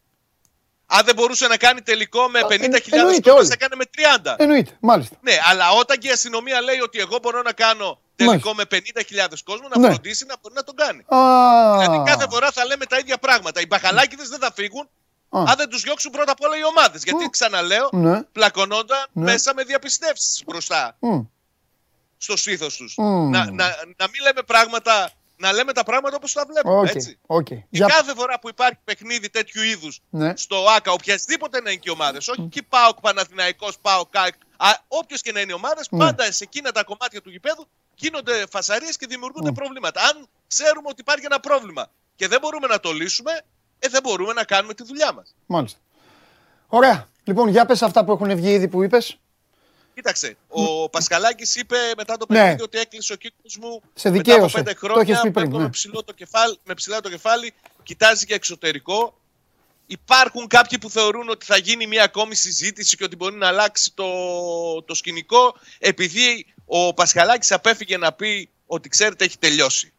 Αν 0.96 1.04
δεν 1.04 1.14
μπορούσε 1.14 1.46
να 1.46 1.56
κάνει 1.56 1.80
τελικό 1.82 2.28
με 2.28 2.40
50.000 2.48 2.52
εννοείται 2.90 3.20
κόσμος, 3.20 3.38
όλοι. 3.38 3.46
θα 3.46 3.52
έκανε 3.58 3.74
με 3.76 3.84
30. 4.34 4.34
Εννοείται, 4.38 4.76
μάλιστα. 4.80 5.16
Ναι, 5.20 5.32
αλλά 5.50 5.70
όταν 5.70 5.98
και 5.98 6.08
η 6.08 6.10
αστυνομία 6.10 6.60
λέει 6.60 6.80
ότι 6.80 6.98
εγώ 6.98 7.18
μπορώ 7.22 7.42
να 7.42 7.52
κάνω 7.52 7.98
τελικό 8.16 8.54
με 8.54 8.64
50.000 8.70 9.42
κόσμο, 9.44 9.68
να 9.68 9.78
Ναι. 9.80 9.88
φροντίσει 9.88 10.24
να 10.26 10.34
μπορεί 10.42 10.54
να 10.54 10.62
τον 10.64 10.74
κάνει. 10.76 11.04
Α, 11.08 11.78
Δηλαδή 11.78 12.02
κάθε 12.10 12.26
φορά 12.30 12.50
θα 12.50 12.64
λέμε 12.64 12.86
τα 12.86 12.98
ίδια 12.98 13.18
πράγματα. 13.18 13.60
Οι 13.60 13.66
μπαχαλάκιδες 13.66 14.28
δεν 14.28 14.38
θα 14.38 14.52
φύγουν 14.54 14.88
Α. 15.28 15.38
αν 15.48 15.54
δεν 15.56 15.68
τους 15.68 15.82
διώξουν 15.82 16.10
πρώτα 16.10 16.32
απ' 16.32 16.40
όλα 16.42 16.56
οι 16.56 16.64
ομάδες. 16.64 17.02
Γιατί 17.02 17.28
ξαναλέω, 17.30 17.88
Ναι. 17.92 18.22
πλακωνόνταν 18.22 19.06
Ναι. 19.12 19.24
μέσα 19.24 19.54
με 19.54 19.62
διαπιστεύσεις 19.62 20.42
μπροστά 20.46 20.96
μ, 21.00 21.20
στο 22.18 22.36
στήθος 22.36 22.76
τους. 22.76 22.94
Μμμ. 22.96 23.30
Να, 23.30 23.38
να, 23.50 23.64
να 23.96 24.08
μην 24.10 24.22
λέμε 24.22 24.42
πράγματα, 24.46 25.10
να 25.36 25.52
λέμε 25.52 25.72
τα 25.72 25.82
πράγματα 25.84 26.16
όπως 26.16 26.32
τα 26.32 26.44
βλέπουμε. 26.48 26.74
Οκ, 26.78 26.94
Έτσι. 26.94 27.18
οκ. 27.26 27.44
Και 27.44 27.64
Για- 27.70 27.86
κάθε 27.86 28.14
φορά 28.14 28.38
που 28.38 28.48
υπάρχει 28.48 28.78
παιχνίδι 28.84 29.30
τέτοιου 29.30 29.62
είδους 29.62 30.00
Ναι. 30.10 30.32
στο 30.36 30.66
ΟΑΚΑ, 30.76 30.92
οποιασδήποτε 30.92 31.60
να 31.60 31.70
είναι 31.70 31.78
και 31.80 31.88
οι 31.90 31.92
ομάδες, 31.92 32.28
όχι 32.28 32.42
και 32.48 32.62
ΠΑΟΚ, 32.62 33.00
Παναθηναϊκός, 33.00 33.78
ΠΑΟΚ, 33.78 34.16
ΑΕΚ, 34.16 34.34
όποιο 34.88 35.16
και 35.16 35.32
να 35.32 35.40
είναι 35.40 35.50
οι 35.52 35.54
ομάδες, 35.54 35.86
Ναι. 35.90 35.98
πάντα 35.98 36.32
σε 36.32 36.44
εκείνα 36.44 36.70
τα 36.72 36.84
κομμάτια 36.84 37.20
του 37.22 37.30
γηπέδου 37.30 37.68
γίνονται 37.94 38.44
φασαρίες 38.50 38.96
και 38.96 39.06
δημιουργούνται 39.06 39.52
προβλήματα. 39.52 40.00
Αν 40.02 40.26
ξέρουμε 40.48 40.88
ότι 40.88 41.00
υπάρχει 41.00 41.24
ένα 41.24 41.40
πρόβλημα 41.40 41.90
και 42.16 42.28
δεν 42.28 42.40
μπορούμε 42.40 42.66
να 42.66 42.80
το 42.80 42.92
λύσουμε, 42.92 43.32
ε, 43.78 43.88
δεν 43.88 44.02
μπορούμε 44.02 44.32
να 44.32 44.44
κάνουμε 44.44 44.74
τη 44.74 44.84
δουλειά 44.84 45.12
μας. 45.12 45.34
Μάλιστα. 45.46 45.78
Ωραία. 46.68 47.08
Λοιπόν, 47.24 47.48
για 47.48 47.66
πες 47.66 47.82
αυτά 47.82 48.04
που 48.04 48.12
έχουν 48.12 48.36
βγει 48.36 48.52
ήδη 48.52 48.68
που 48.68 48.82
είπες. 48.82 49.18
Κοίταξε, 49.94 50.36
ο 50.48 50.88
Πασχαλάκης 50.90 51.56
είπε 51.56 51.76
μετά 51.96 52.16
το 52.16 52.26
Ναι. 52.28 52.38
παιχνίδι 52.38 52.62
ότι 52.62 52.78
έκλεισε 52.78 53.12
ο 53.12 53.16
κύκλος 53.16 53.56
μου 53.60 53.82
Σε 53.94 54.10
μετά 54.10 54.20
από 54.20 54.32
δικαίωσε. 54.46 54.56
πέντε 54.56 54.72
Το 54.72 54.78
χρόνια. 54.78 55.02
έχεις 55.02 55.20
πει 55.22 55.30
πριν, 55.30 55.44
πέφτω 55.44 55.56
ναι. 55.58 55.62
με, 55.64 55.70
ψηλό 55.70 56.02
το 56.04 56.12
κεφάλι, 56.12 56.58
με 56.64 56.74
ψηλά 56.74 57.00
το 57.00 57.08
κεφάλι, 57.08 57.54
κοιτάζει 57.82 58.26
και 58.26 58.34
εξωτερικό. 58.34 59.18
Υπάρχουν 59.86 60.46
κάποιοι 60.46 60.78
που 60.78 60.90
θεωρούν 60.90 61.28
ότι 61.28 61.46
θα 61.46 61.56
γίνει 61.56 61.86
μια 61.86 62.04
ακόμη 62.04 62.34
συζήτηση 62.34 62.96
και 62.96 63.04
ότι 63.04 63.16
μπορεί 63.16 63.34
να 63.36 63.46
αλλάξει 63.48 63.92
το, 63.94 64.06
το 64.82 64.94
σκηνικό 64.94 65.54
επειδή 65.78 66.46
ο 66.66 66.94
Πασχαλάκης 66.94 67.52
απέφυγε 67.52 67.96
να 67.96 68.12
πει 68.12 68.48
ότι 68.66 68.88
ξέρετε 68.88 69.24
έχει 69.24 69.38
τελειώσει. 69.38 69.92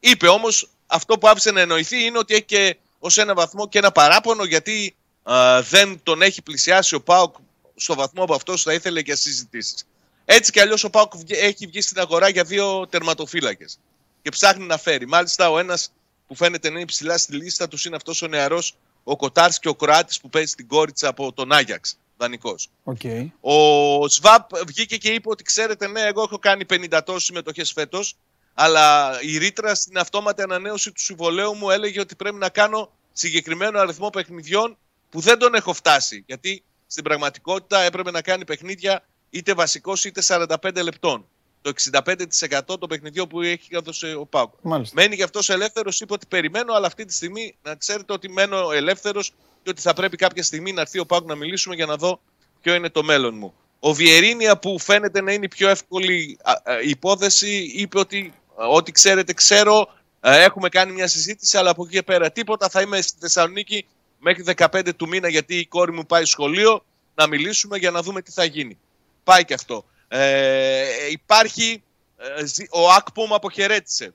Είπε 0.00 0.28
όμως 0.28 0.68
αυτό 0.86 1.18
που 1.18 1.28
άφησε 1.28 1.50
να 1.50 1.60
εννοηθεί 1.60 2.04
είναι 2.04 2.18
ότι 2.18 2.34
έχει 2.34 2.42
και 2.42 2.76
ως 2.98 3.18
ένα 3.18 3.34
βαθμό 3.34 3.68
και 3.68 3.78
ένα 3.78 3.92
παράπονο 3.92 4.44
γιατί 4.44 4.94
α, 5.22 5.62
δεν 5.62 6.00
τον 6.02 6.22
έχει 6.22 6.42
πλησιάσει 6.42 6.94
ο 6.94 7.02
ΠΑΟΚ 7.02 7.34
στο 7.80 7.94
βαθμό 7.94 8.24
που 8.24 8.34
αυτός 8.34 8.62
θα 8.62 8.72
ήθελε 8.74 9.00
για 9.00 9.16
συζητήσεις. 9.16 9.84
Έτσι 10.24 10.52
κι 10.52 10.60
αλλιώς 10.60 10.84
ο 10.84 10.90
ΠΑΟΚ 10.90 11.16
βγε- 11.16 11.42
έχει 11.42 11.66
βγει 11.66 11.80
στην 11.80 11.98
αγορά 12.00 12.28
για 12.28 12.44
δύο 12.44 12.86
τερματοφύλακες 12.86 13.78
και 14.22 14.30
ψάχνει 14.30 14.66
να 14.66 14.78
φέρει. 14.78 15.06
Μάλιστα 15.06 15.50
ο 15.50 15.58
ένας 15.58 15.92
που 16.26 16.34
φαίνεται 16.34 16.70
να 16.70 16.76
είναι 16.76 16.86
ψηλά 16.86 17.18
στη 17.18 17.36
λίστα 17.36 17.68
τους 17.68 17.84
είναι 17.84 17.96
αυτός 17.96 18.22
ο 18.22 18.26
νεαρός 18.26 18.76
ο 19.04 19.16
Κοτάρσκι 19.16 19.68
ο 19.68 19.74
Κροάτης 19.74 20.20
που 20.20 20.28
παίζει 20.28 20.50
στην 20.50 20.66
Γκόριτσα 20.66 21.08
από 21.08 21.32
τον 21.32 21.52
Άγιαξ, 21.52 21.98
δανεικός. 22.16 22.68
Οκ. 22.84 23.00
Ο 23.40 24.08
Σβαμπ 24.08 24.50
βγήκε 24.66 24.96
και 24.96 25.10
είπε 25.10 25.28
ότι 25.28 25.42
ξέρετε, 25.42 25.88
ναι, 25.88 26.00
εγώ 26.00 26.22
έχω 26.22 26.38
κάνει 26.38 26.64
50 26.64 27.02
τόσες 27.04 27.22
συμμετοχές 27.24 27.72
φέτος, 27.72 28.16
αλλά 28.54 29.12
η 29.22 29.36
ρήτρα 29.38 29.74
στην 29.74 29.98
αυτόματη 29.98 30.42
ανανέωση 30.42 30.92
του 30.92 31.00
συμβολαίου 31.00 31.54
μου 31.54 31.70
έλεγε 31.70 32.00
ότι 32.00 32.14
πρέπει 32.16 32.36
να 32.36 32.48
κάνω 32.48 32.90
συγκεκριμένο 33.12 33.78
αριθμό 33.78 34.10
παιχνιδιών 34.10 34.76
που 35.10 35.20
δεν 35.20 35.38
τον 35.38 35.54
έχω 35.54 35.72
φτάσει. 35.72 36.24
Γιατί 36.26 36.62
στην 36.90 37.04
πραγματικότητα 37.04 37.80
έπρεπε 37.80 38.10
να 38.10 38.22
κάνει 38.22 38.44
παιχνίδια 38.44 39.02
είτε 39.30 39.54
βασικός 39.54 40.04
είτε 40.04 40.22
45 40.26 40.82
λεπτών. 40.82 41.26
Το 41.62 41.72
65% 41.92 42.60
των 42.64 42.88
παιχνιδιών 42.88 43.28
που 43.28 43.40
έχει 43.40 43.68
έδωσε 43.70 44.14
ο 44.14 44.26
Πάουκ. 44.26 44.52
Μάλιστα. 44.62 45.00
Μένει 45.00 45.14
γι' 45.14 45.22
αυτός 45.22 45.48
ελεύθερος, 45.48 46.00
είπε 46.00 46.12
ότι 46.12 46.26
περιμένω, 46.26 46.74
αλλά 46.74 46.86
αυτή 46.86 47.04
τη 47.04 47.12
στιγμή 47.12 47.56
να 47.62 47.74
ξέρετε 47.74 48.12
ότι 48.12 48.28
μένω 48.28 48.70
ελεύθερος 48.72 49.32
και 49.62 49.70
ότι 49.70 49.80
θα 49.80 49.92
πρέπει 49.92 50.16
κάποια 50.16 50.42
στιγμή 50.42 50.72
να 50.72 50.80
έρθει 50.80 50.98
ο 50.98 51.06
Πάουκ 51.06 51.26
να 51.26 51.34
μιλήσουμε 51.34 51.74
για 51.74 51.86
να 51.86 51.96
δω 51.96 52.20
ποιο 52.60 52.74
είναι 52.74 52.88
το 52.88 53.02
μέλλον 53.02 53.34
μου. 53.34 53.54
Ο 53.80 53.92
Βιερίνια 53.92 54.58
που 54.58 54.78
φαίνεται 54.78 55.22
να 55.22 55.32
είναι 55.32 55.44
η 55.44 55.48
πιο 55.48 55.68
εύκολη 55.68 56.38
α, 56.42 56.52
α, 56.52 56.80
υπόθεση 56.82 57.72
είπε 57.74 57.98
ότι 57.98 58.32
α, 58.62 58.66
ό,τι 58.66 58.92
ξέρετε 58.92 59.32
ξέρω, 59.32 59.88
α, 60.20 60.36
έχουμε 60.36 60.68
κάνει 60.68 60.92
μια 60.92 61.06
συζήτηση 61.06 61.56
αλλά 61.56 61.70
από 61.70 61.82
εκεί 61.84 61.92
και 61.92 62.02
πέρα 62.02 62.30
τίποτα 62.30 62.68
θα 62.68 62.80
είμαι 62.80 63.00
στη 63.00 63.18
Θεσσαλονίκη 63.20 63.86
μέχρι 64.20 64.44
15 64.56 64.90
του 64.96 65.08
μήνα 65.08 65.28
γιατί 65.28 65.58
η 65.58 65.66
κόρη 65.66 65.92
μου 65.92 66.06
πάει 66.06 66.24
σχολείο 66.24 66.84
να 67.14 67.26
μιλήσουμε 67.26 67.78
για 67.78 67.90
να 67.90 68.02
δούμε 68.02 68.22
τι 68.22 68.30
θα 68.30 68.44
γίνει. 68.44 68.78
Πάει 69.24 69.44
και 69.44 69.54
αυτό. 69.54 69.84
Ε, 70.08 71.10
υπάρχει, 71.10 71.82
ε, 72.16 72.44
ζη- 72.46 72.68
ο 72.70 72.90
Ακπομ 72.90 73.34
αποχαιρέτησε 73.34 74.14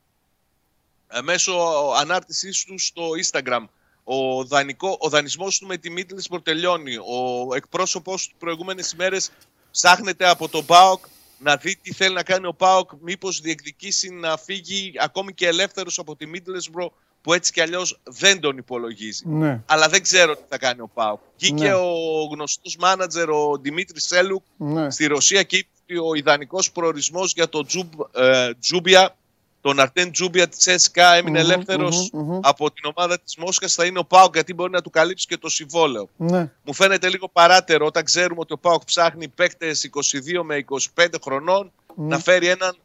ε, 1.07 1.21
μέσω 1.21 1.53
ανάρτησής 1.97 2.63
του 2.63 2.79
στο 2.79 3.09
Instagram. 3.23 3.65
Ο, 4.03 4.43
δανεικό, 4.43 4.97
ο 4.99 5.09
δανεισμός 5.09 5.57
του 5.57 5.65
με 5.65 5.77
τη 5.77 5.93
Middlesbrough 5.97 6.43
τελειώνει. 6.43 6.95
Ο 6.95 7.55
εκπρόσωπος 7.55 8.27
του 8.27 8.35
προηγούμενες 8.39 8.91
ημέρες 8.91 9.31
ψάχνεται 9.71 10.27
από 10.29 10.49
τον 10.49 10.65
ΠΑΟΚ 10.65 11.05
να 11.39 11.55
δει 11.57 11.75
τι 11.75 11.93
θέλει 11.93 12.13
να 12.13 12.23
κάνει 12.23 12.47
ο 12.47 12.53
ΠΑΟΚ, 12.53 12.89
μήπως 12.99 13.39
διεκδικήσει 13.39 14.09
να 14.09 14.37
φύγει 14.37 14.93
ακόμη 14.99 15.33
και 15.33 15.47
ελεύθερος 15.47 15.99
από 15.99 16.15
τη 16.15 16.25
Middlesbrough 16.33 16.89
που 17.25 17.33
έτσι 17.33 17.51
κι 17.51 17.61
αλλιώς 17.61 17.99
δεν 18.03 18.39
τον 18.39 18.57
υπολογίζει. 18.57 19.27
Ναι. 19.27 19.61
Αλλά 19.65 19.87
δεν 19.87 20.01
ξέρω 20.01 20.35
τι 20.35 20.41
θα 20.49 20.57
κάνει 20.57 20.81
ο 20.81 20.89
ΠΑΟΚ. 20.93 21.19
Βγήκε 21.37 21.63
Ναι. 21.63 21.73
ο 21.73 21.89
γνωστός 22.31 22.75
μάνατζερ 22.79 23.29
ο 23.29 23.57
Δημήτρης 23.61 24.03
Σέλουκ 24.05 24.43
Ναι. 24.57 24.91
στη 24.91 25.05
Ρωσία 25.05 25.43
και 25.43 25.57
είπε 25.57 25.67
ότι 25.83 25.97
ο 25.97 26.13
ιδανικός 26.15 26.71
προορισμός 26.71 27.33
για 27.33 27.49
τον 27.49 27.65
Τζιουμπ, 27.65 27.91
ε, 28.15 28.53
Τζιούμπα, 28.59 29.15
τον 29.61 29.79
Αρτέμ 29.79 30.11
Τζιούμπα 30.11 30.47
της 30.47 30.67
ΕΣΚΑ 30.67 31.13
έμεινε 31.13 31.39
Μμμ, 31.43 31.49
ελεύθερος 31.51 32.09
μμμ, 32.13 32.21
μμμ. 32.31 32.39
από 32.43 32.71
την 32.71 32.91
ομάδα 32.95 33.19
της 33.19 33.35
Μόσχας 33.37 33.73
θα 33.73 33.85
είναι 33.85 33.99
ο 33.99 34.05
ΠΑΟΚ 34.05 34.33
γιατί 34.33 34.53
μπορεί 34.53 34.71
να 34.71 34.81
του 34.81 34.89
καλύψει 34.89 35.27
και 35.27 35.37
το 35.37 35.49
συμβόλαιο. 35.49 36.09
Ναι. 36.17 36.51
Μου 36.63 36.73
φαίνεται 36.73 37.09
λίγο 37.09 37.29
παράταιρο 37.29 37.85
όταν 37.85 38.03
ξέρουμε 38.03 38.39
ότι 38.39 38.53
ο 38.53 38.57
ΠΑΟΚ 38.57 38.83
ψάχνει 38.85 39.27
παίκτες 39.27 39.83
22 39.83 40.43
με 40.43 40.65
25 40.95 41.07
χρονών 41.23 41.71
Ναι. 41.95 42.07
να 42.07 42.19
φέρει 42.19 42.47
έναν 42.47 42.75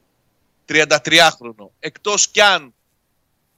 33χρονο. 0.67 1.71
Εκτός 1.81 2.29
κι 2.29 2.41
αν 2.41 2.75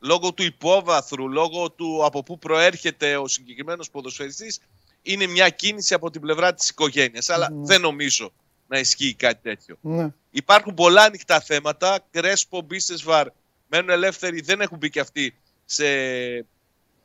λόγω 0.03 0.33
του 0.33 0.43
υπόβαθρου, 0.43 1.29
λόγω 1.29 1.71
του 1.71 2.05
από 2.05 2.23
πού 2.23 2.39
προέρχεται 2.39 3.17
ο 3.17 3.29
συγκεκριμένος 3.29 3.91
ποδοσφαιριστής, 3.91 4.61
είναι 5.03 5.27
μια 5.27 5.49
κίνηση 5.49 5.95
από 5.95 6.11
την 6.11 6.21
πλευρά 6.21 6.55
της 6.55 6.69
οικογένειας. 6.69 7.29
Αλλά 7.29 7.49
δεν 7.53 7.81
νομίζω 7.81 8.33
να 8.67 8.79
ισχύει 8.79 9.15
κάτι 9.15 9.41
τέτοιο. 9.43 9.77
Ναι. 9.81 10.13
Υπάρχουν 10.31 10.75
πολλά 10.75 11.03
ανοιχτά 11.03 11.41
θέματα. 11.41 12.07
Κρέσπο, 12.11 12.61
Μπίσεσβαρ 12.61 13.29
μένουν 13.69 13.91
ελεύθεροι, 13.91 14.41
δεν 14.41 14.61
έχουν 14.61 14.79
μπει 14.79 14.91
και 14.91 15.01
αυτοί 15.01 15.37
σε 15.65 15.85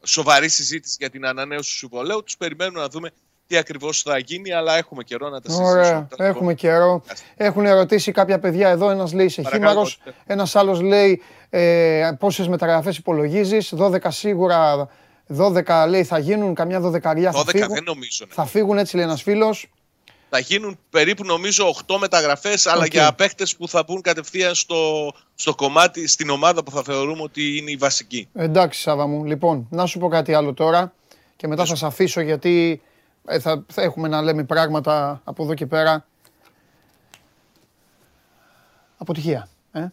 σοβαρή 0.04 0.50
συζήτηση 0.50 0.96
για 1.00 1.10
την 1.10 1.26
ανανέωση 1.26 1.70
του 1.72 1.78
συμβολέου. 1.78 2.24
Τους 2.24 2.38
περιμένουμε 2.38 2.80
να 2.80 2.90
δούμε 2.90 3.12
τι 3.48 3.58
ακριβώς 3.58 4.02
θα 4.02 4.18
γίνει, 4.18 4.52
αλλά 4.54 4.78
έχουμε 4.78 5.04
καιρό 5.04 5.30
να 5.30 5.42
τα 5.42 5.50
συζητήσουμε. 5.50 5.80
Ωραία, 5.80 6.08
έχουμε 6.18 6.54
καιρό. 6.54 7.04
Έχουν 7.36 7.66
ερωτήσει 7.66 8.12
κάποια 8.12 8.40
παιδιά 8.40 8.70
εδώ. 8.70 8.90
Ένας 8.90 9.14
λέει 9.14 9.30
σε 9.30 9.42
Παρακαλώ, 9.42 9.70
χείμαρρος, 9.70 9.98
τότε. 10.04 10.16
ένας 10.26 10.56
άλλος 10.56 10.82
λέει 10.82 11.22
ε, 11.50 12.12
πόσες 12.20 12.48
μεταγραφές 12.48 12.98
υπολογίζεις. 12.98 13.74
12 13.78 13.98
σίγουρα, 14.08 14.90
12 15.38 15.86
λέει 15.88 16.04
θα 16.04 16.18
γίνουν, 16.20 16.54
καμιά 16.54 16.82
12 16.82 17.02
θα 17.02 17.14
12 17.14 17.46
φύγουν. 17.48 17.74
δεν 17.74 17.84
νομίζω. 17.86 18.26
ναι. 18.28 18.34
Θα 18.34 18.46
φύγουν 18.46 18.78
έτσι 18.78 18.96
λέει 18.96 19.06
ένας 19.06 19.22
φίλος. 19.22 19.70
Θα 20.30 20.40
γίνουν 20.40 20.80
περίπου 20.90 21.26
νομίζω 21.26 21.76
8 21.88 21.96
μεταγραφές, 22.00 22.66
αλλά 22.68 22.84
Οκ. 22.84 22.92
για 22.92 23.14
παίχτες 23.14 23.46
που 23.58 23.68
θα 23.68 23.84
μπουν 23.88 24.02
κατευθείαν 24.02 24.56
στο, 24.56 25.12
στο 25.36 25.56
κομμάτι, 25.56 26.08
στην 26.08 26.30
ομάδα 26.30 26.64
που 26.64 26.72
θα 26.72 26.84
θεωρούμε 26.84 27.22
ότι 27.22 27.58
είναι 27.58 27.72
η 27.72 27.76
βασική. 27.76 28.28
Εντάξει, 28.34 28.82
Σάβα 28.82 29.08
μου. 29.08 29.24
Λοιπόν, 29.26 29.68
να 29.70 29.86
σου 29.86 30.00
πω 30.00 30.08
κάτι 30.08 30.34
άλλο 30.34 30.54
τώρα 30.54 30.94
και 31.36 31.48
μετά 31.48 31.66
θα 31.66 31.76
σε 31.76 31.86
αφήσω 31.86 32.22
γιατί 32.22 32.82
ε, 32.82 32.82
θα, 33.42 33.66
θα 33.74 33.82
έχουμε 33.82 34.08
να 34.08 34.22
λέμε 34.22 34.44
πράγματα 34.44 35.22
από 35.24 35.44
εδώ 35.44 35.54
και 35.54 35.66
πέρα. 35.66 36.06
Αποτυχία. 38.98 39.50
Ε; 39.72 39.88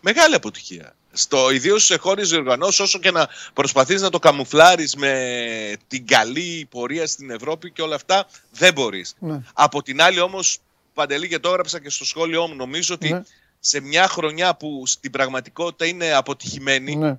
Μεγάλη 0.00 0.34
αποτυχία. 0.34 0.94
Στο 1.12 1.50
ιδίως 1.50 1.84
σε 1.84 1.96
χώρες 1.96 2.28
διοργανώσει, 2.28 2.82
όσο 2.82 2.98
και 2.98 3.10
να 3.10 3.28
προσπαθείς 3.52 4.00
να 4.00 4.10
το 4.10 4.18
καμουφλάρεις 4.18 4.96
με 4.96 5.72
την 5.86 6.06
καλή 6.06 6.66
πορεία 6.70 7.06
στην 7.06 7.30
Ευρώπη 7.30 7.70
και 7.70 7.82
όλα 7.82 7.94
αυτά, 7.94 8.26
δεν 8.50 8.72
μπορείς. 8.72 9.14
Ναι. 9.18 9.40
Από 9.52 9.82
την 9.82 10.02
άλλη, 10.02 10.20
όμως, 10.20 10.58
Παντελή, 10.94 11.28
και 11.28 11.38
το 11.38 11.48
έγραψα 11.48 11.80
και 11.80 11.90
στο 11.90 12.04
σχόλιο 12.04 12.46
μου, 12.46 12.54
νομίζω 12.54 12.94
ότι 12.94 13.12
Ναι. 13.12 13.22
σε 13.60 13.80
μια 13.80 14.08
χρονιά 14.08 14.56
που 14.56 14.82
στην 14.86 15.10
πραγματικότητα 15.10 15.86
είναι 15.86 16.12
αποτυχημένη, 16.12 16.96
Ναι. 16.96 17.18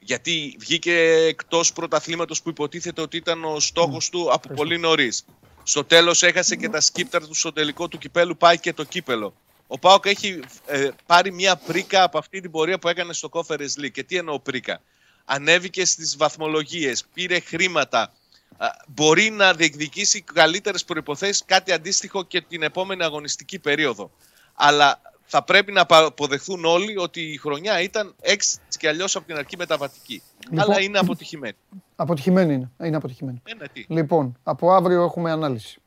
Γιατί 0.00 0.56
βγήκε 0.58 0.92
εκτός 1.28 1.72
πρωταθλήματος 1.72 2.42
που 2.42 2.48
υποτίθεται 2.48 3.00
ότι 3.00 3.16
ήταν 3.16 3.44
ο 3.44 3.60
στόχος 3.60 4.08
του 4.08 4.32
από 4.32 4.54
πολύ 4.54 4.78
νωρίς. 4.78 5.24
Στο 5.62 5.84
τέλος 5.84 6.22
έχασε 6.22 6.56
και 6.56 6.68
τα 6.68 6.80
σκύπτρα 6.80 7.20
του 7.20 7.34
στο 7.34 7.52
τελικό 7.52 7.88
του 7.88 7.98
κυπέλου, 7.98 8.36
πάει 8.36 8.58
και 8.58 8.72
το 8.72 8.84
κύπελο. 8.84 9.34
Ο 9.66 9.78
Πάοκ 9.78 10.06
έχει 10.06 10.40
ε, 10.66 10.88
πάρει 11.06 11.32
μια 11.32 11.56
πρίκα 11.56 12.02
από 12.02 12.18
αυτή 12.18 12.40
την 12.40 12.50
πορεία 12.50 12.78
που 12.78 12.88
έκανε 12.88 13.12
στο 13.12 13.28
Conference 13.32 13.80
League. 13.80 13.90
Και 13.92 14.02
τι 14.02 14.16
εννοώ 14.16 14.40
πρίκα; 14.40 14.80
Ανέβηκε 15.24 15.84
στις 15.84 16.16
βαθμολογίες, 16.16 17.04
πήρε 17.12 17.40
χρήματα. 17.40 18.12
Α, 18.56 18.68
Μπορεί 18.86 19.30
να 19.30 19.54
διεκδικήσει 19.54 20.22
καλύτερες 20.22 20.84
προποθέσει, 20.84 21.42
κάτι 21.46 21.72
αντίστοιχο 21.72 22.24
και 22.24 22.40
την 22.40 22.62
επόμενη 22.62 23.02
αγωνιστική 23.02 23.58
περίοδο. 23.58 24.10
Αλλά 24.54 25.00
θα 25.32 25.42
πρέπει 25.44 25.72
να 25.72 25.86
πα- 25.86 26.04
αποδεχθούν 26.04 26.64
όλοι 26.64 26.98
ότι 26.98 27.20
η 27.20 27.36
χρονιά 27.36 27.80
ήταν 27.80 28.14
έξι 28.20 28.58
και 28.78 28.88
αλλιώς 28.88 29.16
από 29.16 29.26
την 29.26 29.36
αρχή 29.36 29.56
μεταβατική. 29.56 30.22
Λοιπόν. 30.50 30.60
Αλλά 30.60 30.80
είναι 30.80 30.98
αποτυχημένη. 30.98 31.56
Αποτυχημένη 31.96 32.54
είναι. 32.54 32.70
Είναι 32.82 32.96
αποτυχημένη. 32.96 33.42
Ε, 33.44 33.54
ναι, 33.54 33.68
τι. 33.68 33.84
Λοιπόν, 33.88 34.36
από 34.42 34.72
αύριο 34.72 35.02
έχουμε 35.02 35.30
ανάλυση. 35.30 35.80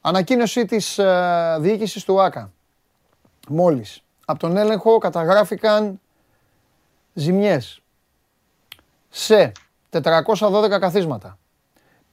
Ανακοίνωση 0.00 0.64
της 0.64 0.98
ε, 0.98 1.56
διοίκησης 1.60 2.04
του 2.04 2.20
ΆΚΑ. 2.22 2.52
Μόλις. 3.48 4.02
Από 4.24 4.38
τον 4.38 4.56
έλεγχο 4.56 4.98
καταγράφηκαν 4.98 6.00
ζημιές 7.14 7.82
σε 9.08 9.52
412 9.90 10.78
καθίσματα, 10.80 11.38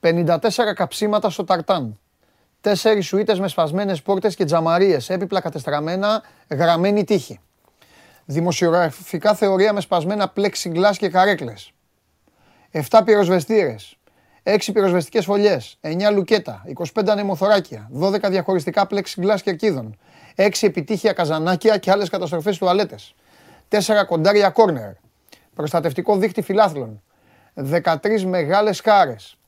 54 0.00 0.38
καψίματα 0.74 1.30
στο 1.30 1.44
ταρτάν, 1.44 1.98
4 2.60 2.98
σουίτες 3.00 3.40
με 3.40 3.48
σπασμένες 3.48 4.02
πόρτες 4.02 4.34
και 4.34 4.44
τζαμαρίες, 4.44 5.10
έπιπλα 5.10 5.40
κατεστραμμένα, 5.40 6.22
γραμμένη 6.48 7.04
τύχη. 7.04 7.40
Δημοσιογραφικά 8.24 9.34
θεωρία 9.34 9.72
με 9.72 9.80
σπασμένα 9.80 10.32
plexiglass 10.36 10.92
και 10.96 11.08
καρέκλες. 11.08 11.72
7 12.70 13.02
πυροσβεστήρες, 13.04 13.96
6 14.42 14.72
πυροσβεστικές 14.72 15.24
φωλιές, 15.24 15.78
9 15.80 16.10
λουκέτα, 16.10 16.62
25 16.66 17.10
ανεμοθωράκια, 17.10 17.88
12 17.92 18.30
διαχωριστικά 18.30 18.86
plexiglass 18.90 19.38
κερκίδων, 19.42 19.98
6 20.34 20.66
επιτύχια 20.66 21.12
καζανάκια 21.12 21.78
και 21.78 21.90
άλλες 21.90 22.08
καταστροφές 22.08 22.58
τουαλέτες, 22.58 23.14
4 23.68 24.04
κοντάρια 24.04 24.50
κόρνερ, 24.50 24.92
προστατευτικό 25.54 26.16
δίχτυ 26.16 26.42
φιλάθλων, 26.42 27.02
13 27.54 28.24
μεγάλες 28.24 28.80
χάρες, 28.80 29.38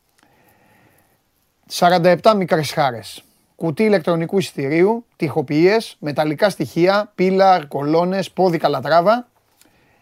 47 1.79 2.35
μικρές 2.37 2.73
χάρες, 2.73 3.23
κουτί 3.57 3.83
ηλεκτρονικού 3.83 4.39
εισιτηρίου, 4.39 5.05
τοιχοποιίες, 5.17 5.97
μεταλλικά 5.99 6.51
στοιχεία, 6.51 7.13
πύλα, 7.15 7.65
κολόνες, 7.67 8.31
πόδι 8.31 8.59
καλατράβα, 8.59 9.29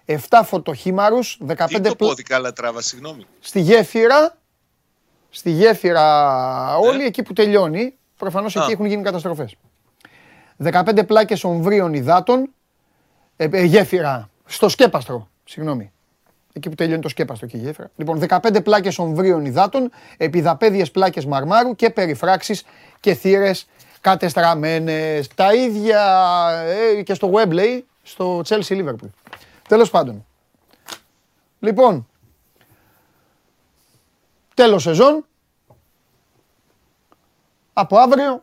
7 0.05 0.17
φωτοχήμαρους, 0.45 1.39
15 1.47 1.81
Τι 1.83 1.89
το 1.89 1.95
πλα- 1.97 2.09
πόδι 2.09 2.23
καλά 2.23 2.53
τράβα, 2.53 2.81
συγγνώμη. 2.83 3.27
στη 3.41 3.61
γέφυρα, 3.61 4.37
στη 5.31 5.51
γέφυρα 5.51 6.77
όλη 6.77 7.05
εκεί 7.05 7.23
που 7.23 7.33
τελειώνει, 7.33 7.95
προφανώς 8.17 8.57
Α. 8.57 8.63
εκεί 8.63 8.73
έχουν 8.73 8.87
γίνει 8.87 9.03
καταστροφές. 9.03 9.55
15 10.63 11.05
πλάκες 11.07 11.45
ομβρίων 11.45 11.95
υδάτων, 11.95 12.51
ε, 13.37 13.49
ε, 13.53 13.63
γέφυρα, 13.65 14.31
στο 14.47 14.69
σκέπαστρο, 14.69 15.29
συγγνώμη. 15.45 15.93
Εκεί 16.53 16.69
που 16.69 16.75
τελειώνει 16.75 17.03
το 17.03 17.09
σκέπαστρο 17.09 17.47
και 17.47 17.57
η 17.57 17.61
γέφυρα. 17.61 17.91
Λοιπόν, 17.97 18.19
15 18.29 18.65
πλάκες 18.65 18.99
ομβρίων 18.99 19.45
υδάτων, 19.45 19.91
επιδαπέδιες 20.17 20.91
πλάκες 20.91 21.27
μαρμάρου 21.27 21.77
και 21.77 21.91
περιφράξεις 21.91 22.65
και 23.01 23.15
θύρες 23.15 23.67
κατεστραμμένες. 24.01 25.29
Τα 25.29 25.55
ίδια 25.55 26.03
ε, 26.99 27.03
και 27.03 27.15
στο 27.15 27.31
Webley, 27.35 27.81
στο 28.03 28.43
Chelsea 28.49 28.69
Liverpool. 28.69 29.09
Τέλος 29.69 29.91
πάντων. 29.91 30.27
Λοιπόν, 31.61 32.09
τέλος 34.55 34.83
σεζόν. 34.83 35.25
Από 37.73 37.99
αύριο 37.99 38.43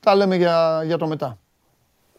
τα 0.00 0.14
λέμε 0.14 0.36
για, 0.36 0.82
για 0.84 0.96
το 0.96 1.06
μετά. 1.06 1.38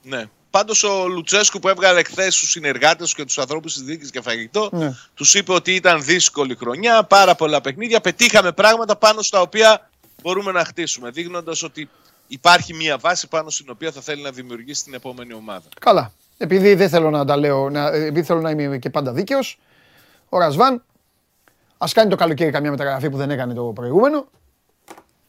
Ναι. 0.02 0.26
Πάντως 0.58 0.84
ο 0.84 1.08
Λουτσέσκου 1.08 1.60
που 1.60 1.68
έβγαλε 1.70 2.04
χθες 2.04 2.36
τους 2.40 2.50
συνεργάτες 2.50 3.10
του 3.10 3.16
και 3.16 3.26
τους 3.26 3.38
ανθρώπους 3.38 3.74
της 3.74 3.82
διοίκησης 3.84 4.12
για 4.12 4.22
φαγητό, 4.22 4.70
Ναι. 4.72 4.96
τους 5.14 5.34
είπε 5.34 5.52
ότι 5.54 5.76
ήταν 5.76 6.04
δύσκολη 6.04 6.56
χρονιά, 6.56 7.04
πάρα 7.04 7.36
πολλά 7.36 7.62
παιχνίδια. 7.62 8.02
Πετύχαμε 8.02 8.52
πράγματα 8.52 8.96
πάνω 8.96 9.22
στα 9.22 9.42
οποία 9.42 9.90
μπορούμε 10.22 10.52
να 10.52 10.66
χτίσουμε, 10.66 11.10
δείχνοντας 11.10 11.64
ότι 11.64 11.90
υπάρχει 12.28 12.74
μια 12.74 12.98
βάση 12.98 13.28
πάνω 13.28 13.50
στην 13.50 13.66
οποία 13.70 13.92
θα 13.92 14.02
θέλει 14.02 14.22
να 14.22 14.32
δημιουργήσει 14.32 14.84
την 14.84 14.94
επόμενη 14.94 15.34
ομάδα. 15.34 15.66
Καλά. 15.80 16.12
Επειδή 16.38 16.74
δεν 16.76 16.90
θέλω 16.90 17.10
να 17.10 17.26
τα 17.26 17.38
λέω, 17.38 17.70
να, 17.70 17.88
επειδή 17.88 18.24
θέλω 18.24 18.42
να 18.42 18.50
είμαι 18.50 18.78
και 18.78 18.90
πάντα 18.90 19.12
δίκαιος, 19.14 19.60
ο 20.30 20.38
Ρασβάν 20.38 20.84
ας 21.78 21.94
κάνει 21.94 22.10
το 22.10 22.16
καλοκαίρι 22.16 22.52
καμιά 22.52 22.72
μεταγραφή 22.72 23.10
που 23.10 23.18
δεν 23.18 23.30
έκανε 23.32 23.54
το 23.54 23.64
προηγούμενο. 23.64 24.28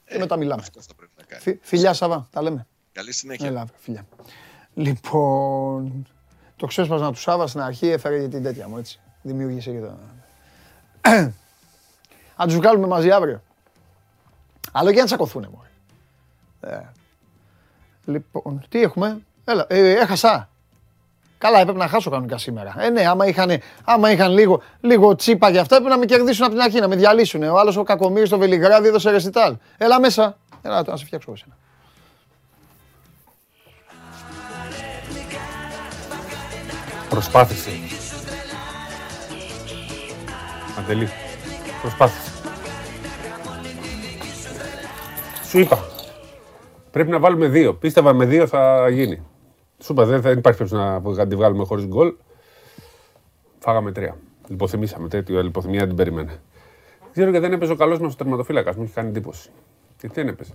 Και 0.08 0.18
μετά 0.18 0.36
μιλάμε. 0.36 0.62
Αυτό 0.62 0.80
θα 0.80 0.94
πρέπει 0.96 1.12
να 1.16 1.24
κάνει. 1.24 1.42
Φι- 1.42 1.58
Φιλιά, 1.62 1.92
Σαββά, 1.92 2.28
τα 2.32 2.42
λέμε. 2.42 2.66
Καλή 2.92 3.12
συνέχεια. 3.12 3.46
Έλα, 3.46 3.64
φιλιά. 3.78 4.06
Λοιπόν, 4.78 6.06
το 6.56 6.66
ξέσπασμα 6.66 7.10
τους 7.10 7.20
Σάβα 7.20 7.46
στην 7.46 7.60
αρχή 7.60 7.88
έφερε 7.88 8.18
για 8.18 8.28
την 8.28 8.42
τέτοια 8.42 8.68
μου, 8.68 8.78
έτσι. 8.78 9.00
Δημιούργησε 9.22 9.70
και 9.70 9.80
το... 9.80 9.98
Αν 12.40 12.46
τους 12.46 12.56
βγάλουμε 12.56 12.86
μαζί 12.86 13.10
αύριο. 13.10 13.42
Αλλά 14.72 14.90
για 14.90 15.00
να 15.00 15.06
τσακωθούνε, 15.06 15.48
μωρέ. 15.54 15.68
Ε. 16.76 16.82
Λοιπόν, 18.04 18.64
τι 18.68 18.82
έχουμε; 18.82 19.20
Έλα, 19.44 19.66
ε, 19.68 19.90
έχασα. 19.90 20.48
Καλά, 21.38 21.58
έπρεπε 21.58 21.78
να 21.78 21.88
χάσω 21.88 22.10
κανονικά 22.10 22.38
σήμερα. 22.38 22.74
Ε, 22.78 22.90
ναι, 22.90 23.06
άμα 23.06 23.26
είχαν, 23.26 23.60
άμα 23.84 24.10
είχαν 24.10 24.32
λίγο, 24.32 24.62
λίγο 24.80 25.16
τσίπα 25.16 25.52
και 25.52 25.58
αυτά, 25.58 25.76
έπρεπε 25.76 25.94
να 25.94 26.00
με 26.00 26.06
κερδίσουν 26.06 26.44
από 26.44 26.54
την 26.54 26.62
αρχή, 26.62 26.80
να 26.80 26.88
με 26.88 26.96
διαλύσουν. 26.96 27.42
Ο 27.42 27.58
άλλος 27.58 27.76
ο 27.76 27.82
Κακομύρης 27.82 28.28
στο 28.28 28.38
Βελιγράδι 28.38 28.88
έδωσε 28.88 29.10
ρεσιτάλ. 29.10 29.56
Έλα 29.76 30.00
μέσα. 30.00 30.36
Έλα, 30.62 30.82
να 30.86 30.96
σε 30.96 31.04
φτιάξω 31.04 31.32
εσένα. 31.32 31.56
Προσπάθησε. 37.18 37.70
Αντελή. 40.78 41.08
Προσπάθησε. 41.80 42.30
Σου 45.44 45.58
είπα. 45.58 45.78
Πρέπει 46.90 47.10
να 47.10 47.18
βάλουμε 47.18 47.48
δύο. 47.48 47.74
Πίστευα 47.74 48.12
με 48.12 48.24
δύο 48.24 48.46
θα 48.46 48.88
γίνει. 48.88 49.22
Σου 49.78 49.92
είπα 49.92 50.04
δεν 50.04 50.22
θα 50.22 50.30
υπάρχει 50.30 50.58
περίπτωση 50.58 51.18
να 51.18 51.26
τη 51.26 51.36
βγάλουμε 51.36 51.64
χωρίς 51.64 51.86
γκολ. 51.86 52.14
Φάγαμε 53.58 53.92
τρία. 53.92 54.16
Λιποθυμήσαμε. 54.48 55.08
Τέτοιο 55.08 55.42
λιποθυμία 55.42 55.78
δεν 55.78 55.88
την 55.88 55.96
περίμενε. 55.96 56.40
Ξέρω 57.12 57.30
και 57.30 57.40
δεν 57.40 57.52
έπαιζε 57.52 57.72
ο 57.72 57.76
καλός 57.76 57.98
μας 57.98 58.12
ο 58.12 58.16
τερματοφύλακας. 58.16 58.76
Μου 58.76 58.82
είχε 58.82 58.92
κάνει 58.94 59.08
εντύπωση. 59.08 59.50
Και 59.96 60.08
τι 60.08 60.14
δεν 60.14 60.28
έπαιζε. 60.28 60.52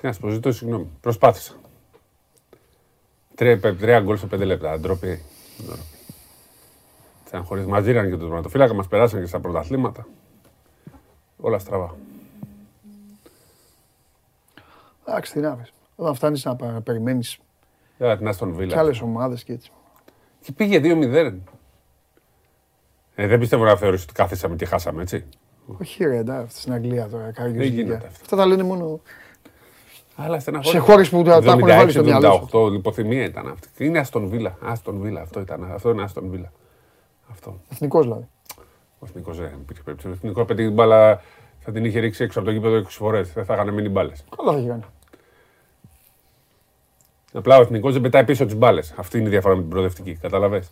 Τι 0.00 0.06
να 0.06 0.12
σου 0.12 0.20
πω, 0.20 0.28
ζητώ 0.28 0.52
συγγνώμη. 0.52 0.88
Προσπάθησα. 1.00 1.52
Τρία, 3.34 3.58
πε- 3.58 3.78
τρία 3.80 4.00
γκολ 4.00 4.18
σε 4.18 4.26
πέντε 4.26 4.44
λεπτά. 4.44 4.78
Ντροπή. 4.78 5.22
Ντροπή. 5.64 5.80
Στεναχωρείς. 7.26 7.66
Μας 7.66 7.84
δίνανε 7.84 8.08
και 8.08 8.16
τον 8.16 8.26
τερματοφύλακα, 8.28 8.74
μας 8.74 8.86
περάσαν 8.88 9.20
και 9.20 9.26
στα 9.26 9.40
πρωταθλήματα. 9.40 10.06
Όλα 11.36 11.58
στραβά. 11.58 11.96
Εντάξει, 15.06 15.32
τι 15.32 15.40
να 15.40 15.56
πεις. 15.56 15.72
Όταν 15.96 16.14
φτάνεις 16.14 16.44
να 16.44 16.56
πα- 16.56 16.80
περιμένεις 16.84 17.38
Για 17.98 18.16
την 18.18 18.28
Άστον 18.28 18.50
και 18.50 18.56
Βίλα. 18.58 18.78
άλλες 18.78 19.00
ομάδες 19.00 19.44
και 19.44 19.52
έτσι. 19.52 19.70
Και 20.40 20.52
πήγε 20.52 20.78
2-0. 20.80 21.34
Ε, 23.14 23.26
δεν 23.26 23.38
πιστεύω 23.38 23.64
να 23.64 23.76
θεωρείς 23.76 24.02
ότι 24.02 24.12
κάθισαμε 24.12 24.56
και 24.56 24.64
χάσαμε, 24.66 25.02
έτσι. 25.02 25.24
Όχι 25.80 26.04
ρε, 26.04 26.16
εντάξει, 26.16 26.60
στην 26.60 26.72
Αγγλία 26.72 27.08
τώρα. 27.08 27.32
Κάριος 27.32 27.56
Δεν 27.56 27.62
Λιγκιά. 27.64 27.82
γίνεται 27.82 28.06
αυτό. 28.06 28.18
Αυτά 28.22 28.36
τα 28.36 28.46
λένε 28.46 28.62
μόνο 28.62 29.00
Αλλά 30.16 30.40
στεναχώρησε. 30.40 30.78
σε 30.78 30.90
χώρες 30.90 31.08
που 31.08 31.22
τα 31.22 31.40
τα 31.40 31.52
έχουν 31.52 31.68
βάλει 31.68 31.90
στο 31.90 32.02
μυαλό 32.04 32.32
σου. 32.32 32.58
78, 32.58 32.70
λιποθυμία 32.70 33.24
ήταν 33.24 33.48
αυτή. 33.48 33.84
Είναι 33.84 33.98
Αστον 33.98 34.28
Βίλα. 34.28 34.56
Αστον 34.62 35.00
Βίλα, 35.00 35.20
αυτό 35.20 35.40
ήταν. 35.40 35.72
Αυτό 35.72 35.90
είναι 35.90 36.02
Αστον 36.02 36.28
Βίλα. 36.30 36.52
Αυτό. 37.30 37.60
Εθνικός 37.72 38.04
δηλαδή. 38.04 38.28
Ο 38.98 39.06
εθνικός 39.06 39.38
δεν 39.38 39.50
υπήρχε 39.60 39.82
περίπτωση. 39.82 40.08
Ο 40.08 40.16
εθνικός 40.16 40.44
πετύχει 40.44 40.66
την 40.66 40.76
μπάλα, 40.76 41.22
θα 41.58 41.72
την 41.72 41.84
είχε 41.84 41.98
ρίξει 41.98 42.24
έξω 42.24 42.38
από 42.38 42.48
το 42.48 42.54
γήπεδο 42.54 42.76
20 42.76 42.84
φορές. 42.88 43.32
Δεν 43.32 43.44
θα 43.44 43.54
είχαν 43.54 43.74
μείνει 43.74 43.88
μπάλες. 43.88 44.24
Καλά 44.36 44.52
θα 44.52 44.58
έχει 44.58 44.68
κάνει. 44.68 44.84
Απλά 47.32 47.58
ο 47.58 47.60
εθνικός 47.60 47.92
δεν 47.92 48.02
πετάει 48.02 48.24
πίσω 48.24 48.44
τις 48.44 48.56
μπάλες. 48.56 48.94
Αυτή 48.96 49.18
είναι 49.18 49.26
η 49.26 49.30
διαφορά 49.30 49.54
με 49.54 49.60
την 49.60 49.70
προοδευτική. 49.70 50.14
Καταλαβέ. 50.14 50.62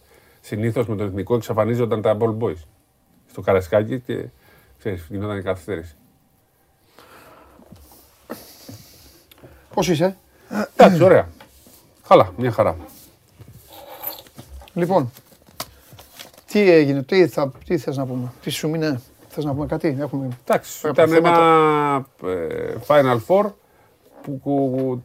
Συνήθως 0.41 0.87
με 0.87 0.97
τον 0.97 1.07
εθνικό 1.07 1.35
εξαφανίζονταν 1.35 2.03
τα 2.03 2.17
ball 2.21 2.39
boys. 2.39 2.63
Στο 3.31 3.41
καρασκάκι 3.41 4.01
και 4.01 4.29
ξέρεις, 4.79 5.07
γινόταν 5.11 5.39
η 5.39 5.43
καθυστέρηση. 5.43 5.97
Πώς 9.75 9.89
είσαι; 9.89 10.17
Εντάξει, 10.77 11.03
ωραία. 11.03 11.29
Καλά, 12.09 12.33
μια 12.37 12.51
χαρά. 12.51 12.77
Λοιπόν, 14.75 15.11
τι 16.47 16.71
έγινε, 16.71 17.03
τι, 17.03 17.27
θα, 17.27 17.53
τι 17.67 17.79
θες 17.79 17.97
να 17.97 18.07
πούμε, 18.07 18.33
τι 18.43 18.51
σου 18.51 18.69
μείνε, 18.69 19.01
θες 19.29 19.45
να 19.45 19.55
πούμε 19.55 19.67
κάτι, 19.67 19.97
έχουμε... 20.01 20.29
Εντάξει, 20.45 20.81
Πέρα 20.81 21.03
από 21.03 21.13
ήταν 21.15 21.23
θέματα. 21.23 22.07
ένα 22.21 22.33
ε, 22.33 22.75
Final 22.87 23.19
Four 23.27 23.53
που, 24.23 24.41
που 24.43 25.03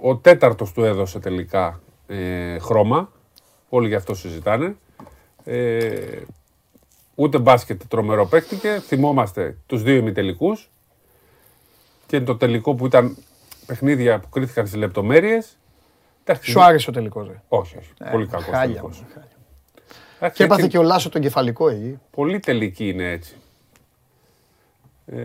ο 0.00 0.16
τέταρτος 0.16 0.72
του 0.72 0.84
έδωσε 0.84 1.18
τελικά 1.18 1.80
ε, 2.06 2.58
χρώμα. 2.58 3.12
Όλοι 3.68 3.88
γι' 3.88 3.94
αυτό 3.94 4.14
συζητάνε. 4.14 4.76
Ε, 5.44 6.20
ούτε 7.14 7.38
μπάσκετ 7.38 7.82
τρομερό 7.88 8.26
παίχτηκε. 8.26 8.82
Θυμόμαστε 8.86 9.56
τους 9.66 9.82
δύο 9.82 9.94
ημιτελικούς 9.94 10.70
και 12.08 12.20
το 12.20 12.36
τελικό 12.36 12.74
που 12.74 12.86
ήταν 12.86 13.16
παιχνίδια 13.66 14.18
που 14.18 14.28
κρίθηκαν 14.28 14.66
στις 14.66 14.78
λεπτομέρειες. 14.78 15.56
Εντάξει, 16.24 16.50
Σου 16.50 16.62
άρεσε 16.62 16.90
ο 16.90 16.92
τελικός, 16.92 17.26
ρε. 17.26 17.42
Όχι, 17.48 17.76
όχι. 17.76 18.10
πολύ 18.10 18.26
κακός 18.26 18.44
Χάλια, 18.44 18.60
τελικός. 18.60 18.98
μου, 19.00 19.06
χάλια. 19.14 19.28
Εντάξει, 20.16 20.36
Και 20.36 20.44
έπαθε 20.44 20.60
έτσι, 20.62 20.72
και 20.72 20.78
ο 20.78 20.82
Λάσο 20.82 21.08
τον 21.08 21.20
κεφαλικό 21.20 21.68
εκεί. 21.68 21.98
Πολύ 22.10 22.38
τελική 22.40 22.88
είναι 22.88 23.10
έτσι. 23.10 23.34
Ε, 25.06 25.16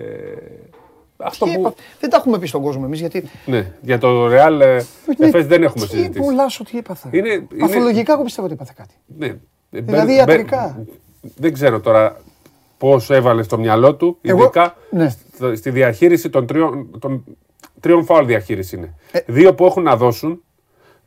αυτό 1.17 1.45
Τι 1.45 1.53
που... 1.53 1.59
έπα- 1.59 1.73
Δεν 1.99 2.09
τα 2.09 2.17
έχουμε 2.17 2.39
πει 2.39 2.47
στον 2.47 2.61
κόσμο 2.61 2.81
εμείς 2.85 2.99
γιατί... 2.99 3.29
Ναι, 3.45 3.71
για 3.81 3.97
το 3.97 4.27
Real 4.27 4.59
ε, 4.61 4.81
Εφές 5.19 5.47
δεν 5.47 5.63
έχουμε 5.63 5.85
Τι 5.85 5.91
είπε 5.97 6.01
ο 6.01 6.11
συζητήσει. 6.11 6.33
Λάσο, 6.33 6.63
τι 6.63 6.77
έπαθε; 6.77 7.09
Είναι- 7.11 7.29
είναι- 7.29 7.47
Παθολογικά 7.59 8.13
εγώ 8.13 8.23
πιστεύω 8.23 8.45
ότι 8.47 8.55
έπαθε 8.55 8.73
κάτι. 8.77 8.93
Ναι. 9.17 9.35
Δηλαδή 9.69 10.05
Μπε- 10.07 10.15
ιατρικά. 10.15 10.75
μπε- 10.77 10.95
Δεν 11.35 11.53
ξέρω 11.53 11.79
τώρα 11.79 12.21
πώς 12.77 13.09
έβαλε 13.09 13.43
στο 13.43 13.57
μυαλό 13.57 13.95
του, 13.95 14.17
Εγώ- 14.21 14.41
ειδικά 14.41 14.75
ναι. 14.89 15.09
στο- 15.09 15.21
στη 15.55 15.69
διαχείριση 15.69 16.29
των 16.29 16.45
τριών, 16.47 16.89
των 16.99 17.23
τριών 17.79 18.05
φάουλ 18.05 18.25
διαχείριση 18.25 18.75
είναι. 18.75 18.93
Ε. 19.11 19.19
Δύο 19.25 19.53
που 19.53 19.65
έχουν 19.65 19.83
να 19.83 19.95
δώσουν, 19.95 20.43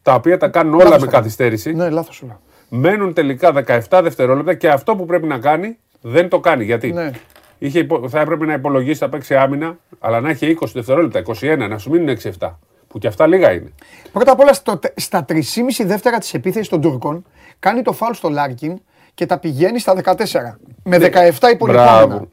τα 0.03 0.15
οποία 0.15 0.37
τα 0.39 0.49
κάνουν 0.49 0.75
όλα 0.75 0.85
Λάθος 0.85 0.99
με 1.01 1.05
τα 1.07 1.11
κάνει. 1.11 1.23
καθυστέρηση, 1.23 1.73
Ναι, 1.73 1.91
λάθος 1.91 2.15
σου 2.15 2.27
λέω. 2.27 2.41
μένουν 2.69 3.13
τελικά 3.15 3.53
17 3.53 4.01
δευτερόλεπτα 4.03 4.55
και 4.55 4.69
αυτό 4.69 4.97
που 4.97 5.05
πρέπει 5.07 5.27
να 5.27 5.39
κάνει 5.39 5.79
δεν 6.01 6.29
το 6.29 6.41
κάνει. 6.41 6.65
Γιατί 6.65 6.93
Ναι. 6.93 7.11
είχε, 7.59 7.79
υπο- 7.79 8.09
θα 8.09 8.21
έπρεπε 8.21 8.45
να 8.45 8.53
υπολογίσει, 8.53 8.99
θα 8.99 9.09
παίξει 9.09 9.35
άμυνα, 9.37 9.79
αλλά 9.99 10.21
να 10.21 10.29
έχει 10.31 10.47
20 10.47 10.73
δευτερόλεπτα, 10.75 11.19
21, 11.19 11.69
να 11.69 11.79
σου 11.79 11.91
μείνουν 11.91 12.09
6-7. 12.09 12.59
Που 12.89 12.99
και 12.99 13.07
αυτά 13.07 13.27
λίγα 13.27 13.53
είναι. 13.53 13.73
Πρώτα 14.13 14.33
απ' 14.33 14.41
όλα 14.41 14.53
στο, 14.53 14.77
τε- 14.77 15.01
στα 15.01 15.25
3,5 15.25 15.85
δεύτερα 15.85 16.19
της 16.19 16.35
επίθεσης 16.35 16.69
των 16.69 16.81
Τούρκων 16.81 17.25
κάνει 17.59 17.83
το 17.83 17.93
φάουλ 17.93 18.13
στο 18.13 18.29
Λάρκιν 18.29 18.81
και 19.15 19.27
τα 19.27 19.39
πηγαίνει 19.39 19.79
στα 19.79 19.95
14. 19.95 20.59
Με 20.83 20.99
17 20.99 21.51
υπολοιπόμενα. 21.53 22.25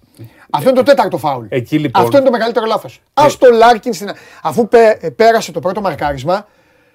Ναι. 0.58 0.60
Μπράβο. 0.60 0.68
Αυτό 0.68 0.70
είναι 0.70 0.78
το 0.78 0.84
τέταρτο 0.84 1.18
φάουλ. 1.18 1.46
Εκεί, 1.50 1.80
λοιπόν- 1.80 2.04
Αυτό 2.04 2.18
είναι 2.18 2.26
το 2.26 2.32
μεγαλύτερο 2.32 2.66
λάθος. 2.66 3.02
Α 3.14 3.26
το 3.40 3.50
Λάρκιν, 3.52 3.94
στην... 3.94 4.10
αφού 4.44 4.68
πέ- 4.68 5.04
ε, 5.04 5.10
πέρασε 5.10 5.52
το 5.52 5.60
πρώτο 5.60 5.82
μαρκάρισμα, 5.82 6.34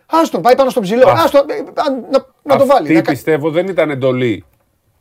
α 0.06 0.18
τον 0.30 0.43
πάει 0.43 0.55
πάνω 0.56 0.70
στον 0.70 0.82
ψηλό. 0.82 1.09
Α- 1.09 1.12
Ας 1.12 1.30
τον- 1.30 1.44
ε, 1.51 1.55
α, 1.55 1.85
να, 2.10 2.26
να 2.43 2.56
το 2.59 2.66
βάλει. 2.66 2.80
Αυτή 2.82 2.94
να 2.94 3.01
κα- 3.02 3.10
πιστεύω 3.10 3.51
δεν 3.51 3.66
ήταν 3.68 3.90
εντολή 3.90 4.44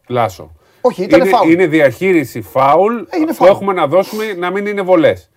Λάσο. 0.08 0.52
Όχι, 0.82 1.04
ήτανε 1.04 1.24
είναι, 1.24 1.32
φάουλ. 1.36 1.52
είναι 1.52 1.66
διαχείριση 1.68 2.42
φάουλ 2.42 2.94
είναι 2.96 3.26
που 3.26 3.34
φάουλ. 3.34 3.52
έχουμε 3.52 3.74
να 3.74 3.88
δώσουμε 3.88 4.34
να 4.34 4.50
μην 4.52 4.66
είναι 4.66 4.82
βολές. 4.82 5.30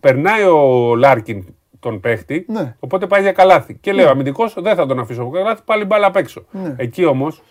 Περνάει 0.00 0.42
ο 0.42 0.94
Λάρκιν 0.96 1.44
τον 1.80 2.00
παίχτη, 2.00 2.44
Ναι. 2.48 2.74
οπότε 2.80 3.06
πάει 3.06 3.22
για 3.22 3.32
καλάθι. 3.32 3.74
Και 3.80 3.92
λέει 3.92 4.04
ο 4.04 4.08
αμυντικός 4.10 4.54
δεν 4.58 4.74
θα 4.76 4.86
τον 4.86 4.98
αφήσω 4.98 5.22
από 5.22 5.30
καλάθι, 5.30 5.62
πάλι 5.64 5.84
μπάλα 5.84 6.06
απ' 6.06 6.16
έξω. 6.16 6.44
Εκεί 6.76 7.04
όμως 7.04 7.42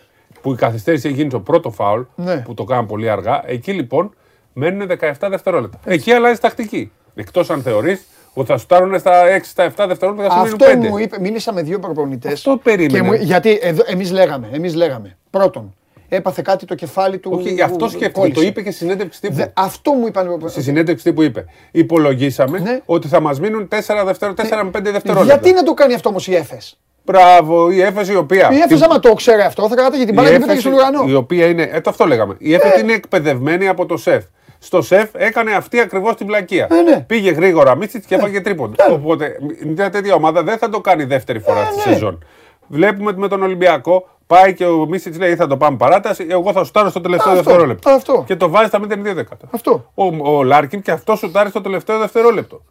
που 0.42 0.52
η 0.52 0.56
καθυστέρηση 0.56 1.08
έχει 1.08 1.16
γίνει 1.18 1.30
στο 1.30 1.40
πρώτο 1.40 1.72
φάουλ, 1.72 2.02
Ναι. 2.16 2.38
που 2.38 2.54
το 2.54 2.64
κάνουν 2.64 2.86
πολύ 2.86 3.10
αργά, 3.10 3.42
εκεί 3.46 3.72
λοιπόν 3.74 4.14
μένουν 4.60 4.88
17 5.00 5.28
δευτερόλεπτα. 5.30 5.78
Εκεί 5.86 6.12
αλλάζει 6.12 6.40
τακτική. 6.40 6.92
Εκτός 7.16 7.50
αν 7.50 7.62
θεωρείς 7.62 8.02
ότι 8.34 8.48
θα 8.48 8.58
σου 8.58 8.64
φτάνουν 8.64 9.00
στα 9.00 9.24
6, 9.26 9.40
στα 9.44 9.64
7 9.66 9.86
δευτερόλεπτα, 9.88 10.30
θα 10.30 10.36
σου 10.36 10.42
μείνουν 10.42 10.62
Αυτό 10.62 10.88
5. 10.88 10.90
μου 10.90 10.98
είπε, 10.98 11.18
μίλησα 11.20 11.54
με 11.54 11.62
δύο 11.62 11.80
προπονητές. 11.80 12.34
Αυτό 12.34 12.60
περίμενα. 12.64 13.16
γιατί 13.16 13.60
εδώ, 13.62 13.84
εμείς 13.86 14.12
λέγαμε, 14.12 14.50
εμείς 14.52 14.76
λέγαμε. 14.76 15.18
Πρώτον, 15.30 15.74
έπαθε 16.10 16.42
κάτι 16.42 16.66
το 16.66 16.76
κεφάλι 16.76 17.18
του. 17.18 17.32
Όχι, 17.34 17.54
γι' 17.54 17.62
αυτό 17.62 17.88
σκέφτηκε. 17.88 18.12
Το 18.14 18.20
κόλλησε. 18.20 18.46
είπε 18.46 18.62
και 18.62 18.72
στη 18.72 18.80
συνέντευξη 18.80 19.22
τύπου. 19.22 19.34
Δε- 19.36 19.46
αυτό 19.54 19.92
μου 19.94 20.08
είπαν. 20.08 20.42
Στη 20.46 20.62
συνέντευξη 20.62 21.04
τύπου 21.04 21.22
είπε. 21.22 21.46
Υπολογίσαμε 21.72 22.60
Ναι. 22.60 22.80
ότι 22.86 23.08
θα 23.08 23.20
μας 23.20 23.40
μείνουν 23.40 23.68
4, 23.68 24.04
δευτερο... 24.06 24.34
4 24.34 24.64
με 24.64 24.70
5 24.80 24.92
δευτερόλεπτα. 24.92 25.24
Γιατί 25.34 25.52
να 25.54 25.64
το 25.64 25.74
κάνει 25.74 25.94
αυτό 25.94 26.10
όμως 26.10 26.28
η 26.28 26.36
Έφες; 26.36 26.80
Μπράβο, 27.06 27.72
η 27.72 27.82
Έφεση 27.82 28.12
η 28.12 28.16
οποία. 28.16 28.50
Η 28.52 28.58
Έφες 28.58 28.82
άμα 28.82 29.00
το 29.00 29.14
ξέρει 29.14 29.42
αυτό 29.42 29.68
θα 29.68 29.76
κράταγε 29.76 30.04
την 30.06 30.14
η 30.14 30.16
μπάλα 30.16 30.28
και 30.30 30.34
πέταγε 30.40 30.52
Έφεση, 30.60 30.68
στον 30.68 30.74
ουρανό. 30.94 31.10
Η 31.12 31.14
οποία 31.14 31.46
είναι. 31.46 31.64
Ε, 31.72 31.82
το 31.82 31.90
αυτό 31.90 32.06
λέγαμε. 32.06 32.36
Η 32.38 32.54
Έφεση 32.54 32.82
είναι 32.82 32.94
εκπαιδευμένη 32.94 33.68
από 33.68 33.86
το 33.86 33.98
σεφ. 33.98 34.24
Στο 34.60 34.82
σεφ 34.82 35.10
έκανε 35.14 35.52
αυτή 35.54 35.80
ακριβώς 35.80 36.16
την 36.16 36.26
πλακία. 36.26 36.68
Ε, 36.72 36.82
ναι. 36.82 37.00
Πήγε 37.08 37.32
γρήγορα, 37.32 37.76
μίτσι 37.76 38.02
και 38.08 38.16
έφαγε 38.16 38.42
τρίποντα. 38.42 38.86
Οπότε 38.92 39.36
μια 39.66 39.90
τέτοια 39.90 40.14
ομάδα 40.14 40.44
δεν 40.44 40.58
θα 40.58 40.70
το 40.70 40.80
κάνει 40.82 41.04
δεύτερη 41.04 41.40
φορά 41.40 41.60
Ε, 41.60 41.66
στη 41.66 41.76
ναι. 41.90 41.94
σεζόν. 41.94 42.24
Βλέπουμε 42.68 43.14
με 43.16 43.28
τον 43.28 43.44
Ολυμπιακό, 43.44 44.08
πάει 44.28 44.54
και 44.54 44.66
ο 44.66 44.86
Μίσιτς 44.86 45.18
λέει 45.18 45.36
θα 45.36 45.48
το 45.48 45.58
πάμε 45.58 45.78
παράταση, 45.78 46.26
εγώ 46.30 46.52
θα 46.52 46.64
σουτάρω 46.64 46.90
στο 46.90 47.02
τελευταίο 47.02 47.32
Αυτό, 47.32 47.44
δευτερόλεπτο. 47.44 47.90
αυτό. 47.90 48.24
Και 48.28 48.36
το 48.36 48.50
βάζει 48.50 48.68
στα 48.68 48.80
0-2 48.80 48.88
δέκατα. 49.14 49.48
Αυτό. 49.52 49.92
Ο, 49.94 50.38
ο 50.38 50.44
Λάρκιν 50.44 50.82
και 50.82 50.92
αυτό 50.92 51.16
σουτάρει 51.16 51.50
στο 51.50 51.62
τελευταίο 51.62 51.98
δευτερόλεπτο. 52.00 52.62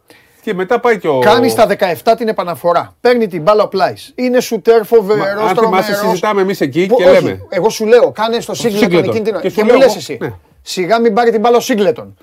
Και 0.41 0.53
μετά 0.53 0.79
πάει 0.79 0.99
και 0.99 1.07
ο. 1.07 1.19
Κάνει 1.19 1.49
στα 1.49 1.67
17 2.03 2.13
την 2.17 2.27
επαναφορά. 2.27 2.95
Παίρνει 3.01 3.27
την 3.27 3.41
μπάλα 3.41 3.63
ο 3.63 3.67
Πλάις. 3.67 4.11
Είναι 4.15 4.39
σουτέρ 4.39 4.83
φοβερός. 4.85 5.41
Μα, 5.43 5.49
αν 5.49 5.55
θυμάσαι, 5.57 5.93
συζητάμε 5.95 6.41
εμείς 6.41 6.61
εκεί 6.61 6.85
Που- 6.85 6.95
και 6.95 7.03
όχι, 7.09 7.23
λέμε. 7.23 7.39
Εγώ 7.49 7.69
σου 7.69 7.85
λέω, 7.85 8.11
κάνε 8.11 8.39
στο 8.39 8.53
Σίγκλετον 8.53 8.89
Singleton. 8.99 9.07
εκείνη 9.07 9.21
την 9.23 9.33
Και 9.35 9.39
Και, 9.41 9.49
σου 9.49 9.59
μου 9.61 9.65
λέω 9.65 9.77
λες 9.77 9.85
εγώ, 9.85 9.95
εσύ. 9.97 10.17
ναι. 10.21 10.33
Σιγά 10.61 10.99
μην 10.99 11.13
πάρει 11.13 11.31
την 11.31 11.39
μπάλα 11.39 11.57
ο 11.57 11.59
Σίγκλετον. 11.59 12.17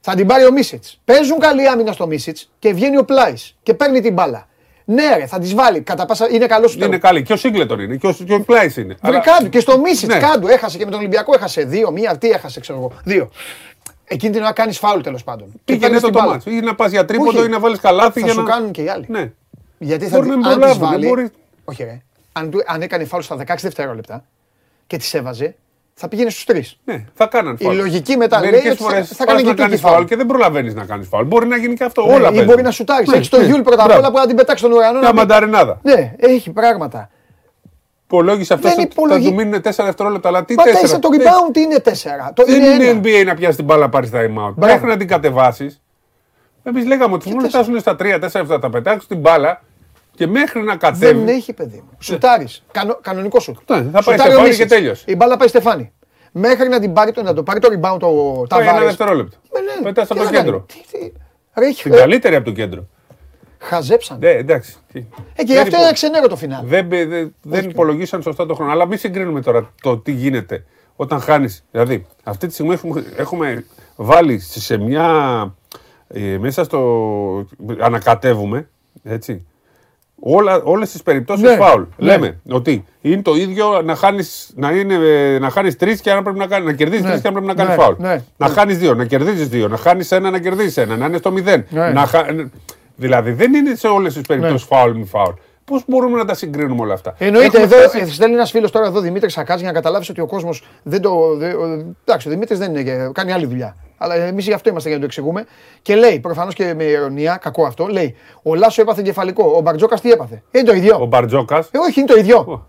Θα 0.00 0.14
την 0.14 0.26
πάρει 0.26 0.44
ο 0.44 0.52
Μίσιτς. 0.52 1.00
Παίζουν 1.04 1.38
καλή 1.38 1.68
άμυνα 1.68 1.92
στο 1.92 2.06
Μίσιτς 2.06 2.50
και 2.58 2.72
βγαίνει 2.72 2.96
ο 2.98 3.04
Πλάις 3.04 3.56
και 3.62 3.74
παίρνει 3.74 4.00
την 4.00 4.12
μπάλα. 4.12 4.46
Ναι, 4.84 5.16
ρε, 5.16 5.26
θα 5.26 5.38
τη 5.38 5.54
βάλει. 5.54 5.80
Κατά 5.80 6.06
πάσα 6.06 6.28
είναι 6.30 6.46
καλό 6.46 6.68
σου 6.68 6.78
Είναι 6.84 6.98
καλή. 6.98 7.22
Και 7.22 7.32
ο 7.32 7.36
Σίγκλετον 7.36 7.80
είναι. 7.80 7.96
Και 7.96 8.06
ο, 8.06 8.12
και 8.26 8.34
ο 8.34 8.40
Πλάις 8.40 8.76
είναι. 8.76 8.96
Βρε 9.02 9.10
Αλλά- 9.12 9.18
κάντου 9.20 9.48
και 9.48 9.60
στο 9.60 9.78
Μίσιτς 9.78 10.14
Ναι. 10.14 10.20
κάντου. 10.20 10.46
Έχασε 10.46 10.78
και 10.78 10.84
με 10.84 10.90
τον 10.90 11.00
Ολυμπιακό 11.00 11.34
έχασε 11.34 11.64
δύο, 11.64 11.90
μία, 11.90 12.18
τι 12.18 12.30
έχασε, 12.30 12.60
ξέρω 12.60 12.78
εγώ. 12.78 12.92
Δύο. 13.04 13.30
Εκείνη 14.04 14.32
την 14.32 14.42
ώρα 14.42 14.52
κάνεις 14.52 14.78
φάουλ 14.78 15.00
τέλος 15.00 15.24
πάντων. 15.24 15.46
Και 15.52 15.58
Πήγαινε 15.64 15.82
παίρνεις 15.84 16.00
στο 16.00 16.10
την 16.10 16.18
μπάλα. 16.20 16.32
μάτσο. 16.32 16.50
Ή 16.50 16.60
να 16.60 16.74
πας 16.74 16.90
για 16.90 17.04
τρίποντο 17.04 17.38
Όχι. 17.38 17.46
ή 17.46 17.50
να 17.50 17.58
βάλεις 17.60 17.78
καλάθι 17.80 18.20
Θα 18.20 18.26
για 18.26 18.34
σου 18.34 18.42
να. 18.42 18.50
κάνουν 18.50 18.70
και 18.70 18.82
οι 18.82 18.88
άλλοι. 18.88 19.04
Ναι. 19.08 19.32
Γιατί 19.78 20.06
θα 20.06 20.16
Μπορεί 20.16 20.28
δει- 20.28 20.30
να 20.30 20.36
μην 20.36 20.46
αν 20.46 20.52
τις 20.52 20.60
προλάβουν, 20.78 20.88
βάλει. 20.88 21.06
μπορεί- 21.06 21.32
Όχι, 21.64 21.82
ρε. 21.84 22.02
Αν, 22.32 22.50
του- 22.50 22.62
αν 22.66 22.82
έκανε 22.82 23.04
φάουλ 23.04 23.22
στα 23.22 23.36
16 23.36 23.62
δευτερόλεπτα 23.62 24.24
και 24.86 24.96
τις 24.96 25.14
έβαζε, 25.14 25.54
θα 25.94 26.08
πήγαινε 26.08 26.30
στους 26.30 26.44
τρεις. 26.44 26.78
Ναι, 26.84 27.04
θα 27.14 27.26
κάναν 27.26 27.56
Η 27.58 27.64
φάουλ. 27.64 27.76
λογική 27.76 28.16
μετά 28.16 28.40
λέει 28.40 28.50
Μερικές 28.50 28.72
ότι 28.72 28.82
θα- 28.82 28.88
φορές 28.88 29.08
θα 29.08 29.16
πας 29.16 29.26
κάνει 29.26 29.38
και 29.38 29.44
να 29.44 29.50
εκεί 29.52 29.60
κάνεις 29.62 29.80
φάουλ. 29.80 29.94
φάουλ 29.94 30.06
και 30.06 30.16
δεν 30.16 30.26
προλαβαίνεις 30.26 30.74
να 30.74 30.84
κάνεις 30.84 31.08
φάουλ. 31.08 31.26
Μπορεί 31.26 31.46
να 31.46 31.56
γίνει 31.56 31.74
και 31.74 31.84
αυτό. 31.84 32.02
Όλα 32.02 32.18
Ναι, 32.18 32.24
ή 32.26 32.28
παίζουν. 32.28 32.44
μπορεί 32.46 32.62
να 32.62 32.70
σουτάρει. 32.70 33.04
Ναι, 33.08 33.16
Έχεις 33.16 33.28
το 33.28 33.38
ναι. 33.38 33.44
Γιούλ 33.46 33.60
πρώτα 33.60 33.80
απ' 33.82 33.86
Μπράβο. 33.88 34.00
όλα 34.02 34.10
που 34.12 34.18
να 34.18 34.26
την 34.26 34.36
πετάξεις 34.36 34.66
στον 34.66 34.72
ουρανό. 34.78 34.92
Μια 34.98 35.00
να 35.08 35.08
πει- 35.10 35.16
μανταρινάδα. 35.18 35.78
Ναι, 35.82 36.14
έχει 36.16 36.50
πράγματα. 36.50 37.10
Υπολόγισε 38.04 38.54
αυτό 38.54 38.68
Δεν 38.68 38.78
ότι 38.78 38.86
θα 38.86 38.92
υπολογι- 39.02 39.28
του 39.28 39.34
μείνουν 39.34 39.60
4 39.60 39.84
δευτερόλεπτα. 39.84 40.28
Αλλά 40.28 40.44
τι 40.44 40.54
Πατάει 40.54 40.72
4. 40.74 40.86
σε 40.86 40.98
το 40.98 41.08
rebound 41.12 41.56
είναι 41.56 41.78
4. 41.78 42.32
Το 42.34 42.44
Δεν 42.44 42.54
είναι 42.62 42.66
είναι 42.74 42.84
ένα. 42.84 43.00
NBA 43.02 43.24
να 43.26 43.34
πιάσει 43.34 43.56
την 43.56 43.64
μπάλα 43.64 43.88
πάρεις 43.88 44.10
τα 44.10 44.18
time 44.18 44.22
out. 44.22 44.52
Μπράβο. 44.54 44.72
Μέχρι 44.72 44.86
να 44.86 44.96
την 44.96 45.08
κατεβάσεις. 45.08 45.80
Εμείς 46.62 46.86
λέγαμε 46.86 47.14
ότι 47.14 47.30
μόνο 47.30 47.48
φτάσουν 47.48 47.80
στα 47.80 47.96
3-4 47.96 48.46
θα 48.46 48.58
τα 48.58 48.70
πετάξουν 48.70 49.08
την 49.08 49.18
μπάλα 49.18 49.62
και 50.14 50.26
μέχρι 50.26 50.62
να 50.62 50.76
κατέβει. 50.76 51.18
Δεν 51.24 51.28
έχει 51.28 51.52
παιδί 51.52 51.76
μου. 51.76 51.90
Σουτάρεις. 51.98 52.64
Κανο, 52.72 52.98
κανονικό 53.02 53.40
σουτ. 53.40 53.56
Ναι, 53.70 53.76
θα 53.76 53.82
πάει 53.82 54.02
Σουτάρει 54.02 54.20
Στεφάνι 54.20 54.34
ο 54.34 54.42
και 54.42 54.48
Μίσιτς. 54.48 54.68
τέλειωσε. 54.70 55.04
Η 55.06 55.16
μπάλα 55.16 55.36
πάει 55.36 55.48
Στεφάνι. 55.48 55.92
Μέχρι 56.32 56.68
να, 56.68 56.80
την 56.80 56.92
πάρει, 56.92 57.12
το- 57.12 57.22
να 57.22 57.34
το 57.34 57.42
πάρει 57.42 57.60
το 57.60 57.68
rebound 57.72 57.98
το 57.98 58.06
Πάει 58.48 58.60
ένα 58.60 58.68
Ταβάρες. 58.70 58.88
δευτερόλεπτο. 58.88 59.36
Ε, 59.52 59.60
ναι. 59.60 59.82
Πετάς 59.84 60.06
Τι 60.08 60.14
από 60.14 60.20
το 60.22 60.28
θα 60.28 60.32
κάνει. 60.34 60.44
κέντρο. 60.44 60.60
Τι- 60.66 60.98
τι- 60.98 61.12
Ρε, 61.54 61.66
έχει- 61.66 61.82
Την 61.82 61.92
ε, 61.92 61.96
καλύτερη 61.96 62.34
από 62.34 62.44
το 62.44 62.50
κέντρο. 62.52 62.86
Χαζέψαν. 63.58 64.18
Ναι, 64.20 64.30
εντάξει. 64.30 64.74
Ε, 64.92 64.98
και 65.00 65.06
Δεν 65.36 65.46
γι' 65.46 65.56
αυτό 65.56 65.66
υπο- 65.68 65.82
είναι 65.82 65.92
ξενέρο 65.92 66.28
το 66.28 66.36
φινάλ. 66.36 66.64
Δεν, 66.66 66.84
μπε- 66.86 67.08
δεν, 67.08 67.34
δεν 67.42 67.68
υπολογίσαν 67.70 68.22
σωστά 68.22 68.46
το 68.46 68.54
χρόνο. 68.54 68.70
Αλλά 68.72 68.86
μην 68.86 68.98
συγκρίνουμε 68.98 69.40
τώρα 69.40 69.72
το 69.82 69.98
τι 69.98 70.12
γίνεται 70.12 70.64
όταν 70.96 71.20
χάνεις. 71.20 71.64
Δηλαδή, 71.70 72.06
αυτή 72.22 72.46
τη 72.46 72.52
στιγμή 72.52 72.72
έχουμε, 72.72 73.04
έχουμε 73.16 73.64
βάλει 73.96 74.38
σε 74.38 74.76
μια. 74.76 75.54
ε, 76.08 76.38
μέσα 76.38 76.64
στο. 76.64 77.46
Ανακατεύουμε. 77.80 78.68
Έτσι. 79.02 79.46
Όλα, 80.24 80.60
όλες 80.64 80.90
τις 80.90 81.02
περιπτώσεις 81.02 81.42
Ναι, 81.48 81.56
φάουλ. 81.56 81.82
ναι. 81.96 82.06
Λέμε 82.06 82.40
ότι 82.50 82.84
είναι 83.00 83.22
το 83.22 83.34
ίδιο 83.34 83.82
να 83.84 83.94
χάνεις, 83.94 84.50
να 84.56 84.70
είναι, 84.70 84.94
ε, 84.94 85.38
να 85.38 85.50
χάνεις 85.50 85.76
τρεις 85.76 86.00
και 86.00 86.12
να, 86.12 86.22
πρέπει 86.22 86.38
να, 86.38 86.46
κάνει, 86.46 86.64
να 86.66 86.72
κερδίζεις 86.72 87.04
Ναι, 87.04 87.10
τρεις 87.10 87.20
και 87.22 87.28
να 87.28 87.32
πρέπει 87.34 87.46
να 87.46 87.54
κάνεις 87.54 87.76
ναι, 87.76 87.82
φάουλ. 87.82 87.94
ναι, 87.98 88.22
να 88.36 88.48
ναι. 88.48 88.54
χάνεις 88.54 88.78
δύο, 88.78 88.94
να 88.94 89.04
κερδίζεις 89.04 89.48
δύο, 89.48 89.68
να 89.68 89.76
χάνεις 89.76 90.10
ένα, 90.12 90.30
να 90.30 90.38
κερδίσεις 90.38 90.76
ένα, 90.76 90.96
να 90.96 91.06
είναι 91.06 91.16
στο 91.16 91.30
μηδέν. 91.32 91.64
Ναι. 91.70 91.88
Να 91.90 92.06
χα... 92.06 92.24
Δηλαδή 92.96 93.32
δεν 93.32 93.54
είναι 93.54 93.74
σε 93.74 93.86
όλες 93.88 94.12
τις 94.14 94.22
περιπτώσεις 94.22 94.62
φάουλ 94.66 94.96
μη 94.96 95.04
φάουλ. 95.04 95.32
Πώς 95.72 95.82
μπορούμε 95.86 96.18
να 96.18 96.24
τα 96.24 96.34
συγκρίνουμε 96.34 96.82
όλα 96.82 96.94
αυτά; 96.94 97.14
Εννοείται, 97.18 97.46
Έχουμε 97.46 97.62
εδώ 97.62 97.76
φτάσει- 97.88 97.98
ε, 98.00 98.06
στέλνει 98.06 98.34
ένας 98.34 98.50
φίλος 98.50 98.70
τώρα 98.70 98.86
εδώ 98.86 99.00
Δημήτρης 99.00 99.32
Σακάτζη 99.32 99.62
για 99.62 99.72
να 99.72 99.78
καταλάβεις 99.78 100.08
ότι 100.08 100.20
ο 100.20 100.26
κόσμος 100.26 100.64
δεν 100.82 101.00
το. 101.00 101.36
δε- 101.36 101.52
ο- 101.54 101.94
εντάξει, 102.04 102.28
ο 102.28 102.30
Δημήτρης 102.30 102.58
δεν 102.58 102.70
είναι. 102.70 102.82
και- 102.82 103.10
κάνει 103.12 103.32
άλλη 103.32 103.46
δουλειά. 103.46 103.76
Αλλά 103.98 104.14
εμείς 104.14 104.46
γι' 104.46 104.52
αυτό 104.52 104.68
είμαστε 104.70 104.88
για 104.88 104.98
να 104.98 105.04
το 105.04 105.08
εξηγούμε. 105.10 105.44
Και 105.82 105.94
λέει, 105.94 106.20
προφανώς 106.20 106.54
και 106.54 106.74
με 106.74 106.84
ειρωνία, 106.84 107.36
κακό 107.42 107.64
αυτό, 107.64 107.86
λέει: 107.86 108.14
Ο 108.42 108.54
Λάσο 108.54 108.82
έπαθε 108.82 109.02
κεφαλικό. 109.02 109.52
Ο 109.56 109.60
Μπαρτζόκας 109.60 110.00
τι 110.00 110.10
έπαθε; 110.10 110.42
Είναι 110.50 110.64
το 110.64 110.72
ίδιο. 110.74 110.96
Ο 111.00 111.06
Μπαρτζόκας; 111.06 111.68
Ε, 111.70 111.78
όχι, 111.78 112.00
είναι 112.00 112.08
το 112.08 112.18
ίδιο. 112.18 112.66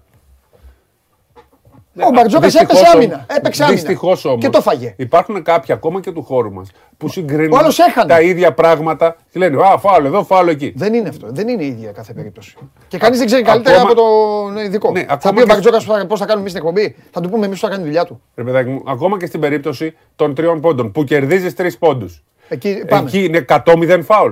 Ο 2.02 2.10
Μπαρτζόκα 2.14 2.45
Δυστυχώς 2.45 2.64
έπαιξε 2.72 2.84
όμως- 2.95 3.06
άμυνα. 3.06 3.26
Έπαιξε 3.38 3.64
άμυνα. 3.64 3.80
Δυστυχώς 3.80 4.26
όμως, 4.26 4.40
Και 4.44 4.49
το 4.49 4.61
φάγε. 4.61 4.94
Υπάρχουν 4.98 5.44
κάποιοι 5.44 5.74
ακόμα 5.76 5.99
και 5.99 6.11
του 6.11 6.24
χώρου 6.24 6.52
μας 6.53 6.70
που 6.98 7.07
συγκρίνουν 7.10 7.52
Ο 7.52 7.57
άλλος 7.57 7.80
έχανε. 7.80 8.07
τα 8.14 8.22
ίδια 8.22 8.53
πράγματα 8.53 9.15
και 9.32 9.40
λένε 9.40 9.64
Α, 9.64 9.78
φάουλ 9.78 10.06
εδώ, 10.06 10.24
φάουλ 10.24 10.48
εκεί. 10.48 10.74
Δεν 10.76 10.94
είναι 10.94 11.10
αυτό. 11.10 11.28
Δεν 11.30 11.48
είναι 11.48 11.64
η 11.64 11.68
ίδια 11.68 11.91
κάθε 11.91 12.14
περίπτωση. 12.14 12.56
Και 12.88 12.98
κανείς 12.98 13.18
δεν 13.18 13.28
ξέρει 13.28 13.41
καλύτερα 13.44 13.76
ακόμα- 13.82 13.91
από 13.91 14.02
τον 14.53 14.57
ειδικό. 14.65 14.91
Ναι, 14.91 14.99
θα 15.03 15.14
ακόμα 15.14 15.34
πει 15.34 15.40
ο 15.41 15.45
και- 15.45 15.52
Μπαρτζόκας 15.53 15.86
πώς 16.07 16.20
θα 16.20 16.26
κάνουμε 16.26 16.40
εμείς 16.49 16.53
την 16.53 16.61
εκπομπή. 16.68 16.95
Θα 17.11 17.22
του 17.22 17.30
πούμε 17.30 17.45
εμείς 17.45 17.60
που 17.60 17.65
θα 17.65 17.72
κάνει 17.72 17.82
τη 17.84 17.88
δουλειά 17.90 18.06
του. 18.06 18.22
Ρε 18.36 18.44
παιδάκι 18.44 18.70
μου, 18.70 18.84
ακόμα 18.88 19.18
και 19.20 19.26
στην 19.26 19.40
περίπτωση 19.40 19.94
των 20.15 20.36
τριών 20.36 20.61
πόντων 20.61 20.91
που 20.91 21.03
κερδίζεις 21.03 21.56
τρεις 21.56 21.78
πόντους. 21.78 22.24
Εκεί 22.48 22.84
πάμε. 22.88 23.07
Εκεί 23.07 23.24
είναι 23.24 23.38
100-0 23.38 24.03
φάουλ. 24.03 24.32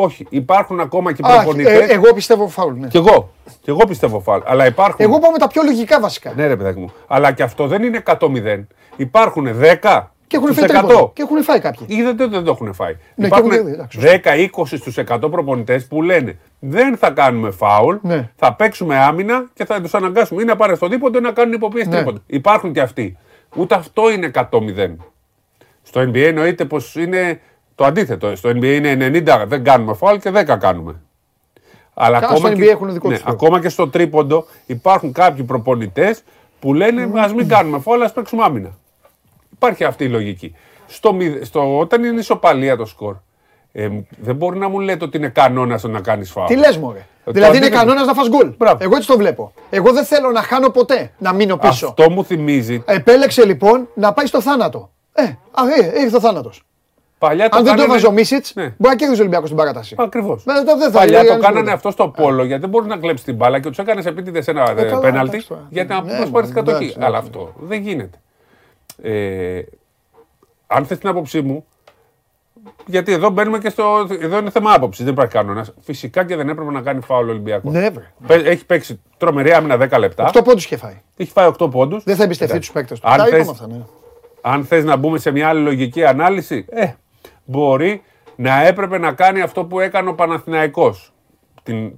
Όχι, 0.00 0.26
υπάρχουν 0.30 0.80
ακόμα 0.80 1.12
και 1.12 1.22
Α, 1.24 1.34
προπονητές. 1.36 1.78
ε, 1.90 1.92
εγώ 1.92 2.12
πιστεύω 2.14 2.48
φάουλ. 2.48 2.74
Ναι. 2.78 2.88
Κι 2.88 2.96
εγώ. 2.96 3.30
Κι 3.60 3.70
εγώ 3.70 3.84
πιστεύω 3.88 4.20
φάουλ. 4.20 4.40
Αλλά 4.44 4.66
υπάρχουν. 4.66 4.96
Εγώ 5.04 5.18
πάω 5.18 5.30
με 5.30 5.38
τα 5.38 5.46
πιο 5.46 5.62
λογικά 5.62 6.00
βασικά. 6.00 6.32
Ναι, 6.36 6.46
ρε 6.46 6.56
παιδάκι 6.56 6.78
μου. 6.78 6.92
Αλλά 7.06 7.32
και 7.32 7.42
αυτό 7.42 7.66
δεν 7.66 7.82
είναι 7.82 8.02
100-0. 8.06 8.66
Υπάρχουν 8.96 9.46
10 9.82 10.10
Και 10.26 10.36
έχουν 10.36 10.52
στους 10.52 10.58
φάει 10.66 10.68
100. 10.68 10.86
τρίποντο. 10.86 11.10
Και 11.14 11.22
έχουν 11.22 11.42
φάει 11.42 11.60
κάποιοι. 11.60 11.86
Ή 11.90 12.02
δεν, 12.02 12.16
δεν, 12.16 12.30
δεν 12.30 12.44
το 12.44 12.50
έχουν 12.50 12.74
φάει. 12.74 12.96
Ναι, 13.14 13.26
Υπάρχουν 13.26 13.50
και 13.50 13.56
έχουν- 13.56 13.68
εντάξει, 13.72 14.00
σωστά. 14.00 14.20
10-20 14.24 14.76
στους 14.76 14.96
100 14.98 15.30
προπονητές 15.30 15.86
που 15.86 16.02
λένε 16.02 16.38
δεν 16.58 16.96
θα 16.96 17.10
κάνουμε 17.10 17.50
φάουλ, 17.50 17.96
Ναι. 18.02 18.30
θα 18.36 18.54
παίξουμε 18.54 18.96
άμυνα 18.98 19.44
και 19.54 19.64
θα 19.64 19.80
τους 19.80 19.94
αναγκάσουμε 19.94 20.42
ή 20.42 20.44
να 20.44 20.56
πάρουν 20.56 20.76
στο 20.76 20.88
δίποντο 20.88 21.18
ή 21.18 21.20
να 21.20 21.30
κάνουν 21.32 21.52
υποπίεση 21.54 21.88
Ναι. 21.88 21.94
τρίποντο. 21.94 22.18
Υπάρχουν 22.26 22.72
και 22.72 22.80
αυτοί. 22.80 23.16
Ούτε 23.56 23.74
αυτό 23.74 24.10
είναι 24.10 24.30
100-0. 24.34 24.96
Στο 25.82 26.00
NBA 26.00 26.16
εννοείται 26.26 26.64
πως 26.64 26.94
είναι 26.94 27.40
το 27.78 27.84
αντίθετο. 27.84 28.36
Στο 28.36 28.48
NBA 28.48 28.64
είναι 28.64 29.22
90 29.24 29.44
δεν 29.46 29.64
κάνουμε 29.64 29.94
φάουλ 29.94 30.16
και 30.18 30.30
10 30.34 30.56
κάνουμε. 30.58 30.94
Αλλά 31.94 32.18
Καλά, 32.20 32.36
στο 32.36 32.46
ακόμα, 32.46 32.54
NBA 32.62 32.64
και, 32.64 32.70
έχουν 32.70 32.92
δικό 32.92 33.08
ναι, 33.08 33.14
τους 33.14 33.22
τρόπο. 33.24 33.44
ακόμα 33.44 33.60
και 33.60 33.68
στο 33.68 33.88
τρίποντο 33.88 34.46
υπάρχουν 34.66 35.12
κάποιοι 35.12 35.44
προπονητές 35.44 36.22
που 36.60 36.74
λένε 36.74 37.10
ας 37.20 37.34
μην 37.34 37.48
κάνουμε 37.48 37.78
φάουλ, 37.78 38.02
ας 38.02 38.12
παίξουμε 38.12 38.42
άμυνα. 38.44 38.70
Υπάρχει 39.52 39.84
αυτή 39.84 40.04
η 40.04 40.08
λογική. 40.08 40.54
Στο, 40.86 41.12
μηδε- 41.12 41.44
στο, 41.44 41.78
όταν 41.78 42.04
είναι 42.04 42.20
ισοπαλία 42.20 42.76
το 42.76 42.84
σκορ, 42.84 43.16
ε, 43.72 43.88
δεν 44.20 44.36
μπορεί 44.36 44.58
να 44.58 44.68
μου 44.68 44.80
λέτε 44.80 45.04
ότι 45.04 45.16
είναι 45.16 45.28
κανόνας 45.28 45.82
να 45.82 46.00
κάνεις 46.00 46.30
φάουλ. 46.30 46.46
Τι 46.46 46.56
λες, 46.56 46.76
Μωρέ; 46.76 47.06
Το 47.24 47.32
Δηλαδή 47.32 47.56
είναι 47.56 47.66
αντίθετο. 47.66 47.86
κανόνας 47.86 48.06
να 48.06 48.14
φας 48.14 48.28
γκολ. 48.28 48.52
Μπράβο. 48.58 48.78
Εγώ 48.80 48.96
έτσι 48.96 49.08
το 49.08 49.16
βλέπω. 49.16 49.52
Εγώ 49.70 49.92
δεν 49.92 50.04
θέλω 50.04 50.30
να 50.30 50.42
χάνω 50.42 50.68
ποτέ, 50.70 51.12
να 51.18 51.32
μείνω 51.32 51.56
πίσω. 51.56 51.86
Αυτό 51.86 52.10
μου 52.10 52.24
θυμίζει. 52.24 52.82
Επέλεξε 52.86 53.44
λοιπόν 53.46 53.88
να 53.94 54.12
πάει 54.12 54.26
στο 54.26 54.40
θάνατο. 54.40 54.90
Ε, 55.12 55.22
α, 55.22 55.62
ε, 55.96 56.00
ήρθε 56.00 56.16
ο 56.16 56.20
θάνατος. 56.20 56.62
Παλιά 57.18 57.48
το 57.48 57.56
Αν 57.56 57.64
δεν 57.64 57.72
το 57.72 57.78
κάνανε- 57.78 57.88
έβαζε 57.88 58.06
ο 58.06 58.10
Μίσιτς, 58.10 58.54
Ναι. 58.54 58.62
μπορεί 58.62 58.74
να 58.78 58.96
κέρδιζε 58.96 59.20
ο 59.20 59.22
Ολυμπιακός 59.22 59.46
στην 59.48 59.58
παράταση. 59.60 59.94
Ακριβώς. 59.98 60.44
Ε, 60.46 60.64
το- 60.64 60.76
δεν 60.78 60.90
θα 60.90 60.98
Παλιά 60.98 61.18
έλεγε 61.18 61.22
το 61.34 61.40
κανείς 61.40 61.46
κάνανε 61.46 61.56
τίποτα. 61.70 61.72
αυτό 61.72 61.90
στο 61.90 62.08
πόλο 62.08 62.44
γιατί 62.44 62.60
δεν 62.60 62.70
μπορεί 62.70 62.86
να 62.86 62.96
κλέψει 62.96 63.24
την 63.24 63.34
μπάλα 63.34 63.60
και 63.60 63.68
τους 63.68 63.78
έκανες 63.78 64.06
επίτηδες 64.06 64.48
ένα 64.48 64.70
ε, 64.70 64.74
καλά, 64.74 64.98
πέναλτι 65.00 65.28
εντάξει 65.30 65.48
τώρα. 65.48 65.66
για 65.70 65.84
να 65.84 66.02
Ναι, 66.02 66.12
μα 66.12 66.18
πάρει 66.18 66.30
μα, 66.30 66.42
την 66.42 66.52
κατοχή. 66.54 66.76
εντάξει, 66.84 66.94
Αλλά 66.98 67.18
εντάξει. 67.18 67.26
αυτό 67.38 67.52
δεν 67.60 67.82
γίνεται. 67.82 68.18
Ε, 69.02 69.62
αν 70.66 70.84
θες 70.86 70.98
την 70.98 71.08
άποψή 71.08 71.40
μου, 71.42 71.64
γιατί 72.86 73.12
εδώ 73.12 73.30
μπαίνουμε 73.30 73.58
και 73.58 73.68
στο. 73.68 74.06
Εδώ 74.20 74.38
είναι 74.38 74.50
θέμα 74.50 74.72
άποψης, 74.72 75.04
δεν 75.04 75.12
υπάρχει 75.12 75.32
κανόνας. 75.32 75.72
Φυσικά 75.80 76.24
και 76.24 76.36
δεν 76.36 76.48
έπρεπε 76.48 76.70
να 76.70 76.80
κάνει 76.80 77.00
φάουλ 77.00 77.28
ο 77.28 77.30
Ολυμπιακός. 77.30 77.72
Ναι, 77.72 77.88
βρε. 77.90 78.34
Έχει 78.50 78.66
παίξει 78.66 79.00
τρομερή 79.16 79.52
άμυνα 79.52 79.76
10 79.76 79.98
λεπτά. 79.98 80.24
Αυτό 80.24 80.42
πόντους 80.42 80.64
είχε 80.64 80.76
φάει. 80.76 81.00
Έχει 81.16 81.30
φάει 81.30 81.46
8 81.46 81.68
πόντους. 81.70 82.04
Δεν 82.04 82.16
θα 82.16 82.22
εμπιστευτεί 82.24 82.58
τους 82.58 82.70
παίκτες 82.72 83.00
του. 83.00 83.08
Αν 83.08 83.16
Τα 83.16 83.24
θες- 83.24 83.34
είπαμε 83.34 83.50
αυτά, 83.50 83.66
ναι. 83.66 83.82
αν 84.40 84.64
θες 84.64 84.84
να 84.84 84.96
μπούμε 84.96 85.18
σε 85.18 85.30
μια 85.30 85.48
άλλη 85.48 85.60
λογική 85.62 86.04
ανάλυση, 86.04 86.64
ε, 86.68 86.90
μπορεί 87.48 88.02
να 88.36 88.66
έπρεπε 88.66 88.98
να 88.98 89.12
κάνει 89.12 89.40
αυτό 89.40 89.64
που 89.64 89.80
έκανε 89.80 90.08
ο 90.08 90.14
Παναθηναϊκός. 90.14 91.12
Την, 91.62 91.92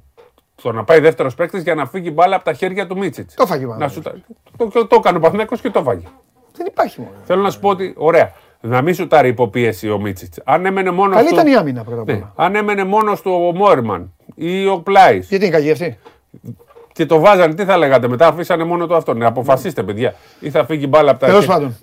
το 0.62 0.72
να 0.72 0.84
πάει 0.84 1.00
δεύτερος 1.00 1.34
παίκτης 1.34 1.62
για 1.62 1.74
να 1.74 1.86
φύγει 1.86 2.08
η 2.08 2.12
μπάλα 2.14 2.36
από 2.36 2.44
τα 2.44 2.52
χέρια 2.52 2.86
του 2.86 2.98
Μίτσιτς. 2.98 3.34
Το 3.34 3.46
φάγε 3.46 3.64
ο 3.64 3.68
να 3.68 3.74
Παναθηναϊκός. 3.74 4.20
σου, 4.22 4.32
τα- 4.56 4.64
το, 4.64 4.70
το, 4.70 4.86
το 4.86 4.96
έκανε 4.98 5.16
ο 5.16 5.20
Παναθηναϊκός 5.20 5.60
και 5.60 5.70
το 5.70 5.82
φάγε. 5.82 6.06
Δεν 6.56 6.66
υπάρχει 6.66 7.00
μόνο. 7.00 7.12
Θέλω 7.24 7.42
να 7.42 7.50
σου 7.50 7.60
πω 7.60 7.68
ότι, 7.68 7.94
ωραία, 7.96 8.32
να 8.60 8.82
μην 8.82 8.94
σου 8.94 9.06
τάρει 9.06 9.28
υποπίεση 9.28 9.90
ο 9.90 9.98
Μίτσιτς. 9.98 10.40
Αν 10.44 10.66
έμενε 10.66 10.90
μόνος 10.90 11.14
Καλή 11.16 11.28
του, 11.28 11.34
ήταν 11.34 11.46
η 11.46 11.54
άμυνα 11.54 11.84
πρώτα 11.84 12.00
απ' 12.00 12.06
ναι, 12.08 12.14
όλα. 12.14 12.32
αν 12.36 12.54
έμενε 12.54 12.84
μόνος 12.84 13.20
του 13.22 13.30
ο 13.48 13.56
Μόρμαν 13.56 14.12
ή 14.34 14.66
ο 14.66 14.78
Πλάις 14.80 15.28
Γιατί 15.28 15.44
είναι 15.46 15.54
κακή 15.56 15.70
αυτή; 15.70 15.98
και 16.92 17.06
το 17.06 17.18
βάζανε, 17.20 17.54
τι 17.54 17.64
θα 17.64 17.76
λέγατε 17.76 18.08
μετά, 18.08 18.26
αφήσανε 18.26 18.64
μόνο 18.64 18.86
το 18.86 18.96
αυτό. 18.96 19.14
Ναι, 19.14 19.26
αποφασίστε, 19.26 19.82
παιδιά. 19.82 20.14
Ή 20.40 20.50
θα 20.50 20.64
φύγει 20.64 20.84
η 20.84 20.88
μπάλα 20.88 21.10
από 21.10 21.20
τα 21.20 21.26
Τέλος 21.26 21.40
χέρια. 21.44 21.56
πάντων. 21.58 21.76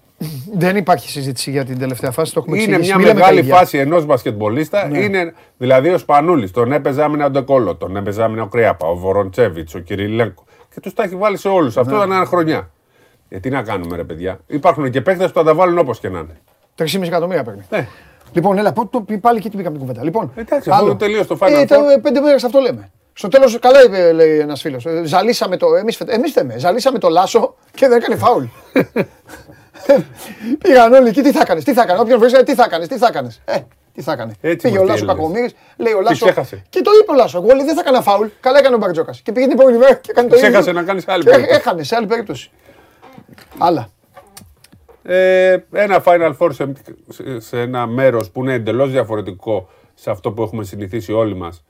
Δεν 0.53 0.75
υπάρχει 0.75 1.09
συζήτηση 1.09 1.51
για 1.51 1.65
την 1.65 1.79
τελευταία 1.79 2.11
φάση. 2.11 2.33
Το 2.33 2.39
έχουμε 2.39 2.57
Είναι 2.57 2.65
εξηγήσει. 2.75 2.87
μια 2.89 2.97
Μη 2.97 3.03
λέμε 3.07 3.19
τα 3.19 3.25
μεγάλη 3.25 3.39
ίδια. 3.45 3.55
φάση 3.55 3.77
ενός 3.77 4.05
μπασκετμπολίστα. 4.05 4.89
Είναι 4.93 5.33
δηλαδή 5.57 5.89
ο 5.89 5.97
Σπανούλης. 5.97 6.51
Τον 6.51 6.71
έπαιζε 6.71 7.03
άμυνα 7.03 7.25
ο 7.25 7.29
Ντεκόλο, 7.29 7.75
τον 7.75 7.95
έπαιζε 7.95 8.23
άμυνα 8.23 8.41
ο 8.43 8.47
Κρέαπα, 8.47 8.87
ο 8.87 8.95
Βοροντσέβιτς, 8.95 9.75
ο 9.75 9.79
Κυριλέγκο. 9.79 10.43
Και 10.73 10.79
τους 10.79 10.93
τα 10.93 11.03
έχει 11.03 11.15
βάλει 11.15 11.37
σε 11.37 11.47
όλους. 11.47 11.77
Αυτό 11.77 11.95
ήταν 11.95 12.11
ένα 12.11 12.25
χρονιά. 12.25 12.69
Ε, 13.29 13.39
τι 13.39 13.49
να 13.49 13.61
κάνουμε, 13.63 13.95
ρε 13.95 14.03
παιδιά. 14.03 14.39
Υπάρχουν 14.47 14.89
και 14.91 15.01
παίκτες 15.01 15.27
που 15.31 15.37
θα 15.37 15.43
τα 15.43 15.53
βάλουν 15.55 15.77
όπως 15.77 15.99
και 15.99 16.09
να 16.09 16.19
είναι. 16.19 16.37
3,5 16.75 17.01
εκατομμύρια 17.07 17.43
παίρνει. 17.43 17.61
Ε, 17.69 17.83
Λοιπόν, 18.31 18.57
έλα, 18.57 18.73
πό- 18.73 18.89
το- 18.91 19.05
πάλι 19.21 19.37
εκεί 19.37 19.47
την 19.49 19.57
πήγαμε 19.57 19.77
την 19.77 19.85
κουβέντα. 19.85 20.03
Λοιπόν, 20.05 20.31
Εντάξει, 20.35 20.69
αφού 20.73 20.95
τελείωσε 20.95 21.27
το 21.27 21.37
Final 21.41 21.47
Ε, 21.51 21.61
Four. 21.61 21.67
τα- 21.67 21.99
πέντε 22.01 22.19
μέρες 22.19 22.43
αυτό 22.43 22.59
λέμε. 22.59 22.91
Στο 23.13 23.27
τέλος, 23.27 23.59
καλά 23.59 23.83
είπε, 23.83 24.11
λέει 24.11 24.39
ένας 24.39 24.61
φίλος. 24.61 24.85
Ζαλίσαμε 25.03 25.57
το. 25.57 25.75
Εμείς 25.75 25.99
εμείς 25.99 26.31
θέμε. 26.31 26.57
Ζαλίσαμε 26.57 26.97
το 26.99 27.09
Λάσο 27.09 27.55
και 27.75 27.87
δεν 27.87 27.97
έκανε 27.97 28.15
φάουλ. 28.15 28.43
Πήγαν 30.57 30.93
όλοι 30.93 31.07
εκεί, 31.07 31.21
τι 31.21 31.31
θα 31.31 31.39
έκανε, 31.41 31.61
τι 31.61 31.73
θα 31.73 31.81
έκανε. 31.81 31.99
Όποιον 31.99 32.19
βρίσκεται, 32.19 32.43
τι 32.43 32.55
θα 32.55 32.63
έκανε, 32.63 32.87
τι 32.87 32.97
θα 32.97 33.07
έκανε. 33.07 33.29
Ε, 33.45 33.57
τι 33.93 34.01
θα 34.01 34.11
έκανε. 34.11 34.33
Έτσι 34.41 34.67
Πήγε 34.67 34.77
ο 34.79 34.81
μας 34.81 34.89
Λάσο 34.89 35.03
έλεγες. 35.03 35.15
Κακομοίρης, 35.23 35.55
λέει 35.77 35.93
ο 35.93 36.01
Λάσο. 36.01 36.25
ξέχασε; 36.25 36.63
Και 36.69 36.81
το 36.81 36.91
είπε 37.01 37.11
ο 37.11 37.15
Λάσο. 37.15 37.37
Εγώ 37.37 37.55
λέει, 37.55 37.65
δεν 37.65 37.75
θα 37.75 37.81
έκανα 37.81 38.01
φάουλ. 38.01 38.27
Καλά 38.39 38.57
έκανε 38.59 38.75
ο 38.75 38.77
Μπαρτζόκας. 38.77 39.21
Και 39.21 39.31
πήγε 39.31 39.47
την 39.47 39.57
επόμενη 39.59 39.77
μέρα 39.77 39.93
και 39.93 40.11
έκανε 40.11 40.27
το 40.29 40.35
ίδιο. 40.35 40.47
Ξέχασε 40.47 40.71
να 40.71 40.83
κάνει 40.83 41.01
άλλη 41.05 41.23
Και 41.23 41.29
περίπτωση. 41.29 41.55
Έχανε 41.59 41.83
σε 41.83 41.95
άλλη 41.95 42.05
περίπτωση. 42.07 42.49
Άλλα. 43.57 43.89
Ε, 45.03 45.57
ένα 45.71 46.03
Final 46.05 46.33
Four 46.37 46.49
σε, 46.53 46.71
σε- 47.09 47.39
σε 47.39 47.59
ένα 47.61 47.87
μέρος 47.87 48.29
που 48.31 48.43
είναι 48.43 48.53
εντελώς 48.53 48.91
διαφορετικό 48.91 49.69
σε 49.93 50.09
αυτό 50.09 50.31
που 50.31 50.41
έχουμε 50.43 50.63
συνηθίσει 50.63 51.13
όλοι 51.13 51.35
μας 51.35 51.57
ε, 51.57 51.66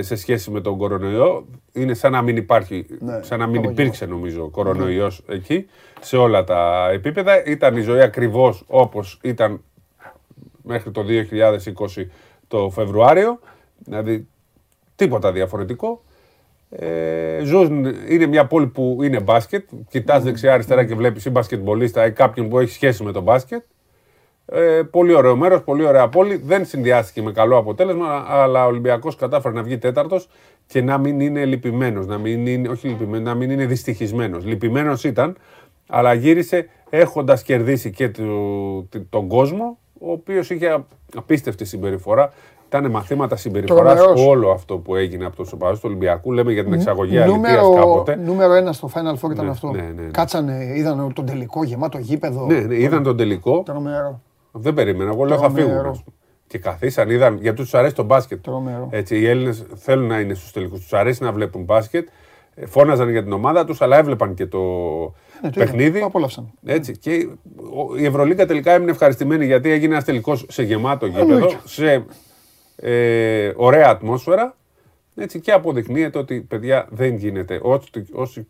σε 0.00 0.16
σχέση 0.16 0.50
με 0.50 0.60
τον 0.60 0.78
κορονοϊό. 0.78 1.46
Είναι 1.72 1.94
σαν 1.94 2.12
να 2.12 2.22
μην 2.22 2.36
υπάρχει, 2.36 2.86
σαν 3.20 3.38
να 3.38 3.46
μην 3.46 3.62
υπήρξε 3.62 4.06
νομίζω 4.06 4.48
κορονοϊός 4.48 5.22
εκεί 5.28 5.66
σε 6.00 6.16
όλα 6.16 6.44
τα 6.44 6.90
επίπεδα. 6.92 7.44
Ήταν 7.44 7.76
η 7.76 7.80
ζωή 7.80 8.00
ακριβώς 8.00 8.64
όπως 8.66 9.18
ήταν 9.22 9.60
μέχρι 10.62 10.90
το 10.90 11.04
2020 11.96 12.06
το 12.48 12.70
Φεβρουάριο. 12.70 13.38
Δηλαδή 13.78 14.26
τίποτα 14.96 15.32
διαφορετικό. 15.32 16.02
Ε, 16.70 17.40
ζουν, 17.44 17.84
είναι 18.08 18.26
μια 18.26 18.46
πόλη 18.46 18.66
που 18.66 18.98
είναι 19.02 19.20
μπάσκετ. 19.20 19.68
Κοιτάς 19.88 20.22
δεξιά-αριστερά 20.22 20.84
και 20.84 20.94
βλέπεις 20.94 21.24
ή 21.24 21.30
μπασκετμπολίστα 21.30 22.06
ή 22.06 22.12
κάποιον 22.12 22.48
που 22.48 22.58
έχει 22.58 22.72
σχέση 22.72 23.04
με 23.04 23.12
το 23.12 23.20
μπάσκετ. 23.20 23.62
Ε, 24.46 24.82
πολύ 24.90 25.14
ωραίο 25.14 25.36
μέρος, 25.36 25.62
πολύ 25.62 25.84
ωραία 25.86 26.08
πόλη. 26.08 26.36
Δεν 26.44 26.64
συνδυάστηκε 26.66 27.22
με 27.22 27.32
καλό 27.32 27.56
αποτέλεσμα, 27.56 28.24
αλλά 28.28 28.64
ο 28.64 28.68
Ολυμπιακός 28.68 29.16
κατάφερε 29.16 29.54
να 29.54 29.62
βγει 29.62 29.78
τέταρτος 29.78 30.28
και 30.66 30.82
να 30.82 30.98
μην 30.98 31.20
είναι 31.20 31.44
λυπημένος. 31.44 32.06
Να 32.06 32.18
μην 32.18 32.46
είναι, 32.46 32.68
όχι 32.68 32.88
λυπημένος, 32.88 33.26
να 33.26 33.34
μην 33.34 33.50
είναι 33.50 33.66
δυστυχισμένος. 33.66 34.44
Λυπημένος 34.44 35.04
ήταν, 35.04 35.36
αλλά 35.88 36.12
γύρισε 36.12 36.68
έχοντας 36.90 37.42
κερδίσει 37.42 37.90
και 37.90 38.08
του- 38.08 38.86
τη- 38.90 39.00
τον 39.00 39.28
κόσμο, 39.28 39.78
ο 40.00 40.10
οποίος 40.12 40.50
είχε 40.50 40.84
απίστευτη 41.16 41.64
συμπεριφορά. 41.64 42.32
Ήταν 42.68 42.90
μαθήματα 42.90 43.36
συμπεριφοράς 43.36 43.94
Τρομερός. 43.98 44.26
όλο 44.26 44.50
αυτό 44.50 44.76
που 44.78 44.94
έγινε 44.96 45.24
από 45.24 45.36
το 45.36 45.44
σοπαδό 45.44 45.72
του 45.74 45.80
Ολυμπιακού. 45.84 46.32
Λέμε 46.32 46.52
για 46.52 46.64
την 46.64 46.72
εξαγωγή 46.72 47.18
αλήθεια 47.18 47.36
Νούμερο, 47.36 47.72
κάποτε. 47.74 48.16
νούμερο 48.24 48.52
ένα 48.52 48.72
στο 48.72 48.90
Final 48.94 49.14
Four 49.26 49.30
ήταν 49.32 49.44
Ναι, 49.44 49.50
αυτό. 49.50 49.70
ναι, 49.70 49.82
ναι, 49.82 50.02
ναι. 50.02 50.10
Κάτσανε, 50.10 50.72
είδαν 50.76 51.12
τον 51.14 51.26
τελικό 51.26 51.64
γεμάτο 51.64 51.98
γήπεδο. 51.98 52.46
Ναι, 52.46 52.58
ναι, 52.60 52.74
είδαν 52.76 53.02
τον 53.02 53.16
τελικό. 53.16 53.62
Τρομερό. 53.64 54.20
Δεν 54.52 54.74
περίμενα. 54.74 55.10
Εγώ 55.10 55.24
λέω 55.24 55.38
θα 55.38 55.42
Τρομερό. 55.46 55.66
φύγουν. 55.68 55.86
ας 55.86 56.02
πούμε. 56.02 56.16
και 56.46 56.58
καθίσαν, 56.58 57.10
είδαν, 57.10 57.38
γιατί 57.40 57.56
τους 57.56 57.74
αρέσει 57.74 57.94
το 57.94 58.02
μπάσκετ. 58.02 58.42
Τρομερό. 58.42 58.88
Έτσι, 58.92 59.18
οι 59.18 59.26
Έλληνες 59.26 59.64
θέλουν 59.74 60.06
να 60.06 60.20
είναι 60.20 60.34
στους 60.34 60.50
τελικούς. 60.52 60.80
Τους 60.80 60.92
αρέσει 60.92 61.22
να 61.22 61.32
βλέπουν 61.32 61.62
μπάσκετ. 61.64 62.08
ε, 62.54 62.66
Φώναζαν 62.66 63.10
για 63.10 63.22
την 63.22 63.32
ομάδα 63.32 63.64
τους, 63.64 63.80
αλλά 63.82 63.96
έβλεπαν 63.98 64.34
και 64.34 64.46
το 64.46 64.58
Ναι, 64.58 64.70
το 65.40 65.48
είδα, 65.48 65.58
παιχνίδι. 65.58 65.98
το 66.00 66.04
απόλαυσαν. 66.06 66.50
Έτσι. 66.64 66.96
Και 66.98 67.28
ο- 67.74 67.96
η 67.96 68.04
Ευρωλίγκα 68.04 68.46
τελικά 68.46 68.72
έμεινε 68.72 68.90
ευχαριστημένη 68.90 69.44
γιατί 69.46 69.70
έγινε 69.70 69.92
ένας 69.92 70.04
τελικός 70.04 70.46
σε 70.48 70.62
γεμάτο 70.62 71.06
γήπεδο, 71.06 71.32
Εννοείται. 71.34 71.58
σε 71.64 72.04
ε, 72.76 73.52
ωραία 73.56 73.88
ατμόσφαιρα. 73.88 74.56
Έτσι, 75.14 75.40
και 75.40 75.52
αποδεικνύεται 75.52 76.18
ότι 76.18 76.40
παιδιά 76.40 76.86
δεν 76.90 77.14
γίνεται. 77.16 77.60
Όσοι, 77.62 77.88
όσοι 78.12 78.48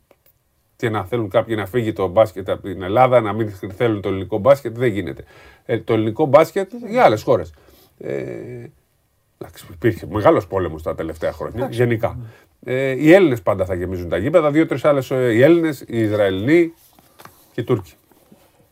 και 0.83 0.91
να 0.91 1.05
θέλουν 1.05 1.29
κάποιοι 1.29 1.55
να 1.59 1.67
φύγει 1.67 1.93
το 1.93 2.07
μπάσκετ 2.07 2.51
από 2.51 2.63
την 2.63 2.83
Ελλάδα, 2.83 3.21
να 3.21 3.33
μην 3.33 3.51
θέλουν 3.77 4.01
το 4.01 4.09
ελληνικό 4.09 4.39
μπάσκετ, 4.39 4.79
δεν 4.79 4.89
γίνεται. 4.89 5.25
Ε, 5.65 5.79
το 5.79 5.93
ελληνικό 5.93 6.27
μπάσκετ 6.27 6.71
για 6.89 7.05
άλλες 7.05 7.23
χώρες. 7.23 7.53
Ε, 7.99 8.13
εντάξει, 9.39 9.67
υπήρχε 9.73 10.07
μεγάλος 10.11 10.47
πόλεμος 10.47 10.83
τα 10.83 10.95
τελευταία 10.95 11.33
χρόνια, 11.33 11.69
γενικά. 11.71 12.19
Ε, 12.65 12.91
οι 12.91 13.13
Έλληνες 13.13 13.43
πάντα 13.43 13.65
θα 13.65 13.75
γεμίζουν 13.75 14.09
τα 14.09 14.17
γήπεδα, 14.17 14.51
δύο-τρει 14.51 14.79
άλλες. 14.83 15.11
Οι 15.11 15.43
Έλληνες, 15.43 15.85
οι 15.87 16.01
Ισραηλοί 16.01 16.75
και 17.53 17.61
οι 17.61 17.65
Τούρκοι. 17.65 17.93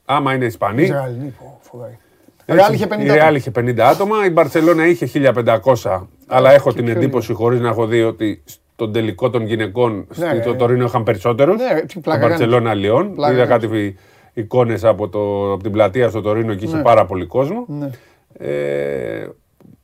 Άμα 0.05 0.35
είναι 0.35 0.45
Ισπανοί. 0.45 0.83
Ισραηλινή, 0.83 1.35
πω, 1.39 1.59
φοβερή. 1.63 1.99
έτσι, 2.47 2.61
Ρεάλ 2.61 2.75
είχε 2.75 2.87
50 2.87 3.01
Η 3.01 3.07
Ρεάλ 3.07 3.35
είχε 3.35 3.51
50 3.51 3.79
άτομα, 3.79 4.25
η 4.27 4.31
Μπαρσελόνα 4.31 4.87
είχε 4.87 5.07
1500. 5.07 6.09
Αλλά 6.27 6.53
έχω 6.53 6.73
την 6.73 6.85
πιο 6.85 6.95
εντύπωση, 6.95 7.33
χωρίς 7.33 7.61
να 7.61 7.69
έχω 7.69 7.87
δει, 7.87 8.03
ότι 8.03 8.43
στον 8.81 8.93
τελικό 8.93 9.31
των 9.31 9.43
γυναικών 9.47 10.07
Ναι, 10.17 10.41
στο 10.41 10.51
ρε. 10.51 10.57
Τωρίνο 10.57 10.85
είχαν 10.85 11.03
περισσότερους. 11.03 11.57
Ναι, 11.57 11.73
ρε, 11.73 11.81
τι 11.81 11.95
Το 11.95 12.01
πλάκα 12.01 12.21
κάνεις. 12.21 12.37
Μπαρσελόνα 12.39 12.75
Λιόν. 12.75 13.15
Πλάκα 13.15 13.33
Είδα 13.35 13.47
κάνεις. 13.47 13.67
κάτι 13.67 13.97
εικόνες 14.33 14.85
από, 14.85 15.09
το, 15.09 15.53
από 15.53 15.63
την 15.63 15.73
πλατεία 15.73 16.09
στο 16.09 16.21
Τωρίνο 16.21 16.55
και 16.55 16.65
είχε 16.65 16.77
πάρα 16.77 17.07
πολύ 17.07 17.27
κόσμο. 17.27 17.65
Ναι. 17.69 17.91
Ε, 18.33 19.29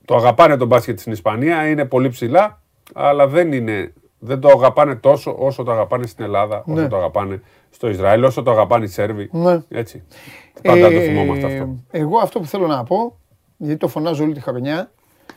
το 0.05 0.15
αγαπάνε 0.17 0.57
το 0.57 0.67
μπάσκετ 0.67 0.99
στην 0.99 1.13
Ισπανία, 1.13 1.69
είναι 1.69 1.85
πολύ 1.85 2.09
ψηλά, 2.09 2.63
αλλά 2.95 3.27
δεν, 3.27 3.53
είναι, 3.53 3.93
δεν 4.19 4.41
το 4.41 4.49
αγαπάνε 4.49 4.95
τόσο 4.95 5.37
όσο 5.39 5.63
το 5.63 5.73
αγαπάνε 5.73 6.07
στην 6.07 6.25
Ελλάδα, 6.25 6.63
όσο 6.67 6.81
Ναι. 6.81 6.89
το 6.89 6.97
αγαπάνε 6.97 7.41
στο 7.71 7.89
Ισραήλ, 7.89 8.25
όσο 8.25 8.43
το 8.43 8.51
αγαπάνε 8.51 8.85
οι 8.85 8.89
Σέρβοι. 8.89 9.29
Ναι. 9.33 9.59
Έτσι. 9.69 10.03
Πάντα 10.63 10.89
το 10.89 10.97
Ε, 10.97 11.01
θυμόμαστε 11.01 11.47
αυτό. 11.47 11.75
Εγώ 11.91 12.19
αυτό 12.19 12.39
που 12.41 12.47
θέλω 12.47 12.67
να 12.67 12.83
πω, 12.85 13.17
γιατί 13.57 13.79
το 13.79 13.89
φωνάζω 13.89 14.25
όλη 14.25 14.33
τη 14.33 14.41
χρονιά, 14.41 14.91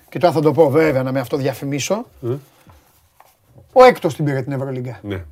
και 0.09 0.19
τώρα 0.19 0.33
θα 0.33 0.41
το 0.41 0.51
πω 0.51 0.69
βέβαια 0.69 1.03
να 1.03 1.11
με 1.11 1.19
αυτό 1.19 1.37
διαφημίσω. 1.37 2.05
Ο 3.73 3.83
έκτος 3.83 4.15
την 4.15 4.25
πήρε 4.25 4.41
την 4.41 4.51
Ευρωλίγκα. 4.51 4.99
Ναι. 5.01 5.23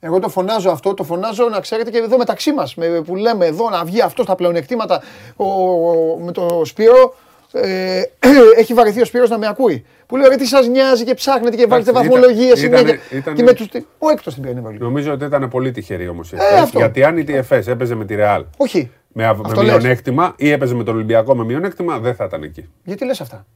Εγώ 0.00 0.18
το 0.18 0.28
φωνάζω 0.28 0.70
αυτό, 0.70 0.94
το 0.94 1.04
φωνάζω 1.04 1.48
να 1.48 1.60
ξέρετε 1.60 1.90
και 1.90 1.98
εδώ 1.98 2.16
μεταξύ 2.18 2.52
μας, 2.52 2.74
με, 2.74 2.86
που 3.04 3.16
λέμε 3.16 3.46
εδώ 3.46 3.70
να 3.70 3.84
βγει 3.84 4.00
αυτός 4.02 4.24
στα 4.24 4.34
πλεονεκτήματα 4.34 5.02
ο, 5.36 5.44
ο- 5.44 6.18
με 6.18 6.32
το 6.32 6.62
Σπύρο. 6.64 7.14
Ε, 7.52 8.02
έχει 8.60 8.74
βαρεθεί 8.74 9.00
ο 9.00 9.04
Σπύρος 9.04 9.28
να 9.30 9.38
με 9.38 9.46
ακούει. 9.46 9.84
Που 10.06 10.16
λέω 10.16 10.28
ρε 10.28 10.36
τι 10.36 10.46
σας 10.46 10.68
νοιάζει 10.68 11.04
και 11.04 11.14
ψάχνετε 11.14 11.56
και 11.56 11.66
βάλετε 11.66 11.90
ήταν- 11.90 12.02
βαθμολογίες 12.02 12.62
ήτανε- 12.62 12.78
συνέχεια. 12.88 13.18
ήτανε- 13.18 13.36
Και 13.38 13.42
με 13.44 13.52
τους, 13.52 13.66
ο 13.98 14.08
έκτος 14.10 14.32
την 14.34 14.42
πήρε 14.42 14.54
την 14.54 14.62
Ευρωλίγκα. 14.62 14.84
Νομίζω 14.84 15.12
ότι 15.12 15.24
ήταν 15.24 15.48
πολύ 15.48 15.70
τυχερή 15.70 16.08
όμως 16.08 16.32
η 16.32 16.36
Ε, 16.36 16.44
ΕΦΕΣ. 16.44 16.60
αυτό. 16.60 16.78
γιατί 16.78 17.04
αν 17.04 17.18
η 17.18 17.24
ΕΦΕΣ 17.28 17.66
έπαιζε 17.66 17.94
με 17.94 18.04
τη 18.04 18.14
Ρεάλ 18.14 18.44
Όχι. 18.56 18.90
με, 19.12 19.24
α- 19.26 19.30
Αυτό 19.30 19.60
με 19.60 19.62
λες. 19.62 19.76
μειονέκτημα 19.78 20.34
ή 20.36 20.50
έπαιζε 20.50 20.74
με 20.74 20.84
τον 20.84 20.94
Ολυμπιακό 20.94 21.34
με 21.36 21.44
μειονέκτημα, 21.44 21.98
δεν 21.98 22.14
θα 22.14 22.24
ήταν 22.24 22.42
εκεί. 22.42 22.68
Γιατί 22.84 23.04
λες 23.04 23.20
αυτά; 23.20 23.46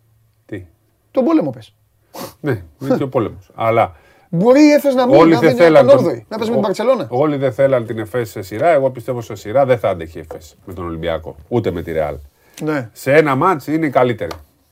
Τι; 0.47 0.67
Τον 1.11 1.25
πόλεμο 1.25 1.51
πες. 1.51 1.75
Ναι, 2.41 2.63
είναι 2.83 2.97
και 2.97 3.03
ο 3.03 3.09
πόλεμος. 3.09 3.51
Αλλά 3.55 3.95
Μπορεί 4.35 4.61
η 4.63 4.71
Έφες 4.71 4.95
να 4.95 5.07
μην 5.07 5.17
όλοι 5.21 5.33
να 5.33 5.39
δεν 5.41 5.49
δεν 5.49 5.59
θέλαν. 5.59 5.87
τον 5.87 5.97
τον- 5.97 6.05
Όρδοη, 6.07 6.27
να 6.29 6.37
παίζει 6.37 6.53
με 6.53 6.57
ο- 6.57 6.61
την 6.61 6.67
Παρσελώνα. 6.67 7.07
Όλοι 7.09 7.37
δεν 7.37 7.53
θέλαν 7.53 7.87
την 7.87 7.99
ΕΦΕΣ 7.99 8.31
σε 8.31 8.43
σειρά. 8.43 8.69
Εγώ 8.69 8.91
πιστεύω 8.91 9.21
σε 9.21 9.35
σειρά 9.35 9.65
δεν 9.67 9.79
θα 9.79 9.89
άντεχε 9.89 10.19
η 10.19 10.25
ΕΦΕΣ 10.31 10.57
με 10.65 10.73
τον 10.73 10.85
Ολυμπιακό. 10.87 11.37
Ούτε 11.49 11.71
με 11.71 11.83
τη 11.83 11.93
Ρεάλ. 11.93 12.15
Ναι, 12.63 12.89
Σε 12.93 13.13
ένα 13.13 13.35
μάτς 13.35 13.67
είναι 13.67 13.87
η 13.87 13.91
καλύτερη. 13.91 14.31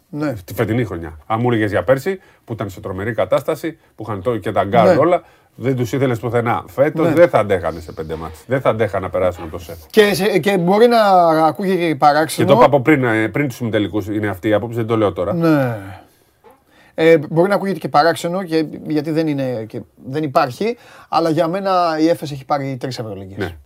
ναι. 0.09 0.33
Τη 0.45 0.55
φετινή 0.55 0.85
χρονιά. 0.85 1.19
Αν 1.27 1.39
μου 1.43 1.51
έλεγες 1.51 1.71
για 1.71 1.85
πέρσι, 1.85 2.21
που 2.45 2.53
ήταν 2.53 2.71
σε 2.71 2.81
τρομερή 2.81 3.13
κατάσταση, 3.15 3.79
που 3.95 4.03
είχαν 4.03 4.23
το, 4.23 4.37
και 4.37 4.53
τα 4.53 4.65
γκάρ 4.65 4.87
Ναι. 4.87 4.95
όλα, 4.97 5.23
δεν 5.55 5.77
τους 5.77 5.93
ήθελες 5.93 6.19
πουθενά. 6.19 6.65
Φέτος 6.69 7.07
Ναι. 7.09 7.13
δεν 7.15 7.29
θα 7.29 7.39
αντέχανε 7.39 7.81
σε 7.81 7.93
πέντε 7.93 8.15
μάτς. 8.15 8.45
Δεν 8.47 8.61
θα 8.61 8.71
αντέχανε 8.71 9.05
να 9.05 9.11
περάσουν 9.11 9.51
το 9.51 9.59
σεφ. 9.59 9.77
Και, 9.91 10.15
σε- 10.15 10.39
και 10.39 10.59
μπορεί 10.59 10.87
να 10.87 11.01
ακούγεται 11.47 11.87
Και 11.87 11.95
παράξενο. 11.95 12.49
το 12.49 12.55
είπα 12.55 12.65
από 12.65 12.81
πριν, 12.81 13.05
ε, 13.05 13.29
πριν 13.29 13.47
τους 13.49 13.57
συμμετελικού 13.57 14.03
είναι 14.13 14.29
αυτή 14.29 14.49
η 14.49 14.53
άποψη, 14.53 14.77
δεν 14.77 14.87
το 14.87 14.97
λέω 14.97 15.13
τώρα. 15.13 15.35
Ναι. 15.35 15.77
Ε, 17.03 17.19
μπορεί 17.31 17.49
να 17.49 17.55
ακούγεται 17.55 17.79
και 17.79 17.89
παράξενο 17.89 18.43
και, 18.43 18.67
γιατί 18.87 19.11
δεν, 19.11 19.27
είναι, 19.27 19.65
και 19.69 19.81
δεν 20.07 20.23
υπάρχει, 20.23 20.77
αλλά 21.09 21.31
για 21.31 21.49
μένα 21.49 21.97
η 22.01 22.09
Έφες 22.09 22.31
έχει 22.33 22.45
πάρει 22.45 22.77
τρεις 22.81 22.99
Ευρωλίγκες. 22.99 23.39
Ναι. 23.39 23.57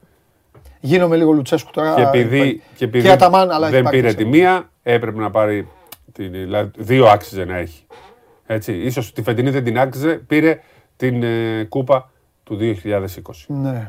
Γίνομαι 0.80 1.16
λίγο 1.16 1.32
Λουτσέσκου 1.32 1.70
τώρα. 1.70 1.94
Και 1.94 2.00
έχει 2.00 2.08
επειδή, 2.08 2.38
πάρει. 2.38 2.62
και 2.76 2.84
επειδή 2.84 3.08
Αταμάν, 3.08 3.50
αλλά 3.50 3.66
έχει 3.66 3.74
δεν 3.74 3.84
πάρει 3.84 3.96
πήρε 3.96 4.12
τρεις 4.12 4.24
τη 4.24 4.30
μία, 4.30 4.70
έπρεπε 4.82 5.20
να 5.20 5.30
πάρει. 5.30 5.68
Την, 6.12 6.32
δηλαδή, 6.32 6.70
δύο 6.76 7.06
άξιζε 7.06 7.44
να 7.44 7.56
έχει. 7.56 7.86
Έτσι, 8.46 8.72
ίσως 8.72 9.12
τη 9.12 9.22
φετινή 9.22 9.50
δεν 9.50 9.64
την 9.64 9.78
άξιζε, 9.78 10.14
πήρε 10.14 10.60
την 10.96 11.22
ε, 11.22 11.64
κούπα 11.68 12.10
του 12.44 12.58
2020. 12.60 12.76
Ναι. 13.46 13.88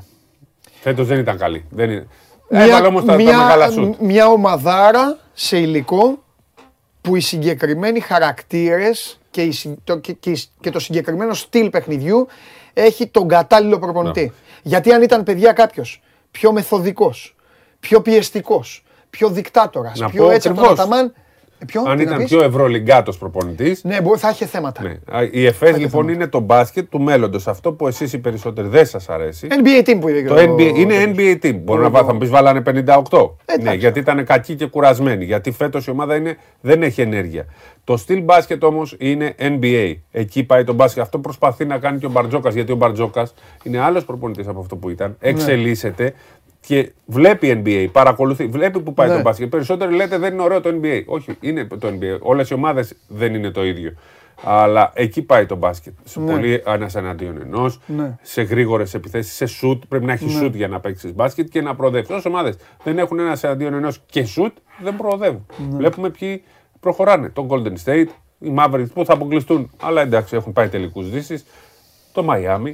Φέτος 0.82 1.08
δεν 1.08 1.20
ήταν 1.20 1.38
καλή. 1.38 1.66
Δεν 1.70 1.90
είναι. 1.90 2.08
Έβαλε 2.50 2.88
όμως 2.88 3.06
τα, 3.06 3.16
τα 3.16 3.24
μεγάλα 3.24 3.70
σουτ. 3.70 3.96
μια 4.00 4.28
ομαδάρα 4.28 5.18
σε 5.34 5.58
υλικό 5.58 6.24
που 7.06 7.16
οι 7.16 7.20
συγκεκριμένοι 7.20 8.00
χαρακτήρες 8.00 9.20
και, 9.32 9.42
οι 9.42 9.52
συ- 9.52 9.78
το, 9.84 9.98
και, 9.98 10.14
και 10.14 10.30
οι- 10.30 10.44
και 10.60 10.70
το 10.72 10.80
συγκεκριμένο 10.80 11.34
στυλ 11.34 11.70
παιχνιδιού 11.70 12.28
έχει 12.74 13.08
τον 13.08 13.28
κατάλληλο 13.28 13.80
προπονητή. 13.80 14.22
Ναι. 14.24 14.32
Γιατί 14.64 14.92
αν 14.94 15.02
ήταν 15.02 15.24
παιδιά 15.24 15.52
κάποιος 15.54 16.02
πιο 16.32 16.52
μεθοδικός, 16.52 17.36
πιο 17.80 18.02
πιεστικός, 18.02 18.84
πιο 19.10 19.30
δικτάτορας, 19.30 20.00
Να 20.00 20.10
πιο 20.10 20.24
πω 20.24 20.32
έτσι 20.32 20.48
από 20.48 20.62
τον 21.74 21.88
ακριβώς. 21.88 21.88
Αταμάν, 21.88 21.92
ε, 21.92 21.92
ποιο, 21.92 21.92
Αν 21.92 21.98
τι 21.98 22.04
να 22.04 22.10
ήταν 22.12 22.18
πεις; 22.18 22.30
πιο 22.30 22.44
ευρωλυγκάτος 22.44 23.18
προπονητής, 23.18 23.84
Ναι, 23.84 24.02
μπορεί, 24.02 24.20
θα 24.20 24.30
είχε 24.30 24.46
θέματα. 24.46 24.84
ναι. 24.84 24.90
Α, 25.18 25.24
Η 25.32 25.46
ΕΦΕΣ 25.46 25.78
λοιπόν 25.78 26.08
είναι 26.08 26.28
το 26.28 26.40
μπάσκετ 26.40 26.90
του 26.90 27.02
μέλλοντος. 27.02 27.48
Αυτό 27.48 27.72
που 27.74 27.88
εσείς 27.88 28.14
οι 28.14 28.20
περισσότεροι 28.20 28.68
δεν 28.68 28.86
σας 28.86 29.10
αρέσει. 29.10 29.48
NBA 29.50 29.90
team 29.90 29.98
που 30.00 30.10
είπε 30.10 30.22
και 30.22 30.28
Το 30.28 30.34
ο- 30.36 30.56
NBA, 30.56 30.72
είναι 30.76 31.14
NBA 31.16 31.46
team. 31.46 31.60
Μπορεί 31.64 31.82
να 31.82 31.90
βά- 31.90 32.06
θα 32.06 32.14
μου 32.14 32.20
πει 32.20 32.26
βάλανε 32.26 32.62
58. 32.62 33.36
Ε, 33.46 33.54
Εντάξει. 33.54 33.70
ναι, 33.70 33.74
γιατί 33.74 34.00
ήταν 34.00 34.26
κακοί 34.26 34.56
και 34.56 34.66
κουρασμένοι. 34.66 35.26
Γιατί 35.26 35.52
φέτος 35.52 35.88
η 35.88 35.90
ομάδα 35.90 36.16
είναι, 36.16 36.38
δεν 36.62 36.84
έχει 36.84 37.02
ενέργεια. 37.02 37.46
Το 37.84 37.98
στυλ 37.98 38.22
μπάσκετ 38.22 38.64
όμως 38.64 38.96
είναι 39.00 39.36
NBA. 39.38 39.94
Εκεί 40.12 40.44
πάει 40.44 40.64
το 40.64 40.74
μπάσκετ. 40.74 41.04
Αυτό 41.04 41.20
προσπαθεί 41.20 41.66
να 41.66 41.78
κάνει 41.78 41.98
και 42.00 42.06
ο 42.06 42.10
Μπαρτζόκας. 42.10 42.54
Γιατί 42.54 42.72
ο 42.72 42.76
Μπαρτζόκας 42.76 43.34
είναι 43.64 43.80
άλλος 43.80 44.06
προπονητής 44.06 44.48
από 44.48 44.60
αυτό 44.60 44.76
που 44.76 44.88
Ναι. 44.88 44.94
ήταν. 44.94 45.16
Εξελίσσεται 45.20 46.14
και 46.66 46.92
βλέπει 47.06 47.62
NBA. 47.66 47.88
Παρακολουθεί. 47.92 48.46
Βλέπει 48.48 48.80
που 48.80 48.94
πάει 48.94 49.08
Ναι. 49.10 49.16
το 49.16 49.22
μπάσκετ. 49.22 49.50
Περισσότεροι 49.50 49.94
λέτε 49.96 50.18
δεν 50.18 50.34
είναι 50.34 50.42
ωραίο 50.42 50.62
το 50.62 50.80
NBA. 50.82 51.04
Όχι, 51.06 51.38
είναι 51.40 51.66
το 51.66 51.88
NBA. 51.88 52.18
Όλες 52.20 52.50
οι 52.50 52.54
ομάδες 52.54 52.96
δεν 53.08 53.34
είναι 53.34 53.50
το 53.52 53.66
ίδιο. 53.66 53.94
Αλλά 54.44 54.92
εκεί 54.96 55.22
πάει 55.22 55.46
το 55.46 55.56
μπάσκετ. 55.56 55.94
Σε 56.04 56.20
πολύ 56.20 56.62
ένας 56.66 56.96
εναντίον 56.96 57.42
ενός, 57.42 57.80
Ναι. 57.86 58.16
σε 58.22 58.42
γρήγορες 58.42 58.94
επιθέσεις, 58.94 59.34
σε 59.34 59.46
σουτ. 59.46 59.84
Πρέπει 59.88 60.06
να 60.06 60.14
έχει 60.14 60.30
σουτ 60.30 60.56
για 60.56 60.68
να 60.68 60.80
παίξεις 60.80 61.14
μπάσκετ 61.16 61.48
και 61.50 61.62
να 61.62 61.76
προοδεύεις. 61.76 62.10
Όσες 62.10 62.26
ομάδες 62.26 62.58
δεν 62.84 62.98
έχουν 62.98 63.20
ένας 63.20 63.44
εναντίον 63.44 63.74
ενός 63.74 64.02
και 64.06 64.24
σουτ, 64.26 64.58
δεν 64.82 64.96
προοδεύουν. 64.96 65.46
Βλέπουμε 65.70 66.10
ποιοι 66.10 66.44
προχωράνε. 66.80 67.30
Το 67.30 67.48
Golden 67.50 67.74
State, 67.86 68.08
οι 68.40 68.54
Mavericks 68.58 68.92
που 68.94 69.06
θα 69.06 69.14
αποκλειστούν. 69.14 69.72
Αλλά 69.82 70.02
εντάξει, 70.02 70.36
έχουν 70.36 70.54
πάει 70.54 70.68
τελικούς 70.70 71.10
δύσεις. 71.10 71.46
Το 72.14 72.26
Miami 72.30 72.72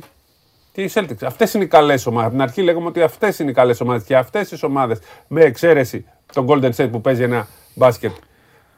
και 0.71 0.83
οι 0.83 0.91
Celtics. 0.93 1.23
Αυτές 1.23 1.53
είναι 1.53 1.63
οι 1.63 1.67
καλές 1.67 2.05
ομάδες. 2.05 2.27
Από 2.27 2.35
την 2.35 2.41
αρχή 2.41 2.61
λέγαμε 2.61 2.87
ότι 2.87 3.01
αυτές 3.01 3.39
είναι 3.39 3.51
οι 3.51 3.53
καλές 3.53 3.81
ομάδες. 3.81 4.03
Και 4.03 4.17
αυτές 4.17 4.49
τις 4.49 4.63
ομάδες, 4.63 4.99
με 5.27 5.41
εξαίρεση 5.41 6.05
τον 6.33 6.45
Golden 6.49 6.71
State 6.75 6.89
που 6.91 7.01
παίζει 7.01 7.23
ένα 7.23 7.47
μπάσκετ 7.75 8.11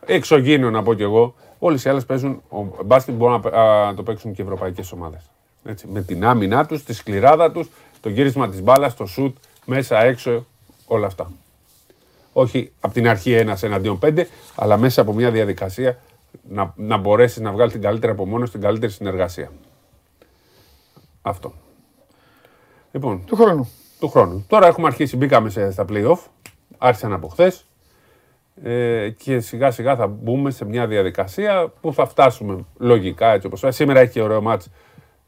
εξωγήινο, 0.05 0.69
να 0.69 0.83
πω 0.83 0.93
κι 0.93 1.01
εγώ, 1.01 1.35
όλες 1.59 1.85
οι 1.85 1.89
άλλες 1.89 2.05
παίζουν. 2.05 2.41
Ο 2.49 2.83
μπάσκετ 2.85 3.15
μπορούν 3.15 3.41
να 3.43 3.59
α, 3.59 3.93
το 3.93 4.03
παίξουν 4.03 4.33
και 4.33 4.41
οι 4.41 4.45
ευρωπαϊκές 4.45 4.91
ομάδες. 4.91 5.21
Με 5.91 6.01
την 6.01 6.25
άμυνά 6.25 6.65
τους, 6.65 6.83
τη 6.83 6.93
σκληράδα 6.93 7.51
τους, 7.51 7.69
το 8.01 8.09
γύρισμα 8.09 8.49
της 8.49 8.61
μπάλας, 8.61 8.95
το 8.95 9.05
σουτ, 9.05 9.37
μέσα, 9.65 10.03
έξω, 10.03 10.45
όλα 10.85 11.07
αυτά. 11.07 11.31
Όχι 12.33 12.71
από 12.79 12.93
την 12.93 13.07
αρχή 13.07 13.33
ένας 13.33 13.63
εναντίον 13.63 13.99
πέντε, 13.99 14.27
αλλά 14.55 14.77
μέσα 14.77 15.01
από 15.01 15.13
μια 15.13 15.31
διαδικασία 15.31 15.99
να, 16.49 16.73
να 16.75 16.97
μπορέσεις 16.97 17.41
να 17.41 17.51
βγάλεις 17.51 17.73
την 17.73 17.81
καλύτερη 17.81 18.11
απομόνωση, 18.11 18.51
την 18.51 18.61
καλύτερη 18.61 18.91
συνεργασία. 18.91 19.51
Αυτό. 21.21 21.53
Λοιπόν, 22.95 23.23
Του 23.25 23.35
χρόνου. 23.35 23.69
του 23.99 24.09
χρόνου. 24.09 24.45
Τώρα 24.47 24.67
έχουμε 24.67 24.87
αρχίσει, 24.87 25.17
μπήκαμε 25.17 25.49
σε, 25.49 25.71
στα 25.71 25.85
play-off, 25.89 26.17
άρχισαν 26.77 27.13
από 27.13 27.27
χθες. 27.27 27.65
Ε, 28.63 29.09
και 29.09 29.39
σιγά 29.39 29.71
σιγά 29.71 29.95
θα 29.95 30.07
μπούμε 30.07 30.51
σε 30.51 30.65
μια 30.65 30.87
διαδικασία 30.87 31.71
που 31.81 31.93
θα 31.93 32.05
φτάσουμε 32.07 32.65
λογικά 32.77 33.31
έτσι 33.33 33.47
όπως 33.47 33.63
Σήμερα 33.67 33.99
έχει 33.99 34.11
και 34.11 34.21
ωραίο 34.21 34.41
μάτς, 34.41 34.69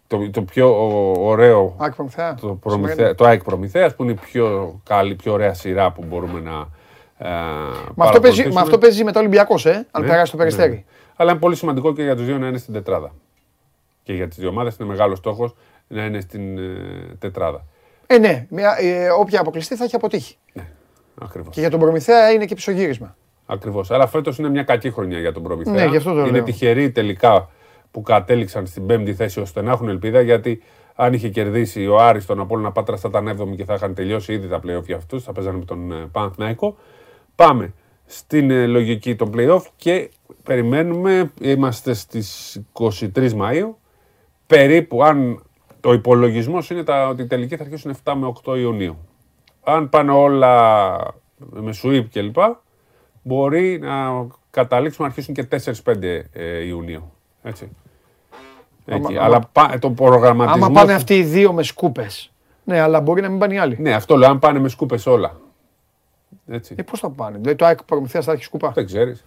το, 0.07 0.29
το 0.29 0.41
πιο 0.41 0.67
ο- 0.69 1.27
ωραίο, 1.29 1.75
Άκη 1.79 1.95
Προμηθέα. 1.95 2.35
το, 2.35 2.47
Προμηθέα, 2.47 3.15
το 3.15 3.25
ΑΕΚ 3.25 3.43
Προμηθέας 3.43 3.95
που 3.95 4.03
είναι 4.03 4.11
η 4.11 4.15
πιο 4.15 4.79
καλή, 4.83 5.15
πιο 5.15 5.33
ωραία 5.33 5.53
σειρά 5.53 5.91
που 5.91 6.03
μπορούμε 6.07 6.39
να 6.39 6.67
ε, 7.17 7.27
Με 7.27 7.35
αυτό, 7.37 7.75
παίζει, 7.95 7.95
παρακολουθήσουμε. 7.97 8.53
με 8.53 8.59
αυτό 8.59 8.77
παίζει 8.77 9.03
μετά 9.03 9.19
Ολυμπιακός, 9.19 9.65
ε, 9.65 9.87
αν 9.91 10.01
Ναι, 10.01 10.07
περάσει 10.09 10.31
το 10.31 10.37
περιστέρι. 10.37 10.71
ναι. 10.73 10.83
Αλλά 11.15 11.31
είναι 11.31 11.39
πολύ 11.39 11.55
σημαντικό 11.55 11.93
και 11.93 12.03
για 12.03 12.15
τους 12.15 12.25
δύο 12.25 12.37
να 12.37 12.47
είναι 12.47 12.57
στην 12.57 12.73
τετράδα. 12.73 13.11
Και 14.03 14.13
για 14.13 14.27
τις 14.27 14.37
δύο 14.37 14.49
ομάδες 14.49 14.75
είναι 14.75 14.89
μεγάλος 14.89 15.17
στόχος 15.17 15.55
να 15.87 16.05
είναι 16.05 16.19
στην 16.19 16.57
ε, 16.57 17.15
τετράδα. 17.19 17.65
Ε, 18.07 18.17
ναι, 18.17 18.45
μια, 18.49 18.75
ε, 18.79 19.09
όποια 19.09 19.39
αποκλειστεί 19.39 19.75
θα 19.75 19.83
έχει 19.83 19.95
αποτύχει. 19.95 20.37
Ακριβώς. 21.21 21.53
Και 21.53 21.59
για 21.59 21.69
τον 21.69 21.79
Προμηθέα 21.79 22.31
είναι 22.31 22.45
και 22.45 22.55
πισωγύρισμα. 22.55 23.15
Ακριβώς. 23.45 23.91
Αλλά 23.91 24.07
φέτος 24.07 24.37
είναι 24.37 24.49
μια 24.49 24.63
κακή 24.63 24.91
χρονιά 24.91 25.19
για 25.19 25.31
τον 25.31 25.43
Προμηθέα. 25.43 25.73
Ναι, 25.73 25.85
γι' 25.85 25.97
αυτό 25.97 26.13
το 26.13 26.19
είναι 26.19 26.29
λέω. 26.29 26.43
τυχεροί 26.43 26.91
τελικά 26.91 27.49
που 27.91 28.01
κατέληξαν 28.01 28.65
στην 28.65 28.85
πέμπτη 28.85 29.13
θέση 29.13 29.39
ώστε 29.39 29.61
να 29.61 29.71
έχουν 29.71 29.89
ελπίδα 29.89 30.21
γιατί 30.21 30.61
αν 30.95 31.13
είχε 31.13 31.29
κερδίσει 31.29 31.87
ο 31.87 31.99
Άρης 31.99 32.25
τον 32.25 32.39
Απόλλωνα 32.39 32.71
Πάτρα 32.71 32.97
θα 32.97 33.09
ήταν 33.09 33.37
7η 33.39 33.55
και 33.55 33.65
θα 33.65 33.73
είχαν 33.73 33.93
τελειώσει 33.93 34.33
ήδη 34.33 34.47
τα 34.47 34.57
playoff 34.57 34.85
για 34.85 34.95
αυτούς. 34.95 35.23
Θα 35.23 35.31
παίζανε 35.31 35.57
με 35.57 35.65
τον 35.65 35.91
ε, 35.91 35.95
Παναθηναϊκό. 36.11 36.77
Πάμε 37.35 37.73
στην 38.05 38.51
ε, 38.51 38.65
λογική 38.65 39.15
των 39.15 39.31
playoff 39.35 39.61
και 39.75 40.09
περιμένουμε. 40.43 41.31
Είμαστε 41.41 41.93
στις 41.93 42.61
23 42.73 42.99
Μαΐου. 43.15 43.73
Περίπου, 44.47 45.03
αν 45.03 45.43
το 45.85 45.93
υπολογισμός 45.93 46.69
είναι 46.69 46.83
τα, 46.83 47.07
ότι 47.07 47.21
οι 47.21 47.25
τελικοί 47.25 47.55
θα 47.57 47.63
αρχίσουν 47.63 47.95
7 48.03 48.13
με 48.15 48.33
8 48.45 48.57
Ιουνίου. 48.57 48.97
Αν 49.63 49.89
πάνε 49.89 50.11
όλα 50.11 50.95
με 51.37 51.73
sweep 51.83 52.05
κλπ. 52.11 52.35
Μπορεί 53.21 53.79
να 53.79 54.27
καταλήξουμε 54.49 55.07
να 55.07 55.13
αρχίσουν 55.13 55.33
και 55.33 55.47
4-5 55.85 56.03
ε, 56.33 56.63
Ιουνίου. 56.65 57.11
Έτσι. 57.43 57.69
Εκεί. 58.85 59.17
Άμα- 59.17 59.23
Αλλά 59.23 59.39
πα- 59.51 59.77
το 59.79 59.89
προγραμματισμό. 59.91 60.65
Άμα 60.65 60.73
πάνε 60.79 60.93
αυτοί 60.93 61.17
οι 61.17 61.23
δύο 61.23 61.53
με 61.53 61.63
σκούπες. 61.63 62.31
Ναι, 62.63 62.79
αλλά 62.79 63.01
μπορεί 63.01 63.21
να 63.21 63.29
μην 63.29 63.39
πάνε 63.39 63.53
οι 63.53 63.57
άλλοι. 63.57 63.77
Ναι, 63.79 63.93
αυτό 63.93 64.15
λέω. 64.15 64.29
Αν 64.29 64.39
πάνε 64.39 64.59
με 64.59 64.69
σκούπες 64.69 65.05
όλα. 65.05 65.35
Έτσι. 66.47 66.75
Ε, 66.77 66.83
πώς 66.83 66.99
θα 66.99 67.09
πάνε. 67.09 67.37
Δηλαδή 67.37 67.55
το 67.57 67.65
ΑΕΚ 67.65 67.83
Προμηθέα 67.83 68.21
θα 68.21 68.31
έχει 68.31 68.43
σκούπα; 68.43 68.71
Δεν 68.71 68.85
ξέρεις. 68.85 69.25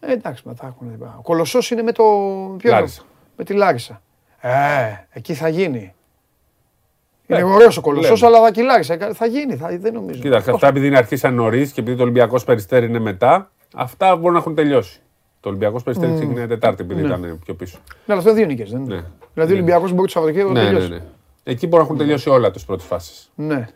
Ε, 0.00 0.12
εντάξει, 0.12 0.42
μετά 0.46 0.66
έχουν. 0.66 1.02
Ο 1.18 1.22
Κολοσσός 1.22 1.70
είναι 1.70 1.82
με 1.82 1.92
το. 1.92 2.02
ποιο 2.58 2.68
είναι; 2.70 2.78
Λάρισα. 2.78 3.02
Με 3.36 3.44
τη 3.44 3.52
Λάρισα. 3.54 4.02
Ε, 4.40 4.50
εκεί 5.10 5.34
θα 5.34 5.48
γίνει. 5.48 5.94
Είναι 7.26 7.38
Ε, 7.38 7.42
ωραίο 7.42 7.68
ο 7.78 7.80
Κολοσσός, 7.80 8.20
λέμε. 8.22 8.36
αλλά 8.36 8.46
θα 8.46 8.52
τη 8.52 8.62
Λάρισα. 8.62 8.94
Ε, 8.94 9.12
Θα 9.14 9.26
γίνει, 9.26 9.56
θα, 9.56 9.78
δεν 9.80 9.92
νομίζω. 9.92 10.20
Κοίταξε, 10.20 10.50
αυτά 10.50 10.66
επειδή 10.68 10.86
είναι 10.86 10.96
αρχίσαν 10.96 11.34
νωρίς 11.34 11.72
και 11.72 11.80
επειδή 11.80 11.96
το 11.96 12.02
Ολυμπιακός 12.02 12.44
Περιστέρι 12.44 12.86
είναι 12.86 12.98
μετά, 12.98 13.50
αυτά 13.74 14.16
μπορούν 14.16 14.32
να 14.32 14.38
έχουν 14.38 14.54
τελειώσει. 14.54 15.00
Το 15.40 15.48
Ολυμπιακός 15.48 15.82
Περιστέρι 15.82 16.14
ξεκινάει 16.14 16.46
Τετάρτη 16.46 16.82
επειδή 16.82 17.00
ήταν 17.00 17.38
πιο 17.44 17.54
πίσω. 17.54 17.78
Ναι, 17.86 17.92
αλλά 18.06 18.16
αυτό 18.18 18.30
είναι 18.30 18.38
δύο 18.38 18.46
νίκες, 18.48 18.70
δεν 18.70 18.80
είναι. 18.84 18.94
Ναι. 18.94 19.02
Δηλαδή 19.34 19.52
ο 19.52 19.54
Ολυμπιακός 19.56 19.90
μπορεί 19.92 20.02
το 20.02 20.08
Σαββατοκύριακο 20.08 20.52
να 20.52 20.62
Ναι, 20.62 20.66
ναι, 20.70 20.72
τελειώσει. 20.78 20.90
ναι. 20.90 21.00
Εκεί 21.42 21.66
μπορεί 21.66 21.76
να 21.82 21.82
έχουν 21.88 21.96
τελειώσει 21.98 22.28
όλα 22.30 22.50
τις 22.50 22.64
πρώτες 22.64 22.86
φάσεις. 22.86 23.30
Ναι. 23.34 23.66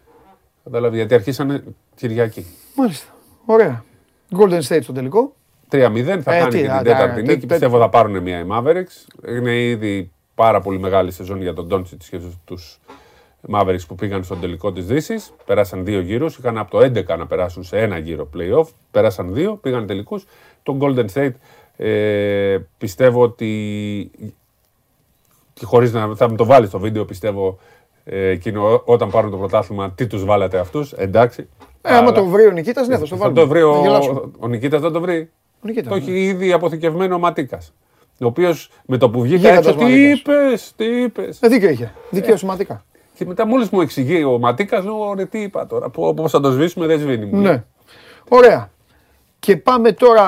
Κατάλαβε 0.65 0.97
γιατί 0.97 1.15
αρχίσανε 1.15 1.65
Κυριακή. 1.95 2.47
Μάλιστα. 2.77 3.12
Ωραία. 3.45 3.85
Golden 4.39 4.61
State 4.69 4.82
στο 4.82 4.93
τελικό. 4.93 5.35
3-0 5.70 6.20
θα 6.23 6.35
Ε, 6.35 6.39
κάνει 6.39 6.51
τι, 6.51 6.61
και 6.61 6.70
α, 6.70 6.77
την 6.77 6.85
τέταρτη 6.86 7.15
τε- 7.15 7.27
νίκη. 7.27 7.41
τε- 7.41 7.49
Πιστεύω 7.49 7.78
θα 7.78 7.89
πάρουν 7.89 8.19
μια 8.23 8.39
οι 8.39 8.45
Mavericks. 8.51 9.28
Είναι 9.28 9.57
ήδη 9.62 10.12
πάρα 10.35 10.61
πολύ 10.61 10.78
μεγάλη 10.78 11.11
σεζόν 11.12 11.43
για 11.43 11.55
τον 11.55 11.66
Ντόντσιτ 11.66 12.02
και 12.11 12.19
του 12.44 12.59
Mavericks 13.52 13.86
που 13.89 13.94
πήγαν 13.94 14.24
στον 14.24 14.40
τελικό 14.40 14.73
της 14.73 14.86
Δύσης. 14.86 15.32
Πέρασαν 15.44 15.85
δύο 15.85 16.01
γύρους. 16.01 16.36
Είχαν 16.39 16.59
από 16.59 16.70
το 16.70 16.78
11 16.78 17.16
να 17.19 17.27
περάσουν 17.27 17.62
σε 17.65 17.78
ένα 17.78 17.98
γύρο 17.98 18.28
playoff. 18.36 18.66
Πέρασαν 18.90 19.35
δύο, 19.35 19.55
πήγαν 19.56 19.86
τελικούς. 19.86 20.27
Το 20.62 20.77
Golden 20.81 21.05
State 21.15 21.32
ε, 21.77 22.59
πιστεύω 22.78 23.23
ότι. 23.23 24.11
Και 25.52 25.65
χωρίς 25.65 25.93
να 25.93 26.15
θα 26.15 26.28
μου 26.28 26.36
το 26.36 26.44
βάλεις 26.44 26.69
στο 26.69 26.78
βίντεο, 26.78 27.05
πιστεύω 27.05 27.59
ε, 28.05 28.27
εκείνο 28.28 28.82
όταν 28.85 29.11
πάρουν 29.11 29.31
το 29.31 29.36
πρωτάθλημα, 29.36 29.90
τι 29.90 30.06
τους 30.06 30.24
βάλατε 30.24 30.59
αυτούς. 30.59 30.93
Εντάξει. 30.93 31.48
Ε, 31.82 31.89
άμα 31.89 31.98
Αλλά- 31.98 32.12
το 32.12 32.24
βρει 32.24 32.47
ο 32.47 32.51
Νικήτας, 32.51 32.86
ναι, 32.89 32.98
θα 32.98 33.06
στο 33.06 33.16
θα 33.16 33.23
βάλουμε. 33.23 33.40
το 33.40 33.47
βρει 33.48 33.61
Να 33.61 33.81
γελάσουμε. 33.81 34.20
ο, 34.20 34.31
ο 34.39 34.48
Νικήτας 34.48 34.81
δεν 34.81 34.93
το 34.93 35.01
βρει. 35.01 35.31
Ο 35.61 35.66
Νικήτας, 35.66 35.89
το 35.89 35.94
ναι. 35.94 36.01
έχει 36.02 36.24
ήδη 36.24 36.52
αποθηκευμένο 36.52 37.15
ο 37.15 37.19
Ματίκας. 37.19 37.73
Ο 38.25 38.29
οποίος 38.29 38.71
με 38.87 38.97
το 38.97 39.11
που 39.11 39.21
βγήκε 39.21 39.37
Γίγαντας 39.37 39.67
έτσι, 39.67 39.79
τι 39.79 39.85
Ματίκας. 39.85 40.19
είπες, 40.19 40.73
τι 40.77 40.85
είπες. 41.03 41.39
Ε, 41.43 41.49
δίκιο 41.49 41.69
είχε. 41.69 41.93
Δίκαιο 42.11 42.37
σημαντικά. 42.37 42.85
Και 43.15 43.25
μετά 43.27 43.47
μόλις 43.47 43.69
μου 43.69 43.81
εξηγεί 43.81 44.25
ο 44.25 44.39
Ματίκας, 44.39 44.85
λέω 44.85 45.15
ρε 45.15 45.25
τι 45.25 45.39
είπα 45.43 45.67
τώρα. 45.67 45.91
Πώ 45.91 46.29
θα 46.29 46.41
το 46.41 46.51
σβήσουμε, 46.51 46.87
δεν 46.87 46.99
σβήνει. 47.01 47.27
μου. 47.27 47.41
Ναι. 47.41 47.65
Ωραία. 48.29 48.71
Και 49.39 49.57
πάμε 49.57 49.93
τώρα 49.93 50.25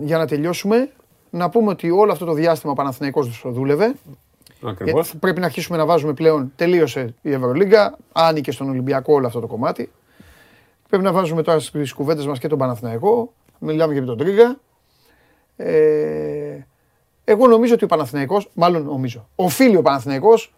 για 0.00 0.18
να 0.18 0.26
τελειώσουμε. 0.26 0.90
Να 1.30 1.48
πούμε 1.48 1.70
ότι 1.70 1.90
όλο 1.90 2.12
αυτό 2.12 2.24
το 2.24 2.32
διάστημα 2.32 2.72
ο 2.72 2.74
Παναθηναϊκός 2.74 3.42
δούλευε. 3.44 3.94
Ακριβώς. 4.66 5.10
Ε, 5.10 5.16
πρέπει 5.20 5.40
να 5.40 5.46
αρχίσουμε 5.46 5.78
να 5.78 5.86
βάζουμε 5.86 6.12
πλέον. 6.12 6.52
Τελείωσε 6.56 7.14
η 7.22 7.32
Ευρωλίγκα. 7.32 7.98
Άνοιγε 8.12 8.50
στον 8.50 8.68
Ολυμπιακό 8.68 9.14
όλο 9.14 9.26
αυτό 9.26 9.40
το 9.40 9.46
κομμάτι. 9.46 9.90
Πρέπει 10.88 11.04
να 11.04 11.12
βάζουμε 11.12 11.42
τώρα 11.42 11.58
στις 11.58 11.92
κουβέντες 11.92 12.26
μας 12.26 12.38
και 12.38 12.48
τον 12.48 12.58
Παναθηναϊκό. 12.58 13.32
Μιλάμε 13.58 13.94
και 13.94 14.00
με 14.00 14.06
τον 14.06 14.16
Τρίγκα. 14.16 14.58
Ε, 15.56 16.66
εγώ 17.32 17.46
νομίζω 17.46 17.74
ότι 17.74 17.84
ο 17.84 17.86
Παναθηναϊκός, 17.86 18.50
μάλλον 18.54 18.84
νομίζω, 18.84 19.28
οφείλει 19.34 19.76
ο 19.76 19.82
Παναθηναϊκός, 19.82 20.54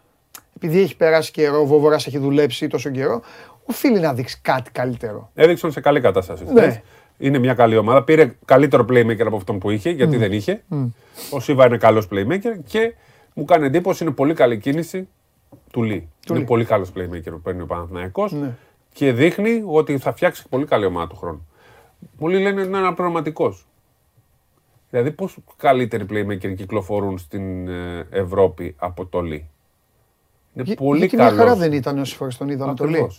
επειδή 0.55 0.79
έχει 0.81 0.97
περάσει 0.97 1.31
καιρό, 1.31 1.59
ο 1.61 1.65
Βόβορας 1.65 2.07
έχει 2.07 2.17
δουλέψει 2.17 2.67
τόσο 2.67 2.89
καιρό, 2.89 3.21
οφείλει 3.65 3.99
να 3.99 4.13
δείξει 4.13 4.39
κάτι 4.41 4.71
καλύτερο. 4.71 5.29
Έδειξαν 5.33 5.71
σε 5.71 5.81
καλή 5.81 6.01
κατάσταση. 6.01 6.43
Ναι. 6.43 6.61
χθες. 6.61 6.79
Είναι 7.17 7.37
μια 7.39 7.53
καλή 7.53 7.77
ομάδα. 7.77 8.03
Πήρε 8.03 8.35
καλύτερο 8.45 8.85
playmaker 8.89 9.25
από 9.25 9.35
αυτόν 9.35 9.59
που 9.59 9.69
είχε, 9.69 9.89
γιατί 9.89 10.17
δεν 10.17 10.31
είχε. 10.31 10.63
Ο 11.29 11.39
Σίβα 11.39 11.65
είναι 11.65 11.77
καλός 11.77 12.07
playmaker 12.11 12.59
και 12.67 12.93
μου 13.33 13.45
κάνει 13.45 13.65
εντύπωση 13.65 14.03
είναι 14.03 14.13
πολύ 14.13 14.33
καλή 14.33 14.57
κίνηση 14.57 15.07
του 15.71 15.83
Λί. 15.83 16.09
είναι 16.29 16.39
Λι. 16.39 16.45
πολύ 16.45 16.65
καλός 16.65 16.91
playmaker 16.97 17.29
που 17.31 17.41
παίρνει 17.41 17.61
ο 17.61 17.65
Παναθηναϊκός 17.65 18.31
Ναι. 18.31 18.51
και 18.93 19.11
δείχνει 19.11 19.63
ότι 19.65 19.97
θα 19.97 20.11
φτιάξει 20.13 20.43
πολύ 20.49 20.65
καλή 20.65 20.85
ομάδα 20.85 21.07
του 21.07 21.15
χρόνου. 21.15 21.47
Πολλοί 22.19 22.39
λένε 22.41 22.61
είναι 22.61 22.77
αναπληρωματικό. 22.77 23.57
Δηλαδή, 24.89 25.11
πώς 25.11 25.37
καλύτεροι 25.57 26.05
playmaker 26.09 26.55
κυκλοφορούν 26.55 27.17
στην 27.17 27.67
ε, 27.67 28.07
Ευρώπη 28.11 28.75
από 28.77 29.05
το 29.05 29.21
Λί. 29.21 29.49
Είναι 30.53 30.63
Γι- 30.63 30.75
πολύ 30.75 30.99
γιατί 30.99 31.15
καλός. 31.15 31.33
μια 31.33 31.41
χαρά 31.43 31.55
δεν 31.55 31.71
ήταν 31.73 31.99
όσες 31.99 32.15
φορές 32.15 32.37
τον 32.37 32.49
είδαμε 32.49 32.73
το 32.73 32.85
λέει. 32.85 33.11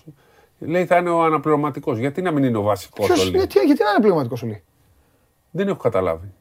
Λέει 0.58 0.86
θα 0.86 0.96
είναι 0.96 1.10
ο 1.10 1.22
αναπληρωματικός. 1.22 1.98
Γιατί 1.98 2.22
να 2.22 2.30
μην 2.30 2.44
είναι 2.44 2.56
ο 2.58 2.62
βασικός 2.62 3.06
Ποιος, 3.06 3.18
το 3.18 3.24
Λί. 3.30 3.36
γιατί, 3.36 3.58
γιατί 3.58 3.82
να 3.82 3.90
είναι 3.90 3.98
πληρωματικό 4.00 4.36
σου 4.36 4.46
λέει. 4.46 4.62
Δεν 5.50 5.68
έχω 5.68 5.76
καταλάβει. 5.78 6.32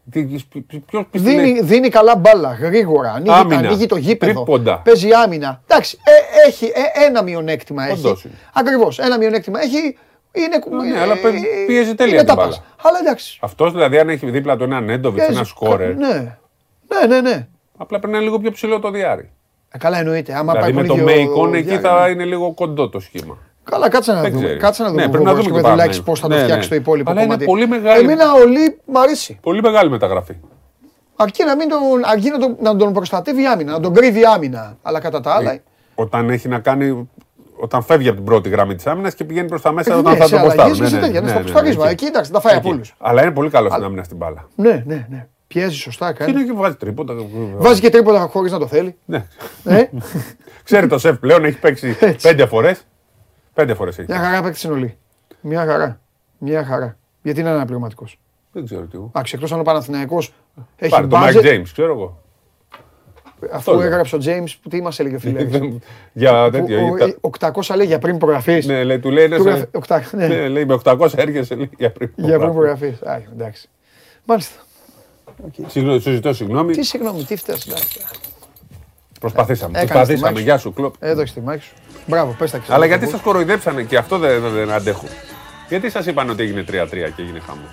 Ποιο 0.86 1.06
Δίνει, 1.12 1.62
δίνει 1.62 1.90
καλά 1.90 2.16
μπάλα, 2.16 2.54
γρήγορα, 2.54 3.12
ανοίγει, 3.12 3.32
Άμυνα, 3.36 3.58
ανοίγει 3.58 3.86
το 3.86 3.96
γήπεδο. 3.96 4.34
τρίποντα. 4.34 4.80
Παίζει 4.84 5.12
άμυνα. 5.14 5.62
Εντάξει, 5.68 5.98
ε, 6.04 6.48
έχει 6.48 6.66
ε, 6.66 7.06
ένα 7.06 7.24
μειονέκτημα. 7.24 7.84
Έχει. 7.88 8.06
Όντως 8.06 8.24
είναι. 8.26 8.34
Ακριβώς, 8.54 9.00
ένα 9.00 9.18
μειονέκτημα 9.18 9.62
έχει. 9.62 9.98
Είναι, 10.36 10.84
Ναι, 10.94 11.00
αλλά 11.00 11.14
παι- 11.16 11.34
πιέζει 11.68 11.96
τέλεια 11.96 12.14
είναι 12.14 12.24
την 12.24 12.36
τάπας. 12.36 12.46
μπάλα. 12.46 12.64
Αλλά 12.82 12.98
εντάξει. 13.02 13.38
Αυτός 13.42 13.72
δηλαδή, 13.72 14.00
αν 14.00 14.10
έχει 14.10 14.30
δίπλα 14.30 14.58
του 14.58 14.64
ένα 14.64 14.80
Νέντοβιτς, 14.82 15.22
Παίζει- 15.24 15.36
ένα 15.40 15.46
σκόρερ, 15.48 15.96
Ναι, 15.96 16.08
ναι, 16.88 17.06
ναι. 17.08 17.22
ναι. 17.22 17.48
απλά 17.78 17.98
πρέπει 18.00 18.08
να 18.14 18.18
είναι 18.18 18.26
λίγο 18.28 18.40
πιο 18.40 18.52
ψηλό 18.52 18.80
το 18.80 18.92
διάρρη. 18.92 19.30
Ε, 19.72 19.78
καλά 19.78 19.98
εννοείται. 20.00 20.34
Άμα 20.34 20.52
Δηλαδή 20.54 20.74
πάει 20.74 20.82
με 20.82 20.88
το 20.88 20.94
ίδιο 20.94 21.06
Μέικον 21.06 21.54
εκεί 21.54 21.64
διάρκεια, 21.68 21.90
θα 21.90 22.04
ναι. 22.06 22.10
είναι 22.12 22.24
λίγο 22.26 22.54
κοντό 22.54 22.90
το 22.90 23.00
σχήμα. 23.00 23.38
Καλά, 23.64 23.90
κάτσε 23.90 24.12
να 24.14 24.22
Δεν 24.22 24.32
δούμε. 24.32 24.44
ξέρεις. 24.44 24.62
Κάτσε 24.62 24.84
να 24.84 24.90
δούμε. 24.90 25.02
Ναι, 25.02 25.08
ο 25.08 25.10
πρέπει 25.10 25.24
να 25.26 25.32
Βόβορας 25.34 25.48
δούμε 25.48 25.60
και 25.60 25.62
και 25.62 25.68
ο 25.68 25.78
Παιδουλάκης 25.78 26.04
Παναθηναϊκό. 26.04 26.12
πώς 26.12 26.20
θα 26.20 26.28
το 26.28 26.36
Ναι, 26.36 26.44
φτιάξει 26.44 26.70
ναι. 26.70 26.76
το 26.76 26.82
υπόλοιπο 26.82 27.10
Αλλά 27.12 27.20
είναι 27.22 27.30
κομμάτι. 27.30 27.46
πολύ 27.52 27.68
μεγάλη- 27.68 28.04
Εμένα 28.04 28.34
ο 28.34 28.46
Λί 28.46 28.80
μ' 28.86 28.98
αρέσει. 28.98 29.38
Πολύ 29.42 29.62
μεγάλη 29.62 29.90
μεταγραφή. 29.90 30.34
Αρκεί 31.16 31.44
να, 31.44 31.56
μην 31.56 31.70
τον, 31.70 31.80
αρκεί 32.04 32.30
να, 32.30 32.38
τον, 32.38 32.56
να 32.62 32.76
τον 32.76 32.94
προστατεύει 32.94 33.42
η 33.42 33.48
άμυνα, 33.48 33.72
να 33.72 33.80
τον 33.80 33.94
κρύβει 33.94 34.20
η 34.20 34.26
άμυνα. 34.36 34.78
Αλλά 34.82 35.00
κατά 35.00 35.22
τα 35.22 35.34
άλλα. 35.34 35.58
Όταν 35.96 36.30
έχει 36.30 36.48
να 36.48 36.60
κάνει. 36.60 37.10
Όταν 37.58 37.84
φεύγει 37.84 38.08
από 38.08 38.16
την 38.18 38.26
πρώτη 38.26 38.50
γραμμή 38.50 38.76
της 38.76 38.88
άμυνας 38.88 39.16
και 39.16 39.24
πηγαίνει 39.24 39.48
προς 39.48 39.62
τα 39.62 39.72
μέσα 39.72 39.94
Ε, 39.94 39.98
όταν 39.98 40.14
ναι, 40.14 40.18
θα 40.20 40.26
σε 40.26 40.30
το 40.36 40.38
αλλαγές 40.38 40.56
ποστάρουν. 40.56 40.78
και 40.80 40.86
σε 40.88 41.00
τέτοια, 41.00 41.22
ναι, 41.22 41.28
στα 41.28 41.38
ναι, 41.38 41.44
ποσταρίσματα. 41.44 41.90
Εκεί, 41.90 42.06
εντάξει, 42.06 42.32
τα 42.32 42.40
φάει 42.40 42.56
από 42.56 42.68
Εκεί. 42.68 42.76
όλους. 42.76 42.96
Αλλά 42.98 43.22
είναι 43.22 43.32
πολύ 43.32 43.50
καλό 43.50 43.70
στην 43.70 43.84
άμυνα 43.84 44.04
στην 44.04 44.18
μπάλα. 44.18 44.48
Ναι, 44.56 44.84
ναι, 44.86 45.08
ναι. 45.10 45.28
Πιέζει 45.48 45.76
σωστά, 45.76 46.12
Και 46.12 46.18
κάνει. 46.18 46.32
είναι 46.32 46.44
και 46.44 46.52
βάζει 46.54 46.76
τρίποτα. 46.76 47.14
Βάζει 47.58 47.82
και 47.82 47.90
τρίποτα 47.90 48.20
χωρίς 48.20 48.52
να 48.52 48.60
το 48.60 48.68
θέλει. 48.68 48.96
Ναι. 49.06 49.26
Ε, 49.64 49.84
Ξέρει 50.64 50.88
το 50.88 50.98
σεφ 50.98 51.18
πλέον, 51.20 51.46
έχει 51.46 51.60
παίξει 51.60 51.98
Έτσι. 52.00 52.28
πέντε 52.28 52.46
φορές. 52.46 52.82
Πέντε 53.54 53.74
φορές 53.74 53.98
έχει. 53.98 54.12
μια 54.12 54.20
χαρά 54.22 54.42
παίκτη 54.42 54.58
συνολή. 54.60 54.98
Μια 55.42 55.66
χαρά. 55.66 56.00
Μια 56.38 56.66
χαρά. 56.66 56.98
Γιατί 57.22 57.40
είναι 57.40 57.50
αναπληρωματικός. 57.50 58.20
Δεν 58.52 58.66
ξέρω 58.66 58.82
τι. 58.82 58.90
εγώ. 58.98 59.06
Εντάξει, 59.08 59.34
εκτός 59.36 59.52
αν 59.52 59.60
ο 59.60 59.64
Παναθηναϊκός 59.64 60.34
έχει 60.78 60.92
Πάρε 60.92 61.08
τον 61.08 61.20
Mike 61.20 61.24
μπάτζετ, 61.24 61.46
James, 61.46 61.70
ξέρω 61.74 61.92
εγώ. 61.94 62.24
Αφού 63.52 63.72
λέω. 63.72 63.82
έγραψε 63.82 64.16
ο 64.16 64.20
James, 64.26 64.52
που 64.62 64.70
τι 64.70 64.82
μας 64.82 65.00
έλεγε 65.00 65.16
ο 65.16 65.20
φίλε. 65.20 65.48
Για 66.14 66.50
τέτοιο. 66.52 66.96
ήταν- 66.96 67.18
800 67.40 67.76
λέει 67.76 67.86
για 67.88 68.00
πριν 68.00 68.18
προγραφή. 68.18 68.64
Ναι, 68.66 68.84
λέει, 68.84 69.00
του 69.00 69.12
λέει. 69.12 69.28
Του 69.28 69.34
ένας, 69.34 69.46
γράφει 69.46 69.66
800, 69.88 70.00
ναι. 70.18 70.28
Ναι, 70.28 70.48
λέει 70.48 70.66
με 70.66 70.80
800 70.84 71.08
έρχεσαι 71.16 71.56
λέει, 71.56 71.70
για 71.78 71.92
πριν. 71.92 72.10
Για 72.16 72.40
πριν 72.40 72.52
προγραφή. 72.54 72.94
Εντάξει. 73.34 73.70
Μάλιστα. 74.26 74.60
Συγγνώμη, 75.68 76.00
σου 76.00 76.12
ζητώ 76.12 76.34
συγγνώμη. 76.34 76.74
Τι 76.74 76.84
συγγνώμη, 76.84 77.24
τι 77.24 77.36
φταίει. 77.36 77.56
Προσπαθήσαμε. 79.20 79.80
Έκανες 79.80 79.88
τη 79.88 79.94
Προσπαθήσαμε. 79.94 80.32
μάχη 80.32 80.44
Γεια 80.44 80.58
σου, 80.58 80.74
κλοπ. 80.74 80.94
Εδώ 81.00 81.22
έχει 81.22 81.34
τη 81.34 81.42
μάχη 81.42 81.62
σου. 81.64 81.74
Μπράβο, 82.08 82.36
πες 82.38 82.52
τα 82.52 82.58
και 82.58 82.74
Αλλά 82.74 82.86
γιατί 82.86 83.08
σας 83.08 83.22
κοροϊδέψανε 83.22 83.84
και 83.84 83.98
αυτό 83.98 84.18
δεν, 84.18 84.42
δεν 84.50 84.72
αντέχω. 84.72 85.06
Γιατί 85.70 85.90
σας 85.90 86.06
είπαν 86.06 86.30
ότι 86.30 86.44
έγινε 86.44 86.62
3-3 86.62 86.66
και 87.16 87.22
έγινε 87.22 87.40
χαμός; 87.40 87.70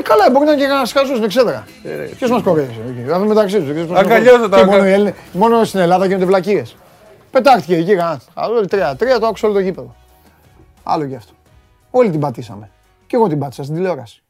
Ε, 0.00 0.02
καλά, 0.02 0.30
μπορεί 0.30 0.44
να 0.44 0.52
είναι 0.52 0.60
και 0.60 0.66
κανένας 0.66 0.92
χάσος 0.92 1.08
στην 1.08 1.24
εξέδρα. 1.24 1.64
Ποιος 2.16 2.30
μας 2.30 2.42
κορέδεσε 2.42 2.80
εκεί. 2.88 3.00
Δηλαδή 3.00 3.26
μεταξύ 3.26 3.60
τους. 3.62 3.96
Αγκαλιάζονται 3.96 4.48
τα- 4.48 4.64
μόνο, 4.66 4.86
οι 4.86 4.92
Έλληνες- 4.92 5.14
μόνο 5.32 5.64
στην 5.64 5.80
Ελλάδα 5.80 6.06
γίνονται 6.06 6.24
βλακίες. 6.24 6.76
Πετάχτηκε 7.30 7.76
εκεί 7.76 7.96
κανένας. 7.96 8.28
Άλλο 8.34 8.66
τρία, 8.66 8.96
τρία 8.96 9.18
το 9.18 9.26
άκουσε 9.26 9.46
όλο 9.46 9.54
το 9.54 9.60
γήπεδο. 9.60 9.94
Άλλο 10.82 11.06
και 11.06 11.16
αυτό. 11.16 11.32
Όλοι 11.90 12.10
την 12.10 12.20
πατήσαμε. 12.20 12.70
Και 13.06 13.16
εγώ 13.16 13.28
την 13.28 13.38
πάτησα 13.38 13.62
στην 13.62 13.74
τηλεόραση. 13.74 14.22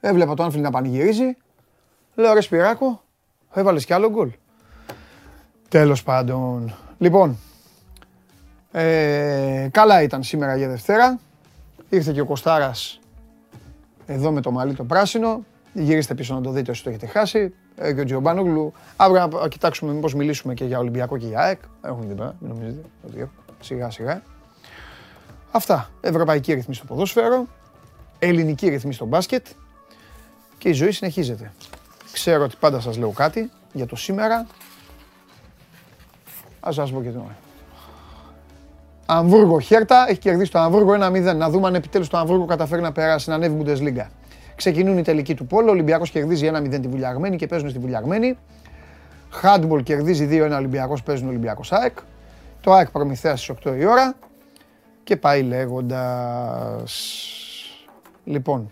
Έβλεπα 0.00 0.34
το 0.34 0.42
Άνφιλ 0.42 0.60
να 0.60 0.70
πανηγυρίζει. 0.70 1.36
Λέω 2.14 2.32
ρε 2.32 2.40
Σπυράκο, 2.40 3.02
έβαλες 3.54 3.84
κι 3.84 3.92
άλλο 3.92 4.10
γκολ. 4.10 4.30
Τέλος 5.68 6.02
πάντων. 6.02 6.74
Λοιπόν, 6.98 7.38
ε, 8.72 9.68
καλά 9.70 10.02
ήταν 10.02 10.22
σήμερα 10.22 10.56
για 10.56 10.68
Δευτέρα. 10.68 11.18
Ήρθε 11.88 12.12
και 12.12 12.20
ο 12.20 12.24
Κωστάρας 12.24 13.00
εδώ 14.06 14.32
με 14.32 14.40
το 14.40 14.50
μαλλί 14.50 14.74
το 14.74 14.84
πράσινο. 14.84 15.44
Γυρίστε 15.72 16.14
πίσω 16.14 16.34
να 16.34 16.40
το 16.40 16.50
δείτε 16.50 16.70
όσοι 16.70 16.82
το 16.82 16.88
έχετε 16.88 17.06
χάσει. 17.06 17.54
Ε, 17.76 17.92
και 17.92 18.00
ο 18.00 18.04
Τζιομπάνογλου. 18.04 18.72
Αύριο 18.96 19.26
να 19.26 19.48
κοιτάξουμε 19.48 19.92
μήπως 19.92 20.14
μιλήσουμε 20.14 20.54
και 20.54 20.64
για 20.64 20.78
Ολυμπιακό 20.78 21.16
και 21.16 21.26
για 21.26 21.40
ΑΕΚ. 21.40 21.60
Έχουν 21.82 22.06
την 22.06 22.16
πέρα, 22.16 22.34
μην 22.40 22.50
νομίζετε. 22.50 22.88
ότι 23.06 23.20
έχω. 23.20 23.30
Σιγά 23.60 23.90
σιγά. 23.90 24.22
Αυτά. 25.50 25.90
Ευρωπαϊκή 26.00 26.52
ρυθμή 26.52 26.74
στο 26.74 26.84
ποδόσφαιρο. 26.84 27.46
Ελληνική 28.18 28.68
ρυθμή 28.68 28.92
στο 28.92 29.04
μπάσκετ. 29.04 29.46
Και 30.58 30.68
η 30.68 30.72
ζωή 30.72 30.90
συνεχίζεται. 30.92 31.52
Ξέρω 32.12 32.44
ότι 32.44 32.56
πάντα 32.60 32.80
σας 32.80 32.96
λέω 32.96 33.10
κάτι 33.10 33.50
για 33.72 33.86
το 33.86 33.96
σήμερα. 33.96 34.46
Ας 36.60 36.74
σας 36.74 36.92
πω 36.92 37.02
και 37.02 37.10
τώρα. 37.10 37.36
Αμβούργο 39.16 39.60
Χέρτα, 39.60 40.04
έχει 40.08 40.18
κερδίσει 40.18 40.50
το 40.50 40.58
Αμβούργο 40.58 40.92
1-0. 40.92 41.36
Να 41.36 41.50
δούμε 41.50 41.66
αν 41.66 41.74
επιτέλους 41.74 42.08
το 42.08 42.16
Αμβούργο 42.16 42.44
καταφέρει 42.44 42.82
να 42.82 42.92
περάσει, 42.92 43.28
να 43.28 43.34
ανέβει 43.34 43.62
Bundesliga. 43.64 44.06
Ξεκινούν 44.56 44.98
οι 44.98 45.02
τελικοί 45.02 45.34
του 45.34 45.46
Πόλο. 45.46 45.68
Ο 45.68 45.70
Ολυμπιακός 45.70 46.10
κερδίζει 46.10 46.50
1-0 46.54 46.80
τη 46.80 46.88
Βουλιαγμένη 46.88 47.36
και 47.36 47.46
παίζουν 47.46 47.70
στη 47.70 47.78
Βουλιαγμένη. 47.78 48.38
Χάντμπολ 49.30 49.82
κερδίζει 49.82 50.28
2-1 50.30 50.56
Ολυμπιακός, 50.56 51.02
παίζουν 51.02 51.28
Ολυμπιακός 51.28 51.72
ΑΕΚ. 51.72 51.98
Το 52.60 52.72
ΑΕΚ 52.72 52.90
προμηθέας 52.90 53.42
στις 53.42 53.56
8 53.64 53.76
η 53.76 53.86
ώρα. 53.86 54.14
Και 55.04 55.16
πάει 55.16 55.42
λέγοντας. 55.42 56.92
Λοιπόν, 58.24 58.70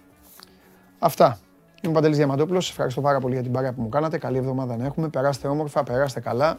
αυτά. 0.99 1.39
Είμαι 1.83 1.93
ο 1.93 1.95
Παντελής 1.95 2.17
Διαμαντόπουλος. 2.17 2.65
Σας 2.65 2.73
ευχαριστώ 2.73 3.01
πάρα 3.01 3.21
πολύ 3.21 3.35
για 3.35 3.43
την 3.43 3.53
παρέα 3.53 3.73
που 3.73 3.83
μου 3.83 3.89
κάνατε. 3.89 4.19
Καλή 4.19 4.37
εβδομάδα 4.37 4.77
να 4.77 4.85
έχουμε. 4.85 5.09
Περάστε 5.09 5.49
όμορφα, 5.49 5.83
περάστε 5.83 6.21
καλά. 6.21 6.59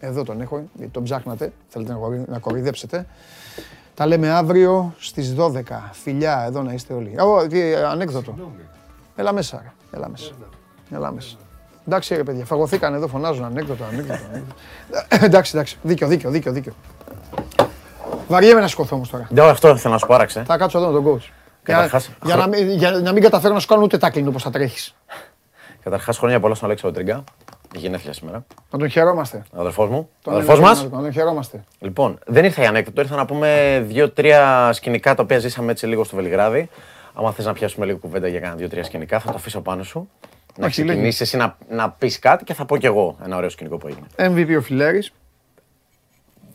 Εδώ 0.00 0.22
τον 0.24 0.40
έχω, 0.40 0.62
γιατί 0.74 0.92
τον 0.92 1.02
ψάχνατε. 1.02 1.52
Θέλετε 1.68 1.92
να 1.92 1.98
κορυ- 1.98 2.28
να 2.28 2.38
κοροϊδέψετε. 2.38 3.06
Τα 3.94 4.06
λέμε 4.06 4.30
αύριο 4.30 4.94
στις 4.98 5.34
12. 5.34 5.90
Φιλιά, 5.92 6.44
εδώ 6.46 6.62
να 6.62 6.72
είστε 6.72 6.94
όλοι. 6.94 7.20
Ω, 7.20 7.46
τι, 7.46 7.74
ανέκδοτο. 7.74 8.34
Έλα 9.16 9.32
μέσα, 9.32 9.60
ρε. 9.62 9.98
Έλα 9.98 10.08
μέσα. 10.08 10.30
Έλα 10.94 11.12
μέσα. 11.12 11.36
Εντάξει 11.86 12.14
ρε 12.14 12.22
παιδιά, 12.22 12.44
φαγωθήκαν 12.44 12.94
εδώ, 12.94 13.08
φωνάζουν 13.08 13.44
ανέκδοτο, 13.44 13.84
ανέκδοτο. 13.84 14.20
ανέκδοτο. 14.30 14.54
εντάξει, 15.26 15.52
εντάξει, 15.54 15.78
δίκιο, 15.82 16.06
δίκιο, 16.06 16.30
δίκιο, 16.30 16.52
δίκιο. 16.52 16.72
Βαριέμαι 18.28 18.60
να 18.60 18.66
σηκωθώ 18.68 18.96
όμως 18.96 19.08
τώρα. 19.10 19.26
Ναι, 19.30 19.40
αυτό 19.40 19.76
θέλω 19.76 19.92
να 19.92 19.98
σου 19.98 20.06
πω, 20.06 20.14
άραξε. 20.14 20.44
Θα 20.44 20.56
κάτσω 20.56 20.78
εδώ 20.78 20.86
με 20.86 20.92
τον 20.92 21.04
coach. 21.14 21.18
Για, 21.64 21.74
Καταρχάς, 21.74 22.10
για, 22.24 22.36
να, 22.36 22.46
μην- 22.48 22.70
για 22.70 22.90
να 22.90 23.12
μην 23.12 23.22
καταφέρω 23.22 23.54
να 23.54 23.60
σου 23.60 23.66
κάνω 23.66 23.82
ούτε 23.82 23.98
τάκλινγκ 23.98 24.26
όπως 24.28 24.42
θα 24.42 24.50
τρέχεις. 24.50 24.94
Καταρχάς, 25.82 26.18
χρόνια 26.18 26.40
πολλά 26.40 26.54
στον 26.54 26.68
Αλέξο 26.68 26.90
Τρίγκα. 26.92 27.24
Γενέθλια 27.74 28.12
σήμερα. 28.12 28.44
Να 28.70 28.78
τον 28.78 28.88
χαιρόμαστε. 28.88 29.44
Ο 29.52 29.60
αδερφός 29.60 29.88
μου. 29.88 30.08
Τον 30.22 30.32
Ο 30.32 30.36
αδερφός 30.36 30.60
μας. 30.60 30.82
Να 30.82 31.00
τον 31.00 31.12
χαιρόμαστε. 31.12 31.64
Λοιπόν, 31.78 32.18
δεν 32.26 32.44
ήρθα 32.44 32.60
για 32.60 32.70
ανέκδοτο. 32.70 33.00
Ήρθα 33.00 33.16
να 33.16 33.24
πούμε 33.26 33.80
δύο-τρία 33.86 34.70
σκηνικά 34.72 35.14
τα 35.14 35.22
οποία 35.22 35.38
ζήσαμε 35.38 35.70
έτσι 35.72 35.86
λίγο 35.86 36.04
στο 36.04 36.16
Βελιγράδι. 36.16 36.68
Άμα 37.14 37.32
θες 37.32 37.44
να 37.44 37.52
πιάσουμε 37.52 37.86
λίγο 37.86 37.98
κουβέντα 37.98 38.28
για 38.28 38.40
κάνα 38.40 38.54
δύο-τρία 38.54 38.84
σκηνικά, 38.84 39.20
θα 39.20 39.30
το 39.30 39.36
αφήσω 39.36 39.60
πάνω 39.60 39.82
σου. 39.82 40.08
Να 40.56 40.66
Όχι, 40.66 40.78
λέγε. 40.80 40.88
ξεκινήσεις 40.90 41.20
εσύ 41.20 41.36
να, 41.36 41.56
να 41.70 41.90
πεις 41.90 42.18
κάτι 42.18 42.44
και 42.44 42.54
θα 42.54 42.64
πω 42.64 42.76
κι 42.76 42.86
εγώ 42.86 43.16
ένα 43.24 43.36
ωραίο 43.36 43.48
σκηνικό 43.48 43.76
που 43.76 43.88
έγινε. 43.88 44.06
MVP 44.16 44.56
ο 44.58 44.62
Φιλέρης. 44.62 45.12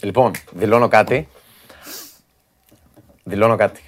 Λοιπόν, 0.01 0.31
δηλώνω 0.51 0.87
κάτι. 0.87 1.27
Δηλώνω 3.23 3.55
κάτι. 3.55 3.81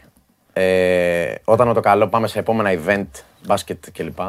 Ε, 0.53 1.35
όταν 1.43 1.67
με 1.67 1.73
το 1.73 1.79
καλό 1.79 2.07
πάμε 2.07 2.27
σε 2.27 2.39
επόμενα 2.39 2.79
event, 2.85 3.07
μπάσκετ 3.45 3.83
κλπ. 3.93 4.19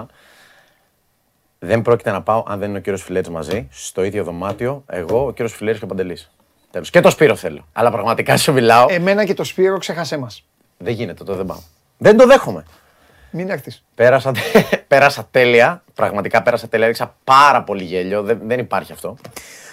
Δεν 1.67 1.83
πρόκειται 1.83 2.11
να 2.11 2.23
πάω 2.23 2.43
αν 2.47 2.59
δεν 2.59 2.69
είναι 2.69 2.79
ο 2.79 2.81
κύριος 2.81 3.03
Φιλέτης 3.03 3.31
μαζί, 3.31 3.69
στο 3.71 4.03
ίδιο 4.05 4.25
δωμάτιο, 4.25 4.83
εγώ, 4.87 5.27
ο 5.27 5.31
κύριος 5.31 5.55
Φιλέρης 5.55 5.79
και 5.79 5.85
ο 5.85 5.89
Παντελής. 5.89 6.31
Τέλος. 6.71 6.91
Και 6.91 7.01
το 7.01 7.11
Σπύρο 7.11 7.35
θέλω. 7.37 7.67
Αλλά 7.73 7.91
πραγματικά 7.91 8.37
σου 8.37 8.53
μιλάω. 8.53 8.87
Εμένα 8.91 9.25
και 9.25 9.35
το 9.35 9.45
Σπύρο 9.45 9.79
ξέχασέ 9.79 10.17
μας. 10.19 10.45
Δεν 10.79 10.93
γίνεται, 10.95 11.25
το 11.25 11.35
δεν 11.35 11.47
πάω. 11.47 11.59
Δεν 11.99 12.17
το 12.17 12.27
δέχομαι. 12.27 12.65
Μην 13.31 13.51
έρθεις. 13.51 13.85
Πέρασα, 13.95 14.33
πέρασα 14.89 15.29
τέλεια. 15.31 15.83
Πραγματικά 15.95 16.43
πέρασα 16.43 16.69
τέλεια. 16.69 16.85
Έριξα 16.87 17.15
πάρα 17.25 17.63
πολύ 17.63 17.85
γέλιο. 17.85 18.23
Δεν, 18.23 18.39
δεν 18.43 18.59
υπάρχει 18.59 18.93
αυτό. 18.93 19.17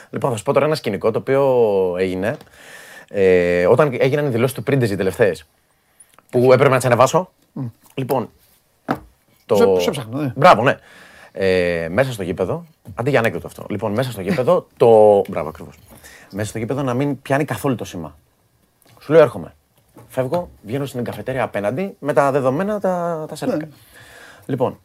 Λοιπόν, 0.09 0.31
θα 0.31 0.37
σου 0.37 0.43
πω 0.43 0.53
τώρα 0.53 0.65
ένα 0.65 0.75
σκηνικό 0.75 1.11
το 1.11 1.19
οποίο 1.19 1.95
έγινε 1.99 2.37
ε, 3.09 3.65
όταν 3.67 3.95
έγιναν 3.99 4.25
οι 4.25 4.29
δηλώσεις 4.29 4.55
του 4.55 4.63
Πρίντεζ 4.63 4.91
οι 4.91 4.95
τελευταίες. 4.95 5.45
Που 6.29 6.53
έπρεπε 6.53 6.69
να 6.69 6.75
τις 6.75 6.85
ανεβάσω. 6.85 7.31
Λοιπόν. 7.95 8.29
Το... 9.45 9.55
Σε- 9.55 9.79
σε 9.79 9.89
ψάχνω, 9.91 10.21
ναι. 10.21 10.33
Μπράβο, 10.35 10.63
ναι. 10.63 10.77
Ε, 11.35 11.87
μέσα 11.91 12.11
στο 12.11 12.23
γήπεδο. 12.23 12.65
Αντί 12.95 13.09
για 13.09 13.19
ανέκδοτο 13.19 13.47
αυτό. 13.47 13.65
Λοιπόν, 13.69 13.91
μέσα 13.91 14.11
στο 14.11 14.21
γήπεδο 14.21 14.67
το. 14.77 15.21
Μπράβο, 15.29 15.49
ακριβώς. 15.49 15.75
Μέσα 16.31 16.49
στο 16.49 16.57
γήπεδο 16.57 16.81
να 16.81 16.93
μην 16.93 17.21
πιάνει 17.21 17.45
καθόλου 17.45 17.75
το 17.75 17.85
σήμα. 17.85 18.17
Σου 18.99 19.11
λέω 19.11 19.21
έρχομαι. 19.21 19.55
Φεύγω, 20.07 20.49
βγαίνω 20.61 20.85
στην 20.85 21.03
καφετέρια 21.03 21.43
απέναντι 21.43 21.95
με 21.99 22.13
τα 22.13 22.31
δεδομένα 22.31 22.79
τα, 22.79 23.25
τα 23.29 23.35
σέλφικα. 23.35 23.67
Λοιπόν, 24.45 24.79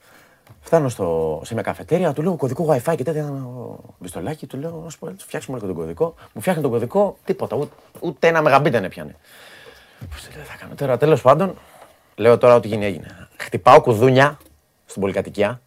φτάνω 0.60 0.88
στο, 0.88 1.40
σε 1.44 1.54
μια 1.54 1.62
καφετέρια, 1.62 2.12
του 2.12 2.22
λέω 2.22 2.36
κωδικό 2.36 2.66
WiFi 2.68 2.94
και 2.96 3.02
τέτοια. 3.04 3.24
ο 3.24 3.78
Μπιστολάκι, 3.98 4.46
του 4.46 4.58
λέω, 4.58 4.80
να 4.84 4.90
σου 4.90 4.98
πω, 4.98 5.06
να 5.06 5.14
φτιάξουμε 5.18 5.56
λίγο 5.58 5.72
τον 5.72 5.76
κωδικό. 5.76 6.14
Μου 6.32 6.40
φτιάχνει 6.40 6.62
τον 6.62 6.70
κωδικό, 6.70 7.18
τίποτα, 7.24 7.56
ούτε, 7.56 7.74
ούτε 8.00 8.28
ένα 8.28 8.42
μεγαμπίτ 8.42 8.72
δεν 8.72 8.84
έπιανε. 8.84 9.16
Πώς 10.10 10.22
τι 10.24 10.36
λέω, 10.36 10.44
θα 10.44 10.56
κάνω 10.60 10.74
τώρα, 10.74 10.96
τέλος 10.96 11.22
πάντων, 11.22 11.54
λέω 12.16 12.38
τώρα 12.38 12.54
ό,τι 12.54 12.68
γίνει 12.68 12.84
έγινε. 12.84 13.28
Χτυπάω 13.36 13.80
κουδούνια 13.80 14.38
στην 14.86 15.00
πολυκατοικία. 15.00 15.60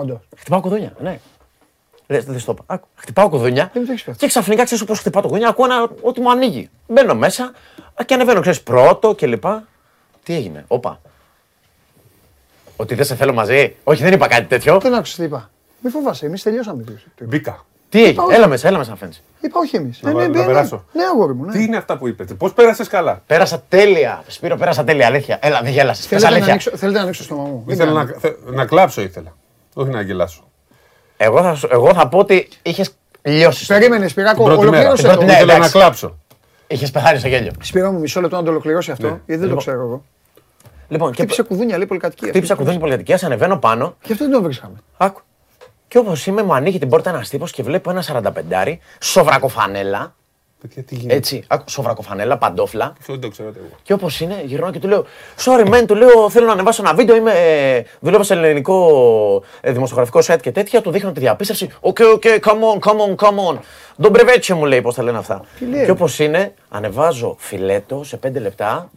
Όντως. 0.00 0.18
Χτυπάω 0.36 0.60
κουδούνια, 0.60 0.92
ναι. 1.00 1.18
Δεν 2.06 2.24
δεν 2.26 2.38
στο 2.38 2.52
είπα. 2.52 2.62
Άκου, 2.66 2.86
Χτυπάω 2.94 3.28
κουδούνια 3.28 3.70
Δεν 3.72 3.86
το 3.86 3.92
έχεις 3.92 4.04
πει 4.04 4.10
αυτό. 4.10 4.22
και 4.22 4.28
ξαφνικά 4.30 4.64
ξέρεις 4.64 4.84
πώ 4.84 4.94
χτυπάω 4.94 5.22
το 5.22 5.28
κουδούνια. 5.28 5.48
Ακούω 5.48 5.64
ένα, 5.64 5.88
ότι 6.00 6.20
μου 6.20 6.30
ανοίγει. 6.30 6.70
Μπαίνω 6.86 7.14
μέσα 7.14 7.44
α, 7.94 8.04
και 8.04 8.14
ανεβαίνω, 8.14 8.40
ξέρεις, 8.40 8.62
πρώτο 8.62 9.14
κλπ. 9.14 9.44
Τι 10.22 10.34
έγινε, 10.34 10.64
όπα. 10.68 11.00
Ότι 12.76 12.94
δεν 12.94 13.04
σε 13.04 13.14
θέλω 13.14 13.32
μαζί; 13.32 13.76
Όχι, 13.84 14.02
δεν 14.02 14.12
είπα 14.12 14.28
κάτι 14.28 14.44
τέτοιο. 14.46 14.78
Δεν 14.80 14.94
άκουσες 14.94 15.16
τι 15.16 15.22
είπα. 15.24 15.50
Μη 15.80 15.90
φοβάσαι, 15.90 16.26
εμείς 16.26 16.42
τελειώσαμε. 16.42 16.82
το 16.82 16.92
είπα. 16.92 17.24
Μπήκα. 17.26 17.64
Τι 17.88 18.04
έγινε, 18.04 18.34
έλα 18.34 18.46
μέσα, 18.46 18.68
έλα 18.68 18.78
μέσα 18.78 18.90
να 18.90 18.96
φαίνεσαι. 18.96 19.20
Είπα 19.40 19.58
όχι 19.60 19.76
εμείς. 19.76 20.02
Να 20.02 20.10
Ε, 20.10 20.12
βα- 20.12 20.20
ναι, 20.20 20.26
να 20.28 20.40
ναι, 20.40 20.46
περάσω. 20.46 20.84
Ναι, 20.92 21.02
αγόρι 21.04 21.34
μου. 21.34 21.44
ναι. 21.44 21.52
Τι 21.52 21.62
είναι 21.62 21.76
αυτά 21.76 21.98
που 21.98 22.08
είπατε, 22.08 22.34
πώς 22.34 22.52
πέρασες 22.52 22.88
καλά; 22.88 23.22
Πέρασα 23.26 23.62
τέλεια. 23.68 24.24
Σπύρο, 24.26 24.56
πέρασα 24.56 24.84
τέλεια. 24.84 25.06
Αλήθεια. 25.06 25.38
Έλα, 25.42 25.60
δεν 25.62 25.72
γέλασες. 25.72 26.06
Πες 26.06 26.22
Θέλετε 26.22 26.28
να, 26.28 26.34
αλήθεια. 26.34 26.52
ανοίξω, 26.52 26.76
θέλετε 26.76 26.98
να 26.98 27.02
ανοίξω 27.04 27.20
το 27.22 27.26
στόμα 27.34 27.42
μου. 27.48 27.62
Δεν 27.66 27.74
Ήθελα 27.74 27.92
κάνω. 27.92 28.10
να, 28.12 28.18
θε- 28.18 28.38
να 28.50 28.66
κλάψω 28.66 29.00
ήθελα. 29.00 29.36
Όχι 29.78 29.90
να 29.90 30.00
γελάσω. 30.00 30.48
Εγώ 31.16 31.42
θα, 31.42 31.54
σου- 31.54 31.68
εγώ 31.72 31.94
θα 31.94 32.08
πω 32.08 32.18
ότι 32.18 32.48
είχες 32.62 32.90
λιώσεις. 33.22 33.66
Περίμενες, 33.66 34.10
Σπυράκο, 34.10 34.36
Την 34.36 34.44
πρώτη 34.44 34.70
μέρα. 34.70 34.88
ολοκλήρωσε 34.88 35.02
Την 35.02 35.10
το. 35.10 35.16
πρώτη- 35.16 35.26
Ναι, 35.30 35.32
Ήθελα 35.36 35.52
να 35.52 35.56
εντάξει. 35.56 35.72
κλάψω. 35.78 36.18
Είχες 36.66 36.90
πεθάνει 36.90 37.18
στο 37.18 37.28
γέλιο. 37.28 37.52
Σπυρά 37.60 37.90
μου, 37.92 37.98
μισό 37.98 38.20
λεπτό 38.20 38.36
να 38.36 38.42
το 38.42 38.50
ολοκληρώσει 38.50 38.90
αυτό, 38.90 39.06
γιατί 39.06 39.22
δεν 39.26 39.38
το 39.38 39.44
Λοιπόν. 39.46 39.58
ξέρω 39.58 39.80
εγώ. 39.80 40.04
Λοιπόν, 40.88 41.10
και 41.10 41.16
Χτύπησε 41.16 41.42
κουδούνια, 41.42 41.76
λέει 41.76 41.86
πολυκατοικία. 41.86 42.28
χτύπησα 42.28 42.54
κουδούνι 42.54 42.78
πολυκατοικία, 42.78 43.18
ανεβαίνω 43.22 43.56
πάνω. 43.58 43.96
Γι' 44.04 44.12
αυτό 44.12 44.24
δεν 44.24 44.32
το 44.34 44.42
βρίσκαμε. 44.42 44.74
Άκου. 44.96 45.20
Και 45.88 45.98
όπως 45.98 46.26
είμαι, 46.26 46.42
μου 46.42 46.54
ανοίγει 46.54 46.78
την 46.78 46.88
πόρτα 46.88 47.10
ένας 47.10 47.28
τύπος 47.28 47.52
και 47.52 47.62
βλέπω 47.62 47.90
ένα 47.90 48.02
45 48.02 48.80
σοβρακοφανέλα. 49.00 50.14
Παιδιά, 50.60 50.82
τι 50.82 50.94
γίνεται; 50.94 51.14
Έτσι, 51.14 51.44
άκου, 51.46 51.70
σοβρακοφανέλα, 51.70 52.38
παντόφλα. 52.38 52.92
Αυτό 52.98 53.12
δεν 53.12 53.20
το 53.20 53.28
ξέρω 53.28 53.48
εγώ. 53.56 53.66
Και 53.82 53.92
όπως 53.92 54.20
είναι, 54.20 54.42
γυρνάω 54.44 54.70
και 54.70 54.78
του 54.78 54.88
λέω: 54.88 55.04
Sorry, 55.44 55.66
man, 55.74 55.84
του 55.86 55.94
λέω: 55.94 56.30
Θέλω 56.30 56.46
να 56.46 56.52
ανεβάσω 56.52 56.82
ένα 56.84 56.94
βίντεο. 56.94 57.16
Είμαι, 57.16 57.32
ε, 57.32 57.82
δουλεύω 58.00 58.22
σε 58.22 58.34
ελληνικό 58.34 59.42
ε, 59.60 59.72
δημοσιογραφικό 59.72 60.20
site 60.26 60.40
και 60.40 60.52
τέτοια. 60.52 60.80
Του 60.80 60.90
δείχνω 60.90 61.12
τη 61.12 61.20
διαπίστευση. 61.20 61.70
OK, 61.80 61.98
OK, 62.14 62.22
come 62.24 62.80
on, 62.80 62.88
come 62.90 62.98
on, 62.98 63.26
come 63.26 63.54
on. 63.54 63.58
Τον 64.00 64.10
μπρεβέτσιο 64.10 64.56
μου 64.56 64.64
λέει 64.64 64.82
πώς 64.82 64.94
τα 64.94 65.02
λένε 65.02 65.18
αυτά. 65.18 65.44
λέει; 65.70 65.84
Και 65.84 65.90
όπως 65.90 66.18
είναι, 66.18 66.54
ανεβάζω 66.68 67.36
φιλέτο 67.38 68.04
σε 68.04 68.18
5 68.26 68.32
λεπτά. 68.32 68.90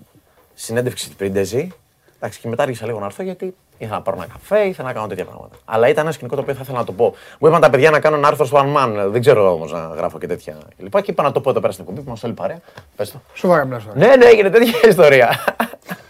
Συνέντευξη 0.53 1.09
τη 1.09 1.15
Πρίντεζη. 1.15 1.71
Εντάξει, 2.15 2.39
και 2.39 2.47
μετά 2.47 2.63
άρχισα 2.63 2.85
λίγο 2.85 2.99
να 2.99 3.05
έρθω 3.05 3.23
γιατί 3.23 3.55
ήθελα 3.79 3.97
να 3.97 4.01
πάρω 4.01 4.17
ένα 4.17 4.27
καφέ, 4.31 4.59
ήθελα 4.67 4.87
να 4.87 4.93
κάνω 4.93 5.07
τέτοια 5.07 5.25
πράγματα. 5.25 5.55
Αλλά 5.65 5.87
ήταν 5.87 6.03
ένα 6.03 6.13
σκηνικό 6.13 6.35
το 6.35 6.41
οποίο 6.41 6.53
θα 6.53 6.59
ήθελα 6.63 6.77
να 6.77 6.83
το 6.85 6.91
πω. 6.91 7.13
Μου 7.39 7.47
είπαν 7.47 7.61
τα 7.61 7.69
παιδιά 7.69 7.89
να 7.89 7.99
κάνω 7.99 8.15
ένα 8.15 8.27
άρθρο 8.27 8.45
στο 8.45 8.57
One 8.57 8.77
Man. 8.77 9.07
Δεν 9.09 9.21
ξέρω 9.21 9.51
όμως 9.53 9.71
να 9.71 9.79
γράφω 9.79 10.17
και 10.19 10.27
τέτοια 10.27 10.57
κλπ. 10.77 11.01
Και 11.01 11.11
είπα 11.11 11.23
να 11.23 11.31
το 11.31 11.41
πω 11.41 11.49
εδώ 11.49 11.59
πέρα 11.59 11.73
στην 11.73 11.83
εκπομπή 11.83 12.03
που 12.03 12.09
μας 12.09 12.23
όλη 12.23 12.33
παρέα. 12.33 12.59
Πες 12.95 13.11
το. 13.11 13.21
Σοβαρά 13.33 13.65
μιλάς 13.65 13.83
τώρα. 13.83 13.97
Ναι, 13.97 14.15
ναι, 14.15 14.25
έγινε 14.25 14.49
τέτοια 14.49 14.73
ιστορία. 14.89 15.39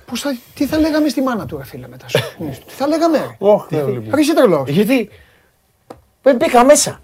Πώς 0.06 0.22
θα, 0.22 0.38
τι 0.54 0.66
θα 0.66 0.78
λέγαμε 0.80 1.10
στη 1.10 1.22
μάνα 1.22 1.46
του, 1.46 1.58
ρε 1.58 1.64
φίλε, 1.64 1.88
μετά 1.88 2.08
σου. 2.08 2.20
τι 2.68 2.74
θα 2.74 2.88
λέγαμε, 2.88 3.18
ρε. 3.18 3.36
Όχι, 3.38 3.66
Θεόλη 3.70 4.00
μου. 4.00 4.10
Ρε, 4.16 4.22
είσαι 4.22 4.34
τρελός. 4.34 4.70
Γιατί; 4.70 5.10
Ε, 6.24 6.34
Μπήκα 6.34 6.64
μέσα. 6.66 7.00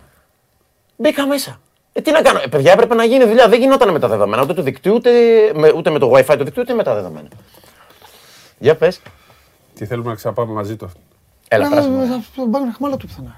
Μπήκα 0.96 1.26
μέσα. 1.28 1.60
Ε, 1.94 2.02
τι 2.02 2.12
να 2.12 2.22
κάνω; 2.22 2.40
Ε, 2.44 2.48
παιδιά, 2.48 2.72
έπρεπε 2.72 2.96
να 2.96 3.04
γίνει 3.04 3.26
δουλειά. 3.26 3.48
Δεν 3.50 3.60
γινόταν 3.60 3.90
με 3.92 4.00
τα 4.00 4.08
δεδομένα 4.08 4.42
ούτε 4.42 4.54
του 4.54 4.62
δικτύου, 4.62 4.94
ούτε 4.94 5.12
με, 5.54 5.72
ούτε 5.76 5.90
με 5.90 6.00
το 6.00 6.12
WiFi 6.16 6.36
του 6.38 6.44
δικτύου, 6.44 6.62
ούτε 6.62 6.74
με 6.74 6.84
τα 6.84 6.94
δεδομένα. 6.94 7.28
Για 8.58 8.76
πες. 8.76 9.02
Τι 9.76 9.86
θέλουμε 9.86 10.10
να 10.10 10.16
ξαναπάμε 10.16 10.54
μαζί 10.54 10.76
του. 10.76 10.92
Έλα, 11.48 11.64
Θα- 11.64 11.70
περάσαμε. 11.70 11.96
ωραία. 11.98 12.08
Θα 12.10 12.16
θα 12.22 12.42
τον 12.42 12.52
πάρουν 12.52 12.74
χμάλα 12.74 12.98
του 12.98 13.08
πουθενά. 13.08 13.36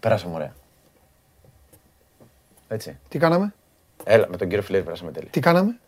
Περάσαμε 0.00 0.34
ωραία. 0.34 0.52
Έτσι. 2.68 2.98
Τι 3.08 3.18
κάναμε, 3.18 3.54
Έλα, 4.04 4.26
με 4.30 4.36
τον 4.36 4.48
κύριο 4.48 4.62
Φιλέρη 4.62 4.84
περάσαμε 4.84 5.10
τέλεια. 5.10 5.28
τι 5.30 5.40
κάναμε; 5.40 5.78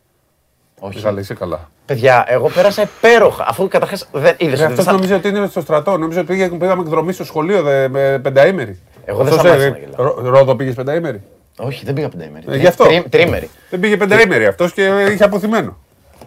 Όχι. 0.78 1.01
Καλά, 1.02 1.20
είσαι 1.20 1.35
καλά. 1.35 1.70
Παιδιά, 1.86 2.24
εγώ 2.28 2.48
πέρασα 2.48 2.82
υπέροχα. 2.82 3.44
Αφού 3.48 3.68
καταρχάς 3.68 4.09
δεν 4.12 4.35
είδες. 4.39 4.60
Αυτό 4.60 4.90
νομίζω 4.93 5.16
ότι 5.16 5.28
είναι 5.28 5.47
στο 5.47 5.60
στρατό. 5.60 5.97
Νομίζω 5.97 6.18
ότι 6.20 6.28
πήγε- 6.28 6.59
πήγαμε 6.59 6.82
εκδρομή 6.82 7.12
στο 7.12 7.24
σχολείο 7.24 7.62
δε- 7.62 7.89
με 7.89 8.18
πενταήμερη. 8.18 8.78
Εγώ 9.05 9.24
δεν 9.24 9.27
Αυτός, 9.27 9.40
σταμάτησα 9.40 9.66
ε, 9.66 9.70
να 9.70 9.78
γελάω. 9.78 10.05
Ρω- 10.05 10.18
Ρόδο 10.18 10.56
πήγες 10.56 10.74
πενταήμερη; 10.74 11.22
Όχι, 11.59 11.85
δεν 11.85 11.94
πήγα 11.94 12.09
πενταήμερη. 12.09 12.44
Ε, 12.48 12.56
γι' 12.56 12.66
αυτό. 12.66 12.85
Τρι- 12.85 13.09
Τρίμερη. 13.09 13.51
Δεν 13.70 13.81
πήγε 13.81 13.97
πενταήμερη 13.97 14.47
αυτός 14.47 14.72
και 14.72 15.06
είχε 15.12 15.24
αποθυμένο. 15.24 15.77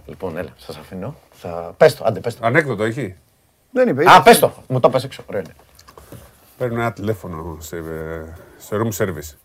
Λοιπόν, 0.06 0.38
έλα, 0.38 0.50
σας 0.58 0.78
αφήνω. 0.78 1.16
Θα... 1.34 1.74
Πες 1.78 1.96
το, 1.96 2.04
άντε, 2.08 2.20
πες 2.20 2.36
το. 2.38 2.46
Ανέκδοτο 2.46 2.84
έχει. 2.84 3.16
Δεν 3.74 3.88
είπε. 3.88 4.10
Α, 4.10 4.14
είπε. 4.14 4.22
πες 4.24 4.40
το. 4.40 4.54
Μου 4.68 4.80
το 4.80 4.90
πες 4.90 5.04
έξω. 5.04 5.24
Ωραία 5.30 5.42
είναι. 5.42 5.56
Παίρνουν 6.58 6.80
ένα 6.80 6.94
τηλέφωνο 6.94 7.58
σε, 7.60 7.76
ε, 7.78 7.82
σε 8.58 8.76
room 8.82 8.98
service. 8.98 9.36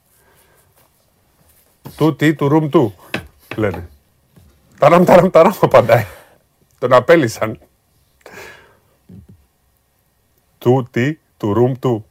Του 1.97 2.17
τι, 2.17 2.35
του 2.35 2.49
room 2.53 2.69
του, 2.71 2.95
λένε. 3.57 3.89
Ταραμ, 4.79 5.05
ταραμ, 5.05 5.31
ταραμ, 5.31 5.53
απαντάει. 5.61 6.07
Τον 6.79 6.93
απέλησαν. 6.93 7.59
Του 10.59 10.89
τι, 10.91 11.19
του 11.37 11.55
room 11.57 11.79
του. 11.79 12.07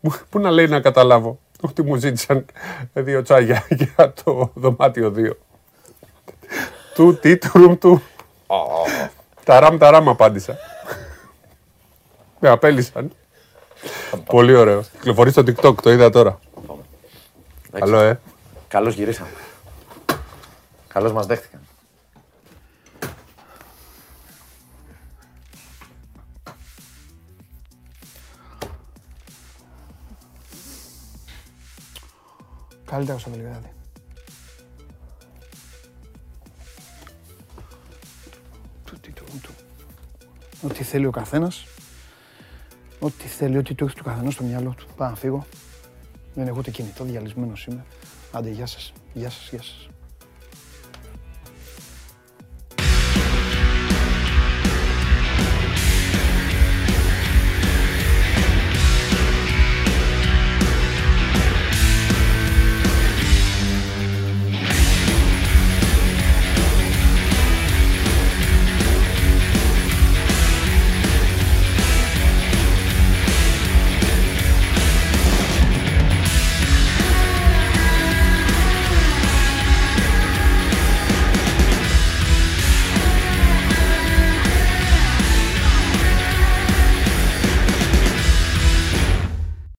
Μου- 0.00 0.14
Πού 0.30 0.38
να 0.38 0.50
λέει 0.50 0.66
να 0.66 0.80
καταλάβω. 0.80 1.38
Ότι 1.60 1.82
μου 1.82 1.96
ζήτησαν 1.96 2.44
δύο 2.92 3.22
τσάγια 3.22 3.66
για 3.96 4.12
το 4.24 4.50
δωμάτιο 4.54 5.12
2. 5.16 5.30
Του 6.94 7.18
τι, 7.18 7.36
του 7.38 7.50
room 7.54 7.78
του. 7.78 8.02
Ταραμ, 9.44 9.78
ταραμ, 9.78 10.08
απάντησα. 10.08 10.56
Με 12.44 12.50
απέλησαν. 12.50 13.12
Πολύ 14.24 14.54
ωραίο. 14.54 14.82
Κυκλοφορεί 14.92 15.30
στο 15.30 15.42
TikTok, 15.42 15.74
το 15.82 15.90
είδα 15.90 16.10
τώρα. 16.10 16.38
Καλό, 17.72 18.00
ε. 18.00 18.20
Καλώς 18.68 18.94
γυρίσαμε. 18.94 19.30
Καλώς 20.88 21.12
μας 21.12 21.26
δέχτηκαν. 21.26 21.60
Καλύτερο 32.84 33.18
στο 33.18 33.30
Βελιγράδι. 33.30 33.72
Του, 38.84 39.00
τι, 39.00 39.10
του, 39.10 39.24
του. 39.42 39.50
Ό,τι 40.62 40.84
θέλει 40.84 41.06
ο 41.06 41.10
καθένας. 41.10 41.66
Ό,τι 43.04 43.26
θέλει, 43.26 43.56
ό,τι 43.56 43.74
του 43.74 43.84
έχεις 43.84 43.96
του 43.96 44.04
καθενός 44.04 44.34
στο 44.34 44.44
μυαλό 44.44 44.74
του. 44.76 44.86
Πάω 44.96 45.08
να 45.08 45.16
φύγω. 45.16 45.46
Δεν 46.34 46.46
έχω 46.46 46.58
ούτε 46.58 46.70
κινητό, 46.70 47.04
διαλυσμένος 47.04 47.66
είμαι. 47.66 47.84
Άντε, 48.32 48.50
γεια 48.50 48.66
σας. 48.66 48.92
Γεια 49.12 49.30
σας, 49.30 49.48
γεια 49.50 49.62
σας. 49.62 49.88